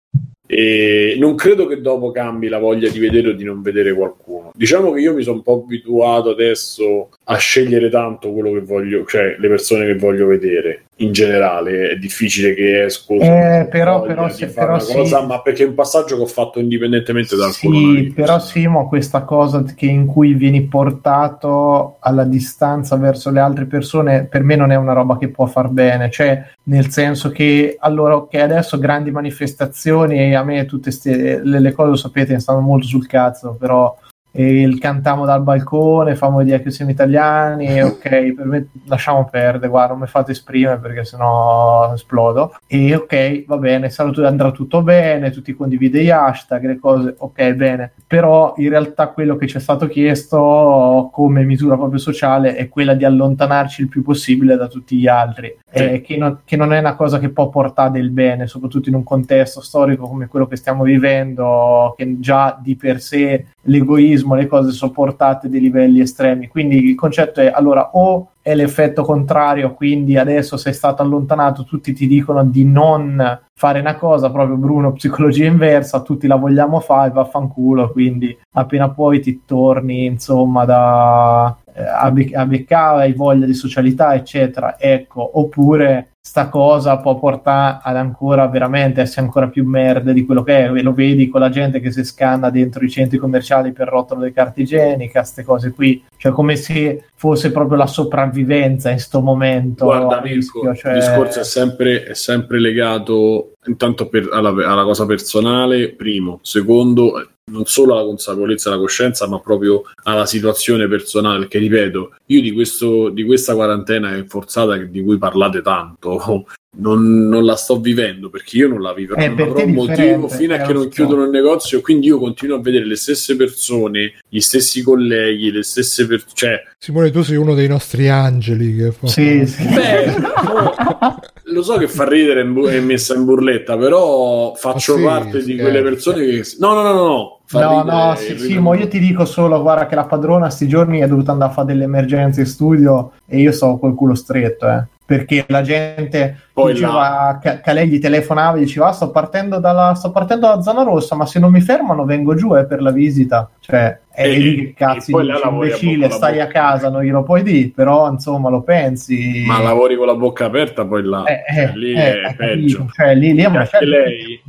E 0.45 1.15
non 1.17 1.35
credo 1.35 1.67
che 1.67 1.81
dopo 1.81 2.11
cambi 2.11 2.49
la 2.49 2.59
voglia 2.59 2.91
di 2.91 2.99
vedere 2.99 3.31
o 3.31 3.33
di 3.33 3.45
non 3.45 3.63
vedere 3.63 3.95
qualcuno. 3.95 4.51
Diciamo 4.53 4.91
che 4.91 5.01
io 5.01 5.15
mi 5.15 5.23
sono 5.23 5.37
un 5.37 5.43
po' 5.43 5.63
abituato 5.65 6.31
adesso 6.31 7.09
a 7.25 7.37
scegliere 7.37 7.89
tanto 7.89 8.33
quello 8.33 8.53
che 8.53 8.61
voglio, 8.61 9.07
cioè 9.07 9.37
le 9.39 9.49
persone 9.49 9.87
che 9.87 9.95
voglio 9.95 10.27
vedere 10.27 10.87
in 10.97 11.13
generale. 11.13 11.91
È 11.91 11.97
difficile 11.97 12.55
che 12.55 12.85
esco. 12.85 13.15
Eh, 13.15 13.67
però, 13.71 14.03
però, 14.03 14.29
se, 14.29 14.49
però 14.49 14.79
sì. 14.79 14.95
cosa, 14.95 15.23
ma 15.23 15.41
perché 15.41 15.65
è 15.65 15.67
un 15.67 15.75
passaggio 15.75 16.17
che 16.17 16.23
ho 16.23 16.27
fatto 16.27 16.59
indipendentemente 16.59 17.37
dal 17.37 17.53
Sì, 17.53 18.13
però 18.15 18.39
Simo, 18.39 18.89
questa 18.89 19.23
cosa 19.23 19.63
che 19.63 19.87
in 19.87 20.07
cui 20.07 20.35
vieni 20.35 20.63
portato 20.63 21.97
alla 22.01 22.25
distanza 22.25 22.97
verso 22.97 23.31
le 23.31 23.41
altre 23.41 23.65
persone, 23.67 24.25
per 24.25 24.43
me 24.43 24.57
non 24.57 24.71
è 24.71 24.77
una 24.77 24.93
roba 24.93 25.19
che 25.19 25.29
può 25.29 25.47
far 25.47 25.69
bene. 25.69 26.11
Cioè, 26.11 26.51
nel 26.65 26.91
senso 26.91 27.31
che 27.31 27.77
allora, 27.79 28.17
ok, 28.17 28.35
adesso 28.35 28.79
grandi 28.79 29.11
manifestazioni 29.11 30.19
e 30.19 30.35
a 30.35 30.45
me 30.45 30.67
tutte 30.67 30.91
ste, 30.91 31.41
le, 31.43 31.61
le 31.61 31.73
cose, 31.73 31.91
lo 31.91 31.97
sapete, 31.97 32.39
stanno 32.39 32.61
molto 32.61 32.87
sul 32.87 33.07
cazzo, 33.07 33.57
però 33.59 33.97
e 34.35 34.63
il 34.63 34.79
cantiamo 34.79 35.27
dal 35.27 35.43
balcone, 35.43 36.17
famo 36.17 36.43
dire 36.43 36.63
che 36.63 36.71
siamo 36.71 36.91
italiani, 36.91 37.67
e 37.67 37.83
ok, 37.85 38.33
per 38.33 38.47
me 38.47 38.69
lasciamo 38.87 39.29
perdere, 39.31 39.69
guarda, 39.69 39.93
non 39.93 40.01
mi 40.01 40.07
fate 40.07 40.33
esprimere 40.33 40.79
perché 40.79 41.05
sennò 41.05 41.93
esplodo. 41.93 42.57
E 42.67 42.95
ok, 42.95 43.45
va 43.47 43.59
bene, 43.59 43.91
saluto, 43.91 44.27
andrà 44.27 44.51
tutto 44.51 44.83
bene, 44.83 45.31
tutti 45.31 45.55
condivide 45.55 46.03
gli 46.03 46.11
hashtag, 46.11 46.65
le 46.65 46.79
cose, 46.79 47.15
ok, 47.19 47.53
bene. 47.53 47.93
Però 48.07 48.55
in 48.57 48.71
realtà 48.71 49.09
quello 49.09 49.37
che 49.37 49.47
ci 49.47 49.59
è 49.59 49.61
stato 49.61 49.87
chiesto 49.87 51.11
come 51.13 51.45
misura 51.45 51.77
proprio 51.77 51.99
sociale 51.99 52.57
è 52.57 52.69
quella 52.71 52.95
di 52.95 53.05
allontanarci 53.05 53.83
il 53.83 53.89
più 53.89 54.03
possibile 54.03 54.57
da 54.57 54.67
tutti 54.67 54.97
gli 54.97 55.07
altri, 55.07 55.59
sì. 55.71 55.79
eh, 55.79 56.01
che, 56.01 56.17
non, 56.17 56.41
che 56.45 56.57
non 56.57 56.73
è 56.73 56.79
una 56.79 56.95
cosa 56.97 57.19
che 57.19 57.29
può 57.29 57.51
portare 57.51 57.91
del 57.91 58.11
bene, 58.11 58.47
soprattutto 58.47 58.89
in 58.89 58.95
un 58.95 59.05
contesto 59.05 59.61
storico 59.61 60.07
come 60.09 60.27
quello 60.27 60.47
che 60.47 60.57
stiamo 60.57 60.85
vivendo, 60.85 61.95
che 61.97 62.19
già 62.19 62.59
di 62.61 62.77
per 62.77 63.01
sé 63.01 63.47
l'egoismo, 63.63 64.35
le 64.35 64.47
cose 64.47 64.71
sono 64.71 64.93
portate 64.93 65.47
a 65.47 65.51
dei 65.51 65.61
livelli 65.61 66.01
estremi. 66.01 66.49
Quindi 66.49 66.85
il 66.85 66.95
concetto 66.95 67.41
è 67.41 67.51
allora 67.55 67.91
o 67.93 68.29
è 68.43 68.55
l'effetto 68.57 69.05
contrario, 69.05 69.73
quindi 69.75 70.17
adesso 70.17 70.57
sei 70.57 70.73
stato 70.73 71.01
allontanato, 71.03 71.65
tutti 71.65 71.93
ti 71.93 72.09
dicono 72.09 72.45
di 72.45 72.65
non 72.65 73.41
fare 73.55 73.79
una 73.79 73.95
cosa, 73.95 74.33
proprio 74.33 74.57
Bruno, 74.57 74.93
psicologia 74.93 75.47
inversa, 75.47 76.03
tutti 76.03 76.27
la 76.27 76.35
vogliamo 76.35 76.81
fare, 76.81 77.11
vaffanculo, 77.11 77.91
quindi 77.91 78.37
appena 78.55 78.91
poi 78.91 79.21
ti 79.21 79.43
torni, 79.47 80.07
insomma, 80.07 80.65
da 80.65 81.57
eh, 81.73 81.85
a, 81.85 82.11
bec- 82.11 82.35
a 82.35 82.45
beccare, 82.45 83.03
hai 83.03 83.13
voglia 83.13 83.47
di 83.47 83.55
socialità, 83.55 84.15
eccetera, 84.15 84.79
ecco, 84.79 85.39
oppure 85.39 86.12
sta 86.25 86.49
cosa 86.49 86.99
può 86.99 87.19
portare 87.19 87.81
ad 87.83 87.97
ancora 87.97 88.47
veramente 88.47 89.01
essere 89.01 89.23
ancora 89.23 89.49
più 89.49 89.67
merda 89.67 90.13
di 90.13 90.25
quello 90.25 90.45
che 90.45 90.67
è. 90.67 90.69
Lo 90.81 90.93
vedi 90.93 91.29
con 91.29 91.41
la 91.41 91.51
gente 91.51 91.81
che 91.81 91.91
si 91.91 92.05
scanna 92.05 92.49
dentro 92.49 92.85
i 92.85 92.89
centri 92.89 93.19
commerciali 93.19 93.73
per 93.73 93.89
rotolo 93.89 94.21
le 94.21 94.33
carte 94.33 94.63
igieniche, 94.63 95.11
queste 95.11 95.43
cose 95.43 95.73
qui. 95.73 96.03
Cioè, 96.17 96.31
come 96.31 96.55
se 96.55 97.07
fosse 97.17 97.51
proprio 97.51 97.77
la 97.77 97.89
sopravvivenza 97.89 98.89
in 98.89 98.95
questo 98.95 99.21
momento. 99.21 99.87
Guarda, 99.87 100.21
Mirko, 100.23 100.73
cioè... 100.77 100.93
il 100.93 100.99
discorso 101.01 101.41
è 101.41 101.45
sempre, 101.45 102.05
è 102.05 102.15
sempre 102.15 102.61
legato 102.61 103.55
intanto 103.67 104.09
per, 104.09 104.29
alla, 104.33 104.51
alla 104.51 104.85
cosa 104.85 105.07
personale, 105.07 105.93
primo. 105.93 106.41
Secondo, 106.43 107.29
non 107.51 107.65
solo 107.67 107.95
alla 107.95 108.05
consapevolezza 108.05 108.69
e 108.69 108.73
alla 108.73 108.83
coscienza, 108.83 109.29
ma 109.29 109.41
proprio 109.41 109.83
alla 110.05 110.27
situazione 110.27 110.89
personale. 110.89 111.41
Perché 111.41 111.59
ripeto, 111.59 112.15
io 112.27 112.41
di, 112.41 112.53
questo, 112.53 113.09
di 113.09 113.25
questa 113.25 113.55
quarantena 113.55 114.25
forzata 114.27 114.77
di 114.77 115.03
cui 115.03 115.19
parlate 115.19 115.63
tanto, 115.63 116.45
non, 116.75 117.29
non, 117.29 117.45
la 117.45 117.57
sto 117.57 117.79
vivendo 117.79 118.31
perché 118.31 118.57
io 118.57 118.69
non 118.69 118.81
la 118.81 118.95
vivo, 118.95 119.15
eh, 119.17 119.29
non 119.29 119.41
avrò 119.41 119.65
un 119.65 119.73
motivo 119.73 120.29
fino 120.29 120.55
a 120.55 120.59
che 120.59 120.73
non 120.73 120.89
chiudono 120.89 121.25
il 121.25 121.31
negozio. 121.31 121.81
Quindi 121.83 122.07
io 122.07 122.19
continuo 122.19 122.57
a 122.57 122.61
vedere 122.61 122.87
le 122.87 122.97
stesse 122.97 123.37
persone, 123.37 124.15
gli 124.29 124.41
stessi 124.41 124.83
colleghi, 124.83 125.51
le 125.51 125.63
stesse 125.63 126.07
persone. 126.07 126.33
Cioè... 126.35 126.63
Simone, 126.79 127.11
tu 127.11 127.23
sei 127.23 127.37
uno 127.37 127.55
dei 127.55 127.69
nostri 127.69 128.09
angeli. 128.09 128.75
Che 128.77 128.93
fa... 128.93 129.07
Sì, 129.07 129.47
sì. 129.47 129.65
Beh, 129.69 130.17
no, 130.17 131.21
lo 131.45 131.63
so 131.63 131.77
che 131.77 131.89
fa 131.89 132.09
ridere 132.09 132.41
e 132.41 132.81
messa 132.81 133.15
in 133.15 133.25
burletta, 133.27 133.77
però 133.77 134.55
faccio 134.55 134.95
ah, 134.95 134.97
sì, 134.97 135.03
parte 135.03 135.45
di 135.45 135.57
quelle 135.57 135.83
persone 135.83 136.25
che. 136.25 136.43
No, 136.59 136.73
no, 136.73 136.83
no, 136.83 136.93
no. 136.93 137.07
no. 137.07 137.37
No, 137.53 137.83
no, 137.83 138.15
sì, 138.17 138.39
sì, 138.39 138.59
ma 138.59 138.75
io 138.75 138.89
ti 138.89 138.99
dico 138.99 139.27
solo, 139.27 139.61
guarda 139.61 139.85
che 139.85 139.95
la 139.95 140.07
padrona 140.07 140.49
sti 140.49 140.67
giorni 140.67 141.01
è 141.01 141.07
dovuta 141.07 141.33
andare 141.33 141.51
a 141.51 141.55
fare 141.55 141.67
delle 141.67 141.85
emergenze 141.85 142.41
in 142.41 142.47
studio 142.47 143.13
e 143.27 143.41
io 143.41 143.53
sto 143.53 143.77
col 143.77 143.95
culo 143.95 144.15
stretto, 144.15 144.67
eh 144.71 144.87
perché 145.13 145.45
la 145.49 145.61
gente 145.61 146.39
Poi 146.53 146.75
diceva 146.75 147.39
che, 147.41 147.73
lei 147.73 147.89
gli 147.89 147.99
telefonava 147.99 148.59
e 148.59 148.61
diceva 148.61 148.89
ah, 148.89 148.93
sto 148.93 149.11
partendo, 149.11 149.59
dalla, 149.59 149.95
sto 149.95 150.11
partendo 150.11 150.47
dalla 150.47 150.61
zona 150.61 150.83
rossa 150.83 151.15
ma 151.15 151.25
se 151.25 151.39
non 151.39 151.51
mi 151.51 151.63
fermano 151.63 152.05
vengo 152.05 152.35
giù 152.35 152.55
eh, 152.55 152.67
per 152.67 152.83
la 152.83 152.91
visita. 152.91 153.49
Cioè 153.59 154.01
è 154.15 154.27
e, 154.27 154.39
lì 154.39 154.57
che 154.57 154.75
cazzo 154.75 155.21
dici, 155.23 155.49
imbecille 155.49 156.11
stai 156.11 156.39
a 156.41 156.47
casa 156.47 156.91
non 156.91 157.03
glielo 157.03 157.23
puoi 157.23 157.43
dire 157.43 157.73
però 157.75 158.11
insomma 158.11 158.51
lo 158.51 158.61
pensi. 158.63 159.45
Ma 159.47 159.63
lavori 159.63 159.97
con 159.97 160.07
la 160.07 160.15
bocca 160.15 160.45
aperta 160.45 160.85
poi 160.85 161.03
là. 161.05 161.25
Eh, 161.25 161.33
eh, 161.33 161.67
cioè, 161.67 161.77
lì 161.77 161.93
eh, 161.95 162.21
è 162.21 162.35
peggio. 162.35 162.87
Cioè 162.93 163.15
lì, 163.15 163.33
lì 163.33 163.43
è 163.43 163.47
una 163.47 163.67
lei... 163.81 164.43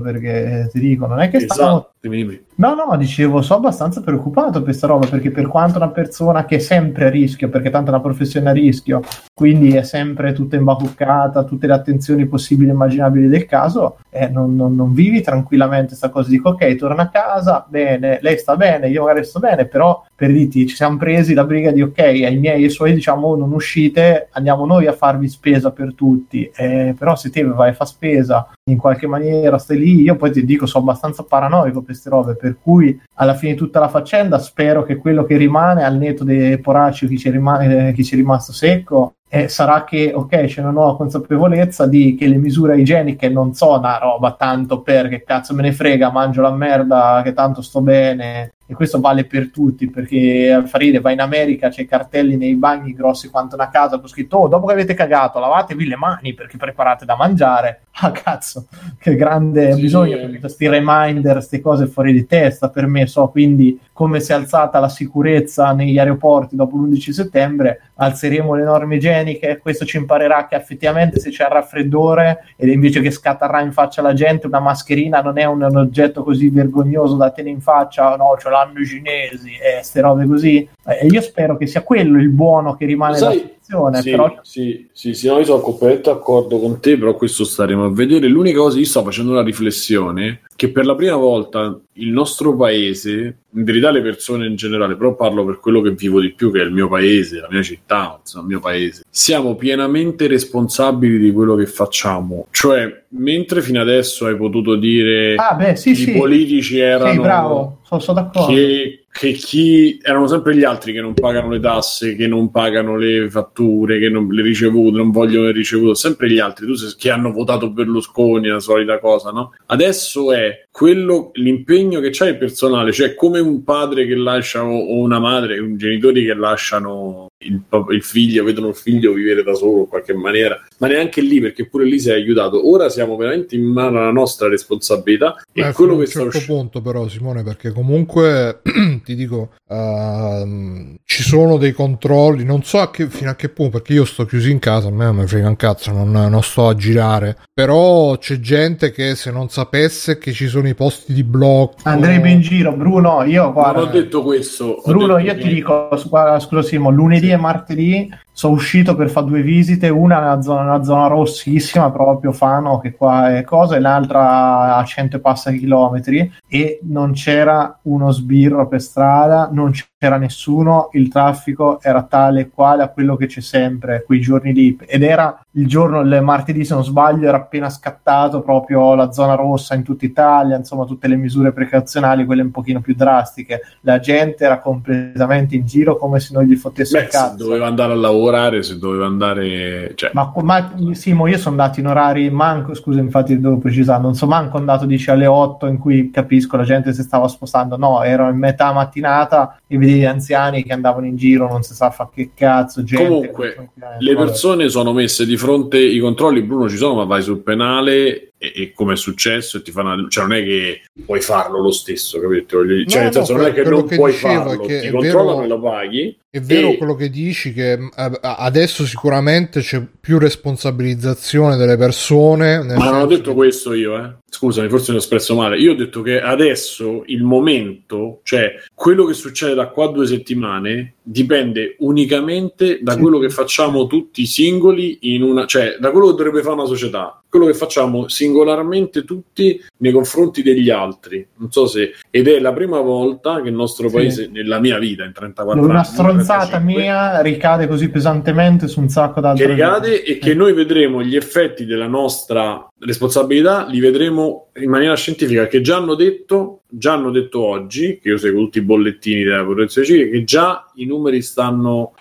perché 0.00 0.68
ti 0.70 0.78
dico 0.78 1.06
non 1.06 1.20
è 1.20 1.28
che 1.28 1.38
esatto. 1.38 1.54
stanno 1.54 1.92
No, 2.04 2.74
no, 2.74 2.96
dicevo, 2.96 3.42
sono 3.42 3.60
abbastanza 3.60 4.00
preoccupato 4.00 4.54
per 4.54 4.62
questa 4.64 4.88
roba 4.88 5.06
perché 5.06 5.30
per 5.30 5.46
quanto 5.46 5.76
una 5.78 5.90
persona 5.90 6.44
che 6.44 6.56
è 6.56 6.58
sempre 6.58 7.06
a 7.06 7.10
rischio, 7.10 7.48
perché 7.48 7.70
tanto 7.70 7.90
è 7.90 7.94
una 7.94 8.02
professione 8.02 8.50
a 8.50 8.52
rischio, 8.52 9.02
quindi 9.32 9.76
è 9.76 9.84
sempre 9.84 10.32
tutta 10.32 10.56
imbacuccata, 10.56 11.31
tutte 11.44 11.66
le 11.66 11.72
attenzioni 11.72 12.26
possibili 12.26 12.68
e 12.70 12.72
immaginabili 12.72 13.28
del 13.28 13.46
caso, 13.46 13.98
eh, 14.10 14.28
non, 14.28 14.54
non, 14.54 14.74
non, 14.74 14.92
vivi 14.92 15.20
tranquillamente 15.22 15.88
questa 15.88 16.10
cosa. 16.10 16.28
Dico, 16.28 16.50
ok, 16.50 16.76
torna 16.76 17.02
a 17.02 17.08
casa, 17.08 17.66
bene, 17.68 18.18
lei 18.20 18.38
sta 18.38 18.56
bene, 18.56 18.88
io 18.88 19.04
magari 19.04 19.24
sto 19.24 19.40
bene, 19.40 19.66
però 19.66 20.04
per 20.14 20.30
dirti, 20.30 20.66
ci 20.66 20.76
siamo 20.76 20.96
presi 20.98 21.34
la 21.34 21.44
briga 21.44 21.70
di, 21.70 21.82
ok, 21.82 21.98
ai 21.98 22.38
miei 22.38 22.62
e 22.62 22.64
ai 22.64 22.70
suoi 22.70 22.92
diciamo, 22.92 23.34
non 23.34 23.52
uscite, 23.52 24.28
andiamo 24.32 24.66
noi 24.66 24.86
a 24.86 24.92
farvi 24.92 25.28
spesa 25.28 25.70
per 25.70 25.94
tutti, 25.94 26.50
eh, 26.54 26.94
però 26.98 27.16
se 27.16 27.30
te 27.30 27.42
vai 27.42 27.70
a 27.70 27.72
fare 27.72 27.90
spesa 27.90 28.48
in 28.64 28.76
qualche 28.76 29.06
maniera, 29.06 29.58
stai 29.58 29.78
lì, 29.78 30.02
io 30.02 30.16
poi 30.16 30.30
ti 30.30 30.44
dico, 30.44 30.66
sono 30.66 30.84
abbastanza 30.84 31.24
paranoico 31.24 31.78
per 31.78 31.86
queste 31.86 32.10
robe, 32.10 32.36
per 32.36 32.56
cui 32.62 33.00
alla 33.14 33.34
fine 33.34 33.52
di 33.52 33.58
tutta 33.58 33.80
la 33.80 33.88
faccenda 33.88 34.38
spero 34.38 34.84
che 34.84 34.96
quello 34.96 35.24
che 35.24 35.36
rimane 35.36 35.84
al 35.84 35.96
netto 35.96 36.24
dei 36.24 36.58
poracci 36.58 37.08
chi 37.08 37.18
ci, 37.18 37.30
rimane, 37.30 37.92
chi 37.92 38.04
ci 38.04 38.14
è 38.14 38.16
rimasto 38.16 38.52
secco 38.52 39.14
eh, 39.34 39.48
sarà 39.48 39.84
che 39.84 40.12
ok 40.14 40.44
c'è 40.44 40.60
una 40.60 40.72
nuova 40.72 40.94
consapevolezza 40.94 41.86
di 41.86 42.14
che 42.18 42.28
le 42.28 42.36
misure 42.36 42.78
igieniche 42.78 43.30
non 43.30 43.54
sono 43.54 43.78
una 43.78 43.96
roba 43.96 44.32
tanto 44.32 44.82
per 44.82 45.08
che 45.08 45.24
cazzo 45.24 45.54
me 45.54 45.62
ne 45.62 45.72
frega 45.72 46.10
mangio 46.10 46.42
la 46.42 46.50
merda 46.50 47.22
che 47.24 47.32
tanto 47.32 47.62
sto 47.62 47.80
bene 47.80 48.52
e 48.72 48.74
questo 48.74 49.00
vale 49.00 49.24
per 49.24 49.50
tutti 49.50 49.88
perché 49.90 50.62
Faride 50.66 51.00
va 51.00 51.10
in 51.10 51.20
America 51.20 51.68
c'è 51.68 51.84
cartelli 51.84 52.38
nei 52.38 52.54
bagni 52.54 52.94
grossi 52.94 53.28
quanto 53.28 53.54
una 53.54 53.68
casa 53.68 53.98
con 53.98 54.08
scritto 54.08 54.38
oh, 54.38 54.48
dopo 54.48 54.66
che 54.66 54.72
avete 54.72 54.94
cagato 54.94 55.38
lavatevi 55.38 55.86
le 55.86 55.96
mani 55.96 56.32
perché 56.32 56.56
preparate 56.56 57.04
da 57.04 57.14
mangiare. 57.14 57.82
Ah 58.00 58.10
cazzo 58.10 58.68
che 58.98 59.14
grande 59.16 59.74
sì, 59.74 59.82
bisogno 59.82 60.16
per 60.16 60.40
questi 60.40 60.66
reminder 60.66 61.34
queste 61.34 61.60
cose 61.60 61.86
fuori 61.86 62.14
di 62.14 62.24
testa 62.24 62.70
per 62.70 62.86
me 62.86 63.06
so 63.06 63.28
quindi 63.28 63.78
come 63.92 64.18
si 64.20 64.32
è 64.32 64.34
alzata 64.34 64.80
la 64.80 64.88
sicurezza 64.88 65.72
negli 65.72 65.98
aeroporti 65.98 66.56
dopo 66.56 66.78
l'11 66.78 67.10
settembre 67.10 67.90
alzeremo 67.96 68.54
le 68.54 68.64
norme 68.64 68.96
igieniche 68.96 69.58
questo 69.58 69.84
ci 69.84 69.98
imparerà 69.98 70.46
che 70.46 70.56
effettivamente 70.56 71.20
se 71.20 71.28
c'è 71.28 71.44
il 71.44 71.50
raffreddore 71.50 72.44
ed 72.56 72.70
invece 72.70 73.02
che 73.02 73.10
scatterà 73.10 73.60
in 73.60 73.72
faccia 73.72 74.00
alla 74.00 74.14
gente 74.14 74.46
una 74.46 74.60
mascherina 74.60 75.20
non 75.20 75.36
è 75.36 75.44
un, 75.44 75.60
un 75.60 75.76
oggetto 75.76 76.22
così 76.22 76.48
vergognoso 76.48 77.16
da 77.16 77.30
tenere 77.30 77.54
in 77.54 77.60
faccia 77.60 78.16
no 78.16 78.36
ce 78.40 78.48
l'hanno 78.48 78.61
i 78.80 78.86
cinesi 78.86 79.56
e 79.56 79.74
queste 79.74 80.00
robe 80.00 80.26
così. 80.26 80.68
E 80.86 81.06
io 81.06 81.20
spero 81.20 81.56
che 81.56 81.66
sia 81.66 81.82
quello 81.82 82.18
il 82.18 82.30
buono 82.30 82.74
che 82.76 82.86
rimane 82.86 83.16
Sai, 83.16 83.56
situazione. 83.72 84.02
Sì, 84.02 84.10
però... 84.10 84.38
sì, 84.42 84.88
sì, 84.92 85.14
sì, 85.14 85.26
no, 85.28 85.38
io 85.38 85.44
sono 85.44 85.60
completamente 85.60 86.10
d'accordo 86.10 86.58
con 86.58 86.80
te, 86.80 86.98
però 86.98 87.14
questo 87.14 87.44
staremo 87.44 87.84
a 87.84 87.90
vedere. 87.90 88.28
L'unica 88.28 88.58
cosa, 88.58 88.78
io 88.78 88.84
sto 88.84 89.02
facendo 89.02 89.32
una 89.32 89.42
riflessione, 89.42 90.42
che 90.54 90.70
per 90.70 90.86
la 90.86 90.94
prima 90.94 91.16
volta 91.16 91.78
il 91.94 92.10
nostro 92.10 92.54
paese, 92.56 93.38
in 93.54 93.64
verità 93.64 93.90
le 93.90 94.02
persone 94.02 94.46
in 94.46 94.56
generale, 94.56 94.96
però 94.96 95.14
parlo 95.14 95.44
per 95.44 95.58
quello 95.58 95.80
che 95.80 95.90
vivo 95.90 96.20
di 96.20 96.32
più, 96.32 96.50
che 96.52 96.60
è 96.60 96.64
il 96.64 96.72
mio 96.72 96.88
paese, 96.88 97.40
la 97.40 97.48
mia 97.50 97.62
città, 97.62 98.18
insomma, 98.20 98.44
il 98.44 98.48
mio 98.50 98.60
paese, 98.60 99.02
siamo 99.08 99.54
pienamente 99.56 100.26
responsabili 100.26 101.18
di 101.18 101.32
quello 101.32 101.54
che 101.54 101.66
facciamo. 101.66 102.46
Cioè, 102.50 103.04
mentre 103.08 103.62
fino 103.62 103.80
adesso 103.80 104.26
hai 104.26 104.36
potuto 104.36 104.76
dire 104.76 105.34
ah, 105.36 105.54
beh, 105.54 105.76
sì, 105.76 105.90
i 105.90 105.96
sì. 105.96 106.12
politici 106.12 106.78
erano... 106.78 107.12
Sì, 107.12 107.18
bravo, 107.18 107.78
sono, 107.82 108.00
sono 108.00 108.20
d'accordo. 108.20 108.54
Che 108.54 109.01
che 109.12 109.32
chi 109.32 110.00
erano 110.02 110.26
sempre 110.26 110.56
gli 110.56 110.64
altri 110.64 110.94
che 110.94 111.02
non 111.02 111.12
pagano 111.12 111.50
le 111.50 111.60
tasse, 111.60 112.16
che 112.16 112.26
non 112.26 112.50
pagano 112.50 112.96
le 112.96 113.28
fatture, 113.28 113.98
che 113.98 114.08
non 114.08 114.26
le 114.28 114.40
ricevute, 114.42 114.96
non 114.96 115.10
vogliono 115.10 115.46
le 115.46 115.52
ricevute, 115.52 115.94
sempre 115.94 116.30
gli 116.30 116.38
altri, 116.38 116.66
tu 116.66 116.72
che 116.96 117.10
hanno 117.10 117.30
votato 117.30 117.70
Berlusconi, 117.70 118.48
la 118.48 118.58
solita 118.58 118.98
cosa, 118.98 119.30
no? 119.30 119.52
Adesso 119.66 120.32
è 120.32 120.66
quello, 120.72 121.30
l'impegno 121.34 122.00
che 122.00 122.08
c'è 122.08 122.34
personale, 122.36 122.92
cioè 122.92 123.14
come 123.14 123.38
un 123.38 123.62
padre 123.62 124.06
che 124.06 124.14
lascia 124.14 124.64
o 124.64 124.96
una 124.96 125.18
madre, 125.18 125.58
un 125.58 125.76
genitori 125.76 126.24
che 126.24 126.34
lasciano 126.34 127.28
il, 127.44 127.60
il, 127.90 128.02
figlio, 128.02 128.42
vedono 128.42 128.68
il 128.68 128.74
figlio 128.74 129.12
vivere 129.12 129.42
da 129.42 129.54
solo 129.54 129.80
in 129.80 129.86
qualche 129.88 130.14
maniera, 130.14 130.58
ma 130.78 130.88
neanche 130.88 131.20
lì 131.20 131.40
perché 131.40 131.68
pure 131.68 131.84
lì 131.84 132.00
si 132.00 132.08
è 132.08 132.14
aiutato. 132.14 132.70
Ora 132.70 132.88
siamo 132.88 133.16
veramente 133.16 133.54
in 133.54 133.64
mano 133.64 133.98
alla 133.98 134.10
nostra 134.10 134.48
responsabilità 134.48 135.44
e 135.52 135.60
eh, 135.60 135.72
quello 135.72 135.96
che 135.98 136.06
sta 136.06 136.22
uscendo. 136.22 136.38
certo 136.38 136.52
punto 136.54 136.80
però 136.80 137.06
Simone 137.06 137.42
perché 137.42 137.70
comunque 137.70 138.62
ti 139.04 139.14
dico 139.14 139.50
uh, 139.66 140.96
ci 141.04 141.22
sono 141.22 141.58
dei 141.58 141.72
controlli, 141.72 142.44
non 142.44 142.62
so 142.62 142.78
a 142.78 142.90
che, 142.90 143.08
fino 143.08 143.28
a 143.28 143.34
che 143.34 143.50
punto 143.50 143.78
perché 143.78 143.92
io 143.92 144.06
sto 144.06 144.24
chiuso 144.24 144.48
in 144.48 144.58
casa, 144.58 144.88
a 144.88 144.90
me 144.90 145.04
non 145.04 145.16
mi 145.16 145.26
frega 145.26 145.48
un 145.48 145.56
cazzo, 145.56 145.92
non, 145.92 146.10
non 146.10 146.42
sto 146.42 146.68
a 146.68 146.74
girare, 146.74 147.36
però 147.52 148.16
c'è 148.16 148.40
gente 148.40 148.90
che 148.90 149.14
se 149.14 149.30
non 149.30 149.50
sapesse 149.50 150.16
che 150.16 150.32
ci 150.32 150.48
sono 150.48 150.61
i 150.68 150.74
posti 150.74 151.12
di 151.12 151.24
blocco. 151.24 151.76
Andrebbe 151.84 152.30
in 152.30 152.40
giro, 152.40 152.72
Bruno, 152.72 153.22
io 153.24 153.52
guarda, 153.52 153.80
non 153.80 153.88
ho 153.88 153.90
detto 153.90 154.22
questo. 154.22 154.82
Bruno, 154.84 155.18
io 155.18 155.34
che... 155.34 155.40
ti 155.40 155.48
dico, 155.48 155.88
scusa 155.96 156.62
Simo, 156.62 156.90
lunedì 156.90 157.26
sì. 157.26 157.32
e 157.32 157.36
martedì 157.36 158.10
sono 158.32 158.54
uscito 158.54 158.94
per 158.94 159.10
fare 159.10 159.26
due 159.26 159.42
visite, 159.42 159.88
una 159.88 160.18
nella 160.18 160.40
zona, 160.40 160.62
nella 160.62 160.82
zona 160.82 161.06
rossissima, 161.06 161.90
proprio 161.90 162.32
Fano, 162.32 162.80
che 162.80 162.94
qua 162.94 163.36
è 163.36 163.44
cosa, 163.44 163.76
e 163.76 163.80
l'altra 163.80 164.76
a 164.76 164.84
cento 164.84 165.16
e 165.16 165.20
passa 165.20 165.52
chilometri, 165.52 166.32
e 166.48 166.80
non 166.84 167.12
c'era 167.12 167.78
uno 167.82 168.10
sbirro 168.10 168.66
per 168.68 168.80
strada, 168.80 169.48
non 169.52 169.70
c'era 169.72 170.16
nessuno, 170.16 170.88
il 170.92 171.08
traffico 171.08 171.80
era 171.80 172.02
tale 172.02 172.40
e 172.40 172.50
quale 172.50 172.82
a 172.82 172.88
quello 172.88 173.16
che 173.16 173.26
c'è 173.26 173.40
sempre 173.40 174.02
quei 174.04 174.20
giorni 174.20 174.52
lì, 174.52 174.76
ed 174.86 175.02
era 175.02 175.38
il 175.52 175.68
giorno, 175.68 176.00
il 176.00 176.20
martedì 176.22 176.64
se 176.64 176.74
non 176.74 176.84
sbaglio, 176.84 177.28
era 177.28 177.36
appena 177.36 177.68
scattato 177.68 178.40
proprio 178.40 178.94
la 178.94 179.12
zona 179.12 179.34
rossa 179.34 179.74
in 179.74 179.82
tutta 179.82 180.06
Italia, 180.06 180.56
insomma 180.56 180.86
tutte 180.86 181.06
le 181.06 181.16
misure 181.16 181.52
precauzionali, 181.52 182.24
quelle 182.24 182.42
un 182.42 182.50
pochino 182.50 182.80
più 182.80 182.94
drastiche, 182.94 183.60
la 183.82 184.00
gente 184.00 184.44
era 184.44 184.58
completamente 184.58 185.54
in 185.54 185.66
giro 185.66 185.96
come 185.96 186.18
se 186.18 186.32
non 186.32 186.44
gli 186.44 186.56
fottesse 186.56 186.98
Beh, 186.98 187.04
il 187.04 187.10
cazzo. 187.10 187.36
doveva 187.36 187.66
andare 187.66 187.92
a 187.92 187.96
lavorare, 188.22 188.62
se 188.62 188.78
doveva 188.78 189.06
andare... 189.06 189.92
Cioè... 189.94 190.10
Ma, 190.14 190.32
ma 190.42 190.74
Simo, 190.92 191.26
io 191.26 191.38
sono 191.38 191.60
andato 191.60 191.80
in 191.80 191.86
orari 191.86 192.30
manco, 192.30 192.74
scusa 192.74 193.00
infatti 193.00 193.38
devo 193.38 193.58
precisare, 193.58 194.00
non 194.00 194.14
so 194.14 194.26
manco 194.26 194.56
andato 194.56 194.86
dice 194.86 195.10
alle 195.10 195.26
8 195.26 195.66
in 195.66 195.78
cui 195.78 196.10
capisco 196.10 196.56
la 196.56 196.64
gente 196.64 196.92
si 196.92 197.02
stava 197.02 197.28
spostando, 197.28 197.76
no, 197.76 198.02
ero 198.02 198.28
in 198.28 198.38
metà 198.38 198.72
mattinata 198.72 199.58
e 199.66 199.76
vedevi 199.76 200.06
anziani 200.06 200.62
che 200.62 200.72
andavano 200.72 201.06
in 201.06 201.16
giro, 201.16 201.48
non 201.48 201.62
si 201.62 201.74
sa 201.74 201.90
fa 201.90 202.08
che 202.12 202.30
cazzo, 202.34 202.82
gente... 202.82 203.06
Comunque, 203.06 203.70
le 203.98 204.14
persone 204.14 204.68
sono 204.68 204.92
messe 204.92 205.26
di 205.26 205.36
fronte 205.36 205.78
i 205.78 205.98
controlli, 205.98 206.42
Bruno, 206.42 206.68
ci 206.68 206.76
sono, 206.76 206.94
ma 206.94 207.04
vai 207.04 207.22
sul 207.22 207.40
penale 207.40 208.32
e, 208.42 208.52
e 208.56 208.72
come 208.72 208.94
è 208.94 208.96
successo 208.96 209.58
e 209.58 209.62
ti 209.62 209.70
fanno 209.70 210.08
cioè 210.08 210.24
non 210.24 210.36
è 210.36 210.42
che 210.42 210.82
puoi 211.06 211.20
farlo 211.20 211.60
lo 211.60 211.70
stesso 211.70 212.18
capito? 212.18 212.58
Cioè 212.66 212.98
no, 212.98 213.02
nel 213.04 213.12
senso 213.12 213.32
no, 213.32 213.38
non 213.38 213.46
è 213.46 213.52
che 213.52 213.62
non 213.62 213.86
puoi 213.86 214.12
farlo 214.12 214.58
che 214.58 214.80
ti 214.80 214.90
controllano 214.90 215.40
vero, 215.40 215.44
e 215.44 215.46
lo 215.46 215.60
paghi 215.60 216.18
è 216.34 216.40
vero 216.40 216.70
e... 216.70 216.78
quello 216.78 216.94
che 216.94 217.10
dici 217.10 217.52
che 217.52 217.72
eh, 217.72 218.10
adesso 218.22 218.86
sicuramente 218.86 219.60
c'è 219.60 219.86
più 220.00 220.18
responsabilizzazione 220.18 221.58
delle 221.58 221.76
persone 221.76 222.62
ma 222.62 222.90
non 222.90 223.02
ho 223.02 223.06
detto 223.06 223.34
questo 223.34 223.74
io 223.74 224.02
eh. 224.02 224.20
Scusami 224.30 224.70
forse 224.70 224.92
mi 224.92 224.96
ho 224.96 225.00
espresso 225.00 225.34
male. 225.34 225.58
Io 225.58 225.72
ho 225.72 225.74
detto 225.74 226.00
che 226.00 226.18
adesso 226.18 227.02
il 227.04 227.22
momento 227.22 228.20
cioè 228.22 228.54
quello 228.74 229.04
che 229.04 229.12
succede 229.12 229.52
da 229.52 229.68
qua 229.68 229.84
a 229.84 229.92
due 229.92 230.06
settimane 230.06 230.94
dipende 231.02 231.76
unicamente 231.80 232.78
da 232.80 232.96
quello 232.96 233.18
che 233.18 233.28
facciamo 233.28 233.86
tutti 233.86 234.24
singoli 234.24 235.00
in 235.02 235.22
una 235.22 235.44
cioè 235.44 235.76
da 235.78 235.90
quello 235.90 236.06
che 236.06 236.16
dovrebbe 236.16 236.40
fare 236.40 236.54
una 236.54 236.64
società 236.64 237.21
quello 237.32 237.46
che 237.46 237.54
facciamo 237.54 238.08
singolarmente 238.08 239.04
tutti 239.04 239.58
nei 239.78 239.90
confronti 239.90 240.42
degli 240.42 240.68
altri. 240.68 241.26
Non 241.38 241.50
so 241.50 241.66
se 241.66 241.94
ed 242.10 242.28
è 242.28 242.38
la 242.38 242.52
prima 242.52 242.80
volta 242.80 243.40
che 243.40 243.48
il 243.48 243.54
nostro 243.54 243.88
paese, 243.88 244.24
sì. 244.24 244.30
nella 244.30 244.60
mia 244.60 244.78
vita, 244.78 245.02
in 245.02 245.14
34 245.14 245.58
Una 245.58 245.62
anni, 245.62 245.70
una 245.70 245.82
stronzata 245.82 246.58
35, 246.58 246.82
mia 246.82 247.22
ricade 247.22 247.66
così 247.66 247.88
pesantemente 247.88 248.68
su 248.68 248.80
un 248.80 248.90
sacco 248.90 249.22
d'altre 249.22 249.46
Che 249.46 249.50
ricade 249.50 250.04
e 250.04 250.18
che 250.18 250.34
noi 250.34 250.52
vedremo 250.52 251.02
gli 251.02 251.16
effetti 251.16 251.64
della 251.64 251.86
nostra 251.86 252.68
responsabilità, 252.80 253.66
li 253.66 253.80
vedremo 253.80 254.48
in 254.56 254.68
maniera 254.68 254.94
scientifica, 254.94 255.46
che 255.46 255.62
già 255.62 255.78
hanno 255.78 255.94
detto, 255.94 256.64
già 256.68 256.92
hanno 256.92 257.10
detto 257.10 257.42
oggi, 257.42 257.98
che 257.98 258.10
io 258.10 258.18
seguo 258.18 258.42
tutti 258.42 258.58
i 258.58 258.62
bollettini 258.62 259.22
della 259.22 259.42
protezione 259.42 259.86
civile, 259.86 260.10
che 260.10 260.24
già 260.24 260.70
i 260.74 260.84
numeri 260.84 261.22
stanno 261.22 261.94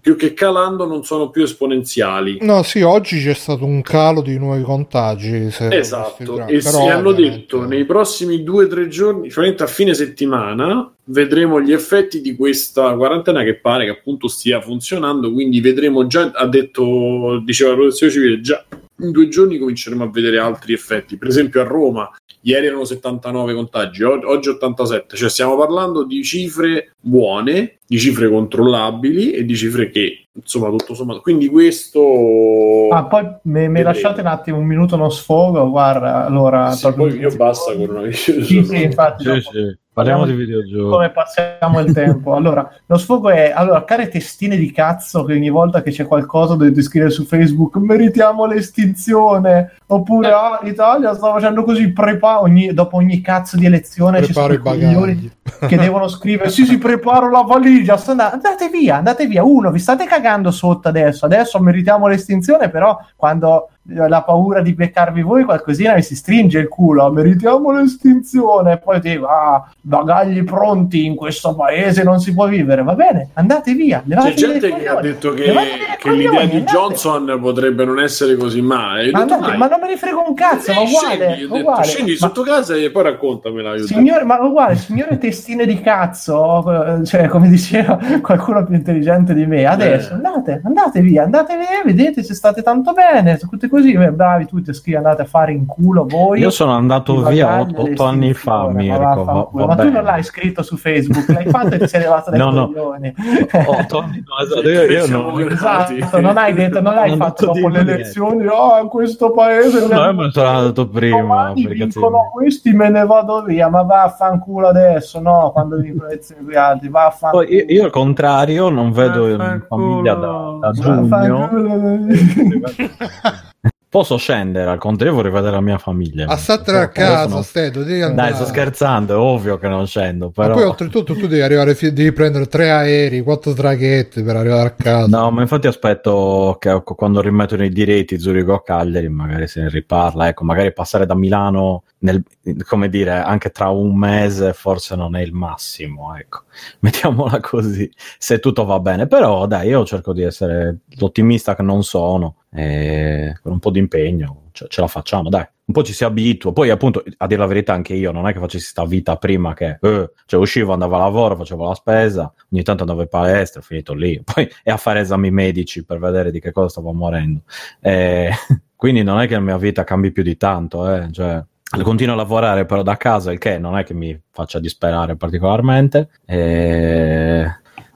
più 0.00 0.16
che 0.16 0.32
calando 0.32 0.86
non 0.86 1.04
sono 1.04 1.30
più 1.30 1.42
esponenziali. 1.42 2.38
No, 2.40 2.62
sì, 2.62 2.80
oggi 2.80 3.22
c'è 3.22 3.34
stato 3.34 3.64
un 3.64 3.82
calo 3.82 4.22
di 4.22 4.38
nuovi 4.38 4.62
contagi. 4.62 5.48
esatto, 5.58 6.46
e 6.46 6.60
si 6.60 6.86
hanno 6.86 7.12
detto 7.12 7.64
nei 7.66 7.84
prossimi 7.84 8.42
due 8.42 8.64
o 8.64 8.68
tre 8.68 8.88
giorni, 8.88 9.30
cioè 9.30 9.54
a 9.58 9.66
fine 9.66 9.94
settimana, 9.94 10.92
vedremo 11.04 11.60
gli 11.60 11.72
effetti 11.72 12.20
di 12.20 12.34
questa 12.34 12.94
quarantena 12.94 13.42
che 13.42 13.56
pare 13.56 13.84
che 13.84 13.90
appunto 13.90 14.28
stia 14.28 14.60
funzionando, 14.60 15.32
quindi 15.32 15.60
vedremo 15.60 16.06
già, 16.06 16.30
ha 16.34 16.46
detto, 16.46 17.42
diceva 17.44 17.70
la 17.70 17.76
protezione 17.76 18.12
civile, 18.12 18.40
già 18.40 18.64
in 19.00 19.10
due 19.10 19.28
giorni 19.28 19.58
cominceremo 19.58 20.04
a 20.04 20.10
vedere 20.10 20.38
altri 20.38 20.72
effetti. 20.72 21.16
Per 21.16 21.28
esempio 21.28 21.60
a 21.60 21.64
Roma 21.64 22.10
ieri 22.42 22.66
erano 22.66 22.84
79 22.84 23.54
contagi, 23.54 24.02
oggi 24.02 24.48
87, 24.48 25.16
cioè 25.16 25.28
stiamo 25.28 25.56
parlando 25.56 26.04
di 26.04 26.22
cifre 26.22 26.94
buone, 27.00 27.78
di 27.86 27.98
cifre 27.98 28.30
controllabili 28.30 29.32
e 29.32 29.44
di 29.44 29.56
cifre 29.56 29.90
che 29.90 30.26
insomma 30.32 30.68
tutto 30.70 30.94
sommato. 30.94 31.20
Quindi 31.20 31.48
questo... 31.48 32.88
Ah, 32.90 33.04
poi 33.04 33.26
mi 33.42 33.82
lasciate 33.82 34.20
un 34.20 34.28
attimo 34.28 34.58
un 34.58 34.66
minuto 34.66 34.94
uno 34.94 35.10
sfogo, 35.10 35.68
guarda, 35.70 36.24
allora... 36.24 36.70
Sì, 36.72 36.92
poi 36.92 37.18
io 37.18 37.34
basta 37.34 37.74
con 37.74 37.88
una 37.88 38.10
sì, 38.12 38.42
sì, 38.44 38.82
infatti, 38.82 39.24
sì, 39.24 39.40
sì. 39.40 39.78
Parliamo 40.00 40.24
di 40.24 40.32
videogiochi. 40.32 40.90
Come 40.90 41.10
passiamo 41.10 41.80
il 41.80 41.92
tempo? 41.92 42.34
Allora, 42.40 42.70
lo 42.86 42.96
sfogo 42.96 43.28
è, 43.28 43.52
allora, 43.54 43.84
care 43.84 44.08
testine 44.08 44.56
di 44.56 44.72
cazzo 44.72 45.24
che 45.24 45.34
ogni 45.34 45.50
volta 45.50 45.82
che 45.82 45.90
c'è 45.90 46.06
qualcosa 46.06 46.54
dovete 46.54 46.80
scrivere 46.80 47.10
su 47.10 47.24
Facebook 47.24 47.76
meritiamo 47.76 48.46
l'estinzione, 48.46 49.76
oppure 49.86 50.28
eh. 50.28 50.32
ah, 50.32 50.60
l'Italia 50.62 51.12
sta 51.14 51.30
facendo 51.32 51.62
così, 51.64 51.92
prepa- 51.92 52.40
ogni, 52.40 52.72
dopo 52.72 52.96
ogni 52.96 53.20
cazzo 53.20 53.56
di 53.56 53.66
elezione 53.66 54.20
Preparo 54.20 54.54
ci 54.54 54.62
sono 54.62 54.74
i 54.74 54.80
bagagli. 54.80 55.30
che 55.66 55.76
devono 55.76 56.08
scrivere 56.08 56.50
sì 56.50 56.64
sì 56.64 56.78
preparo 56.78 57.30
la 57.30 57.42
valigia, 57.42 58.00
andate 58.06 58.68
via, 58.70 58.96
andate 58.96 59.26
via, 59.26 59.44
uno, 59.44 59.70
vi 59.70 59.78
state 59.78 60.06
cagando 60.06 60.50
sotto 60.50 60.88
adesso, 60.88 61.26
adesso 61.26 61.60
meritiamo 61.60 62.06
l'estinzione, 62.06 62.70
però 62.70 62.98
quando 63.16 63.68
la 63.94 64.22
paura 64.22 64.60
di 64.60 64.74
beccarvi 64.74 65.22
voi 65.22 65.44
qualcosina 65.44 65.94
mi 65.94 66.02
si 66.02 66.14
stringe 66.14 66.58
il 66.58 66.68
culo 66.68 67.10
meritiamo 67.10 67.72
l'estinzione 67.72 68.72
e 68.72 68.78
poi 68.78 69.00
ti 69.00 69.20
ah, 69.22 69.68
bagagli 69.80 70.44
pronti 70.44 71.04
in 71.04 71.16
questo 71.16 71.54
paese 71.54 72.02
non 72.02 72.20
si 72.20 72.32
può 72.32 72.46
vivere 72.46 72.82
va 72.82 72.94
bene 72.94 73.30
andate 73.34 73.74
via 73.74 74.02
c'è 74.06 74.34
gente 74.34 74.74
che 74.74 74.88
ha 74.88 75.00
detto 75.00 75.32
che, 75.32 75.52
che 75.98 76.10
l'idea 76.10 76.44
di 76.44 76.58
andate. 76.58 76.64
Johnson 76.64 77.38
potrebbe 77.40 77.84
non 77.84 77.98
essere 78.00 78.36
così 78.36 78.60
male 78.60 79.10
ma, 79.10 79.20
andate, 79.20 79.56
ma, 79.56 79.66
non 79.66 79.80
me 79.80 79.88
ne 79.88 79.96
frego 79.96 80.24
un 80.26 80.34
cazzo 80.34 80.72
ma 80.72 80.80
uguale, 80.80 81.16
scendi, 81.16 81.44
uguale. 81.44 81.62
Detto, 81.62 81.82
scendi 81.82 82.10
ma, 82.12 82.16
sotto 82.16 82.42
casa 82.42 82.74
e 82.74 82.90
poi 82.90 83.02
raccontamela 83.02 83.78
signore, 83.78 84.24
ma 84.24 84.40
uguale 84.40 84.76
signore 84.76 85.18
testine 85.18 85.66
di 85.66 85.80
cazzo 85.80 87.02
cioè 87.04 87.26
come 87.26 87.48
diceva 87.48 87.98
qualcuno 88.22 88.64
più 88.64 88.74
intelligente 88.74 89.34
di 89.34 89.46
me 89.46 89.64
adesso 89.64 90.10
eh. 90.10 90.14
andate 90.14 90.60
andate 90.64 91.00
via 91.00 91.24
andate 91.24 91.56
via 91.56 91.82
vedete 91.84 92.22
se 92.22 92.34
state 92.34 92.62
tanto 92.62 92.92
bene 92.92 93.36
tutte 93.36 93.68
così, 93.80 94.10
bravi 94.10 94.46
tutti, 94.46 94.72
scrivi 94.72 94.96
andate 94.96 95.22
a 95.22 95.24
fare 95.24 95.50
in 95.52 95.66
culo 95.66 96.06
voi. 96.06 96.38
Io 96.40 96.50
sono 96.50 96.72
andato 96.72 97.22
via 97.24 97.60
otto, 97.60 98.04
anni 98.04 98.32
fa, 98.34 98.68
Mirko. 98.68 99.24
Ma, 99.24 99.48
va, 99.50 99.66
ma 99.66 99.74
tu 99.76 99.90
non 99.90 100.04
l'hai 100.04 100.22
scritto 100.22 100.62
su 100.62 100.76
Facebook, 100.76 101.28
l'hai 101.28 101.46
fatto 101.46 101.74
e 101.74 101.78
ti 101.78 101.88
sei 101.88 102.02
levato 102.02 102.30
dai 102.30 102.38
no, 102.38 102.50
coglioni. 102.50 103.14
No. 103.16 103.64
otto 103.66 103.98
anni 104.00 104.22
no, 104.26 104.38
esatto, 104.44 104.68
io, 104.68 104.82
io 104.84 105.06
non... 105.06 105.40
esatto, 105.50 106.20
non 106.20 106.36
hai 106.36 106.52
detto, 106.52 106.80
non 106.80 106.94
l'hai 106.94 107.08
non 107.10 107.18
fatto 107.18 107.46
dopo 107.46 107.68
le 107.68 107.80
elezioni, 107.80 108.46
oh, 108.46 108.78
in 108.80 108.88
questo 108.88 109.32
paese... 109.32 109.86
No, 109.86 110.04
io 110.04 110.14
me 110.14 110.24
ne 110.24 110.30
sono 110.30 110.48
andato 110.48 110.88
prima. 110.88 111.52
Vincono 111.54 112.30
questi, 112.32 112.72
me 112.72 112.90
ne 112.90 113.04
vado 113.04 113.42
via, 113.42 113.68
ma 113.68 113.82
vaffanculo 113.82 114.68
adesso, 114.68 115.20
no, 115.20 115.50
quando 115.52 115.76
vincono 115.76 116.08
le 116.08 116.14
elezioni 116.14 116.44
qui 116.44 116.56
altri, 116.56 116.88
vaffanculo. 116.88 117.44
Io, 117.44 117.64
io 117.66 117.84
al 117.84 117.90
contrario 117.90 118.68
non 118.68 118.92
vedo 118.92 119.28
in 119.28 119.64
famiglia 119.68 120.14
da, 120.14 120.58
da 120.60 120.70
giugno. 120.72 121.48
Posso 123.90 124.18
scendere, 124.18 124.70
al 124.70 124.78
contrario 124.78 125.16
vorrei 125.16 125.32
vedere 125.32 125.50
la 125.50 125.60
mia 125.60 125.76
famiglia. 125.76 126.28
A 126.28 126.36
statene 126.36 126.78
a 126.78 126.88
casa, 126.90 127.26
non... 127.26 127.42
Stedo, 127.42 127.82
devi 127.82 128.00
andare. 128.02 128.28
Dai, 128.28 128.38
sto 128.38 128.46
scherzando, 128.46 129.14
è 129.14 129.16
ovvio 129.16 129.58
che 129.58 129.66
non 129.66 129.84
scendo. 129.88 130.30
Però... 130.30 130.50
Ma 130.50 130.54
poi 130.54 130.62
oltretutto 130.62 131.14
tu 131.14 131.26
devi 131.26 131.40
arrivare, 131.40 131.74
devi 131.74 132.12
prendere 132.12 132.46
tre 132.46 132.70
aerei, 132.70 133.20
quattro 133.22 133.52
traghetti 133.52 134.22
per 134.22 134.36
arrivare 134.36 134.68
a 134.68 134.70
casa. 134.70 135.18
No, 135.18 135.32
ma 135.32 135.40
infatti 135.40 135.66
aspetto 135.66 136.56
che 136.60 136.80
quando 136.84 137.20
rimettono 137.20 137.64
i 137.64 137.68
diritti 137.68 138.20
Zurigo 138.20 138.54
a 138.54 138.62
Cagliari 138.62 139.08
magari 139.08 139.48
se 139.48 139.62
ne 139.62 139.68
riparla. 139.68 140.28
Ecco, 140.28 140.44
magari 140.44 140.72
passare 140.72 141.04
da 141.04 141.16
Milano, 141.16 141.82
nel, 141.98 142.22
come 142.68 142.88
dire, 142.88 143.14
anche 143.18 143.50
tra 143.50 143.70
un 143.70 143.96
mese 143.96 144.52
forse 144.52 144.94
non 144.94 145.16
è 145.16 145.20
il 145.20 145.32
massimo, 145.32 146.14
ecco. 146.14 146.42
Mettiamola 146.78 147.40
così, 147.40 147.90
se 148.18 148.38
tutto 148.38 148.64
va 148.64 148.78
bene. 148.78 149.08
Però 149.08 149.48
dai, 149.48 149.66
io 149.66 149.84
cerco 149.84 150.12
di 150.12 150.22
essere 150.22 150.76
l'ottimista 150.96 151.56
che 151.56 151.62
non 151.62 151.82
sono 151.82 152.36
e 152.52 153.38
con 153.42 153.52
un 153.52 153.58
po' 153.60 153.70
di 153.70 153.78
impegno 153.78 154.48
ce, 154.52 154.66
ce, 154.68 154.80
la 154.80 154.88
facciamo, 154.88 155.28
dai. 155.28 155.46
Un 155.64 155.74
po' 155.74 155.84
ci 155.84 155.92
si 155.92 156.04
abitua. 156.04 156.52
Poi, 156.52 156.70
appunto, 156.70 157.02
a 157.18 157.26
dire 157.26 157.40
la 157.40 157.46
verità, 157.46 157.72
anche 157.72 157.94
io 157.94 158.10
non 158.10 158.26
è 158.26 158.32
che 158.32 158.40
facessi 158.40 158.66
sta 158.66 158.84
vita 158.84 159.16
prima 159.16 159.54
che 159.54 159.78
eh, 159.80 160.10
cioè, 160.26 160.40
uscivo, 160.40 160.72
andavo 160.72 160.96
a 160.96 160.98
lavoro, 160.98 161.36
facevo 161.36 161.68
la 161.68 161.74
spesa, 161.74 162.32
ogni 162.50 162.62
tanto 162.64 162.82
andavo 162.82 163.02
in 163.02 163.08
palestra, 163.08 163.60
finito 163.60 163.94
lì. 163.94 164.20
Poi 164.24 164.48
e 164.64 164.70
a 164.70 164.76
fare 164.76 165.00
esami 165.00 165.30
medici 165.30 165.84
per 165.84 165.98
vedere 165.98 166.30
di 166.32 166.40
che 166.40 166.50
cosa 166.50 166.68
stavo 166.68 166.92
morendo. 166.92 167.42
E, 167.80 168.30
quindi 168.74 169.02
non 169.02 169.20
è 169.20 169.28
che 169.28 169.34
la 169.34 169.40
mia 169.40 169.58
vita 169.58 169.84
cambi 169.84 170.10
più 170.10 170.24
di 170.24 170.36
tanto, 170.36 170.92
eh. 170.92 171.08
cioè, 171.12 171.42
continuo 171.82 172.14
a 172.14 172.16
lavorare 172.16 172.66
però 172.66 172.82
da 172.82 172.96
casa, 172.96 173.30
il 173.30 173.38
che 173.38 173.58
non 173.58 173.78
è 173.78 173.84
che 173.84 173.94
mi 173.94 174.20
faccia 174.30 174.58
disperare 174.58 175.16
particolarmente. 175.16 176.08
E, 176.26 177.46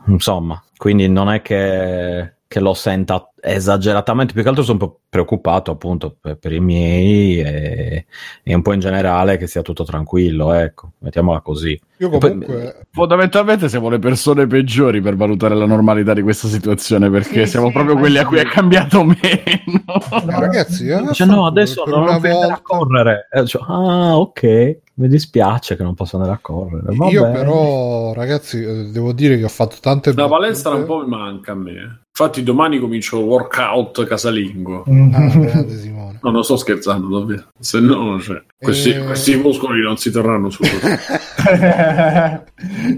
insomma, 0.07 0.63
quindi 0.77 1.09
non 1.09 1.29
è 1.29 1.43
che 1.43 2.35
che 2.55 2.61
lo 2.61 2.73
senta 2.73 3.33
esageratamente, 3.41 4.33
più 4.33 4.45
che 4.45 4.49
altro 4.49 4.63
sono 4.63 4.79
un 4.81 4.87
po' 4.87 5.01
preoccupato 5.09 5.73
appunto 5.73 6.15
per, 6.21 6.37
per 6.37 6.53
i 6.53 6.61
miei 6.61 7.41
e, 7.41 8.07
e, 8.45 8.55
un 8.55 8.63
po' 8.63 8.73
in 8.73 8.79
generale 8.79 9.37
che 9.39 9.49
sia 9.49 9.61
tutto 9.61 9.83
tranquillo, 9.83 10.53
ecco, 10.53 10.93
mettiamola 10.99 11.41
così. 11.41 11.77
Io 11.97 12.11
comunque... 12.11 12.47
Poi, 12.47 12.73
fondamentalmente 12.93 13.69
siamo 13.69 13.89
le 13.89 13.99
persone 13.99 14.47
peggiori 14.47 15.01
per 15.01 15.17
valutare 15.17 15.57
la 15.57 15.67
normalità 15.67 16.15
di 16.15 16.23
questa 16.23 16.47
situazione 16.47 17.11
perché 17.11 17.45
sì, 17.45 17.51
siamo 17.51 17.67
sì, 17.67 17.73
proprio 17.73 17.97
quelli 17.97 18.19
a 18.19 18.25
cui 18.25 18.39
è 18.39 18.45
cambiato 18.45 19.03
meno. 19.03 19.83
No, 20.25 20.39
ragazzi, 20.39 20.87
eh, 20.87 21.13
cioè, 21.13 21.27
no, 21.27 21.47
adesso 21.47 21.83
non 21.87 22.05
volta... 22.05 22.55
a 22.55 22.61
correre. 22.63 23.27
Eh, 23.33 23.45
cioè, 23.47 23.63
ah, 23.67 24.17
ok 24.17 24.79
mi 24.97 25.09
dispiace 25.09 25.75
che 25.75 25.83
non 25.83 25.95
posso 25.95 26.15
andare 26.15 26.35
a 26.35 26.39
correre. 26.41 26.95
Vabbè. 26.95 27.11
Io 27.11 27.29
però, 27.33 28.13
ragazzi, 28.13 28.63
eh, 28.63 28.91
devo 28.93 29.13
dire 29.13 29.37
che 29.37 29.43
ho 29.43 29.49
fatto 29.49 29.79
tante... 29.81 30.13
La 30.15 30.29
palestra 30.29 30.71
un 30.71 30.85
po' 30.85 31.01
mi 31.01 31.09
manca 31.09 31.51
a 31.51 31.57
me. 31.57 32.04
Infatti 32.17 32.45
domani 32.45 32.79
comincio 32.79 33.19
il 33.19 33.25
workout 33.25 34.05
casalingo. 34.07 34.85
Ah, 34.85 35.37
grande 35.37 35.77
Simone. 35.77 36.21
No, 36.23 36.31
non 36.31 36.45
sto 36.45 36.57
scherzando 36.57 37.09
davvero. 37.19 37.49
Se 37.59 37.81
no, 37.81 38.05
non 38.05 38.19
c'è. 38.21 38.41
Questi, 38.65 38.91
e... 38.91 38.97
Eh. 38.97 39.05
questi 39.05 39.37
muscoli 39.37 39.83
non 39.83 39.97
si 39.99 40.11
terranno 40.11 40.49
su. 40.49 40.63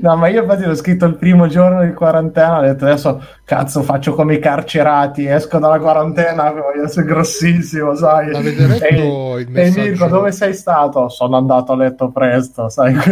no, 0.00 0.16
ma 0.16 0.28
io 0.28 0.42
infatti 0.42 0.64
l'ho 0.64 0.76
scritto 0.76 1.04
il 1.06 1.16
primo 1.16 1.48
giorno 1.48 1.84
di 1.84 1.92
quarantena, 1.92 2.60
ho 2.60 2.62
detto 2.62 2.84
adesso 2.84 3.20
cazzo 3.44 3.82
faccio 3.82 4.14
come 4.14 4.34
i 4.34 4.38
carcerati, 4.38 5.26
esco 5.26 5.58
dalla 5.58 5.80
quarantena, 5.80 6.52
voglio 6.52 6.84
essere 6.84 7.06
grossissimo, 7.06 7.96
sai. 7.96 8.30
E, 8.30 8.38
il 8.38 8.68
messaggio? 8.68 9.38
E 9.38 9.72
Mirko, 9.74 10.06
dove 10.06 10.30
sei 10.32 10.54
stato? 10.54 11.08
Sono 11.08 11.36
andato 11.36 11.72
a 11.72 11.76
letto 11.76 12.10
presto, 12.10 12.68
sai. 12.68 12.94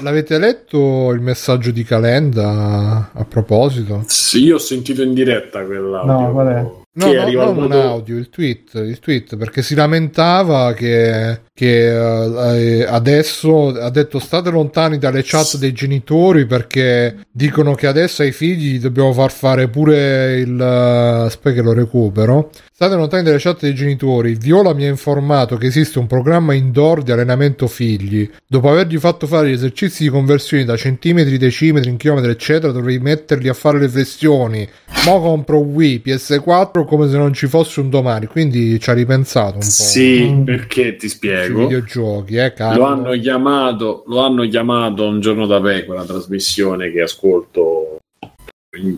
l'avete 0.00 0.38
letto 0.38 1.10
il 1.12 1.20
messaggio 1.20 1.72
di 1.72 1.82
Calenda 1.82 3.10
a 3.12 3.24
proposito? 3.24 4.02
Sì, 4.06 4.44
io 4.44 4.54
ho 4.54 4.60
sentito 4.60 5.02
in 5.02 5.12
diretta 5.14 5.64
quella. 5.64 6.04
No, 6.04 6.30
qual 6.30 6.46
è? 6.46 6.86
No, 6.98 7.12
no, 7.12 7.30
non 7.30 7.64
un 7.64 7.72
audio, 7.72 8.16
il 8.16 8.28
tweet, 8.28 8.74
il 8.74 8.98
tweet, 8.98 9.36
perché 9.36 9.62
si 9.62 9.76
lamentava 9.76 10.72
che, 10.72 11.42
che 11.58 11.90
uh, 11.90 12.86
adesso 12.88 13.70
ha 13.70 13.90
detto 13.90 14.20
state 14.20 14.48
lontani 14.48 14.96
dalle 14.96 15.22
chat 15.24 15.56
dei 15.56 15.72
genitori 15.72 16.46
perché 16.46 17.16
dicono 17.32 17.74
che 17.74 17.88
adesso 17.88 18.22
ai 18.22 18.30
figli 18.30 18.78
dobbiamo 18.78 19.12
far 19.12 19.32
fare 19.32 19.66
pure 19.66 20.38
il... 20.38 20.54
Uh, 20.54 21.24
aspetta 21.24 21.56
che 21.56 21.62
lo 21.62 21.72
recupero. 21.72 22.50
State 22.72 22.94
lontani 22.94 23.24
dalle 23.24 23.40
chat 23.40 23.62
dei 23.62 23.74
genitori. 23.74 24.36
Viola 24.36 24.72
mi 24.72 24.84
ha 24.84 24.88
informato 24.88 25.56
che 25.56 25.66
esiste 25.66 25.98
un 25.98 26.06
programma 26.06 26.54
indoor 26.54 27.02
di 27.02 27.10
allenamento 27.10 27.66
figli. 27.66 28.30
Dopo 28.46 28.70
avergli 28.70 28.98
fatto 28.98 29.26
fare 29.26 29.48
gli 29.48 29.54
esercizi 29.54 30.04
di 30.04 30.10
conversione 30.10 30.64
da 30.64 30.76
centimetri, 30.76 31.38
decimetri, 31.38 31.90
in 31.90 31.96
chilometri, 31.96 32.30
eccetera, 32.30 32.70
dovrei 32.70 33.00
metterli 33.00 33.48
a 33.48 33.52
fare 33.52 33.80
le 33.80 33.88
flessioni. 33.88 34.68
Mo 35.06 35.20
compro 35.20 35.58
Wii, 35.58 36.02
PS4 36.04 36.84
come 36.84 37.08
se 37.08 37.16
non 37.16 37.32
ci 37.32 37.48
fosse 37.48 37.80
un 37.80 37.90
domani. 37.90 38.26
Quindi 38.26 38.78
ci 38.78 38.90
ha 38.90 38.92
ripensato 38.92 39.54
un 39.54 39.58
po'. 39.58 39.66
Sì, 39.66 40.42
perché 40.44 40.94
ti 40.94 41.08
spiego. 41.08 41.47
I 41.50 41.54
videogiochi, 41.54 42.36
eh, 42.36 42.54
Lo 42.74 42.84
hanno 42.84 43.10
chiamato, 43.12 44.04
lo 44.06 44.20
hanno 44.20 44.46
chiamato 44.48 45.06
un 45.06 45.20
giorno 45.20 45.46
da 45.46 45.60
pecora, 45.60 46.04
trasmissione 46.04 46.90
che 46.90 47.02
ascolto. 47.02 47.98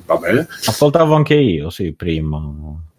Vabbè. 0.05 0.47
Ascoltavo 0.66 1.14
anche 1.14 1.35
io, 1.35 1.70
sì, 1.70 1.93
prima. 1.93 2.40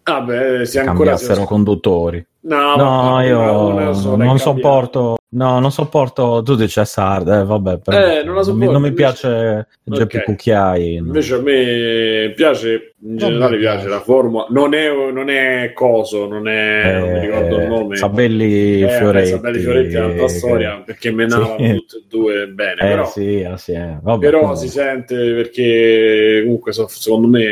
Ah 0.04 0.20
beh, 0.20 0.66
se 0.66 0.80
ancora 0.80 1.16
si 1.16 1.32
conduttori. 1.44 2.24
No, 2.40 2.76
no 2.76 3.20
io 3.22 3.92
non, 3.92 4.18
non 4.18 4.38
sopporto. 4.38 5.16
No, 5.32 5.60
non 5.60 5.72
sopporto. 5.72 6.42
Tu 6.44 6.56
dici 6.56 6.84
Sard, 6.84 7.26
eh, 7.28 7.44
vabbè. 7.44 7.80
Eh, 7.86 8.22
non, 8.22 8.34
non, 8.34 8.56
mi, 8.56 8.66
non 8.66 8.82
mi 8.82 8.92
piace 8.92 9.66
Geppi 9.82 10.16
okay. 10.16 10.24
Cucchiai. 10.26 10.96
No. 10.96 11.06
Invece 11.06 11.34
a 11.34 11.40
me 11.40 12.32
piace, 12.36 12.94
in 13.00 13.16
generale 13.16 13.56
piace, 13.56 13.88
la 13.88 14.00
formula. 14.00 14.46
Non 14.50 14.74
è, 14.74 14.88
non 15.10 15.30
è 15.30 15.72
coso, 15.72 16.26
non 16.28 16.48
è. 16.48 16.82
Eh, 16.84 16.98
non 16.98 17.12
mi 17.12 17.20
ricordo 17.20 17.60
il 17.60 17.66
nome. 17.66 17.96
Sabelli 17.96 18.82
eh, 18.82 18.88
Fioretti. 18.88 19.30
Sabelli 19.30 19.58
Fioretti 19.58 19.94
è 19.94 20.04
un'altra 20.04 20.28
storia 20.28 20.82
perché 20.84 21.10
menavano 21.10 21.56
sì. 21.58 21.74
tutte 21.76 21.96
e 21.96 22.02
due 22.08 22.46
bene. 22.48 22.82
Eh, 22.82 22.88
però, 22.88 23.06
sì, 23.06 23.42
ah, 23.42 23.56
sì, 23.56 23.72
eh. 23.72 23.96
Vabbè, 24.02 24.24
però 24.24 24.54
si 24.54 24.68
sente 24.68 25.16
perché 25.16 26.42
comunque 26.42 26.72
secondo 26.72 27.26
me 27.26 27.42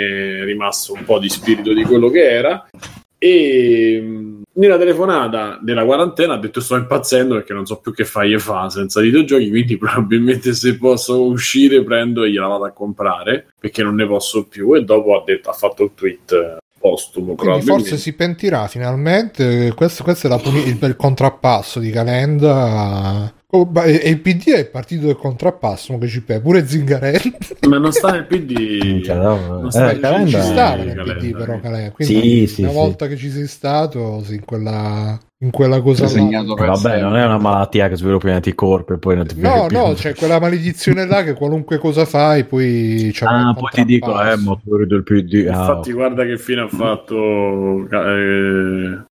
è 0.40 0.44
rimasto 0.44 0.92
un 0.92 1.04
po' 1.04 1.18
di 1.18 1.30
spirito 1.30 1.72
di 1.72 1.84
quello 1.84 2.10
che 2.10 2.30
era. 2.30 2.68
E 3.22 4.02
nella 4.54 4.78
telefonata 4.78 5.58
della 5.60 5.84
quarantena 5.84 6.34
ha 6.34 6.38
detto 6.38 6.60
sto 6.60 6.76
impazzendo 6.76 7.34
perché 7.34 7.52
non 7.52 7.66
so 7.66 7.76
più 7.76 7.92
che 7.92 8.06
fare 8.06 8.38
fa 8.38 8.70
senza 8.70 9.02
videogiochi 9.02 9.50
quindi 9.50 9.76
probabilmente 9.76 10.54
se 10.54 10.78
posso 10.78 11.22
uscire 11.24 11.84
prendo 11.84 12.24
e 12.24 12.30
gliela 12.30 12.46
vado 12.46 12.64
a 12.64 12.72
comprare 12.72 13.52
perché 13.60 13.82
non 13.82 13.94
ne 13.96 14.06
posso 14.06 14.46
più. 14.46 14.74
E 14.74 14.84
dopo 14.84 15.20
ha, 15.20 15.22
detto, 15.22 15.50
ha 15.50 15.52
fatto 15.52 15.84
il 15.84 15.90
tweet 15.94 16.32
eh, 16.32 16.56
postumo 16.78 17.34
quindi 17.34 17.60
forse 17.60 17.98
si 17.98 18.14
pentirà 18.14 18.66
finalmente. 18.68 19.74
Questo, 19.74 20.02
questo 20.02 20.34
è 20.34 20.40
puni- 20.40 20.66
il, 20.66 20.78
il 20.80 20.96
contrappasso 20.96 21.78
di 21.78 21.90
Calenda 21.90 23.30
Oh, 23.52 23.68
e 23.82 24.08
il 24.08 24.20
PD 24.20 24.50
è 24.50 24.58
il 24.60 24.70
partito 24.70 25.06
del 25.06 25.16
contrappasso 25.16 25.98
che 25.98 26.06
ci 26.06 26.22
perde 26.22 26.42
pure 26.42 26.66
Zingarelli. 26.66 27.34
Ma 27.68 27.78
non 27.78 27.92
sta 27.92 28.12
nel 28.12 28.26
PD 28.26 29.04
non 29.08 29.70
sta 29.70 29.90
eh, 29.90 29.98
Calenda 29.98 30.40
ci 30.40 30.46
stava 30.46 30.82
nel 30.82 31.16
PD 31.18 31.36
però 31.36 31.58
Calenda 31.58 31.90
quindi 31.90 32.46
sì, 32.46 32.60
una 32.60 32.70
sì, 32.70 32.76
volta 32.76 33.04
sì. 33.06 33.10
che 33.10 33.16
ci 33.16 33.30
sei 33.30 33.46
stato 33.48 34.22
sei 34.22 34.36
in 34.36 34.44
quella 34.44 35.18
in 35.42 35.50
quella 35.50 35.80
cosa 35.80 36.04
là. 36.04 36.42
Vabbè, 36.54 37.00
non 37.00 37.16
è 37.16 37.24
una 37.24 37.38
malattia 37.38 37.88
che 37.88 37.96
sviluppi 37.96 38.26
in 38.26 38.34
anticorpi 38.34 38.92
e 38.92 38.98
poi 38.98 39.16
non 39.16 39.26
ti 39.26 39.40
No, 39.40 39.66
no, 39.70 39.94
c'è 39.94 40.14
quella 40.14 40.38
maledizione 40.38 41.06
là 41.06 41.22
che 41.24 41.32
qualunque 41.32 41.78
cosa 41.78 42.04
fai 42.04 42.44
poi 42.44 43.10
c'è 43.12 43.24
Ah, 43.26 43.54
poi 43.54 43.70
ti 43.72 43.84
dico, 43.86 44.20
eh, 44.20 44.36
motore 44.36 44.86
del 44.86 45.02
PD. 45.02 45.46
Ah, 45.48 45.60
Infatti, 45.60 45.92
guarda 45.92 46.24
che 46.24 46.36
fine 46.36 46.60
ha 46.60 46.68
fatto 46.68 47.88
eh, 47.90 49.02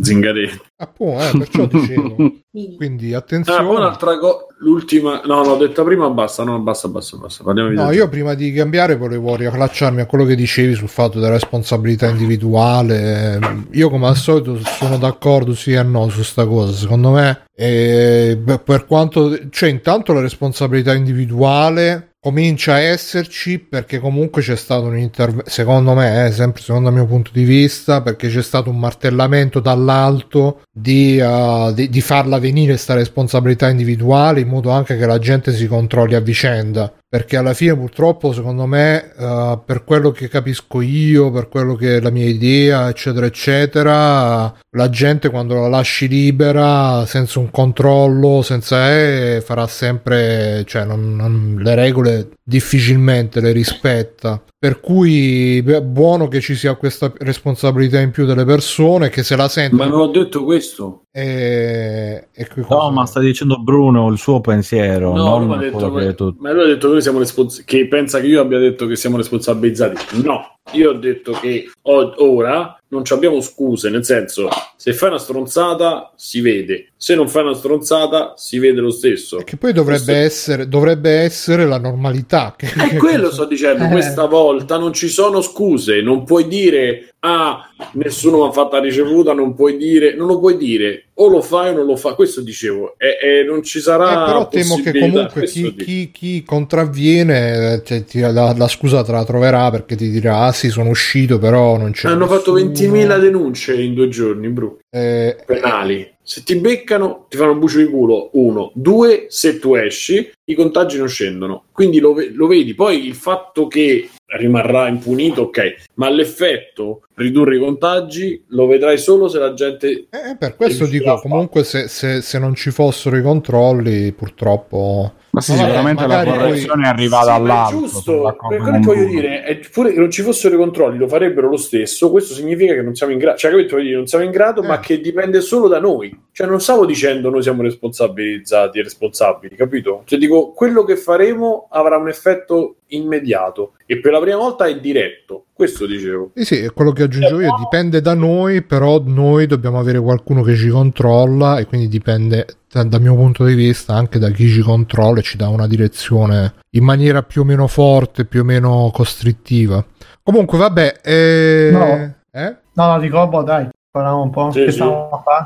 Zingaretti. 0.00 0.60
Appunto, 0.76 1.20
eh, 1.20 1.38
perciò 1.38 1.66
dicevo. 1.66 2.16
Quindi 2.76 3.14
attenzione. 3.14 3.58
Ah, 3.58 3.68
un'altra 3.68 4.18
cosa, 4.18 4.46
l'ultima, 4.58 5.22
no, 5.24 5.42
l'ho 5.42 5.56
detta 5.56 5.82
prima, 5.84 6.10
basta, 6.10 6.44
no, 6.44 6.58
basta, 6.60 6.88
basta, 6.88 7.16
basta. 7.16 7.44
Parliamo 7.44 7.70
no, 7.70 7.90
io 7.90 8.08
prima 8.08 8.34
di 8.34 8.52
cambiare 8.52 8.96
volevo 8.96 9.36
riallacciarmi 9.36 10.00
a 10.00 10.06
quello 10.06 10.24
che 10.24 10.34
dicevi 10.34 10.74
sul 10.74 10.88
fatto 10.88 11.18
della 11.18 11.32
responsabilità 11.32 12.08
individuale. 12.08 13.66
Io 13.72 13.88
come 13.88 14.06
al 14.06 14.16
solito 14.16 14.58
sono 14.64 14.98
d'accordo 14.98 15.54
sì 15.54 15.72
e 15.72 15.82
no 15.82 16.08
su 16.08 16.22
sta 16.22 16.46
cosa. 16.46 16.72
Secondo 16.72 17.10
me, 17.10 17.44
eh, 17.54 18.38
per 18.62 18.86
quanto, 18.86 19.48
cioè 19.50 19.68
intanto 19.68 20.12
la 20.12 20.20
responsabilità 20.20 20.94
individuale 20.94 22.07
comincia 22.20 22.74
a 22.74 22.78
esserci 22.80 23.58
perché 23.58 23.98
comunque 24.00 24.42
c'è 24.42 24.56
stato 24.56 24.86
un 24.86 24.98
intervento, 24.98 25.48
secondo 25.50 25.94
me, 25.94 26.26
eh, 26.26 26.32
sempre 26.32 26.62
secondo 26.62 26.88
il 26.88 26.94
mio 26.94 27.06
punto 27.06 27.30
di 27.32 27.44
vista, 27.44 28.02
perché 28.02 28.28
c'è 28.28 28.42
stato 28.42 28.70
un 28.70 28.78
martellamento 28.78 29.60
dall'alto 29.60 30.62
di, 30.80 31.18
uh, 31.20 31.72
di, 31.72 31.88
di 31.88 32.00
farla 32.00 32.38
venire 32.38 32.72
questa 32.72 32.94
responsabilità 32.94 33.68
individuale 33.68 34.40
in 34.40 34.48
modo 34.48 34.70
anche 34.70 34.96
che 34.96 35.06
la 35.06 35.18
gente 35.18 35.52
si 35.52 35.66
controlli 35.66 36.14
a 36.14 36.20
vicenda 36.20 36.92
perché 37.10 37.36
alla 37.38 37.54
fine 37.54 37.74
purtroppo 37.74 38.32
secondo 38.32 38.66
me 38.66 39.12
uh, 39.16 39.58
per 39.64 39.82
quello 39.84 40.10
che 40.10 40.28
capisco 40.28 40.82
io 40.82 41.30
per 41.30 41.48
quello 41.48 41.74
che 41.74 41.96
è 41.96 42.00
la 42.00 42.10
mia 42.10 42.26
idea 42.26 42.88
eccetera 42.88 43.26
eccetera 43.26 44.54
la 44.70 44.90
gente 44.90 45.30
quando 45.30 45.54
la 45.54 45.68
lasci 45.68 46.06
libera 46.06 47.06
senza 47.06 47.38
un 47.38 47.50
controllo 47.50 48.42
senza 48.42 48.92
eh, 48.92 49.42
farà 49.44 49.66
sempre 49.66 50.64
cioè 50.66 50.84
non, 50.84 51.16
non, 51.16 51.56
le 51.60 51.74
regole 51.74 52.28
difficilmente 52.44 53.40
le 53.40 53.52
rispetta 53.52 54.42
per 54.60 54.80
cui 54.80 55.58
è 55.58 55.80
buono 55.80 56.26
che 56.26 56.40
ci 56.40 56.56
sia 56.56 56.74
questa 56.74 57.12
responsabilità 57.18 58.00
in 58.00 58.10
più 58.10 58.26
delle 58.26 58.44
persone 58.44 59.08
che 59.08 59.22
se 59.22 59.36
la 59.36 59.48
sentono. 59.48 59.84
Ma 59.84 59.88
non 59.88 60.00
ho 60.00 60.06
detto 60.08 60.42
questo. 60.42 60.67
E... 61.10 62.28
e 62.32 62.48
no, 62.68 62.90
ma 62.90 63.06
sta 63.06 63.20
dicendo 63.20 63.58
Bruno 63.58 64.08
il 64.10 64.18
suo 64.18 64.40
pensiero. 64.40 65.14
No, 65.14 65.38
non 65.38 65.58
detto, 65.58 65.90
ma, 65.90 66.14
tu... 66.14 66.36
ma 66.38 66.52
lui 66.52 66.64
ha 66.64 66.66
detto 66.66 66.86
che 66.86 66.92
noi 66.92 67.02
siamo 67.02 67.18
responsabili. 67.18 67.64
Che 67.66 67.88
pensa 67.88 68.20
che 68.20 68.26
io 68.26 68.40
abbia 68.40 68.58
detto 68.58 68.86
che 68.86 68.96
siamo 68.96 69.16
responsabilizzati. 69.16 70.22
No, 70.22 70.58
io 70.72 70.90
ho 70.90 70.94
detto 70.94 71.32
che 71.32 71.70
ora 71.82 72.78
non 72.88 73.02
abbiamo 73.10 73.40
scuse, 73.40 73.90
nel 73.90 74.04
senso, 74.04 74.48
se 74.76 74.92
fai 74.92 75.08
una 75.08 75.18
stronzata 75.18 76.12
si 76.16 76.40
vede, 76.40 76.92
se 77.00 77.14
non 77.14 77.28
fai 77.28 77.44
una 77.44 77.54
stronzata 77.54 78.34
si 78.36 78.58
vede 78.58 78.80
lo 78.80 78.90
stesso. 78.90 79.38
Che 79.38 79.56
poi 79.56 79.72
dovrebbe, 79.72 80.04
Questo... 80.04 80.24
essere, 80.24 80.68
dovrebbe 80.68 81.10
essere 81.10 81.64
la 81.64 81.78
normalità. 81.78 82.54
Che, 82.56 82.66
è 82.66 82.96
quello 82.98 83.30
sto 83.30 83.46
dicendo, 83.46 83.84
eh. 83.84 83.88
questa 83.88 84.26
volta 84.26 84.76
non 84.76 84.92
ci 84.92 85.08
sono 85.08 85.40
scuse, 85.40 86.02
non 86.02 86.24
puoi 86.24 86.48
dire 86.48 87.12
ah, 87.20 87.68
nessuno 87.92 88.38
mi 88.38 88.48
ha 88.48 88.52
fatta 88.52 88.80
ricevuta, 88.80 89.32
non 89.32 89.54
puoi 89.54 89.76
dire, 89.76 90.14
non 90.14 90.28
lo 90.28 90.38
puoi 90.38 90.56
dire, 90.56 91.06
o 91.14 91.28
lo 91.28 91.42
fai 91.42 91.70
o 91.70 91.72
non 91.72 91.86
lo 91.86 91.96
fai, 91.96 92.14
questo 92.14 92.40
dicevo, 92.42 92.94
e, 92.96 93.40
e 93.40 93.42
non 93.42 93.62
ci 93.62 93.80
sarà... 93.80 94.22
Eh, 94.22 94.26
però 94.26 94.48
temo 94.48 94.80
che 94.80 94.92
comunque 94.92 95.44
chi, 95.46 95.74
chi, 95.74 96.10
chi, 96.12 96.42
contravviene 96.44 97.82
cioè, 97.84 98.04
ti, 98.04 98.20
la, 98.20 98.54
la, 98.56 98.68
scusa 98.68 99.02
te 99.02 99.12
la 99.12 99.24
troverà 99.24 99.70
perché 99.70 99.96
ti 99.96 100.10
dirà 100.10 100.38
ah 100.44 100.52
sì 100.52 100.68
sono 100.68 100.90
uscito 100.90 101.38
però 101.38 101.76
non 101.76 101.90
c'è... 101.90 102.08
Hanno 102.08 102.26
nessuno. 102.26 102.38
fatto 102.38 102.58
20.000 102.58 103.20
denunce 103.20 103.74
in 103.74 103.94
due 103.94 104.08
giorni, 104.08 104.48
Bru, 104.48 104.78
eh, 104.90 105.36
penali. 105.44 106.16
Se 106.28 106.42
ti 106.42 106.56
beccano, 106.56 107.24
ti 107.30 107.38
fanno 107.38 107.52
un 107.52 107.58
bucio 107.58 107.78
di 107.78 107.86
culo. 107.86 108.28
Uno, 108.34 108.70
due, 108.74 109.28
se 109.30 109.58
tu 109.58 109.74
esci, 109.74 110.30
i 110.44 110.54
contagi 110.54 110.98
non 110.98 111.08
scendono. 111.08 111.64
Quindi 111.72 112.00
lo, 112.00 112.14
lo 112.34 112.46
vedi. 112.46 112.74
Poi 112.74 113.06
il 113.06 113.14
fatto 113.14 113.66
che 113.66 114.10
rimarrà 114.26 114.88
impunito, 114.88 115.42
ok, 115.44 115.86
ma 115.94 116.10
l'effetto 116.10 117.06
ridurre 117.14 117.56
i 117.56 117.58
contagi 117.58 118.44
lo 118.48 118.66
vedrai 118.66 118.98
solo 118.98 119.28
se 119.28 119.38
la 119.38 119.54
gente... 119.54 120.08
Eh, 120.10 120.36
per 120.38 120.54
questo 120.54 120.84
dico, 120.84 121.18
comunque 121.18 121.64
se, 121.64 121.88
se, 121.88 122.20
se 122.20 122.38
non 122.38 122.54
ci 122.54 122.70
fossero 122.72 123.16
i 123.16 123.22
controlli, 123.22 124.12
purtroppo 124.12 125.14
ma 125.30 125.40
sì, 125.40 125.52
sicuramente 125.52 126.06
la 126.06 126.24
correzione 126.24 126.84
è 126.84 126.88
arrivata 126.88 127.24
sì, 127.24 127.30
all'alto. 127.30 127.78
Giusto, 127.78 128.36
quello 128.38 128.70
che 128.70 128.78
voglio 128.78 129.04
dire, 129.04 129.42
è 129.42 129.58
pure 129.70 129.92
che 129.92 129.98
non 129.98 130.10
ci 130.10 130.22
fossero 130.22 130.54
i 130.54 130.58
controlli, 130.58 130.98
lo 130.98 131.08
farebbero 131.08 131.48
lo 131.48 131.56
stesso. 131.56 132.10
Questo 132.10 132.34
significa 132.34 132.74
che 132.74 132.82
non 132.82 132.94
siamo 132.94 133.12
in 133.12 133.18
grado, 133.18 133.36
cioè, 133.36 133.50
capito? 133.50 133.76
Non 133.76 134.06
siamo 134.06 134.24
in 134.24 134.30
grado, 134.30 134.62
eh. 134.62 134.66
ma 134.66 134.80
che 134.80 135.00
dipende 135.00 135.40
solo 135.40 135.68
da 135.68 135.78
noi. 135.78 136.18
Cioè, 136.32 136.46
non 136.46 136.60
stavo 136.60 136.86
dicendo 136.86 137.30
noi 137.30 137.42
siamo 137.42 137.62
responsabilizzati 137.62 138.78
e 138.78 138.82
responsabili, 138.82 139.54
capito? 139.54 140.02
Cioè, 140.04 140.18
dico, 140.18 140.52
quello 140.52 140.84
che 140.84 140.96
faremo 140.96 141.68
avrà 141.70 141.98
un 141.98 142.08
effetto 142.08 142.76
immediato 142.88 143.72
e 143.86 144.00
per 144.00 144.12
la 144.12 144.20
prima 144.20 144.36
volta 144.36 144.66
è 144.66 144.78
diretto. 144.78 145.46
Questo 145.52 145.86
dicevo. 145.86 146.30
Sì, 146.34 146.44
sì, 146.44 146.70
quello 146.72 146.92
che 146.92 147.04
aggiungo 147.04 147.40
io 147.40 147.54
dipende 147.58 148.00
da 148.00 148.14
noi, 148.14 148.62
però 148.62 149.02
noi 149.04 149.46
dobbiamo 149.46 149.78
avere 149.78 149.98
qualcuno 149.98 150.42
che 150.42 150.54
ci 150.54 150.68
controlla 150.68 151.58
e 151.58 151.66
quindi 151.66 151.88
dipende 151.88 152.46
dal 152.70 153.00
mio 153.00 153.14
punto 153.14 153.44
di 153.44 153.54
vista 153.54 153.94
anche 153.94 154.18
da 154.18 154.30
chi 154.30 154.48
ci 154.48 154.60
controlla 154.60 155.20
e 155.20 155.22
ci 155.22 155.36
dà 155.36 155.48
una 155.48 155.66
direzione 155.66 156.54
in 156.70 156.84
maniera 156.84 157.22
più 157.22 157.40
o 157.40 157.44
meno 157.44 157.66
forte, 157.66 158.24
più 158.24 158.42
o 158.42 158.44
meno 158.44 158.90
costrittiva. 158.92 159.84
Comunque, 160.22 160.58
vabbè, 160.58 161.00
eh... 161.02 161.70
no. 161.72 162.14
Eh? 162.30 162.56
no, 162.74 162.86
no, 162.86 162.98
dico, 163.00 163.26
boh, 163.26 163.42
dai, 163.42 163.68
parliamo 163.90 164.22
un 164.22 164.30
po'. 164.30 164.50
Sì, 164.50 164.64
che, 164.64 164.72
sì. 164.72 164.84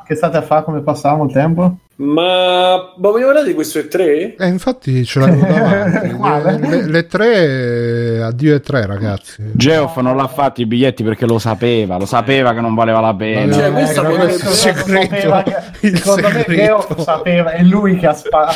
che 0.07 0.15
state 0.15 0.37
a 0.37 0.43
fare? 0.43 0.65
Come 0.65 0.83
passavamo 0.83 1.25
il 1.25 1.33
tempo? 1.33 1.79
Ma, 2.03 2.93
ma 2.97 3.09
vogliamo 3.11 3.27
parlare 3.27 3.47
di 3.47 3.55
questo 3.55 3.79
E3? 3.79 4.35
Eh, 4.37 4.47
infatti 4.49 5.05
ce 5.05 5.21
l'avevo 5.21 5.47
davanti. 5.47 6.69
le, 6.69 6.87
le, 6.89 7.07
tre, 7.07 8.23
addio 8.23 8.57
E3, 8.57 8.87
ragazzi. 8.87 9.51
Geoff 9.53 9.99
non 9.99 10.17
l'ha 10.17 10.27
fatto 10.27 10.61
i 10.61 10.67
biglietti 10.67 11.05
perché 11.05 11.27
lo 11.27 11.39
sapeva, 11.39 11.99
lo 11.99 12.07
sapeva 12.07 12.55
che 12.55 12.61
non 12.61 12.75
valeva 12.75 12.99
la 12.99 13.15
pena. 13.15 13.53
Cioè, 13.53 13.71
questo 13.71 14.03
eh, 14.03 14.05
potrebbe... 14.05 14.33
segreto, 14.33 15.45
il 15.81 15.99
secondo 15.99 16.29
segreto. 16.29 16.51
me 16.51 16.57
Geoff 16.57 17.01
sapeva, 17.01 17.51
è 17.53 17.63
lui 17.63 17.97
che 17.97 18.07
ha, 18.09 18.15
spa- 18.15 18.53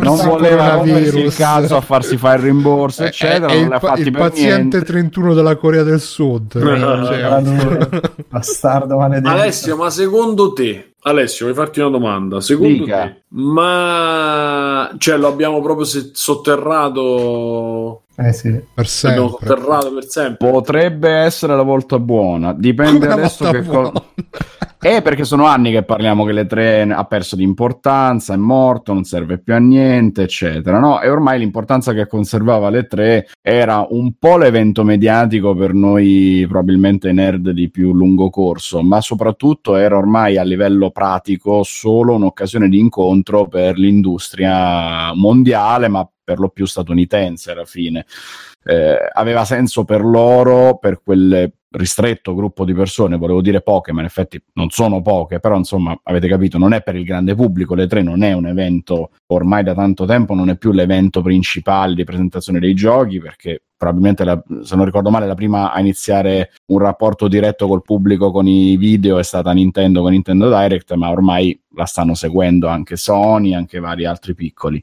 Non 0.00 0.16
voleva 0.18 0.74
rompersi 0.74 1.18
il 1.18 1.34
cazzo 1.34 1.76
a 1.76 1.80
farsi 1.80 2.16
fare 2.16 2.38
il 2.38 2.44
rimborso, 2.44 3.02
eh, 3.02 3.06
eccetera. 3.08 3.52
È, 3.52 3.64
non 3.64 3.80
il, 3.96 4.06
il 4.06 4.12
paziente 4.12 4.76
niente. 4.76 4.82
31 4.84 5.34
della 5.34 5.56
Corea 5.56 5.82
del 5.82 6.00
Sud. 6.00 6.54
Cioè, 7.06 8.02
bastardo 8.28 8.96
maledetto. 8.98 9.28
Alessio, 9.28 9.76
ma 9.76 9.90
secondo 9.90 10.52
te 10.52 10.94
Alessio, 11.06 11.46
vuoi 11.46 11.56
farti 11.56 11.78
una 11.78 11.90
domanda? 11.90 12.40
Secondo 12.40 12.84
Dica. 12.84 13.02
te, 13.04 13.22
ma 13.28 14.92
cioè, 14.98 15.16
lo 15.16 15.28
abbiamo 15.28 15.60
proprio 15.62 15.84
sotterrato 15.86 17.22
eh 18.16 18.32
sì, 18.32 18.60
per 18.74 18.88
sempre. 18.88 19.28
sotterrato 19.28 19.94
per 19.94 20.04
sempre. 20.08 20.50
Potrebbe 20.50 21.10
essere 21.10 21.54
la 21.54 21.62
volta 21.62 22.00
buona, 22.00 22.52
dipende 22.52 23.06
Come 23.06 23.20
adesso 23.20 23.48
che 23.52 23.62
cosa. 23.62 23.92
Eh, 24.86 25.02
perché 25.02 25.24
sono 25.24 25.46
anni 25.46 25.72
che 25.72 25.82
parliamo 25.82 26.24
che 26.24 26.30
le 26.30 26.46
tre 26.46 26.82
ha 26.82 27.04
perso 27.06 27.34
di 27.34 27.42
importanza, 27.42 28.34
è 28.34 28.36
morto, 28.36 28.92
non 28.92 29.02
serve 29.02 29.36
più 29.38 29.52
a 29.52 29.58
niente, 29.58 30.22
eccetera. 30.22 30.78
No? 30.78 31.00
E 31.00 31.08
ormai 31.08 31.40
l'importanza 31.40 31.92
che 31.92 32.06
conservava 32.06 32.70
le 32.70 32.86
tre 32.86 33.26
era 33.42 33.84
un 33.90 34.12
po' 34.16 34.36
l'evento 34.36 34.84
mediatico 34.84 35.56
per 35.56 35.74
noi, 35.74 36.46
probabilmente 36.48 37.10
nerd 37.10 37.50
di 37.50 37.68
più 37.68 37.92
lungo 37.92 38.30
corso, 38.30 38.80
ma 38.80 39.00
soprattutto 39.00 39.74
era 39.74 39.96
ormai 39.96 40.36
a 40.36 40.44
livello 40.44 40.92
pratico 40.92 41.64
solo 41.64 42.14
un'occasione 42.14 42.68
di 42.68 42.78
incontro 42.78 43.48
per 43.48 43.78
l'industria 43.78 45.12
mondiale, 45.14 45.88
ma 45.88 46.08
per 46.22 46.38
lo 46.38 46.48
più 46.48 46.64
statunitense 46.64 47.50
alla 47.50 47.64
fine. 47.64 48.06
Eh, 48.68 48.98
aveva 49.12 49.44
senso 49.44 49.84
per 49.84 50.04
loro, 50.04 50.78
per 50.78 51.00
quelle 51.02 51.52
ristretto 51.76 52.34
gruppo 52.34 52.64
di 52.64 52.74
persone, 52.74 53.16
volevo 53.16 53.40
dire 53.40 53.60
poche, 53.60 53.92
ma 53.92 54.00
in 54.00 54.06
effetti 54.06 54.42
non 54.54 54.70
sono 54.70 55.02
poche, 55.02 55.40
però 55.40 55.56
insomma 55.56 55.98
avete 56.04 56.26
capito, 56.28 56.58
non 56.58 56.72
è 56.72 56.82
per 56.82 56.96
il 56.96 57.04
grande 57.04 57.34
pubblico, 57.34 57.74
le 57.74 57.86
tre 57.86 58.02
non 58.02 58.22
è 58.22 58.32
un 58.32 58.46
evento, 58.46 59.10
ormai 59.26 59.62
da 59.62 59.74
tanto 59.74 60.04
tempo 60.04 60.34
non 60.34 60.48
è 60.48 60.56
più 60.56 60.72
l'evento 60.72 61.22
principale 61.22 61.94
di 61.94 62.04
presentazione 62.04 62.58
dei 62.58 62.74
giochi, 62.74 63.20
perché 63.20 63.62
probabilmente, 63.76 64.24
la, 64.24 64.42
se 64.62 64.74
non 64.74 64.86
ricordo 64.86 65.10
male, 65.10 65.26
la 65.26 65.34
prima 65.34 65.72
a 65.72 65.78
iniziare 65.80 66.52
un 66.66 66.78
rapporto 66.78 67.28
diretto 67.28 67.66
col 67.66 67.82
pubblico 67.82 68.30
con 68.30 68.46
i 68.48 68.76
video 68.76 69.18
è 69.18 69.22
stata 69.22 69.52
Nintendo 69.52 70.00
con 70.00 70.12
Nintendo 70.12 70.48
Direct, 70.48 70.94
ma 70.94 71.10
ormai 71.10 71.60
la 71.74 71.84
stanno 71.84 72.14
seguendo 72.14 72.68
anche 72.68 72.96
Sony, 72.96 73.54
anche 73.54 73.80
vari 73.80 74.06
altri 74.06 74.34
piccoli 74.34 74.82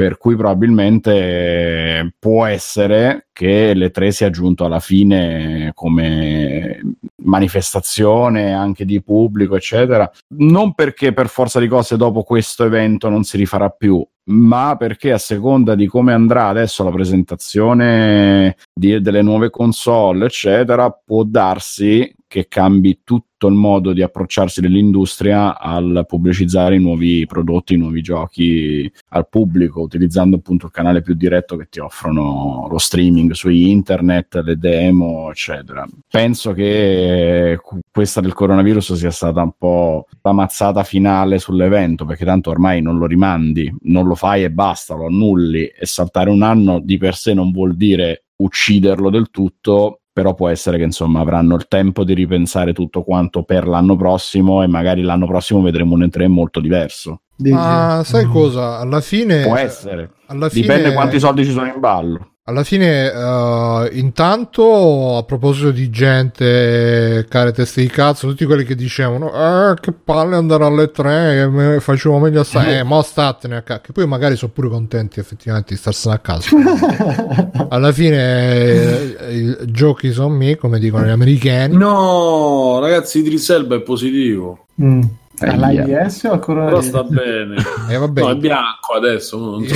per 0.00 0.16
cui 0.16 0.34
probabilmente 0.34 2.14
può 2.18 2.46
essere 2.46 3.26
che 3.32 3.74
le 3.74 3.90
tre 3.90 4.12
sia 4.12 4.30
giunto 4.30 4.64
alla 4.64 4.80
fine 4.80 5.72
come 5.74 6.80
manifestazione 7.24 8.54
anche 8.54 8.86
di 8.86 9.02
pubblico, 9.02 9.56
eccetera. 9.56 10.10
Non 10.36 10.72
perché 10.72 11.12
per 11.12 11.28
forza 11.28 11.60
di 11.60 11.68
cose 11.68 11.98
dopo 11.98 12.22
questo 12.22 12.64
evento 12.64 13.10
non 13.10 13.24
si 13.24 13.36
rifarà 13.36 13.68
più, 13.68 14.02
ma 14.30 14.74
perché 14.78 15.12
a 15.12 15.18
seconda 15.18 15.74
di 15.74 15.86
come 15.86 16.14
andrà 16.14 16.46
adesso 16.46 16.82
la 16.82 16.90
presentazione 16.90 18.56
di, 18.72 19.02
delle 19.02 19.20
nuove 19.20 19.50
console, 19.50 20.24
eccetera, 20.24 20.90
può 20.90 21.24
darsi 21.24 22.10
che 22.26 22.48
cambi 22.48 23.00
tutto 23.04 23.29
il 23.48 23.54
modo 23.54 23.92
di 23.92 24.02
approcciarsi 24.02 24.60
dell'industria 24.60 25.58
al 25.58 26.04
pubblicizzare 26.06 26.76
i 26.76 26.80
nuovi 26.80 27.26
prodotti, 27.26 27.74
i 27.74 27.78
nuovi 27.78 28.02
giochi 28.02 28.90
al 29.08 29.28
pubblico, 29.28 29.80
utilizzando 29.80 30.36
appunto 30.36 30.66
il 30.66 30.72
canale 30.72 31.02
più 31.02 31.14
diretto 31.14 31.56
che 31.56 31.68
ti 31.68 31.80
offrono 31.80 32.66
lo 32.70 32.78
streaming 32.78 33.32
su 33.32 33.48
internet, 33.48 34.40
le 34.44 34.56
demo, 34.56 35.30
eccetera. 35.30 35.86
Penso 36.08 36.52
che 36.52 37.58
questa 37.90 38.20
del 38.20 38.34
coronavirus 38.34 38.94
sia 38.94 39.10
stata 39.10 39.42
un 39.42 39.52
po' 39.56 40.06
la 40.22 40.32
mazzata 40.32 40.82
finale 40.84 41.38
sull'evento, 41.38 42.04
perché 42.04 42.24
tanto 42.24 42.50
ormai 42.50 42.82
non 42.82 42.98
lo 42.98 43.06
rimandi, 43.06 43.72
non 43.82 44.06
lo 44.06 44.14
fai 44.14 44.44
e 44.44 44.50
basta, 44.50 44.94
lo 44.94 45.06
annulli 45.06 45.66
e 45.66 45.86
saltare 45.86 46.30
un 46.30 46.42
anno 46.42 46.80
di 46.80 46.98
per 46.98 47.14
sé 47.14 47.34
non 47.34 47.50
vuol 47.50 47.76
dire 47.76 48.24
ucciderlo 48.36 49.10
del 49.10 49.30
tutto, 49.30 49.99
però 50.20 50.34
può 50.34 50.48
essere 50.48 50.76
che 50.76 50.84
insomma 50.84 51.20
avranno 51.20 51.54
il 51.54 51.66
tempo 51.66 52.04
di 52.04 52.12
ripensare 52.12 52.74
tutto 52.74 53.02
quanto 53.02 53.42
per 53.42 53.66
l'anno 53.66 53.96
prossimo 53.96 54.62
e 54.62 54.66
magari 54.66 55.00
l'anno 55.00 55.26
prossimo 55.26 55.62
vedremo 55.62 55.94
un 55.94 56.02
E3 56.02 56.26
molto 56.28 56.60
diverso. 56.60 57.22
Ma 57.38 58.02
sai 58.04 58.26
mm. 58.26 58.30
cosa? 58.30 58.78
Alla 58.78 59.00
fine... 59.00 59.44
Può 59.44 59.56
essere. 59.56 60.10
Alla 60.26 60.50
fine... 60.50 60.60
Dipende 60.60 60.92
quanti 60.92 61.18
soldi 61.18 61.42
ci 61.42 61.52
sono 61.52 61.68
in 61.68 61.80
ballo. 61.80 62.29
Alla 62.44 62.64
fine, 62.64 63.08
uh, 63.08 63.86
intanto, 63.92 65.18
a 65.18 65.22
proposito 65.24 65.70
di 65.70 65.90
gente, 65.90 67.26
care 67.28 67.52
teste 67.52 67.82
di 67.82 67.86
cazzo, 67.86 68.26
tutti 68.26 68.46
quelli 68.46 68.64
che 68.64 68.74
dicevano, 68.74 69.30
eh, 69.32 69.74
che 69.78 69.92
palle 69.92 70.36
andare 70.36 70.64
alle 70.64 70.90
tre, 70.90 71.78
facevo 71.80 72.18
meglio 72.18 72.40
a 72.40 72.44
stare, 72.44 72.78
eh, 72.78 72.82
ma 72.82 73.02
statene 73.02 73.56
a 73.56 73.62
casa, 73.62 73.82
che 73.82 73.92
poi 73.92 74.06
magari 74.06 74.36
sono 74.36 74.50
pure 74.52 74.70
contenti 74.70 75.20
effettivamente 75.20 75.74
di 75.74 75.78
starsene 75.78 76.14
a 76.14 76.18
casa. 76.18 76.48
Alla 77.68 77.92
fine, 77.92 79.18
eh, 79.18 79.36
i 79.36 79.56
giochi 79.70 80.10
sono 80.10 80.30
me, 80.30 80.56
come 80.56 80.78
dicono 80.78 81.04
gli 81.04 81.10
americani. 81.10 81.76
No, 81.76 82.78
ragazzi, 82.80 83.18
Idris 83.18 83.50
Elba 83.50 83.76
è 83.76 83.80
positivo. 83.82 84.66
Mm. 84.82 85.02
All'AIS 85.48 86.24
o 86.24 86.32
al 86.32 86.38
coronavirus? 86.40 86.90
Però 86.90 87.04
sta 87.04 87.14
bene. 87.14 87.56
Eh, 87.88 87.96
vabbè. 87.96 88.20
No, 88.20 88.30
è 88.30 88.36
bianco 88.36 88.92
adesso, 88.94 89.38
non 89.38 89.64
so. 89.64 89.74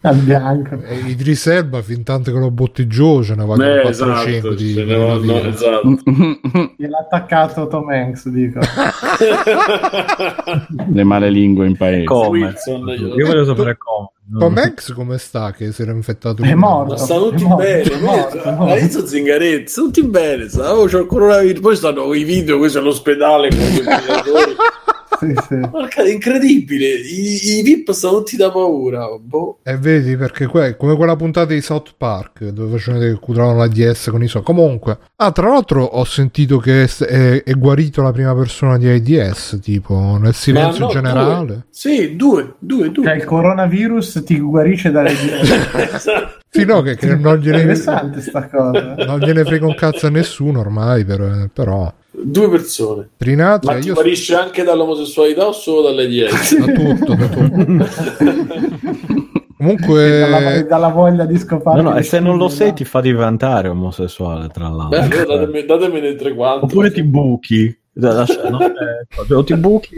al 0.00 0.16
bianco. 0.22 0.80
E 0.82 0.96
Idris 1.06 1.46
Elba, 1.46 1.82
fin 1.82 2.02
tanto 2.02 2.32
che 2.32 2.38
lo 2.38 2.50
bottigiò, 2.50 3.22
ce 3.22 3.34
ne 3.34 3.44
va 3.44 3.54
eh, 3.54 3.82
400 3.82 4.30
esatto, 4.30 4.54
di, 4.54 4.84
no, 4.84 5.18
no, 5.18 5.38
esatto. 5.44 5.98
Gliel'ha 6.76 6.98
attaccato 6.98 7.66
Tom 7.68 7.88
Hanks, 7.88 8.28
dico. 8.28 8.60
Le 10.92 11.04
male 11.04 11.30
lingue 11.30 11.66
in 11.66 11.76
paese. 11.76 12.04
Come? 12.04 12.54
Io 13.16 13.26
voglio 13.26 13.44
sapere 13.44 13.76
come. 13.76 14.08
Tom 14.38 14.56
Hanks 14.56 14.92
come 14.92 15.18
sta 15.18 15.50
che 15.50 15.72
si 15.72 15.82
era 15.82 15.90
infettato? 15.90 16.42
È 16.42 16.54
morto. 16.54 16.92
Ma 16.92 16.98
stanno 16.98 17.30
tutti 17.30 17.44
bene. 17.56 17.90
All'inizio 18.44 19.04
Zingaretti, 19.04 19.72
tutti 19.72 20.04
bene. 20.04 20.46
Oh, 20.58 20.86
c'ho 20.86 21.00
il 21.00 21.06
coronavirus. 21.06 21.60
Poi 21.60 21.76
stanno 21.76 22.14
i 22.14 22.22
video, 22.22 22.58
questo 22.58 22.78
è 22.78 22.82
l'ospedale 22.82 23.48
con 23.48 23.58
sì, 25.20 25.34
sì. 25.46 25.60
Porca, 25.70 26.02
incredibile. 26.02 26.86
I, 26.86 27.58
I, 27.58 27.62
VIP 27.62 27.90
stanno 27.90 28.18
tutti 28.18 28.36
da 28.36 28.50
paura. 28.50 29.06
Boh. 29.20 29.58
E 29.62 29.76
vedi 29.76 30.16
perché 30.16 30.46
que- 30.46 30.76
come 30.76 30.96
quella 30.96 31.16
puntata 31.16 31.52
di 31.52 31.60
South 31.60 31.94
Park 31.96 32.44
dove 32.48 32.78
facevano 32.78 33.04
che 33.04 33.18
cudravano 33.20 33.58
la 33.58 33.68
DS 33.68 34.08
con 34.10 34.22
i 34.22 34.28
so. 34.28 34.42
Comunque, 34.42 34.98
ah, 35.16 35.30
tra 35.32 35.48
l'altro, 35.48 35.84
ho 35.84 36.04
sentito 36.04 36.58
che 36.58 36.84
è, 36.84 37.04
è, 37.04 37.42
è, 37.42 37.52
guarito 37.52 38.00
la 38.02 38.12
prima 38.12 38.34
persona 38.34 38.78
di 38.78 38.88
AIDS, 38.88 39.58
tipo 39.60 40.16
nel 40.18 40.34
silenzio 40.34 40.86
no, 40.86 40.90
generale. 40.90 41.46
Due. 41.46 41.66
Sì, 41.70 42.16
due, 42.16 42.54
due, 42.58 42.90
due. 42.90 43.04
Cioè, 43.04 43.14
il 43.14 43.24
coronavirus 43.24 44.22
ti 44.24 44.38
guarisce 44.40 44.90
dall'AIDS. 44.90 46.38
sì, 46.48 46.64
no, 46.64 46.80
che, 46.80 46.96
che 46.96 47.14
non 47.14 47.36
gliene. 47.36 47.58
Interessante 47.58 48.22
sta 48.22 48.48
cosa. 48.48 48.94
Non 48.94 49.18
gliene 49.18 49.44
frega 49.44 49.66
un 49.66 49.74
cazzo 49.74 50.06
a 50.06 50.10
nessuno 50.10 50.60
ormai, 50.60 51.04
però. 51.04 51.28
però 51.52 51.92
due 52.10 52.48
persone. 52.50 53.10
Trinati, 53.16 53.66
Ma 53.66 53.78
ti 53.78 53.88
io... 53.88 53.94
guarisce 53.94 54.34
anche 54.34 54.62
dall'omosessualità 54.62 55.46
o 55.46 55.52
solo 55.52 55.82
dalle 55.82 56.06
diete? 56.06 56.34
da 56.58 56.72
tutto, 56.72 57.14
da 57.14 57.28
tutto. 57.28 57.88
Comunque, 59.60 60.20
dalla, 60.20 60.62
dalla, 60.62 60.88
voglia 60.88 61.26
di 61.26 61.36
scopare. 61.36 61.82
No, 61.82 61.90
no, 61.90 61.96
e 61.96 62.02
se 62.02 62.18
non 62.18 62.38
lo 62.38 62.48
sei, 62.48 62.72
ti 62.72 62.86
fa 62.86 63.02
diventare 63.02 63.68
omosessuale. 63.68 64.48
Tra 64.48 64.68
l'altro, 64.68 65.06
Beh, 65.06 65.26
datemi, 65.26 65.66
datemene 65.66 66.14
3 66.14 66.34
quanti. 66.34 66.64
Oppure 66.64 66.90
ti 66.90 67.02
buchi. 67.02 67.78
No, 67.92 68.22
eh, 68.22 69.44
ti 69.44 69.54
buchi. 69.56 69.96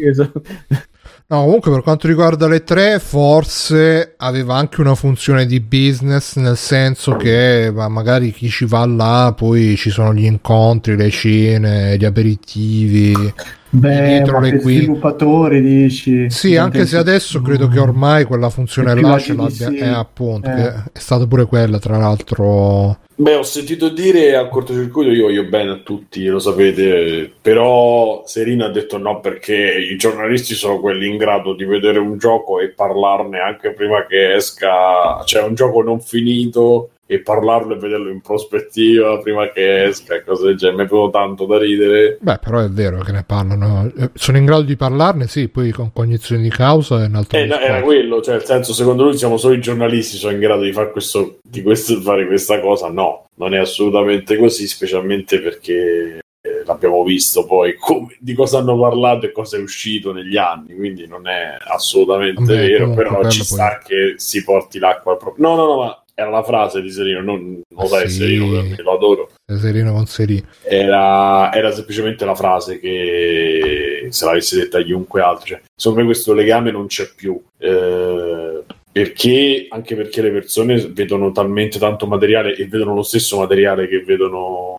No, 1.28 1.44
comunque 1.44 1.70
per 1.70 1.82
quanto 1.82 2.06
riguarda 2.08 2.46
le 2.46 2.62
tre, 2.62 2.98
forse 2.98 4.14
aveva 4.18 4.56
anche 4.56 4.82
una 4.82 4.94
funzione 4.94 5.46
di 5.46 5.60
business, 5.60 6.36
nel 6.36 6.58
senso 6.58 7.16
che 7.16 7.72
magari 7.72 8.32
chi 8.32 8.50
ci 8.50 8.66
va 8.66 8.84
là, 8.84 9.32
poi 9.34 9.74
ci 9.76 9.88
sono 9.88 10.12
gli 10.12 10.26
incontri, 10.26 10.94
le 10.94 11.08
cene, 11.08 11.96
gli 11.96 12.04
aperitivi. 12.04 13.32
Beh, 13.74 14.06
dietro 14.06 14.38
le 14.38 14.58
qui... 14.58 14.76
sviluppatori 14.76 15.62
dici. 15.62 16.28
Sì, 16.28 16.56
anche 16.56 16.84
se 16.84 16.98
adesso 16.98 17.40
credo 17.40 17.68
che 17.68 17.78
ormai 17.78 18.24
quella 18.24 18.50
funzione 18.50 18.94
là 19.00 19.18
ce 19.18 19.34
l'abbia. 19.34 19.68
Sì. 19.70 19.76
Eh, 19.76 19.88
appunto, 19.88 20.50
eh. 20.50 20.74
è 20.92 20.98
stata 20.98 21.26
pure 21.26 21.46
quella, 21.46 21.78
tra 21.78 21.96
l'altro. 21.96 22.98
Beh, 23.14 23.36
ho 23.36 23.42
sentito 23.42 23.88
dire 23.88 24.36
al 24.36 24.50
cortocircuito, 24.50 25.10
io 25.10 25.24
voglio 25.24 25.44
bene 25.44 25.70
a 25.70 25.78
tutti, 25.78 26.26
lo 26.26 26.38
sapete, 26.38 27.32
però 27.40 28.24
Serino 28.26 28.64
ha 28.64 28.70
detto 28.70 28.98
no 28.98 29.20
perché 29.20 29.54
i 29.54 29.96
giornalisti 29.96 30.54
sono 30.54 30.80
quelli 30.80 31.08
in 31.08 31.16
grado 31.16 31.54
di 31.54 31.64
vedere 31.64 31.98
un 31.98 32.18
gioco 32.18 32.58
e 32.58 32.70
parlarne 32.70 33.38
anche 33.38 33.72
prima 33.72 34.04
che 34.06 34.34
esca, 34.34 35.22
cioè 35.24 35.44
un 35.44 35.54
gioco 35.54 35.82
non 35.82 36.00
finito 36.00 36.90
e 37.14 37.20
parlarlo 37.20 37.74
e 37.74 37.78
vederlo 37.78 38.10
in 38.10 38.20
prospettiva 38.20 39.18
prima 39.18 39.50
che 39.50 39.84
esca 39.84 40.22
cose 40.22 40.46
del 40.46 40.56
genere. 40.56 40.82
Mi 40.82 40.84
è 40.84 40.90
venuto 40.90 41.10
tanto 41.10 41.46
da 41.46 41.58
ridere. 41.58 42.18
Beh, 42.20 42.38
però 42.38 42.60
è 42.60 42.68
vero 42.68 43.00
che 43.00 43.12
ne 43.12 43.24
parlano. 43.24 43.90
Eh, 43.96 44.10
sono 44.14 44.38
in 44.38 44.44
grado 44.44 44.62
di 44.62 44.76
parlarne, 44.76 45.26
sì, 45.26 45.48
poi 45.48 45.70
con 45.70 45.92
cognizione 45.92 46.42
di 46.42 46.48
causa 46.48 47.02
è 47.02 47.06
un 47.06 47.14
altro 47.16 47.38
eh, 47.38 47.46
no, 47.46 47.58
Era 47.58 47.82
quello, 47.82 48.20
cioè, 48.20 48.34
nel 48.34 48.44
senso, 48.44 48.72
secondo 48.72 49.04
lui 49.04 49.16
siamo 49.16 49.36
solo 49.36 49.54
i 49.54 49.60
giornalisti 49.60 50.16
sono 50.16 50.32
in 50.32 50.40
grado 50.40 50.62
di 50.62 50.72
fare 50.72 50.90
questo, 50.90 51.38
di 51.42 51.62
questo, 51.62 52.00
fare 52.00 52.26
questa 52.26 52.60
cosa. 52.60 52.88
No, 52.88 53.26
non 53.36 53.54
è 53.54 53.58
assolutamente 53.58 54.36
così, 54.36 54.66
specialmente 54.66 55.40
perché 55.40 56.20
eh, 56.44 56.62
l'abbiamo 56.64 57.04
visto 57.04 57.46
poi 57.46 57.76
come, 57.76 58.16
di 58.18 58.34
cosa 58.34 58.58
hanno 58.58 58.76
parlato 58.78 59.26
e 59.26 59.32
cosa 59.32 59.56
è 59.56 59.60
uscito 59.60 60.12
negli 60.12 60.36
anni, 60.36 60.74
quindi 60.74 61.06
non 61.06 61.28
è 61.28 61.56
assolutamente 61.58 62.42
Beh, 62.42 62.56
vero, 62.56 62.90
però 62.94 63.28
ci 63.28 63.44
sta 63.44 63.78
che 63.78 64.14
si 64.16 64.42
porti 64.42 64.80
l'acqua 64.80 65.16
proprio... 65.16 65.46
No, 65.46 65.54
no, 65.54 65.66
no, 65.66 65.76
ma 65.76 66.01
era 66.14 66.30
la 66.30 66.42
frase 66.42 66.82
di 66.82 66.90
Serino, 66.90 67.20
non 67.20 67.60
lo 67.68 67.86
sai 67.86 68.08
sì. 68.08 68.18
Serino 68.18 68.62
perché 68.62 68.82
lo 68.82 68.94
adoro. 68.94 69.30
Serino 69.46 69.92
con 69.92 70.06
Serino. 70.06 70.46
Era, 70.62 71.52
era, 71.52 71.70
semplicemente 71.72 72.24
la 72.24 72.34
frase 72.34 72.78
che 72.78 74.06
se 74.10 74.24
l'avessi 74.24 74.56
detta 74.56 74.78
a 74.78 74.82
chiunque 74.82 75.20
altro, 75.20 75.46
cioè, 75.46 75.60
secondo 75.74 76.00
me 76.00 76.06
questo 76.06 76.32
legame 76.34 76.70
non 76.70 76.86
c'è 76.86 77.08
più. 77.14 77.40
Eh, 77.58 78.62
perché 78.92 79.66
anche 79.70 79.96
perché 79.96 80.20
le 80.20 80.30
persone 80.30 80.88
vedono 80.88 81.32
talmente 81.32 81.78
tanto 81.78 82.06
materiale 82.06 82.54
e 82.54 82.66
vedono 82.66 82.94
lo 82.94 83.02
stesso 83.02 83.38
materiale 83.38 83.88
che 83.88 84.02
vedono 84.04 84.76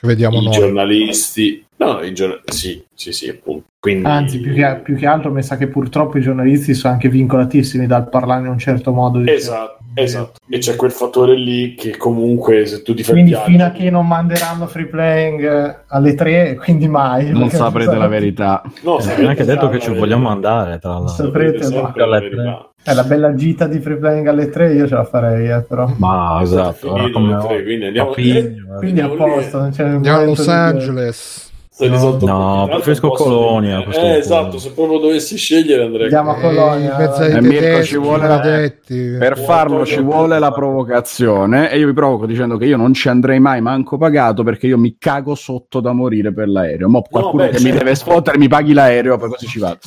che 0.00 0.06
vediamo 0.06 0.40
i 0.40 0.44
noi. 0.44 0.52
giornalisti. 0.52 1.62
No, 1.76 2.00
i 2.00 2.14
giorn- 2.14 2.40
sì, 2.46 2.82
sì, 2.94 3.12
sì, 3.12 3.28
appunto. 3.28 3.66
Quindi... 3.78 4.06
Anzi, 4.06 4.40
più 4.40 4.54
che, 4.54 4.80
più 4.82 4.96
che, 4.96 5.06
altro 5.06 5.30
mi 5.30 5.42
sa 5.42 5.58
che 5.58 5.66
purtroppo 5.66 6.16
i 6.16 6.22
giornalisti 6.22 6.72
sono 6.72 6.94
anche 6.94 7.10
vincolatissimi 7.10 7.86
dal 7.86 8.08
parlare 8.08 8.42
in 8.42 8.48
un 8.48 8.58
certo 8.58 8.92
modo. 8.92 9.18
Diciamo. 9.18 9.36
Esatto, 9.36 9.78
esatto. 10.02 10.40
E 10.48 10.58
c'è 10.58 10.76
quel 10.76 10.90
fattore 10.90 11.34
lì 11.34 11.74
che 11.74 11.96
comunque 11.96 12.66
se 12.66 12.82
tu 12.82 12.94
ti 12.94 13.02
fai 13.02 13.14
Quindi 13.14 13.36
fino 13.44 13.64
a 13.64 13.70
che 13.70 13.90
non 13.90 14.06
manderanno 14.06 14.66
free 14.66 14.86
playing 14.86 15.42
eh, 15.44 15.76
alle 15.88 16.14
tre, 16.14 16.54
quindi 16.56 16.88
mai. 16.88 17.30
Non 17.30 17.50
saprete 17.50 17.96
la 17.96 18.08
verità. 18.08 18.62
No, 18.82 18.98
eh, 18.98 19.20
neanche 19.20 19.44
detto 19.44 19.68
che 19.68 19.78
ci 19.78 19.92
vogliamo 19.92 20.28
andare, 20.28 20.78
tra 20.78 20.90
l'altro. 20.90 21.14
Saprete, 21.14 21.62
saprete 21.62 22.08
la 22.08 22.18
verità. 22.18 22.70
È 22.82 22.94
la 22.94 23.04
bella 23.04 23.34
gita 23.34 23.66
di 23.66 23.78
free 23.78 23.96
playing 23.96 24.26
alle 24.26 24.48
3 24.48 24.72
io 24.72 24.88
ce 24.88 24.94
la 24.94 25.04
farei, 25.04 25.50
eh, 25.50 25.62
però. 25.62 25.92
Ma 25.98 26.38
esatto, 26.40 26.88
come... 27.12 27.36
3, 27.36 27.62
quindi 27.62 27.84
andiamo, 27.86 28.14
eh, 28.14 28.56
quindi 28.78 29.00
a 29.00 29.08
posto, 29.08 29.58
non 29.58 29.70
c'è 29.70 29.84
andiamo 29.84 30.18
a 30.18 30.24
Los 30.24 30.48
Angeles. 30.48 31.49
No, 31.88 32.18
no 32.20 32.68
preferisco 32.70 33.08
Colonia. 33.10 33.84
Eh, 33.84 34.18
esatto, 34.18 34.58
se 34.58 34.72
proprio 34.72 34.98
dovessi 34.98 35.36
scegliere 35.36 35.84
andrei 35.84 36.04
Andiamo 36.04 36.32
a 36.32 36.34
Colonia. 36.34 37.18
Eh, 37.18 37.36
eh, 37.36 37.40
Mirko 37.40 37.82
ci 37.82 37.96
vuole 37.96 38.78
per 38.86 39.38
farlo 39.38 39.86
ci 39.86 40.00
vuole 40.00 40.38
la 40.38 40.52
provocazione 40.52 41.70
e 41.70 41.78
io 41.78 41.86
vi 41.86 41.92
provoco 41.92 42.26
dicendo 42.26 42.56
che 42.56 42.66
io 42.66 42.76
non 42.76 42.92
ci 42.92 43.08
andrei 43.08 43.40
mai 43.40 43.60
manco 43.60 43.96
pagato 43.96 44.42
perché 44.42 44.66
io 44.66 44.78
mi 44.78 44.96
cago 44.98 45.34
sotto 45.34 45.80
da 45.80 45.92
morire 45.92 46.32
per 46.32 46.48
l'aereo. 46.48 46.88
Mo 46.88 47.02
qualcuno 47.02 47.42
no, 47.42 47.48
beh, 47.48 47.54
che 47.54 47.58
certo. 47.58 47.72
mi 47.72 47.78
deve 47.78 47.94
sfottere 47.94 48.38
mi 48.38 48.48
paghi 48.48 48.72
l'aereo, 48.72 49.16
poi 49.16 49.30
così 49.30 49.46
ci 49.46 49.58
vado. 49.58 49.78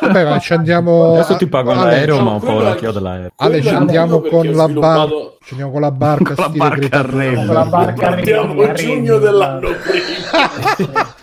Vabbè, 0.00 0.24
ma 0.24 0.38
ci 0.38 0.52
andiamo 0.52 1.14
Adesso 1.14 1.36
ti 1.36 1.46
pago 1.46 1.72
l'aereo, 1.72 2.20
ma 2.20 2.32
un 2.32 2.40
po' 2.40 2.60
la 2.60 2.74
chiodo 2.74 2.98
dell'aereo. 2.98 3.30
Ale, 3.36 3.62
ci 3.62 3.68
andiamo 3.68 4.20
con 4.20 4.50
la 4.50 4.68
barca. 4.68 5.30
Ci 5.44 5.50
andiamo 5.52 5.72
con 5.72 5.80
la 5.80 5.90
barca, 5.90 6.34
con 6.34 6.44
la 6.44 6.50
barca 6.50 6.98
a 6.98 7.04
Con 7.04 7.46
la 7.46 7.64
barca 7.64 8.08
a 8.08 8.12
Andiamo 8.12 8.72
giugno 8.72 9.18
dell'anno 9.18 9.68
prima. 9.82 11.14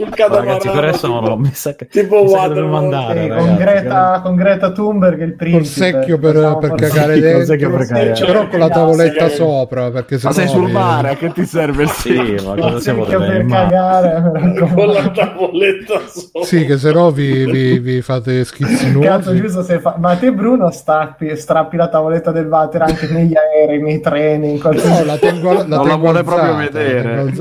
sul 0.00 0.08
catamarano. 0.14 0.46
Ragazzi, 0.46 0.68
per 0.68 0.84
adesso 0.84 1.06
non 1.06 1.24
l'ho 1.24 1.36
messa 1.36 1.74
che 1.74 1.86
tipo 1.86 2.24
dobbiamo 2.24 2.76
andare, 2.78 3.22
sì, 3.22 3.28
con, 3.28 3.56
Greta, 3.56 4.20
con 4.22 4.34
Greta 4.34 4.72
Thunberg 4.72 5.20
il 5.20 5.34
principe. 5.34 5.58
Col 5.58 5.66
secchio 5.66 6.18
per, 6.18 6.58
per 6.60 6.74
cagare 6.74 7.20
dentro, 7.20 7.70
per 7.70 7.86
cagare. 7.86 8.24
però 8.24 8.48
con 8.48 8.58
la 8.58 8.68
tavoletta 8.68 9.28
sì, 9.28 9.34
sopra. 9.34 9.90
Perché 9.90 10.18
ma 10.22 10.32
sei 10.32 10.48
sul 10.48 10.70
mare, 10.70 11.10
a 11.10 11.16
che 11.16 11.32
ti 11.32 11.44
serve 11.44 11.82
il 11.82 11.88
sì, 11.90 12.36
ma 12.44 12.54
cosa 12.54 12.80
siamo 12.80 13.04
per 13.04 13.44
cagare 13.46 14.22
con 14.58 14.86
la 14.86 15.10
tavoletta 15.10 16.00
sopra. 16.06 16.44
Sì, 16.44 16.64
che 16.64 16.78
se 16.78 16.92
no 16.92 17.10
vi, 17.10 17.44
vi, 17.44 17.78
vi 17.78 18.00
fate 18.00 18.44
schizzi 18.44 18.90
nuovi. 18.90 19.06
Cazzo, 19.06 19.34
giusto 19.34 19.62
se 19.62 19.80
fa... 19.80 19.96
Ma 19.98 20.16
te 20.16 20.32
Bruno 20.32 20.70
strappi, 20.70 21.36
strappi 21.36 21.76
la 21.76 21.88
tavoletta 21.88 22.30
del 22.30 22.46
water 22.46 22.82
anche 22.82 23.06
negli 23.08 23.34
aerei, 23.36 23.82
nei 23.82 24.00
treni, 24.00 24.52
in 24.52 24.60
qualsiasi... 24.60 25.00
No, 25.00 25.04
la 25.04 25.18
tengo, 25.18 25.52
la 25.52 25.64
non 25.64 25.68
tengo 25.68 25.86
la 25.86 25.96
vuole 25.96 26.22
proprio 26.22 26.54
vedere. 26.56 27.32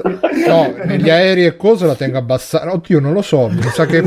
No, 0.48 0.74
negli 0.84 1.10
aerei 1.10 1.46
e 1.46 1.56
cose 1.56 1.86
la 1.86 1.96
tengo 1.96 2.18
abbassata 2.18 2.49
abbassare. 2.50 2.70
Oddio, 2.72 3.00
non 3.00 3.14
lo 3.14 3.22
so. 3.22 3.48
Mi 3.48 3.62
sa 3.62 3.86
che 3.86 4.02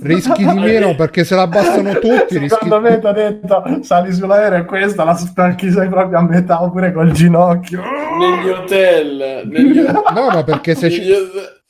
rischi 0.00 0.46
di 0.46 0.58
meno 0.58 0.94
perché 0.94 1.24
se 1.24 1.34
la 1.34 1.42
abbassano 1.42 1.92
tutti. 1.98 2.38
Rischi... 2.38 2.48
Secondo 2.48 2.80
me 2.80 2.98
ti 2.98 3.06
ha 3.06 3.12
detto 3.12 3.62
sali 3.82 4.12
sull'aereo 4.12 4.60
e 4.60 4.64
questa 4.64 5.04
la 5.04 5.14
spacchi 5.14 5.70
sei 5.70 5.88
proprio 5.88 6.18
a 6.18 6.22
metà 6.22 6.62
oppure 6.62 6.92
col 6.92 7.10
ginocchio. 7.12 7.82
Negli 8.18 8.48
hotel. 8.48 9.42
Negli... 9.46 9.80
No, 9.80 10.28
ma 10.32 10.42
perché 10.44 10.74
se, 10.74 10.90
ci... 10.90 11.02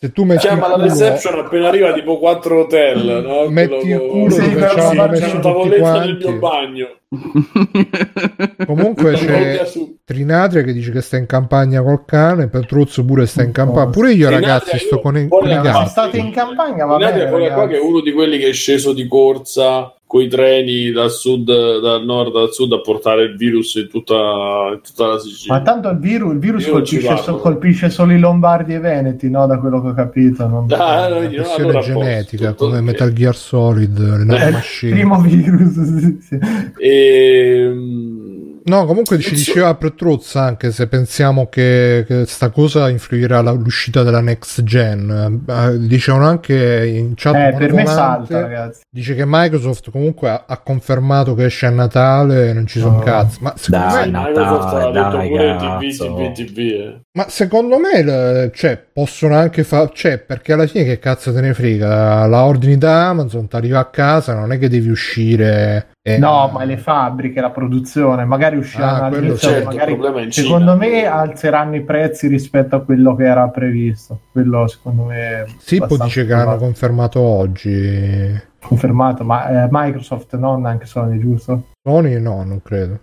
se 0.07 0.13
tu 0.13 0.25
metti. 0.25 0.47
Chiama 0.47 0.69
la 0.69 0.77
reception 0.77 1.39
appena 1.39 1.69
arriva 1.69 1.93
tipo 1.93 2.19
4 2.19 2.61
hotel. 2.61 3.23
No? 3.25 3.49
Metti 3.49 3.89
il 3.89 3.99
culo 3.99 4.31
sì, 4.31 4.53
dove 4.53 4.67
c'è 4.69 4.95
la 4.95 5.41
tavoletta 5.41 5.99
nel 6.01 6.17
mio 6.17 6.39
bagno. 6.39 6.89
Comunque 8.67 9.13
c'è 9.13 9.65
Trinatria 10.05 10.63
che 10.63 10.73
dice 10.73 10.91
che 10.91 11.01
sta 11.01 11.17
in 11.17 11.27
campagna 11.27 11.83
col 11.83 12.05
cane, 12.05 12.49
Petruzzo 12.49 13.05
pure 13.05 13.27
sta 13.27 13.43
in 13.43 13.53
campagna. 13.53 13.91
Pure 13.91 14.13
io, 14.13 14.27
Trinatria, 14.27 14.55
ragazzi, 14.55 14.79
sto 14.79 15.01
con, 15.01 15.17
i, 15.17 15.29
con 15.29 15.49
i 15.49 15.61
gatti. 15.61 15.89
State 15.89 16.19
in 16.19 16.33
campagna, 16.33 16.85
va 16.85 16.97
bene. 16.97 17.29
qua 17.53 17.67
che 17.67 17.77
è 17.77 17.81
uno 17.81 18.01
di 18.01 18.13
quelli 18.13 18.39
che 18.39 18.49
è 18.49 18.53
sceso 18.53 18.93
di 18.93 19.07
corsa 19.07 19.93
con 20.07 20.23
i 20.23 20.29
treni 20.29 20.93
dal 20.93 21.11
sud, 21.11 21.47
dal 21.81 22.05
nord 22.05 22.37
al 22.37 22.53
sud 22.53 22.73
a 22.73 22.81
portare 22.81 23.25
il 23.25 23.37
virus 23.37 23.75
in 23.75 23.89
tutta, 23.89 24.71
in 24.73 24.81
tutta 24.81 25.07
la 25.09 25.19
Sicilia. 25.19 25.55
Ma 25.55 25.63
tanto 25.63 25.89
il 25.89 25.99
virus, 25.99 26.33
il 26.33 26.39
virus 26.39 26.69
colpisce, 26.69 27.17
so, 27.17 27.37
colpisce, 27.39 27.91
solo 27.91 28.13
i 28.13 28.19
lombardi 28.19 28.75
e 28.75 28.77
i 28.77 28.81
veneti, 28.81 29.29
no? 29.29 29.47
Da 29.47 29.59
quello 29.59 29.83
che 29.83 29.89
ho 29.89 29.95
capito. 29.95 30.47
Non... 30.47 30.67
Ah, 30.71 31.09
no, 31.09 31.21
no, 31.21 31.53
allora 31.57 31.81
genetica, 31.81 32.51
posto, 32.51 32.67
come 32.67 32.81
Metal 32.83 33.13
Gear 33.13 33.35
Solid, 33.35 33.99
le 33.99 34.49
eh, 34.49 34.91
primo 34.91 35.21
virus. 35.21 35.73
Sì, 35.99 36.19
sì. 36.21 36.39
E, 36.79 37.59
ehm, 37.65 38.36
No, 38.67 38.85
comunque 38.85 39.19
ci 39.21 39.35
diceva 39.35 39.75
Petruzza 39.77 40.43
anche 40.43 40.73
se 40.73 40.89
pensiamo 40.89 41.49
che, 41.49 42.05
che 42.07 42.27
sta 42.27 42.51
cosa 42.51 42.89
influirà 42.89 43.41
l'uscita 43.41 44.03
della 44.03 44.21
next 44.21 44.65
gen. 44.65 45.45
Eh, 45.49 45.79
dicevano 45.87 46.27
anche 46.27 46.85
in 46.87 47.13
chat 47.15 47.35
eh, 47.35 47.57
per 47.57 47.73
me 47.73 47.87
salta, 47.87 48.41
ragazzi. 48.41 48.81
Dice 48.91 49.15
che 49.15 49.23
Microsoft 49.25 49.91
comunque 49.91 50.31
ha, 50.31 50.45
ha 50.49 50.59
confermato 50.59 51.35
che 51.35 51.45
esce 51.45 51.67
a 51.67 51.71
Natale, 51.71 52.53
non 52.53 52.67
ci 52.67 52.81
sono 52.81 52.97
oh. 52.97 53.03
cazzi. 53.03 53.39
Ma 53.41 53.55
dai, 53.69 54.11
me, 54.11 54.19
Microsoft 54.19 54.75
ha 54.75 54.91
detto 54.91 55.29
pure 55.29 55.57
TV, 55.57 55.97
TV, 55.97 56.33
TV, 56.33 56.59
eh. 56.59 57.01
Ma 57.13 57.29
secondo 57.29 57.79
me, 57.79 58.51
cioè, 58.53 58.85
possono 58.93 59.37
anche 59.37 59.63
fare, 59.63 59.91
cioè, 59.95 60.19
perché 60.19 60.53
alla 60.53 60.67
fine 60.67 60.85
che 60.85 60.99
cazzo 60.99 61.33
te 61.33 61.41
ne 61.41 61.55
frega? 61.55 62.27
La 62.27 62.45
ordini 62.45 62.77
da 62.77 63.09
Amazon, 63.09 63.47
ti 63.47 63.55
arriva 63.55 63.79
a 63.79 63.87
casa, 63.87 64.35
non 64.35 64.51
è 64.51 64.59
che 64.59 64.69
devi 64.69 64.89
uscire 64.89 65.95
eh, 66.09 66.19
no, 66.19 66.49
ma 66.53 66.63
le 66.63 66.77
fabbriche, 66.77 67.41
la 67.41 67.51
produzione, 67.51 68.25
magari 68.25 68.57
usciranno 68.57 69.03
ah, 69.03 69.07
all'inizio, 69.07 69.49
certo, 69.49 69.71
magari, 69.71 70.31
secondo 70.31 70.77
me 70.77 71.05
alzeranno 71.05 71.75
i 71.75 71.83
prezzi 71.83 72.29
rispetto 72.29 72.77
a 72.77 72.81
quello 72.83 73.17
che 73.17 73.25
era 73.25 73.49
previsto. 73.49 74.21
Quello 74.31 74.69
secondo 74.69 75.03
me 75.03 75.47
Sippo 75.59 75.97
dice 75.97 76.25
che 76.25 76.33
hanno 76.33 76.59
confermato 76.59 77.19
oggi 77.19 78.41
Confermato, 78.67 79.25
ma 79.25 79.65
eh, 79.65 79.69
Microsoft 79.71 80.37
non 80.37 80.67
anche 80.67 80.87
Sony, 80.87 81.19
giusto? 81.19 81.67
Sony 81.87 82.19
no, 82.19 82.43
non 82.43 82.61
credo. 82.63 82.99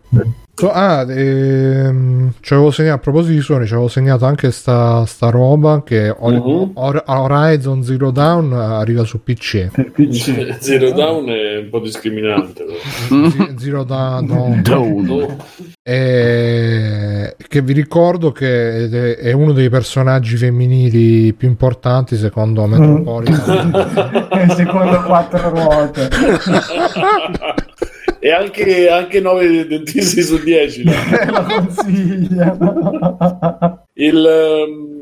So, 0.55 0.69
ah, 0.71 1.05
ehm, 1.09 2.33
c'avevo 2.41 2.69
segnato, 2.69 2.95
a 2.95 2.99
proposito 2.99 3.33
di 3.33 3.41
Sony, 3.41 3.65
ci 3.65 3.73
avevo 3.73 3.87
segnato 3.87 4.25
anche 4.25 4.51
sta, 4.51 5.05
sta 5.05 5.29
roba 5.29 5.81
che 5.83 6.09
uh-huh. 6.09 6.73
Horizon 6.75 7.81
Zero 7.81 8.11
Dawn 8.11 8.51
arriva 8.51 9.03
su 9.05 9.23
PC. 9.23 9.69
PC. 9.91 10.57
Zero 10.61 10.91
Dawn 10.91 11.29
è 11.29 11.57
un 11.59 11.69
po' 11.69 11.79
discriminante. 11.79 12.65
Zero 13.57 13.83
Dawn. 13.83 14.61
Dawn. 14.61 15.37
E... 15.81 16.82
Che 17.53 17.61
vi 17.61 17.73
ricordo 17.73 18.31
che 18.31 19.15
è 19.15 19.31
uno 19.31 19.51
dei 19.51 19.69
personaggi 19.69 20.37
femminili 20.37 21.33
più 21.33 21.47
importanti 21.47 22.15
secondo 22.15 22.65
Metropolitan. 22.65 24.49
secondo 24.57 25.03
quattro 25.03 25.49
ruote. 25.51 26.09
e 28.17 28.31
anche, 28.31 28.89
anche 28.89 29.19
9 29.19 29.67
dentisti 29.67 30.23
su 30.23 30.41
10 30.41 30.83
la 30.83 31.43
consiglia 31.45 32.57
il 33.93 34.65
um, 34.67 35.01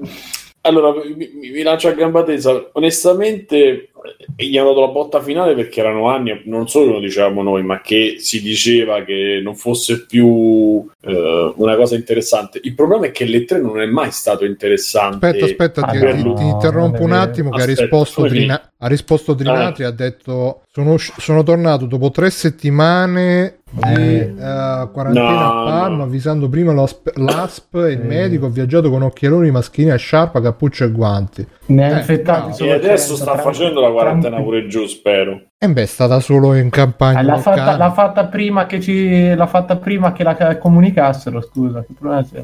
allora 0.61 0.91
mi, 1.15 1.29
mi 1.51 1.61
lancio 1.61 1.87
a 1.87 1.93
gamba 1.93 2.23
tesa 2.23 2.69
onestamente 2.73 3.90
gli 4.35 4.57
hanno 4.57 4.69
dato 4.69 4.81
la 4.81 4.87
botta 4.87 5.21
finale 5.21 5.53
perché 5.53 5.79
erano 5.79 6.09
anni, 6.09 6.41
non 6.45 6.67
solo 6.67 6.87
che 6.87 6.91
lo 6.93 6.99
dicevamo 6.99 7.43
noi, 7.43 7.63
ma 7.63 7.81
che 7.81 8.15
si 8.17 8.41
diceva 8.41 9.03
che 9.03 9.39
non 9.43 9.55
fosse 9.55 10.05
più 10.05 10.87
eh, 11.01 11.53
una 11.55 11.75
cosa 11.75 11.95
interessante. 11.95 12.59
Il 12.63 12.73
problema 12.73 13.07
è 13.07 13.11
che 13.11 13.25
l'E3 13.25 13.61
non 13.61 13.79
è 13.81 13.85
mai 13.85 14.11
stato 14.11 14.45
interessante. 14.45 15.25
Aspetta, 15.25 15.45
aspetta, 15.45 15.81
ti, 15.83 15.99
ti, 15.99 16.33
ti, 16.35 16.43
interrompo 16.43 17.03
un 17.03 17.11
attimo. 17.11 17.49
Che 17.49 17.61
aspetta, 17.61 17.81
ha 17.81 17.85
risposto, 17.85 18.23
Trina, 18.25 18.71
ha 18.77 18.87
risposto 18.87 19.35
Trinatri, 19.35 19.83
ah. 19.83 19.89
ha 19.89 19.91
detto: 19.91 20.61
sono, 20.71 20.97
sono 20.97 21.43
tornato 21.43 21.85
dopo 21.85 22.11
tre 22.11 22.29
settimane 22.29 23.59
di 23.71 24.19
uh, 24.19 24.91
quarantena 24.91 25.31
no, 25.31 25.61
a 25.61 25.63
Parma, 25.65 25.95
no. 25.95 26.03
avvisando 26.03 26.49
prima 26.49 26.73
l'ASP 26.73 27.75
e 27.75 27.91
il 27.91 28.01
medico. 28.01 28.47
Ho 28.47 28.49
viaggiato 28.49 28.89
con 28.89 29.01
occhialoni, 29.01 29.49
maschini 29.49 29.91
a 29.91 29.95
sciarpa, 29.95 30.41
cappuccio 30.41 30.83
e 30.83 30.91
guanti. 30.91 31.47
Ne 31.67 31.85
ha 31.85 31.95
eh, 31.95 31.97
infettati 31.99 32.63
no. 32.63 32.69
E 32.69 32.71
adesso 32.73 33.15
sta 33.15 33.37
facendo 33.37 33.79
la 33.79 33.90
quarantena 33.91 34.41
pure 34.41 34.67
giù, 34.67 34.85
spero. 34.85 35.41
E 35.57 35.69
beh, 35.69 35.81
è 35.81 35.85
stata 35.85 36.19
solo 36.19 36.55
in 36.55 36.69
campagna. 36.69 37.21
L'ha 37.21 37.37
fatta, 37.37 37.77
l'ha 37.77 37.91
fatta, 37.91 38.25
prima 38.25 38.65
che 38.65 38.79
ci 38.81 39.33
l'ha 39.35 39.47
fatta 39.47 39.77
prima 39.77 40.11
che 40.11 40.23
la 40.23 40.57
comunicassero. 40.57 41.41
Scusa, 41.41 41.83
che 41.83 41.93
problema 41.93 42.23
c'è? 42.23 42.41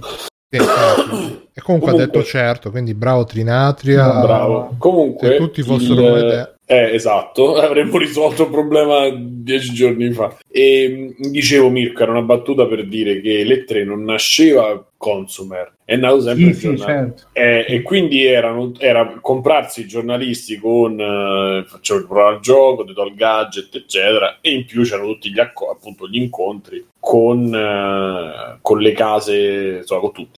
Sì, 0.49 0.59
certo. 0.59 1.03
E 1.03 1.61
comunque, 1.61 1.61
comunque, 1.63 1.91
ha 1.91 1.95
detto 1.95 2.23
certo, 2.23 2.71
quindi 2.71 2.93
bravo 2.93 3.25
Trinatria. 3.25 4.21
bravo. 4.21 4.75
Comunque, 4.77 5.27
se 5.27 5.37
tutti 5.37 5.61
fossero 5.61 6.01
il... 6.01 6.07
come 6.07 6.19
te. 6.21 6.55
Eh, 6.69 6.93
esatto, 6.93 7.55
avremmo 7.61 7.97
risolto 7.97 8.43
il 8.43 8.49
problema 8.49 9.09
dieci 9.09 9.73
giorni 9.73 10.11
fa. 10.11 10.37
E 10.51 11.15
dicevo, 11.17 11.69
Mirko, 11.69 12.03
era 12.03 12.11
una 12.11 12.21
battuta 12.23 12.65
per 12.67 12.85
dire 12.85 13.21
che 13.21 13.45
le 13.45 13.63
tre 13.63 13.85
non 13.85 14.03
nasceva 14.03 14.85
consumer, 14.97 15.75
è 15.85 15.95
nato 15.95 16.19
sempre 16.19 16.53
sì, 16.53 16.71
sì, 16.71 16.77
certo. 16.77 17.27
e, 17.31 17.65
e, 17.69 17.81
quindi 17.83 18.25
erano, 18.25 18.73
era 18.79 19.19
comprarsi 19.21 19.81
i 19.81 19.87
giornalisti 19.87 20.57
con 20.57 20.99
eh, 20.99 21.63
facciamo 21.67 21.99
il 22.01 22.39
gioco, 22.41 22.83
ti 22.83 22.93
do 22.93 23.05
il 23.05 23.15
gadget, 23.15 23.73
eccetera, 23.73 24.39
e 24.41 24.51
in 24.51 24.65
più 24.65 24.83
c'erano 24.83 25.13
tutti 25.13 25.31
gli, 25.31 25.39
acco- 25.39 25.69
appunto, 25.69 26.07
gli 26.07 26.17
incontri 26.17 26.83
con, 27.07 27.55
eh, 27.55 28.57
con 28.61 28.79
le 28.79 28.91
case, 28.91 29.77
insomma, 29.79 30.01
con 30.01 30.11
tutti. 30.11 30.39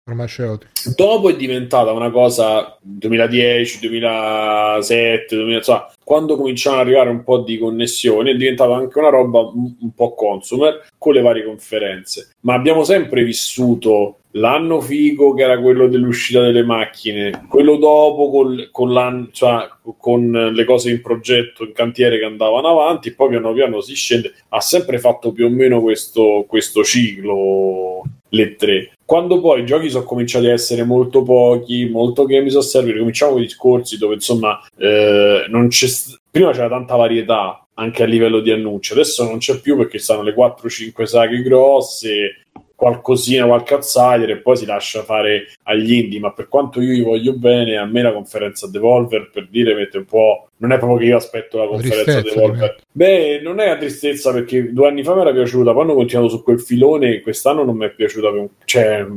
Dopo 0.98 1.30
è 1.30 1.36
diventata 1.38 1.94
una 1.94 2.12
cosa 2.12 2.78
2010, 2.82 3.80
2007, 3.80 5.34
2000, 5.34 5.58
insomma, 5.60 5.90
quando 6.04 6.36
cominciano 6.36 6.76
ad 6.76 6.82
arrivare 6.82 7.10
un 7.10 7.24
po' 7.24 7.38
di 7.38 7.58
connessioni, 7.58 8.32
è 8.32 8.36
diventata 8.36 8.76
anche 8.76 9.00
una 9.00 9.08
roba 9.08 9.40
un, 9.40 9.76
un 9.80 9.94
po' 9.96 10.14
consumer 10.14 10.90
con 10.98 11.14
le 11.14 11.22
varie 11.22 11.46
conferenze. 11.46 12.32
Ma 12.42 12.56
abbiamo 12.56 12.84
sempre 12.84 13.24
vissuto 13.24 14.18
l'anno 14.32 14.82
figo 14.82 15.34
che 15.34 15.44
era 15.44 15.60
quello 15.60 15.88
dell'uscita 15.88 16.42
delle 16.42 16.64
macchine, 16.64 17.46
quello 17.50 17.78
dopo 17.78 18.30
col, 18.30 18.70
con, 18.72 19.30
cioè, 19.32 19.68
con, 19.98 20.52
le 20.54 20.64
cose 20.66 20.92
in 20.92 21.02
progetto, 21.02 21.64
in 21.64 21.74
cantiere 21.74 22.20
che 22.20 22.26
andavano 22.26 22.68
avanti, 22.68 23.14
poi 23.14 23.30
piano 23.30 23.54
piano 23.54 23.82
si 23.82 23.96
scende. 23.96 24.34
Ha 24.50 24.62
sempre 24.62 25.00
fatto 25.00 25.32
più 25.32 25.46
o 25.46 25.50
meno 25.50 25.82
questo, 25.82 26.46
questo 26.48 26.84
ciclo 26.84 28.04
le 28.30 28.56
tre. 28.56 28.92
Quando 29.06 29.40
poi 29.40 29.62
i 29.62 29.66
giochi 29.66 29.90
sono 29.90 30.04
cominciati 30.04 30.48
a 30.48 30.52
essere 30.52 30.84
molto 30.84 31.24
pochi, 31.24 31.90
molto 31.90 32.26
games 32.26 32.56
a 32.56 32.62
server, 32.62 32.98
cominciamo 32.98 33.34
con 33.34 33.42
i 33.42 33.46
discorsi 33.46 33.98
dove 33.98 34.16
insomma 34.16 34.60
eh, 34.78 35.46
non 35.48 35.70
c'è 35.70 35.88
prima 36.30 36.52
c'era 36.52 36.68
tanta 36.68 36.96
varietà 36.96 37.66
anche 37.76 38.04
a 38.04 38.06
livello 38.06 38.40
di 38.42 38.52
annunci, 38.52 38.92
adesso 38.92 39.24
non 39.24 39.38
c'è 39.38 39.62
più 39.62 39.78
perché 39.78 40.00
stanno 40.00 40.24
le 40.24 40.34
4-5 40.34 41.04
saghe 41.04 41.42
grosse, 41.42 42.46
qualcosina, 42.78 43.48
qualche 43.48 43.74
outsider 43.74 44.30
e 44.30 44.38
poi 44.38 44.56
si 44.56 44.68
lascia 44.68 45.02
fare 45.02 45.48
agli 45.64 45.94
indie. 45.94 46.20
Ma 46.20 46.32
per 46.32 46.48
quanto 46.48 46.80
io 46.80 46.94
gli 46.94 47.04
voglio 47.04 47.34
bene, 47.34 47.76
a 47.76 47.86
me 47.86 48.04
la 48.04 48.14
conferenza 48.14 48.70
Devolver 48.70 49.32
per 49.32 49.48
dire 49.50 49.74
mette 49.74 49.98
un 49.98 50.06
po'. 50.06 50.50
Non 50.58 50.72
è 50.72 50.78
proprio 50.78 51.00
che 51.00 51.06
io 51.06 51.18
aspetto 51.18 51.58
la 51.58 51.68
conferenza 51.68 52.22
Devolver. 52.22 52.78
Beh, 52.92 53.42
non 53.42 53.60
è 53.60 53.68
la 53.68 53.78
tristezza 53.78 54.32
perché 54.32 54.72
due 54.72 54.88
anni 54.88 55.04
fa 55.04 55.16
mi 55.16 55.22
era 55.22 55.34
piaciuta, 55.34 55.74
poi 55.74 55.82
hanno 55.82 55.96
continuato 55.96 56.30
su 56.30 56.44
quel 56.44 56.62
filone 56.62 57.16
e 57.16 57.22
quest'anno 57.22 57.64
non 57.64 57.76
mi 57.76 57.86
è 57.86 57.90
piaciuta. 57.90 58.30
Un... 58.30 58.48
Cioè, 58.64 59.08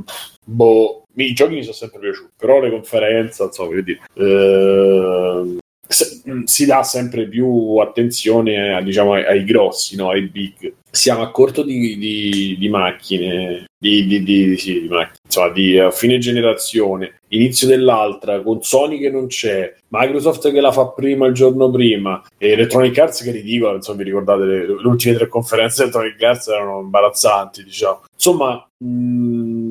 boh, 0.43 1.05
i 1.17 1.33
giochi 1.35 1.55
mi 1.55 1.63
sono 1.63 1.75
sempre 1.75 2.01
piaciuti, 2.01 2.31
però 2.39 2.61
le 2.61 2.71
conferenze, 2.71 3.43
insomma, 3.43 3.69
voglio 3.69 3.83
dire. 3.83 4.01
Eh 4.15 5.59
si 6.45 6.67
dà 6.67 6.85
sempre 6.85 7.27
più 7.27 7.77
attenzione 7.79 8.81
diciamo, 8.85 9.15
ai, 9.15 9.45
grossi, 9.45 9.97
no? 9.97 10.11
ai 10.11 10.23
big. 10.29 10.75
Siamo 10.89 11.23
a 11.23 11.31
corto 11.31 11.63
di, 11.63 11.97
di, 11.99 12.57
di 12.59 12.69
macchine, 12.69 13.67
di, 13.79 14.07
di, 14.07 14.57
sì, 14.57 14.87
macchine, 14.89 15.19
insomma, 15.25 15.49
di 15.51 15.77
uh, 15.77 15.91
fine 15.93 16.19
generazione, 16.19 17.21
inizio 17.29 17.69
dell'altra, 17.69 18.41
con 18.43 18.63
Sony 18.63 18.99
che 18.99 19.11
non 19.11 19.29
c'è, 19.29 19.73
Microsoft 19.89 20.51
che 20.51 20.61
la 20.61 20.73
fa 20.73 20.89
prima 20.89 21.27
il 21.27 21.35
giorno 21.35 21.71
prima, 21.71 22.23
e 22.37 22.51
Electronic 22.51 22.99
Arts 22.99 23.23
che 23.23 23.31
ridicola, 23.31 23.75
insomma, 23.75 23.99
vi 23.99 24.05
ricordate 24.05 24.45
le, 24.45 24.67
le 24.67 24.87
ultime 24.87 25.15
tre 25.15 25.29
conferenze 25.29 25.85
di 25.85 25.91
Electronic 25.91 26.23
Arts 26.23 26.49
erano 26.49 26.81
imbarazzanti, 26.81 27.63
diciamo. 27.63 28.03
Insomma, 28.13 28.69
mh, 28.79 28.87
mm, 28.87 29.70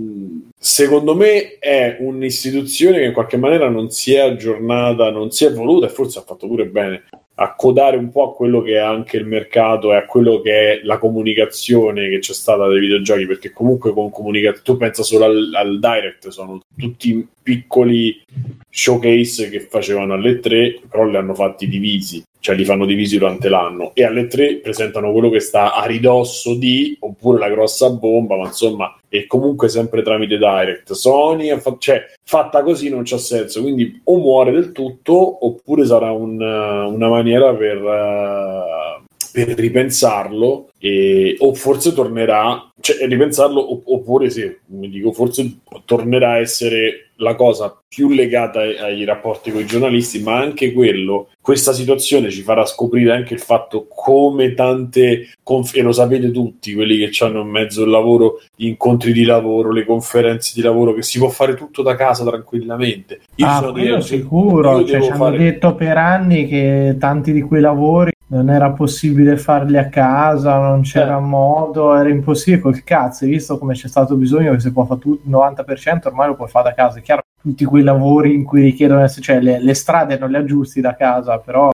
secondo 0.61 1.15
me 1.15 1.57
è 1.57 1.97
un'istituzione 2.01 2.97
che 2.99 3.05
in 3.05 3.13
qualche 3.13 3.37
maniera 3.37 3.69
non 3.69 3.89
si 3.89 4.13
è 4.13 4.19
aggiornata, 4.19 5.09
non 5.09 5.31
si 5.31 5.45
è 5.45 5.53
voluta 5.53 5.85
e 5.85 5.89
forse 5.89 6.19
ha 6.19 6.23
fatto 6.23 6.47
pure 6.47 6.65
bene 6.65 7.03
accodare 7.41 7.95
un 7.95 8.11
po' 8.11 8.29
a 8.29 8.35
quello 8.35 8.61
che 8.61 8.73
è 8.73 8.79
anche 8.79 9.15
il 9.15 9.25
mercato 9.25 9.93
e 9.93 9.95
a 9.95 10.05
quello 10.05 10.41
che 10.41 10.51
è 10.51 10.79
la 10.83 10.97
comunicazione 10.97 12.09
che 12.09 12.19
c'è 12.19 12.33
stata 12.33 12.67
dai 12.67 12.81
videogiochi, 12.81 13.25
perché 13.25 13.51
comunque 13.51 13.93
con 13.93 14.11
comunicazione, 14.11 14.63
tu 14.63 14.75
pensa 14.75 15.03
solo 15.03 15.25
al, 15.25 15.51
al, 15.53 15.79
direct, 15.79 16.27
sono 16.27 16.59
tutti 16.77 17.25
piccoli 17.41 18.21
showcase 18.69 19.49
che 19.49 19.61
facevano 19.61 20.13
alle 20.13 20.39
tre, 20.39 20.81
però 20.89 21.05
li 21.05 21.15
hanno 21.15 21.33
fatti 21.33 21.69
divisi, 21.69 22.21
cioè 22.39 22.55
li 22.55 22.65
fanno 22.65 22.85
divisi 22.85 23.17
durante 23.17 23.49
l'anno 23.49 23.91
e 23.93 24.03
alle 24.03 24.27
tre 24.27 24.57
presentano 24.57 25.11
quello 25.11 25.29
che 25.29 25.39
sta 25.39 25.73
a 25.73 25.85
ridosso 25.85 26.55
di, 26.55 26.95
oppure 26.99 27.39
la 27.39 27.49
grossa 27.49 27.89
bomba, 27.89 28.37
ma 28.37 28.45
insomma 28.45 28.93
e 29.09 29.25
comunque 29.25 29.67
sempre 29.69 30.03
tramite 30.03 30.37
direct. 30.37 30.93
Sony, 30.93 31.51
cioè, 31.79 32.05
fatta 32.23 32.61
così 32.61 32.89
non 32.89 33.01
c'ha 33.03 33.17
senso, 33.17 33.61
quindi 33.61 33.99
o 34.03 34.17
muore 34.17 34.51
del 34.51 34.71
tutto 34.71 35.45
oppure 35.45 35.85
sarà 35.85 36.11
un, 36.11 36.39
una 36.39 37.09
maniera 37.09 37.53
per, 37.55 37.81
uh, 37.81 39.03
per 39.33 39.47
ripensarlo 39.57 40.69
e, 40.79 41.35
o 41.39 41.53
forse 41.55 41.93
tornerà, 41.93 42.68
cioè 42.81 43.07
ripensarlo 43.07 43.91
oppure 43.93 44.29
sì, 44.29 44.55
mi 44.67 44.89
dico, 44.89 45.11
forse 45.11 45.59
tornerà 45.85 46.31
a 46.31 46.37
essere 46.39 47.11
la 47.19 47.35
cosa 47.35 47.75
più 47.87 48.09
legata 48.09 48.61
ai, 48.61 48.77
ai, 48.77 49.03
rapporti 49.03 49.51
con 49.51 49.61
i 49.61 49.65
giornalisti, 49.65 50.21
ma 50.21 50.37
anche 50.37 50.71
quello, 50.71 51.29
questa 51.41 51.73
situazione 51.73 52.29
ci 52.29 52.41
farà 52.41 52.65
scoprire 52.65 53.11
anche 53.11 53.33
il 53.33 53.39
fatto 53.39 53.87
come 53.89 54.53
tante, 54.53 55.29
conf- 55.43 55.75
e 55.75 55.81
lo 55.81 55.91
sapete 55.91 56.31
tutti, 56.31 56.73
quelli 56.73 56.97
che 56.97 57.23
hanno 57.23 57.41
in 57.41 57.49
mezzo 57.49 57.83
il 57.83 57.89
lavoro, 57.89 58.41
gli 58.55 58.67
incontri 58.67 59.11
di 59.11 59.23
lavoro, 59.23 59.71
le 59.71 59.85
conferenze 59.85 60.53
di 60.55 60.61
lavoro, 60.61 60.93
che 60.93 61.01
si 61.01 61.17
può 61.17 61.29
fare 61.29 61.55
tutto 61.55 61.81
da 61.81 61.95
casa 61.95 62.23
tranquillamente. 62.23 63.19
Io 63.35 63.45
ah, 63.45 63.59
sono 63.59 63.71
quello 63.73 64.01
sicuro, 64.01 64.85
cioè, 64.85 65.01
ci 65.01 65.09
hanno 65.09 65.31
detto 65.31 65.75
per 65.75 65.97
anni 65.97 66.47
che 66.47 66.95
tanti 66.99 67.33
di 67.33 67.41
quei 67.41 67.61
lavori 67.61 68.11
non 68.29 68.49
era 68.49 68.71
possibile 68.71 69.37
farli 69.37 69.77
a 69.77 69.89
casa, 69.89 70.57
non 70.59 70.81
c'era 70.81 71.17
eh. 71.17 71.21
modo, 71.21 71.95
era 71.95 72.09
impossibile 72.09 72.61
col 72.61 72.83
cazzo, 72.83 73.25
hai 73.25 73.31
visto 73.31 73.57
come 73.57 73.73
c'è 73.73 73.87
stato 73.87 74.15
bisogno 74.15 74.51
che 74.51 74.59
si 74.59 74.71
può 74.71 74.85
fare 74.85 74.99
tutto, 74.99 75.21
il 75.25 75.31
90% 75.31 76.07
ormai 76.07 76.27
lo 76.27 76.35
puoi 76.35 76.47
fare 76.47 76.69
da 76.69 76.75
casa, 76.75 76.99
è 76.99 77.01
chiaro, 77.01 77.21
tutti 77.41 77.65
quei 77.65 77.83
lavori 77.83 78.33
in 78.33 78.43
cui 78.43 78.61
richiedono, 78.61 79.07
cioè 79.07 79.39
le, 79.39 79.61
le 79.61 79.73
strade 79.73 80.17
non 80.17 80.29
le 80.29 80.37
aggiusti 80.39 80.81
da 80.81 80.95
casa, 80.95 81.39
però 81.39 81.69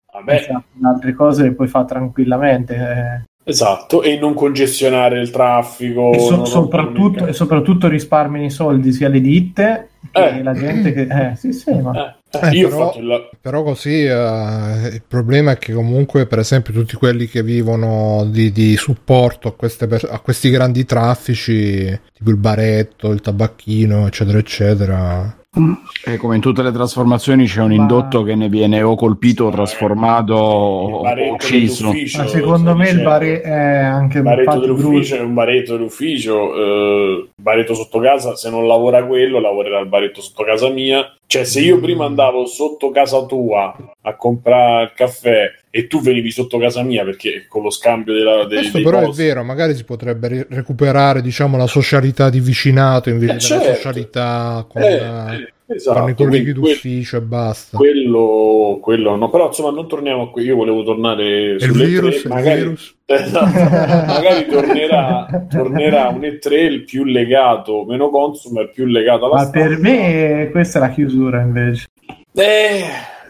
altre 0.82 1.12
cose 1.14 1.42
le 1.42 1.52
puoi 1.52 1.68
fare 1.68 1.86
tranquillamente. 1.86 2.74
Eh. 2.74 3.32
Esatto, 3.46 4.02
e 4.02 4.18
non 4.18 4.32
congestionare 4.32 5.20
il 5.20 5.30
traffico. 5.30 6.12
E, 6.12 6.20
so, 6.20 6.44
soprattutto, 6.44 7.26
e 7.26 7.32
soprattutto 7.32 7.88
risparmiano 7.88 8.46
i 8.46 8.50
soldi 8.50 8.92
sia 8.92 9.08
le 9.08 9.20
ditte 9.20 9.88
che 10.10 10.38
eh. 10.38 10.42
la 10.42 10.54
gente 10.54 10.92
che... 10.92 11.02
Eh, 11.02 11.36
sì, 11.36 11.52
sì, 11.52 11.72
ma... 11.74 11.92
Eh 11.92 12.22
Eh, 12.40 12.50
io 12.56 12.68
però, 12.68 12.80
ho 12.80 12.86
fatto 12.86 12.98
il... 12.98 13.30
però 13.40 13.62
così 13.62 14.04
uh, 14.04 14.86
il 14.86 15.02
problema 15.06 15.52
è 15.52 15.58
che 15.58 15.72
comunque 15.72 16.26
per 16.26 16.38
esempio 16.38 16.72
tutti 16.72 16.96
quelli 16.96 17.26
che 17.26 17.42
vivono 17.42 18.24
di, 18.26 18.52
di 18.52 18.76
supporto 18.76 19.48
a, 19.48 19.54
queste, 19.54 19.84
a, 19.86 20.18
questi 20.20 20.50
grandi 20.50 20.84
traffici 20.84 21.98
tipo 22.12 22.30
il 22.30 22.36
baretto, 22.36 23.10
il 23.10 23.20
tabacchino 23.20 24.06
eccetera 24.06 24.38
eccetera 24.38 25.42
e 26.04 26.16
come 26.16 26.34
in 26.34 26.40
tutte 26.40 26.62
le 26.62 26.72
trasformazioni 26.72 27.46
c'è 27.46 27.62
un 27.62 27.72
indotto 27.72 28.24
che 28.24 28.34
ne 28.34 28.48
viene 28.48 28.82
o 28.82 28.96
colpito 28.96 29.44
o 29.44 29.50
trasformato 29.50 30.34
o 30.34 31.02
ucciso. 31.32 31.92
Ma 32.16 32.26
secondo 32.26 32.74
me 32.74 32.90
il 32.90 33.02
bare- 33.02 33.40
è 33.40 33.52
anche 33.52 34.18
il 34.18 34.24
baretto 34.24 34.58
dell'ufficio 34.58 35.16
è 35.16 35.20
un 35.20 35.34
baretto 35.34 35.76
dell'ufficio, 35.76 36.54
eh, 36.54 37.28
baretto 37.36 37.74
sotto 37.74 38.00
casa, 38.00 38.34
se 38.34 38.50
non 38.50 38.66
lavora 38.66 39.06
quello 39.06 39.38
lavorerà 39.38 39.78
il 39.78 39.86
baretto 39.86 40.20
sotto 40.20 40.42
casa 40.42 40.68
mia. 40.70 41.14
Cioè 41.26 41.44
se 41.44 41.60
io 41.60 41.80
prima 41.80 42.04
andavo 42.04 42.46
sotto 42.46 42.90
casa 42.90 43.24
tua 43.24 43.74
a 44.02 44.16
comprare 44.16 44.84
il 44.84 44.92
caffè 44.94 45.50
e 45.70 45.86
tu 45.86 46.00
venivi 46.00 46.30
sotto 46.30 46.58
casa 46.58 46.82
mia 46.82 47.04
perché 47.04 47.46
con 47.48 47.62
lo 47.62 47.70
scambio 47.70 48.14
della, 48.14 48.44
dei, 48.46 48.58
Questo 48.58 48.76
dei 48.76 48.84
però 48.84 49.00
posti... 49.00 49.22
è 49.22 49.24
vero, 49.26 49.42
magari 49.42 49.74
si 49.74 49.84
potrebbe 49.84 50.46
recuperare 50.50 51.22
diciamo 51.22 51.56
la 51.56 51.66
socialità 51.66 52.30
di 52.30 52.40
vicinato 52.40 53.08
invece 53.08 53.54
eh, 53.54 53.58
della 53.58 53.62
certo. 53.62 53.74
socialità 53.74 54.66
con... 54.68 54.82
Eh, 54.82 54.94
eh 54.94 55.53
Esatto, 55.66 55.98
fanno 55.98 56.10
i 56.10 56.14
colleghi 56.14 56.52
d'ufficio 56.52 57.16
e 57.16 57.20
basta. 57.22 57.78
Quello, 57.78 58.78
quello 58.82 59.16
no, 59.16 59.30
però 59.30 59.46
insomma 59.46 59.70
non 59.70 59.88
torniamo 59.88 60.30
qui, 60.30 60.44
io 60.44 60.56
volevo 60.56 60.82
tornare 60.82 61.58
sul 61.58 61.72
virus, 61.72 62.20
tre, 62.20 62.28
magari, 62.28 62.60
virus. 62.60 62.96
Esatto, 63.06 63.46
magari 63.46 64.46
tornerà, 64.46 65.46
tornerà 65.48 66.08
un 66.08 66.20
E3 66.20 66.52
il 66.54 66.84
più 66.84 67.04
legato, 67.04 67.84
meno 67.84 68.10
consumer, 68.10 68.70
più 68.70 68.84
legato 68.84 69.24
alla 69.24 69.34
Ma 69.36 69.44
stampa. 69.44 69.58
per 69.58 69.78
me 69.78 70.48
questa 70.50 70.78
è 70.78 70.82
la 70.82 70.90
chiusura 70.90 71.40
invece. 71.40 71.86
Eh, 72.34 72.82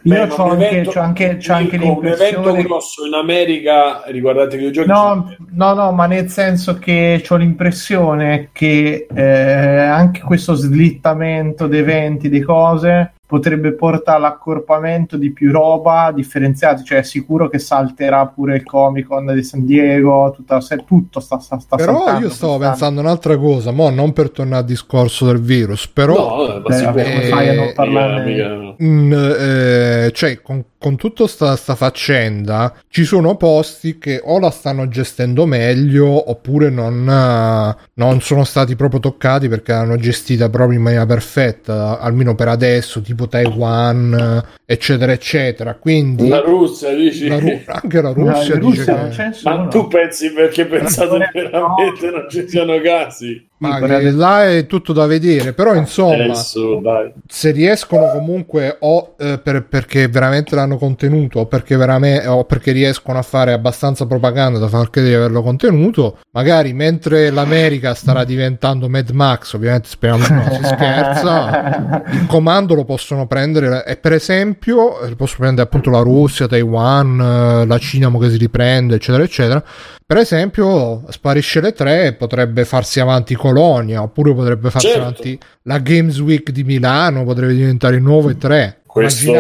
io 0.05 0.27
c'ho 0.27 0.51
anche, 0.51 0.69
evento, 0.69 0.91
c'ho 0.91 1.01
anche, 1.01 1.37
c'ho 1.37 1.53
anche 1.55 1.77
un 1.77 2.07
evento 2.07 2.53
grosso 2.53 3.07
in 3.07 3.15
America 3.15 4.03
riguardante 4.07 4.57
i 4.57 4.59
videogiochi. 4.59 4.89
No, 4.89 5.35
no, 5.53 5.75
no, 5.75 5.93
ma 5.93 6.07
nel 6.07 6.29
senso 6.29 6.79
che 6.79 7.25
ho 7.27 7.37
l'impressione 7.37 8.51
che 8.53 9.07
eh, 9.13 9.23
anche 9.23 10.21
questo 10.21 10.55
slittamento 10.55 11.67
di 11.67 11.79
eventi, 11.79 12.29
di 12.29 12.41
cose, 12.41 13.15
potrebbe 13.27 13.73
portare 13.73 14.19
all'accorpamento 14.19 15.17
di 15.17 15.33
più 15.33 15.51
roba 15.51 16.13
differenziata, 16.15 16.83
cioè 16.83 16.99
è 16.99 17.03
sicuro 17.03 17.49
che 17.49 17.59
salterà 17.59 18.27
pure 18.27 18.57
il 18.57 18.65
Comic 18.65 19.07
Con 19.07 19.33
di 19.35 19.43
San 19.43 19.65
Diego, 19.65 20.33
tutta, 20.35 20.61
tutto 20.85 21.21
sta, 21.21 21.39
sta, 21.39 21.59
sta 21.59 21.77
Però 21.77 21.99
saltando, 21.99 22.27
io 22.27 22.31
stavo 22.31 22.59
pensando 22.59 23.01
un'altra 23.01 23.37
cosa, 23.37 23.71
mo 23.71 23.91
non 23.91 24.13
per 24.13 24.31
tornare 24.31 24.63
al 24.63 24.67
discorso 24.67 25.27
del 25.27 25.41
virus, 25.41 25.89
però... 25.89 26.15
No, 26.15 26.61
ma 26.61 26.91
Beh, 26.93 27.03
come 27.03 27.23
fai 27.29 27.49
a 27.49 27.55
non 27.55 27.73
parlarne? 27.75 28.77
Mm, 28.83 29.13
eh, 29.13 30.11
cioè, 30.13 30.41
con 30.43 30.65
con 30.85 30.97
tutta 30.97 31.27
sta, 31.27 31.57
sta 31.57 31.75
faccenda 31.75 32.75
ci 32.91 33.05
sono 33.05 33.37
posti 33.37 33.97
che 33.97 34.21
o 34.23 34.39
la 34.39 34.51
stanno 34.51 34.87
gestendo 34.87 35.47
meglio 35.47 36.31
oppure 36.31 36.69
non, 36.69 37.75
non 37.95 38.21
sono 38.21 38.45
stati 38.45 38.77
proprio 38.77 39.01
toccati 39.01 39.49
perché 39.49 39.73
l'hanno 39.73 39.97
gestita 39.97 40.51
proprio 40.51 40.77
in 40.77 40.85
maniera 40.85 41.07
perfetta, 41.07 41.99
almeno 41.99 42.35
per 42.35 42.49
adesso, 42.49 43.01
tipo 43.01 43.24
Taiwan, 43.29 44.43
eccetera, 44.65 45.13
eccetera. 45.13 45.75
Quindi 45.75 46.29
la 46.29 46.41
Russia 46.41 46.95
dici 46.95 47.29
la 47.29 47.39
Ru- 47.39 47.63
anche 47.67 48.01
la 48.03 48.13
Russia, 48.13 48.55
no, 48.57 48.61
Russia 48.61 49.09
che... 49.09 49.31
Ma 49.43 49.67
tu 49.69 49.87
pensi 49.89 50.33
perché 50.33 50.67
pensate 50.67 51.31
veramente 51.33 52.11
non 52.11 52.27
ci 52.29 52.49
siano 52.49 52.81
casi? 52.81 53.47
Ma 53.57 53.79
che 53.79 54.11
là 54.11 54.45
è 54.45 54.67
tutto 54.67 54.93
da 54.93 55.07
vedere, 55.07 55.53
però 55.53 55.75
insomma, 55.75 56.25
Adesso, 56.25 56.83
se 57.29 57.53
riescono 57.53 58.11
comunque 58.11 58.77
o 58.81 59.15
eh, 59.17 59.39
per, 59.39 59.67
perché 59.69 60.09
veramente 60.09 60.57
l'hanno 60.57 60.77
contenuto 60.77 61.39
o 61.39 61.47
perché, 61.47 61.77
veramente, 61.77 62.27
o 62.27 62.45
perché 62.45 62.73
riescono 62.73 63.17
a 63.17 63.23
fare 63.23 63.53
abbastanza 63.53 64.07
propaganda 64.07 64.59
da 64.59 64.67
far 64.67 64.91
credere 64.91 65.15
di 65.15 65.21
averlo 65.21 65.43
contenuto, 65.43 66.19
magari 66.33 66.73
mentre 66.73 67.31
l'America 67.31 67.95
starà 67.95 68.25
diventando 68.25 68.89
Mad 68.89 69.11
Max, 69.11 69.53
ovviamente 69.55 69.89
speriamo 69.89 70.25
che 70.25 70.33
non 70.33 70.51
si 70.51 70.65
scherza, 70.65 72.03
il 72.11 72.27
comando 72.27 72.75
lo 72.75 72.85
possono 72.85 73.29
prendere 73.29 73.85
e 73.87 73.97
per 73.97 74.15
esempio 74.15 75.01
eh, 75.01 75.15
possono 75.15 75.39
prendere 75.41 75.69
appunto 75.69 75.91
la 75.91 76.01
Russia, 76.01 76.49
Taiwan, 76.49 77.21
eh, 77.21 77.67
la 77.67 77.79
Cina 77.79 78.11
che 78.19 78.31
si 78.31 78.37
riprende, 78.37 78.97
eccetera, 78.97 79.23
eccetera 79.23 79.65
per 80.07 80.19
esempio, 80.19 81.05
sparisce 81.09 81.63
le 81.63 81.73
tre 81.73 82.07
e 82.07 82.13
potrebbe 82.13 82.67
farsi 82.67 83.01
avanti 83.01 83.35
Colonia, 83.35 84.03
oppure 84.03 84.35
potrebbe 84.35 84.69
farsi 84.69 84.89
certo. 84.89 85.01
avanti 85.01 85.39
la 85.63 85.79
Games 85.79 86.19
Week 86.19 86.51
di 86.51 86.63
Milano, 86.63 87.25
potrebbe 87.25 87.55
diventare 87.55 87.97
il 87.97 88.03
nuovo 88.03 88.31
E3. 88.31 88.75
Questo, 88.87 89.33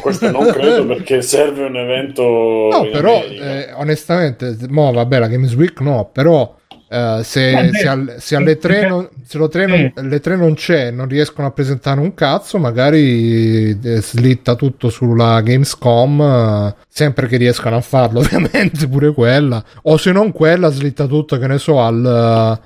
questo, 0.00 0.30
non 0.30 0.50
credo 0.50 0.86
perché 0.94 1.20
serve 1.20 1.64
un 1.64 1.76
evento. 1.76 2.22
No, 2.22 2.88
però 2.90 3.22
eh, 3.22 3.72
onestamente, 3.74 4.56
mo, 4.68 4.92
vabbè, 4.92 5.18
la 5.18 5.26
Games 5.26 5.52
Week 5.54 5.78
no, 5.80 6.08
però 6.12 6.54
Uh, 6.94 7.22
se, 7.22 7.70
se, 7.72 7.88
al, 7.88 8.14
se, 8.18 8.36
alle 8.36 8.56
tre 8.56 8.86
non, 8.86 9.08
se 9.24 9.36
lo 9.36 9.48
tre 9.48 9.66
non, 9.66 9.92
le 10.08 10.20
tre 10.20 10.36
non 10.36 10.54
c'è 10.54 10.92
non 10.92 11.08
riescono 11.08 11.48
a 11.48 11.50
presentare 11.50 11.98
un 11.98 12.14
cazzo 12.14 12.58
magari 12.58 13.76
eh, 13.82 14.00
slitta 14.00 14.54
tutto 14.54 14.90
sulla 14.90 15.40
Gamescom 15.40 16.72
sempre 16.94 17.26
che 17.26 17.36
riescano 17.36 17.74
a 17.74 17.80
farlo 17.80 18.20
ovviamente 18.22 18.86
pure 18.86 19.12
quella. 19.12 19.62
O 19.82 19.96
se 19.96 20.12
non 20.12 20.30
quella 20.30 20.70
slitta 20.70 21.06
tutto 21.06 21.38
che 21.38 21.46
ne 21.48 21.58
so 21.58 21.80
al, 21.80 22.04
al 22.06 22.60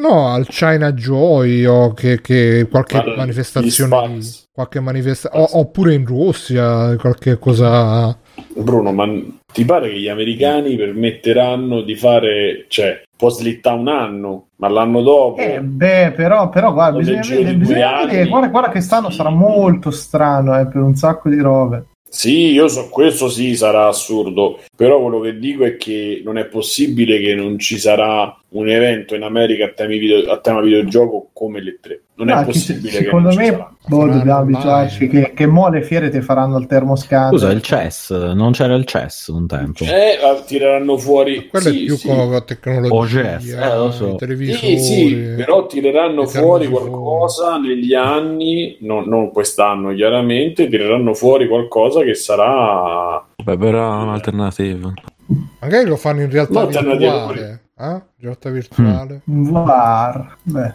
no 0.00 0.28
al 0.28 0.46
China 0.48 0.92
Joy 0.92 1.64
o 1.66 1.92
che, 1.92 2.20
che 2.20 2.66
qualche 2.68 2.94
Guarda, 2.94 3.16
manifestazione 3.16 4.20
qualche 4.52 4.80
manifestazione 4.80 5.46
oppure 5.52 5.94
in 5.94 6.04
Russia 6.04 6.96
qualche 6.96 7.38
cosa. 7.38 8.16
Bruno, 8.54 8.92
ma 8.92 9.06
ti 9.52 9.64
pare 9.64 9.90
che 9.90 9.98
gli 9.98 10.08
americani 10.08 10.76
permetteranno 10.76 11.82
di 11.82 11.94
fare, 11.94 12.64
cioè, 12.68 13.02
può 13.16 13.28
slittare 13.28 13.78
un 13.78 13.88
anno, 13.88 14.48
ma 14.56 14.68
l'anno 14.68 15.02
dopo... 15.02 15.40
Eh, 15.40 15.60
beh, 15.60 16.12
però, 16.16 16.48
però 16.48 16.72
guarda, 16.72 16.98
bisogna 16.98 17.20
vedere, 17.20 17.54
bisogna 17.54 18.04
vedere 18.04 18.28
guarda, 18.28 18.48
guarda, 18.48 18.70
che 18.70 18.80
stanno 18.80 19.10
sarà 19.10 19.30
molto 19.30 19.90
strano 19.90 20.58
eh, 20.58 20.66
per 20.66 20.80
un 20.80 20.94
sacco 20.94 21.28
di 21.28 21.38
robe. 21.38 21.84
Sì, 22.08 22.50
io 22.50 22.68
so, 22.68 22.90
questo 22.90 23.30
sì 23.30 23.56
sarà 23.56 23.86
assurdo, 23.86 24.58
però 24.76 25.00
quello 25.00 25.20
che 25.20 25.38
dico 25.38 25.64
è 25.64 25.78
che 25.78 26.20
non 26.22 26.36
è 26.36 26.44
possibile 26.44 27.18
che 27.20 27.34
non 27.34 27.58
ci 27.58 27.78
sarà 27.78 28.38
un 28.50 28.68
evento 28.68 29.14
in 29.14 29.22
America 29.22 29.72
a, 29.74 29.86
video, 29.86 30.30
a 30.30 30.38
tema 30.38 30.60
videogioco 30.60 31.28
come 31.32 31.62
le 31.62 31.78
tre. 31.80 32.02
Non 32.24 32.34
no, 32.36 32.40
è 32.42 32.44
possibile. 32.44 32.90
Che, 32.90 33.04
secondo 33.04 33.34
me 33.34 33.68
boh, 33.86 34.06
dobbiamo 34.06 34.40
abituarci 34.40 35.08
che, 35.08 35.32
che 35.34 35.46
mo 35.46 35.68
le 35.68 35.82
fiere 35.82 36.08
ti 36.10 36.20
faranno 36.20 36.56
il 36.58 36.66
termoscano. 36.66 37.30
Scusa, 37.30 37.50
il 37.50 37.60
chess, 37.60 38.12
non 38.32 38.52
c'era 38.52 38.74
il 38.74 38.84
chess 38.84 39.28
un 39.28 39.46
tempo. 39.46 39.84
Eh, 39.84 40.18
tireranno 40.46 40.96
fuori. 40.96 41.48
Quello 41.48 41.70
sì, 41.70 41.82
è 41.82 41.84
più 41.86 41.96
sì. 41.96 42.08
con 42.08 42.42
tecnologia. 42.44 43.36
OGS, 43.36 43.52
eh, 43.52 43.76
lo 43.76 43.90
so. 43.90 44.16
Sì, 44.18 44.78
sì, 44.78 45.14
però 45.36 45.66
tireranno 45.66 46.26
fuori 46.26 46.68
qualcosa 46.68 47.56
negli 47.56 47.94
anni, 47.94 48.76
no, 48.80 49.04
non 49.04 49.30
quest'anno 49.32 49.92
chiaramente, 49.94 50.68
tireranno 50.68 51.14
fuori 51.14 51.48
qualcosa 51.48 52.02
che 52.02 52.14
sarà... 52.14 53.24
Beh, 53.42 53.56
però 53.56 54.02
un'alternativa. 54.02 54.92
Magari 55.60 55.88
lo 55.88 55.96
fanno 55.96 56.20
in 56.22 56.30
realtà 56.30 56.66
virtuale. 56.66 57.61
Eh? 57.82 58.02
Realtà 58.20 58.50
virtuale. 58.50 59.22
Mm. 59.28 59.50
VAR. 59.50 60.36
Beh. 60.42 60.74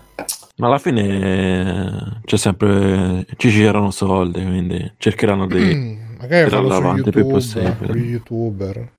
Ma 0.57 0.67
alla 0.67 0.77
fine 0.77 2.19
c'è 2.25 2.38
sempre 2.38 3.25
ci 3.38 3.49
c'erano 3.49 3.91
soldi, 3.91 4.43
quindi 4.43 4.91
cercheranno 4.97 5.47
di 5.47 5.59
mm, 5.59 6.17
magari 6.19 6.49
farlo 6.49 6.73
avanti 6.73 7.07
il 7.07 7.13
più 7.13 7.27
possibile. 7.27 7.97
Gli 7.97 8.09
youtuber. 8.09 8.91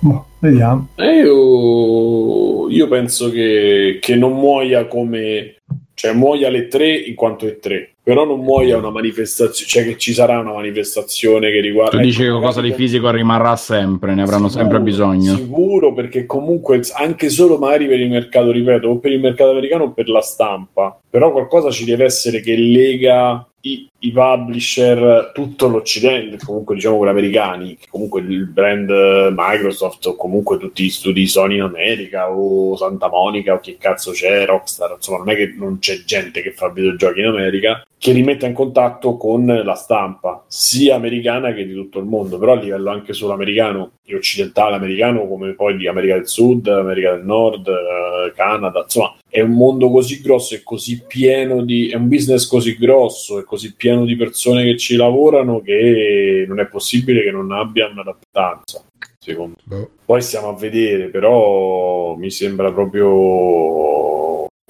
Boh, 0.00 0.26
vediamo. 0.40 0.88
Io, 0.96 2.68
io 2.68 2.88
penso 2.88 3.30
che, 3.30 3.98
che 4.02 4.16
non 4.16 4.32
muoia 4.32 4.86
come 4.86 5.54
cioè 5.94 6.12
muoia 6.12 6.48
alle 6.48 6.68
tre 6.68 6.94
in 6.94 7.14
quanto 7.14 7.46
è 7.46 7.58
tre 7.58 7.95
però 8.06 8.24
non 8.24 8.38
muoia 8.38 8.76
una 8.76 8.90
manifestazione, 8.90 9.68
cioè 9.68 9.82
che 9.82 9.98
ci 9.98 10.12
sarà 10.12 10.38
una 10.38 10.52
manifestazione 10.52 11.50
che 11.50 11.60
riguarda... 11.60 11.96
Tu 11.96 12.04
dici 12.04 12.22
che 12.22 12.28
qualcosa 12.28 12.60
di 12.60 12.72
fisico 12.72 13.10
rimarrà 13.10 13.56
sempre, 13.56 14.14
ne 14.14 14.22
avranno 14.22 14.46
sicuro, 14.46 14.62
sempre 14.62 14.80
bisogno. 14.80 15.34
Sicuro, 15.34 15.92
perché 15.92 16.24
comunque 16.24 16.82
anche 16.94 17.28
solo 17.30 17.58
magari 17.58 17.88
per 17.88 17.98
il 17.98 18.08
mercato, 18.08 18.52
ripeto, 18.52 18.86
o 18.86 18.98
per 18.98 19.10
il 19.10 19.18
mercato 19.18 19.50
americano 19.50 19.84
o 19.84 19.90
per 19.90 20.08
la 20.08 20.20
stampa, 20.20 20.96
però 21.10 21.32
qualcosa 21.32 21.72
ci 21.72 21.84
deve 21.84 22.04
essere 22.04 22.38
che 22.38 22.54
lega 22.56 23.44
i, 23.62 23.88
i, 23.98 24.12
publisher, 24.12 25.32
tutto 25.34 25.66
l'Occidente, 25.66 26.38
comunque 26.44 26.76
diciamo 26.76 26.98
quelli 26.98 27.10
americani, 27.10 27.78
comunque 27.90 28.20
il 28.20 28.46
brand 28.46 28.88
Microsoft 29.36 30.06
o 30.06 30.14
comunque 30.14 30.58
tutti 30.58 30.84
gli 30.84 30.90
studi 30.90 31.26
Sony 31.26 31.56
in 31.56 31.62
America 31.62 32.30
o 32.30 32.76
Santa 32.76 33.08
Monica 33.08 33.54
o 33.54 33.58
che 33.58 33.76
cazzo 33.78 34.12
c'è, 34.12 34.46
Rockstar, 34.46 34.92
insomma 34.94 35.18
non 35.18 35.30
è 35.30 35.34
che 35.34 35.54
non 35.56 35.78
c'è 35.80 36.04
gente 36.04 36.40
che 36.42 36.52
fa 36.52 36.68
videogiochi 36.68 37.18
in 37.18 37.26
America, 37.26 37.84
che 37.98 38.12
rimetta 38.12 38.46
in 38.46 38.52
contatto 38.52 39.16
con 39.16 39.46
la 39.46 39.74
stampa, 39.74 40.44
sia 40.46 40.94
americana 40.94 41.52
che 41.52 41.66
di 41.66 41.72
tutto 41.72 41.98
il 41.98 42.04
mondo, 42.04 42.38
però 42.38 42.52
a 42.52 42.56
livello 42.56 42.90
anche 42.90 43.12
solo 43.12 43.32
americano 43.32 43.92
e 44.04 44.14
occidentale 44.14 44.76
americano, 44.76 45.26
come 45.26 45.54
poi 45.54 45.76
di 45.76 45.88
America 45.88 46.14
del 46.14 46.28
Sud, 46.28 46.66
America 46.68 47.14
del 47.14 47.24
Nord, 47.24 47.66
eh, 47.66 48.32
Canada, 48.34 48.82
insomma, 48.82 49.16
è 49.28 49.40
un 49.40 49.52
mondo 49.52 49.90
così 49.90 50.20
grosso 50.20 50.54
e 50.54 50.62
così 50.62 51.04
pieno 51.06 51.62
di... 51.62 51.88
è 51.88 51.96
un 51.96 52.08
business 52.08 52.46
così 52.46 52.76
grosso 52.76 53.38
e 53.38 53.44
così 53.44 53.74
pieno 53.74 54.04
di 54.04 54.14
persone 54.14 54.64
che 54.64 54.76
ci 54.76 54.96
lavorano 54.96 55.60
che 55.60 56.44
non 56.46 56.60
è 56.60 56.66
possibile 56.66 57.22
che 57.22 57.30
non 57.30 57.50
abbia 57.50 57.88
un'adattanza. 57.88 58.84
Secondo 59.18 59.56
me. 59.64 59.88
Poi 60.04 60.22
stiamo 60.22 60.50
a 60.50 60.54
vedere, 60.54 61.08
però 61.08 62.14
mi 62.14 62.30
sembra 62.30 62.72
proprio 62.72 64.15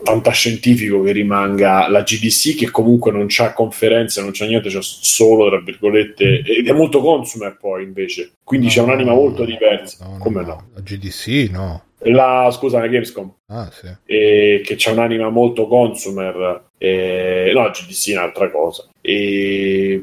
fantascientifico 0.03 1.03
che 1.03 1.13
rimanga 1.13 1.89
la 1.89 2.03
GDC 2.03 2.57
che 2.57 2.71
comunque 2.71 3.11
non 3.11 3.27
c'ha 3.29 3.53
conferenze, 3.53 4.21
non 4.21 4.31
c'ha 4.33 4.47
niente, 4.47 4.69
c'è 4.69 4.79
solo 4.81 5.49
tra 5.49 5.61
virgolette 5.61 6.43
ed 6.45 6.69
è 6.69 6.73
molto 6.73 7.01
consumer 7.01 7.57
poi 7.59 7.85
invece, 7.85 8.33
quindi 8.45 8.67
no, 8.67 8.73
c'è 8.73 8.81
un'anima 8.83 9.13
molto 9.13 9.45
diversa. 9.45 10.07
No, 10.07 10.19
Come 10.19 10.45
no? 10.45 10.69
La 10.75 10.81
GDC 10.81 11.51
no. 11.51 11.85
La 12.01 12.51
scusa, 12.53 12.79
la 12.79 12.87
Gamescom. 12.89 13.33
Ah, 13.47 13.71
sì. 13.73 13.89
E 14.05 14.61
che 14.63 14.75
c'è 14.77 14.93
un'anima 14.93 15.31
molto 15.31 15.67
consumer. 15.67 16.67
E... 16.77 17.51
No, 17.55 17.63
la 17.63 17.71
GDC 17.71 18.11
è 18.11 18.13
un'altra 18.13 18.51
cosa. 18.51 18.87
E 19.01 20.03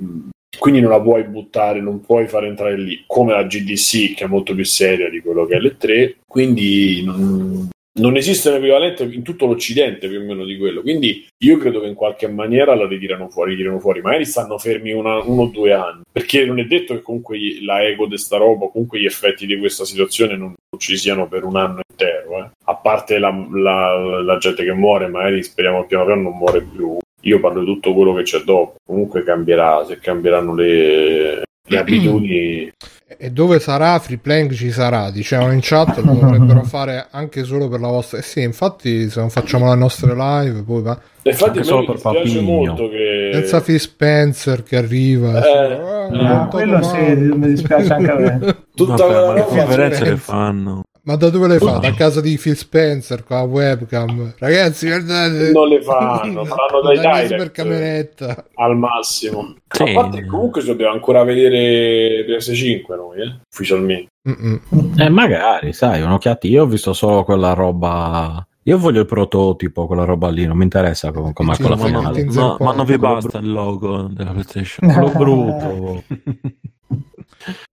quindi 0.58 0.82
non 0.82 0.90
la 0.90 1.00
puoi 1.00 1.24
buttare, 1.24 1.82
non 1.82 2.02
puoi 2.02 2.28
far 2.28 2.46
entrare 2.46 2.78
lì 2.78 3.04
come 3.08 3.34
la 3.34 3.44
GDC 3.44 4.16
che 4.16 4.26
è 4.26 4.28
molto 4.28 4.54
più 4.54 4.66
seria 4.66 5.10
di 5.10 5.22
quello 5.22 5.46
che 5.46 5.56
è 5.56 5.60
l'E3 5.60 6.16
quindi 6.28 7.04
non, 7.04 7.70
non 7.96 8.16
esiste 8.16 8.50
un 8.50 8.56
equivalente 8.56 9.04
in 9.04 9.22
tutto 9.22 9.46
l'Occidente 9.46 10.08
più 10.08 10.20
o 10.20 10.24
meno 10.24 10.46
di 10.46 10.58
quello. 10.58 10.82
Quindi 10.82 11.28
io 11.38 11.58
credo 11.58 11.82
che 11.82 11.88
in 11.88 11.94
qualche 11.94 12.28
maniera 12.28 12.74
la 12.76 12.88
ritirano 12.88 13.30
fuori, 13.30 13.52
ritirano 13.52 13.80
fuori. 13.80 14.02
Magari 14.02 14.26
stanno 14.26 14.58
fermi 14.58 14.92
una, 14.92 15.20
uno 15.20 15.44
o 15.44 15.48
due 15.48 15.74
anni. 15.74 16.02
Perché 16.12 16.46
non 16.46 16.60
è 16.60 16.66
detto 16.66 16.96
che 16.96 17.02
comunque 17.02 17.38
la 17.62 17.84
ego 17.84 18.08
di 18.08 18.18
sta 18.18 18.38
roba, 18.38 18.70
comunque 18.70 19.00
gli 19.00 19.06
effetti 19.06 19.46
di 19.46 19.58
questa 19.58 19.86
situazione 19.86 20.36
non 20.36 20.56
ci 20.78 20.98
siano 20.98 21.28
per 21.28 21.44
un 21.44 21.56
anno 21.56 21.82
intero. 21.88 22.44
Eh. 22.44 22.50
A 22.66 22.76
parte 22.76 23.20
la, 23.20 23.30
la, 23.52 24.22
la, 24.22 24.38
gente 24.38 24.64
che 24.64 24.74
muore, 24.74 25.08
magari 25.08 25.44
speriamo 25.44 25.86
piano 25.86 26.06
piano 26.06 26.22
non 26.22 26.38
muore 26.38 26.62
più. 26.62 26.98
Io 27.22 27.40
parlo 27.40 27.60
di 27.60 27.66
tutto 27.66 27.94
quello 27.94 28.14
che 28.14 28.24
c'è 28.24 28.40
dopo. 28.40 28.76
Comunque 28.84 29.24
cambierà, 29.24 29.86
se 29.86 30.00
cambieranno 30.00 30.56
le, 30.56 31.44
le 31.68 31.78
abitudini 31.78 32.72
e 33.18 33.32
dove 33.32 33.60
sarà? 33.60 34.00
Free 34.00 34.18
Playing 34.18 34.52
ci 34.52 34.72
sarà 34.72 35.12
dicevano 35.12 35.52
in 35.52 35.60
chat 35.62 35.98
lo 35.98 36.14
dovrebbero 36.20 36.64
fare 36.64 37.08
anche 37.12 37.44
solo 37.44 37.68
per 37.68 37.80
la 37.80 37.88
vostra 37.88 38.18
eh 38.20 38.22
sì 38.22 38.42
infatti 38.42 39.10
se 39.10 39.20
non 39.20 39.30
facciamo 39.30 39.70
le 39.70 39.76
nostre 39.76 40.16
live 40.16 40.64
poi 40.64 40.82
va. 40.82 41.00
Infatti 41.26 41.60
a 41.60 41.64
me 41.64 41.78
mi 41.80 42.00
piace 42.00 42.42
molto 42.42 42.90
che 42.90 43.30
senza 43.34 43.62
Phil 43.62 43.80
Spencer 43.80 44.64
che 44.64 44.78
arriva 44.78 45.42
eh, 45.42 45.72
eh, 45.72 46.34
eh, 46.34 46.48
quello 46.50 46.82
sì 46.82 46.98
mi 46.98 47.48
dispiace 47.48 47.94
anche 47.94 48.12
a 48.12 48.16
me. 48.16 48.56
Tutta 48.76 49.06
Vabbè, 49.06 49.28
ma 49.28 49.34
che 49.34 49.44
conferenze 49.44 50.04
le 50.04 50.18
fanno 50.18 50.84
ma 51.06 51.16
da 51.16 51.30
dove 51.30 51.48
le 51.48 51.58
fa? 51.60 51.78
Da 51.78 51.94
casa 51.94 52.22
di 52.22 52.38
Phil 52.38 52.56
Spencer 52.56 53.24
con 53.24 53.38
la 53.38 53.44
webcam. 53.44 54.34
Ragazzi, 54.38 54.88
guardate. 54.88 55.52
Non 55.52 55.68
le 55.68 55.82
fanno, 55.82 56.46
faranno 56.46 56.82
dai 56.82 57.00
direct. 57.00 57.36
per 57.36 57.52
cameretta. 57.52 58.46
Al 58.56 58.78
massimo. 58.78 59.56
Sì. 59.68 59.84
A 59.84 59.94
parte 59.94 60.26
comunque 60.26 60.64
dobbiamo 60.64 60.94
ancora 60.94 61.24
vedere 61.24 62.26
PS5 62.26 62.96
noi, 62.96 63.22
eh? 63.22 63.40
ufficialmente. 63.52 64.12
Mm-mm. 64.30 64.94
Eh, 64.98 65.10
magari, 65.10 65.74
sai, 65.74 66.02
un'occhiata. 66.02 66.48
Io 66.48 66.64
ho 66.64 66.68
visto 66.68 66.94
solo 66.94 67.24
quella 67.24 67.54
roba 67.54 68.46
io 68.66 68.78
voglio 68.78 69.02
il 69.02 69.06
prototipo, 69.06 69.86
quella 69.88 70.06
roba 70.06 70.30
lì, 70.30 70.46
non 70.46 70.56
mi 70.56 70.64
interessa 70.64 71.12
come 71.12 71.34
com- 71.34 71.54
quella 71.54 71.76
finale. 71.76 72.24
No, 72.24 72.56
ma 72.62 72.74
non 72.74 72.86
vi 72.86 72.98
basta 72.98 73.40
il 73.40 73.52
logo 73.52 74.04
della 74.04 74.32
PlayStation, 74.32 74.88
quello 74.94 75.10
brutto. 75.10 76.04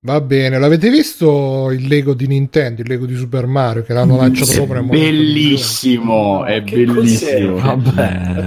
Va 0.00 0.20
bene, 0.20 0.58
l'avete 0.58 0.90
visto 0.90 1.70
il 1.70 1.86
Lego 1.86 2.14
di 2.14 2.26
Nintendo, 2.26 2.82
il 2.82 2.88
Lego 2.88 3.06
di 3.06 3.14
Super 3.14 3.46
Mario 3.46 3.82
che 3.82 3.92
l'hanno 3.92 4.16
lanciato 4.16 4.50
sopra? 4.50 4.82
Bellissimo, 4.82 6.44
è 6.44 6.60
bellissimo. 6.62 7.58
Vabbè. 7.58 8.46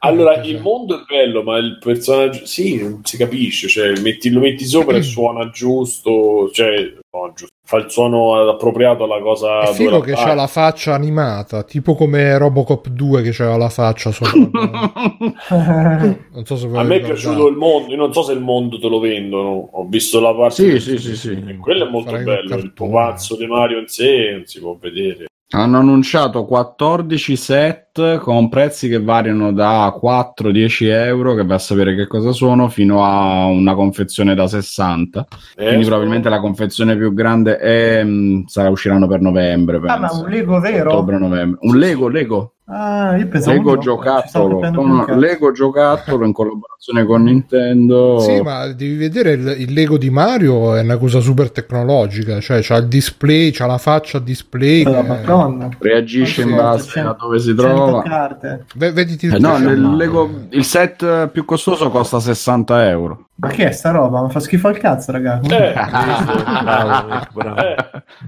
Allora, 0.00 0.42
il 0.42 0.60
mondo 0.60 1.00
è 1.00 1.04
bello, 1.08 1.42
ma 1.42 1.56
il 1.56 1.78
personaggio 1.80 2.44
sì, 2.44 2.76
non 2.76 3.00
si 3.04 3.16
capisce, 3.16 3.68
cioè 3.68 3.98
metti, 4.00 4.28
lo 4.28 4.40
metti 4.40 4.66
sopra 4.66 4.98
e 4.98 5.02
suona 5.02 5.48
giusto, 5.48 6.50
cioè 6.52 6.92
no, 7.10 7.32
giusto 7.34 7.53
fa 7.66 7.78
il 7.78 7.90
suono 7.90 8.34
appropriato 8.34 9.04
alla 9.04 9.20
cosa 9.20 9.62
è 9.62 9.72
figo 9.72 10.00
che 10.00 10.12
ha 10.12 10.34
la 10.34 10.46
faccia 10.46 10.92
animata 10.92 11.62
tipo 11.62 11.94
come 11.94 12.36
Robocop 12.36 12.88
2 12.88 13.22
che 13.22 13.30
c'era 13.30 13.56
la 13.56 13.70
faccia 13.70 14.12
sopra. 14.12 14.32
Non 16.34 16.44
so 16.44 16.56
se 16.56 16.68
a 16.72 16.82
me 16.82 16.96
è 16.96 17.00
piaciuto 17.00 17.48
il 17.48 17.56
mondo 17.56 17.90
io 17.90 17.96
non 17.96 18.12
so 18.12 18.22
se 18.22 18.32
il 18.32 18.40
mondo 18.40 18.78
te 18.78 18.88
lo 18.88 18.98
vendono. 18.98 19.68
Ho 19.72 19.86
visto 19.86 20.20
la 20.20 20.34
parte 20.34 20.78
sì 20.78 20.78
sì 20.78 20.98
sì, 20.98 21.16
sì. 21.16 21.56
quello 21.58 21.86
è 21.86 21.90
molto 21.90 22.10
Farei 22.10 22.24
bello 22.24 22.56
il 22.56 22.72
pupazzo 22.72 23.36
di 23.36 23.46
Mario 23.46 23.78
in 23.78 23.88
sé 23.88 24.32
non 24.32 24.44
si 24.44 24.60
può 24.60 24.76
vedere 24.78 25.26
hanno 25.54 25.78
annunciato 25.78 26.44
14 26.44 27.36
set 27.36 28.18
con 28.18 28.48
prezzi 28.48 28.88
che 28.88 29.00
variano 29.00 29.52
da 29.52 29.96
4-10 30.02 30.90
euro, 30.90 31.34
che 31.34 31.44
va 31.44 31.54
a 31.54 31.58
sapere 31.58 31.94
che 31.94 32.08
cosa 32.08 32.32
sono, 32.32 32.68
fino 32.68 33.04
a 33.04 33.46
una 33.46 33.74
confezione 33.74 34.34
da 34.34 34.48
60. 34.48 35.26
Eh, 35.56 35.66
Quindi 35.68 35.86
probabilmente 35.86 36.28
la 36.28 36.40
confezione 36.40 36.96
più 36.96 37.14
grande 37.14 37.58
è, 37.58 38.02
mh, 38.02 38.46
sarà, 38.46 38.68
usciranno 38.68 39.06
per 39.06 39.20
novembre. 39.20 39.78
Penso. 39.78 39.94
Ah, 39.94 39.98
ma 39.98 40.10
un 40.12 40.28
Lego 40.28 40.58
vero? 40.58 40.90
Ottobre-novembre. 40.90 41.58
Un 41.62 41.78
Lego, 41.78 42.08
Lego. 42.08 42.53
Ah, 42.66 43.14
io 43.18 43.28
pensavo 43.28 43.56
Lego 43.56 43.76
giocattolo, 43.76 44.58
con, 44.72 45.04
Lego 45.18 45.52
giocattolo 45.52 46.24
in 46.24 46.32
collaborazione 46.32 47.04
con 47.04 47.24
Nintendo. 47.24 48.18
Sì, 48.20 48.40
ma 48.40 48.68
devi 48.68 48.96
vedere 48.96 49.32
il, 49.32 49.54
il, 49.58 49.72
Lego 49.74 49.98
di 49.98 50.08
Mario 50.08 50.74
è 50.74 50.80
una 50.80 50.96
cosa 50.96 51.20
super 51.20 51.50
tecnologica, 51.50 52.40
cioè 52.40 52.60
c'ha 52.62 52.76
il 52.76 52.88
display, 52.88 53.50
c'ha 53.50 53.66
la 53.66 53.76
faccia 53.76 54.16
a 54.16 54.20
display. 54.22 54.82
Che... 54.82 55.02
Madonna. 55.02 55.68
Reagisce 55.78 56.40
in 56.40 56.54
base 56.54 57.00
a 57.00 57.14
dove 57.18 57.38
si 57.38 57.54
trova. 57.54 58.00
Carte. 58.00 58.64
V- 58.74 58.92
vediti 58.92 59.26
il, 59.26 59.34
eh 59.34 59.38
no, 59.38 59.56
il, 59.58 59.96
Lego, 59.96 60.30
il 60.48 60.64
set 60.64 61.28
più 61.28 61.44
costoso 61.44 61.90
costa 61.90 62.18
60 62.18 62.88
euro. 62.88 63.26
Ma 63.36 63.48
che 63.48 63.68
è 63.68 63.72
sta 63.72 63.90
roba? 63.90 64.22
Ma 64.22 64.30
fa 64.30 64.40
schifo 64.40 64.68
al 64.68 64.78
cazzo, 64.78 65.12
ragazzi. 65.12 65.52
Eh, 65.52 65.72
bravo, 66.64 67.26
bravo. 67.30 67.56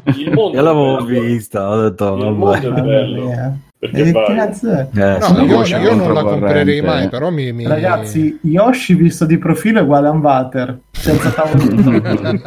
Eh, 0.04 0.12
il 0.18 0.32
mondo 0.32 0.56
Io 0.56 0.62
l'avevo 0.62 1.04
vista, 1.04 1.68
ho 1.68 1.82
detto, 1.82 2.16
il 2.16 2.32
mondo 2.32 2.74
è 2.74 2.80
bello. 2.82 3.64
Perché 3.78 4.12
cazzo 4.12 4.70
è? 4.70 4.88
Eh, 4.94 5.18
no, 5.18 5.44
io, 5.44 5.64
io 5.64 5.94
non 5.94 6.14
la 6.14 6.22
comprerei 6.22 6.80
mai, 6.80 7.08
però 7.08 7.30
mi, 7.30 7.52
mi... 7.52 7.66
Ragazzi, 7.66 8.38
Yoshi 8.42 8.94
visto 8.94 9.26
di 9.26 9.36
profilo 9.36 9.80
è 9.80 9.82
uguale 9.82 10.08
a 10.08 10.10
un 10.10 10.20
water, 10.20 10.78
senza 10.90 11.30
tavolino. 11.30 12.00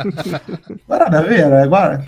guarda 0.86 1.08
davvero, 1.08 1.62
eh, 1.62 1.68
guarda. 1.68 2.04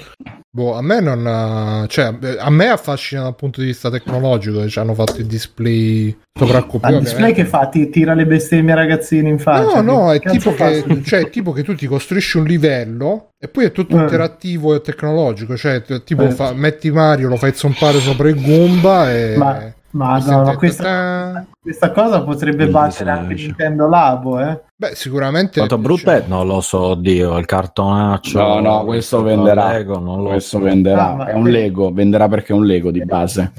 Boh, 0.53 0.75
a 0.75 0.81
me 0.81 0.99
non. 0.99 1.85
Cioè, 1.87 2.13
a 2.37 2.49
me 2.49 2.67
affascina 2.67 3.21
dal 3.21 3.35
punto 3.35 3.61
di 3.61 3.67
vista 3.67 3.89
tecnologico 3.89 4.67
ci 4.67 4.79
hanno 4.79 4.93
fatto 4.93 5.21
il 5.21 5.25
display 5.25 6.13
Ma 6.37 6.89
il 6.89 6.99
display 6.99 7.33
che 7.33 7.45
fa? 7.45 7.67
Ti 7.69 7.89
tira 7.89 8.13
le 8.13 8.25
bestemmie 8.25 8.75
ragazzini 8.75 9.29
in 9.29 9.39
faccia? 9.39 9.81
No, 9.81 9.95
no, 9.95 10.11
è 10.11 10.19
tipo 10.19 10.53
che, 10.53 11.03
cioè, 11.05 11.29
tipo 11.29 11.53
che 11.53 11.63
tu 11.63 11.73
ti 11.73 11.87
costruisci 11.87 12.37
un 12.37 12.43
livello 12.43 13.29
e 13.39 13.47
poi 13.47 13.65
è 13.65 13.71
tutto 13.71 13.97
eh. 13.97 14.01
interattivo 14.01 14.75
e 14.75 14.81
tecnologico. 14.81 15.55
Cioè, 15.55 15.83
tipo, 16.03 16.23
eh. 16.23 16.31
fa, 16.31 16.51
metti 16.53 16.91
Mario, 16.91 17.29
lo 17.29 17.37
fai 17.37 17.53
zompare 17.53 17.99
sopra 17.99 18.27
il 18.27 18.41
Goomba 18.41 19.09
e. 19.09 19.35
Ma 19.37 19.73
ma 19.91 20.17
no, 20.19 20.43
ma 20.43 20.55
questa, 20.55 21.45
questa, 21.59 21.91
cosa 21.91 22.23
potrebbe 22.23 22.67
battere 22.67 23.09
anche 23.09 23.33
Nintendo 23.33 23.87
Labo, 23.87 24.39
eh? 24.39 24.61
Beh, 24.75 24.95
sicuramente. 24.95 25.59
Quanto 25.59 25.77
brutta 25.77 26.15
è? 26.15 26.23
Non 26.27 26.47
lo 26.47 26.61
so, 26.61 26.95
Dio, 26.95 27.37
il 27.37 27.45
cartonaccio. 27.45 28.39
No, 28.39 28.59
no, 28.59 28.85
questo 28.85 29.21
venderà. 29.21 29.71
Lego, 29.71 29.99
non 29.99 30.23
lo 30.23 30.29
questo 30.29 30.57
so. 30.57 30.63
venderà. 30.63 31.17
Ah, 31.17 31.25
è 31.27 31.33
un 31.33 31.49
Lego, 31.49 31.91
venderà 31.91 32.27
perché 32.27 32.53
è 32.53 32.55
un 32.55 32.65
Lego 32.65 32.91
di 32.91 33.03
base. 33.03 33.51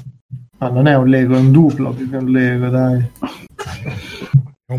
Ma 0.57 0.69
non 0.69 0.87
è 0.87 0.95
un 0.95 1.07
Lego, 1.07 1.35
è 1.35 1.39
un 1.39 1.51
duplo 1.51 1.91
più 1.91 2.09
che 2.09 2.17
un 2.17 2.29
Lego, 2.29 2.69
dai. 2.69 3.11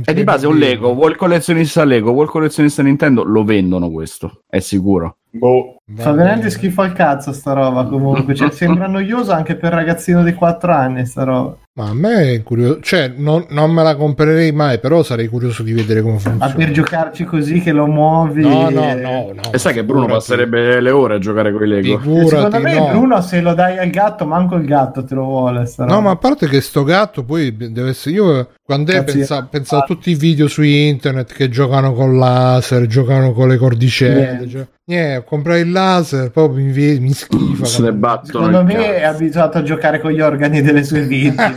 È 0.04 0.12
di 0.12 0.24
base 0.24 0.46
un 0.46 0.56
Lego, 0.56 0.92
vuol 0.94 1.14
collezionista 1.14 1.84
Lego, 1.84 2.12
vuol 2.12 2.28
collezionista 2.28 2.82
Nintendo, 2.82 3.22
lo 3.22 3.44
vendono 3.44 3.90
questo, 3.90 4.42
è 4.48 4.58
sicuro. 4.58 5.18
Boh. 5.36 5.78
Fa 5.96 6.12
veramente 6.12 6.48
schifo 6.48 6.80
al 6.80 6.92
cazzo 6.92 7.32
sta 7.32 7.52
roba 7.52 7.84
comunque, 7.84 8.34
cioè, 8.34 8.50
sembra 8.52 8.86
noiosa 8.86 9.34
anche 9.34 9.56
per 9.56 9.72
ragazzino 9.72 10.22
di 10.22 10.32
4 10.32 10.72
anni 10.72 11.04
sta 11.04 11.24
roba. 11.24 11.56
Ma 11.76 11.88
a 11.88 11.92
me 11.92 12.34
è 12.34 12.42
curioso, 12.44 12.78
cioè 12.80 13.12
non, 13.16 13.46
non, 13.50 13.72
me 13.72 13.82
la 13.82 13.96
comprerei 13.96 14.52
mai, 14.52 14.78
però 14.78 15.02
sarei 15.02 15.26
curioso 15.26 15.64
di 15.64 15.72
vedere 15.72 16.02
come 16.02 16.20
funziona. 16.20 16.46
Ma 16.46 16.52
per 16.52 16.70
giocarci 16.70 17.24
così 17.24 17.60
che 17.60 17.72
lo 17.72 17.86
muovi... 17.86 18.42
No, 18.42 18.70
no, 18.70 18.94
no. 18.94 19.32
no 19.34 19.52
e 19.52 19.58
sai 19.58 19.74
che 19.74 19.82
Bruno 19.82 20.06
passerebbe 20.06 20.80
le 20.80 20.90
ore 20.90 21.16
a 21.16 21.18
giocare 21.18 21.52
con 21.52 21.64
i 21.64 21.66
Lego? 21.66 21.98
Figurati, 21.98 22.28
Secondo 22.28 22.60
me 22.60 22.78
no. 22.78 22.88
Bruno 22.90 23.20
se 23.20 23.40
lo 23.40 23.54
dai 23.54 23.76
al 23.76 23.90
gatto, 23.90 24.24
manco 24.24 24.54
il 24.54 24.66
gatto 24.66 25.04
te 25.04 25.16
lo 25.16 25.24
vuole. 25.24 25.68
No, 25.78 26.00
ma 26.00 26.12
a 26.12 26.16
parte 26.16 26.46
che 26.46 26.60
sto 26.60 26.84
gatto 26.84 27.24
poi 27.24 27.56
deve 27.56 27.88
essere... 27.88 28.14
Io 28.14 28.48
quando 28.62 28.92
è 28.92 29.02
pensa, 29.02 29.42
pensa 29.50 29.78
a 29.78 29.82
tutti 29.82 30.12
i 30.12 30.14
video 30.14 30.46
su 30.46 30.62
internet 30.62 31.32
che 31.32 31.48
giocano 31.48 31.92
con 31.92 32.16
laser, 32.16 32.86
giocano 32.86 33.32
con 33.32 33.48
le 33.48 33.56
cordicelle... 33.56 34.48
Cioè, 34.48 34.66
Niente, 34.86 35.24
comprai 35.24 35.62
il 35.62 35.70
laser, 35.70 36.30
poi 36.30 36.62
mi, 36.62 36.98
mi 36.98 37.12
schifa. 37.12 37.64
Se 37.64 37.82
ne 37.82 37.92
battono. 37.92 38.46
Secondo 38.46 38.64
me 38.64 38.74
cazzo. 38.74 38.92
è 38.92 39.02
abituato 39.02 39.58
a 39.58 39.62
giocare 39.62 39.98
con 39.98 40.10
gli 40.10 40.20
organi 40.20 40.60
delle 40.60 40.84
sue 40.84 41.02
vittime. 41.06 41.56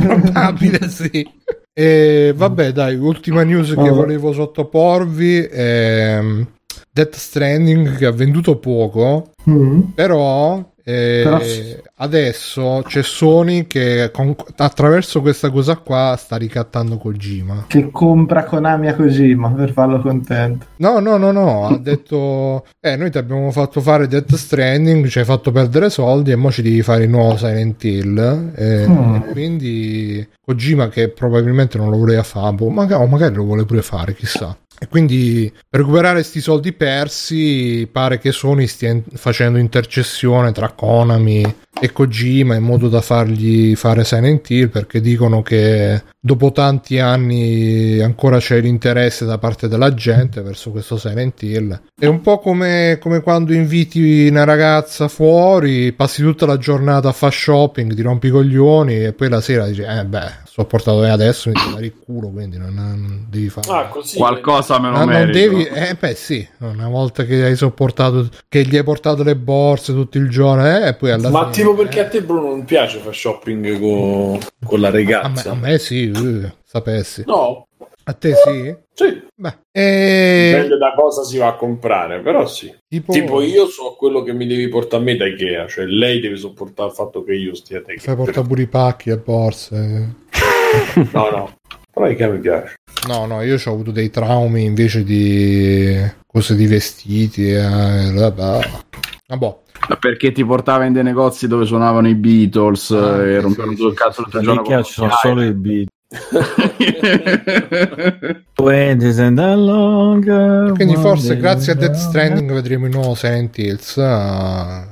Probabile 0.00 0.88
sì. 0.88 1.26
E 1.72 2.34
vabbè, 2.36 2.72
dai, 2.72 2.96
ultima 2.96 3.44
news 3.44 3.68
che 3.68 3.88
volevo 3.88 4.32
sottoporvi 4.32 5.38
è 5.38 6.18
mm, 6.20 6.42
Death 6.90 7.14
Stranding 7.14 7.96
che 7.96 8.04
ha 8.04 8.10
venduto 8.10 8.58
poco, 8.58 9.30
mm. 9.48 9.80
però 9.94 10.62
eh, 10.88 11.20
Però... 11.22 11.38
Adesso 11.96 12.82
c'è 12.86 13.02
Sony 13.02 13.66
che 13.66 14.10
con, 14.10 14.34
attraverso 14.56 15.20
questa 15.20 15.50
cosa 15.50 15.76
qua 15.76 16.16
sta 16.16 16.36
ricattando 16.36 16.96
Kojima. 16.96 17.64
Che 17.66 17.90
compra 17.90 18.44
Konami 18.44 18.88
a 18.88 18.94
Kojima 18.94 19.50
per 19.50 19.72
farlo 19.72 20.00
contento. 20.00 20.64
No, 20.76 20.98
no, 21.00 21.18
no, 21.18 21.30
no. 21.30 21.66
ha 21.66 21.76
detto: 21.78 22.64
Eh, 22.80 22.96
noi 22.96 23.10
ti 23.10 23.18
abbiamo 23.18 23.50
fatto 23.50 23.82
fare 23.82 24.06
Death 24.06 24.34
Stranding, 24.34 25.06
ci 25.08 25.18
hai 25.18 25.26
fatto 25.26 25.52
perdere 25.52 25.90
soldi 25.90 26.30
e 26.30 26.34
ora 26.34 26.50
ci 26.50 26.62
devi 26.62 26.80
fare 26.80 27.04
il 27.04 27.10
nuovo 27.10 27.36
Silent 27.36 27.84
Hill. 27.84 28.52
E, 28.54 28.86
mm. 28.88 29.16
Quindi 29.32 30.26
Kojima, 30.40 30.88
che 30.88 31.10
probabilmente 31.10 31.76
non 31.76 31.90
lo 31.90 31.98
voleva 31.98 32.22
fare, 32.22 32.54
boh, 32.54 32.70
magari, 32.70 33.02
o 33.02 33.06
magari 33.06 33.34
lo 33.34 33.44
vuole 33.44 33.66
pure 33.66 33.82
fare, 33.82 34.14
chissà. 34.14 34.56
E 34.80 34.86
quindi 34.86 35.52
per 35.68 35.80
recuperare 35.80 36.14
questi 36.14 36.40
soldi 36.40 36.72
persi 36.72 37.88
pare 37.90 38.18
che 38.18 38.30
Sony 38.30 38.66
stia 38.66 39.00
facendo 39.14 39.58
intercessione 39.58 40.52
tra 40.52 40.70
Konami 40.70 41.54
e 41.80 41.92
Kojima 41.92 42.56
in 42.56 42.62
modo 42.62 42.88
da 42.88 43.00
fargli 43.00 43.74
fare 43.76 44.04
Silent 44.04 44.48
Hill 44.50 44.68
perché 44.68 45.00
dicono 45.00 45.42
che 45.42 46.02
dopo 46.20 46.50
tanti 46.52 46.98
anni 46.98 48.00
ancora 48.00 48.38
c'è 48.38 48.60
l'interesse 48.60 49.24
da 49.24 49.38
parte 49.38 49.68
della 49.68 49.94
gente 49.94 50.42
verso 50.42 50.70
questo 50.70 50.96
Silent 50.96 51.42
Hill. 51.42 51.80
È 51.98 52.06
un 52.06 52.20
po' 52.20 52.38
come, 52.38 52.98
come 53.00 53.20
quando 53.20 53.52
inviti 53.52 54.28
una 54.28 54.44
ragazza 54.44 55.08
fuori, 55.08 55.92
passi 55.92 56.22
tutta 56.22 56.46
la 56.46 56.58
giornata 56.58 57.08
a 57.08 57.12
fare 57.12 57.32
shopping, 57.32 57.94
ti 57.94 58.02
rompi 58.02 58.28
i 58.28 58.30
coglioni 58.30 59.04
e 59.04 59.12
poi 59.12 59.28
la 59.28 59.40
sera 59.40 59.66
dici, 59.66 59.82
eh 59.82 60.04
beh, 60.04 60.32
sto 60.44 60.64
portato 60.64 61.02
adesso, 61.02 61.50
mi 61.50 61.54
devi 61.54 61.72
dare 61.72 61.86
il 61.86 61.94
culo, 62.04 62.28
quindi 62.28 62.58
non, 62.58 62.74
non 62.74 63.26
devi 63.28 63.48
fare 63.48 63.70
ah, 63.70 63.90
qualcosa 64.16 64.67
me 64.78 64.90
lo 64.90 64.98
no, 64.98 65.04
non 65.04 65.30
devi, 65.30 65.64
eh 65.64 65.94
beh 65.98 66.14
sì, 66.14 66.46
una 66.58 66.88
volta 66.88 67.24
che 67.24 67.44
hai 67.44 67.56
sopportato, 67.56 68.28
che 68.48 68.64
gli 68.64 68.76
hai 68.76 68.84
portato 68.84 69.22
le 69.22 69.36
borse 69.36 69.92
tutto 69.92 70.18
il 70.18 70.28
giorno, 70.28 70.66
eh, 70.66 70.88
e 70.88 70.94
poi 70.94 71.10
alla 71.12 71.30
Ma 71.30 71.50
fine, 71.50 71.52
tipo 71.52 71.74
perché 71.74 71.98
eh. 71.98 72.02
a 72.02 72.08
te 72.08 72.22
Bruno 72.22 72.48
non 72.48 72.64
piace 72.64 72.98
fare 72.98 73.14
shopping 73.14 73.78
con, 73.78 74.38
con 74.64 74.80
la 74.80 74.90
ragazza? 74.90 75.50
A 75.50 75.54
me, 75.54 75.66
a 75.66 75.70
me 75.70 75.78
sì, 75.78 76.12
uh, 76.14 76.50
sapessi. 76.64 77.24
No. 77.26 77.66
A 78.04 78.14
te 78.14 78.32
sì? 78.34 78.74
Sì. 78.94 79.22
Beh, 79.34 79.58
e... 79.70 80.52
Dipende 80.54 80.78
da 80.78 80.94
cosa 80.94 81.24
si 81.24 81.36
va 81.36 81.48
a 81.48 81.56
comprare, 81.56 82.20
però 82.20 82.46
sì. 82.46 82.74
Tipo... 82.88 83.12
tipo... 83.12 83.42
io 83.42 83.66
so 83.66 83.96
quello 83.98 84.22
che 84.22 84.32
mi 84.32 84.46
devi 84.46 84.66
portare 84.68 85.02
a 85.02 85.04
me 85.04 85.16
da 85.16 85.26
Ikea, 85.26 85.66
cioè 85.66 85.84
lei 85.84 86.18
deve 86.18 86.36
sopportare 86.36 86.88
il 86.88 86.94
fatto 86.94 87.22
che 87.22 87.34
io 87.34 87.54
stia 87.54 87.82
da 87.82 87.92
Ikea. 87.92 88.14
Fai 88.14 88.16
portare 88.16 88.46
pure 88.46 88.62
i 88.62 88.66
pacchi 88.66 89.10
e 89.10 89.18
borse. 89.18 90.14
no, 91.12 91.30
no, 91.30 91.57
però 91.98 92.10
Ikea 92.10 92.28
mi 92.28 92.38
piace. 92.38 92.74
No, 93.06 93.26
no, 93.26 93.42
io 93.42 93.58
ho 93.62 93.72
avuto 93.72 93.90
dei 93.90 94.08
traumi 94.10 94.64
invece 94.64 95.04
di 95.04 95.96
cose 96.26 96.54
di 96.54 96.66
vestiti. 96.66 97.52
Eh, 97.52 98.10
Vabbè. 99.26 99.56
Perché 99.98 100.32
ti 100.32 100.44
portava 100.44 100.84
in 100.84 100.92
dei 100.92 101.02
negozi 101.02 101.48
dove 101.48 101.64
suonavano 101.64 102.08
i 102.08 102.14
Beatles 102.14 102.90
ah, 102.90 103.22
e 103.22 103.40
rompevano 103.40 103.74
tutto 103.74 103.88
il 103.88 103.94
cazzo 103.94 104.22
tutto 104.22 104.38
il 104.38 104.44
giorno. 104.44 104.82
Ci 104.82 104.92
sono 104.92 105.10
solo 105.20 105.42
i 105.42 105.52
Beatles. 105.52 105.96
Quindi 110.74 110.96
forse 110.96 111.36
grazie 111.36 111.72
a 111.72 111.74
Death 111.74 111.96
Stranding 111.96 112.50
vedremo 112.50 112.86
il 112.86 112.92
nuovo 112.92 113.14
Silent 113.14 113.58
Hills. 113.58 113.96
Uh, 113.96 114.86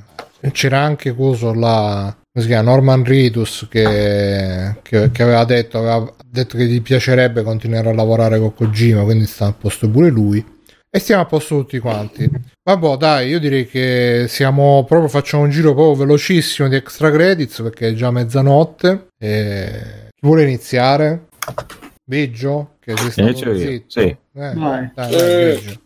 c'era 0.51 0.79
anche 0.79 1.15
coso 1.15 1.53
chiama 1.53 2.15
Norman 2.61 3.03
Ridus 3.03 3.67
che, 3.69 4.75
che, 4.81 5.11
che 5.11 5.23
aveva, 5.23 5.43
detto, 5.45 5.79
aveva 5.79 6.13
detto 6.25 6.57
che 6.57 6.65
gli 6.65 6.81
piacerebbe 6.81 7.43
continuare 7.43 7.89
a 7.89 7.93
lavorare 7.93 8.39
con 8.39 8.53
Kojima 8.53 9.03
quindi 9.03 9.25
sta 9.25 9.47
a 9.47 9.53
posto 9.53 9.89
pure 9.89 10.09
lui 10.09 10.45
e 10.89 10.99
stiamo 10.99 11.23
a 11.23 11.25
posto 11.25 11.57
tutti 11.57 11.79
quanti 11.79 12.29
vabbè 12.63 12.97
dai 12.97 13.29
io 13.29 13.39
direi 13.39 13.67
che 13.67 14.25
siamo 14.27 14.85
proprio 14.87 15.09
facciamo 15.09 15.43
un 15.43 15.49
giro 15.49 15.73
proprio 15.73 16.05
velocissimo 16.05 16.67
di 16.69 16.75
extra 16.75 17.11
credits 17.11 17.61
perché 17.61 17.89
è 17.89 17.93
già 17.93 18.11
mezzanotte 18.11 19.07
e 19.17 20.07
chi 20.19 20.25
vuole 20.25 20.43
iniziare? 20.43 21.27
Biggio? 22.03 22.77
Che 22.79 22.97
sei 22.97 23.11
stato 23.11 23.55
zitto? 23.55 23.99
Sì. 23.99 23.99
Eh, 24.07 24.17
dai, 24.33 24.91
dai, 24.95 25.11
dai, 25.11 25.79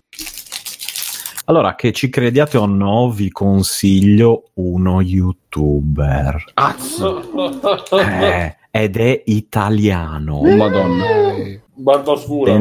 allora, 1.52 1.76
che 1.76 1.92
ci 1.92 2.10
crediate 2.10 2.58
o 2.58 2.66
no, 2.66 3.12
vi 3.12 3.30
consiglio 3.30 4.52
uno 4.54 5.02
youtuber. 5.02 6.54
Eh, 7.92 8.58
ed 8.72 8.96
è 8.96 9.22
italiano. 9.26 10.38
Oh, 10.38 10.56
Madonna. 10.56 11.36
Eh. 11.36 11.62
Barba 11.74 12.16
scura. 12.16 12.58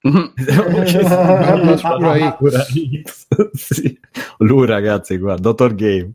Barba 0.00 1.76
scura 1.76 2.64
X. 3.04 3.26
sì. 3.52 3.96
Lui, 4.38 4.66
ragazzi, 4.66 5.16
guarda, 5.16 5.40
Dottor 5.40 5.74
Game. 5.76 6.10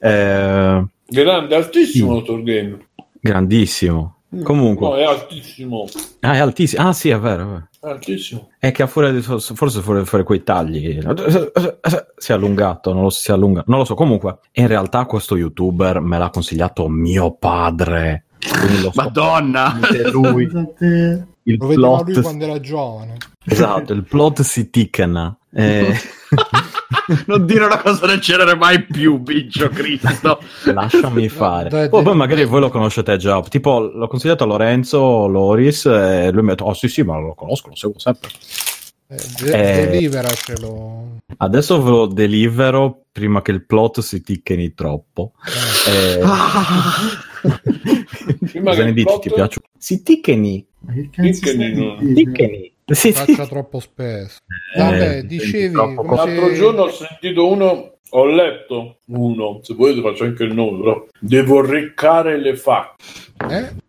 Eh, 0.00 0.84
Grande, 1.06 1.54
altissimo, 1.54 2.08
sì. 2.08 2.18
Dottor 2.18 2.42
Game. 2.42 2.86
Grandissimo. 3.20 4.16
Comunque, 4.42 4.88
no, 4.88 4.96
è 4.96 5.04
altissimo. 5.04 5.86
Ah, 6.20 6.34
è 6.34 6.38
altissimo. 6.38 6.88
Ah, 6.88 6.92
sì, 6.92 7.10
è 7.10 7.18
vero. 7.20 7.56
È 7.56 7.71
altissimo. 7.90 8.50
È 8.58 8.72
che 8.72 8.82
a 8.82 8.86
fuori 8.86 9.12
di, 9.12 9.20
forse 9.20 9.80
fuori, 9.82 10.04
fuori 10.04 10.24
quei 10.24 10.42
tagli 10.42 11.00
si 12.16 12.30
è 12.30 12.34
allungato, 12.34 12.92
non 12.92 13.02
lo, 13.02 13.10
si 13.10 13.32
allunga, 13.32 13.64
non 13.66 13.78
lo 13.78 13.84
so. 13.84 13.94
Comunque, 13.94 14.38
in 14.52 14.66
realtà, 14.66 15.04
questo 15.06 15.36
youtuber 15.36 16.00
me 16.00 16.18
l'ha 16.18 16.30
consigliato 16.30 16.88
mio 16.88 17.34
padre. 17.34 18.24
Madonna! 18.94 19.78
Lui. 20.10 20.48
il 21.44 21.56
lo 21.58 21.66
plot... 21.66 22.08
lui 22.08 22.22
quando 22.22 22.44
era 22.44 22.60
giovane. 22.60 23.16
Esatto, 23.44 23.92
il 23.92 24.04
plot 24.04 24.42
si 24.42 24.70
tickena. 24.70 25.36
Eh... 25.52 25.94
non 27.26 27.46
dire 27.46 27.64
una 27.64 27.80
cosa 27.80 28.06
del 28.06 28.20
genere 28.20 28.54
mai 28.54 28.84
più, 28.84 29.18
biggio 29.18 29.68
Cristo. 29.68 30.40
Lasciami 30.72 31.28
fare. 31.30 31.68
Dai, 31.68 31.88
oh, 31.90 32.02
poi 32.02 32.14
magari 32.14 32.44
voi 32.44 32.60
lo 32.60 32.68
conoscete 32.68 33.16
già. 33.16 33.40
Tipo, 33.42 33.80
l'ho 33.80 34.06
consigliato 34.08 34.44
a 34.44 34.46
Lorenzo 34.46 35.26
Loris 35.26 35.86
e 35.86 36.30
lui 36.30 36.42
mi 36.42 36.48
ha 36.48 36.54
detto, 36.54 36.64
oh 36.64 36.74
sì 36.74 36.88
sì, 36.88 37.02
ma 37.02 37.18
lo 37.18 37.34
conosco, 37.34 37.68
lo 37.68 37.76
seguo 37.76 37.98
sempre. 37.98 38.30
Eh, 39.08 39.16
de- 39.44 39.80
eh, 39.82 39.86
deliveracelo. 39.88 41.18
Adesso 41.36 41.82
ve 41.82 41.90
lo 41.90 42.06
delivero 42.06 43.04
prima 43.12 43.42
che 43.42 43.50
il 43.50 43.64
plot 43.66 44.00
si 44.00 44.22
ticcheni 44.22 44.72
troppo. 44.72 45.32
Eh. 45.86 46.20
Eh. 46.20 46.20
Cosa 48.62 48.84
ne 48.84 48.92
dici? 48.92 49.04
Plot... 49.04 49.20
Ti 49.22 49.32
piace? 49.32 49.60
Si 49.76 50.02
ticcheni. 50.02 50.66
Ticcheni. 51.10 52.71
Sì, 52.84 53.12
faccia 53.12 53.46
troppo 53.46 53.80
spesso. 53.80 54.38
Eh, 54.74 54.80
Vabbè, 54.80 55.22
dicevi. 55.22 55.74
L'altro 55.74 56.52
giorno 56.52 56.82
ho 56.82 56.90
sentito 56.90 57.48
uno, 57.48 57.98
ho 58.10 58.24
letto 58.26 58.98
uno, 59.06 59.60
se 59.62 59.74
volete 59.74 60.00
faccio 60.00 60.24
anche 60.24 60.44
il 60.44 60.54
nome, 60.54 60.78
però 60.78 61.06
devo 61.18 61.64
reccare 61.64 62.38
le 62.38 62.56
fatte. 62.56 63.04
Eh? 63.48 63.80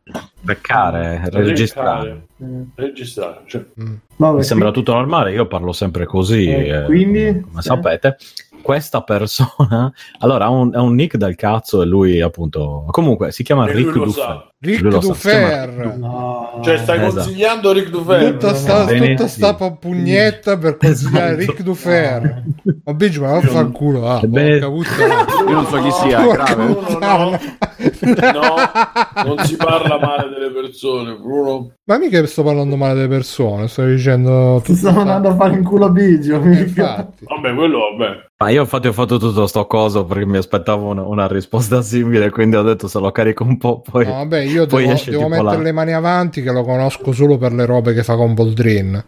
Beccare, 0.41 1.21
registrare. 1.25 2.27
Registrare. 2.75 3.41
Cioè. 3.45 3.65
Mm. 3.81 3.95
Mi 4.17 4.43
sembra 4.43 4.71
tutto 4.71 4.93
normale, 4.93 5.31
io 5.31 5.47
parlo 5.47 5.71
sempre 5.71 6.05
così. 6.05 6.49
Eh, 6.49 6.83
quindi, 6.85 7.41
come 7.41 7.61
sapete 7.61 8.17
questa 8.63 9.01
persona 9.01 9.91
allora 10.19 10.45
ha 10.45 10.49
un, 10.49 10.73
ha 10.73 10.81
un, 10.81 10.95
nick 10.95 11.17
del 11.17 11.35
cazzo 11.35 11.81
e 11.81 11.85
lui 11.85 12.21
appunto 12.21 12.85
comunque 12.89 13.31
si 13.31 13.43
chiama 13.43 13.67
e 13.67 13.73
Rick 13.73 13.93
Duffer 13.93 14.51
Rick 14.59 14.87
Duffer 14.87 15.97
no. 15.97 16.61
cioè 16.63 16.77
stai 16.77 16.97
esatto. 16.97 17.13
consigliando 17.15 17.71
Rick 17.71 17.89
Duffer 17.89 18.31
tutta 18.31 18.53
sta, 18.55 18.85
tutta 18.85 19.27
sta 19.27 19.53
pugnetta 19.53 20.57
per 20.57 20.77
consigliare 20.77 21.35
Rick 21.35 21.61
Duffer 21.61 22.43
ma 22.85 22.93
biggio 22.93 23.21
ma 23.21 23.33
non 23.33 23.41
fa 23.41 23.59
il 23.59 23.71
culo 23.71 24.07
ah, 24.07 24.21
io 24.23 24.69
non 25.51 25.67
so 25.67 25.81
chi 25.81 25.91
sia 25.91 26.25
grave. 26.25 26.65
Bruno, 26.65 26.99
no. 26.99 27.29
no 27.29 27.39
non 29.25 29.37
si 29.45 29.55
parla 29.55 29.99
male 29.99 30.29
delle 30.29 30.51
persone 30.51 31.15
Bruno. 31.15 31.73
Ma 31.85 31.97
mica 31.97 32.25
sto 32.25 32.43
parlando 32.43 32.75
male 32.75 32.93
delle 32.95 33.07
persone 33.07 33.67
sto 33.67 33.85
dicendo 33.85 34.61
ti 34.63 34.75
sto 34.75 34.89
andando 34.89 35.29
a 35.29 35.35
fare 35.35 35.55
in 35.55 35.63
culo 35.63 35.85
a 35.85 35.89
Biggio 35.89 36.39
vabbè 36.39 37.55
quello 37.55 37.79
vabbè. 37.97 38.31
Ma 38.43 38.49
io 38.49 38.61
infatti 38.61 38.87
ho 38.87 38.93
fatto 38.93 39.17
tutto 39.17 39.47
sto 39.47 39.65
coso 39.67 40.03
perché 40.03 40.25
mi 40.25 40.35
aspettavo 40.35 40.89
una, 40.89 41.03
una 41.03 41.27
risposta 41.27 41.81
simile, 41.81 42.29
quindi 42.29 42.57
ho 42.57 42.61
detto 42.61 42.89
se 42.89 42.99
lo 42.99 43.09
carico 43.11 43.43
un 43.43 43.57
po' 43.57 43.79
poi... 43.79 44.05
No, 44.05 44.15
vabbè, 44.15 44.39
io 44.41 44.65
poi 44.65 44.85
devo, 44.85 44.99
devo 45.05 45.27
mettere 45.29 45.57
là. 45.57 45.61
le 45.61 45.71
mani 45.71 45.93
avanti 45.93 46.41
che 46.41 46.51
lo 46.51 46.63
conosco 46.63 47.13
solo 47.13 47.37
per 47.37 47.53
le 47.53 47.65
robe 47.65 47.93
che 47.93 48.03
fa 48.03 48.15
con 48.15 48.33
Boldrin. 48.33 49.01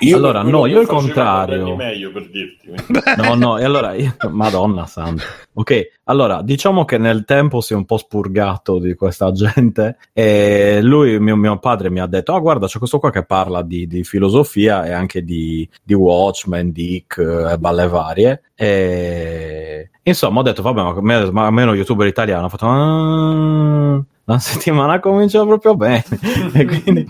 Io 0.00 0.16
allora, 0.16 0.42
no, 0.42 0.66
io 0.66 0.80
il 0.80 0.86
contrario. 0.86 1.76
meglio 1.76 2.10
per 2.10 2.28
dirti. 2.28 2.70
no, 3.16 3.34
no, 3.34 3.58
e 3.58 3.64
allora, 3.64 3.94
io... 3.94 4.14
Madonna 4.30 4.86
santa. 4.86 5.22
Ok, 5.54 6.00
allora, 6.04 6.42
diciamo 6.42 6.84
che 6.84 6.98
nel 6.98 7.24
tempo 7.24 7.60
si 7.60 7.74
è 7.74 7.76
un 7.76 7.84
po' 7.84 7.96
spurgato 7.96 8.78
di 8.78 8.94
questa 8.94 9.30
gente 9.32 9.96
e 10.12 10.80
lui, 10.82 11.18
mio, 11.20 11.36
mio 11.36 11.58
padre, 11.58 11.90
mi 11.90 12.00
ha 12.00 12.06
detto, 12.06 12.34
ah 12.34 12.40
guarda, 12.40 12.66
c'è 12.66 12.78
questo 12.78 12.98
qua 12.98 13.10
che 13.10 13.24
parla 13.24 13.62
di, 13.62 13.86
di 13.86 14.04
filosofia 14.04 14.84
e 14.84 14.92
anche 14.92 15.22
di, 15.22 15.68
di 15.82 15.94
Watchmen, 15.94 16.72
Dick 16.72 17.18
e 17.18 17.52
eh, 17.52 17.58
balle 17.58 17.88
varie. 17.88 18.42
E... 18.54 19.90
Insomma, 20.02 20.40
ho 20.40 20.42
detto, 20.42 20.62
vabbè, 20.62 21.00
ma, 21.00 21.30
ma 21.30 21.46
almeno 21.46 21.74
youtuber 21.74 22.06
italiano. 22.06 22.46
Ho 22.46 22.48
fatto, 22.48 22.66
ah... 22.66 24.04
la 24.24 24.38
settimana 24.38 25.00
comincia 25.00 25.44
proprio 25.44 25.76
bene. 25.76 26.04
e 26.54 26.64
quindi, 26.64 27.06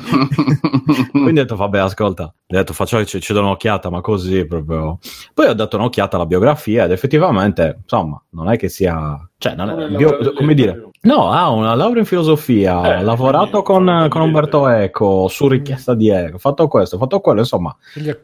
quindi 1.10 1.40
ho 1.40 1.42
detto, 1.42 1.56
vabbè, 1.56 1.78
ascolta, 1.78 2.24
ho 2.24 2.32
detto, 2.46 2.72
faccio, 2.72 3.04
ci, 3.04 3.20
ci 3.20 3.32
do 3.32 3.40
un'occhiata, 3.40 3.90
ma 3.90 4.00
così 4.00 4.46
proprio. 4.46 4.98
Poi 5.32 5.46
ho 5.46 5.54
dato 5.54 5.76
un'occhiata 5.76 6.16
alla 6.16 6.26
biografia 6.26 6.84
ed 6.84 6.90
effettivamente, 6.90 7.78
insomma, 7.82 8.20
non 8.30 8.50
è 8.50 8.56
che 8.56 8.68
sia... 8.68 9.18
Cioè, 9.44 9.54
non 9.56 9.78
è, 9.78 9.88
bio, 9.88 10.32
come 10.32 10.54
dire, 10.54 10.88
no, 11.02 11.30
ha 11.30 11.50
una 11.50 11.74
laurea 11.74 11.98
in 11.98 12.06
filosofia, 12.06 12.82
eh, 12.82 12.92
ha 12.94 13.02
lavorato 13.02 13.60
con, 13.60 14.06
con, 14.08 14.22
Umberto 14.22 14.66
Eco 14.68 15.28
su 15.28 15.48
richiesta 15.48 15.92
di 15.94 16.08
Eco, 16.08 16.36
ha 16.36 16.38
fatto 16.38 16.66
questo, 16.66 16.96
ha 16.96 16.98
fatto 16.98 17.20
quello, 17.20 17.40
insomma, 17.40 17.76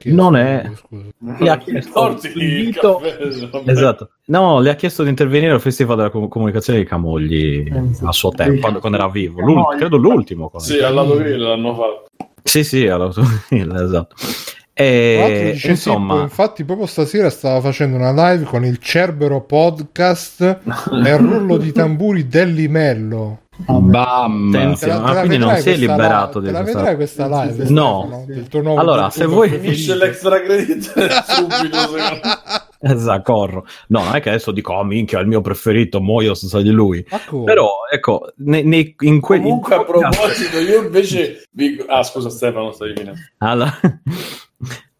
non 0.04 0.34
è... 0.36 0.70
Gli 1.38 1.46
ha 1.46 1.58
chiesto 1.58 2.18
invito... 2.36 3.02
Esatto. 3.66 4.12
No, 4.28 4.60
le 4.60 4.70
ha 4.70 4.74
chiesto 4.76 5.02
di 5.02 5.10
intervenire 5.10 5.52
al 5.52 5.60
Festival 5.60 5.96
della 5.96 6.08
Comunicazione 6.08 6.78
di 6.78 6.86
Camogli 6.86 7.70
eh, 7.70 7.82
a 8.02 8.12
suo 8.12 8.30
tempo, 8.30 8.60
quando, 8.60 8.78
quando 8.78 8.96
era 8.96 9.10
vivo. 9.10 9.42
L'ult- 9.42 9.76
credo 9.76 9.98
l'ultimo. 9.98 10.50
Sì, 10.56 10.78
al 10.78 10.94
lato 10.94 11.16
grill 11.16 11.38
l'hanno 11.38 11.74
fatto. 11.74 12.04
Sì, 12.42 12.64
sì, 12.64 12.86
all'autogrill, 12.86 13.76
esatto. 13.76 14.16
E, 14.82 15.50
dice, 15.52 15.68
insomma, 15.68 16.16
sì, 16.16 16.22
infatti, 16.22 16.64
proprio 16.64 16.86
stasera 16.86 17.28
stava 17.28 17.60
facendo 17.60 17.96
una 17.96 18.12
live 18.12 18.44
con 18.44 18.64
il 18.64 18.78
Cerbero 18.78 19.42
Podcast 19.42 20.40
e 21.04 21.10
il 21.10 21.18
rullo 21.18 21.58
di 21.58 21.70
tamburi 21.70 22.26
del 22.26 22.54
limello. 22.54 23.40
Bam! 23.66 24.48
Attenzione, 24.54 25.00
ma 25.00 25.18
quindi 25.18 25.36
non 25.36 25.54
sei 25.58 25.76
liberato 25.76 26.38
live, 26.38 26.50
di 26.50 26.58
questa... 26.62 26.78
vedrai 26.78 26.94
questa 26.94 27.44
live? 27.44 27.68
No. 27.68 28.24
no? 28.52 28.74
allora, 28.78 29.10
se 29.10 29.26
vuoi... 29.26 29.50
Finisce 29.50 29.94
l'extra 29.96 30.40
credit 30.40 30.80
subito, 31.28 31.78
Esatto, 32.82 33.22
corro. 33.22 33.66
No, 33.88 34.02
non 34.04 34.14
è 34.14 34.20
che 34.22 34.30
adesso 34.30 34.50
dico, 34.50 34.72
oh 34.72 34.84
minchia, 34.84 35.18
è 35.18 35.20
il 35.20 35.28
mio 35.28 35.42
preferito, 35.42 36.00
muoio 36.00 36.32
senza 36.32 36.62
di 36.62 36.70
lui. 36.70 37.04
Però, 37.44 37.70
ecco, 37.92 38.32
ne, 38.36 38.62
ne, 38.62 38.94
in 39.00 39.20
que- 39.20 39.40
Comunque, 39.40 39.74
in 39.74 39.80
a 39.82 39.84
proposito, 39.84 40.58
io 40.58 40.84
invece... 40.84 41.42
Vi... 41.50 41.84
Ah, 41.86 42.02
scusa 42.02 42.30
Stefano, 42.30 42.72
stai 42.72 42.94
finendo. 42.96 43.20
Allora... 43.40 43.78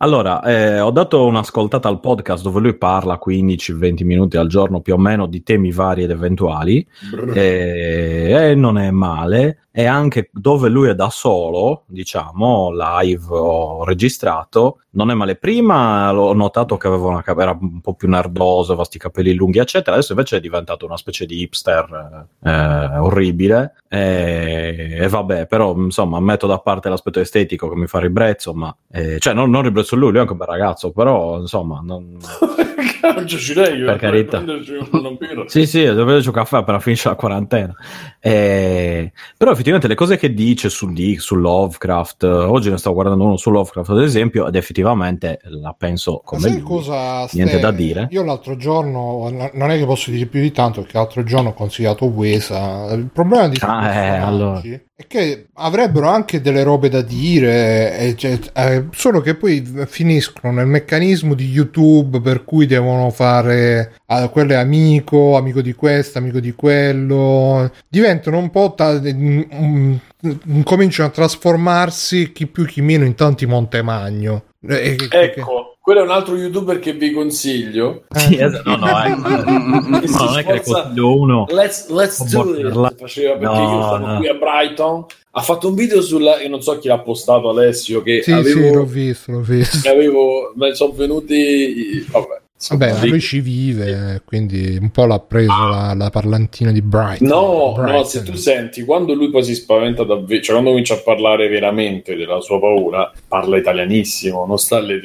Allora, 0.02 0.43
eh, 0.43 0.81
ho 0.81 0.90
dato 0.90 1.27
un'ascoltata 1.27 1.86
al 1.86 2.01
podcast 2.01 2.43
dove 2.43 2.60
lui 2.60 2.74
parla 2.74 3.20
15-20 3.22 4.05
minuti 4.06 4.39
al 4.39 4.48
giorno 4.48 4.81
più 4.81 4.94
o 4.94 4.97
meno 4.97 5.27
di 5.27 5.43
temi 5.43 5.72
vari 5.72 6.05
ed 6.05 6.10
eventuali. 6.10 6.86
E, 7.35 8.31
e, 8.31 8.55
non 8.55 8.78
è 8.78 8.90
male 8.90 9.68
e 9.72 9.86
anche 9.86 10.30
dove 10.32 10.68
lui 10.68 10.88
è 10.88 10.94
da 10.94 11.10
solo, 11.10 11.84
diciamo, 11.86 12.70
live 12.72 13.24
o 13.28 13.84
registrato, 13.84 14.80
non 14.90 15.10
è 15.10 15.14
male. 15.14 15.36
Prima 15.36 16.12
ho 16.12 16.32
notato 16.32 16.76
che 16.76 16.88
aveva 16.88 17.06
una 17.06 17.22
era 17.24 17.56
un 17.59 17.80
po' 17.80 17.94
più 17.94 18.09
nerdoso, 18.09 18.72
aveva 18.72 18.84
sti 18.84 18.98
capelli 18.98 19.34
lunghi, 19.34 19.59
eccetera. 19.59 19.97
Adesso 19.97 20.12
invece 20.12 20.38
è 20.38 20.40
diventato 20.40 20.86
una 20.86 20.97
specie 20.97 21.26
di 21.26 21.42
hipster 21.42 22.26
eh, 22.42 22.98
orribile. 22.98 23.74
E, 23.88 24.97
e, 25.01 25.09
vabbè, 25.09 25.47
però 25.47 25.74
insomma, 25.76 26.18
metto 26.18 26.47
da 26.47 26.59
parte 26.59 26.88
l'aspetto 26.88 27.20
estetico 27.20 27.68
che 27.68 27.76
mi 27.76 27.86
fa 27.86 28.01
ribrezzo, 28.01 28.52
ma 28.52 28.74
eh, 28.90 29.18
cioè 29.20 29.34
non, 29.34 29.51
non 29.51 29.62
ribrezzo 29.62 29.94
lui, 29.94 30.09
lui 30.09 30.18
è 30.18 30.20
anche 30.20 30.32
un 30.32 30.38
bel 30.38 30.48
ragazzo, 30.48 30.90
però 30.90 31.38
insomma, 31.38 31.80
non. 31.84 32.18
non 33.14 33.26
ci 33.26 33.52
io 33.52 33.86
per 33.86 33.98
carità. 33.98 34.42
sì, 35.47 35.66
sì, 35.66 35.82
devo 35.82 36.02
prenderci 36.02 36.28
un 36.28 36.34
caffè 36.34 36.59
appena 36.59 36.80
finisce 36.80 37.09
la 37.09 37.14
quarantena. 37.14 37.74
Eh, 38.18 39.12
però 39.36 39.55
effettivamente 39.60 39.88
le 39.88 39.94
cose 39.94 40.16
che 40.16 40.32
dice 40.32 40.70
su 40.70 40.90
Dick, 40.90 41.20
su 41.20 41.34
Lovecraft, 41.34 42.24
oggi 42.24 42.70
ne 42.70 42.78
stavo 42.78 42.94
guardando 42.94 43.24
uno 43.24 43.36
su 43.36 43.50
Lovecraft 43.50 43.90
ad 43.90 44.00
esempio, 44.00 44.46
ed 44.46 44.56
effettivamente 44.56 45.38
la 45.42 45.74
penso 45.76 46.22
come 46.24 46.48
lui. 46.48 46.60
Cosa, 46.62 47.28
niente 47.32 47.52
Ste, 47.52 47.60
da 47.60 47.70
dire. 47.70 48.08
Io 48.10 48.24
l'altro 48.24 48.56
giorno, 48.56 49.28
non 49.52 49.70
è 49.70 49.78
che 49.78 49.84
posso 49.84 50.10
dire 50.10 50.26
più 50.26 50.40
di 50.40 50.50
tanto, 50.50 50.80
perché 50.80 50.96
l'altro 50.96 51.22
giorno 51.24 51.50
ho 51.50 51.54
consigliato 51.54 52.06
Wesa. 52.06 52.90
Il 52.94 53.10
problema 53.12 53.48
di 53.48 53.58
ah, 53.60 53.94
eh, 53.94 54.16
allora. 54.16 54.62
È 55.01 55.06
che 55.06 55.47
avrebbero 55.55 56.09
anche 56.09 56.43
delle 56.43 56.62
robe 56.62 56.90
da 56.90 57.01
dire, 57.01 58.14
cioè, 58.18 58.39
eh, 58.52 58.85
solo 58.93 59.22
che 59.22 59.35
poi 59.35 59.66
finiscono 59.86 60.52
nel 60.52 60.66
meccanismo 60.66 61.32
di 61.32 61.48
YouTube 61.48 62.20
per 62.20 62.44
cui 62.44 62.66
devono 62.66 63.09
fare 63.09 63.94
ah, 64.06 64.28
quello 64.28 64.52
è 64.52 64.56
amico, 64.56 65.39
amico 65.39 65.62
di 65.62 65.72
questo, 65.72 66.18
amico 66.18 66.39
di 66.39 66.52
quello. 66.52 67.72
Diventano 67.89 68.36
un 68.36 68.51
po' 68.51 68.74
ta- 68.77 69.01
um, 69.01 69.98
cominciano 70.64 71.09
a 71.09 71.12
trasformarsi 71.12 72.32
chi 72.32 72.47
più 72.47 72.66
chi 72.66 72.82
meno 72.82 73.06
in 73.06 73.14
tanti 73.14 73.47
Montemagno. 73.47 74.44
Eh, 74.68 74.98
ecco, 75.09 75.78
quello 75.82 76.01
è 76.01 76.02
un 76.02 76.11
altro 76.11 76.36
youtuber 76.36 76.78
che 76.78 76.93
vi 76.93 77.11
consiglio. 77.11 78.05
Sì, 78.11 78.36
esatto. 78.39 78.69
no, 78.69 78.77
no, 78.77 79.02
eh. 79.02 79.09
no, 79.09 79.81
non 79.81 80.39
è 80.39 80.44
che 80.44 80.52
ne 80.52 80.62
consiglio 80.62 81.19
uno. 81.19 81.47
Let's, 81.48 81.89
let's 81.89 82.23
do 82.24 82.55
it. 82.55 82.97
Faceva 82.97 83.36
perché 83.36 83.57
no, 83.57 83.62
io 83.62 83.82
sono 83.82 84.07
no. 84.07 84.16
qui 84.19 84.28
a 84.28 84.35
Brighton. 84.35 85.07
Ha 85.32 85.40
fatto 85.40 85.69
un 85.69 85.74
video 85.74 86.02
sulla. 86.02 86.40
Io 86.43 86.51
non 86.51 86.61
so 86.61 86.78
chi 86.78 86.89
l'ha 86.89 86.98
postato 86.98 87.48
Alessio. 87.48 88.02
Che 88.02 88.23
sì, 88.23 88.31
avevo, 88.31 88.61
sì, 88.61 88.73
l'ho 88.74 88.85
visto, 88.85 89.32
l'ho 89.32 89.40
visto. 89.40 89.89
Avevo, 89.89 90.52
sono 90.74 90.93
venuti. 90.93 92.07
Vabbè, 92.11 92.39
Vabbè, 92.68 93.06
lui 93.06 93.20
ci 93.20 93.40
vive, 93.40 94.20
quindi 94.26 94.76
un 94.78 94.90
po' 94.90 95.06
l'ha 95.06 95.18
preso 95.18 95.68
la, 95.68 95.94
la 95.96 96.10
parlantina 96.10 96.70
di 96.70 96.82
Bright. 96.82 97.20
No, 97.20 97.72
Brighton. 97.74 97.94
no, 97.94 98.04
se 98.04 98.22
tu 98.22 98.34
senti, 98.34 98.84
quando 98.84 99.14
lui 99.14 99.30
poi 99.30 99.42
si 99.42 99.54
spaventa 99.54 100.04
davvero, 100.04 100.42
cioè 100.42 100.52
quando 100.52 100.70
comincia 100.70 100.94
a 100.94 100.98
parlare 100.98 101.48
veramente 101.48 102.14
della 102.16 102.40
sua 102.40 102.60
paura, 102.60 103.10
parla 103.26 103.56
italianissimo, 103.56 104.44
non 104.44 104.58
sta 104.58 104.78
lì. 104.78 105.00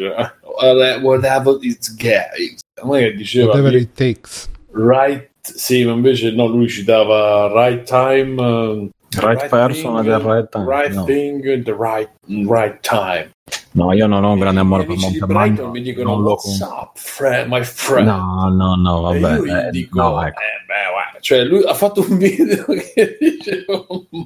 Whatever 1.02 1.58
it's 1.62 1.96
gay. 1.96 2.56
Non 2.84 2.98
è 2.98 3.04
che 3.04 3.14
diceva... 3.14 3.48
Whatever 3.48 3.76
it 3.76 3.94
takes. 3.94 4.50
Right, 4.72 5.30
sì, 5.40 5.86
ma 5.86 5.94
invece 5.94 6.32
no, 6.32 6.48
lui 6.48 6.68
ci 6.68 6.84
dava 6.84 7.50
right 7.54 7.84
time... 7.84 8.42
Uh, 8.42 8.90
right, 9.22 9.40
right 9.40 9.48
person 9.50 9.96
at 9.96 10.04
the 10.04 10.18
right 10.18 10.50
time. 10.50 10.68
Right 10.68 10.94
no. 10.94 11.06
thing, 11.06 11.42
the 11.64 11.74
right, 11.74 12.10
right 12.28 12.78
time. 12.82 13.32
No, 13.76 13.92
io 13.92 14.08
non 14.08 14.24
ho 14.24 14.32
un 14.32 14.40
grande 14.40 14.62
amore 14.62 14.86
per 14.86 14.96
Montemagno. 14.96 15.70
mi 15.70 15.82
dicono 15.82 16.16
non 16.16 16.24
what's 16.24 16.60
lo... 16.62 16.66
up, 16.68 16.98
friend, 16.98 17.52
my 17.52 17.62
friend. 17.62 18.08
No, 18.08 18.48
no, 18.50 18.76
no, 18.76 19.02
vabbè. 19.02 19.34
E 19.34 19.36
io 19.36 19.68
eh, 19.68 19.70
dico, 19.70 20.02
no, 20.02 20.26
ecco. 20.26 20.40
eh, 20.40 20.66
beh, 20.66 21.20
cioè 21.20 21.44
lui 21.44 21.62
ha 21.66 21.74
fatto 21.74 22.06
un 22.08 22.16
video 22.18 22.64
che 22.66 23.18
dice, 23.20 23.66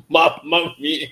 mamma 0.06 0.76
mia. 0.78 1.08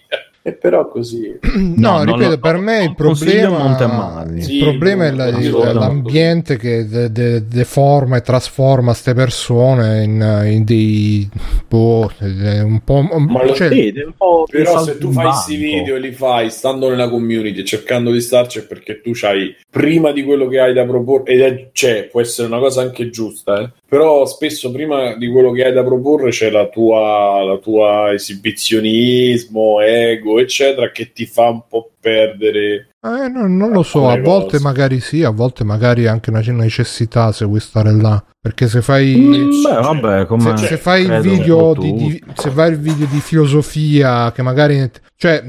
E 0.48 0.54
però 0.54 0.88
così. 0.88 1.38
No, 1.58 2.04
no 2.04 2.04
ripeto, 2.06 2.30
no, 2.30 2.38
per 2.38 2.56
me 2.56 2.84
il 2.86 2.96
problema, 2.96 4.26
il 4.38 4.60
problema 4.64 5.08
è 5.08 5.12
la, 5.12 5.74
l'ambiente 5.74 6.56
che 6.56 6.88
de, 6.88 7.12
de, 7.12 7.46
deforma 7.46 8.16
e 8.16 8.22
trasforma 8.22 8.92
queste 8.92 9.14
persone 9.14 10.04
in, 10.06 10.46
in 10.46 10.64
dei 10.64 11.30
boh, 11.68 12.10
un 12.22 12.80
po'. 12.82 13.02
Ma 13.02 13.44
lo 13.44 13.54
cioè, 13.56 13.68
vede, 13.68 14.04
un 14.04 14.14
po' 14.16 14.46
però 14.50 14.82
se 14.84 14.98
tu 14.98 15.12
fai 15.12 15.26
questi 15.26 15.58
video 15.58 15.98
e 15.98 16.00
li 16.00 16.14
fai 16.14 16.50
stando 16.50 16.88
nella 16.88 17.10
community 17.10 17.66
cercando 17.66 18.12
di 18.12 18.22
starci 18.22 18.66
perché 18.66 19.02
tu 19.02 19.12
c'hai 19.14 19.54
prima 19.70 20.12
di 20.12 20.24
quello 20.24 20.48
che 20.48 20.62
hai 20.62 20.74
da 20.74 20.86
proporre 20.86 21.34
ed 21.34 21.42
è, 21.42 21.70
c'è, 21.74 22.06
può 22.06 22.22
essere 22.22 22.48
una 22.48 22.60
cosa 22.60 22.82
anche 22.82 23.10
giusta, 23.10 23.62
eh? 23.62 23.70
però 23.88 24.26
spesso 24.26 24.72
prima 24.72 25.16
di 25.16 25.28
quello 25.28 25.52
che 25.52 25.66
hai 25.66 25.74
da 25.74 25.84
proporre 25.84 26.30
c'è 26.30 26.50
la 26.50 26.68
tua, 26.68 27.44
la 27.44 27.58
tua 27.58 28.14
esibizionismo, 28.14 29.82
ego, 29.82 30.37
eccetera, 30.40 30.92
che 30.92 31.12
ti 31.12 31.26
fa 31.26 31.50
un 31.50 31.68
po' 31.68 31.92
perdere. 32.00 32.90
Eh, 33.02 33.30
no, 33.30 33.48
non 33.48 33.72
lo 33.72 33.84
so, 33.84 34.10
a 34.10 34.20
volte 34.20 34.52
cose. 34.58 34.64
magari 34.64 35.00
sì, 35.00 35.24
a 35.24 35.30
volte 35.30 35.64
magari 35.64 36.08
anche 36.08 36.30
una 36.30 36.42
necessità 36.42 37.32
se 37.32 37.46
vuoi 37.46 37.60
stare 37.60 37.92
là. 37.92 38.24
Perché 38.40 38.68
se 38.68 38.82
fai, 38.82 39.16
mm, 39.16 39.62
beh, 39.62 39.82
vabbè, 39.82 40.58
se, 40.58 40.68
se, 40.68 40.78
fai 40.78 41.04
il 41.04 41.20
video 41.20 41.74
di, 41.74 41.94
di, 41.94 42.24
se 42.34 42.50
fai 42.50 42.72
il 42.72 42.80
video 42.80 43.06
di 43.08 43.20
filosofia 43.20 44.32
che 44.32 44.42
magari 44.42 44.90
cioè 45.20 45.44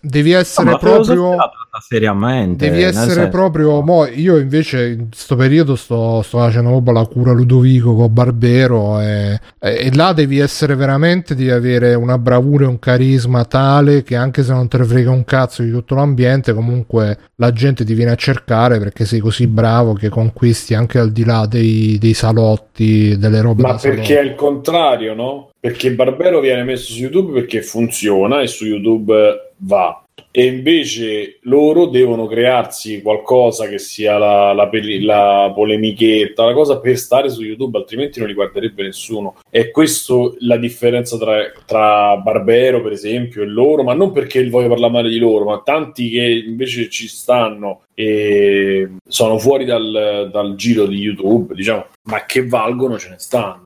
devi 0.00 0.30
essere 0.30 0.70
no, 0.70 0.78
proprio 0.78 1.36
seriamente 1.80 2.70
devi 2.70 2.82
essere 2.82 3.10
senso... 3.10 3.28
proprio 3.28 3.82
mo, 3.82 4.06
io 4.06 4.38
invece 4.38 4.90
in 4.90 5.08
questo 5.08 5.34
periodo 5.34 5.74
sto, 5.74 6.22
sto 6.22 6.38
facendo 6.38 6.70
proprio 6.70 6.92
la 6.94 7.06
cura 7.06 7.32
Ludovico 7.32 7.96
con 7.96 8.12
Barbero 8.12 9.00
e, 9.00 9.40
e, 9.58 9.86
e, 9.86 9.94
là 9.94 10.12
devi 10.12 10.38
essere 10.38 10.76
veramente 10.76 11.34
devi 11.34 11.50
avere 11.50 11.94
una 11.94 12.18
bravura 12.18 12.66
e 12.66 12.68
un 12.68 12.78
carisma 12.78 13.44
tale 13.44 14.04
che 14.04 14.14
anche 14.14 14.44
se 14.44 14.52
non 14.52 14.68
te 14.68 14.78
ne 14.78 14.84
frega 14.84 15.10
un 15.10 15.24
cazzo 15.24 15.64
di 15.64 15.72
tutto 15.72 15.96
l'ambiente 15.96 16.54
comunque 16.54 17.18
la 17.34 17.52
gente 17.52 17.84
ti 17.84 17.94
viene 17.94 18.12
a 18.12 18.16
cercare 18.16 18.78
perché 18.78 19.04
sei 19.04 19.18
così 19.18 19.48
bravo 19.48 19.94
che 19.94 20.08
conquisti 20.08 20.74
anche 20.74 21.00
al 21.00 21.10
di 21.10 21.24
là 21.24 21.46
dei, 21.46 21.98
dei 21.98 22.14
salotti 22.14 23.18
delle 23.18 23.40
robe 23.40 23.62
ma 23.62 23.74
perché 23.74 24.20
è 24.20 24.22
il 24.22 24.36
contrario 24.36 25.14
no? 25.14 25.49
Perché 25.60 25.92
Barbero 25.92 26.40
viene 26.40 26.64
messo 26.64 26.92
su 26.92 27.00
YouTube 27.00 27.32
perché 27.32 27.62
funziona 27.62 28.40
e 28.40 28.46
su 28.46 28.64
YouTube 28.64 29.52
va 29.58 30.02
e 30.32 30.44
invece 30.44 31.38
loro 31.42 31.86
devono 31.86 32.26
crearsi 32.26 33.02
qualcosa 33.02 33.66
che 33.66 33.78
sia 33.78 34.16
la, 34.16 34.52
la, 34.52 34.70
la, 35.00 35.52
polemichetta, 35.52 36.44
la 36.44 36.52
cosa 36.52 36.78
per 36.78 36.96
stare 36.96 37.28
su 37.28 37.42
YouTube, 37.42 37.78
altrimenti 37.78 38.20
non 38.20 38.28
li 38.28 38.34
guarderebbe 38.34 38.84
nessuno. 38.84 39.36
E 39.50 39.72
questa 39.72 40.14
la 40.38 40.56
differenza 40.56 41.18
tra, 41.18 41.50
tra, 41.66 42.16
Barbero, 42.18 42.80
per 42.80 42.92
esempio, 42.92 43.42
e 43.42 43.46
loro, 43.46 43.82
ma 43.82 43.94
non 43.94 44.12
perché 44.12 44.48
voglio 44.48 44.68
parlare 44.68 44.92
male 44.92 45.08
di 45.08 45.18
loro, 45.18 45.44
ma 45.44 45.62
tanti 45.64 46.10
che 46.10 46.44
invece 46.46 46.88
ci 46.88 47.08
stanno 47.08 47.82
e 47.94 48.88
sono 49.08 49.38
fuori 49.38 49.64
dal, 49.64 50.30
dal 50.32 50.54
giro 50.54 50.86
di 50.86 50.96
YouTube, 50.96 51.54
diciamo, 51.54 51.86
ma 52.04 52.24
che 52.24 52.46
valgono 52.46 52.98
ce 52.98 53.08
ne 53.10 53.18
stanno. 53.18 53.62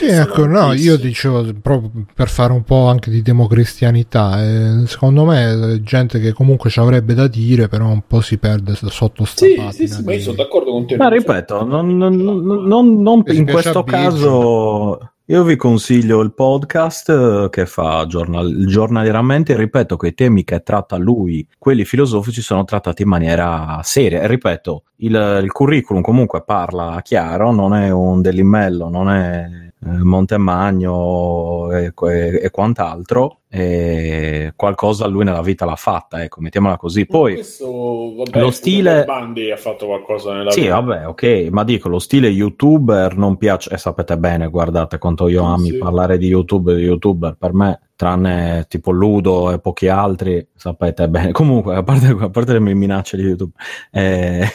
Sì, 0.00 0.06
ecco, 0.06 0.46
no, 0.46 0.72
io 0.72 0.96
dicevo 0.96 1.46
proprio 1.60 1.90
per 2.14 2.30
fare 2.30 2.54
un 2.54 2.62
po' 2.62 2.86
anche 2.86 3.10
di 3.10 3.20
democristianità. 3.20 4.42
Eh, 4.42 4.86
secondo 4.86 5.26
me 5.26 5.74
è 5.74 5.80
gente 5.80 6.18
che 6.20 6.32
comunque 6.32 6.70
ci 6.70 6.80
avrebbe 6.80 7.12
da 7.12 7.26
dire, 7.26 7.68
però 7.68 7.88
un 7.88 8.04
po' 8.06 8.22
si 8.22 8.38
perde 8.38 8.72
sotto 8.74 9.26
sta 9.26 9.44
Sì, 9.44 9.68
sì, 9.72 9.86
sì, 9.88 10.02
ma 10.02 10.14
io 10.14 10.20
sono 10.20 10.36
d'accordo 10.36 10.70
con 10.70 10.86
te. 10.86 10.96
Ma 10.96 11.10
ripeto, 11.10 11.66
non, 11.66 11.98
non, 11.98 12.16
non, 12.16 13.02
non 13.02 13.22
in 13.26 13.44
questo 13.44 13.84
caso 13.84 14.98
io 15.26 15.44
vi 15.44 15.56
consiglio 15.56 16.22
il 16.22 16.32
podcast 16.32 17.10
eh, 17.10 17.48
che 17.50 17.66
fa 17.66 18.06
giornal- 18.06 18.64
giornaliерamente, 18.66 19.54
ripeto 19.54 19.98
che 19.98 20.06
i 20.08 20.14
temi 20.14 20.44
che 20.44 20.62
tratta 20.62 20.96
lui, 20.96 21.46
quelli 21.58 21.84
filosofici, 21.84 22.40
sono 22.40 22.64
trattati 22.64 23.02
in 23.02 23.08
maniera 23.08 23.78
seria. 23.82 24.22
E 24.22 24.26
ripeto, 24.26 24.84
il, 24.96 25.40
il 25.42 25.52
curriculum 25.52 26.00
comunque 26.00 26.42
parla 26.42 27.00
chiaro, 27.02 27.52
non 27.52 27.74
è 27.74 27.90
un 27.90 28.22
delimello, 28.22 28.88
non 28.88 29.10
è 29.10 29.69
eh, 29.82 29.88
Montemagno 30.02 31.70
e, 31.72 31.92
e, 31.94 32.40
e 32.42 32.50
quant'altro, 32.50 33.40
e 33.48 34.52
qualcosa 34.54 35.06
lui 35.06 35.24
nella 35.24 35.40
vita 35.42 35.64
l'ha 35.64 35.74
fatta, 35.76 36.22
ecco, 36.22 36.40
mettiamola 36.40 36.76
così. 36.76 37.06
Poi 37.06 37.34
questo, 37.34 38.14
vabbè, 38.16 38.38
lo 38.40 38.50
stile 38.50 39.04
Bandi 39.04 39.50
ha 39.50 39.56
fatto 39.56 39.86
qualcosa 39.86 40.34
nella 40.34 40.50
Sì, 40.50 40.62
vita. 40.62 40.80
vabbè, 40.80 41.06
ok, 41.08 41.48
ma 41.50 41.64
dico 41.64 41.88
lo 41.88 41.98
stile 41.98 42.28
youtuber 42.28 43.16
non 43.16 43.36
piace 43.36 43.70
e 43.70 43.78
sapete 43.78 44.16
bene, 44.18 44.48
guardate 44.48 44.98
quanto 44.98 45.28
io 45.28 45.42
ami 45.44 45.70
Sì. 45.70 45.78
parlare 45.78 46.18
di 46.18 46.26
YouTube 46.28 46.74
di 46.74 46.82
youtuber, 46.82 47.36
per 47.38 47.52
me 47.54 47.80
tranne 47.96 48.66
tipo 48.68 48.90
Ludo 48.92 49.50
e 49.50 49.58
pochi 49.60 49.88
altri, 49.88 50.46
sapete 50.54 51.08
bene. 51.08 51.32
Comunque, 51.32 51.74
a 51.74 51.82
parte, 51.82 52.06
a 52.18 52.30
parte 52.30 52.52
le 52.52 52.60
mie 52.60 52.74
minacce 52.74 53.16
di 53.16 53.22
YouTube, 53.24 53.52
eh, 53.90 54.46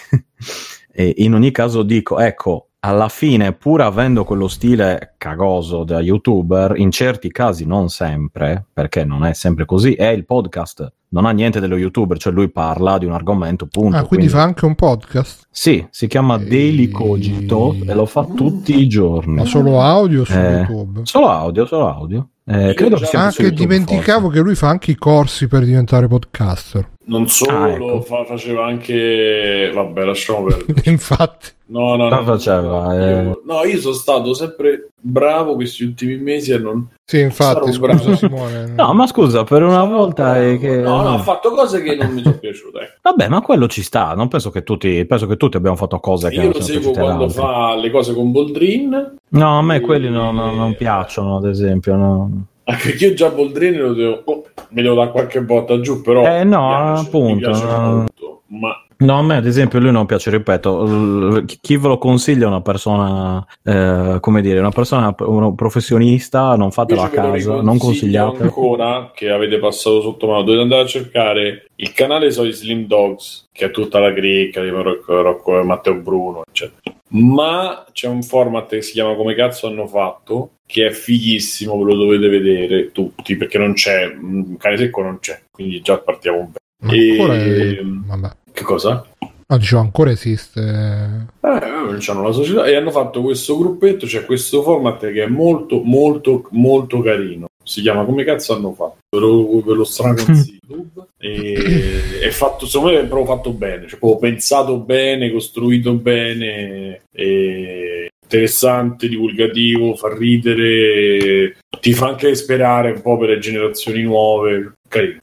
in 1.17 1.33
ogni 1.33 1.51
caso 1.51 1.83
dico, 1.83 2.19
ecco, 2.19 2.69
alla 2.85 3.09
fine, 3.09 3.51
pur 3.53 3.81
avendo 3.81 4.23
quello 4.23 4.47
stile 4.47 5.15
cagoso 5.17 5.83
da 5.83 5.99
youtuber, 6.01 6.77
in 6.77 6.91
certi 6.91 7.31
casi 7.31 7.65
non 7.65 7.89
sempre, 7.89 8.63
perché 8.71 9.03
non 9.03 9.25
è 9.25 9.33
sempre 9.33 9.65
così, 9.65 9.93
è 9.93 10.09
il 10.09 10.23
podcast. 10.23 10.91
Non 11.09 11.25
ha 11.25 11.31
niente 11.31 11.59
dello 11.59 11.77
youtuber, 11.77 12.17
cioè 12.19 12.31
lui 12.31 12.49
parla 12.51 12.99
di 12.99 13.05
un 13.05 13.13
argomento, 13.13 13.65
punto. 13.65 13.97
Ah, 13.97 14.03
quindi 14.03 14.27
fa 14.27 14.43
anche 14.43 14.65
un 14.65 14.75
podcast? 14.75 15.47
Sì, 15.49 15.83
si 15.89 16.05
chiama 16.07 16.35
E- 16.39 16.45
Daily 16.45 16.89
Cogito 16.89 17.73
e 17.73 17.93
lo 17.95 18.05
fa 18.05 18.23
tutti 18.25 18.77
i 18.79 18.87
giorni. 18.87 19.33
Ma 19.35 19.45
solo 19.45 19.81
audio 19.81 20.23
su 20.23 20.33
Eh, 20.37 20.51
YouTube? 20.67 20.99
Solo 21.05 21.29
audio, 21.29 21.65
solo 21.65 21.87
audio. 21.91 22.27
Eh, 22.45 22.73
credo 22.75 22.97
che 22.97 23.05
sia 23.05 23.19
Ah, 23.19 23.23
anche 23.23 23.37
che 23.37 23.43
YouTube, 23.43 23.65
dimenticavo 23.65 24.25
forse. 24.25 24.37
che 24.37 24.43
lui 24.43 24.55
fa 24.55 24.67
anche 24.69 24.91
i 24.91 24.95
corsi 24.95 25.47
per 25.47 25.63
diventare 25.65 26.07
podcaster. 26.07 26.89
Non 27.07 27.27
solo, 27.27 27.57
Ah, 27.57 27.69
ecco. 27.69 28.01
fa- 28.01 28.23
faceva 28.25 28.65
anche... 28.65 29.69
Vabbè, 29.73 30.03
lasciamo 30.05 30.43
perdere. 30.45 30.81
Infatti, 30.89 31.49
No, 31.67 31.95
no, 31.95 32.09
no. 32.09 32.23
faceva? 32.23 32.95
Eh. 32.95 33.23
Io- 33.23 33.41
no, 33.45 33.63
io 33.63 33.79
sono 33.79 33.93
stato 33.93 34.33
sempre 34.33 34.89
bravo 34.99 35.53
questi 35.55 35.83
ultimi 35.83 36.17
mesi 36.17 36.51
a 36.53 36.57
non... 36.59 36.87
sì, 37.03 37.19
infatti, 37.19 37.71
scusa 37.73 37.79
bravo. 37.79 38.15
Simone. 38.15 38.73
No, 38.77 38.93
ma 38.93 39.05
scusa, 39.07 39.43
per 39.43 39.61
una 39.63 39.83
volta 39.83 40.41
è 40.41 40.57
che... 40.57 40.77
No, 40.77 41.01
no, 41.03 41.13
ha 41.13 41.19
fatto 41.19 41.51
cose 41.51 41.81
che 41.83 41.95
non 41.95 42.11
mi 42.11 42.23
sono 42.23 42.37
piaciute. 42.39 42.79
ecco. 42.79 42.97
Vabbè, 43.03 43.27
ma 43.29 43.41
quello 43.41 43.67
ci 43.67 43.83
sta. 43.83 44.13
Non 44.15 44.27
penso 44.27 44.49
che 44.49 44.63
tutti, 44.63 45.05
penso 45.05 45.27
che 45.27 45.37
tutti 45.37 45.57
abbiamo 45.57 45.75
fatto 45.75 45.99
cose 45.99 46.29
che 46.29 46.35
Io 46.35 46.41
non 46.43 46.51
lo 46.53 46.61
seguo 46.61 46.91
quando 46.91 47.23
altri. 47.25 47.39
fa 47.39 47.75
le 47.75 47.91
cose 47.91 48.13
con 48.15 48.31
Boldrin, 48.31 49.15
No, 49.29 49.57
a 49.57 49.61
me 49.61 49.79
quelli 49.79 50.09
non, 50.09 50.33
non- 50.35 50.55
non 50.55 50.75
piacciono, 50.75 51.37
ad 51.37 51.45
esempio. 51.45 51.95
no. 51.95 52.45
Anche 52.65 52.89
perché 52.89 53.05
io 53.05 53.13
già 53.13 53.29
Boldrin 53.29 53.77
lo 53.77 53.93
devo... 53.93 54.21
oh, 54.25 54.43
me 54.69 54.81
lo 54.81 54.95
dà 54.95 55.07
qualche 55.09 55.43
volta 55.43 55.79
giù, 55.79 56.01
però... 56.01 56.25
Eh, 56.25 56.43
no, 56.43 56.67
piace, 56.67 57.05
appunto, 57.05 57.49
molto, 57.49 58.41
ma... 58.47 58.79
No, 58.97 59.17
a 59.17 59.23
me 59.23 59.35
ad 59.35 59.45
esempio 59.45 59.79
lui 59.79 59.91
non 59.91 60.05
piace, 60.05 60.29
ripeto, 60.29 61.43
chi- 61.59 61.77
ve 61.77 61.87
lo 61.89 61.97
consiglia 61.97 62.45
è 62.45 62.47
una 62.47 62.61
persona, 62.61 63.45
eh, 63.61 64.17
come 64.21 64.41
dire, 64.41 64.59
una 64.59 64.71
persona, 64.71 65.13
un 65.19 65.53
professionista, 65.53 66.55
non 66.55 66.71
fatelo 66.71 67.01
a 67.01 67.09
casa, 67.09 67.61
non 67.61 67.77
consigliate. 67.77 68.43
ancora 68.43 69.11
che 69.13 69.29
avete 69.29 69.59
passato 69.59 69.99
sotto 70.01 70.27
mano. 70.27 70.43
Dovete 70.43 70.61
andare 70.61 70.81
a 70.83 70.87
cercare 70.87 71.65
il 71.75 71.91
canale 71.91 72.31
Soy 72.31 72.53
Slim 72.53 72.87
Dogs 72.87 73.49
che 73.51 73.65
ha 73.65 73.69
tutta 73.69 73.99
la 73.99 74.13
cricca 74.13 74.61
di 74.61 74.69
Rocco, 74.69 75.21
Rocco- 75.21 75.63
Matteo 75.63 75.95
Bruno 75.95 76.43
eccetera 76.47 76.94
ma 77.09 77.85
c'è 77.91 78.07
un 78.07 78.23
format 78.23 78.67
che 78.69 78.81
si 78.81 78.93
chiama 78.93 79.15
come 79.15 79.35
cazzo 79.35 79.67
hanno 79.67 79.87
fatto 79.87 80.51
che 80.65 80.87
è 80.87 80.91
fighissimo 80.91 81.77
ve 81.77 81.83
lo 81.93 81.95
dovete 81.95 82.27
vedere 82.27 82.91
tutti 82.91 83.35
perché 83.37 83.57
non 83.59 83.73
c'è 83.73 84.05
un 84.07 84.57
cane 84.57 84.77
secco 84.77 85.01
non 85.03 85.19
c'è 85.19 85.39
quindi 85.51 85.81
già 85.81 85.97
partiamo 85.99 86.51
bene 86.51 86.57
Ma 86.79 86.93
E- 86.93 87.11
ancora 87.11 87.35
è- 87.35 87.79
Vabbè. 87.83 88.29
che 88.51 88.63
cosa? 88.63 89.05
No, 89.47 89.57
dicevo, 89.59 89.81
ancora 89.81 90.09
esiste. 90.09 90.59
Eh, 90.59 91.97
c'hanno 91.99 92.23
la 92.23 92.31
società 92.31 92.65
e 92.65 92.75
hanno 92.75 92.89
fatto 92.89 93.21
questo 93.21 93.55
gruppetto, 93.59 94.07
c'è 94.07 94.25
questo 94.25 94.63
format 94.63 94.99
che 95.11 95.23
è 95.23 95.27
molto, 95.27 95.81
molto, 95.83 96.47
molto 96.53 96.99
carino. 97.01 97.45
Si 97.65 97.81
chiama 97.81 98.05
Come 98.05 98.23
cazzo 98.23 98.53
hanno 98.53 98.73
fatto? 98.73 98.97
Ve 99.09 99.19
lo, 99.19 99.61
ve 99.61 99.73
lo 99.73 99.83
straconsiglio. 99.83 100.59
E 101.17 102.19
è 102.21 102.29
fatto, 102.29 102.67
secondo 102.67 102.93
me 102.93 103.01
è 103.01 103.07
proprio 103.07 103.35
fatto 103.35 103.51
bene, 103.51 103.87
cioè 103.87 103.97
proprio 103.97 104.29
pensato 104.29 104.77
bene, 104.77 105.31
costruito 105.31 105.93
bene, 105.93 107.01
e 107.11 108.09
interessante, 108.21 109.07
divulgativo, 109.07 109.95
fa 109.95 110.13
ridere, 110.15 111.57
ti 111.79 111.93
fa 111.93 112.09
anche 112.09 112.35
sperare 112.35 112.91
un 112.91 113.01
po' 113.01 113.17
per 113.17 113.29
le 113.29 113.39
generazioni 113.39 114.03
nuove. 114.03 114.73
Carino. 114.87 115.21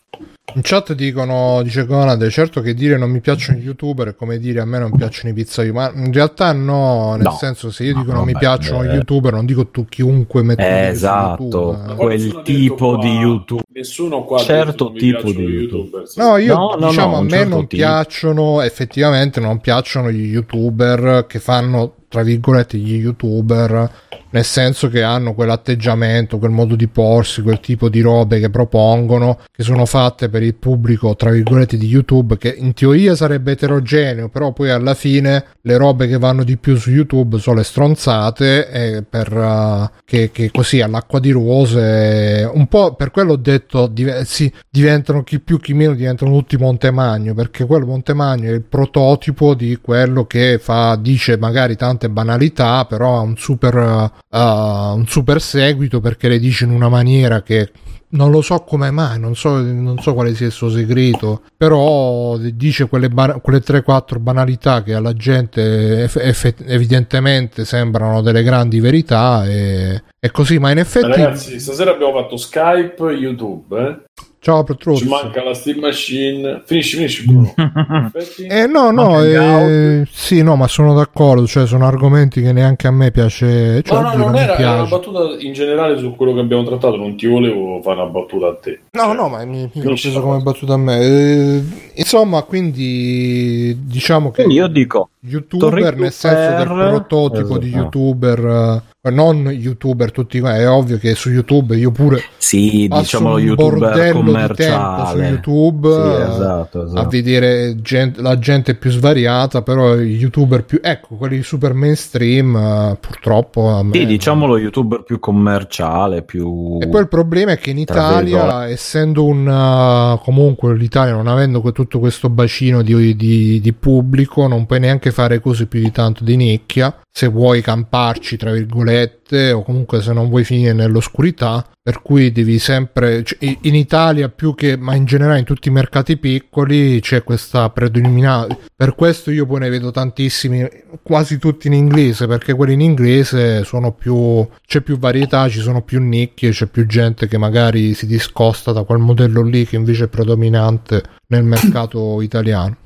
In 0.54 0.60
chat 0.62 0.92
dicono, 0.94 1.62
dice 1.62 1.86
Conade, 1.86 2.28
certo 2.30 2.60
che 2.60 2.74
dire 2.74 2.96
non 2.98 3.10
mi 3.10 3.20
piacciono 3.20 3.58
gli 3.58 3.64
youtuber 3.64 4.08
è 4.08 4.14
come 4.14 4.38
dire 4.38 4.60
a 4.60 4.64
me 4.64 4.78
non 4.78 4.90
piacciono 4.90 5.30
i 5.30 5.32
pizzaioli, 5.32 5.72
ma 5.74 5.90
in 5.94 6.12
realtà 6.12 6.52
no, 6.52 7.14
nel 7.14 7.22
No. 7.24 7.30
senso 7.32 7.70
se 7.70 7.84
io 7.84 7.94
No, 7.94 8.00
dico 8.00 8.12
non 8.12 8.24
mi 8.24 8.34
piacciono 8.36 8.84
gli 8.84 8.92
youtuber, 8.94 9.32
non 9.32 9.46
dico 9.46 9.68
tu 9.68 9.86
chiunque 9.86 10.42
mette 10.42 10.62
un 10.62 10.68
Eh, 10.68 10.86
esatto. 10.88 11.42
YouTube. 11.42 11.94
Quel 11.96 12.42
tipo 12.42 12.74
qua- 12.94 12.98
di 13.02 13.10
YouTube. 13.16 13.62
Nessuno 13.72 14.24
qua 14.24 14.38
Certo 14.38 14.92
tipo 14.92 15.32
di. 15.32 15.42
YouTuber, 15.42 16.06
sì. 16.08 16.18
No, 16.20 16.36
io 16.36 16.54
No, 16.54 16.88
diciamo 16.88 17.12
no, 17.12 17.18
a 17.18 17.22
me 17.22 17.28
certo 17.30 17.48
non 17.48 17.66
tipo. 17.66 17.82
piacciono, 17.82 18.60
effettivamente 18.60 19.40
non 19.40 19.58
piacciono 19.60 20.10
gli 20.10 20.26
youtuber 20.26 21.24
che 21.26 21.38
fanno, 21.38 21.94
tra 22.08 22.22
virgolette, 22.22 22.76
gli 22.76 22.94
youtuber, 22.96 23.90
nel 24.32 24.44
senso 24.44 24.88
che 24.88 25.02
hanno 25.02 25.34
quell'atteggiamento, 25.34 26.38
quel 26.38 26.50
modo 26.50 26.74
di 26.74 26.88
porsi, 26.88 27.42
quel 27.42 27.60
tipo 27.60 27.88
di 27.88 28.00
robe 28.00 28.40
che 28.40 28.50
propongono, 28.50 29.38
che 29.50 29.62
sono 29.62 29.86
fatte 29.86 30.28
per 30.28 30.42
il 30.42 30.54
pubblico, 30.54 31.14
tra 31.16 31.30
virgolette, 31.30 31.76
di 31.76 31.86
YouTube, 31.86 32.36
che 32.36 32.54
in 32.56 32.74
teoria 32.74 33.14
sarebbe 33.14 33.52
eterogeneo, 33.52 34.28
però 34.28 34.52
poi 34.52 34.70
alla 34.70 34.94
fine 34.94 35.44
le 35.62 35.76
robe 35.76 36.08
che 36.08 36.18
vanno 36.18 36.44
di 36.44 36.56
più 36.56 36.76
su 36.76 36.90
YouTube 36.90 37.38
sono 37.38 37.56
le 37.56 37.64
stronzate, 37.64 38.70
e 38.70 39.02
per, 39.02 39.32
eh, 39.32 39.90
che, 40.04 40.30
che 40.32 40.50
così 40.50 40.80
all'acqua 40.80 41.20
di 41.20 41.30
rose, 41.30 42.50
un 42.52 42.66
po' 42.66 42.94
per 42.94 43.10
quello 43.10 43.32
ho 43.32 43.36
detto, 43.36 43.86
div- 43.86 44.22
sì, 44.22 44.52
diventano 44.68 45.22
chi 45.22 45.40
più 45.40 45.58
chi 45.58 45.74
meno, 45.74 45.94
diventano 45.94 46.32
tutti 46.32 46.56
Montemagno, 46.56 47.34
perché 47.34 47.64
quello 47.64 47.86
Montemagno 47.86 48.48
è 48.48 48.52
il 48.52 48.62
prototipo 48.62 49.54
di 49.54 49.78
quello 49.80 50.24
che 50.24 50.58
fa, 50.58 50.96
dice 50.96 51.36
magari 51.36 51.76
tante 51.76 52.08
banalità, 52.08 52.84
però 52.86 53.18
ha 53.18 53.20
un 53.20 53.36
super, 53.36 54.10
eh, 54.32 54.92
un 54.94 55.04
super 55.06 55.40
seguito 55.40 56.00
perché 56.00 56.28
le 56.28 56.38
dice 56.38 56.64
in 56.64 56.70
una 56.70 56.88
maniera 56.88 57.42
che 57.42 57.70
non 58.14 58.30
lo 58.30 58.42
so 58.42 58.60
come 58.60 58.90
mai, 58.90 59.18
non 59.18 59.34
so, 59.34 59.60
non 59.62 59.98
so 60.00 60.12
quale 60.12 60.34
sia 60.34 60.46
il 60.46 60.52
suo 60.52 60.68
segreto, 60.68 61.42
però 61.56 62.36
dice 62.36 62.86
quelle, 62.86 63.08
ba- 63.08 63.38
quelle 63.40 63.60
3-4 63.60 64.18
banalità 64.18 64.82
che 64.82 64.92
alla 64.94 65.14
gente 65.14 66.02
eff- 66.02 66.18
eff- 66.20 66.62
evidentemente 66.66 67.64
sembrano 67.64 68.20
delle 68.20 68.42
grandi 68.42 68.80
verità 68.80 69.46
e, 69.46 70.02
e 70.18 70.30
così, 70.30 70.58
ma 70.58 70.70
in 70.70 70.78
effetti... 70.78 71.06
Ragazzi, 71.06 71.58
stasera 71.58 71.92
abbiamo 71.92 72.12
fatto 72.12 72.36
Skype, 72.36 73.02
YouTube. 73.12 73.78
eh. 73.78 74.24
Ciao 74.44 74.64
Petrus. 74.64 74.98
Ci 74.98 75.06
manca 75.06 75.44
la 75.44 75.54
Steam 75.54 75.78
Machine. 75.78 76.62
Finisci, 76.64 76.96
finisci, 76.96 77.24
Bruno. 77.24 77.54
Eh 78.48 78.66
no, 78.66 78.90
no, 78.90 79.22
eh, 79.22 80.04
sì, 80.10 80.42
no, 80.42 80.56
ma 80.56 80.66
sono 80.66 80.94
d'accordo, 80.94 81.46
cioè 81.46 81.64
sono 81.64 81.86
argomenti 81.86 82.42
che 82.42 82.52
neanche 82.52 82.88
a 82.88 82.90
me 82.90 83.12
piace, 83.12 83.82
cioè, 83.84 84.02
no, 84.02 84.08
no, 84.10 84.16
non 84.16 84.32
mi 84.32 84.40
era, 84.40 84.56
era 84.56 84.72
una 84.72 84.86
battuta 84.86 85.36
in 85.38 85.52
generale 85.52 85.96
su 85.96 86.16
quello 86.16 86.34
che 86.34 86.40
abbiamo 86.40 86.64
trattato. 86.64 86.96
Non 86.96 87.16
ti 87.16 87.28
volevo 87.28 87.80
fare 87.82 88.00
una 88.00 88.10
battuta 88.10 88.48
a 88.48 88.56
te. 88.56 88.80
No, 88.90 89.02
Cioè, 89.04 89.14
no, 89.14 89.28
ma 89.28 89.44
mi, 89.44 89.58
mi 89.58 89.62
l'ho 89.74 89.80
finisci 89.82 90.08
preso 90.08 90.22
come 90.22 90.40
battuta 90.42 90.72
a 90.74 90.76
me. 90.78 90.98
Eh, 91.00 91.62
insomma, 91.94 92.42
quindi 92.42 93.78
diciamo 93.84 94.32
che 94.32 94.42
Quindi 94.42 94.54
io 94.60 94.66
dico, 94.66 95.10
youtuber 95.20 95.96
nel 95.96 96.10
senso 96.10 96.56
del 96.56 96.66
prototipo 96.66 97.58
di 97.58 97.68
Esatto. 97.68 97.82
youtuber, 97.82 98.44
eh, 98.84 98.90
non 99.10 99.50
youtuber 99.50 100.12
tutti 100.12 100.38
qua, 100.38 100.54
è 100.56 100.68
ovvio 100.68 100.96
che 100.96 101.16
su 101.16 101.28
YouTube 101.28 101.76
io 101.76 101.90
pure 101.90 102.22
sì, 102.36 102.86
diciamo 102.88 103.36
youtuber 103.38 103.94
tempo 103.94 104.18
su 104.18 104.24
commerciale. 104.24 105.28
YouTube 105.28 105.90
Sì, 105.90 105.98
eh, 105.98 106.30
esatto, 106.30 106.80
a 106.80 106.84
esatto. 106.84 107.08
vedere 107.08 107.80
gent- 107.82 108.20
la 108.20 108.38
gente 108.38 108.76
più 108.76 108.90
svariata, 108.90 109.62
però 109.62 109.98
i 109.98 110.14
youtuber 110.14 110.64
più, 110.64 110.78
ecco, 110.80 111.16
quelli 111.16 111.42
super 111.42 111.72
mainstream, 111.72 112.54
eh, 112.54 112.96
purtroppo 113.00 113.84
Sì, 113.90 114.06
diciamo 114.06 114.46
lo 114.46 114.56
youtuber 114.56 115.02
più 115.02 115.18
commerciale, 115.18 116.22
più... 116.22 116.78
E 116.80 116.86
poi 116.86 117.00
il 117.00 117.08
problema 117.08 117.52
è 117.52 117.58
che 117.58 117.70
in 117.70 117.78
Italia, 117.78 118.68
essendo 118.68 119.24
un 119.24 119.48
uh, 119.48 120.22
comunque 120.22 120.76
l'Italia 120.76 121.14
non 121.14 121.26
avendo 121.26 121.60
tutto 121.72 121.98
questo 121.98 122.28
bacino 122.28 122.82
di, 122.82 123.16
di- 123.16 123.60
di 123.60 123.72
pubblico, 123.72 124.46
non 124.46 124.64
puoi 124.64 124.78
neanche 124.78 125.10
fare 125.10 125.40
cose 125.40 125.66
più 125.66 125.80
di 125.80 125.90
tanto 125.90 126.22
di 126.22 126.36
nicchia. 126.36 126.94
Se 127.14 127.26
vuoi 127.28 127.60
camparci, 127.60 128.38
tra 128.38 128.52
virgolette, 128.52 129.52
o 129.52 129.62
comunque 129.62 130.00
se 130.00 130.14
non 130.14 130.30
vuoi 130.30 130.44
finire 130.44 130.72
nell'oscurità, 130.72 131.64
per 131.82 132.00
cui 132.00 132.32
devi 132.32 132.58
sempre, 132.58 133.22
cioè, 133.22 133.58
in 133.60 133.74
Italia 133.74 134.30
più 134.30 134.54
che, 134.54 134.78
ma 134.78 134.94
in 134.94 135.04
generale 135.04 135.40
in 135.40 135.44
tutti 135.44 135.68
i 135.68 135.72
mercati 135.72 136.16
piccoli 136.16 137.00
c'è 137.00 137.22
questa 137.22 137.68
predominanza, 137.68 138.56
per 138.74 138.94
questo 138.94 139.30
io 139.30 139.44
poi 139.44 139.60
ne 139.60 139.68
vedo 139.68 139.90
tantissimi, 139.90 140.66
quasi 141.02 141.36
tutti 141.36 141.66
in 141.66 141.74
inglese, 141.74 142.26
perché 142.26 142.54
quelli 142.54 142.72
in 142.72 142.80
inglese 142.80 143.62
sono 143.64 143.92
più, 143.92 144.48
c'è 144.66 144.80
più 144.80 144.98
varietà, 144.98 145.50
ci 145.50 145.60
sono 145.60 145.82
più 145.82 146.00
nicchie, 146.00 146.50
c'è 146.50 146.66
più 146.66 146.86
gente 146.86 147.28
che 147.28 147.36
magari 147.36 147.92
si 147.92 148.06
discosta 148.06 148.72
da 148.72 148.84
quel 148.84 149.00
modello 149.00 149.42
lì 149.42 149.66
che 149.66 149.76
invece 149.76 150.04
è 150.04 150.08
predominante 150.08 151.02
nel 151.26 151.44
mercato 151.44 152.22
italiano. 152.22 152.76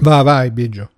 Vai, 0.00 0.22
vai, 0.22 0.50
Biggio. 0.50 0.90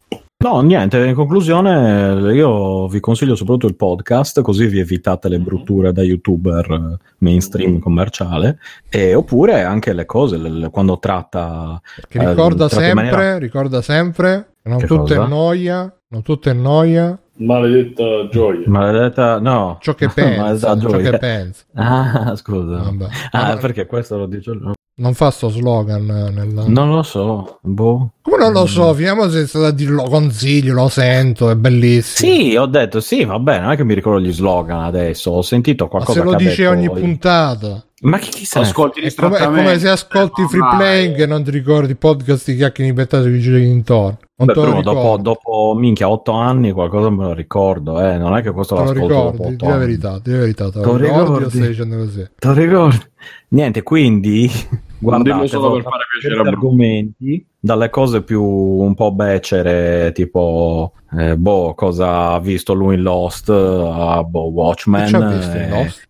No, 0.42 0.60
niente, 0.60 0.98
in 1.06 1.14
conclusione 1.14 2.32
io 2.32 2.88
vi 2.88 2.98
consiglio 2.98 3.36
soprattutto 3.36 3.68
il 3.68 3.76
podcast, 3.76 4.42
così 4.42 4.66
vi 4.66 4.80
evitate 4.80 5.28
le 5.28 5.38
brutture 5.38 5.92
da 5.92 6.02
youtuber 6.02 6.98
mainstream 7.18 7.78
commerciale, 7.78 8.58
e, 8.88 9.14
oppure 9.14 9.62
anche 9.62 9.92
le 9.92 10.04
cose, 10.04 10.38
le, 10.38 10.68
quando 10.70 10.98
tratta... 10.98 11.80
Che 12.08 12.18
ricorda, 12.18 12.64
eh, 12.64 12.70
sempre, 12.70 12.94
maniera... 12.94 13.38
ricorda 13.38 13.82
sempre, 13.82 14.54
non 14.62 14.78
che 14.78 14.86
tutto 14.86 15.02
cosa? 15.02 15.24
è 15.24 15.28
noia, 15.28 15.96
non 16.08 16.22
tutto 16.22 16.50
è 16.50 16.52
noia. 16.52 17.16
Maledetta 17.34 18.28
gioia. 18.28 18.64
Maledetta, 18.66 19.38
no. 19.38 19.78
Ciò 19.80 19.94
che 19.94 20.08
pensa, 20.12 20.76
ciò 20.76 20.96
che 20.96 21.18
pensa. 21.18 21.64
Ah, 21.74 22.34
scusa. 22.34 22.92
Ah, 23.30 23.56
perché 23.58 23.86
questo 23.86 24.16
lo 24.16 24.26
dice 24.26 24.50
lui. 24.50 24.72
Non 24.94 25.14
fa 25.14 25.30
sto 25.30 25.48
slogan 25.48 26.04
nel... 26.04 26.64
Non 26.66 26.90
lo 26.90 27.02
so, 27.02 27.58
boh. 27.62 28.12
Come 28.20 28.36
non 28.36 28.52
lo 28.52 28.66
so? 28.66 28.92
Finiamo 28.92 29.28
senza 29.30 29.70
dirlo, 29.70 30.02
consiglio, 30.04 30.74
lo 30.74 30.88
sento, 30.88 31.48
è 31.48 31.56
bellissimo. 31.56 32.30
Sì, 32.30 32.56
ho 32.56 32.66
detto 32.66 33.00
sì, 33.00 33.24
va 33.24 33.38
bene, 33.38 33.60
non 33.62 33.72
è 33.72 33.76
che 33.76 33.84
mi 33.84 33.94
ricordo 33.94 34.20
gli 34.20 34.32
slogan 34.32 34.80
adesso, 34.80 35.30
ho 35.30 35.42
sentito 35.42 35.88
qualcosa 35.88 36.22
Ma 36.22 36.30
se 36.30 36.32
lo 36.32 36.36
dice 36.36 36.66
ogni 36.66 36.88
poi. 36.88 37.00
puntata. 37.00 37.84
Ma 38.02 38.18
chi, 38.18 38.30
chi 38.30 38.44
se 38.44 38.58
ascolti 38.58 39.00
è 39.00 39.14
come, 39.14 39.38
è 39.38 39.44
come 39.44 39.78
se 39.78 39.88
ascolti 39.88 40.44
free 40.48 40.60
playing 40.76 41.20
e 41.20 41.26
non 41.26 41.44
ti 41.44 41.52
ricordi 41.52 41.94
podcast 41.94 42.50
di 42.50 42.56
chiacchiere 42.56 42.90
inventate 42.90 43.30
di 43.30 43.38
giri 43.38 43.68
intorno. 43.68 44.18
Non 44.34 44.46
Beh, 44.46 44.54
lo 44.54 44.82
dopo, 44.82 45.18
dopo, 45.22 45.74
minchia, 45.76 46.08
otto 46.08 46.32
anni 46.32 46.72
qualcosa 46.72 47.10
me 47.10 47.24
lo 47.26 47.32
ricordo, 47.32 48.00
eh. 48.00 48.18
non 48.18 48.36
è 48.36 48.42
che 48.42 48.50
questo 48.50 48.74
te 48.74 48.80
l'ascolto 48.80 49.06
lo 49.06 49.30
ricordi, 49.30 49.36
dopo 49.36 49.50
di 49.50 49.70
la 49.70 49.76
verità, 49.76 50.20
di 50.20 50.30
la 50.32 50.38
verità, 50.38 50.70
te 50.70 50.80
lo 50.80 50.96
ricordi 50.96 51.44
o 51.44 51.48
stai 51.48 51.68
dicendo 51.68 51.96
così? 51.96 52.28
Te 52.36 52.52
ricordi? 52.54 53.00
Niente, 53.48 53.82
quindi 53.84 54.50
guardate 54.98 55.46
solo 55.46 55.74
per 55.74 55.82
fare 55.82 56.04
piacere 56.10 56.48
argomenti 56.48 57.46
dalle 57.60 57.88
cose 57.90 58.22
più 58.22 58.42
un 58.42 58.94
po' 58.96 59.12
becere 59.12 60.10
tipo 60.12 60.94
eh, 61.16 61.36
boh 61.36 61.74
cosa 61.74 62.32
ha 62.32 62.40
visto 62.40 62.72
lui 62.72 62.96
in 62.96 63.02
Lost 63.02 63.48
a 63.48 64.24
boh, 64.24 64.50
Watchmen 64.50 65.04
che 65.04 65.36
visto 65.36 65.56
in 65.56 65.70
Lost? 65.70 66.08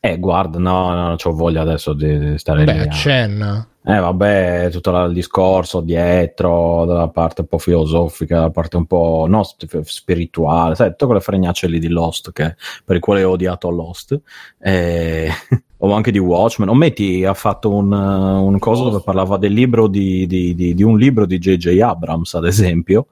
Eh, 0.00 0.18
guarda, 0.18 0.58
no, 0.58 0.90
no, 0.90 1.06
non 1.08 1.16
ho 1.22 1.32
voglia 1.32 1.62
adesso 1.62 1.92
di 1.92 2.38
stare 2.38 2.64
Beh, 2.64 2.72
lì. 2.72 2.78
accenna. 2.80 3.66
Eh, 3.84 3.98
vabbè, 3.98 4.68
tutto 4.70 5.04
il 5.04 5.14
discorso 5.14 5.80
dietro, 5.80 6.84
dalla 6.84 7.08
parte 7.08 7.40
un 7.40 7.46
po' 7.46 7.58
filosofica, 7.58 8.36
dalla 8.36 8.50
parte 8.50 8.76
un 8.76 8.84
po' 8.84 9.24
no, 9.26 9.42
spirituale, 9.82 10.74
sai, 10.74 10.90
tutte 10.90 11.06
quelle 11.06 11.20
fregnacce 11.20 11.68
lì 11.68 11.78
di 11.78 11.88
Lost 11.88 12.32
che, 12.32 12.54
per 12.84 12.96
i 12.96 13.00
quali 13.00 13.22
ho 13.22 13.30
odiato 13.30 13.70
Lost. 13.70 14.20
Eh, 14.60 15.30
o 15.78 15.92
anche 15.92 16.10
di 16.10 16.18
Watchmen. 16.18 16.68
Ometti 16.68 17.24
ha 17.24 17.34
fatto 17.34 17.72
un, 17.72 17.92
un 17.92 18.58
coso 18.58 18.84
dove 18.84 19.02
parlava 19.04 19.36
del 19.36 19.52
libro 19.52 19.86
di, 19.86 20.26
di, 20.26 20.54
di, 20.54 20.74
di 20.74 20.82
un 20.82 20.98
libro 20.98 21.24
di 21.24 21.38
J.J. 21.38 21.80
Abrams, 21.80 22.34
ad 22.34 22.46
esempio. 22.46 23.06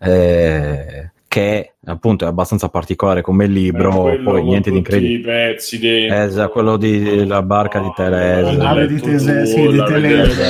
Eh, 0.00 1.10
che 1.28 1.74
appunto 1.90 2.24
è 2.24 2.28
abbastanza 2.28 2.68
particolare 2.68 3.22
come 3.22 3.46
libro, 3.46 4.10
eh, 4.10 4.18
poi 4.18 4.42
niente 4.42 4.70
di 4.70 4.78
incredibile. 4.78 5.52
Pezzi 5.52 5.78
dentro. 5.78 6.16
Esatto, 6.18 6.50
quello 6.50 6.76
di 6.76 7.26
la 7.26 7.42
barca 7.42 7.80
di 7.80 7.92
Teresa. 7.94 8.52
La 8.52 8.64
nave 8.64 8.86
di 8.86 9.00
Teresa, 9.00 9.44
sì, 9.44 9.66
di 9.66 9.82
Teresa. 9.84 10.44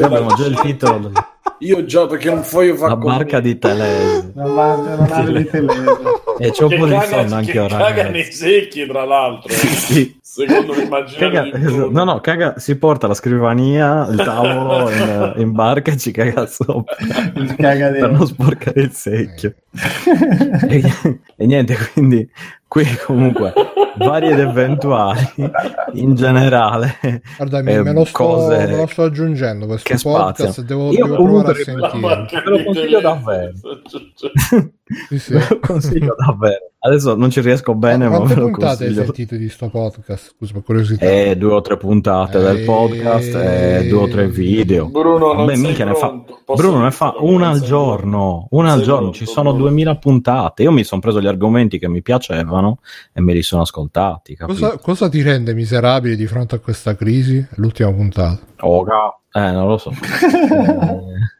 Abbiamo 0.04 0.34
già 0.34 0.46
il 0.46 0.60
titolo. 0.60 1.12
Io 1.62 1.84
già 1.84 2.06
perché 2.06 2.30
non 2.30 2.42
voglio 2.50 2.74
fare 2.74 2.90
la 2.90 2.96
barca 2.96 3.40
di 3.40 3.58
Telese. 3.58 4.32
La 4.34 4.48
barca 4.48 5.30
di 5.30 5.44
Telese. 5.44 5.98
E 6.38 6.50
c'è 6.52 6.64
un 6.64 6.78
po' 6.78 6.86
di 6.86 6.98
sonno 7.04 7.34
anche 7.34 7.58
ora. 7.58 7.76
Caga 7.76 8.08
nei 8.08 8.24
secchi, 8.24 8.86
tra 8.86 9.04
l'altro. 9.04 9.52
sì, 9.52 9.68
sì. 9.68 10.18
Secondo 10.32 10.74
me 10.74 10.88
caga, 11.18 11.42
No, 11.90 12.04
no, 12.04 12.20
caga, 12.20 12.54
si 12.56 12.76
porta 12.76 13.08
la 13.08 13.14
scrivania, 13.14 14.06
il 14.08 14.16
tavolo 14.16 14.88
in, 14.94 15.32
in 15.38 15.52
barca 15.52 15.90
e 15.90 15.96
ci 15.96 16.12
caga 16.12 16.46
sopra. 16.46 16.94
Caga 17.56 17.90
per 17.90 18.12
non 18.12 18.24
sporcare 18.28 18.80
il 18.80 18.92
secchio. 19.00 19.54
e, 20.68 20.82
e 21.38 21.46
niente, 21.46 21.76
quindi 21.92 22.28
qui 22.70 22.86
comunque 23.04 23.52
vari 23.96 24.28
ed 24.28 24.38
eventuali 24.38 25.28
in 25.94 26.14
generale. 26.14 26.98
Guarda 27.36 27.58
eh, 27.58 27.82
me, 27.82 27.92
lo 27.92 28.04
sto, 28.04 28.16
cose 28.16 28.66
me 28.66 28.76
lo 28.76 28.86
sto 28.86 29.02
aggiungendo 29.02 29.66
questo 29.66 29.92
che 29.92 29.98
podcast 30.00 30.62
devo, 30.62 30.92
io 30.92 31.06
devo 31.06 31.16
provare 31.24 31.60
a 31.60 31.64
sentire. 31.64 32.26
ve 32.30 32.50
lo 32.50 32.64
consiglio 32.64 33.00
davvero. 33.00 33.52
sì, 35.08 35.18
sì. 35.18 35.32
lo 35.48 35.58
consiglio 35.60 36.14
davvero. 36.16 36.70
Adesso 36.82 37.14
non 37.14 37.30
ci 37.30 37.40
riesco 37.40 37.74
bene 37.74 38.08
ma, 38.08 38.20
ma 38.20 38.24
ve 38.24 38.36
lo 38.36 38.44
puntate 38.46 38.84
consiglio. 38.84 39.00
hai 39.00 39.06
sentito 39.06 39.36
di 39.36 39.48
sto 39.48 39.68
podcast? 39.68 40.34
Scusa 40.36 40.52
per 40.52 40.62
curiosità. 40.62 41.04
Eh, 41.04 41.36
due 41.36 41.52
o 41.52 41.60
tre 41.60 41.76
puntate 41.76 42.38
Eh, 42.38 42.40
del 42.42 42.64
podcast 42.64 43.34
e 43.34 43.86
due 43.88 44.02
o 44.02 44.08
tre 44.08 44.28
video. 44.28 44.86
Bruno, 44.86 45.32
non 45.32 45.44
Vabbè, 45.44 45.54
sei 45.56 45.64
minchia, 45.64 45.84
ne 45.84 45.94
fa... 45.94 46.22
Bruno 46.54 46.82
ne 46.82 46.90
fa 46.90 47.14
una 47.18 47.48
non 47.48 47.54
al 47.54 47.60
giorno, 47.60 48.46
una 48.50 48.72
al 48.72 48.82
giorno, 48.82 49.10
pronto, 49.10 49.16
ci 49.18 49.26
sono? 49.26 49.52
2000 49.52 49.96
puntate. 49.96 50.62
Io 50.62 50.72
mi 50.72 50.82
sono 50.82 51.00
preso 51.00 51.20
gli 51.20 51.26
argomenti 51.26 51.78
che 51.78 51.88
mi 51.88 52.02
piacevano 52.02 52.59
e 53.12 53.20
me 53.20 53.32
li 53.32 53.42
sono 53.42 53.62
ascoltati. 53.62 54.36
Cosa, 54.36 54.78
cosa 54.78 55.08
ti 55.08 55.22
rende 55.22 55.54
miserabile 55.54 56.16
di 56.16 56.26
fronte 56.26 56.56
a 56.56 56.58
questa 56.58 56.94
crisi 56.94 57.44
l'ultima 57.56 57.92
puntata 57.92 58.38
Oh, 58.60 58.84
eh, 59.32 59.50
non 59.50 59.68
lo 59.68 59.78
so. 59.78 59.92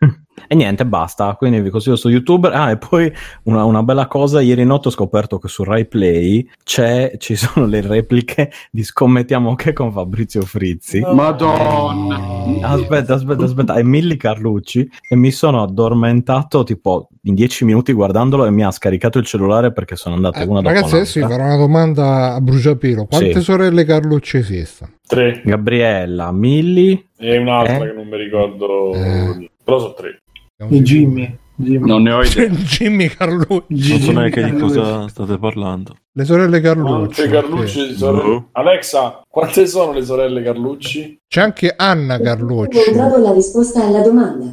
Eh, 0.00 0.18
E 0.46 0.54
niente, 0.54 0.84
basta. 0.86 1.34
Quindi 1.34 1.60
vi 1.60 1.70
consiglio 1.70 1.96
su 1.96 2.08
YouTube. 2.08 2.48
Ah, 2.48 2.70
e 2.70 2.76
poi 2.78 3.12
una, 3.44 3.64
una 3.64 3.82
bella 3.82 4.06
cosa: 4.06 4.40
ieri 4.40 4.64
notte 4.64 4.88
ho 4.88 4.90
scoperto 4.90 5.38
che 5.38 5.48
su 5.48 5.64
Rai 5.64 5.86
Play 5.86 6.48
c'è, 6.64 7.12
ci 7.18 7.36
sono 7.36 7.66
le 7.66 7.80
repliche 7.80 8.50
di 8.70 8.82
Scommettiamo 8.82 9.54
che 9.54 9.72
con 9.72 9.92
Fabrizio 9.92 10.42
Frizzi. 10.42 11.00
Madonna. 11.00 12.18
Aspetta, 12.62 13.14
aspetta, 13.14 13.44
aspetta, 13.44 13.74
è 13.74 13.82
Milli 13.82 14.16
Carlucci 14.16 14.88
e 15.08 15.16
mi 15.16 15.30
sono 15.30 15.62
addormentato 15.62 16.62
tipo 16.64 17.08
in 17.24 17.34
dieci 17.34 17.64
minuti 17.64 17.92
guardandolo 17.92 18.46
e 18.46 18.50
mi 18.50 18.64
ha 18.64 18.70
scaricato 18.70 19.18
il 19.18 19.26
cellulare 19.26 19.72
perché 19.72 19.94
sono 19.96 20.14
andate 20.14 20.40
Eh, 20.40 20.46
una 20.46 20.60
dopo 20.62 20.72
ragazzi 20.74 20.94
adesso 20.94 21.20
vi 21.20 21.26
farò 21.30 21.44
una 21.44 21.56
domanda 21.56 22.34
a 22.34 22.40
bruciapelo 22.40 23.04
quante 23.06 23.34
Sì. 23.34 23.40
sorelle 23.42 23.84
Carlucci 23.84 24.38
esistono? 24.38 24.92
Tre. 25.06 25.42
Gabriella, 25.44 26.32
Milli, 26.32 27.06
E 27.18 27.36
un'altra 27.36 27.76
Eh? 27.76 27.88
che 27.88 27.92
non 27.92 28.06
mi 28.08 28.16
ricordo. 28.16 28.94
Eh. 28.94 29.50
Però 29.62 29.78
sono 29.78 29.92
tre. 29.94 30.22
E 30.68 30.82
Jimmy. 30.82 31.38
Jimmy. 31.54 31.86
Non 31.86 32.02
ne 32.02 32.12
ho 32.12 32.22
idea. 32.24 32.48
Jimmy 32.48 33.08
Carlucci 33.08 33.90
Non 33.90 34.00
so 34.00 34.12
neanche 34.12 34.44
di 34.44 34.52
cosa 34.58 35.08
state 35.08 35.36
parlando. 35.38 35.94
le 36.12 36.24
sorelle 36.24 36.60
Carlucci 36.60 37.26
Quante 37.26 37.28
Carlucci 37.28 37.80
ok. 37.80 37.96
sorelle-. 37.96 38.44
Alexa, 38.52 39.22
quante 39.28 39.66
sono 39.66 39.92
le 39.92 40.02
sorelle 40.04 40.42
Carlucci? 40.42 41.20
c'è 41.28 41.40
anche 41.42 41.72
Anna 41.76 42.18
Carlucci 42.18 42.78
Ho 42.88 42.92
dato 42.94 43.18
la 43.18 43.32
risposta 43.32 43.84
alla 43.86 44.00
domanda. 44.00 44.46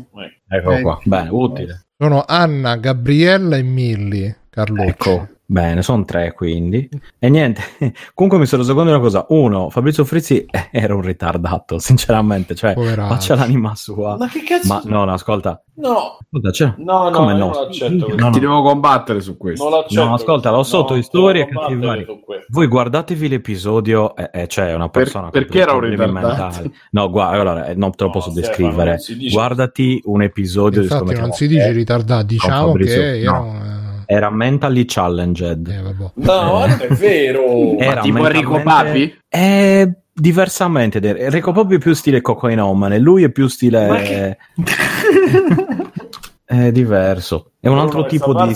ecco 0.50 0.72
Eh, 0.72 0.82
qua, 0.82 1.00
bene, 1.04 1.30
utile. 1.32 1.86
sono 1.98 2.24
Anna, 2.28 2.76
Gabriella 2.76 3.56
e 3.56 3.64
Milli 3.64 4.36
Carlucci 4.50 4.90
Ecco, 4.90 5.28
bene, 5.50 5.82
sono 5.82 6.04
tre 6.06 6.34
quindi. 6.34 6.88
E 7.18 7.30
niente, 7.30 7.62
comunque 8.14 8.40
mi 8.40 8.46
sono 8.46 8.62
reso 8.62 8.74
conto 8.74 8.90
di 8.90 8.96
una 8.96 9.04
cosa. 9.04 9.26
Uno, 9.30 9.70
Fabrizio 9.70 10.04
Frizzi 10.06 10.46
eh, 10.46 10.68
era 10.72 10.94
un 10.94 11.02
ritardato, 11.02 11.80
sinceramente, 11.80 12.54
cioè 12.54 12.74
Poveraccio. 12.74 13.14
faccia 13.14 13.36
l'anima 13.36 13.74
sua. 13.76 14.18
Ma 14.18 14.28
che 14.28 14.44
cazzo? 14.44 14.68
Ma 14.68 14.82
no, 14.86 15.06
no, 15.06 15.14
ascolta, 15.14 15.62
No, 15.80 16.18
ascolta, 16.20 16.50
c'è- 16.52 16.74
no, 16.78 17.10
no, 17.10 17.20
no? 17.30 17.34
non 17.38 17.52
questo. 17.68 17.88
No, 17.88 18.06
Ti 18.08 18.16
no. 18.16 18.30
devo 18.40 18.62
combattere 18.64 19.22
su 19.22 19.38
questo. 19.38 19.64
Non 19.70 19.80
l'accetto 19.80 20.04
No, 20.06 20.14
ascolta, 20.16 20.50
l'ho 20.52 20.64
sotto 20.64 20.94
No, 20.94 20.96
di 21.00 21.04
storie 21.04 21.46
devo 21.46 21.60
cattivi 21.60 21.80
combattere 21.80 22.06
vari. 22.06 22.20
su 22.20 22.26
questo. 22.26 22.46
Voi 22.50 22.68
guardatevi 22.68 23.28
l'episodio 23.30 24.16
e 24.16 24.30
e 24.34 24.48
c'è 24.48 24.74
una 24.74 24.90
Per- 24.90 25.04
persona 25.04 25.30
perché 25.30 25.60
era 25.60 25.74
un 25.74 25.80
ritardato? 25.82 26.72
No, 26.92 27.10
guarda, 27.10 27.40
allora, 27.40 27.66
eh, 27.68 27.76
non 27.76 27.92
te 27.92 27.98
lo 28.04 28.06
No, 28.08 28.12
posso 28.12 28.32
descrivere. 28.32 28.98
Guardati 29.32 30.02
un 30.06 30.22
episodio 30.24 30.82
di 30.82 30.88
infatti 30.88 31.14
non 31.20 31.32
si 31.32 31.48
dice 31.48 31.72
ritardato 31.72 32.26
diciamo 32.26 32.74
che 32.74 33.20
era 33.22 33.32
no. 33.38 33.44
un- 33.46 33.86
Era 34.10 34.30
mentally 34.30 34.86
challenged. 34.86 35.68
eh, 35.68 35.82
vabbè. 35.82 36.12
No, 36.14 36.54
ma 36.54 36.66
non 36.68 36.78
è 36.80 36.88
vero. 36.94 37.78
Era 37.78 38.00
tipo 38.02 38.18
Enrico 38.26 38.54
mentalmente- 38.54 39.10
Papi? 39.10 39.20
È 39.28 39.90
diversamente. 40.14 41.00
Enrico 41.02 41.52
Papi 41.52 41.76
è 41.76 41.78
più 41.78 41.94
stile 41.94 42.22
cocainomane, 42.22 43.00
lui 43.00 43.24
è 43.24 43.30
più 43.30 43.48
stile. 43.48 43.88
Ma 43.88 43.98
che- 43.98 44.38
è 46.46 46.72
diverso. 46.72 47.52
È 47.68 47.70
un 47.70 47.80
altro 47.80 48.06
tipo 48.06 48.34
di... 48.46 48.56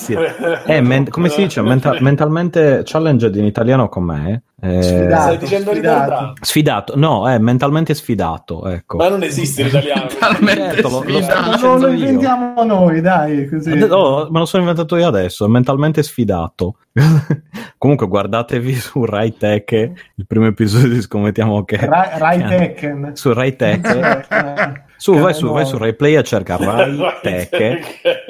È 0.65 0.79
men- 0.79 1.09
come 1.09 1.27
si 1.27 1.43
dice? 1.43 1.61
Menta- 1.61 1.97
mentalmente 1.99 2.83
challenged 2.85 3.35
in 3.35 3.43
italiano 3.43 3.89
com'è? 3.89 4.39
Eh... 4.61 4.81
Sfidato, 4.81 5.21
Stai 5.21 5.37
dicendo 5.37 5.71
sfidato. 5.71 6.33
sfidato. 6.39 6.93
no, 6.95 7.27
è 7.27 7.37
mentalmente 7.37 7.93
sfidato. 7.93 8.67
Ecco. 8.67 8.97
Ma 8.97 9.09
non 9.09 9.23
esiste 9.23 9.63
in 9.63 9.67
italiano. 9.67 10.05
mentalmente 10.07 10.61
certo, 10.61 10.89
lo, 10.89 11.03
lo, 11.03 11.77
lo 11.77 11.91
inventiamo 11.91 12.63
noi, 12.63 13.01
dai. 13.01 13.49
Così. 13.49 13.75
No, 13.75 14.27
me 14.29 14.39
lo 14.39 14.45
sono 14.45 14.63
inventato 14.63 14.95
io 14.95 15.07
adesso. 15.07 15.43
È 15.45 15.49
mentalmente 15.49 16.03
sfidato. 16.03 16.75
Comunque, 17.77 18.07
guardatevi 18.07 18.73
su 18.75 19.03
Rai 19.03 19.35
Tech 19.35 19.71
il 19.71 20.27
primo 20.27 20.45
episodio 20.45 20.89
di 20.89 21.01
Scommettiamo 21.01 21.65
che. 21.65 21.77
Rai, 21.77 22.09
Rai 22.17 22.43
Tech. 22.45 23.11
Su 23.13 23.33
Rai 23.33 23.55
Tech. 23.55 24.79
Su, 25.01 25.13
vai 25.13 25.33
su, 25.33 25.49
vai 25.49 25.65
su 25.65 25.79
Rai 25.79 25.95
Play 25.95 26.15
a 26.15 26.21
cercare 26.21 26.63
Rai 26.63 27.17
Tech 27.23 27.53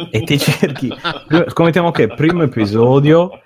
e 0.09 0.21
ti 0.21 0.37
cerchi. 0.71 1.49
Scommettiamo 1.49 1.91
che 1.91 2.07
primo 2.07 2.43
episodio 2.43 3.41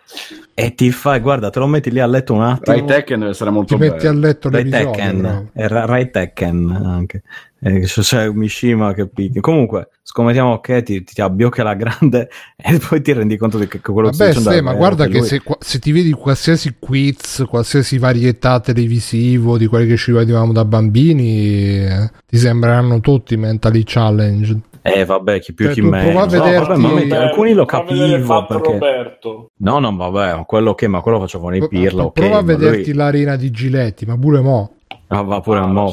e 0.53 0.73
ti 0.73 0.91
fai, 0.91 1.19
guarda, 1.19 1.49
te 1.49 1.59
lo 1.59 1.67
metti 1.67 1.91
lì 1.91 1.99
a 1.99 2.07
letto 2.07 2.33
un 2.33 2.41
attimo. 2.41 2.77
Rai 2.77 2.85
Tekken 2.85 3.19
deve 3.19 3.31
essere 3.31 3.49
molto 3.49 3.73
ti 3.73 3.79
bello. 3.79 3.93
metti 3.93 4.07
a 4.07 4.13
letto 4.13 4.49
Rai 4.49 4.69
Tekken, 4.69 5.49
Rai 5.53 6.11
Tekken 6.11 6.81
anche. 6.85 7.23
Eh, 7.59 7.81
c'è 7.81 8.29
Mishima 8.29 8.93
che 8.93 9.07
picchia. 9.07 9.41
Comunque, 9.41 9.89
scommettiamo 10.03 10.59
che 10.59 10.83
ti, 10.83 11.03
ti 11.03 11.19
abbiocca 11.19 11.63
la 11.63 11.73
grande 11.73 12.29
e 12.55 12.77
poi 12.77 13.01
ti 13.01 13.11
rendi 13.11 13.37
conto 13.37 13.57
di 13.57 13.67
che 13.67 13.79
quello 13.79 14.11
Vabbè, 14.11 14.33
che 14.33 14.39
sta 14.39 14.61
ma 14.61 14.73
guarda 14.75 15.07
che 15.07 15.23
se, 15.23 15.41
se, 15.59 15.79
ti 15.79 15.91
vedi 15.91 16.11
qualsiasi 16.11 16.75
quiz, 16.77 17.43
qualsiasi 17.49 17.97
varietà 17.97 18.59
televisivo 18.59 19.57
di 19.57 19.65
quelli 19.65 19.87
che 19.87 19.97
ci 19.97 20.11
vedevamo 20.11 20.53
da 20.53 20.63
bambini, 20.63 21.85
eh, 21.85 22.11
ti 22.27 22.37
sembreranno 22.37 22.99
tutti 22.99 23.35
mentally 23.35 23.81
challenge. 23.83 24.59
Eh 24.87 25.03
vabbè, 25.03 25.39
chi 25.39 25.55
più 25.55 25.65
cioè, 25.65 25.73
chi 25.73 25.81
meno. 25.81 26.27
Vederti... 26.27 26.79
No, 26.79 26.89
vabbè, 26.89 27.05
ma 27.07 27.17
alcuni 27.23 27.53
lo 27.53 27.65
capivo 27.65 28.45
perché... 28.45 28.71
Roberto. 28.71 29.49
No, 29.57 29.79
no, 29.79 29.95
vabbè, 29.95 30.45
quello 30.45 30.75
che, 30.75 30.87
ma 30.87 31.01
quello 31.01 31.19
facevo 31.21 31.49
nei 31.49 31.67
pirla, 31.67 32.11
Prova 32.11 32.37
okay, 32.37 32.39
a 32.39 32.43
vederti 32.43 32.89
lui... 32.91 32.93
l'arena 32.93 33.35
di 33.35 33.49
Giletti, 33.49 34.05
ma 34.05 34.15
pure 34.15 34.41
mo'. 34.41 34.73
Ah, 35.07 35.21
va 35.23 35.39
pure 35.39 35.59
a 35.59 35.65
mo' 35.65 35.91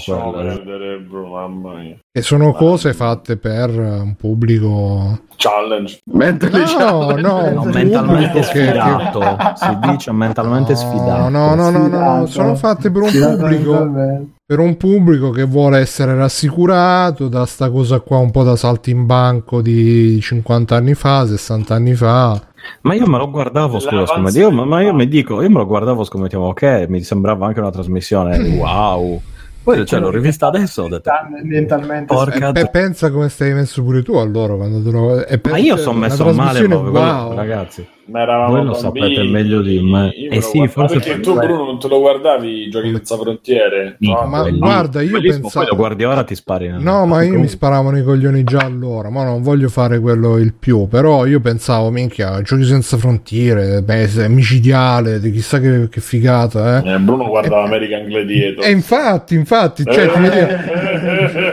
E 2.12 2.22
sono 2.22 2.52
cose 2.52 2.92
fatte 2.92 3.38
per 3.38 3.70
un 3.70 4.14
pubblico 4.14 5.20
challenge. 5.36 6.00
Mentally 6.12 6.60
no, 6.60 6.66
challenge. 6.66 7.20
no, 7.22 7.50
no 7.50 7.64
mentalmente 7.64 8.42
sfidato. 8.42 9.18
Che... 9.20 9.52
Si 9.54 9.78
dice 9.90 10.12
mentalmente 10.12 10.72
no, 10.72 10.78
sfidato. 10.78 11.28
No, 11.30 11.54
no, 11.54 11.70
no, 11.70 11.88
no, 11.88 12.16
no, 12.18 12.26
sono 12.26 12.54
fatte 12.56 12.90
per 12.90 13.02
un 13.02 13.10
pubblico 13.10 13.90
per 14.52 14.60
un 14.60 14.76
pubblico 14.76 15.30
che 15.30 15.44
vuole 15.44 15.78
essere 15.78 16.14
rassicurato 16.14 17.28
da 17.28 17.46
sta 17.46 17.70
cosa 17.70 18.00
qua 18.00 18.18
un 18.18 18.30
po' 18.30 18.42
da 18.42 18.54
saltimbanco 18.54 19.62
di 19.62 20.20
50 20.20 20.76
anni 20.76 20.92
fa, 20.92 21.26
60 21.26 21.74
anni 21.74 21.94
fa 21.94 22.38
ma 22.82 22.92
io 22.92 23.06
me 23.06 23.16
lo 23.16 23.30
guardavo, 23.30 23.78
scusa, 23.78 24.04
scommettiamo, 24.04 24.50
io, 24.50 24.54
ma, 24.54 24.64
ma 24.66 24.82
io 24.82 24.92
mi 24.92 25.08
dico, 25.08 25.40
io 25.40 25.48
me 25.48 25.56
lo 25.56 25.66
guardavo, 25.66 26.04
scommettiamo, 26.04 26.48
ok, 26.48 26.84
mi 26.88 27.02
sembrava 27.02 27.46
anche 27.46 27.60
una 27.60 27.70
trasmissione, 27.70 28.36
wow. 28.60 29.22
Poi 29.62 29.86
cioè, 29.86 30.00
l'ho 30.00 30.10
rivista 30.10 30.48
adesso 30.48 30.82
ho 30.82 30.88
detto 30.88 31.08
ambientalmente 31.10 32.12
porca 32.12 32.50
e, 32.50 32.60
e 32.60 32.68
pensa 32.68 33.10
come 33.12 33.28
stai 33.28 33.54
messo 33.54 33.82
pure 33.82 34.02
tu 34.02 34.16
allora 34.16 34.56
quando 34.56 34.82
te 34.82 34.90
lo... 34.90 35.24
e 35.24 35.40
ma 35.44 35.56
io 35.56 35.76
sono 35.76 35.98
messo 36.00 36.30
male 36.32 36.66
proprio, 36.66 36.90
wow. 36.90 37.32
ragazzi 37.32 37.86
ma 38.06 38.20
eravamo 38.20 38.56
voi 38.56 38.64
lo 38.64 38.74
sapete 38.74 39.22
meglio 39.22 39.60
di 39.62 39.80
me. 39.80 40.12
eh 40.12 40.40
sì, 40.40 40.66
forse 40.66 40.98
perché 40.98 41.20
tu 41.20 41.34
Bruno 41.34 41.64
non 41.64 41.78
te 41.78 41.86
lo 41.88 42.00
guardavi 42.00 42.66
i 42.66 42.68
giochi 42.68 42.90
senza 42.90 43.16
frontiere? 43.16 43.96
No, 44.00 44.24
ma 44.26 44.40
quelli, 44.42 44.58
guarda 44.58 45.02
io 45.02 45.20
pensavo 45.20 45.48
poi 45.50 45.66
lo 45.66 45.76
guardi 45.76 46.04
ora 46.04 46.24
ti 46.24 46.34
spari 46.34 46.72
no 46.78 47.06
ma 47.06 47.22
io 47.22 47.38
mi 47.38 47.46
sparavano 47.46 47.98
i 47.98 48.02
coglioni 48.02 48.42
già 48.42 48.60
allora 48.60 49.08
ma 49.08 49.22
non 49.22 49.42
voglio 49.42 49.68
fare 49.68 50.00
quello 50.00 50.36
il 50.38 50.52
più 50.52 50.88
però 50.88 51.26
io 51.26 51.40
pensavo 51.40 51.90
minchia 51.90 52.42
giochi 52.42 52.64
senza 52.64 52.96
frontiere 52.96 53.82
beh, 53.82 54.12
è 54.12 54.28
micidiale 54.28 55.20
chissà 55.20 55.60
che, 55.60 55.88
che 55.88 56.00
figata 56.00 56.82
eh. 56.82 56.94
eh 56.94 56.98
Bruno 56.98 57.28
guardava 57.28 57.62
e, 57.62 57.66
American 57.66 58.06
Gladiator. 58.06 58.64
e 58.64 58.70
infatti 58.70 59.34
infatti 59.34 59.84
cioè, 59.84 60.10
eh. 60.10 60.50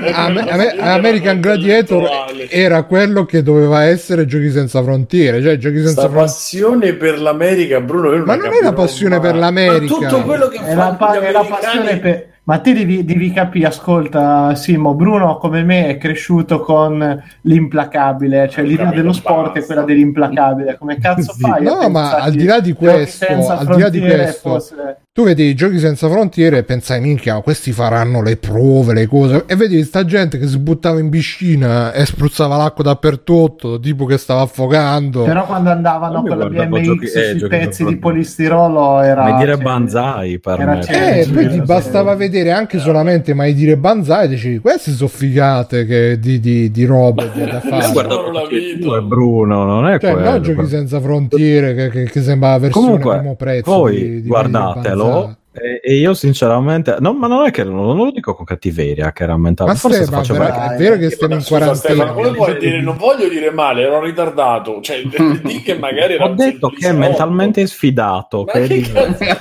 American 0.79 1.39
Gladiator 1.39 2.09
era 2.49 2.83
quello 2.83 3.25
che 3.25 3.43
doveva 3.43 3.83
essere 3.83 4.25
giochi 4.25 4.49
senza 4.49 4.81
frontiere 4.81 5.41
cioè 5.41 5.57
giochi 5.57 5.77
senza 5.77 6.09
frontiere 6.09 6.37
passione 6.49 6.93
per 6.93 7.21
l'America, 7.21 7.79
Bruno. 7.79 8.09
Non 8.09 8.23
ma 8.23 8.35
non 8.35 8.53
è 8.53 8.61
la 8.61 8.73
passione 8.73 9.17
ma... 9.17 9.21
per 9.21 9.35
l'America. 9.35 9.99
Ma 9.99 10.07
tutto 10.09 10.23
quello 10.23 10.47
che 10.47 10.59
è 10.59 10.73
la, 10.73 10.95
pa- 10.97 11.19
è 11.19 11.31
la 11.31 11.43
passione 11.43 11.97
per 11.97 12.27
ma 12.49 12.57
te 12.57 12.73
devi, 12.73 13.05
devi, 13.05 13.31
capire, 13.31 13.67
ascolta 13.67 14.55
Simo, 14.55 14.95
Bruno 14.95 15.37
come 15.37 15.61
me 15.61 15.87
è 15.87 15.97
cresciuto 15.99 16.61
con 16.61 17.23
l'implacabile, 17.41 18.49
cioè 18.49 18.65
l'idea 18.65 18.89
dello 18.89 19.13
sport 19.13 19.57
è 19.57 19.63
quella 19.63 19.83
dell'implacabile, 19.83 20.75
come 20.75 20.97
cazzo 20.97 21.31
sì. 21.31 21.41
fai? 21.41 21.63
No, 21.63 21.87
ma 21.89 22.15
al 22.15 22.31
di 22.31 22.45
là 22.45 22.59
di 22.59 22.73
questo, 22.73 23.27
al 23.27 23.67
di 23.67 23.79
là 23.79 23.89
di 23.89 23.99
questo 23.99 24.49
fosse... 24.49 24.97
tu 25.19 25.25
vedi 25.25 25.43
i 25.49 25.53
giochi 25.53 25.79
senza 25.79 26.09
frontiere 26.09 26.59
e 26.59 26.63
pensai, 26.63 27.01
minchia, 27.01 27.41
questi 27.41 27.73
faranno 27.73 28.21
le 28.21 28.37
prove, 28.37 28.93
le 28.93 29.05
cose, 29.05 29.43
e 29.47 29.55
vedi 29.57 29.83
sta 29.83 30.05
gente 30.05 30.37
che 30.37 30.47
si 30.47 30.57
buttava 30.57 30.99
in 30.99 31.09
piscina 31.09 31.91
e 31.91 32.05
spruzzava 32.05 32.55
l'acqua 32.55 32.85
dappertutto, 32.85 33.79
tipo 33.81 34.05
che 34.05 34.17
stava 34.17 34.41
affogando. 34.41 35.23
Però 35.23 35.45
quando 35.45 35.71
andavano 35.71 36.23
con 36.23 36.37
la 36.37 36.47
BMX 36.47 36.81
giochi, 36.81 37.05
eh, 37.05 37.37
sui 37.37 37.49
pezzi 37.49 37.83
di 37.83 37.97
polistirolo 37.97 39.01
era... 39.01 39.23
Ma 39.23 39.37
dire 39.37 39.55
cioè, 39.55 39.63
banzai 39.63 40.39
per 40.39 40.65
me. 40.65 40.79
Eh, 40.87 41.27
poi 41.31 41.49
ti 41.49 41.61
bastava 41.61 42.15
vedere 42.15 42.27
vedere 42.29 42.51
anche 42.51 42.79
solamente 42.79 43.33
mai 43.33 43.53
dire 43.53 43.77
banzai 43.77 44.27
dici 44.27 44.59
queste 44.59 44.91
sono 44.91 45.09
figate 45.09 45.85
che 45.85 46.19
di, 46.19 46.39
di, 46.39 46.71
di 46.71 46.85
roba 46.85 47.25
da 47.25 47.59
fare. 47.61 47.91
Guarda 47.91 48.31
la 48.31 48.47
vita. 48.47 48.97
è 48.97 49.01
Bruno 49.01 49.65
non 49.65 49.87
è 49.87 49.99
cioè, 49.99 50.11
quello. 50.11 50.29
no 50.29 50.41
giochi 50.41 50.67
senza 50.67 50.99
frontiere 50.99 51.73
che, 51.73 51.89
che, 51.89 52.03
che 52.05 52.21
sembra 52.21 52.51
la 52.51 52.59
versione 52.59 52.85
Comunque, 52.85 53.17
primo 53.17 53.35
prezzo 53.35 53.71
voi 53.71 53.95
di, 53.95 54.21
di 54.21 54.27
guardatelo 54.27 55.08
e, 55.51 55.81
e, 55.83 55.95
io 55.95 56.13
sinceramente, 56.13 56.97
no, 56.99 57.13
ma 57.13 57.25
non 57.25 57.45
è 57.45 57.51
che 57.51 57.63
non, 57.63 57.75
non, 57.75 57.97
lo 57.97 58.11
dico 58.11 58.35
con 58.35 58.45
cattiveria, 58.45 59.11
che 59.11 59.23
era 59.23 59.35
mentale. 59.35 59.71
Ma 59.71 59.75
forse 59.75 60.03
Stefano, 60.03 60.23
faceva 60.23 60.45
vera, 60.45 60.73
è 60.73 60.77
vero 60.77 60.97
che 60.97 61.09
stiamo 61.09 61.33
in 61.33 61.43
quarantena. 61.43 62.11
come 62.11 62.31
puoi 62.33 62.57
dire? 62.59 62.81
Non 62.81 62.97
voglio 62.97 63.27
dire 63.27 63.49
male, 63.49 63.81
ero 63.81 63.99
ritardato. 63.99 64.79
Cioè, 64.79 65.01
di 65.43 65.61
che 65.61 65.75
magari 65.75 66.17
Ho 66.17 66.35
detto 66.35 66.69
che 66.69 66.89
è 66.89 66.91
mentalmente 66.91 67.65
sfidato. 67.65 68.45
Ma, 68.45 68.51
che 68.51 68.67
che 68.67 69.37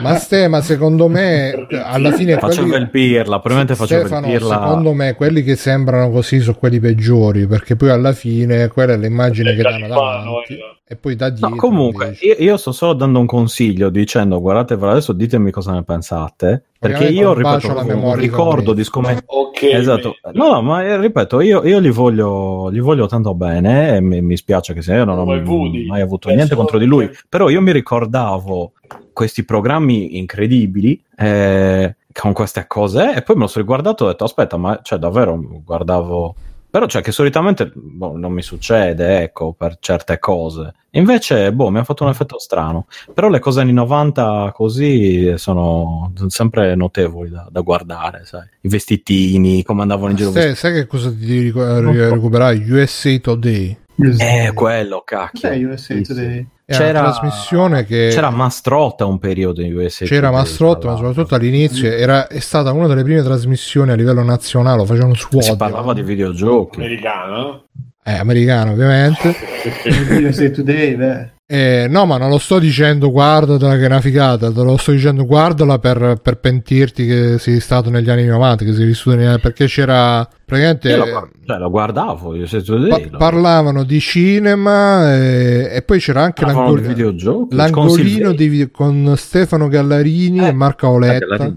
ma 0.00 0.16
Ste, 0.16 0.48
ma 0.48 0.60
secondo 0.60 1.06
me 1.06 1.66
alla 1.70 2.10
fine 2.10 2.36
faccio 2.36 2.62
quelli... 2.62 2.82
il 2.82 2.90
pirla, 2.90 3.38
probabilmente 3.38 3.76
faccio 3.76 3.94
il 3.94 4.20
pirla. 4.22 4.54
Secondo 4.54 4.92
me 4.92 5.14
quelli 5.14 5.44
che 5.44 5.54
sembrano 5.54 6.10
così 6.10 6.40
sono 6.40 6.56
quelli 6.58 6.80
peggiori, 6.80 7.46
perché 7.46 7.76
poi 7.76 7.90
alla 7.90 8.12
fine 8.12 8.66
quella 8.68 8.94
è 8.94 8.96
l'immagine 8.96 9.54
che 9.54 9.62
danno 9.62 9.86
davanti. 9.86 10.58
E 10.90 10.96
poi 10.96 11.16
da 11.16 11.28
dietro. 11.28 11.50
No, 11.50 11.56
comunque, 11.56 12.16
io, 12.22 12.34
io, 12.38 12.56
sto 12.56 12.72
solo 12.72 12.94
dando 12.94 13.20
un 13.20 13.26
consiglio 13.26 13.90
dicendo: 13.90 14.40
guardatevelo 14.40 14.92
adesso, 14.92 15.12
ditemi 15.12 15.50
cosa 15.50 15.72
ne 15.72 15.82
pensate. 15.82 16.62
Perché 16.78 17.08
io 17.08 17.34
ripeto, 17.34 18.14
ricordo 18.14 18.72
di 18.72 18.84
scommettere. 18.84 19.26
Okay. 19.58 19.72
Esatto. 19.72 20.14
No, 20.34 20.52
no, 20.52 20.62
ma 20.62 20.84
eh, 20.84 21.00
ripeto, 21.00 21.40
io, 21.40 21.64
io 21.64 21.80
li, 21.80 21.90
voglio, 21.90 22.68
li, 22.68 22.78
voglio, 22.78 23.08
tanto 23.08 23.34
bene 23.34 23.96
e 23.96 24.00
mi, 24.00 24.22
mi 24.22 24.36
spiace 24.36 24.72
che 24.72 24.82
se 24.82 24.94
io 24.94 25.04
non 25.04 25.18
ho 25.18 25.24
mai 25.24 26.00
avuto 26.00 26.28
niente 26.28 26.54
contro 26.54 26.78
di 26.78 26.84
lui. 26.84 27.10
Però 27.28 27.48
io 27.48 27.60
mi 27.60 27.72
ricordavo 27.72 28.74
questi 29.12 29.44
programmi 29.44 30.16
incredibili. 30.16 31.02
Eh, 31.16 31.96
con 32.12 32.32
queste 32.32 32.66
cose 32.66 33.14
e 33.14 33.22
poi 33.22 33.36
me 33.36 33.42
lo 33.42 33.48
sono 33.48 33.64
riguardato 33.64 34.04
e 34.04 34.06
ho 34.06 34.10
detto 34.10 34.24
aspetta 34.24 34.56
ma 34.56 34.80
cioè 34.82 34.98
davvero 34.98 35.40
guardavo 35.64 36.34
però 36.78 36.86
cioè 36.88 37.02
che 37.02 37.10
solitamente 37.10 37.72
boh, 37.74 38.16
non 38.16 38.32
mi 38.32 38.42
succede, 38.42 39.22
ecco, 39.22 39.52
per 39.52 39.78
certe 39.80 40.20
cose. 40.20 40.74
Invece, 40.90 41.52
boh, 41.52 41.70
mi 41.70 41.78
ha 41.78 41.84
fatto 41.84 42.04
un 42.04 42.10
effetto 42.10 42.38
strano. 42.38 42.86
Però 43.12 43.28
le 43.28 43.40
cose 43.40 43.60
anni 43.60 43.72
90 43.72 44.52
così 44.54 45.36
sono 45.38 46.12
sempre 46.28 46.76
notevoli 46.76 47.30
da, 47.30 47.48
da 47.50 47.60
guardare, 47.62 48.24
sai. 48.24 48.46
I 48.60 48.68
vestitini, 48.68 49.64
come 49.64 49.82
andavano 49.82 50.10
in 50.10 50.16
giro. 50.16 50.30
Sai, 50.30 50.54
sai 50.54 50.72
che 50.72 50.86
cosa 50.86 51.10
ti 51.10 51.26
devi 51.26 51.52
recuperare? 51.52 52.64
USA 52.68 53.18
Today. 53.18 53.76
Eh, 54.18 54.52
quello, 54.54 55.02
cacchio. 55.04 55.48
Cos'è 55.48 55.64
USA 55.64 56.00
Today? 56.00 56.46
C'era 56.76 57.00
una 57.00 57.12
trasmissione 57.12 57.84
che 57.84 58.08
c'era 58.12 58.30
Mastrotta 58.30 59.06
un 59.06 59.18
periodo 59.18 59.62
in 59.62 59.74
USA 59.74 60.04
c'era 60.04 60.30
Mastrotta 60.30 60.88
ma 60.88 60.96
soprattutto 60.96 61.34
all'inizio 61.34 61.90
era, 61.90 62.26
è 62.26 62.40
stata 62.40 62.72
una 62.72 62.86
delle 62.86 63.02
prime 63.02 63.22
trasmissioni 63.22 63.90
a 63.90 63.94
livello 63.94 64.22
nazionale 64.22 64.84
facevano 64.84 65.14
su 65.14 65.40
si 65.40 65.56
parlava 65.56 65.94
di 65.94 66.02
videogiochi. 66.02 66.78
Americano? 66.78 67.64
Eh 68.04 68.14
americano 68.14 68.72
ovviamente. 68.72 69.34
USA 70.20 70.50
Today 70.50 70.96
beh 70.96 71.36
eh, 71.50 71.86
no, 71.88 72.04
ma 72.04 72.18
non 72.18 72.28
lo 72.28 72.36
sto 72.36 72.58
dicendo 72.58 73.10
guardatela 73.10 73.78
che 73.78 73.84
è 73.84 73.86
una 73.86 74.02
figata, 74.02 74.52
te 74.52 74.62
lo 74.62 74.76
sto 74.76 74.90
dicendo 74.90 75.24
guardala 75.24 75.78
per, 75.78 76.20
per 76.22 76.38
pentirti 76.40 77.06
che 77.06 77.38
sei 77.38 77.58
stato 77.60 77.88
negli 77.88 78.10
anni 78.10 78.26
90, 78.26 78.66
che 78.66 78.74
sei 78.74 78.84
vissuto 78.84 79.16
negli 79.16 79.24
anni 79.24 79.40
perché 79.40 79.64
c'era 79.64 80.28
praticamente 80.44 80.94
lo, 80.94 81.30
cioè, 81.46 81.56
lo 81.56 81.70
guardavo 81.70 82.34
io 82.34 82.46
pa- 82.88 83.16
parlavano 83.16 83.82
di 83.84 83.98
cinema 83.98 85.14
e, 85.14 85.70
e 85.72 85.80
poi 85.80 86.00
c'era 86.00 86.20
anche 86.20 86.44
l'angol- 86.44 87.48
l'angolino 87.48 88.32
di, 88.32 88.70
con 88.70 89.14
Stefano 89.16 89.68
Gallarini 89.68 90.40
eh, 90.40 90.48
e 90.48 90.52
Marco 90.52 90.86
Auletta. 90.88 91.50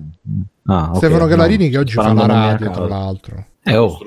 Ah, 0.68 0.84
okay, 0.84 0.96
Stefano 0.96 1.26
Gallarini 1.26 1.66
no, 1.66 1.72
che 1.72 1.78
oggi 1.80 1.94
fa 1.96 2.14
la 2.14 2.26
radio 2.28 2.70
tra 2.70 2.88
l'altro 2.88 3.46
Eh, 3.64 3.78
oh. 3.78 4.00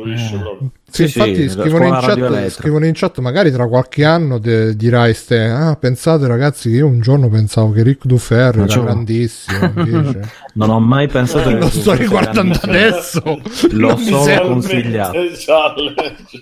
Sì, 0.91 1.09
sì, 1.09 1.19
infatti 1.19 1.49
sì, 1.49 1.49
scrivono, 1.49 1.87
in 1.87 1.99
chat, 2.01 2.49
scrivono, 2.49 2.87
in 2.87 2.93
chat, 2.93 3.19
magari 3.19 3.53
tra 3.53 3.69
qualche 3.69 4.05
anno 4.05 4.39
de- 4.39 4.75
dirai 4.75 5.15
ste, 5.15 5.45
ah 5.45 5.77
pensate 5.77 6.27
ragazzi 6.27 6.71
che 6.71 6.77
io 6.77 6.87
un 6.87 7.01
giorno 7.01 7.29
pensavo 7.29 7.71
che 7.71 7.83
Rick 7.83 8.05
Dufer 8.05 8.59
era 8.59 8.65
grandissimo 8.65 9.73
non 10.55 10.71
ho 10.71 10.81
mai 10.81 11.07
pensato 11.07 11.51
che 11.51 11.59
lo 11.59 11.69
sto 11.69 11.95
riguardando 11.95 12.59
adesso. 12.63 13.23
Lo 13.71 13.97
so 13.97 14.25
consigliato. 14.43 15.19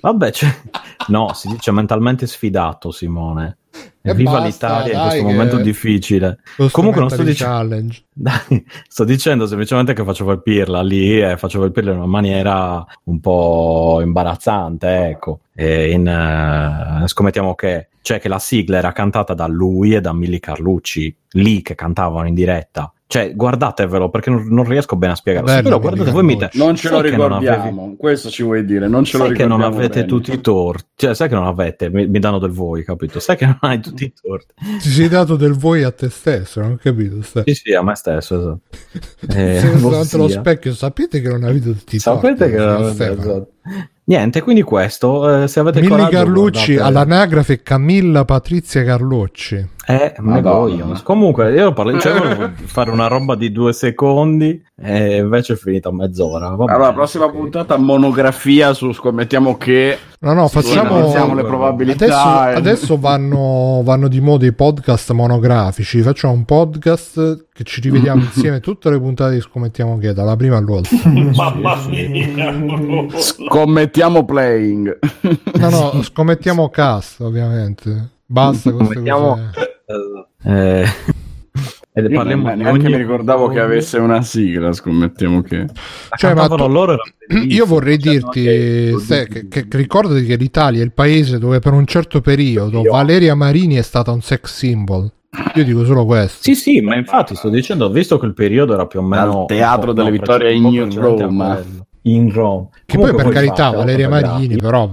Vabbè 0.01 0.31
cioè, 0.31 0.55
no 1.09 1.33
si 1.35 1.49
dice 1.49 1.71
mentalmente 1.71 2.27
sfidato 2.27 2.91
Simone 2.91 3.59
e 4.03 4.15
Viva 4.15 4.41
basta, 4.41 4.47
l'Italia 4.47 4.95
in 4.95 5.09
questo 5.09 5.23
momento 5.25 5.57
difficile. 5.59 6.39
Comunque 6.71 7.01
non 7.01 7.11
sto 7.11 7.23
dicendo... 7.23 7.87
Sto 8.89 9.05
dicendo 9.05 9.47
semplicemente 9.47 9.95
che 9.95 10.05
faccio 10.05 10.25
colpirla 10.25 10.83
lì 10.83 11.21
e 11.21 11.37
faccio 11.37 11.59
colpirla 11.59 11.93
in 11.93 11.99
una 11.99 12.07
maniera 12.07 12.85
un 13.05 13.21
po' 13.21 14.01
imbarazzante, 14.03 15.09
ecco. 15.09 15.41
E 15.55 15.91
in, 15.93 16.07
uh, 17.03 17.07
scommettiamo 17.07 17.55
che, 17.55 17.89
cioè 18.03 18.21
che 18.21 18.29
la 18.29 18.39
sigla 18.39 18.79
era 18.79 18.93
cantata 18.93 19.35
da 19.35 19.47
lui 19.47 19.95
e 19.95 20.01
da 20.01 20.13
Milli 20.13 20.41
Carlucci, 20.41 21.15
lì 21.33 21.63
che 21.63 21.75
cantavano 21.75 22.27
in 22.27 22.35
diretta. 22.35 22.93
Cioè, 23.13 23.35
guardatevelo 23.35 24.09
perché 24.09 24.31
non, 24.31 24.47
non 24.49 24.65
riesco 24.65 24.97
bene 24.97 25.13
a 25.13 25.17
spiegarlo. 25.17 25.47
Bello, 25.47 25.63
però 25.63 25.79
guardate 25.81 26.11
voi 26.13 26.23
mi 26.23 26.39
te- 26.39 26.49
Non 26.55 26.77
ce 26.77 26.89
lo 26.89 27.03
ricordiamo, 27.03 27.83
avevi... 27.83 27.97
questo 27.99 28.31
ci 28.31 28.43
vuoi 28.43 28.65
dire, 28.65 28.89
non 28.89 29.05
ce 29.05 29.19
sai 29.19 29.21
lo 29.21 29.27
ricordiamo. 29.27 29.57
che 29.57 29.63
non 29.63 29.75
avete 29.75 29.95
bene. 29.97 30.07
tutti 30.07 30.33
i 30.33 30.41
torti, 30.41 30.87
cioè 30.95 31.15
sai 31.15 31.29
che 31.29 31.35
non 31.35 31.45
avete, 31.45 31.91
mi, 31.91 32.09
mi, 32.09 32.19
danno 32.19 32.39
del 32.39 32.53
voi, 32.53 32.83
capito? 32.85 33.21
Sai 33.21 33.37
che 33.37 33.45
non 33.45 33.59
hai 33.61 33.81
tutti 33.81 34.05
i 34.05 34.13
torti. 34.19 34.55
Ti 34.81 34.89
sei 34.89 35.09
dato 35.09 35.37
del 35.37 35.53
voi 35.53 35.83
a 35.83 35.91
te 35.91 36.09
stesso, 36.09 36.63
non 36.63 36.73
ho 36.73 36.79
capito? 36.83 37.21
Stai. 37.21 37.43
Sì, 37.49 37.55
sì, 37.55 37.75
a 37.75 37.83
me 37.83 37.95
stesso, 37.97 38.39
esatto. 38.39 38.61
Eh, 39.39 39.61
davanti 39.61 40.15
allo 40.15 40.29
specchio, 40.29 40.73
sapete 40.73 41.21
che 41.21 41.29
non 41.29 41.45
avete 41.45 41.67
tutti 41.67 41.97
i 41.97 41.99
torti. 41.99 42.27
Sapete 42.27 42.51
che 42.51 42.57
non 42.57 42.83
avete, 42.83 43.11
esatto. 43.11 43.49
Niente, 44.05 44.41
quindi 44.43 44.63
questo, 44.63 45.43
eh, 45.43 45.49
se 45.49 45.61
avete 45.61 45.81
Milli 45.81 46.09
Carlucci 46.09 46.75
guardate... 46.75 46.89
all'anagrafe 46.89 47.63
Camilla 47.63 48.25
Patrizia 48.25 48.83
Carlucci. 48.83 49.69
Eh, 49.87 50.15
me 50.19 50.41
voglio. 50.41 50.99
Comunque, 51.03 51.53
io 51.53 51.73
parlo, 51.73 51.99
cioè, 52.01 52.19
volevo 52.19 52.51
fare 52.67 52.91
una 52.91 53.09
roba 53.09 53.35
di 53.35 53.51
due 53.51 53.73
secondi 53.73 54.63
e 54.77 55.17
invece 55.17 55.55
è 55.55 55.57
finita 55.57 55.89
a 55.89 55.93
mezz'ora. 55.93 56.51
Vabbè, 56.51 56.73
allora, 56.73 56.93
prossima 56.93 57.25
okay. 57.25 57.39
puntata 57.39 57.77
monografia 57.77 58.73
su 58.75 58.93
scommettiamo 58.93 59.57
che 59.57 59.99
No, 60.23 60.35
no, 60.35 60.47
facciamo 60.47 61.35
le 61.35 61.43
probabilità. 61.43 62.05
Adesso, 62.05 62.51
e... 62.51 62.55
adesso 62.55 62.97
vanno, 62.97 63.81
vanno, 63.83 64.07
di 64.07 64.21
moda 64.21 64.47
i 64.47 64.53
podcast 64.53 65.11
monografici. 65.11 66.01
Facciamo 66.01 66.33
un 66.33 66.45
podcast 66.45 67.49
che 67.53 67.65
ci 67.65 67.81
rivediamo 67.81 68.23
insieme 68.33 68.61
tutte 68.61 68.89
le 68.89 69.01
puntate 69.01 69.35
di 69.35 69.41
Scommettiamo 69.41 69.99
che 69.99 70.13
dalla 70.13 70.37
prima 70.37 70.59
all'ultima. 70.59 71.03
Mamma 71.35 71.77
mia! 71.89 73.19
Scommettiamo 73.19 74.25
playing. 74.25 74.99
No, 75.55 75.71
no, 75.71 76.03
scommettiamo 76.03 76.69
cast, 76.69 77.21
ovviamente. 77.21 78.11
Basta 78.33 78.71
scommettiamo... 78.71 79.51
Eh... 80.45 80.87
Ed 81.95 82.11
Io 82.11 82.17
parliamo 82.17 82.55
neanche 82.55 82.71
ogni... 82.71 82.85
mi 82.85 82.97
ricordavo 82.97 83.49
che 83.49 83.61
avesse 83.61 83.99
una 83.99 84.23
sigla, 84.23 84.73
scommettiamo 84.73 85.43
che... 85.43 85.67
Cioè, 86.17 86.33
ma 86.33 86.49
tu... 86.49 86.67
loro 86.67 86.97
io 87.47 87.67
vorrei 87.67 87.99
cioè, 87.99 88.13
dirti, 88.13 88.43
che... 88.43 88.95
Se, 88.99 89.29
che, 89.29 89.49
che, 89.49 89.67
ricordati 89.73 90.25
che 90.25 90.37
l'Italia 90.37 90.81
è 90.81 90.85
il 90.85 90.93
paese 90.93 91.39
dove 91.39 91.59
per 91.59 91.75
un 91.75 91.85
certo 91.87 92.23
periodo 92.23 92.81
Io. 92.81 92.93
Valeria 92.93 93.35
Marini 93.35 93.75
è 93.75 93.83
stata 93.83 94.11
un 94.11 94.23
sex 94.23 94.51
symbol. 94.51 95.13
Io 95.55 95.65
dico 95.65 95.85
solo 95.85 96.07
questo. 96.07 96.39
Sì, 96.41 96.55
sì, 96.55 96.81
ma 96.81 96.97
infatti 96.97 97.35
sto 97.35 97.51
dicendo, 97.51 97.91
visto 97.91 98.19
che 98.19 98.25
il 98.25 98.33
periodo 98.33 98.73
era 98.73 98.87
più 98.87 99.01
o 99.01 99.03
meno... 99.03 99.41
Al 99.41 99.47
teatro 99.47 99.93
delle 99.93 100.11
vittorie 100.11 100.55
in 100.55 100.91
Roma 100.99 101.63
in 102.03 102.33
Rome. 102.33 102.69
Che 102.85 102.99
poi 102.99 103.15
per 103.15 103.29
carità, 103.29 103.71
Valeria 103.71 104.09
Marini, 104.09 104.57
però 104.57 104.91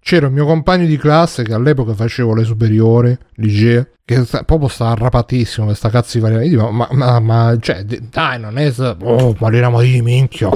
c'era 0.00 0.26
un 0.26 0.32
mio 0.32 0.46
compagno 0.46 0.86
di 0.86 0.96
classe 0.96 1.42
che 1.42 1.52
all'epoca 1.52 1.94
facevo 1.94 2.34
le 2.34 2.44
superiori, 2.44 3.16
liceo, 3.34 3.86
che 4.04 4.24
sta, 4.24 4.42
proprio 4.44 4.68
sta 4.68 4.88
arrapatissimo 4.88 5.66
questa 5.66 5.88
cazzo 5.88 6.18
di 6.18 6.22
Valeria 6.22 6.60
Marini, 6.60 6.76
ma, 6.76 6.88
ma, 6.92 7.20
ma 7.20 7.56
cioè, 7.58 7.84
dai, 7.84 8.38
non 8.38 8.58
è... 8.58 8.72
Oh, 9.02 9.34
Valeria 9.38 9.70
Marini, 9.70 10.02
minchia. 10.02 10.50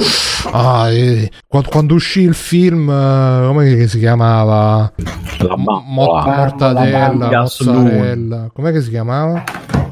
Ah, 0.53 0.91
eh, 0.91 1.31
quando, 1.47 1.69
quando, 1.69 1.95
uscì 1.95 2.21
il 2.21 2.35
film, 2.35 2.89
uh, 2.89 3.47
come 3.47 3.87
si 3.89 3.99
chiamava? 3.99 4.93
La 5.39 5.57
Mo- 5.57 5.83
mortadella, 5.85 7.29
mozzarella, 7.31 8.51
com'è 8.53 8.81
si 8.81 8.91
chiamava? 8.91 9.43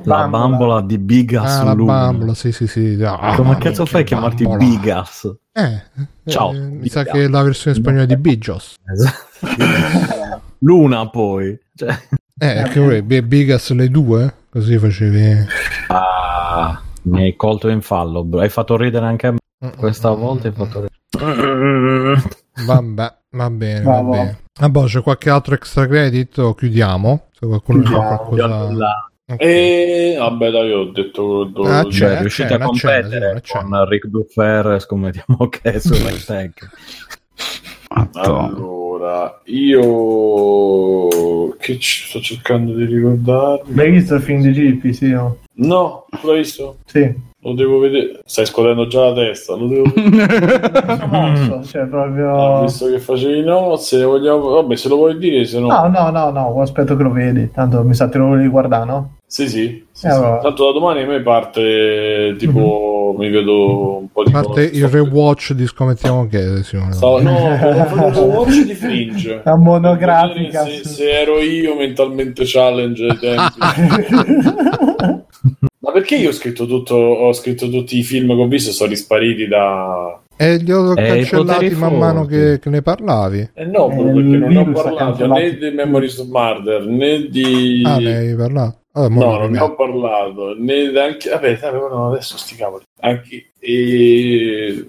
La 0.06 0.28
bambola 0.28 0.82
di 0.82 0.98
Bigas 0.98 1.58
ah, 1.58 1.64
la 1.64 1.74
bambola, 1.74 2.32
sì, 2.32 2.52
sì, 2.52 2.68
sì. 2.68 2.96
Ah, 3.02 3.34
Come 3.34 3.58
cazzo 3.58 3.84
fai 3.84 4.02
a 4.02 4.04
chiamarti 4.04 4.46
Bigas? 4.46 5.36
Eh, 5.52 5.82
Ciao. 6.30 6.52
Eh, 6.52 6.60
mi 6.60 6.88
sa 6.88 7.02
che 7.02 7.24
è 7.24 7.28
la 7.28 7.42
versione 7.42 7.76
spagnola 7.76 8.04
di 8.04 8.16
Bijos. 8.16 8.76
Luna 10.58 11.08
poi. 11.10 11.58
Cioè. 11.74 11.98
Eh, 12.38 12.68
che 12.72 12.78
vuoi, 12.78 13.02
Bigas 13.02 13.72
le 13.72 13.88
due? 13.88 14.32
Così 14.48 14.78
facevi... 14.78 15.44
Ah, 15.88 16.80
mi 17.02 17.22
hai 17.22 17.34
colto 17.34 17.68
in 17.68 17.80
fallo, 17.80 18.22
bro. 18.22 18.40
Hai 18.40 18.48
fatto 18.48 18.76
ridere 18.76 19.06
anche 19.06 19.26
a 19.26 19.32
me. 19.32 19.70
Questa 19.76 20.10
volta 20.10 20.46
hai 20.46 20.54
fatto 20.54 20.86
ridere. 20.86 22.22
Vabbè, 22.64 23.16
va 23.30 23.50
bene, 23.50 23.82
va 23.82 24.02
bene. 24.02 24.38
Ah, 24.60 24.68
boh, 24.68 24.84
c'è 24.84 25.02
qualche 25.02 25.30
altro 25.30 25.54
extra 25.54 25.86
credit 25.86 26.38
o 26.38 26.54
chiudiamo? 26.54 27.26
Se 27.32 27.44
qualcuno 27.44 28.00
ha 28.00 28.16
qualcosa... 28.18 28.72
La... 28.72 29.10
Okay. 29.28 30.14
E 30.14 30.16
vabbè, 30.18 30.50
dai, 30.50 30.72
ho 30.72 30.84
detto 30.84 31.44
dove 31.44 31.68
ah, 31.68 31.82
cioè, 31.90 32.20
riuscite 32.20 32.54
a 32.54 32.58
competere 32.58 33.40
c'è, 33.40 33.58
con 33.58 33.88
Rick 33.88 34.06
Duffer, 34.06 34.80
scommettiamo 34.80 35.48
che 35.50 35.60
è 35.62 35.78
su 35.80 35.94
Tag. 36.24 36.52
allora, 38.12 39.40
io 39.46 41.08
che 41.58 41.78
ci 41.80 42.08
sto 42.08 42.20
cercando 42.20 42.72
di 42.74 42.84
ricordarmi. 42.84 43.74
L'hai 43.74 43.90
visto 43.90 44.14
il 44.14 44.22
film 44.22 44.42
di 44.42 44.52
Gippi, 44.52 44.92
sì? 44.92 45.10
No, 45.10 45.38
no 45.54 46.06
l'hai 46.22 46.36
visto? 46.36 46.76
Sì. 46.84 47.12
Lo 47.40 47.54
devo 47.54 47.78
vedere. 47.80 48.20
Stai 48.24 48.46
scotendo 48.46 48.86
già 48.86 49.06
la 49.06 49.14
testa. 49.14 49.56
Lo 49.56 49.66
devo 49.66 49.92
vedere. 49.92 51.62
cioè, 51.66 51.86
proprio... 51.86 52.58
Ah, 52.58 52.60
visto 52.62 52.88
che 52.88 52.98
facevi 53.00 53.42
no, 53.42 53.76
se 53.76 53.98
ne 53.98 54.04
vogliamo. 54.04 54.48
Vabbè, 54.50 54.76
se 54.76 54.88
lo 54.88 54.96
vuoi 54.96 55.18
dire, 55.18 55.44
se 55.44 55.58
no. 55.58 55.66
No, 55.66 55.88
no, 55.88 56.10
no, 56.10 56.30
no. 56.30 56.60
Aspetto 56.60 56.96
che 56.96 57.02
lo 57.02 57.10
vedi. 57.10 57.50
Tanto 57.50 57.82
mi 57.84 57.94
sa 57.94 58.08
che 58.08 58.18
lo 58.18 58.26
volevi 58.26 58.48
guardare, 58.48 58.84
no? 58.84 59.15
Sì, 59.28 59.48
sì. 59.48 59.84
sì, 59.90 60.06
eh, 60.06 60.10
sì. 60.12 60.20
Tanto 60.20 60.66
da 60.66 60.72
domani 60.72 61.02
a 61.02 61.06
me 61.06 61.20
parte 61.20 62.36
tipo. 62.38 63.14
Mm-hmm. 63.16 63.18
Mi 63.18 63.30
vedo 63.30 63.98
un 63.98 64.08
po' 64.10 64.24
di. 64.24 64.30
Parte 64.30 64.62
il 64.62 64.88
rewatch 64.88 65.52
di 65.52 65.66
Scommettiamo 65.66 66.26
che. 66.28 66.62
Simone. 66.62 66.92
So, 66.92 67.20
no, 67.20 67.52
il 67.52 68.12
rewatch 68.14 68.64
di 68.64 68.74
Fringe. 68.74 69.40
La 69.44 69.56
monografica. 69.56 70.64
Se, 70.64 70.84
se, 70.84 71.10
ero 71.10 71.40
io 71.40 71.74
mentalmente 71.74 72.44
challenge 72.44 73.04
ai 73.04 73.18
tempi. 73.18 73.58
Ma 75.86 75.92
perché 75.92 76.16
io 76.16 76.30
ho 76.30 76.32
scritto, 76.32 76.66
tutto, 76.66 76.96
ho 76.96 77.32
scritto 77.32 77.68
tutti 77.68 77.96
i 77.96 78.02
film 78.02 78.34
che 78.34 78.42
ho 78.42 78.48
visto 78.48 78.70
e 78.70 78.72
sono 78.72 78.90
rispariti 78.90 79.46
da... 79.46 80.20
E 80.38 80.56
li 80.58 80.70
ho 80.70 80.92
eh, 80.92 80.94
cancellati 80.94 81.74
man 81.74 81.96
mano 81.96 82.24
che, 82.26 82.58
che, 82.58 82.68
ne 82.68 82.82
parlavi? 82.82 83.50
Eh 83.54 83.64
no, 83.64 83.90
eh, 83.90 83.96
perché 83.96 84.36
non 84.36 84.56
ho 84.56 84.72
parlato 84.72 85.26
né 85.26 85.56
di 85.56 85.70
Memories 85.70 86.18
of 86.18 86.28
Murder 86.28 86.86
né 86.86 87.26
di... 87.28 87.82
Ah, 87.84 87.98
ne 87.98 88.16
hai 88.16 88.36
parlato? 88.36 88.78
Oh, 88.92 89.08
no, 89.08 89.38
non 89.38 89.50
ne 89.50 89.60
ho 89.60 89.74
parlato 89.74 90.54
né 90.58 90.88
anche... 90.98 91.30
Vabbè, 91.30 91.56
vabbè 91.56 91.76
no, 91.76 92.10
adesso 92.10 92.36
sti 92.36 92.54
cavoli. 92.54 92.84
Anche... 93.00 93.50
E... 93.58 94.86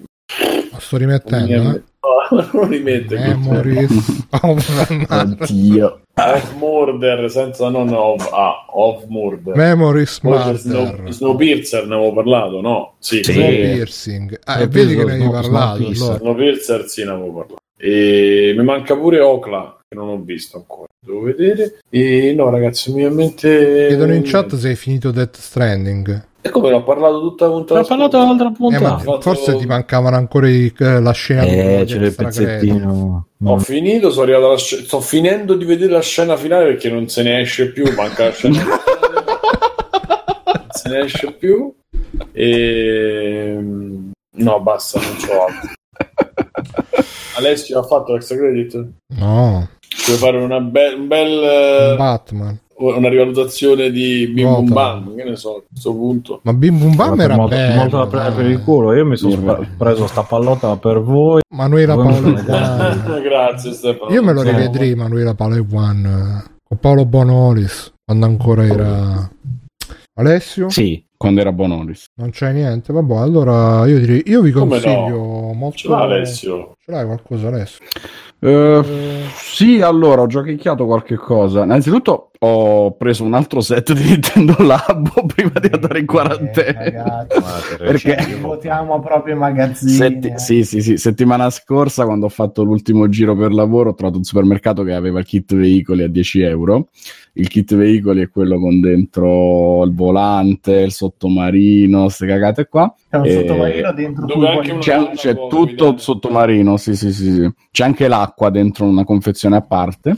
Lo 0.72 0.78
sto 0.78 0.96
rimettendo, 0.96 1.52
eh? 1.52 1.82
No, 2.30 2.48
non 2.52 2.68
rimetto. 2.70 3.14
Memories 3.14 4.26
of 4.30 5.06
Oddio. 5.40 6.00
Of 6.14 6.54
Murder 6.56 7.30
senza 7.30 7.68
non 7.68 7.92
of, 7.92 8.28
ah, 8.32 8.66
of 8.72 9.04
Murder. 9.08 9.56
Memories 9.56 10.20
Murder. 10.22 10.56
Snow, 10.56 11.08
Snowpiercer 11.08 11.86
ne 11.86 11.94
avevo 11.94 12.12
parlato, 12.12 12.60
no? 12.60 12.94
Sì. 12.98 13.22
sì. 13.22 13.32
Snowpiercing. 13.32 14.40
Ah, 14.44 14.60
e 14.60 14.66
vedi 14.66 14.96
che 14.96 15.04
ne 15.04 15.12
hai 15.12 15.30
parlato. 15.30 15.86
Allora. 15.86 16.18
Snowpiercer 16.18 16.88
sì 16.88 17.04
ne 17.04 17.10
avevo 17.10 17.32
parlato. 17.32 17.56
E 17.76 18.54
mi 18.56 18.64
manca 18.64 18.96
pure 18.96 19.20
Ocla, 19.20 19.78
che 19.88 19.94
non 19.94 20.08
ho 20.08 20.20
visto 20.20 20.56
ancora. 20.56 20.88
Devo 21.00 21.20
vedere. 21.22 21.78
E 21.88 22.34
no, 22.36 22.50
ragazzi, 22.50 22.92
mi 22.92 23.08
mente. 23.08 23.86
Chiedono 23.88 24.14
in 24.14 24.22
chat 24.24 24.56
se 24.56 24.68
hai 24.68 24.76
finito 24.76 25.12
Death 25.12 25.36
Stranding. 25.36 26.26
E 26.40 26.50
come 26.50 26.70
l'ho 26.70 26.84
parlato 26.84 27.20
tutta 27.20 27.46
la 27.46 27.50
puntata? 27.50 27.80
L'ho 27.80 27.86
parlato 27.86 28.18
l'altra 28.18 28.50
puntata. 28.50 29.16
Eh, 29.16 29.20
forse 29.20 29.56
ti 29.56 29.66
mancavano 29.66 30.16
ancora 30.16 30.48
i, 30.48 30.72
eh, 30.78 31.00
la 31.00 31.10
scena. 31.10 31.42
Eh, 31.42 31.84
c'è 31.84 31.96
il 31.96 32.14
pezzettino. 32.14 33.26
Ho 33.44 33.56
mm. 33.56 33.58
finito, 33.58 34.10
sono 34.10 34.22
arrivato 34.22 34.46
alla 34.46 34.56
scena. 34.58 34.82
Sto 34.84 35.00
finendo 35.00 35.54
di 35.54 35.64
vedere 35.64 35.90
la 35.90 36.00
scena 36.00 36.36
finale 36.36 36.66
perché 36.66 36.90
non 36.90 37.08
se 37.08 37.22
ne 37.24 37.40
esce 37.40 37.72
più. 37.72 37.92
Manca 37.92 38.26
la 38.26 38.30
scena 38.30 38.54
finale. 38.54 38.82
non 40.44 40.66
se 40.70 40.88
ne 40.88 40.98
esce 41.00 41.32
più. 41.32 41.74
E... 42.32 43.58
No, 44.30 44.60
basta, 44.60 45.00
non 45.00 45.16
c'ho 45.16 45.44
altro. 45.44 45.70
Alessio 47.36 47.80
ha 47.80 47.82
fatto 47.82 48.12
l'extra 48.12 48.36
credit? 48.36 48.86
No. 49.16 49.68
Puoi 50.04 50.16
fare 50.16 50.36
una 50.38 50.60
be- 50.60 50.94
un 50.96 51.06
bel... 51.06 51.96
Batman 51.96 52.60
una 52.78 53.08
rivalutazione 53.08 53.90
di 53.90 54.28
Bim 54.28 54.48
Bum 54.48 54.72
Bam, 54.72 55.16
che 55.16 55.24
ne 55.24 55.36
so, 55.36 55.56
a 55.56 55.62
questo 55.68 55.92
punto. 55.92 56.40
Ma 56.44 56.52
Bim 56.52 56.78
Bum 56.78 56.94
Bam 56.94 57.20
era 57.20 57.34
molto, 57.34 57.56
bello, 57.56 57.74
molto 57.74 57.96
da 57.96 58.06
prendere 58.06 58.34
per 58.36 58.46
il 58.46 58.62
culo. 58.62 58.94
Io 58.94 59.04
mi 59.04 59.16
sono 59.16 59.66
preso 59.76 60.06
sta 60.06 60.22
pallotta 60.22 60.76
per 60.76 61.00
voi. 61.00 61.40
Manuela 61.54 61.96
Paolo 61.96 62.32
Grazie 63.20 63.72
Stefano. 63.72 64.12
Io 64.12 64.22
me 64.22 64.32
lo 64.32 64.42
rivedrei 64.42 64.94
Manuela 64.94 65.34
Paolo 65.34 65.66
One 65.72 66.56
con 66.62 66.78
Paolo 66.78 67.04
Bonolis 67.04 67.92
quando 68.04 68.26
ancora 68.26 68.64
era 68.64 69.30
Alessio? 70.14 70.68
Sì, 70.68 71.04
quando 71.16 71.40
era 71.40 71.50
Bonolis. 71.52 72.06
Non 72.16 72.30
c'è 72.30 72.52
niente, 72.52 72.92
vabbè, 72.92 73.16
allora 73.16 73.86
io 73.86 73.98
direi 73.98 74.22
io 74.26 74.42
vi 74.42 74.50
consiglio 74.50 75.16
no? 75.16 75.52
molto 75.54 75.76
Ce 75.76 75.88
l'ha 75.88 76.02
Alessio. 76.02 76.74
Ce 76.78 76.90
l'hai 76.90 77.04
qualcosa 77.06 77.48
Alessio? 77.48 77.84
Uh, 78.40 78.84
sì, 79.34 79.80
allora 79.80 80.22
ho 80.22 80.26
giochicchiato 80.26 80.86
qualche 80.86 81.16
cosa. 81.16 81.64
Innanzitutto 81.64 82.27
ho 82.40 82.92
preso 82.92 83.24
un 83.24 83.34
altro 83.34 83.60
set 83.60 83.92
di 83.92 84.04
Nintendo 84.04 84.54
Labo 84.58 85.26
prima 85.26 85.58
di 85.60 85.68
andare 85.72 86.00
in 86.00 86.06
quarantena. 86.06 87.26
Eh, 87.38 87.76
perché 87.76 88.16
votiamo 88.40 89.00
proprio 89.00 89.34
i 89.34 89.38
magazzini. 89.38 89.92
Setti- 89.92 90.28
eh. 90.28 90.38
Sì, 90.38 90.64
sì, 90.64 90.80
sì. 90.80 90.96
Settimana 90.96 91.50
scorsa, 91.50 92.04
quando 92.04 92.26
ho 92.26 92.30
fatto 92.30 92.62
l'ultimo 92.62 93.08
giro 93.08 93.36
per 93.36 93.52
lavoro, 93.52 93.90
ho 93.90 93.94
trovato 93.94 94.18
un 94.18 94.24
supermercato 94.24 94.82
che 94.82 94.92
aveva 94.92 95.18
il 95.20 95.24
kit 95.24 95.54
veicoli 95.54 96.02
a 96.02 96.08
10 96.08 96.40
euro. 96.42 96.88
Il 97.34 97.48
kit 97.48 97.74
veicoli 97.74 98.22
è 98.22 98.30
quello 98.30 98.58
con 98.58 98.80
dentro 98.80 99.84
il 99.84 99.94
volante, 99.94 100.72
il 100.72 100.92
sottomarino, 100.92 102.02
queste 102.02 102.26
cagate 102.26 102.66
qua. 102.66 102.92
C'è 103.08 103.16
un 103.16 103.26
e... 103.26 103.32
sottomarino 103.32 103.92
dentro 103.92 104.26
c'è, 104.26 104.78
c'è, 104.78 105.10
c'è 105.12 105.34
tutto 105.48 105.88
il 105.90 106.00
sottomarino, 106.00 106.76
sì, 106.76 106.96
sì, 106.96 107.12
sì, 107.12 107.32
sì. 107.32 107.52
C'è 107.70 107.84
anche 107.84 108.08
l'acqua 108.08 108.50
dentro 108.50 108.86
una 108.86 109.04
confezione 109.04 109.56
a 109.56 109.60
parte. 109.62 110.14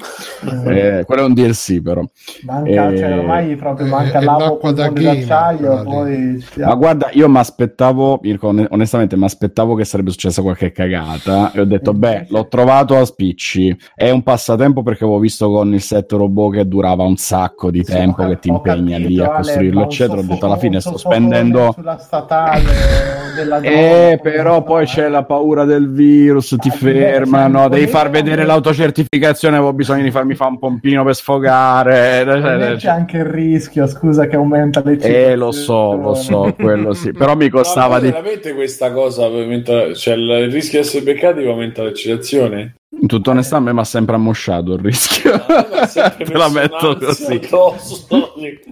eh, 0.67 1.05
quello 1.05 1.23
è 1.23 1.25
un 1.25 1.35
DLC, 1.35 1.81
però. 1.83 2.03
Manca, 2.43 2.91
e... 2.91 2.99
cioè, 2.99 3.19
ormai 3.19 3.57
proprio 3.57 3.87
manca 3.87 4.19
eh, 4.19 4.25
l'acqua 4.25 4.73
da 4.73 4.89
d'acciaio. 4.89 5.83
Poi... 5.83 6.45
Ma 6.57 6.75
guarda, 6.75 7.09
io 7.13 7.29
mi 7.29 7.39
aspettavo, 7.39 8.21
onestamente, 8.69 9.17
mi 9.17 9.25
aspettavo 9.25 9.75
che 9.75 9.85
sarebbe 9.85 10.11
successa 10.11 10.43
qualche 10.43 10.71
cagata. 10.73 11.53
E 11.53 11.61
ho 11.61 11.65
detto, 11.65 11.93
beh, 11.93 12.27
l'ho 12.29 12.47
trovato 12.49 12.97
a 12.97 13.05
spicci. 13.05 13.77
È 13.95 14.11
un 14.11 14.23
passatempo 14.23 14.83
perché 14.83 15.05
avevo 15.05 15.19
visto 15.19 15.51
con 15.51 15.73
il 15.73 15.81
set 15.81 16.13
robot 16.13 16.55
che 16.55 16.69
durava 16.69 17.05
un 17.05 17.17
sacco 17.17 17.71
di 17.71 17.83
tempo, 17.83 18.23
sì, 18.23 18.29
che 18.29 18.39
ti 18.39 18.49
impegna 18.49 18.97
capito, 18.97 19.09
lì 19.09 19.21
a 19.21 19.31
costruirlo, 19.31 19.83
eccetera. 19.85 20.21
Ho 20.21 20.25
detto, 20.25 20.47
alla 20.47 20.59
fine 20.59 20.81
sto 20.81 20.97
spendendo. 20.97 21.73
Sulla 21.73 21.99
statale 21.99 23.21
della 23.35 23.61
eh, 23.61 24.19
però 24.23 24.63
poi 24.63 24.87
c'è 24.87 25.09
la 25.09 25.25
paura 25.25 25.65
del 25.65 25.91
virus, 25.91 26.55
ti 26.59 26.69
ah, 26.69 26.73
fermano, 26.73 27.69
devi 27.69 27.87
far 27.87 28.11
vedere 28.11 28.45
l'autocertificazione, 28.45 29.57
avevo 29.57 29.73
bisogno 29.73 30.03
di 30.03 30.11
farmi 30.11 30.35
fare 30.35 30.51
un 30.51 30.59
pompino 30.59 31.05
per 31.05 31.15
sfogare. 31.15 32.00
C'è 32.01 32.77
cioè, 32.79 32.91
anche 32.91 33.19
il 33.19 33.25
rischio, 33.25 33.87
scusa, 33.87 34.27
che 34.27 34.37
aumenta 34.37 34.83
le 34.85 34.99
cifre. 34.99 35.27
Eh, 35.33 35.37
lo 35.37 35.53
so, 35.53 35.95
lo 35.95 36.15
so, 36.15 36.55
quello 36.59 36.93
sì, 36.95 37.13
però 37.13 37.37
mi 37.37 37.49
costava 37.49 37.97
no, 37.97 38.01
di... 38.01 38.11
Veramente 38.11 38.55
questa 38.55 38.93
cosa, 38.93 39.29
cioè 39.29 40.15
il 40.15 40.51
rischio 40.51 40.81
di 40.81 40.87
essere 40.87 41.05
beccati 41.05 41.45
aumenta 41.45 41.83
l'eccitazione? 41.83 42.80
In 42.93 43.07
tutta 43.07 43.31
onestà, 43.31 43.59
a 43.59 43.61
me 43.61 43.73
mi 43.73 43.79
ha 43.79 43.85
sempre 43.85 44.17
ammosciato 44.17 44.73
il 44.73 44.81
rischio. 44.81 45.39
Te 45.39 46.33
la 46.35 46.49
metto 46.49 46.99
così. 46.99 47.41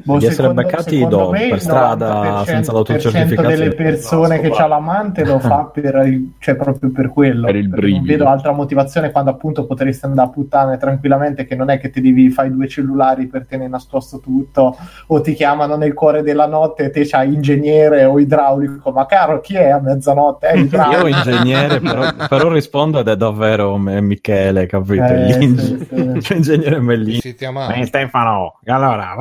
Boh, 0.04 0.18
di 0.18 0.26
essere 0.26 0.52
beccati 0.52 1.06
do, 1.06 1.30
per 1.30 1.60
strada 1.60 2.42
senza 2.44 2.72
l'autocertificazione. 2.72 3.54
delle 3.54 3.74
persone 3.74 4.40
che 4.40 4.48
ha 4.48 4.66
l'amante 4.66 5.24
lo 5.24 5.38
fa 5.38 5.70
per, 5.72 6.20
cioè, 6.40 6.56
proprio 6.56 6.90
per 6.90 7.10
quello. 7.10 7.46
Per 7.46 7.54
il 7.54 7.68
brivido. 7.68 7.96
Non 7.96 8.06
vedo 8.06 8.26
altra 8.26 8.50
motivazione 8.50 9.12
quando 9.12 9.30
appunto 9.30 9.66
potresti 9.66 10.06
andare 10.06 10.28
a 10.28 10.30
puttane 10.32 10.78
tranquillamente 10.78 11.44
che 11.44 11.54
non 11.54 11.70
è 11.70 11.78
che 11.78 11.90
ti 11.90 12.00
devi 12.00 12.28
fare 12.30 12.50
due 12.50 12.66
cellulari 12.66 13.28
per 13.28 13.46
tenere 13.46 13.68
nascosto 13.68 14.18
tutto 14.18 14.76
o 15.06 15.20
ti 15.20 15.32
chiamano 15.34 15.76
nel 15.76 15.94
cuore 15.94 16.22
della 16.22 16.46
notte 16.46 16.84
e 16.84 16.90
te 16.90 17.06
c'hai 17.06 17.32
ingegnere 17.32 18.04
o 18.04 18.18
idraulico. 18.18 18.90
Ma 18.90 19.06
caro, 19.06 19.40
chi 19.40 19.54
è 19.54 19.68
a 19.68 19.78
mezzanotte? 19.78 20.48
È. 20.48 20.56
Io 20.56 21.06
ingegnere, 21.06 21.78
però, 21.78 22.12
però 22.28 22.48
rispondo 22.48 22.98
ed 22.98 23.06
è 23.06 23.16
davvero 23.16 23.76
Michele, 24.08 24.66
capito? 24.66 25.04
Eh, 25.04 25.32
sì, 25.40 25.56
sì. 25.56 26.20
Cioè, 26.20 26.36
ingegnere 26.36 26.80
Mellini. 26.80 27.20
Si 27.20 27.34
chiama... 27.34 27.72
Eh, 27.74 27.86
Stefano, 27.86 28.58
allora... 28.64 29.14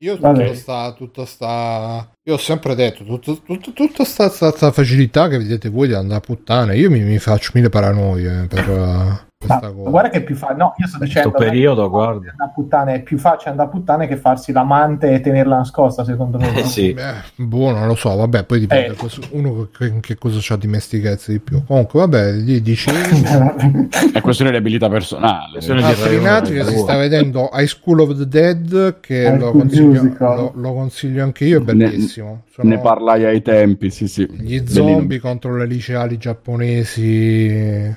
Io 0.00 0.16
tutta 0.16 0.54
sta, 0.54 0.92
tutta 0.92 1.24
sta... 1.24 2.08
Io 2.22 2.34
ho 2.34 2.38
sempre 2.38 2.76
detto, 2.76 3.04
tutto, 3.04 3.40
tutto, 3.42 3.72
tutta 3.72 4.04
sta, 4.04 4.28
sta, 4.28 4.52
sta, 4.52 4.70
facilità 4.70 5.26
che 5.28 5.38
vedete 5.38 5.70
voi 5.70 5.88
di 5.88 5.94
andare 5.94 6.18
a 6.18 6.20
puttane, 6.20 6.76
io 6.76 6.88
mi, 6.88 7.00
mi 7.00 7.18
faccio 7.18 7.50
mille 7.54 7.68
paranoie 7.68 8.46
per... 8.48 9.26
Ma, 9.46 9.60
guarda 9.70 10.10
che 10.10 10.18
è 10.18 10.24
più 10.24 10.34
facile. 10.34 10.58
No, 10.58 10.74
io 10.78 10.88
sto 10.88 10.98
dicendo. 10.98 11.30
Questo 11.30 11.48
periodo, 11.48 11.88
guarda. 11.88 12.34
Puttane, 12.52 12.94
è 12.94 13.02
più 13.02 13.18
facile 13.18 13.50
andare 13.50 13.68
a 13.68 13.70
puttane 13.70 14.08
che 14.08 14.16
farsi 14.16 14.50
l'amante 14.50 15.12
e 15.12 15.20
tenerla 15.20 15.58
nascosta, 15.58 16.02
secondo 16.02 16.38
me. 16.38 16.56
Eh, 16.56 16.64
sì. 16.64 16.92
Beh, 16.92 17.14
buono, 17.36 17.78
non 17.78 17.86
lo 17.86 17.94
so. 17.94 18.16
Vabbè, 18.16 18.42
poi 18.42 18.58
dipende. 18.58 18.96
Eh. 19.00 19.28
Uno 19.30 19.68
che, 19.76 20.00
che 20.00 20.16
cosa 20.16 20.38
c'ha 20.40 20.56
dimestichezza 20.56 21.30
di 21.30 21.38
più. 21.38 21.62
Comunque, 21.64 22.00
vabbè, 22.00 22.32
gli 22.32 22.60
dicevi. 22.60 23.22
è 24.12 24.20
questione 24.20 24.50
di 24.50 24.56
abilità 24.56 24.88
personale. 24.88 25.58
Ah, 25.58 25.92
Trinati 25.94 26.64
si 26.64 26.78
sta 26.78 26.96
vedendo 26.96 27.48
High 27.52 27.66
School 27.66 28.00
of 28.00 28.16
the 28.16 28.26
Dead, 28.26 28.98
che 28.98 29.36
lo 29.36 29.52
consiglio, 29.52 30.16
lo, 30.18 30.52
lo 30.52 30.72
consiglio, 30.74 31.22
anche 31.22 31.44
io. 31.44 31.60
È 31.60 31.62
bellissimo. 31.62 32.42
Sono 32.50 32.70
ne 32.70 32.80
parlai 32.80 33.24
ai 33.24 33.40
tempi, 33.40 33.90
sì, 33.90 34.08
sì. 34.08 34.28
Gli 34.28 34.66
zombie 34.66 35.06
Bellino. 35.06 35.20
contro 35.20 35.56
le 35.56 35.66
liceali 35.66 36.18
giapponesi 36.18 37.96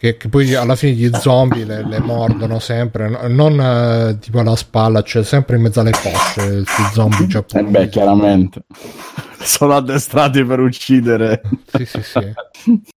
che, 0.00 0.16
che, 0.16 0.28
poi 0.28 0.54
alla 0.54 0.76
fine 0.76 0.92
gli 0.92 1.10
zombie 1.12 1.64
le, 1.64 1.84
le 1.84 1.98
mordono 1.98 2.60
sempre, 2.60 3.26
non 3.28 3.60
eh, 3.60 4.18
tipo 4.20 4.38
alla 4.38 4.54
spalla, 4.54 5.02
cioè 5.02 5.24
sempre 5.24 5.56
in 5.56 5.62
mezzo 5.62 5.80
alle 5.80 5.90
cosce, 5.90 6.62
questi 6.62 6.82
zombie 6.92 7.26
giapponesi. 7.26 7.68
Eh 7.68 7.78
beh, 7.80 7.88
chiaramente. 7.88 8.62
Sono 9.42 9.74
addestrati 9.74 10.44
per 10.44 10.60
uccidere. 10.60 11.42
Sì, 11.66 11.84
sì, 11.84 12.02
sì. 12.02 12.32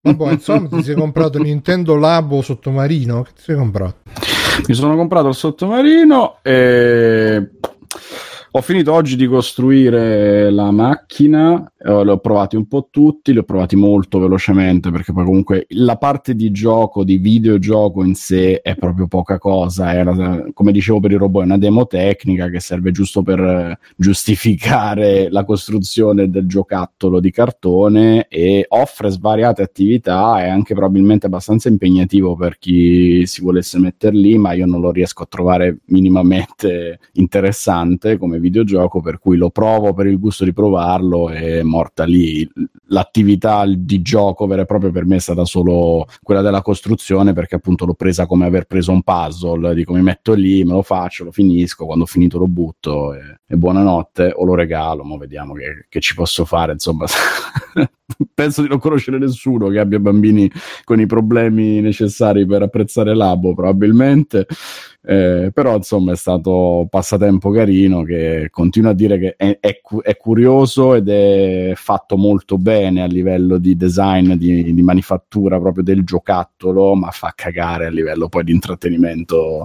Vabbè, 0.02 0.32
insomma, 0.32 0.68
ti 0.68 0.82
sei 0.82 0.94
comprato 0.94 1.38
Nintendo 1.38 1.96
Labo 1.96 2.42
sottomarino? 2.42 3.22
Che 3.22 3.30
ti 3.34 3.42
sei 3.44 3.56
comprato? 3.56 3.96
Mi 4.66 4.74
sono 4.74 4.94
comprato 4.94 5.28
il 5.28 5.34
sottomarino 5.34 6.40
e 6.42 7.50
ho 8.50 8.60
finito 8.60 8.92
oggi 8.92 9.16
di 9.16 9.26
costruire 9.26 10.50
la 10.50 10.70
macchina, 10.70 11.69
eh, 11.82 12.04
li 12.04 12.10
ho 12.10 12.18
provati 12.18 12.56
un 12.56 12.66
po' 12.66 12.88
tutti, 12.90 13.32
li 13.32 13.38
ho 13.38 13.42
provati 13.42 13.74
molto 13.74 14.18
velocemente 14.18 14.90
perché 14.90 15.12
poi 15.14 15.24
comunque 15.24 15.66
la 15.70 15.96
parte 15.96 16.34
di 16.34 16.50
gioco, 16.50 17.04
di 17.04 17.16
videogioco 17.16 18.04
in 18.04 18.14
sé 18.14 18.60
è 18.60 18.74
proprio 18.76 19.06
poca 19.06 19.38
cosa, 19.38 19.90
una, 20.02 20.44
come 20.52 20.72
dicevo 20.72 21.00
per 21.00 21.12
il 21.12 21.18
robot 21.18 21.42
è 21.42 21.44
una 21.46 21.58
demo 21.58 21.86
tecnica 21.86 22.50
che 22.50 22.60
serve 22.60 22.90
giusto 22.90 23.22
per 23.22 23.78
giustificare 23.96 25.30
la 25.30 25.44
costruzione 25.44 26.28
del 26.28 26.46
giocattolo 26.46 27.18
di 27.18 27.30
cartone 27.30 28.26
e 28.28 28.66
offre 28.68 29.08
svariate 29.08 29.62
attività, 29.62 30.42
è 30.42 30.48
anche 30.48 30.74
probabilmente 30.74 31.26
abbastanza 31.26 31.70
impegnativo 31.70 32.36
per 32.36 32.58
chi 32.58 33.24
si 33.26 33.40
volesse 33.40 33.78
mettere 33.78 34.16
lì, 34.16 34.36
ma 34.36 34.52
io 34.52 34.66
non 34.66 34.80
lo 34.80 34.90
riesco 34.90 35.22
a 35.22 35.26
trovare 35.26 35.78
minimamente 35.86 36.98
interessante 37.12 38.18
come 38.18 38.38
videogioco, 38.38 39.00
per 39.00 39.18
cui 39.18 39.38
lo 39.38 39.48
provo 39.48 39.94
per 39.94 40.06
il 40.06 40.18
gusto 40.18 40.44
di 40.44 40.52
provarlo 40.52 41.30
e 41.30 41.62
morta 41.70 42.04
lì. 42.04 42.46
L'attività 42.88 43.64
di 43.66 44.02
gioco 44.02 44.46
vera 44.46 44.62
e 44.62 44.66
propria 44.66 44.90
per 44.90 45.06
me 45.06 45.16
è 45.16 45.20
stata 45.20 45.44
solo 45.44 46.06
quella 46.22 46.42
della 46.42 46.60
costruzione, 46.60 47.32
perché 47.32 47.54
appunto 47.54 47.86
l'ho 47.86 47.94
presa 47.94 48.26
come 48.26 48.46
aver 48.46 48.64
preso 48.64 48.92
un 48.92 49.02
puzzle, 49.02 49.74
dico 49.74 49.92
mi 49.92 50.02
metto 50.02 50.34
lì, 50.34 50.64
me 50.64 50.72
lo 50.72 50.82
faccio, 50.82 51.24
lo 51.24 51.32
finisco, 51.32 51.86
quando 51.86 52.04
ho 52.04 52.06
finito 52.06 52.36
lo 52.38 52.48
butto 52.48 53.14
e, 53.14 53.40
e 53.46 53.56
buonanotte 53.56 54.32
o 54.34 54.44
lo 54.44 54.54
regalo, 54.54 55.04
ma 55.04 55.16
vediamo 55.16 55.54
che, 55.54 55.86
che 55.88 56.00
ci 56.00 56.14
posso 56.14 56.44
fare, 56.44 56.72
insomma. 56.72 57.06
penso 58.34 58.62
di 58.62 58.68
non 58.68 58.78
conoscere 58.78 59.18
nessuno 59.18 59.68
che 59.68 59.78
abbia 59.78 59.98
bambini 59.98 60.50
con 60.84 61.00
i 61.00 61.06
problemi 61.06 61.80
necessari 61.80 62.46
per 62.46 62.62
apprezzare 62.62 63.14
l'abo, 63.14 63.54
probabilmente. 63.54 64.46
Eh, 65.02 65.50
però 65.54 65.76
insomma 65.76 66.12
è 66.12 66.16
stato 66.16 66.86
passatempo 66.90 67.50
carino 67.50 68.02
che 68.02 68.48
continuo 68.50 68.90
a 68.90 68.94
dire 68.94 69.18
che 69.18 69.34
è, 69.34 69.56
è, 69.58 69.80
è, 70.02 70.16
curioso 70.18 70.94
ed 70.94 71.08
è 71.08 71.72
fatto 71.74 72.18
molto 72.18 72.58
bene 72.58 73.02
a 73.02 73.06
livello 73.06 73.56
di 73.56 73.76
design, 73.76 74.34
di, 74.34 74.74
di 74.74 74.82
manifattura 74.82 75.58
proprio 75.58 75.82
del 75.82 76.04
giocattolo, 76.04 76.94
ma 76.94 77.10
fa 77.12 77.32
cagare 77.34 77.86
a 77.86 77.90
livello 77.90 78.28
poi 78.28 78.44
di 78.44 78.52
intrattenimento 78.52 79.64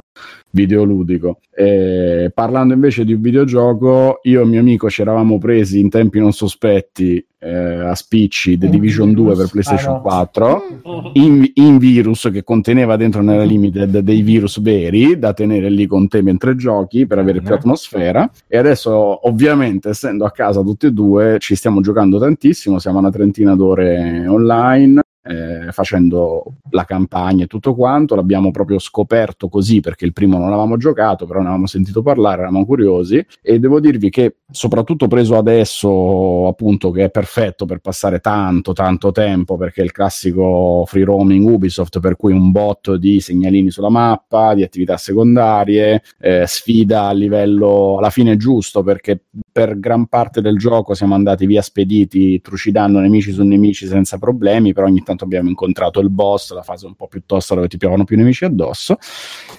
videoludico. 0.52 1.40
Eh, 1.54 2.32
parlando 2.34 2.74
invece 2.74 3.04
di 3.04 3.12
un 3.12 3.22
videogioco, 3.22 4.20
io 4.24 4.42
e 4.42 4.46
mio 4.46 4.62
amico 4.62 4.90
ci 4.90 5.02
eravamo 5.02 5.38
presi 5.38 5.80
in 5.82 5.90
tempi 5.90 6.20
non 6.20 6.32
sospetti 6.32 7.26
eh, 7.40 7.50
a 7.50 7.94
spicci 7.94 8.35
The 8.44 8.70
Division 8.70 9.14
2 9.14 9.36
per 9.36 9.50
PlayStation 9.50 10.02
4 10.02 11.12
in, 11.14 11.50
in, 11.56 11.78
virus 11.78 12.30
che 12.32 12.44
conteneva 12.44 12.96
dentro 12.98 13.22
nella 13.22 13.44
limited 13.44 14.00
dei 14.00 14.22
virus 14.22 14.60
veri 14.62 15.18
da 15.18 15.34
tenere 15.34 15.70
lì 15.70 15.88
con 15.88 16.08
te 16.08 16.22
mentre 16.22 16.56
giochi 16.56 17.08
per 17.08 17.20
avere 17.20 17.42
più 17.42 17.54
atmosfera. 17.54 18.30
E 18.48 18.58
adesso 18.58 19.28
ovviamente 19.28 19.90
essendo 19.90 20.26
a 20.26 20.32
casa 20.32 20.62
tutti 20.62 20.88
e 20.88 20.92
due 20.92 21.38
ci 21.40 21.56
stiamo 21.56 21.82
giocando 21.82 22.20
tantissimo 22.20 22.80
siamo 22.80 22.98
a 22.98 23.02
una 23.02 23.12
trentina 23.12 23.56
d'ore 23.56 24.28
online 24.28 25.05
eh, 25.26 25.72
facendo 25.72 26.44
la 26.70 26.86
campagna 26.86 27.46
e 27.46 27.48
tutto 27.48 27.74
quanto. 27.74 28.16
L'abbiamo 28.16 28.52
proprio 28.52 28.78
scoperto 28.80 29.50
così 29.50 29.80
perché 29.80 30.06
il 30.06 30.14
primo 30.14 30.38
non 30.38 30.50
l'avevamo 30.50 30.78
giocato, 30.78 31.26
però 31.26 31.40
ne 31.40 31.46
avevamo 31.46 31.68
sentito 31.68 32.02
parlare, 32.02 32.42
eravamo 32.42 32.66
curiosi 32.66 33.26
e 33.42 33.60
devo 33.60 33.80
dirvi 33.80 34.10
che 34.10 34.38
soprattutto 34.50 35.08
preso 35.08 35.38
adesso 35.38 36.48
appunto 36.48 36.92
che 36.92 37.06
è 37.06 37.10
perfetto 37.10 37.66
per 37.66 37.80
passare 37.80 38.20
tanto 38.20 38.74
tanto 38.74 39.12
tempo 39.12 39.58
perché 39.58 39.82
è 39.82 39.84
il 39.84 39.92
classico 39.92 40.84
free 40.86 41.04
roaming 41.04 41.48
Ubisoft 41.48 42.00
per 42.00 42.16
cui 42.16 42.32
un 42.32 42.52
bot 42.52 42.96
di 42.96 43.20
segnalini 43.20 43.72
sulla 43.72 43.90
mappa, 43.90 44.54
di 44.54 44.64
attività 44.64 44.98
secondarie, 44.98 46.04
eh, 46.20 46.46
sfida 46.46 47.08
a 47.08 47.14
livello 47.14 47.98
alla 47.98 48.10
fine 48.12 48.38
giusto 48.38 48.84
perché 48.84 49.20
per 49.52 49.80
gran 49.80 50.08
parte 50.08 50.42
del 50.42 50.58
gioco 50.58 50.94
siamo 50.94 51.16
andati 51.16 51.46
via 51.46 51.62
spediti 51.62 52.42
trucidando 52.42 53.00
nemici 53.00 53.32
su 53.32 53.44
nemici 53.44 53.88
senza 53.88 54.18
problemi, 54.18 54.74
però 54.74 54.88
ogni 54.88 55.02
tanto 55.02 55.15
abbiamo 55.24 55.50
incontrato 55.50 56.00
il 56.00 56.10
boss, 56.10 56.54
la 56.54 56.62
fase 56.62 56.86
un 56.86 56.96
po' 56.96 57.08
più 57.08 57.24
tosta 57.26 57.56
dove 57.56 57.68
ti 57.68 57.78
piovono 57.78 58.04
più 58.04 58.18
nemici 58.18 58.46
addosso 58.46 58.98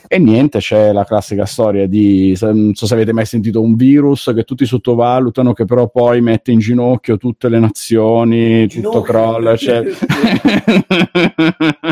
e 0.07 0.18
niente, 0.18 0.59
c'è 0.59 0.93
la 0.93 1.05
classica 1.05 1.47
storia 1.47 1.86
di 1.86 2.36
non 2.41 2.75
so 2.75 2.86
se 2.86 2.94
avete 2.94 3.12
mai 3.12 3.26
sentito 3.26 3.60
un 3.60 3.75
virus 3.75 4.31
che 4.35 4.44
tutti 4.44 4.67
sottovalutano 4.67 5.52
che 5.52 5.65
però 5.65 5.89
poi 5.89 6.20
mette 6.20 6.52
in 6.52 6.59
ginocchio 6.59 7.17
tutte 7.17 7.49
le 7.49 7.59
nazioni, 7.59 8.67
ginocchio. 8.67 8.83
tutto 8.83 9.01
crolla, 9.01 9.57
cioè... 9.57 9.83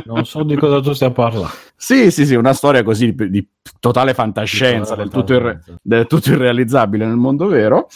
non 0.05 0.25
so 0.25 0.43
di 0.43 0.57
cosa 0.57 0.81
tu 0.81 0.93
stia 0.93 1.11
parlando. 1.11 1.51
Sì, 1.77 2.11
sì, 2.11 2.25
sì, 2.25 2.35
una 2.35 2.53
storia 2.53 2.83
così 2.83 3.15
di, 3.15 3.31
di 3.31 3.47
totale 3.81 4.15
fantascienza, 4.15 4.95
del 4.95 5.11
tutto, 5.11 5.35
irre- 5.35 5.63
del 5.83 6.07
tutto 6.07 6.31
irrealizzabile 6.31 7.05
nel 7.05 7.17
mondo 7.17 7.47
vero. 7.47 7.89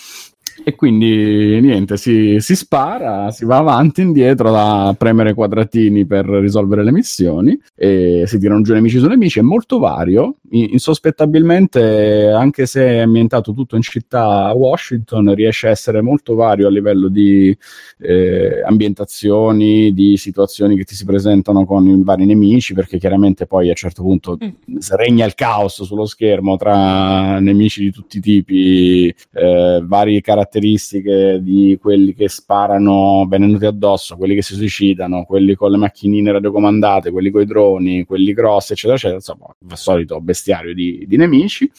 E 0.65 0.75
quindi 0.75 1.61
niente, 1.61 1.97
si, 1.97 2.37
si, 2.41 2.57
spara, 2.57 3.31
si 3.31 3.45
va 3.45 3.59
avanti 3.59 4.01
e 4.01 4.05
indietro 4.05 4.51
da 4.51 4.95
premere 4.99 5.33
quadratini 5.33 6.05
per 6.05 6.27
risolvere 6.27 6.85
le 6.85 6.91
missioni 6.91 7.59
e 7.75 8.25
si 8.27 8.39
tirano 8.39 8.63
giù 8.63 8.73
nemici 8.75 8.99
su 8.99 9.07
nemici. 9.07 9.39
È 9.39 9.43
molto 9.43 9.79
vario, 9.79 10.37
insospettabilmente, 10.51 12.29
anche 12.29 12.67
se 12.67 12.87
è 12.87 12.99
ambientato 12.99 13.55
tutto 13.55 13.77
in 13.77 13.83
città 13.83 14.53
Washington, 14.53 15.35
riesce 15.35 15.69
a 15.69 15.71
essere 15.71 16.01
molto 16.03 16.35
vario 16.35 16.67
a 16.67 16.71
livello 16.71 17.09
di 17.09 17.57
eh, 18.01 18.63
ambientazioni, 18.65 19.93
di 19.93 20.17
situazioni 20.17 20.77
che 20.77 20.85
ti 20.85 20.95
si 20.95 21.05
presentano 21.05 21.65
con 21.65 21.87
i 21.89 22.03
vari 22.03 22.27
nemici, 22.27 22.75
perché 22.75 22.99
chiaramente 22.99 23.47
poi 23.47 23.67
a 23.67 23.71
un 23.71 23.77
certo 23.77 24.03
punto 24.03 24.37
mm. 24.43 24.77
regna 24.97 25.25
il 25.25 25.35
caos 25.35 25.83
sullo 25.83 26.05
schermo 26.05 26.57
tra 26.57 27.39
nemici 27.39 27.85
di 27.85 27.91
tutti 27.91 28.19
i 28.19 28.21
tipi, 28.21 29.15
eh, 29.33 29.83
vari 29.85 30.21
caratteri 30.21 30.47
caratteristiche 30.49 31.39
di 31.43 31.79
quelli 31.81 32.15
che 32.15 32.29
sparano 32.29 33.27
venuti 33.29 33.67
addosso, 33.67 34.17
quelli 34.17 34.35
che 34.35 34.43
si 34.43 34.55
suicidano, 34.55 35.25
quelli 35.25 35.55
con 35.55 35.71
le 35.71 35.77
macchinine 35.77 36.33
radiocomandate, 36.33 37.11
quelli 37.11 37.31
con 37.31 37.43
i 37.43 37.47
droni, 37.47 38.05
quelli 38.05 38.33
grossi, 38.33 38.73
eccetera, 38.73 38.95
eccetera. 38.97 39.19
Insomma, 39.19 39.47
il 39.59 39.77
solito 39.77 40.21
bestiario 40.21 40.75
di, 40.75 41.05
di 41.07 41.17
nemici. 41.17 41.71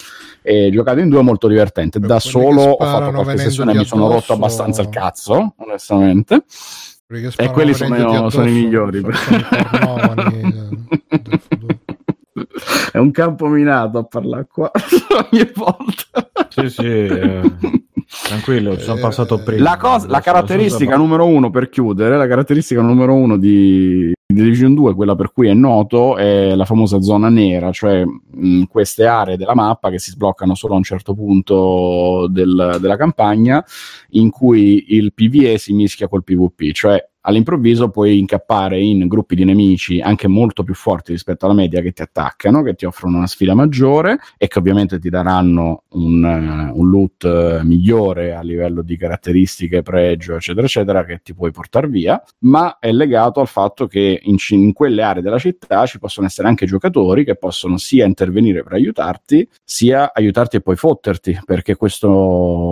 E 0.42 0.70
giocato 0.72 1.00
in 1.00 1.10
due 1.10 1.20
è 1.20 1.24
molto 1.24 1.48
divertente. 1.48 2.00
Da 2.00 2.20
solo 2.20 2.62
ho 2.62 2.86
fatto 2.86 3.12
qualche 3.12 3.38
sessione 3.38 3.74
e 3.74 3.78
mi 3.78 3.86
sono 3.86 4.08
rotto 4.08 4.34
abbastanza 4.34 4.82
il 4.82 4.90
cazzo, 4.90 5.56
onestamente. 5.58 6.44
E 7.38 7.50
quelli 7.50 7.74
sono, 7.74 8.30
sono 8.30 8.48
i 8.48 8.52
migliori. 8.52 9.02
è 12.92 12.98
un 12.98 13.12
campo 13.12 13.48
minato 13.48 13.98
a 13.98 14.04
parlare 14.04 14.48
qua 14.52 14.70
ogni 15.32 15.52
volta. 15.56 16.30
Sì, 16.50 16.70
sì. 16.70 16.86
Eh. 16.86 17.42
Tranquillo, 18.12 18.76
ci 18.76 18.86
sono 18.86 18.98
eh, 18.98 19.02
passato 19.02 19.38
prima. 19.44 19.62
La, 19.62 19.78
cosa, 19.78 20.08
la 20.08 20.20
caratteristica 20.20 20.96
numero 20.96 21.28
uno 21.28 21.52
per 21.52 21.70
chiudere, 21.70 22.18
la 22.18 22.26
caratteristica 22.26 22.82
numero 22.82 23.14
uno 23.14 23.38
di, 23.38 24.12
di 24.26 24.42
Division 24.42 24.74
2, 24.74 24.96
quella 24.96 25.16
per 25.16 25.32
cui 25.32 25.48
è 25.48 25.54
noto, 25.54 26.18
è 26.18 26.56
la 26.56 26.66
famosa 26.66 27.02
zona 27.02 27.30
nera, 27.30 27.72
cioè 27.72 28.04
mh, 28.04 28.64
queste 28.64 29.06
aree 29.06 29.38
della 29.38 29.54
mappa 29.54 29.92
che 29.92 30.00
si 30.00 30.10
sbloccano 30.10 30.56
solo 30.56 30.74
a 30.74 30.78
un 30.78 30.84
certo 30.84 31.14
punto 31.14 32.26
del, 32.32 32.78
della 32.82 32.98
campagna, 32.98 33.64
in 34.12 34.32
cui 34.32 34.86
il 34.96 35.14
PvE 35.14 35.60
si 35.60 35.74
mischia 35.74 36.08
col 36.08 36.24
PvP, 36.24 36.72
cioè 36.72 37.09
all'improvviso 37.22 37.90
puoi 37.90 38.20
incappare 38.20 38.80
in 38.80 39.08
gruppi 39.08 39.36
di 39.36 39.44
nemici 39.44 40.00
anche 40.00 40.28
molto 40.28 40.64
più 40.64 40.74
forti 40.74 41.12
rispetto 41.12 41.46
alla 41.46 41.54
media 41.54 41.82
che 41.82 41.92
ti 41.92 42.02
attaccano, 42.02 42.64
che 42.64 42.76
ti 42.76 42.86
offrono 42.86 43.18
una 43.18 43.28
sfida 43.28 43.54
maggiore 43.54 44.20
e 44.38 44.48
che 44.48 44.60
ovviamente 44.60 45.00
ti 45.00 45.10
daranno 45.10 45.84
un, 45.90 46.24
uh, 46.24 46.80
un 46.80 46.90
loot 46.90 47.24
uh, 47.24 47.66
migliore 47.66 48.34
a 48.34 48.42
livello 48.42 48.82
di 48.82 48.98
caratteristiche, 48.98 49.82
pregio, 49.82 50.36
eccetera, 50.36 50.66
eccetera, 50.66 51.06
che 51.06 51.20
ti 51.24 51.34
puoi 51.34 51.52
portare 51.52 51.88
via, 51.88 52.22
ma 52.40 52.78
è 52.80 52.92
legato 52.92 53.40
al 53.40 53.48
fatto 53.48 53.88
che 53.88 54.20
in, 54.24 54.38
in 54.50 54.74
quelle 54.74 55.02
aree 55.02 55.22
della 55.22 55.40
città 55.40 55.86
ci 55.86 56.00
possono 56.00 56.28
essere 56.28 56.48
anche 56.48 56.66
giocatori 56.66 57.24
che 57.24 57.36
possono 57.36 57.78
sia 57.78 58.06
intervenire 58.06 58.64
per 58.64 58.74
aiutarti, 58.74 59.48
sia 59.64 60.12
aiutarti 60.14 60.58
e 60.58 60.62
poi 60.62 60.76
fotterti, 60.76 61.40
perché 61.46 61.76
questo 61.76 62.08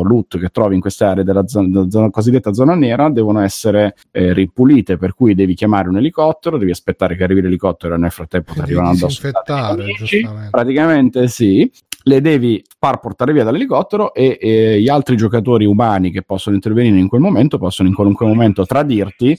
loot 0.03 0.39
che 0.39 0.49
trovi 0.49 0.75
in 0.75 0.81
queste 0.81 1.05
aree 1.05 1.23
della, 1.23 1.47
zona, 1.47 1.67
della 1.67 1.89
zona, 1.89 2.09
cosiddetta 2.09 2.53
zona 2.53 2.75
nera 2.75 3.09
devono 3.09 3.39
essere 3.39 3.95
eh, 4.11 4.33
ripulite, 4.37 4.97
per 4.97 5.13
cui 5.13 5.35
devi 5.35 5.53
chiamare 5.53 5.89
un 5.89 5.97
elicottero, 5.97 6.57
devi 6.57 6.71
aspettare 6.71 7.15
che 7.15 7.23
arrivi 7.23 7.41
l'elicottero 7.41 7.95
e 7.95 7.97
nel 7.97 8.11
frattempo 8.11 8.53
ti 8.53 8.59
arrivano 8.61 8.89
addosso. 8.89 9.29
Praticamente 10.49 11.27
sì, 11.27 11.69
le 12.03 12.21
devi 12.21 12.63
far 12.79 12.99
portare 12.99 13.33
via 13.33 13.43
dall'elicottero 13.43 14.13
e, 14.13 14.37
e, 14.39 14.81
gli 14.81 14.89
altri 14.89 15.17
giocatori 15.17 15.65
umani 15.65 16.11
che 16.11 16.21
possono 16.21 16.55
intervenire 16.55 16.97
in 16.97 17.07
quel 17.07 17.21
momento 17.21 17.57
possono 17.57 17.89
in 17.89 17.95
qualunque 17.95 18.25
momento 18.25 18.65
tradirti 18.65 19.37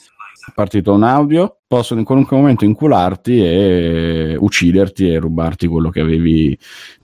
partito 0.55 0.93
un 0.93 1.03
audio, 1.03 1.59
possono 1.67 2.01
in 2.01 2.07
qualunque 2.07 2.37
momento 2.37 2.65
incularti 2.65 3.43
e 3.43 4.37
ucciderti 4.39 5.09
e 5.09 5.19
rubarti 5.19 5.67
quello 5.67 5.91
che 5.91 6.01
avevi, 6.01 6.59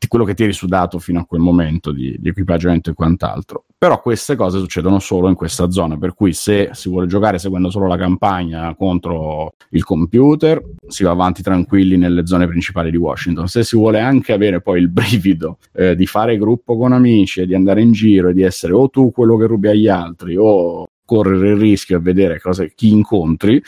quello 0.09 0.25
che 0.25 0.35
ti 0.35 0.45
eri 0.45 0.53
sudato 0.53 0.99
fino 0.99 1.21
a 1.21 1.25
quel 1.25 1.41
momento 1.41 1.93
di, 1.93 2.17
di, 2.19 2.29
equipaggiamento 2.29 2.91
e 2.91 2.95
quant'altro. 2.95 3.65
Però 3.85 4.01
queste 4.01 4.35
cose 4.35 4.61
succedono 4.61 4.99
solo 4.99 5.29
in 5.29 5.35
questa 5.35 5.71
zona, 5.71 5.99
per 5.99 6.15
cui 6.15 6.33
se 6.33 6.71
si 6.73 6.89
vuole 6.89 7.07
giocare 7.07 7.39
seguendo 7.39 7.69
solo 7.69 7.87
la 7.87 7.99
campagna 7.99 8.75
contro 8.75 9.57
il 9.73 9.85
computer, 9.85 10.59
si 10.89 11.05
va 11.05 11.11
avanti 11.11 11.43
tranquilli 11.43 11.99
nelle 11.99 12.27
zone 12.27 12.47
principali 12.47 12.91
di 12.91 12.97
Washington. 12.97 13.47
Se 13.47 13.63
si 13.63 13.77
vuole 13.77 14.01
anche 14.01 14.33
avere 14.33 14.63
poi 14.63 14.81
il 14.81 14.89
brivido 14.89 15.59
eh, 15.75 15.95
di 15.97 16.07
fare 16.07 16.39
gruppo 16.39 16.79
con 16.79 16.95
amici 16.95 17.43
e 17.43 17.47
di 17.47 17.55
andare 17.55 17.83
in 17.83 17.93
giro 17.93 18.31
e 18.31 18.33
di 18.33 18.41
essere 18.41 18.73
o 18.73 18.89
tu 18.89 19.13
quello 19.13 19.37
che 19.37 19.45
rubi 19.45 19.69
agli 19.69 19.89
altri 19.89 20.35
o 20.39 20.87
correre 21.05 21.51
il 21.51 21.57
rischio 21.59 21.99
e 21.99 22.01
vedere 22.01 22.41
cosa, 22.41 22.65
chi 22.65 22.89
incontri, 22.89 23.63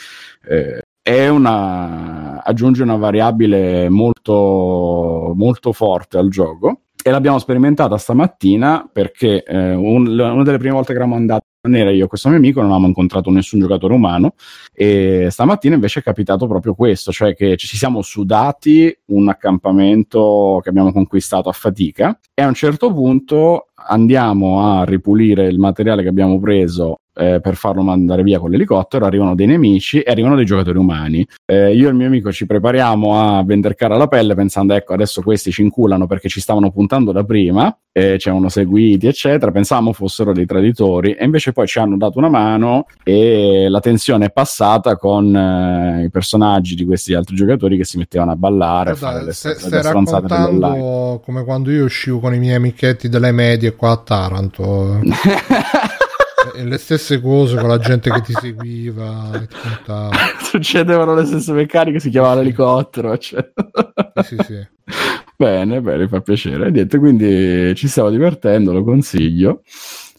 eh, 0.47 1.29
una, 1.29 2.41
aggiunge 2.43 2.81
una 2.81 2.95
variabile 2.95 3.87
molto, 3.87 5.33
molto 5.35 5.73
forte 5.73 6.17
al 6.17 6.29
gioco 6.29 6.81
e 7.07 7.09
l'abbiamo 7.09 7.39
sperimentata 7.39 7.97
stamattina 7.97 8.89
perché 8.91 9.41
eh, 9.41 9.73
un, 9.73 10.07
una 10.07 10.43
delle 10.43 10.57
prime 10.57 10.73
volte 10.73 10.91
che 10.91 10.97
eravamo 10.99 11.15
andati 11.15 11.45
nera 11.61 11.89
io 11.89 12.03
e 12.03 12.07
questo 12.07 12.27
mio 12.27 12.37
amico 12.37 12.59
non 12.59 12.67
avevamo 12.69 12.87
incontrato 12.89 13.29
nessun 13.29 13.61
giocatore 13.61 13.93
umano 13.93 14.33
e 14.73 15.29
stamattina 15.29 15.75
invece 15.75 16.01
è 16.01 16.03
capitato 16.03 16.47
proprio 16.47 16.73
questo, 16.73 17.13
cioè 17.13 17.33
che 17.33 17.55
ci 17.55 17.77
siamo 17.77 18.01
sudati 18.01 18.93
un 19.05 19.29
accampamento 19.29 20.59
che 20.61 20.67
abbiamo 20.67 20.91
conquistato 20.91 21.47
a 21.47 21.53
fatica 21.53 22.19
e 22.33 22.41
a 22.41 22.47
un 22.47 22.53
certo 22.53 22.91
punto 22.91 23.67
andiamo 23.75 24.69
a 24.69 24.83
ripulire 24.83 25.47
il 25.47 25.59
materiale 25.59 26.03
che 26.03 26.09
abbiamo 26.09 26.37
preso 26.41 26.97
eh, 27.17 27.39
per 27.41 27.55
farlo 27.55 27.81
mandare 27.81 28.23
via 28.23 28.39
con 28.39 28.51
l'elicottero, 28.51 29.05
arrivano 29.05 29.35
dei 29.35 29.47
nemici 29.47 30.01
e 30.01 30.11
arrivano 30.11 30.35
dei 30.35 30.45
giocatori 30.45 30.77
umani. 30.77 31.27
Eh, 31.45 31.75
io 31.75 31.87
e 31.87 31.89
il 31.89 31.95
mio 31.95 32.07
amico 32.07 32.31
ci 32.31 32.45
prepariamo 32.45 33.19
a 33.19 33.43
vendere 33.43 33.75
cara 33.75 33.97
la 33.97 34.07
pelle 34.07 34.35
pensando 34.35 34.73
ecco 34.73 34.93
adesso 34.93 35.21
questi 35.21 35.51
ci 35.51 35.61
inculano 35.61 36.07
perché 36.07 36.29
ci 36.29 36.39
stavano 36.39 36.71
puntando 36.71 37.11
da 37.11 37.23
prima, 37.23 37.75
eh, 37.91 38.17
ci 38.17 38.27
avevano 38.29 38.49
seguiti 38.49 39.07
eccetera, 39.07 39.51
pensavamo 39.51 39.93
fossero 39.93 40.33
dei 40.33 40.45
traditori 40.45 41.13
e 41.13 41.25
invece 41.25 41.51
poi 41.51 41.67
ci 41.67 41.79
hanno 41.79 41.97
dato 41.97 42.19
una 42.19 42.29
mano 42.29 42.85
e 43.03 43.67
la 43.69 43.79
tensione 43.79 44.25
è 44.25 44.31
passata 44.31 44.97
con 44.97 45.35
eh, 45.35 46.03
i 46.05 46.09
personaggi 46.09 46.75
di 46.75 46.85
questi 46.85 47.13
altri 47.13 47.35
giocatori 47.35 47.77
che 47.77 47.85
si 47.85 47.97
mettevano 47.97 48.31
a 48.31 48.35
ballare, 48.35 48.91
Guarda, 48.91 49.07
a 49.07 49.11
fare 49.11 49.25
le, 49.25 49.33
se, 49.33 49.57
le, 49.59 49.69
le 49.69 49.81
raccontando 49.81 51.21
come 51.23 51.43
quando 51.43 51.71
io 51.71 51.85
uscivo 51.85 52.19
con 52.19 52.33
i 52.33 52.39
miei 52.39 52.55
amichetti 52.55 53.09
delle 53.09 53.31
medie 53.31 53.75
qua 53.75 53.91
a 53.91 53.97
Taranto. 53.97 54.99
le 56.63 56.77
stesse 56.77 57.21
cose 57.21 57.57
con 57.57 57.69
la 57.69 57.77
gente 57.77 58.11
che 58.11 58.21
ti 58.21 58.33
seguiva 58.33 59.29
che 59.31 59.47
ti 59.47 59.55
succedevano 60.43 61.13
le 61.13 61.25
stesse 61.25 61.53
meccaniche 61.53 61.99
si 61.99 62.09
chiamava 62.09 62.35
l'elicottero 62.35 63.17
cioè. 63.17 63.51
sì, 64.23 64.35
sì, 64.37 64.43
sì. 64.43 64.67
bene 65.37 65.81
bene 65.81 66.07
fa 66.07 66.21
piacere. 66.21 66.69
Niente 66.71 66.97
quindi 66.97 67.75
ci 67.75 67.87
stiamo 67.87 68.09
divertendo 68.09 68.73
lo 68.73 68.83
consiglio 68.83 69.61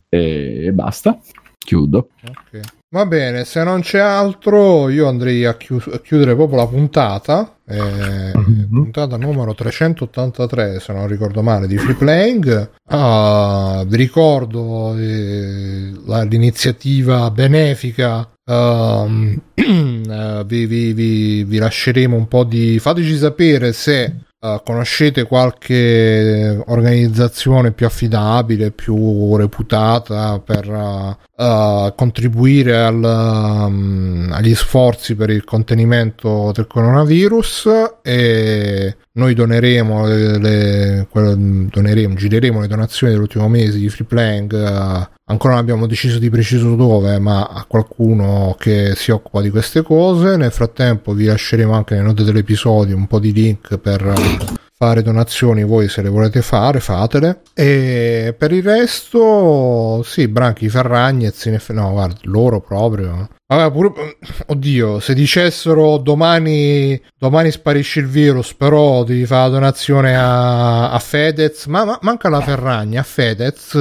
e, 0.08 0.70
basta. 0.72 1.18
Chiudo. 1.58 2.10
Ok 2.28 2.76
Va 2.90 3.04
bene, 3.04 3.44
se 3.44 3.62
non 3.62 3.82
c'è 3.82 3.98
altro, 3.98 4.88
io 4.88 5.08
andrei 5.08 5.44
a, 5.44 5.58
chius- 5.58 5.92
a 5.92 6.00
chiudere 6.00 6.34
proprio 6.34 6.56
la 6.60 6.66
puntata. 6.66 7.58
Eh, 7.66 7.76
mm-hmm. 7.76 8.72
Puntata 8.72 9.18
numero 9.18 9.54
383, 9.54 10.80
se 10.80 10.94
non 10.94 11.06
ricordo 11.06 11.42
male, 11.42 11.66
di 11.66 11.76
Free 11.76 11.96
Playing. 11.96 12.70
Ah, 12.86 13.84
vi 13.86 13.96
ricordo 13.98 14.96
eh, 14.96 15.92
la, 16.06 16.22
l'iniziativa 16.22 17.30
benefica 17.30 18.26
uh, 18.46 19.06
vi, 20.46 20.66
vi, 20.66 20.92
vi, 20.94 21.44
vi, 21.44 21.58
lasceremo 21.58 22.16
un 22.16 22.26
po' 22.26 22.44
di... 22.44 22.78
fateci 22.78 23.18
sapere 23.18 23.74
se 23.74 24.14
uh, 24.40 24.62
conoscete 24.64 25.24
qualche 25.24 26.62
organizzazione 26.68 27.72
più 27.72 27.84
affidabile, 27.84 28.70
più 28.70 29.36
reputata 29.36 30.40
per 30.40 31.16
uh, 31.38 31.94
contribuire 31.94 32.76
al, 32.76 33.02
um, 33.02 34.28
agli 34.32 34.54
sforzi 34.54 35.14
per 35.14 35.30
il 35.30 35.44
contenimento 35.44 36.52
del 36.52 36.66
coronavirus 36.66 37.68
e 38.02 38.96
noi 39.12 39.34
doneremo, 39.34 40.06
le, 40.06 40.38
le, 40.38 41.08
doneremo, 41.10 42.14
gireremo 42.14 42.60
le 42.60 42.66
donazioni 42.66 43.12
dell'ultimo 43.12 43.48
mese 43.48 43.78
di 43.78 43.88
Free. 43.88 44.06
Uh, 44.08 45.06
ancora 45.24 45.54
non 45.54 45.62
abbiamo 45.62 45.86
deciso 45.86 46.18
di 46.18 46.30
preciso 46.30 46.74
dove, 46.74 47.18
ma 47.18 47.46
a 47.46 47.64
qualcuno 47.66 48.54
che 48.58 48.92
si 48.94 49.10
occupa 49.10 49.40
di 49.40 49.50
queste 49.50 49.82
cose. 49.82 50.36
Nel 50.36 50.52
frattempo 50.52 51.12
vi 51.12 51.26
lasceremo 51.26 51.72
anche 51.72 51.94
nelle 51.94 52.06
note 52.06 52.24
dell'episodio 52.24 52.96
un 52.96 53.06
po' 53.06 53.18
di 53.18 53.32
link 53.32 53.78
per 53.78 54.66
fare 54.78 55.02
donazioni 55.02 55.64
voi 55.64 55.88
se 55.88 56.02
le 56.02 56.08
volete 56.08 56.40
fare 56.40 56.78
fatele. 56.78 57.42
E 57.52 58.34
per 58.38 58.52
il 58.52 58.62
resto 58.62 60.02
sì 60.04 60.28
Branchi 60.28 60.68
Ferragnez 60.68 61.44
no 61.70 61.90
guarda 61.90 62.20
loro 62.22 62.60
proprio. 62.60 63.28
Vabbè, 63.46 63.72
pure, 63.72 64.18
oddio, 64.46 65.00
se 65.00 65.14
dicessero 65.14 65.96
domani, 65.96 67.00
domani 67.18 67.50
sparisce 67.50 68.00
il 68.00 68.06
virus, 68.06 68.54
però 68.54 69.02
devi 69.04 69.26
fare 69.26 69.48
la 69.48 69.54
donazione 69.54 70.16
a, 70.16 70.90
a 70.90 70.98
Fedez, 70.98 71.64
ma, 71.66 71.84
ma 71.84 71.98
manca 72.02 72.28
la 72.28 72.42
Ferragna, 72.42 73.00
a 73.00 73.04
Fedez, 73.04 73.74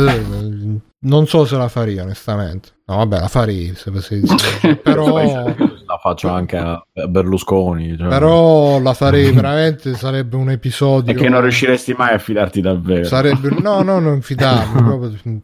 non 0.99 1.27
so 1.27 1.45
se 1.45 1.57
la 1.57 1.67
farei 1.67 1.99
onestamente. 1.99 2.69
No, 2.85 2.95
vabbè, 2.95 3.19
la 3.19 3.27
farei, 3.27 3.73
se, 3.75 3.91
se, 3.99 4.21
se, 4.25 4.75
però... 4.77 5.53
la 5.87 5.97
faccio 5.97 6.29
anche 6.29 6.57
a 6.57 6.83
Berlusconi. 7.07 7.97
Cioè... 7.97 8.07
Però 8.07 8.79
la 8.79 8.93
farei 8.93 9.31
veramente, 9.33 9.95
sarebbe 9.95 10.35
un 10.35 10.49
episodio... 10.49 11.11
E 11.11 11.15
che 11.15 11.29
non 11.29 11.41
riusciresti 11.41 11.93
mai 11.97 12.13
a 12.13 12.17
fidarti 12.17 12.61
davvero. 12.61 13.05
Sarebbe... 13.05 13.49
No, 13.61 13.81
no, 13.81 13.99
non 13.99 14.21
fidarmi, 14.21 14.83
proprio 14.83 15.41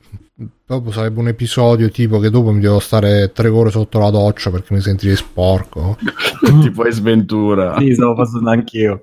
Dopo 0.65 0.91
sarebbe 0.91 1.19
un 1.19 1.27
episodio 1.27 1.89
tipo 1.89 2.19
che 2.19 2.29
dopo 2.29 2.51
mi 2.51 2.59
devo 2.59 2.79
stare 2.79 3.31
tre 3.33 3.49
ore 3.49 3.69
sotto 3.69 3.99
la 3.99 4.09
doccia 4.09 4.49
perché 4.49 4.73
mi 4.73 4.81
sentirei 4.81 5.15
sporco. 5.15 5.97
tipo 6.61 6.83
è 6.85 6.91
sventura. 6.91 7.77
Sì, 7.77 7.93
stavo 7.93 8.15
passando 8.15 8.49
anch'io. 8.49 8.99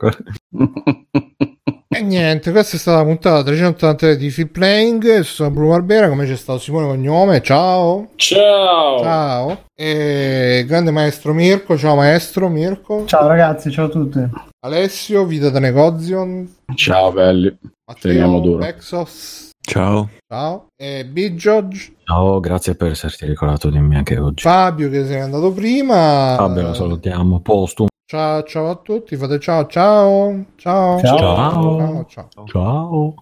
E 1.93 2.02
niente, 2.02 2.52
questa 2.52 2.77
è 2.77 2.78
stata 2.78 2.99
la 2.99 3.05
puntata 3.05 3.43
383 3.43 4.17
di 4.17 4.31
Free 4.31 4.47
Playing. 4.47 5.20
Sono 5.20 5.51
Bruno 5.51 5.70
Barbera, 5.70 6.09
come 6.09 6.25
c'è 6.25 6.36
stato 6.36 6.60
Simone 6.60 6.86
Cognome. 6.86 7.43
Ciao. 7.43 8.10
Ciao. 8.15 9.01
Ciao. 9.01 9.65
E 9.75 10.65
grande 10.69 10.93
maestro 10.93 11.35
Mirko. 11.35 11.77
Ciao 11.77 11.97
maestro 11.97 12.49
Mirko. 12.49 13.07
Ciao 13.07 13.27
ragazzi, 13.27 13.73
ciao 13.73 13.86
a 13.86 13.89
tutti. 13.89 14.20
Alessio, 14.60 15.25
Vita 15.25 15.51
da 15.51 15.59
Negozio. 15.59 16.47
Ciao 16.77 17.10
belli. 17.10 17.59
Matteo, 17.85 18.12
Teniamo 18.12 18.39
duro. 18.39 18.65
Exos. 18.65 19.51
Ciao. 19.60 20.10
Ciao. 20.28 20.67
E 20.81 21.05
B. 21.05 21.35
George. 21.35 21.94
Ciao, 22.05 22.39
grazie 22.39 22.77
per 22.77 22.93
esserti 22.93 23.27
ricordato 23.27 23.69
di 23.69 23.81
me 23.81 23.97
anche 23.97 24.17
oggi. 24.17 24.43
Fabio 24.43 24.89
che 24.91 25.05
sei 25.07 25.20
andato 25.20 25.51
prima. 25.52 26.36
Fabio, 26.36 26.69
lo 26.69 26.75
salutiamo. 26.75 27.41
Postum. 27.41 27.89
Ciao, 28.10 28.42
ciao 28.42 28.70
a 28.70 28.74
tutti. 28.74 29.16
Fate 29.16 29.39
ciao, 29.39 29.68
ciao. 29.68 30.47
Ciao. 30.56 31.00
Ciao. 31.00 31.16
Ciao. 31.16 32.06
ciao. 32.08 32.44
ciao. 32.44 33.14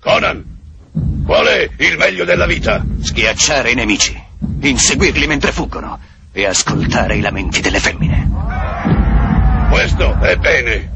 Conan, 0.00 0.44
qual 1.24 1.46
è 1.46 1.70
il 1.78 1.96
meglio 1.96 2.24
della 2.24 2.46
vita? 2.46 2.84
Schiacciare 2.98 3.70
i 3.70 3.74
nemici, 3.76 4.20
inseguirli 4.62 5.28
mentre 5.28 5.52
fuggono 5.52 5.96
e 6.32 6.44
ascoltare 6.44 7.14
i 7.14 7.20
lamenti 7.20 7.60
delle 7.60 7.78
femmine. 7.78 8.28
Questo 9.70 10.18
è 10.22 10.36
bene. 10.38 10.95